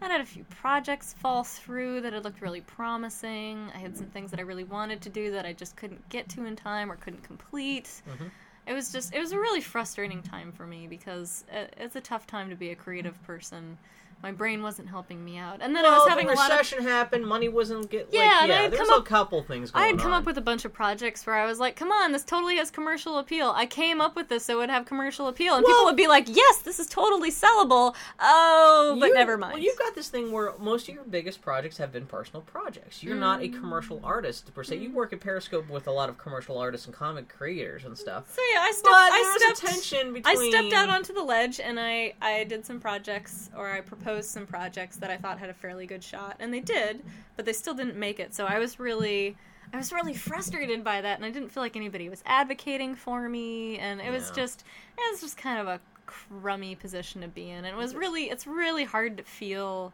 I'd 0.00 0.10
had 0.10 0.20
a 0.20 0.26
few 0.26 0.44
projects 0.44 1.14
fall 1.14 1.44
through 1.44 2.02
that 2.02 2.12
had 2.12 2.24
looked 2.24 2.42
really 2.42 2.60
promising. 2.60 3.70
I 3.74 3.78
had 3.78 3.96
some 3.96 4.06
things 4.08 4.30
that 4.30 4.40
I 4.40 4.42
really 4.42 4.64
wanted 4.64 5.00
to 5.02 5.08
do 5.08 5.30
that 5.32 5.46
I 5.46 5.52
just 5.52 5.76
couldn't 5.76 6.06
get 6.08 6.28
to 6.30 6.44
in 6.44 6.56
time 6.56 6.90
or 6.90 6.96
couldn't 6.96 7.22
complete. 7.22 8.02
Mhm. 8.08 8.30
It 8.66 8.72
was 8.72 8.90
just 8.92 9.14
it 9.14 9.20
was 9.20 9.32
a 9.32 9.38
really 9.38 9.60
frustrating 9.60 10.22
time 10.22 10.52
for 10.52 10.66
me 10.66 10.86
because 10.86 11.44
it, 11.52 11.74
it's 11.78 11.96
a 11.96 12.00
tough 12.00 12.26
time 12.26 12.50
to 12.50 12.56
be 12.56 12.70
a 12.70 12.74
creative 12.76 13.22
person. 13.22 13.78
My 14.26 14.32
brain 14.32 14.60
wasn't 14.60 14.88
helping 14.88 15.24
me 15.24 15.38
out, 15.38 15.58
and 15.60 15.72
then 15.76 15.84
I 15.86 15.96
was 15.98 16.08
having 16.08 16.26
the 16.26 16.32
a 16.32 16.34
lot 16.34 16.50
of 16.50 16.58
recession 16.58 16.82
happened 16.82 17.24
money 17.24 17.48
wasn't 17.48 17.88
get 17.88 18.08
Yeah, 18.10 18.38
like, 18.40 18.48
yeah 18.48 18.70
come 18.70 18.90
a 18.92 19.00
couple 19.00 19.40
things 19.44 19.70
going 19.70 19.84
I 19.84 19.86
had 19.86 19.98
come 20.00 20.12
on. 20.12 20.22
up 20.22 20.26
with 20.26 20.36
a 20.36 20.40
bunch 20.40 20.64
of 20.64 20.72
projects 20.72 21.24
where 21.24 21.36
I 21.36 21.46
was 21.46 21.60
like, 21.60 21.76
"Come 21.76 21.92
on, 21.92 22.10
this 22.10 22.24
totally 22.24 22.56
has 22.56 22.72
commercial 22.72 23.18
appeal." 23.18 23.52
I 23.54 23.66
came 23.66 24.00
up 24.00 24.16
with 24.16 24.28
this 24.28 24.44
so 24.46 24.54
it 24.54 24.56
would 24.62 24.70
have 24.70 24.84
commercial 24.84 25.28
appeal, 25.28 25.54
and 25.54 25.64
people 25.64 25.84
would 25.84 25.94
be 25.94 26.08
like, 26.08 26.24
"Yes, 26.28 26.58
this 26.58 26.80
is 26.80 26.88
totally 26.88 27.30
sellable." 27.30 27.94
Oh, 28.18 28.96
but 28.98 29.10
You- 29.10 29.14
never 29.14 29.38
mind. 29.38 29.52
Well, 29.54 29.62
you've 29.62 29.78
got 29.78 29.94
this 29.94 30.08
thing 30.08 30.32
where 30.32 30.54
most 30.58 30.88
of 30.88 30.94
your 30.96 31.04
biggest 31.04 31.40
projects 31.40 31.76
have 31.76 31.92
been 31.92 32.06
personal 32.06 32.42
projects. 32.42 33.04
You're 33.04 33.14
not 33.14 33.42
a 33.42 33.48
commercial 33.48 34.00
Mm. 34.00 34.06
artist 34.06 34.52
per 34.56 34.64
se. 34.64 34.78
You 34.78 34.90
work 34.90 35.12
at 35.12 35.20
Periscope 35.20 35.68
with 35.70 35.86
a 35.86 35.92
lot 35.92 36.08
of 36.08 36.18
commercial 36.18 36.58
artists 36.58 36.86
and 36.86 36.94
comic 36.96 37.28
creators 37.28 37.84
and 37.84 37.96
stuff. 37.96 38.24
so 38.34 38.42
yeah, 38.52 38.58
I 38.62 38.72
stepped. 38.72 38.92
I 38.92 39.34
stepped. 39.38 39.62
a 39.62 39.66
tension 39.66 40.22
I 40.24 40.34
stepped 40.48 40.72
out 40.72 40.88
onto 40.88 41.12
the 41.12 41.22
ledge 41.22 41.60
and 41.60 41.78
I, 41.78 42.14
I 42.20 42.42
did 42.42 42.66
some 42.66 42.80
projects, 42.80 43.50
or 43.56 43.70
I 43.70 43.82
proposed 43.82 44.15
some 44.24 44.46
projects 44.46 44.96
that 44.96 45.10
I 45.10 45.16
thought 45.16 45.38
had 45.38 45.50
a 45.50 45.54
fairly 45.54 45.86
good 45.86 46.02
shot, 46.02 46.36
and 46.38 46.52
they 46.54 46.60
did, 46.60 47.02
but 47.36 47.44
they 47.44 47.52
still 47.52 47.74
didn't 47.74 47.96
make 47.96 48.18
it. 48.20 48.34
So 48.34 48.46
I 48.46 48.58
was 48.58 48.78
really, 48.80 49.36
I 49.72 49.76
was 49.76 49.92
really 49.92 50.14
frustrated 50.14 50.82
by 50.82 51.00
that, 51.00 51.16
and 51.16 51.24
I 51.24 51.30
didn't 51.30 51.50
feel 51.50 51.62
like 51.62 51.76
anybody 51.76 52.08
was 52.08 52.22
advocating 52.26 52.94
for 52.94 53.28
me, 53.28 53.78
and 53.78 54.00
it 54.00 54.10
was 54.10 54.28
Yeah. 54.30 54.42
just, 54.42 54.64
it 54.96 55.12
was 55.12 55.20
just 55.20 55.36
kind 55.36 55.58
of 55.60 55.66
a 55.68 55.80
crummy 56.06 56.74
position 56.76 57.20
to 57.22 57.28
be 57.28 57.50
in. 57.50 57.64
And 57.64 57.66
it 57.66 57.76
was 57.76 57.94
really, 57.94 58.24
it's 58.30 58.46
really 58.46 58.84
hard 58.84 59.16
to 59.16 59.22
feel 59.24 59.92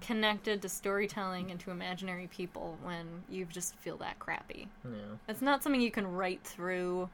connected 0.00 0.62
to 0.62 0.68
storytelling 0.68 1.50
and 1.50 1.60
to 1.60 1.70
imaginary 1.70 2.26
people 2.28 2.78
when 2.82 3.06
you 3.28 3.44
just 3.44 3.74
feel 3.76 3.96
that 3.98 4.18
crappy. 4.18 4.66
Yeah. 4.84 5.16
It's 5.28 5.42
not 5.42 5.62
something 5.62 5.80
you 5.80 5.90
can 5.90 6.06
write 6.10 6.42
through, 6.42 7.08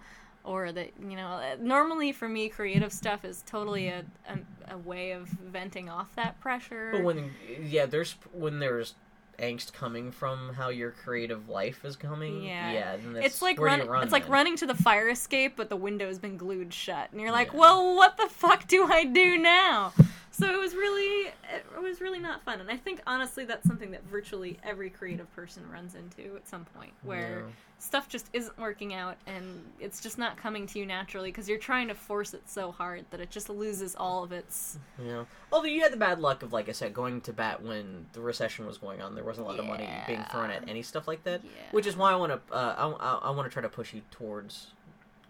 or 0.46 0.72
that 0.72 0.92
you 1.00 1.16
know. 1.16 1.26
uh, 1.28 1.56
Normally, 1.60 2.12
for 2.12 2.28
me, 2.28 2.48
creative 2.48 2.92
stuff 2.92 3.24
is 3.24 3.42
totally 3.46 3.88
a 3.88 4.04
a, 4.28 4.74
a 4.74 4.78
way 4.78 5.10
of 5.10 5.28
venting 5.28 5.88
off 5.90 6.14
that 6.16 6.40
pressure. 6.40 6.90
But 6.92 7.02
when 7.04 7.32
yeah, 7.62 7.86
there's 7.86 8.12
when 8.32 8.58
there's 8.60 8.94
angst 9.38 9.74
coming 9.74 10.10
from 10.10 10.54
how 10.54 10.70
your 10.70 10.90
creative 10.92 11.50
life 11.50 11.84
is 11.84 11.94
coming. 11.94 12.42
Yeah. 12.42 12.72
Yeah. 12.72 12.96
Then 12.96 13.22
it's 13.22 13.42
like 13.42 13.60
run, 13.60 13.86
run 13.86 14.02
it's 14.02 14.12
like 14.12 14.26
running 14.30 14.56
to 14.56 14.66
the 14.66 14.74
fire 14.74 15.10
escape, 15.10 15.54
but 15.56 15.68
the 15.68 15.76
window's 15.76 16.18
been 16.18 16.38
glued 16.38 16.72
shut, 16.72 17.10
and 17.12 17.20
you're 17.20 17.32
like, 17.32 17.52
Yeah. 17.52 17.58
"Well, 17.60 17.96
what 17.96 18.16
the 18.16 18.28
fuck 18.30 18.66
do 18.66 18.86
I 18.90 19.04
do 19.04 19.36
now?" 19.36 19.92
So 20.38 20.52
it 20.52 20.58
was 20.58 20.74
really, 20.74 21.28
it 21.54 21.82
was 21.82 22.02
really 22.02 22.18
not 22.18 22.42
fun, 22.44 22.60
and 22.60 22.70
I 22.70 22.76
think 22.76 23.00
honestly 23.06 23.46
that's 23.46 23.66
something 23.66 23.90
that 23.92 24.04
virtually 24.04 24.58
every 24.62 24.90
creative 24.90 25.34
person 25.34 25.62
runs 25.70 25.94
into 25.94 26.36
at 26.36 26.46
some 26.46 26.66
point, 26.66 26.92
where 27.02 27.38
Yeah. 27.46 27.52
stuff 27.78 28.06
just 28.06 28.28
isn't 28.34 28.58
working 28.58 28.92
out, 28.92 29.16
and 29.26 29.64
it's 29.80 30.02
just 30.02 30.18
not 30.18 30.36
coming 30.36 30.66
to 30.66 30.78
you 30.78 30.84
naturally 30.84 31.30
because 31.30 31.48
you're 31.48 31.56
trying 31.58 31.88
to 31.88 31.94
force 31.94 32.34
it 32.34 32.50
so 32.50 32.70
hard 32.70 33.06
that 33.12 33.20
it 33.20 33.30
just 33.30 33.48
loses 33.48 33.96
all 33.96 34.24
of 34.24 34.30
its. 34.32 34.78
Yeah. 35.02 35.24
Although 35.50 35.68
you 35.68 35.80
had 35.80 35.90
the 35.92 35.96
bad 35.96 36.20
luck 36.20 36.42
of, 36.42 36.52
like 36.52 36.68
I 36.68 36.72
said, 36.72 36.92
going 36.92 37.22
to 37.22 37.32
bat 37.32 37.62
when 37.62 38.04
the 38.12 38.20
recession 38.20 38.66
was 38.66 38.76
going 38.76 39.00
on. 39.00 39.14
There 39.14 39.24
wasn't 39.24 39.46
a 39.46 39.50
lot 39.50 39.58
of 39.58 39.64
money 39.64 39.88
being 40.06 40.22
thrown 40.30 40.50
at 40.50 40.68
any 40.68 40.82
stuff 40.82 41.08
like 41.08 41.24
that. 41.24 41.40
Yeah. 41.44 41.50
Which 41.70 41.86
is 41.86 41.96
why 41.96 42.12
I 42.12 42.16
want 42.16 42.32
to. 42.32 42.54
Uh, 42.54 42.74
I, 42.76 42.88
I, 42.88 43.14
I 43.28 43.30
want 43.30 43.48
to 43.48 43.52
try 43.52 43.62
to 43.62 43.70
push 43.70 43.94
you 43.94 44.02
towards 44.10 44.72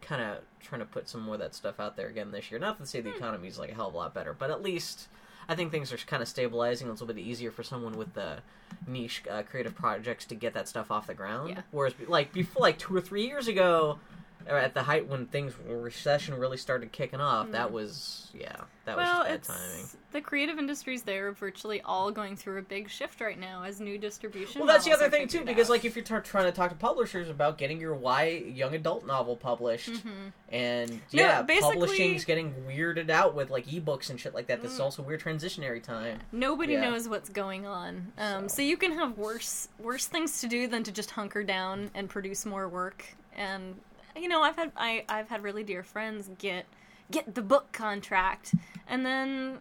kind 0.06 0.22
of 0.22 0.38
trying 0.60 0.80
to 0.80 0.86
put 0.86 1.08
some 1.08 1.20
more 1.20 1.34
of 1.34 1.40
that 1.40 1.54
stuff 1.54 1.80
out 1.80 1.96
there 1.96 2.08
again 2.08 2.30
this 2.30 2.50
year. 2.50 2.60
Not 2.60 2.78
to 2.78 2.86
say 2.86 3.00
the 3.00 3.14
economy 3.14 3.48
is 3.48 3.58
like 3.58 3.70
a 3.70 3.74
hell 3.74 3.88
of 3.88 3.94
a 3.94 3.96
lot 3.96 4.14
better, 4.14 4.34
but 4.38 4.50
at 4.50 4.62
least 4.62 5.08
I 5.48 5.54
think 5.54 5.70
things 5.70 5.92
are 5.92 5.96
kind 5.98 6.22
of 6.22 6.28
stabilizing. 6.28 6.88
It's 6.88 7.00
a 7.00 7.04
little 7.04 7.14
bit 7.14 7.24
easier 7.24 7.50
for 7.50 7.62
someone 7.62 7.96
with 7.96 8.14
the 8.14 8.38
niche 8.86 9.22
uh, 9.30 9.42
creative 9.42 9.74
projects 9.74 10.24
to 10.26 10.34
get 10.34 10.54
that 10.54 10.68
stuff 10.68 10.90
off 10.90 11.06
the 11.06 11.14
ground. 11.14 11.50
Yeah. 11.50 11.62
Whereas, 11.70 11.94
like 12.08 12.32
before, 12.32 12.62
like 12.62 12.78
two 12.78 12.94
or 12.96 13.00
three 13.00 13.26
years 13.26 13.48
ago, 13.48 13.98
at 14.48 14.74
the 14.74 14.82
height 14.84 15.08
when 15.08 15.26
things 15.26 15.52
recession 15.66 16.34
really 16.34 16.56
started 16.56 16.92
kicking 16.92 17.20
off, 17.20 17.50
that 17.50 17.72
was 17.72 18.30
yeah, 18.32 18.54
that 18.84 18.96
was 18.96 19.06
Mm. 19.06 19.12
well, 19.12 19.16
just 19.16 19.28
bad 19.28 19.34
it's 19.34 19.48
timing. 19.48 19.86
the 20.12 20.20
creative 20.20 20.58
industries. 20.58 21.02
there 21.02 21.28
are 21.28 21.32
virtually 21.32 21.80
all 21.82 22.10
going 22.12 22.36
through 22.36 22.58
a 22.58 22.62
big 22.62 22.88
shift 22.88 23.20
right 23.20 23.38
now 23.38 23.62
as 23.64 23.80
new 23.80 23.98
distribution. 23.98 24.60
Well, 24.60 24.68
that's 24.68 24.84
the 24.84 24.92
other 24.92 25.10
thing 25.10 25.26
too, 25.26 25.44
because 25.44 25.66
out. 25.66 25.70
like 25.70 25.84
if 25.84 25.96
you're 25.96 26.04
t- 26.04 26.14
trying 26.22 26.44
to 26.44 26.52
talk 26.52 26.70
to 26.70 26.76
publishers 26.76 27.28
about 27.28 27.58
getting 27.58 27.80
your 27.80 27.94
Y 27.94 28.44
young 28.46 28.74
adult 28.74 29.04
novel 29.06 29.36
published, 29.36 29.88
and 30.50 30.90
Mm-hmm. 30.90 31.16
No, 31.16 31.22
yeah, 31.22 31.42
basically- 31.42 31.74
publishing's 31.74 32.24
getting 32.24 32.54
weirded 32.68 33.10
out 33.10 33.34
with 33.34 33.50
like 33.50 33.66
ebooks 33.66 34.10
and 34.10 34.20
shit 34.20 34.34
like 34.34 34.46
that. 34.46 34.62
This 34.62 34.72
Mm. 34.72 34.74
is 34.74 34.80
also 34.80 35.02
weird 35.02 35.20
transitionary 35.22 35.82
time. 35.82 36.20
Nobody 36.30 36.74
Yeah. 36.74 36.90
knows 36.90 37.08
what's 37.08 37.28
going 37.30 37.66
on. 37.66 38.12
Um, 38.18 38.48
So. 38.48 38.56
so. 38.56 38.62
you 38.62 38.76
can 38.76 38.92
have 38.92 39.16
worse 39.18 39.68
worse 39.78 40.06
things 40.06 40.40
to 40.40 40.46
do 40.48 40.66
than 40.68 40.82
to 40.84 40.92
just 40.92 41.10
hunker 41.12 41.42
down 41.42 41.90
and 41.94 42.08
produce 42.08 42.46
more 42.46 42.68
work. 42.68 43.04
And 43.34 43.80
you 44.20 44.28
know, 44.28 44.42
I've 44.42 44.56
had 44.56 44.72
I, 44.76 45.04
I've 45.08 45.28
had 45.28 45.42
really 45.42 45.62
dear 45.62 45.82
friends 45.82 46.30
get 46.38 46.66
get 47.10 47.34
the 47.34 47.42
book 47.42 47.72
contract, 47.72 48.54
and 48.88 49.04
then 49.04 49.58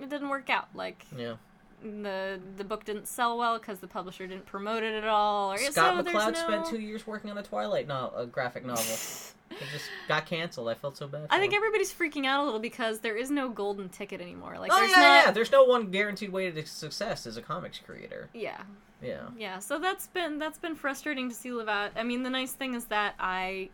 it 0.00 0.08
didn't 0.08 0.28
work 0.28 0.50
out. 0.50 0.68
Like 0.74 1.04
Yeah, 1.16 1.34
the 1.82 2.40
the 2.56 2.64
book 2.64 2.84
didn't 2.84 3.08
sell 3.08 3.38
well 3.38 3.58
because 3.58 3.78
the 3.80 3.88
publisher 3.88 4.26
didn't 4.26 4.46
promote 4.46 4.82
it 4.82 4.94
at 4.94 5.08
all. 5.08 5.52
Or, 5.52 5.58
Scott 5.58 6.06
so 6.06 6.12
McCloud 6.12 6.32
no... 6.32 6.38
spent 6.38 6.66
two 6.66 6.80
years 6.80 7.06
working 7.06 7.30
on 7.30 7.38
a 7.38 7.42
Twilight 7.42 7.86
no- 7.88 8.12
a 8.16 8.26
graphic 8.26 8.64
novel. 8.64 8.82
it 8.82 9.66
just 9.72 9.86
got 10.08 10.26
canceled. 10.26 10.68
I 10.68 10.74
felt 10.74 10.96
so 10.96 11.06
bad. 11.08 11.28
For 11.28 11.34
I 11.34 11.38
think 11.38 11.52
him. 11.52 11.56
everybody's 11.58 11.92
freaking 11.92 12.26
out 12.26 12.42
a 12.42 12.44
little 12.44 12.60
because 12.60 13.00
there 13.00 13.16
is 13.16 13.30
no 13.30 13.48
golden 13.48 13.88
ticket 13.88 14.20
anymore. 14.20 14.58
Like 14.58 14.70
Oh 14.72 14.78
there's 14.78 14.90
yeah, 14.90 14.96
not. 14.96 15.26
yeah. 15.26 15.30
There's 15.32 15.52
no 15.52 15.64
one 15.64 15.90
guaranteed 15.90 16.30
way 16.30 16.50
to 16.50 16.66
success 16.66 17.26
as 17.26 17.36
a 17.36 17.42
comics 17.42 17.78
creator. 17.78 18.28
yeah. 18.34 18.62
Yeah. 19.00 19.28
Yeah, 19.36 19.60
so 19.60 19.78
that's 19.78 20.08
been 20.08 20.38
that's 20.38 20.58
been 20.58 20.74
frustrating 20.74 21.28
to 21.28 21.34
see 21.34 21.52
live 21.52 21.68
out. 21.68 21.92
I 21.94 22.02
mean, 22.02 22.24
the 22.24 22.30
nice 22.30 22.52
thing 22.52 22.74
is 22.74 22.86
that 22.86 23.14
I 23.20 23.70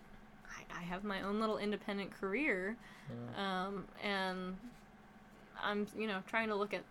I, 0.77 0.83
have 0.83 1.05
my 1.05 1.23
own 1.23 1.41
little 1.41 1.59
independent 1.59 2.13
career, 2.19 2.77
um, 3.37 3.85
and 4.03 4.57
I'm 5.63 5.87
you 5.99 6.07
know 6.07 6.21
trying 6.27 6.49
to 6.49 6.55
look 6.55 6.75
at 6.75 6.83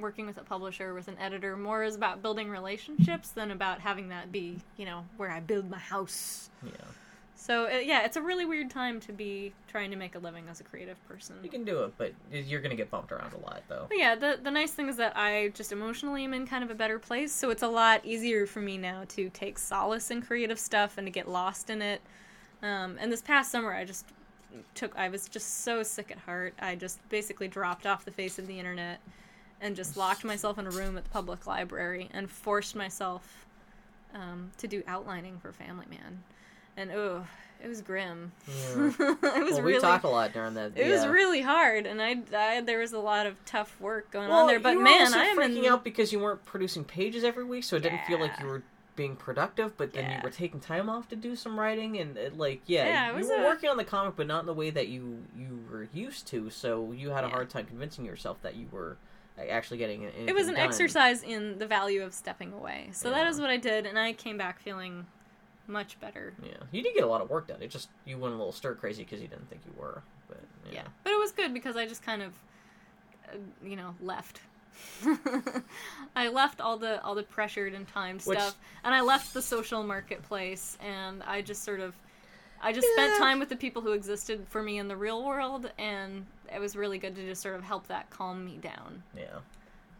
working 0.00 0.26
with 0.26 0.36
a 0.36 0.42
publisher 0.42 0.94
with 0.94 1.08
an 1.08 1.16
editor 1.18 1.56
more 1.56 1.82
is 1.82 1.96
about 1.96 2.22
building 2.22 2.50
relationships 2.50 3.30
than 3.30 3.50
about 3.50 3.80
having 3.80 4.08
that 4.08 4.30
be 4.30 4.58
you 4.76 4.84
know 4.84 5.04
where 5.16 5.30
I 5.30 5.40
build 5.40 5.70
my 5.70 5.78
house. 5.78 6.50
Yeah. 6.62 6.70
So 7.38 7.66
uh, 7.66 7.78
yeah, 7.78 8.04
it's 8.04 8.16
a 8.16 8.22
really 8.22 8.44
weird 8.44 8.70
time 8.70 8.98
to 9.00 9.12
be 9.12 9.52
trying 9.68 9.90
to 9.90 9.96
make 9.96 10.14
a 10.14 10.18
living 10.18 10.46
as 10.50 10.60
a 10.60 10.64
creative 10.64 10.96
person. 11.06 11.36
You 11.42 11.50
can 11.50 11.64
do 11.64 11.84
it, 11.84 11.92
but 11.98 12.12
you're 12.32 12.62
gonna 12.62 12.74
get 12.74 12.90
bumped 12.90 13.12
around 13.12 13.34
a 13.34 13.38
lot 13.38 13.62
though. 13.68 13.86
But 13.88 13.98
yeah, 13.98 14.14
the 14.14 14.40
the 14.42 14.50
nice 14.50 14.72
thing 14.72 14.88
is 14.88 14.96
that 14.96 15.16
I 15.16 15.48
just 15.48 15.70
emotionally 15.70 16.24
am 16.24 16.34
in 16.34 16.46
kind 16.46 16.64
of 16.64 16.70
a 16.70 16.74
better 16.74 16.98
place, 16.98 17.32
so 17.32 17.50
it's 17.50 17.62
a 17.62 17.68
lot 17.68 18.04
easier 18.04 18.46
for 18.46 18.60
me 18.60 18.78
now 18.78 19.04
to 19.10 19.28
take 19.30 19.58
solace 19.58 20.10
in 20.10 20.22
creative 20.22 20.58
stuff 20.58 20.98
and 20.98 21.06
to 21.06 21.10
get 21.10 21.28
lost 21.28 21.70
in 21.70 21.82
it. 21.82 22.00
Um, 22.66 22.96
and 23.00 23.12
this 23.12 23.22
past 23.22 23.52
summer, 23.52 23.72
I 23.72 23.84
just 23.84 24.06
took. 24.74 24.96
I 24.96 25.08
was 25.08 25.28
just 25.28 25.62
so 25.62 25.82
sick 25.82 26.10
at 26.10 26.18
heart. 26.18 26.54
I 26.58 26.74
just 26.74 27.06
basically 27.08 27.48
dropped 27.48 27.86
off 27.86 28.04
the 28.04 28.10
face 28.10 28.38
of 28.38 28.46
the 28.46 28.58
internet 28.58 29.00
and 29.60 29.76
just 29.76 29.96
locked 29.96 30.24
myself 30.24 30.58
in 30.58 30.66
a 30.66 30.70
room 30.70 30.98
at 30.98 31.04
the 31.04 31.10
public 31.10 31.46
library 31.46 32.08
and 32.12 32.30
forced 32.30 32.74
myself 32.74 33.46
um, 34.14 34.50
to 34.58 34.66
do 34.66 34.82
outlining 34.86 35.38
for 35.38 35.52
Family 35.52 35.86
Man. 35.88 36.24
And 36.76 36.90
oh, 36.90 37.26
it 37.62 37.68
was 37.68 37.80
grim. 37.80 38.32
Yeah. 38.48 38.92
it 38.98 38.98
was 38.98 38.98
well, 39.54 39.62
we 39.62 39.72
really. 39.72 39.80
talked 39.80 40.04
a 40.04 40.08
lot 40.08 40.32
during 40.32 40.54
that. 40.54 40.72
It 40.74 40.90
was 40.90 41.06
really 41.06 41.42
hard, 41.42 41.86
and 41.86 42.02
I, 42.02 42.16
I 42.36 42.60
there 42.62 42.80
was 42.80 42.92
a 42.92 42.98
lot 42.98 43.26
of 43.26 43.42
tough 43.44 43.80
work 43.80 44.10
going 44.10 44.28
Well, 44.28 44.40
on 44.40 44.46
there. 44.48 44.60
But 44.60 44.76
man, 44.78 45.14
I 45.14 45.26
am 45.26 45.38
freaking 45.38 45.64
in. 45.64 45.72
out 45.72 45.84
because 45.84 46.12
you 46.12 46.18
weren't 46.18 46.44
producing 46.44 46.84
pages 46.84 47.22
every 47.22 47.44
week, 47.44 47.64
so 47.64 47.76
it 47.76 47.82
didn't 47.82 48.04
feel 48.06 48.18
like 48.18 48.32
you 48.40 48.46
were 48.46 48.62
being 48.96 49.14
productive. 49.14 49.76
But 49.76 49.92
then 49.92 50.04
Yeah. 50.04 50.16
you 50.16 50.22
were 50.22 50.30
taking 50.30 50.58
time 50.58 50.88
off 50.88 51.08
to 51.10 51.16
do 51.16 51.36
some 51.36 51.58
writing, 51.60 51.98
and 51.98 52.16
it, 52.16 52.36
like, 52.36 52.62
yeah, 52.66 52.86
Yeah, 53.12 53.18
you 53.18 53.28
were 53.28 53.36
a- 53.36 53.44
working 53.44 53.68
on 53.70 53.76
the 53.76 53.84
comic, 53.84 54.16
but 54.16 54.26
not 54.26 54.40
in 54.40 54.46
the 54.46 54.54
way 54.54 54.70
that 54.70 54.88
you 54.88 55.24
you 55.36 55.64
were 55.70 55.86
used 55.92 56.26
to. 56.28 56.50
So 56.50 56.92
you 56.92 57.10
had 57.10 57.22
a 57.24 57.28
Yeah. 57.28 57.34
hard 57.34 57.50
time 57.50 57.66
convincing 57.66 58.04
yourself 58.04 58.40
that 58.42 58.56
you 58.56 58.68
were 58.72 58.96
actually 59.38 59.76
getting 59.76 60.02
it. 60.02 60.14
it 60.16 60.34
was 60.34 60.48
an 60.48 60.56
exercise 60.56 61.22
in 61.22 61.58
the 61.58 61.66
value 61.66 62.02
of 62.02 62.14
stepping 62.14 62.54
away. 62.54 62.88
So 62.92 63.10
that 63.10 63.26
is 63.26 63.38
what 63.38 63.50
I 63.50 63.58
did, 63.58 63.84
and 63.84 63.98
I 63.98 64.14
came 64.14 64.38
back 64.38 64.58
feeling 64.60 65.06
much 65.66 66.00
better. 66.00 66.32
Yeah, 66.42 66.54
you 66.72 66.82
did 66.82 66.94
get 66.94 67.04
a 67.04 67.06
lot 67.06 67.20
of 67.20 67.28
work 67.28 67.48
done. 67.48 67.60
It 67.60 67.68
just 67.68 67.90
you 68.06 68.16
went 68.16 68.32
a 68.32 68.36
little 68.38 68.52
stir 68.52 68.74
crazy 68.76 69.04
because 69.04 69.20
you 69.20 69.28
didn't 69.28 69.50
think 69.50 69.60
you 69.66 69.74
were. 69.78 70.02
But 70.28 70.40
yeah, 70.66 70.72
Yeah, 70.72 70.88
but 71.04 71.12
it 71.12 71.18
was 71.18 71.32
good 71.32 71.52
because 71.52 71.76
I 71.76 71.86
just 71.86 72.02
kind 72.02 72.22
of, 72.22 72.32
uh, 73.28 73.36
you 73.62 73.76
know, 73.76 73.94
left. 74.00 74.40
I 76.16 76.28
left 76.28 76.60
all 76.60 76.76
the 76.76 77.02
all 77.02 77.14
the 77.14 77.22
pressured 77.22 77.74
and 77.74 77.86
timed 77.88 78.22
Which- 78.22 78.38
stuff, 78.38 78.56
and 78.84 78.94
I 78.94 79.00
left 79.00 79.34
the 79.34 79.42
social 79.42 79.82
marketplace, 79.82 80.76
and 80.80 81.22
I 81.22 81.42
just 81.42 81.64
sort 81.64 81.80
of, 81.80 81.94
I 82.62 82.72
just 82.72 82.88
spent 82.94 83.18
time 83.18 83.38
with 83.38 83.48
the 83.48 83.56
people 83.56 83.82
who 83.82 83.92
existed 83.92 84.46
for 84.48 84.62
me 84.62 84.78
in 84.78 84.88
the 84.88 84.96
real 84.96 85.24
world, 85.24 85.70
and 85.78 86.26
it 86.54 86.60
was 86.60 86.76
really 86.76 86.98
good 86.98 87.14
to 87.16 87.26
just 87.26 87.42
sort 87.42 87.56
of 87.56 87.62
help 87.64 87.86
that 87.88 88.08
calm 88.10 88.44
me 88.44 88.58
down. 88.58 89.02
yeah. 89.16 89.38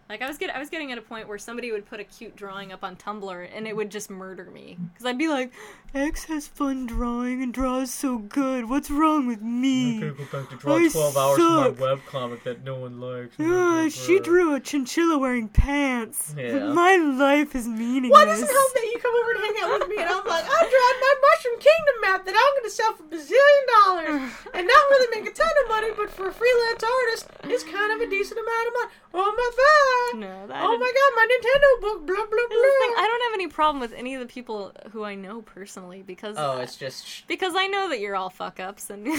Like 0.08 0.22
I 0.22 0.28
was 0.28 0.38
get 0.38 0.54
I 0.54 0.58
was 0.60 0.70
getting 0.70 0.92
at 0.92 0.98
a 0.98 1.02
point 1.02 1.26
where 1.26 1.36
somebody 1.38 1.72
would 1.72 1.84
put 1.84 1.98
a 1.98 2.04
cute 2.04 2.36
drawing 2.36 2.72
up 2.72 2.84
on 2.84 2.94
Tumblr 2.94 3.48
and 3.52 3.66
it 3.66 3.74
would 3.74 3.90
just 3.90 4.08
murder 4.08 4.44
me 4.44 4.76
because 4.92 5.04
I'd 5.04 5.18
be 5.18 5.26
like, 5.26 5.52
X 5.94 6.24
has 6.26 6.46
fun 6.46 6.86
drawing 6.86 7.42
and 7.42 7.52
draws 7.52 7.92
so 7.92 8.18
good. 8.18 8.68
What's 8.70 8.88
wrong 8.90 9.26
with 9.26 9.42
me? 9.42 9.98
go 10.00 10.14
back 10.30 10.48
to 10.50 10.56
draw 10.56 10.76
I 10.76 10.88
12 10.88 11.16
hours 11.16 11.36
for 11.36 11.42
my 11.42 11.64
suck. 11.64 11.76
webcomic 11.76 12.42
that 12.44 12.62
no 12.64 12.76
one 12.76 13.00
likes. 13.00 13.34
Ah, 13.40 13.88
she 13.90 14.20
drew 14.20 14.54
a 14.54 14.60
chinchilla 14.60 15.18
wearing 15.18 15.48
pants. 15.48 16.34
Yeah. 16.38 16.72
My 16.72 16.96
life 16.96 17.56
is 17.56 17.66
meaningless. 17.66 18.12
Why 18.12 18.24
doesn't 18.26 18.46
help 18.48 18.74
that 18.74 18.84
you 18.92 18.98
come 19.02 19.14
over 19.14 19.30
and 19.32 19.40
hang 19.40 19.56
out 19.64 19.80
with 19.80 19.88
me 19.88 19.96
and 19.98 20.08
I'm 20.08 20.24
like, 20.24 20.44
I'm 20.44 20.68
drawing 20.70 20.98
my 21.02 21.14
Mushroom 21.26 21.58
Kingdom 21.58 21.96
map 22.02 22.24
that 22.26 22.34
I'm 22.38 22.52
going 22.54 22.64
to 22.64 22.70
sell 22.70 22.92
for 22.94 23.02
a 23.02 23.08
bazillion 23.10 23.64
dollars 23.82 24.30
and 24.54 24.66
not 24.66 24.82
really 24.90 25.20
make 25.20 25.28
a 25.28 25.34
ton 25.34 25.50
of 25.64 25.68
money, 25.68 25.88
but 25.96 26.10
for 26.10 26.28
a 26.28 26.32
freelance 26.32 26.84
artist, 26.84 27.26
it's 27.44 27.64
kind 27.64 27.90
of 27.90 28.06
a 28.06 28.08
decent 28.08 28.38
amount 28.38 28.68
of 28.68 28.72
money. 28.74 28.90
Oh 29.14 29.32
my 29.34 29.50
god! 29.56 29.95
No, 30.14 30.46
that 30.46 30.62
Oh 30.62 30.78
my 30.78 30.92
god, 30.92 31.12
my 31.16 31.26
Nintendo 31.30 31.80
book, 31.80 32.06
blah 32.06 32.16
blah 32.16 32.38
Here's 32.50 32.78
thing, 32.78 32.92
blah. 32.94 33.02
I 33.02 33.06
don't 33.06 33.22
have 33.30 33.34
any 33.34 33.48
problem 33.48 33.80
with 33.80 33.92
any 33.92 34.14
of 34.14 34.20
the 34.20 34.26
people 34.26 34.72
who 34.92 35.04
I 35.04 35.14
know 35.14 35.42
personally 35.42 36.02
because 36.02 36.36
Oh, 36.38 36.58
it's 36.58 36.76
just. 36.76 37.26
because 37.26 37.54
I 37.56 37.66
know 37.66 37.88
that 37.88 38.00
you're 38.00 38.16
all 38.16 38.30
fuck 38.30 38.60
ups 38.60 38.90
and 38.90 39.06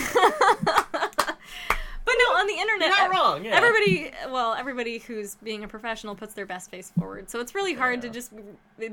But 2.07 2.15
no, 2.19 2.39
on 2.39 2.47
the 2.47 2.53
internet 2.53 2.87
You're 2.87 2.97
not 2.97 3.11
wrong, 3.11 3.43
yeah. 3.43 3.57
Everybody 3.57 4.11
well, 4.31 4.53
everybody 4.53 4.99
who's 4.99 5.35
being 5.43 5.65
a 5.65 5.67
professional 5.67 6.15
puts 6.15 6.33
their 6.33 6.45
best 6.45 6.71
face 6.71 6.89
forward. 6.97 7.29
So 7.29 7.41
it's 7.41 7.53
really 7.53 7.73
hard 7.73 8.01
to 8.03 8.09
just 8.09 8.31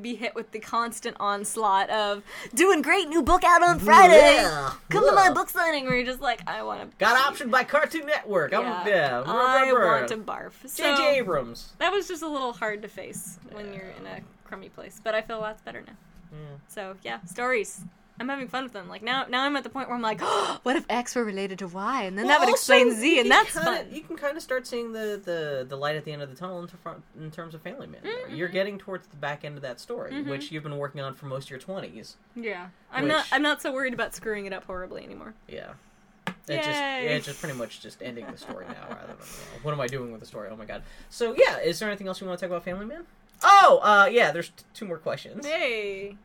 be 0.03 0.17
hit 0.17 0.35
with 0.35 0.51
the 0.51 0.59
constant 0.59 1.17
onslaught 1.21 1.91
of 1.91 2.25
doing 2.57 2.83
great 2.83 3.09
new 3.09 3.23
book 3.23 3.45
out 3.45 3.63
on 3.63 3.79
Friday. 3.79 4.35
Yeah. 4.35 4.73
Come 4.89 5.07
to 5.07 5.15
my 5.15 5.31
book 5.33 5.49
signing 5.49 5.85
where 5.85 5.95
you're 5.95 6.05
just 6.05 6.21
like, 6.21 6.41
I 6.49 6.65
want 6.65 6.91
to 6.91 6.97
Got 6.99 7.17
optioned 7.17 7.53
by 7.53 7.63
Cartoon 7.63 8.07
Network. 8.07 8.53
I'm, 8.53 8.63
Yeah, 8.63 8.89
yeah. 8.89 9.23
I 9.25 9.73
want 9.73 10.09
to 10.09 10.17
barf. 10.17 10.53
So 10.67 10.83
J.J. 10.83 11.19
Abrams. 11.19 11.73
that 11.79 11.93
was 11.93 12.09
just 12.09 12.25
a 12.25 12.29
little 12.29 12.53
hard 12.53 12.83
to 12.83 12.89
face 12.89 13.39
when 13.53 13.73
you're 13.73 13.93
in 14.01 14.07
a 14.07 14.23
crummy 14.43 14.71
place, 14.71 15.01
but 15.05 15.15
I 15.15 15.23
feel 15.23 15.39
lots 15.39 15.63
better 15.63 15.83
now. 15.87 15.95
Yeah. 16.33 16.39
So 16.67 16.97
yeah, 17.05 17.23
stories. 17.23 17.83
I'm 18.21 18.29
having 18.29 18.47
fun 18.49 18.65
with 18.65 18.73
them. 18.73 18.89
Like 18.89 19.03
now, 19.03 19.27
now 19.29 19.45
I'm 19.45 19.57
at 19.57 19.65
the 19.65 19.71
point 19.71 19.89
where 19.89 19.97
I'm 19.97 20.03
like, 20.03 20.21
oh, 20.23 20.59
what 20.63 20.77
if 20.77 20.85
X 20.89 21.17
were 21.17 21.25
related 21.25 21.59
to 21.61 21.67
Y, 21.67 22.03
and 22.03 22.17
then 22.17 22.29
that 22.29 22.41
would 22.41 22.49
explain 22.49 22.93
Z, 22.93 23.21
and 23.21 23.31
that's 23.31 23.53
kinda, 23.53 23.71
fun. 23.71 23.87
You 23.91 24.03
can 24.03 24.17
kind 24.17 24.37
of 24.37 24.43
start 24.43 24.67
seeing 24.67 24.93
the, 24.93 25.21
the, 25.25 25.67
the 25.69 25.77
light 25.77 25.97
at 25.97 26.05
the 26.05 26.13
end 26.13 26.23
of 26.23 26.31
the 26.31 26.37
tunnel 26.37 26.61
in, 26.63 26.69
ter- 26.69 26.97
in 27.21 27.31
terms 27.31 27.55
of 27.55 27.63
Family 27.63 27.87
Man. 27.87 28.01
Mm-hmm. 28.05 28.35
You're 28.35 28.49
getting 28.49 28.79
towards 28.79 29.07
the 29.09 29.17
back 29.17 29.45
end 29.45 29.57
of 29.57 29.63
that 29.63 29.81
story, 29.81 30.23
which 30.23 30.53
you've 30.53 30.63
been 30.63 30.79
working 30.79 31.01
on 31.01 31.15
for 31.15 31.27
most 31.27 31.45
of 31.47 31.51
your 31.51 31.61
20s. 31.61 32.15
Yeah, 32.37 32.69
I'm 32.93 33.05
Which- 33.05 33.13
not. 33.13 33.27
I'm 33.33 33.43
not 33.43 33.61
so 33.63 33.73
worried 33.73 33.95
about 33.95 34.15
screwing 34.15 34.47
it 34.47 34.53
up 34.53 34.65
horribly 34.65 35.03
anymore. 35.05 35.35
Yeah. 35.49 35.73
It 36.47 36.63
just 36.63 36.69
it's 36.79 37.27
just 37.27 37.41
pretty 37.41 37.57
much 37.57 37.81
just 37.81 38.03
ending 38.03 38.27
the 38.31 38.37
story 38.37 38.67
now 38.67 38.87
rather 38.89 39.07
than 39.09 39.17
uh, 39.17 39.59
what 39.63 39.73
am 39.73 39.81
I 39.81 39.87
doing 39.87 40.11
with 40.13 40.21
the 40.21 40.27
story? 40.27 40.49
Oh 40.53 40.57
my 40.57 40.67
god. 40.67 40.83
So 41.09 41.35
yeah, 41.37 41.59
is 41.59 41.79
there 41.79 41.89
anything 41.89 42.07
else 42.07 42.21
you 42.21 42.27
want 42.27 42.39
to 42.39 42.45
talk 42.45 42.51
about 42.51 42.65
Family 42.65 42.85
Man? 42.85 43.05
Oh, 43.43 43.81
uh 43.83 44.07
yeah, 44.11 44.31
there's 44.31 44.51
t- 44.51 44.65
two 44.75 44.85
more 44.85 44.99
questions. 44.99 45.47
Hey, 45.47 46.17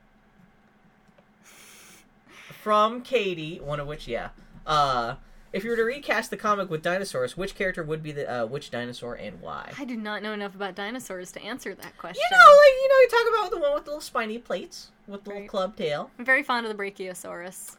From 2.61 3.01
Katie, 3.01 3.59
one 3.59 3.79
of 3.79 3.87
which 3.87 4.07
yeah. 4.07 4.29
Uh 4.65 5.15
if 5.51 5.63
you 5.63 5.71
were 5.71 5.75
to 5.75 5.83
recast 5.83 6.29
the 6.29 6.37
comic 6.37 6.69
with 6.69 6.83
dinosaurs, 6.83 7.35
which 7.35 7.55
character 7.55 7.83
would 7.83 8.03
be 8.03 8.11
the 8.11 8.29
uh, 8.31 8.45
which 8.45 8.69
dinosaur 8.69 9.15
and 9.15 9.41
why? 9.41 9.71
I 9.77 9.85
do 9.85 9.97
not 9.97 10.21
know 10.21 10.33
enough 10.33 10.53
about 10.53 10.75
dinosaurs 10.75 11.31
to 11.33 11.41
answer 11.41 11.73
that 11.73 11.97
question. 11.97 12.21
You 12.29 12.37
know, 12.37 12.43
like 12.43 12.73
you 12.81 12.89
know, 12.89 12.95
you 12.95 13.07
talk 13.09 13.39
about 13.39 13.51
the 13.51 13.59
one 13.59 13.73
with 13.73 13.85
the 13.85 13.91
little 13.91 14.01
spiny 14.01 14.37
plates 14.37 14.91
with 15.07 15.23
the 15.23 15.31
little 15.31 15.47
club 15.47 15.75
tail. 15.75 16.11
I'm 16.19 16.25
very 16.25 16.43
fond 16.43 16.65
of 16.65 16.75
the 16.75 16.81
Brachiosaurus. 16.81 17.77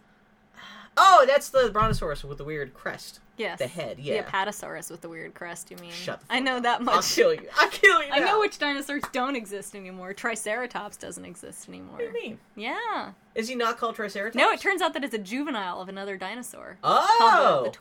Oh, 0.96 1.24
that's 1.26 1.48
the 1.48 1.70
brontosaurus 1.72 2.24
with 2.24 2.38
the 2.38 2.44
weird 2.44 2.74
crest. 2.74 3.20
Yes, 3.40 3.58
The 3.58 3.66
head, 3.66 3.98
yeah. 3.98 4.20
The 4.20 4.30
Apatosaurus 4.30 4.90
with 4.90 5.00
the 5.00 5.08
weird 5.08 5.32
crest. 5.32 5.70
You 5.70 5.78
mean? 5.78 5.90
Shut 5.90 6.20
I 6.28 6.40
know 6.40 6.60
that 6.60 6.80
I'll 6.80 6.84
much. 6.84 7.14
kill 7.14 7.32
you. 7.32 7.48
I'll 7.56 7.70
kill 7.70 8.02
you. 8.02 8.08
I 8.12 8.18
know 8.18 8.38
which 8.38 8.58
dinosaurs 8.58 9.02
don't 9.12 9.34
exist 9.34 9.74
anymore. 9.74 10.12
Triceratops 10.12 10.98
doesn't 10.98 11.24
exist 11.24 11.66
anymore. 11.66 11.96
What 11.96 12.00
do 12.00 12.04
you 12.04 12.12
mean? 12.12 12.38
Yeah. 12.54 13.12
Is 13.34 13.48
he 13.48 13.54
not 13.54 13.78
called 13.78 13.94
Triceratops? 13.94 14.36
No, 14.36 14.50
it 14.50 14.60
turns 14.60 14.82
out 14.82 14.92
that 14.92 15.04
it's 15.04 15.14
a 15.14 15.18
juvenile 15.18 15.80
of 15.80 15.88
another 15.88 16.18
dinosaur. 16.18 16.76
Oh, 16.84 17.62
the, 17.64 17.70
the 17.70 17.76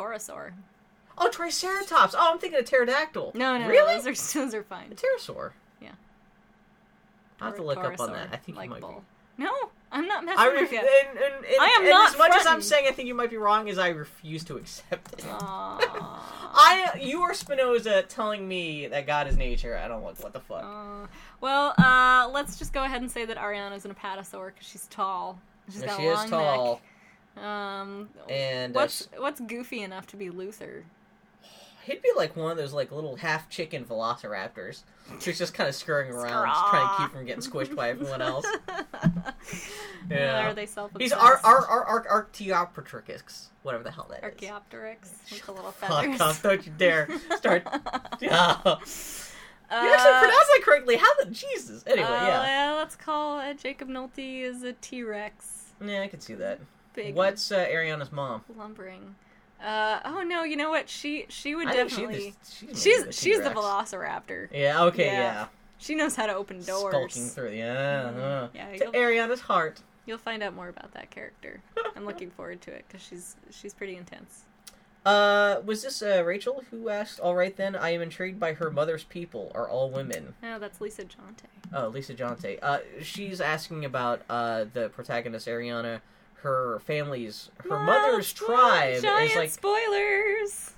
oh, 1.18 1.30
Triceratops. 1.30 2.16
Oh, 2.18 2.32
I'm 2.32 2.40
thinking 2.40 2.60
of 2.60 2.66
pterodactyl. 2.66 3.34
No, 3.36 3.58
no, 3.58 3.68
really? 3.68 3.96
no, 3.96 4.02
those 4.02 4.36
are 4.36 4.40
those 4.40 4.54
are 4.54 4.64
fine. 4.64 4.94
A 4.94 4.96
pterosaur. 4.96 5.52
Yeah. 5.82 5.90
I'll 7.42 7.50
have 7.50 7.58
to 7.58 7.64
look 7.64 7.80
up 7.80 8.00
on 8.00 8.14
that. 8.14 8.30
I 8.32 8.38
think 8.38 8.58
like 8.58 8.66
you 8.68 8.72
might 8.72 8.82
bull. 8.82 9.04
No, 9.38 9.72
I'm 9.92 10.08
not 10.08 10.24
messing 10.24 10.40
I 10.40 10.50
with 10.50 10.72
you. 10.72 10.78
and, 10.78 11.18
and, 11.18 11.46
and, 11.46 11.56
I 11.60 11.68
am 11.68 11.82
and 11.82 11.90
not 11.90 12.12
as 12.12 12.18
much 12.18 12.36
as 12.36 12.46
I'm 12.46 12.62
saying 12.62 12.86
I 12.88 12.92
think 12.92 13.08
you 13.08 13.16
might 13.16 13.30
be 13.30 13.38
wrong, 13.38 13.68
is 13.68 13.78
I 13.78 13.90
refuse 13.90 14.44
to 14.46 14.58
accept 14.58 15.14
it. 15.14 15.26
I, 16.52 17.00
you 17.02 17.22
are 17.22 17.34
Spinoza 17.34 18.04
telling 18.04 18.48
me 18.48 18.88
that 18.88 19.08
God 19.08 19.28
is 19.28 19.38
nature. 19.38 19.78
I 19.78 19.88
don't 19.88 20.04
like 20.04 20.22
what 20.22 20.34
the 20.34 20.40
fuck. 20.40 20.64
Uh, 20.64 21.08
well, 21.42 21.74
uh, 21.78 22.30
let's 22.32 22.58
just 22.58 22.74
go 22.74 22.84
ahead 22.84 23.02
and 23.02 23.10
say 23.10 23.26
that 23.26 23.38
Ariana's 23.38 23.86
an 23.86 23.94
apatosaur 23.94 24.48
because 24.48 24.68
she's 24.68 24.88
tall. 24.88 25.40
She's 25.72 25.82
got 25.82 26.00
she 26.00 26.06
a 26.08 26.12
is 26.12 26.18
long 26.18 26.30
tall, 26.30 26.82
neck. 27.36 27.44
Um, 27.44 28.10
and 28.30 28.76
uh, 28.76 28.80
what's 28.80 29.08
what's 29.18 29.40
goofy 29.40 29.82
enough 29.82 30.08
to 30.08 30.18
be 30.18 30.30
Luther? 30.30 30.84
He'd 31.90 32.02
be 32.02 32.12
like 32.16 32.36
one 32.36 32.52
of 32.52 32.58
those 32.58 32.74
like 32.74 32.92
little 32.92 33.16
half 33.18 33.50
chicken 33.50 33.84
velociraptors 33.86 34.84
who's 35.24 35.38
just 35.38 35.54
kind 35.54 35.68
of 35.68 35.76
scurrying 35.76 36.12
around, 36.12 36.48
just 36.48 36.68
trying 36.68 36.88
to 36.98 37.04
keep 37.04 37.12
from 37.12 37.26
getting 37.26 37.42
squished 37.44 37.76
by 37.76 37.90
everyone 37.90 38.22
else. 38.22 38.46
Yeah. 40.10 40.48
Are 40.50 40.54
they 40.54 40.66
self 40.66 40.92
He's 40.98 41.12
our 41.12 41.40
our 41.44 41.66
our, 41.68 41.86
our 41.86 42.08
Archaeopteryx, 42.10 43.50
whatever 43.64 43.84
the 43.84 43.92
hell 43.92 44.08
that 44.10 44.20
is. 44.20 44.24
Archaeopteryx 44.24 45.12
with 45.32 45.46
the 45.46 45.52
little 45.52 45.72
Fuck 45.72 45.90
feathers. 45.90 46.22
off! 46.22 46.42
Don't 46.42 46.66
you 46.66 46.72
dare 46.78 47.08
start. 47.36 47.64
Yeah. 48.20 48.58
Uh, 48.66 48.76
You 49.72 49.94
actually 49.94 50.14
pronounced 50.14 50.48
that 50.56 50.62
correctly. 50.64 50.96
How 50.96 51.14
the 51.24 51.30
Jesus? 51.30 51.84
Anyway, 51.86 52.08
uh, 52.08 52.26
yeah, 52.26 52.70
well, 52.72 52.78
let's 52.80 52.96
call 52.96 53.38
uh, 53.38 53.54
Jacob 53.54 53.88
Nolte 53.88 54.42
is 54.42 54.64
a 54.64 54.74
T 54.74 55.04
Rex. 55.04 55.66
yeah, 55.86 56.02
I 56.02 56.08
can 56.08 56.20
see 56.22 56.34
that. 56.34 56.60
Big 56.96 57.14
What's 57.14 57.52
uh, 57.52 57.68
Ariana's 57.68 58.12
mom? 58.12 58.42
lumbering? 58.58 59.14
Uh, 59.64 60.00
oh 60.06 60.24
no, 60.24 60.44
you 60.44 60.56
know 60.56 60.70
what? 60.70 60.90
She 60.90 61.26
she 61.30 61.56
would 61.56 61.68
I 61.68 61.74
definitely. 61.74 62.34
She, 62.50 62.68
she's 62.74 63.06
she's 63.12 63.42
the 63.42 63.50
Velociraptor. 63.50 64.48
Yeah. 64.54 64.84
Okay. 64.86 65.06
Yeah. 65.08 65.12
Yeah. 65.22 65.46
She 65.78 65.96
knows 65.96 66.16
how 66.16 66.26
to 66.28 66.34
open 66.34 66.62
doors. 66.62 66.94
Skulking 66.94 67.30
through. 67.30 67.52
Yeah. 67.52 68.12
uh. 68.16 68.48
Yeah, 68.54 68.76
to 68.78 68.86
Ariana's 68.92 69.42
heart. 69.42 69.82
You'll 70.06 70.18
find 70.18 70.42
out 70.42 70.56
more 70.56 70.70
about 70.70 70.94
that 70.94 71.12
character. 71.12 71.62
I'm 71.96 72.06
looking 72.06 72.32
forward 72.32 72.62
to 72.62 72.72
it 72.72 72.86
because 72.88 73.06
she's 73.06 73.36
she's 73.52 73.74
pretty 73.74 73.96
intense. 73.96 74.46
Uh, 75.06 75.62
was 75.66 75.84
this 75.84 76.02
uh, 76.02 76.24
Rachel 76.26 76.64
who 76.72 76.90
asked? 76.90 77.20
All 77.20 77.36
right 77.36 77.56
then, 77.56 77.76
I 77.76 77.92
am 77.92 78.02
intrigued 78.02 78.40
by 78.40 78.54
her 78.54 78.70
mother's 78.70 79.06
people. 79.06 79.52
Are 79.56 79.68
all 79.68 79.90
women? 79.90 80.34
No, 80.44 80.60
that's 80.60 80.82
Lisa 80.82 81.04
Jonte. 81.04 81.46
Oh, 81.74 81.88
Lisa 81.88 82.14
Jonte. 82.14 82.60
Uh, 82.62 82.80
she's 83.02 83.40
asking 83.40 83.86
about 83.86 84.22
uh 84.30 84.66
the 84.74 84.90
protagonist 84.90 85.48
Ariana. 85.48 86.02
Her 86.42 86.80
family's, 86.80 87.50
her 87.64 87.70
Wow, 87.72 87.86
mother's 87.86 88.32
tribe 88.32 89.02
giant 89.02 89.32
is 89.32 89.36
like 89.36 89.50
spoilers. 89.50 90.72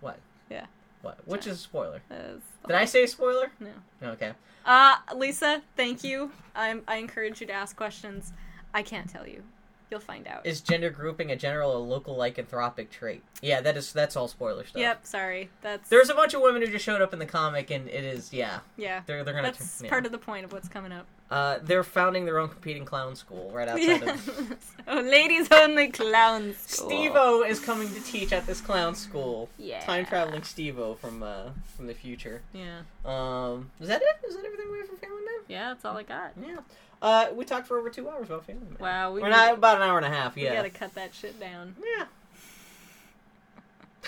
what? 0.00 0.18
Yeah. 0.50 0.66
What? 1.02 1.18
Which 1.26 1.46
is 1.46 1.56
a 1.58 1.60
spoiler? 1.60 2.02
That's- 2.08 2.40
Did 2.66 2.76
I 2.76 2.84
say 2.84 3.06
spoiler? 3.06 3.50
No. 3.60 3.70
Okay. 4.10 4.32
Uh, 4.64 4.96
Lisa, 5.14 5.62
thank 5.76 6.02
you. 6.04 6.32
I'm, 6.54 6.82
I 6.88 6.96
encourage 6.96 7.40
you 7.40 7.46
to 7.46 7.52
ask 7.52 7.76
questions. 7.76 8.32
I 8.74 8.82
can't 8.82 9.08
tell 9.08 9.26
you. 9.26 9.42
You'll 9.90 10.00
find 10.00 10.26
out. 10.26 10.44
Is 10.44 10.60
gender 10.60 10.90
grouping 10.90 11.30
a 11.30 11.36
general 11.36 11.70
or 11.70 11.78
local 11.78 12.16
lycanthropic 12.16 12.90
trait? 12.90 13.22
Yeah, 13.40 13.60
that 13.60 13.76
is. 13.76 13.92
That's 13.92 14.16
all 14.16 14.26
spoiler 14.26 14.66
stuff. 14.66 14.80
Yep, 14.80 15.06
sorry. 15.06 15.48
That's 15.62 15.88
There's 15.88 16.10
a 16.10 16.14
bunch 16.14 16.34
of 16.34 16.42
women 16.42 16.62
who 16.62 16.68
just 16.68 16.84
showed 16.84 17.00
up 17.00 17.12
in 17.12 17.20
the 17.20 17.26
comic, 17.26 17.70
and 17.70 17.88
it 17.88 18.02
is 18.02 18.32
yeah. 18.32 18.60
yeah. 18.76 19.02
They're 19.06 19.22
they're 19.22 19.34
gonna. 19.34 19.52
That's 19.52 19.82
yeah. 19.82 19.88
part 19.88 20.04
of 20.04 20.12
the 20.12 20.18
point 20.18 20.44
of 20.44 20.52
what's 20.52 20.68
coming 20.68 20.90
up. 20.90 21.06
Uh, 21.30 21.58
they're 21.62 21.82
founding 21.82 22.24
their 22.24 22.38
own 22.38 22.48
competing 22.48 22.84
clown 22.84 23.16
school 23.16 23.50
right 23.52 23.68
outside 23.68 24.02
Yeah. 24.02 24.12
of. 24.12 24.56
oh, 24.88 25.00
ladies 25.00 25.48
only 25.50 25.88
clown 25.88 26.54
school. 26.56 26.88
Steve-O 26.88 27.42
is 27.42 27.58
coming 27.58 27.92
to 27.92 28.00
teach 28.00 28.32
at 28.32 28.46
this 28.46 28.60
clown 28.60 28.94
school. 28.94 29.48
Yeah. 29.58 29.80
Time 29.80 30.06
traveling 30.06 30.44
Steve-O 30.44 30.94
from 30.94 31.22
uh 31.22 31.50
from 31.76 31.86
the 31.86 31.94
future. 31.94 32.42
Yeah. 32.52 32.80
Um, 33.04 33.70
is 33.80 33.88
that 33.88 34.02
it? 34.02 34.28
Is 34.28 34.36
that 34.36 34.44
everything 34.44 34.70
we 34.70 34.78
have 34.78 34.88
for 34.88 34.96
Family 34.96 35.22
Man? 35.24 35.44
Yeah, 35.48 35.68
that's 35.68 35.84
all 35.84 35.96
I 35.96 36.02
got. 36.04 36.32
Yeah. 36.40 36.58
Uh, 37.06 37.28
we 37.34 37.44
talked 37.44 37.68
for 37.68 37.78
over 37.78 37.88
two 37.88 38.08
hours 38.08 38.26
about 38.26 38.44
Family 38.46 38.66
Man. 38.68 38.78
Wow, 38.80 39.12
we, 39.12 39.22
We're 39.22 39.28
not 39.28 39.54
about 39.54 39.76
an 39.76 39.82
hour 39.84 39.96
and 39.96 40.04
a 40.04 40.10
half. 40.10 40.36
Yeah, 40.36 40.50
we 40.50 40.56
gotta 40.56 40.70
cut 40.70 40.94
that 40.94 41.14
shit 41.14 41.38
down. 41.38 41.76
Yeah. 41.98 42.06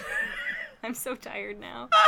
I'm 0.82 0.94
so 0.94 1.14
tired 1.14 1.60
now. 1.60 1.88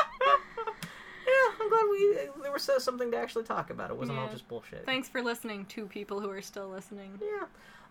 Yeah, 1.26 1.54
I'm 1.60 1.68
glad 1.68 1.84
we 1.90 2.18
there 2.42 2.50
was 2.50 2.68
something 2.82 3.10
to 3.12 3.16
actually 3.16 3.44
talk 3.44 3.70
about. 3.70 3.90
It 3.90 3.96
wasn't 3.96 4.18
all 4.18 4.28
just 4.28 4.48
bullshit. 4.48 4.84
Thanks 4.84 5.08
for 5.08 5.22
listening 5.22 5.64
to 5.66 5.86
people 5.86 6.18
who 6.18 6.28
are 6.28 6.42
still 6.42 6.68
listening. 6.68 7.20
Yeah. 7.22 7.46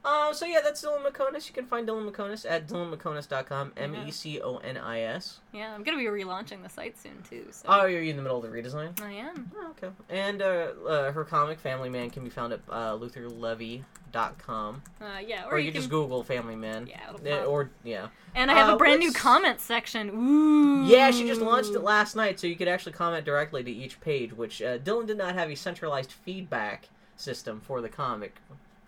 Uh, 0.05 0.31
so 0.33 0.45
yeah, 0.45 0.59
that's 0.63 0.81
Dylan 0.83 1.05
Meconis. 1.05 1.47
You 1.47 1.53
can 1.53 1.65
find 1.65 1.87
Dylan 1.87 2.09
Meconis 2.09 2.45
at 2.49 2.67
dylanmeconis.com. 2.67 3.73
M 3.75 3.95
e 4.07 4.11
c 4.11 4.39
o 4.41 4.57
n 4.57 4.77
i 4.77 5.01
s. 5.01 5.39
Yeah, 5.53 5.73
I'm 5.75 5.83
gonna 5.83 5.97
be 5.97 6.05
relaunching 6.05 6.63
the 6.63 6.69
site 6.69 6.97
soon 6.97 7.21
too. 7.29 7.47
So 7.51 7.65
Oh, 7.67 7.85
you're 7.85 8.01
in 8.03 8.15
the 8.15 8.21
middle 8.21 8.37
of 8.37 8.43
the 8.43 8.49
redesign. 8.49 8.99
I 9.01 9.11
am. 9.13 9.51
Oh, 9.57 9.71
okay. 9.71 9.89
And 10.09 10.41
uh, 10.41 10.67
uh, 10.87 11.11
her 11.11 11.23
comic 11.25 11.59
Family 11.59 11.89
Man 11.89 12.09
can 12.09 12.23
be 12.23 12.29
found 12.29 12.53
at 12.53 12.61
uh, 12.69 12.93
lutherlevy.com. 12.97 14.81
Uh, 15.01 15.05
yeah, 15.25 15.45
or, 15.45 15.53
Or, 15.53 15.59
you, 15.59 15.65
you, 15.65 15.71
can. 15.71 15.81
just 15.81 15.89
Google 15.89 16.23
Family 16.23 16.55
Man. 16.55 16.87
Yeah, 16.87 17.13
it'll 17.31 17.51
or 17.51 17.69
yeah. 17.83 18.07
and 18.35 18.49
I 18.49 18.53
have 18.55 18.69
uh, 18.69 18.75
a 18.75 18.77
brand 18.77 18.99
new 18.99 19.07
what's- 19.07 19.19
comment 19.21 19.59
section. 19.59 20.09
Ooh. 20.11 20.85
Yeah, 20.87 21.11
she 21.11 21.27
just 21.27 21.41
launched 21.41 21.71
it 21.71 21.79
last 21.81 22.15
night, 22.15 22.39
so 22.39 22.47
you 22.47 22.55
could 22.55 22.67
actually 22.67 22.93
comment 22.93 23.25
directly 23.25 23.63
to 23.63 23.71
each 23.71 23.99
page. 24.01 24.33
Which 24.33 24.61
uh, 24.61 24.77
Dylan 24.79 25.07
did 25.07 25.17
not 25.17 25.35
have 25.35 25.49
a 25.49 25.55
centralized 25.55 26.11
feedback 26.11 26.89
system 27.15 27.59
for 27.59 27.81
the 27.81 27.89
comic, 27.89 28.35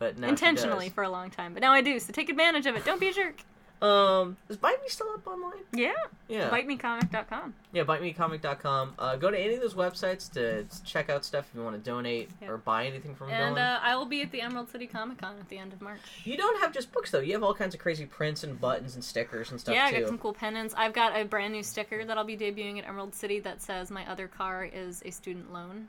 but 0.02 0.18
now 0.18 0.28
Intentionally 0.28 0.90
for 0.90 1.03
a 1.03 1.10
long 1.10 1.30
time, 1.30 1.53
but 1.53 1.61
now 1.61 1.72
I 1.72 1.82
do. 1.82 1.99
So 1.99 2.11
take 2.11 2.28
advantage 2.30 2.65
of 2.65 2.76
it. 2.76 2.84
Don't 2.84 2.99
be 2.99 3.10
a 3.10 3.14
jerk. 3.14 3.36
Um, 3.84 4.38
is 4.49 4.57
Bite 4.57 4.80
Me 4.82 4.90
still 4.90 5.10
up 5.11 5.26
online? 5.26 5.64
Yeah. 5.73 5.94
Yeah, 6.28 6.49
BiteMeComic.com. 6.52 7.53
yeah, 7.73 7.84
BiteMeComic.com. 7.84 8.94
Uh, 8.99 9.15
go 9.15 9.32
to 9.32 9.40
any 9.40 9.56
of 9.56 9.61
those 9.61 9.73
websites 9.73 10.32
to 10.34 10.65
check 10.86 11.10
out 11.10 11.23
stuff 11.26 11.48
if 11.49 11.56
you 11.57 11.64
want 11.64 11.76
to 11.84 11.90
donate 11.90 12.30
Yeah. 12.41 12.49
or 12.49 12.57
buy 12.57 12.86
anything 12.86 13.15
from 13.15 13.32
And 13.32 13.56
Dylan. 13.56 13.76
uh, 13.78 13.80
I 13.82 13.95
will 13.95 14.06
be 14.06 14.22
at 14.22 14.32
the 14.32 14.41
Emerald 14.41 14.69
City 14.69 14.86
Comic 14.88 15.18
Con 15.19 15.36
at 15.40 15.49
the 15.49 15.57
end 15.57 15.73
of 15.73 15.82
March. 15.82 15.99
you 16.23 16.38
don't 16.38 16.60
have 16.61 16.72
just 16.73 16.91
books 16.91 17.10
though. 17.11 17.19
You 17.22 17.34
have 17.34 17.44
all 17.44 17.53
kinds 17.56 17.73
of 17.73 17.80
crazy 17.82 18.06
prints 18.06 18.44
and 18.44 18.60
buttons 18.61 18.94
and 18.95 19.03
stickers 19.03 19.49
and 19.52 19.60
stuff 19.60 19.73
yeah, 19.76 19.86
I 19.86 19.91
too. 19.91 19.99
got 20.02 20.07
some 20.07 20.18
cool 20.19 20.34
pennants. 20.34 20.73
I've 20.78 20.94
got 20.94 21.15
a 21.19 21.23
brand 21.26 21.53
new 21.53 21.64
sticker 21.64 22.06
that 22.06 22.18
I'll 22.18 22.23
be 22.23 22.38
debuting 22.38 22.78
at 22.80 22.88
Emerald 22.88 23.14
City 23.15 23.40
that 23.41 23.61
says 23.64 23.90
my 23.91 24.07
other 24.10 24.28
car 24.28 24.64
is 24.64 25.02
a 25.06 25.11
student 25.11 25.52
loan. 25.53 25.88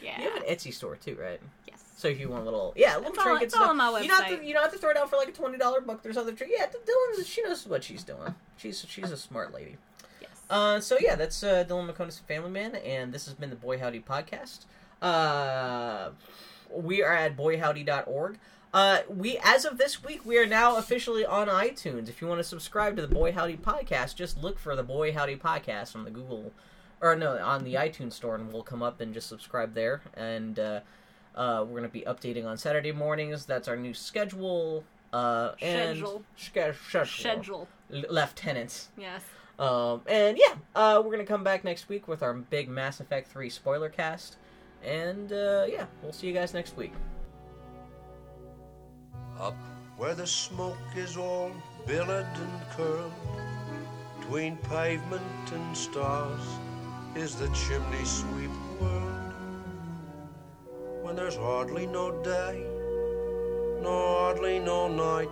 Yeah. 0.00 0.20
You 0.20 0.30
have 0.30 0.42
an 0.42 0.48
Etsy 0.48 0.72
store 0.72 0.96
too, 0.96 1.16
right? 1.20 1.40
So 2.02 2.08
if 2.08 2.18
you 2.18 2.28
want 2.28 2.42
a 2.42 2.44
little, 2.44 2.72
yeah, 2.74 2.96
little 2.96 3.12
It's 3.12 3.44
it's 3.44 3.54
all 3.54 3.60
stuff. 3.60 3.70
on 3.70 3.76
my 3.76 4.00
You 4.00 4.08
don't 4.08 4.24
have 4.24 4.40
to, 4.40 4.44
you 4.44 4.52
don't 4.52 4.64
have 4.64 4.72
to 4.72 4.78
throw 4.78 4.90
it 4.90 4.96
out 4.96 5.08
for 5.08 5.14
like 5.14 5.28
a 5.28 5.32
twenty 5.32 5.56
dollar 5.56 5.80
book. 5.80 6.02
There's 6.02 6.16
other 6.16 6.32
trinkets. 6.32 6.60
Yeah, 6.60 6.66
Dylan, 6.66 7.24
she 7.24 7.44
knows 7.44 7.64
what 7.64 7.84
she's 7.84 8.02
doing. 8.02 8.34
She's 8.56 8.84
she's 8.88 9.12
a 9.12 9.16
smart 9.16 9.54
lady. 9.54 9.76
Yes. 10.20 10.30
Uh, 10.50 10.80
so 10.80 10.96
yeah, 10.98 11.14
that's 11.14 11.44
uh, 11.44 11.62
Dylan 11.62 11.88
Meconis, 11.88 12.20
Family 12.22 12.50
Man, 12.50 12.74
and 12.74 13.12
this 13.12 13.26
has 13.26 13.34
been 13.34 13.50
the 13.50 13.56
Boy 13.56 13.78
Howdy 13.78 14.00
podcast. 14.00 14.64
Uh, 15.00 16.10
we 16.74 17.04
are 17.04 17.14
at 17.14 17.36
boyhowdy.org. 17.36 18.36
Uh, 18.74 18.98
we 19.08 19.38
as 19.40 19.64
of 19.64 19.78
this 19.78 20.02
week, 20.02 20.26
we 20.26 20.36
are 20.38 20.46
now 20.46 20.78
officially 20.78 21.24
on 21.24 21.46
iTunes. 21.46 22.08
If 22.08 22.20
you 22.20 22.26
want 22.26 22.40
to 22.40 22.44
subscribe 22.44 22.96
to 22.96 23.02
the 23.02 23.14
Boy 23.14 23.30
Howdy 23.30 23.58
podcast, 23.58 24.16
just 24.16 24.42
look 24.42 24.58
for 24.58 24.74
the 24.74 24.82
Boy 24.82 25.12
Howdy 25.12 25.36
podcast 25.36 25.94
on 25.94 26.02
the 26.02 26.10
Google, 26.10 26.52
or 27.00 27.14
no, 27.14 27.38
on 27.38 27.62
the 27.62 27.74
iTunes 27.74 28.14
store, 28.14 28.34
and 28.34 28.52
we'll 28.52 28.64
come 28.64 28.82
up 28.82 29.00
and 29.00 29.14
just 29.14 29.28
subscribe 29.28 29.74
there. 29.74 30.02
And 30.16 30.58
uh, 30.58 30.80
uh, 31.34 31.64
we're 31.66 31.76
gonna 31.80 31.88
be 31.88 32.02
updating 32.02 32.46
on 32.46 32.56
Saturday 32.56 32.92
mornings. 32.92 33.44
That's 33.46 33.68
our 33.68 33.76
new 33.76 33.94
schedule. 33.94 34.84
Uh, 35.12 35.52
and 35.60 35.96
Schedule. 35.98 36.22
Sch- 36.36 36.44
schedule. 36.46 37.04
Schedule. 37.06 37.68
L- 37.92 38.04
Lieutenant. 38.10 38.88
Yes. 38.96 39.22
Um, 39.58 40.00
and 40.06 40.38
yeah, 40.38 40.54
uh, 40.74 41.02
we're 41.04 41.12
gonna 41.12 41.24
come 41.24 41.44
back 41.44 41.64
next 41.64 41.88
week 41.88 42.08
with 42.08 42.22
our 42.22 42.32
big 42.32 42.68
Mass 42.68 43.00
Effect 43.00 43.30
3 43.30 43.50
spoiler 43.50 43.88
cast. 43.90 44.36
And 44.82 45.32
uh, 45.32 45.66
yeah, 45.68 45.86
we'll 46.02 46.12
see 46.12 46.26
you 46.26 46.32
guys 46.32 46.54
next 46.54 46.76
week. 46.76 46.92
Up 49.38 49.54
where 49.96 50.14
the 50.14 50.26
smoke 50.26 50.78
is 50.96 51.16
all 51.16 51.52
billowed 51.86 52.26
and 52.34 52.62
curled, 52.76 53.12
between 54.18 54.56
pavement 54.56 55.22
and 55.52 55.76
stars 55.76 56.40
is 57.14 57.36
the 57.36 57.48
chimney 57.48 58.04
sweep 58.04 58.50
world. 58.80 59.21
When 61.02 61.16
there's 61.16 61.36
hardly 61.36 61.86
no 61.86 62.12
day, 62.22 62.64
nor 63.82 64.18
hardly 64.18 64.60
no 64.60 64.86
night, 64.86 65.30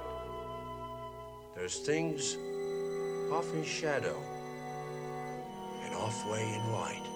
there's 1.55 1.78
things 1.78 2.36
off 3.32 3.55
in 3.55 3.64
shadow 3.64 4.20
and 5.84 5.94
off 5.94 6.28
way 6.28 6.42
in 6.42 6.72
light. 6.72 7.06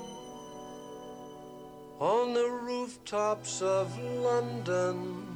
On 1.98 2.32
the 2.32 2.48
rooftops 2.48 3.60
of 3.60 3.98
London 3.98 5.33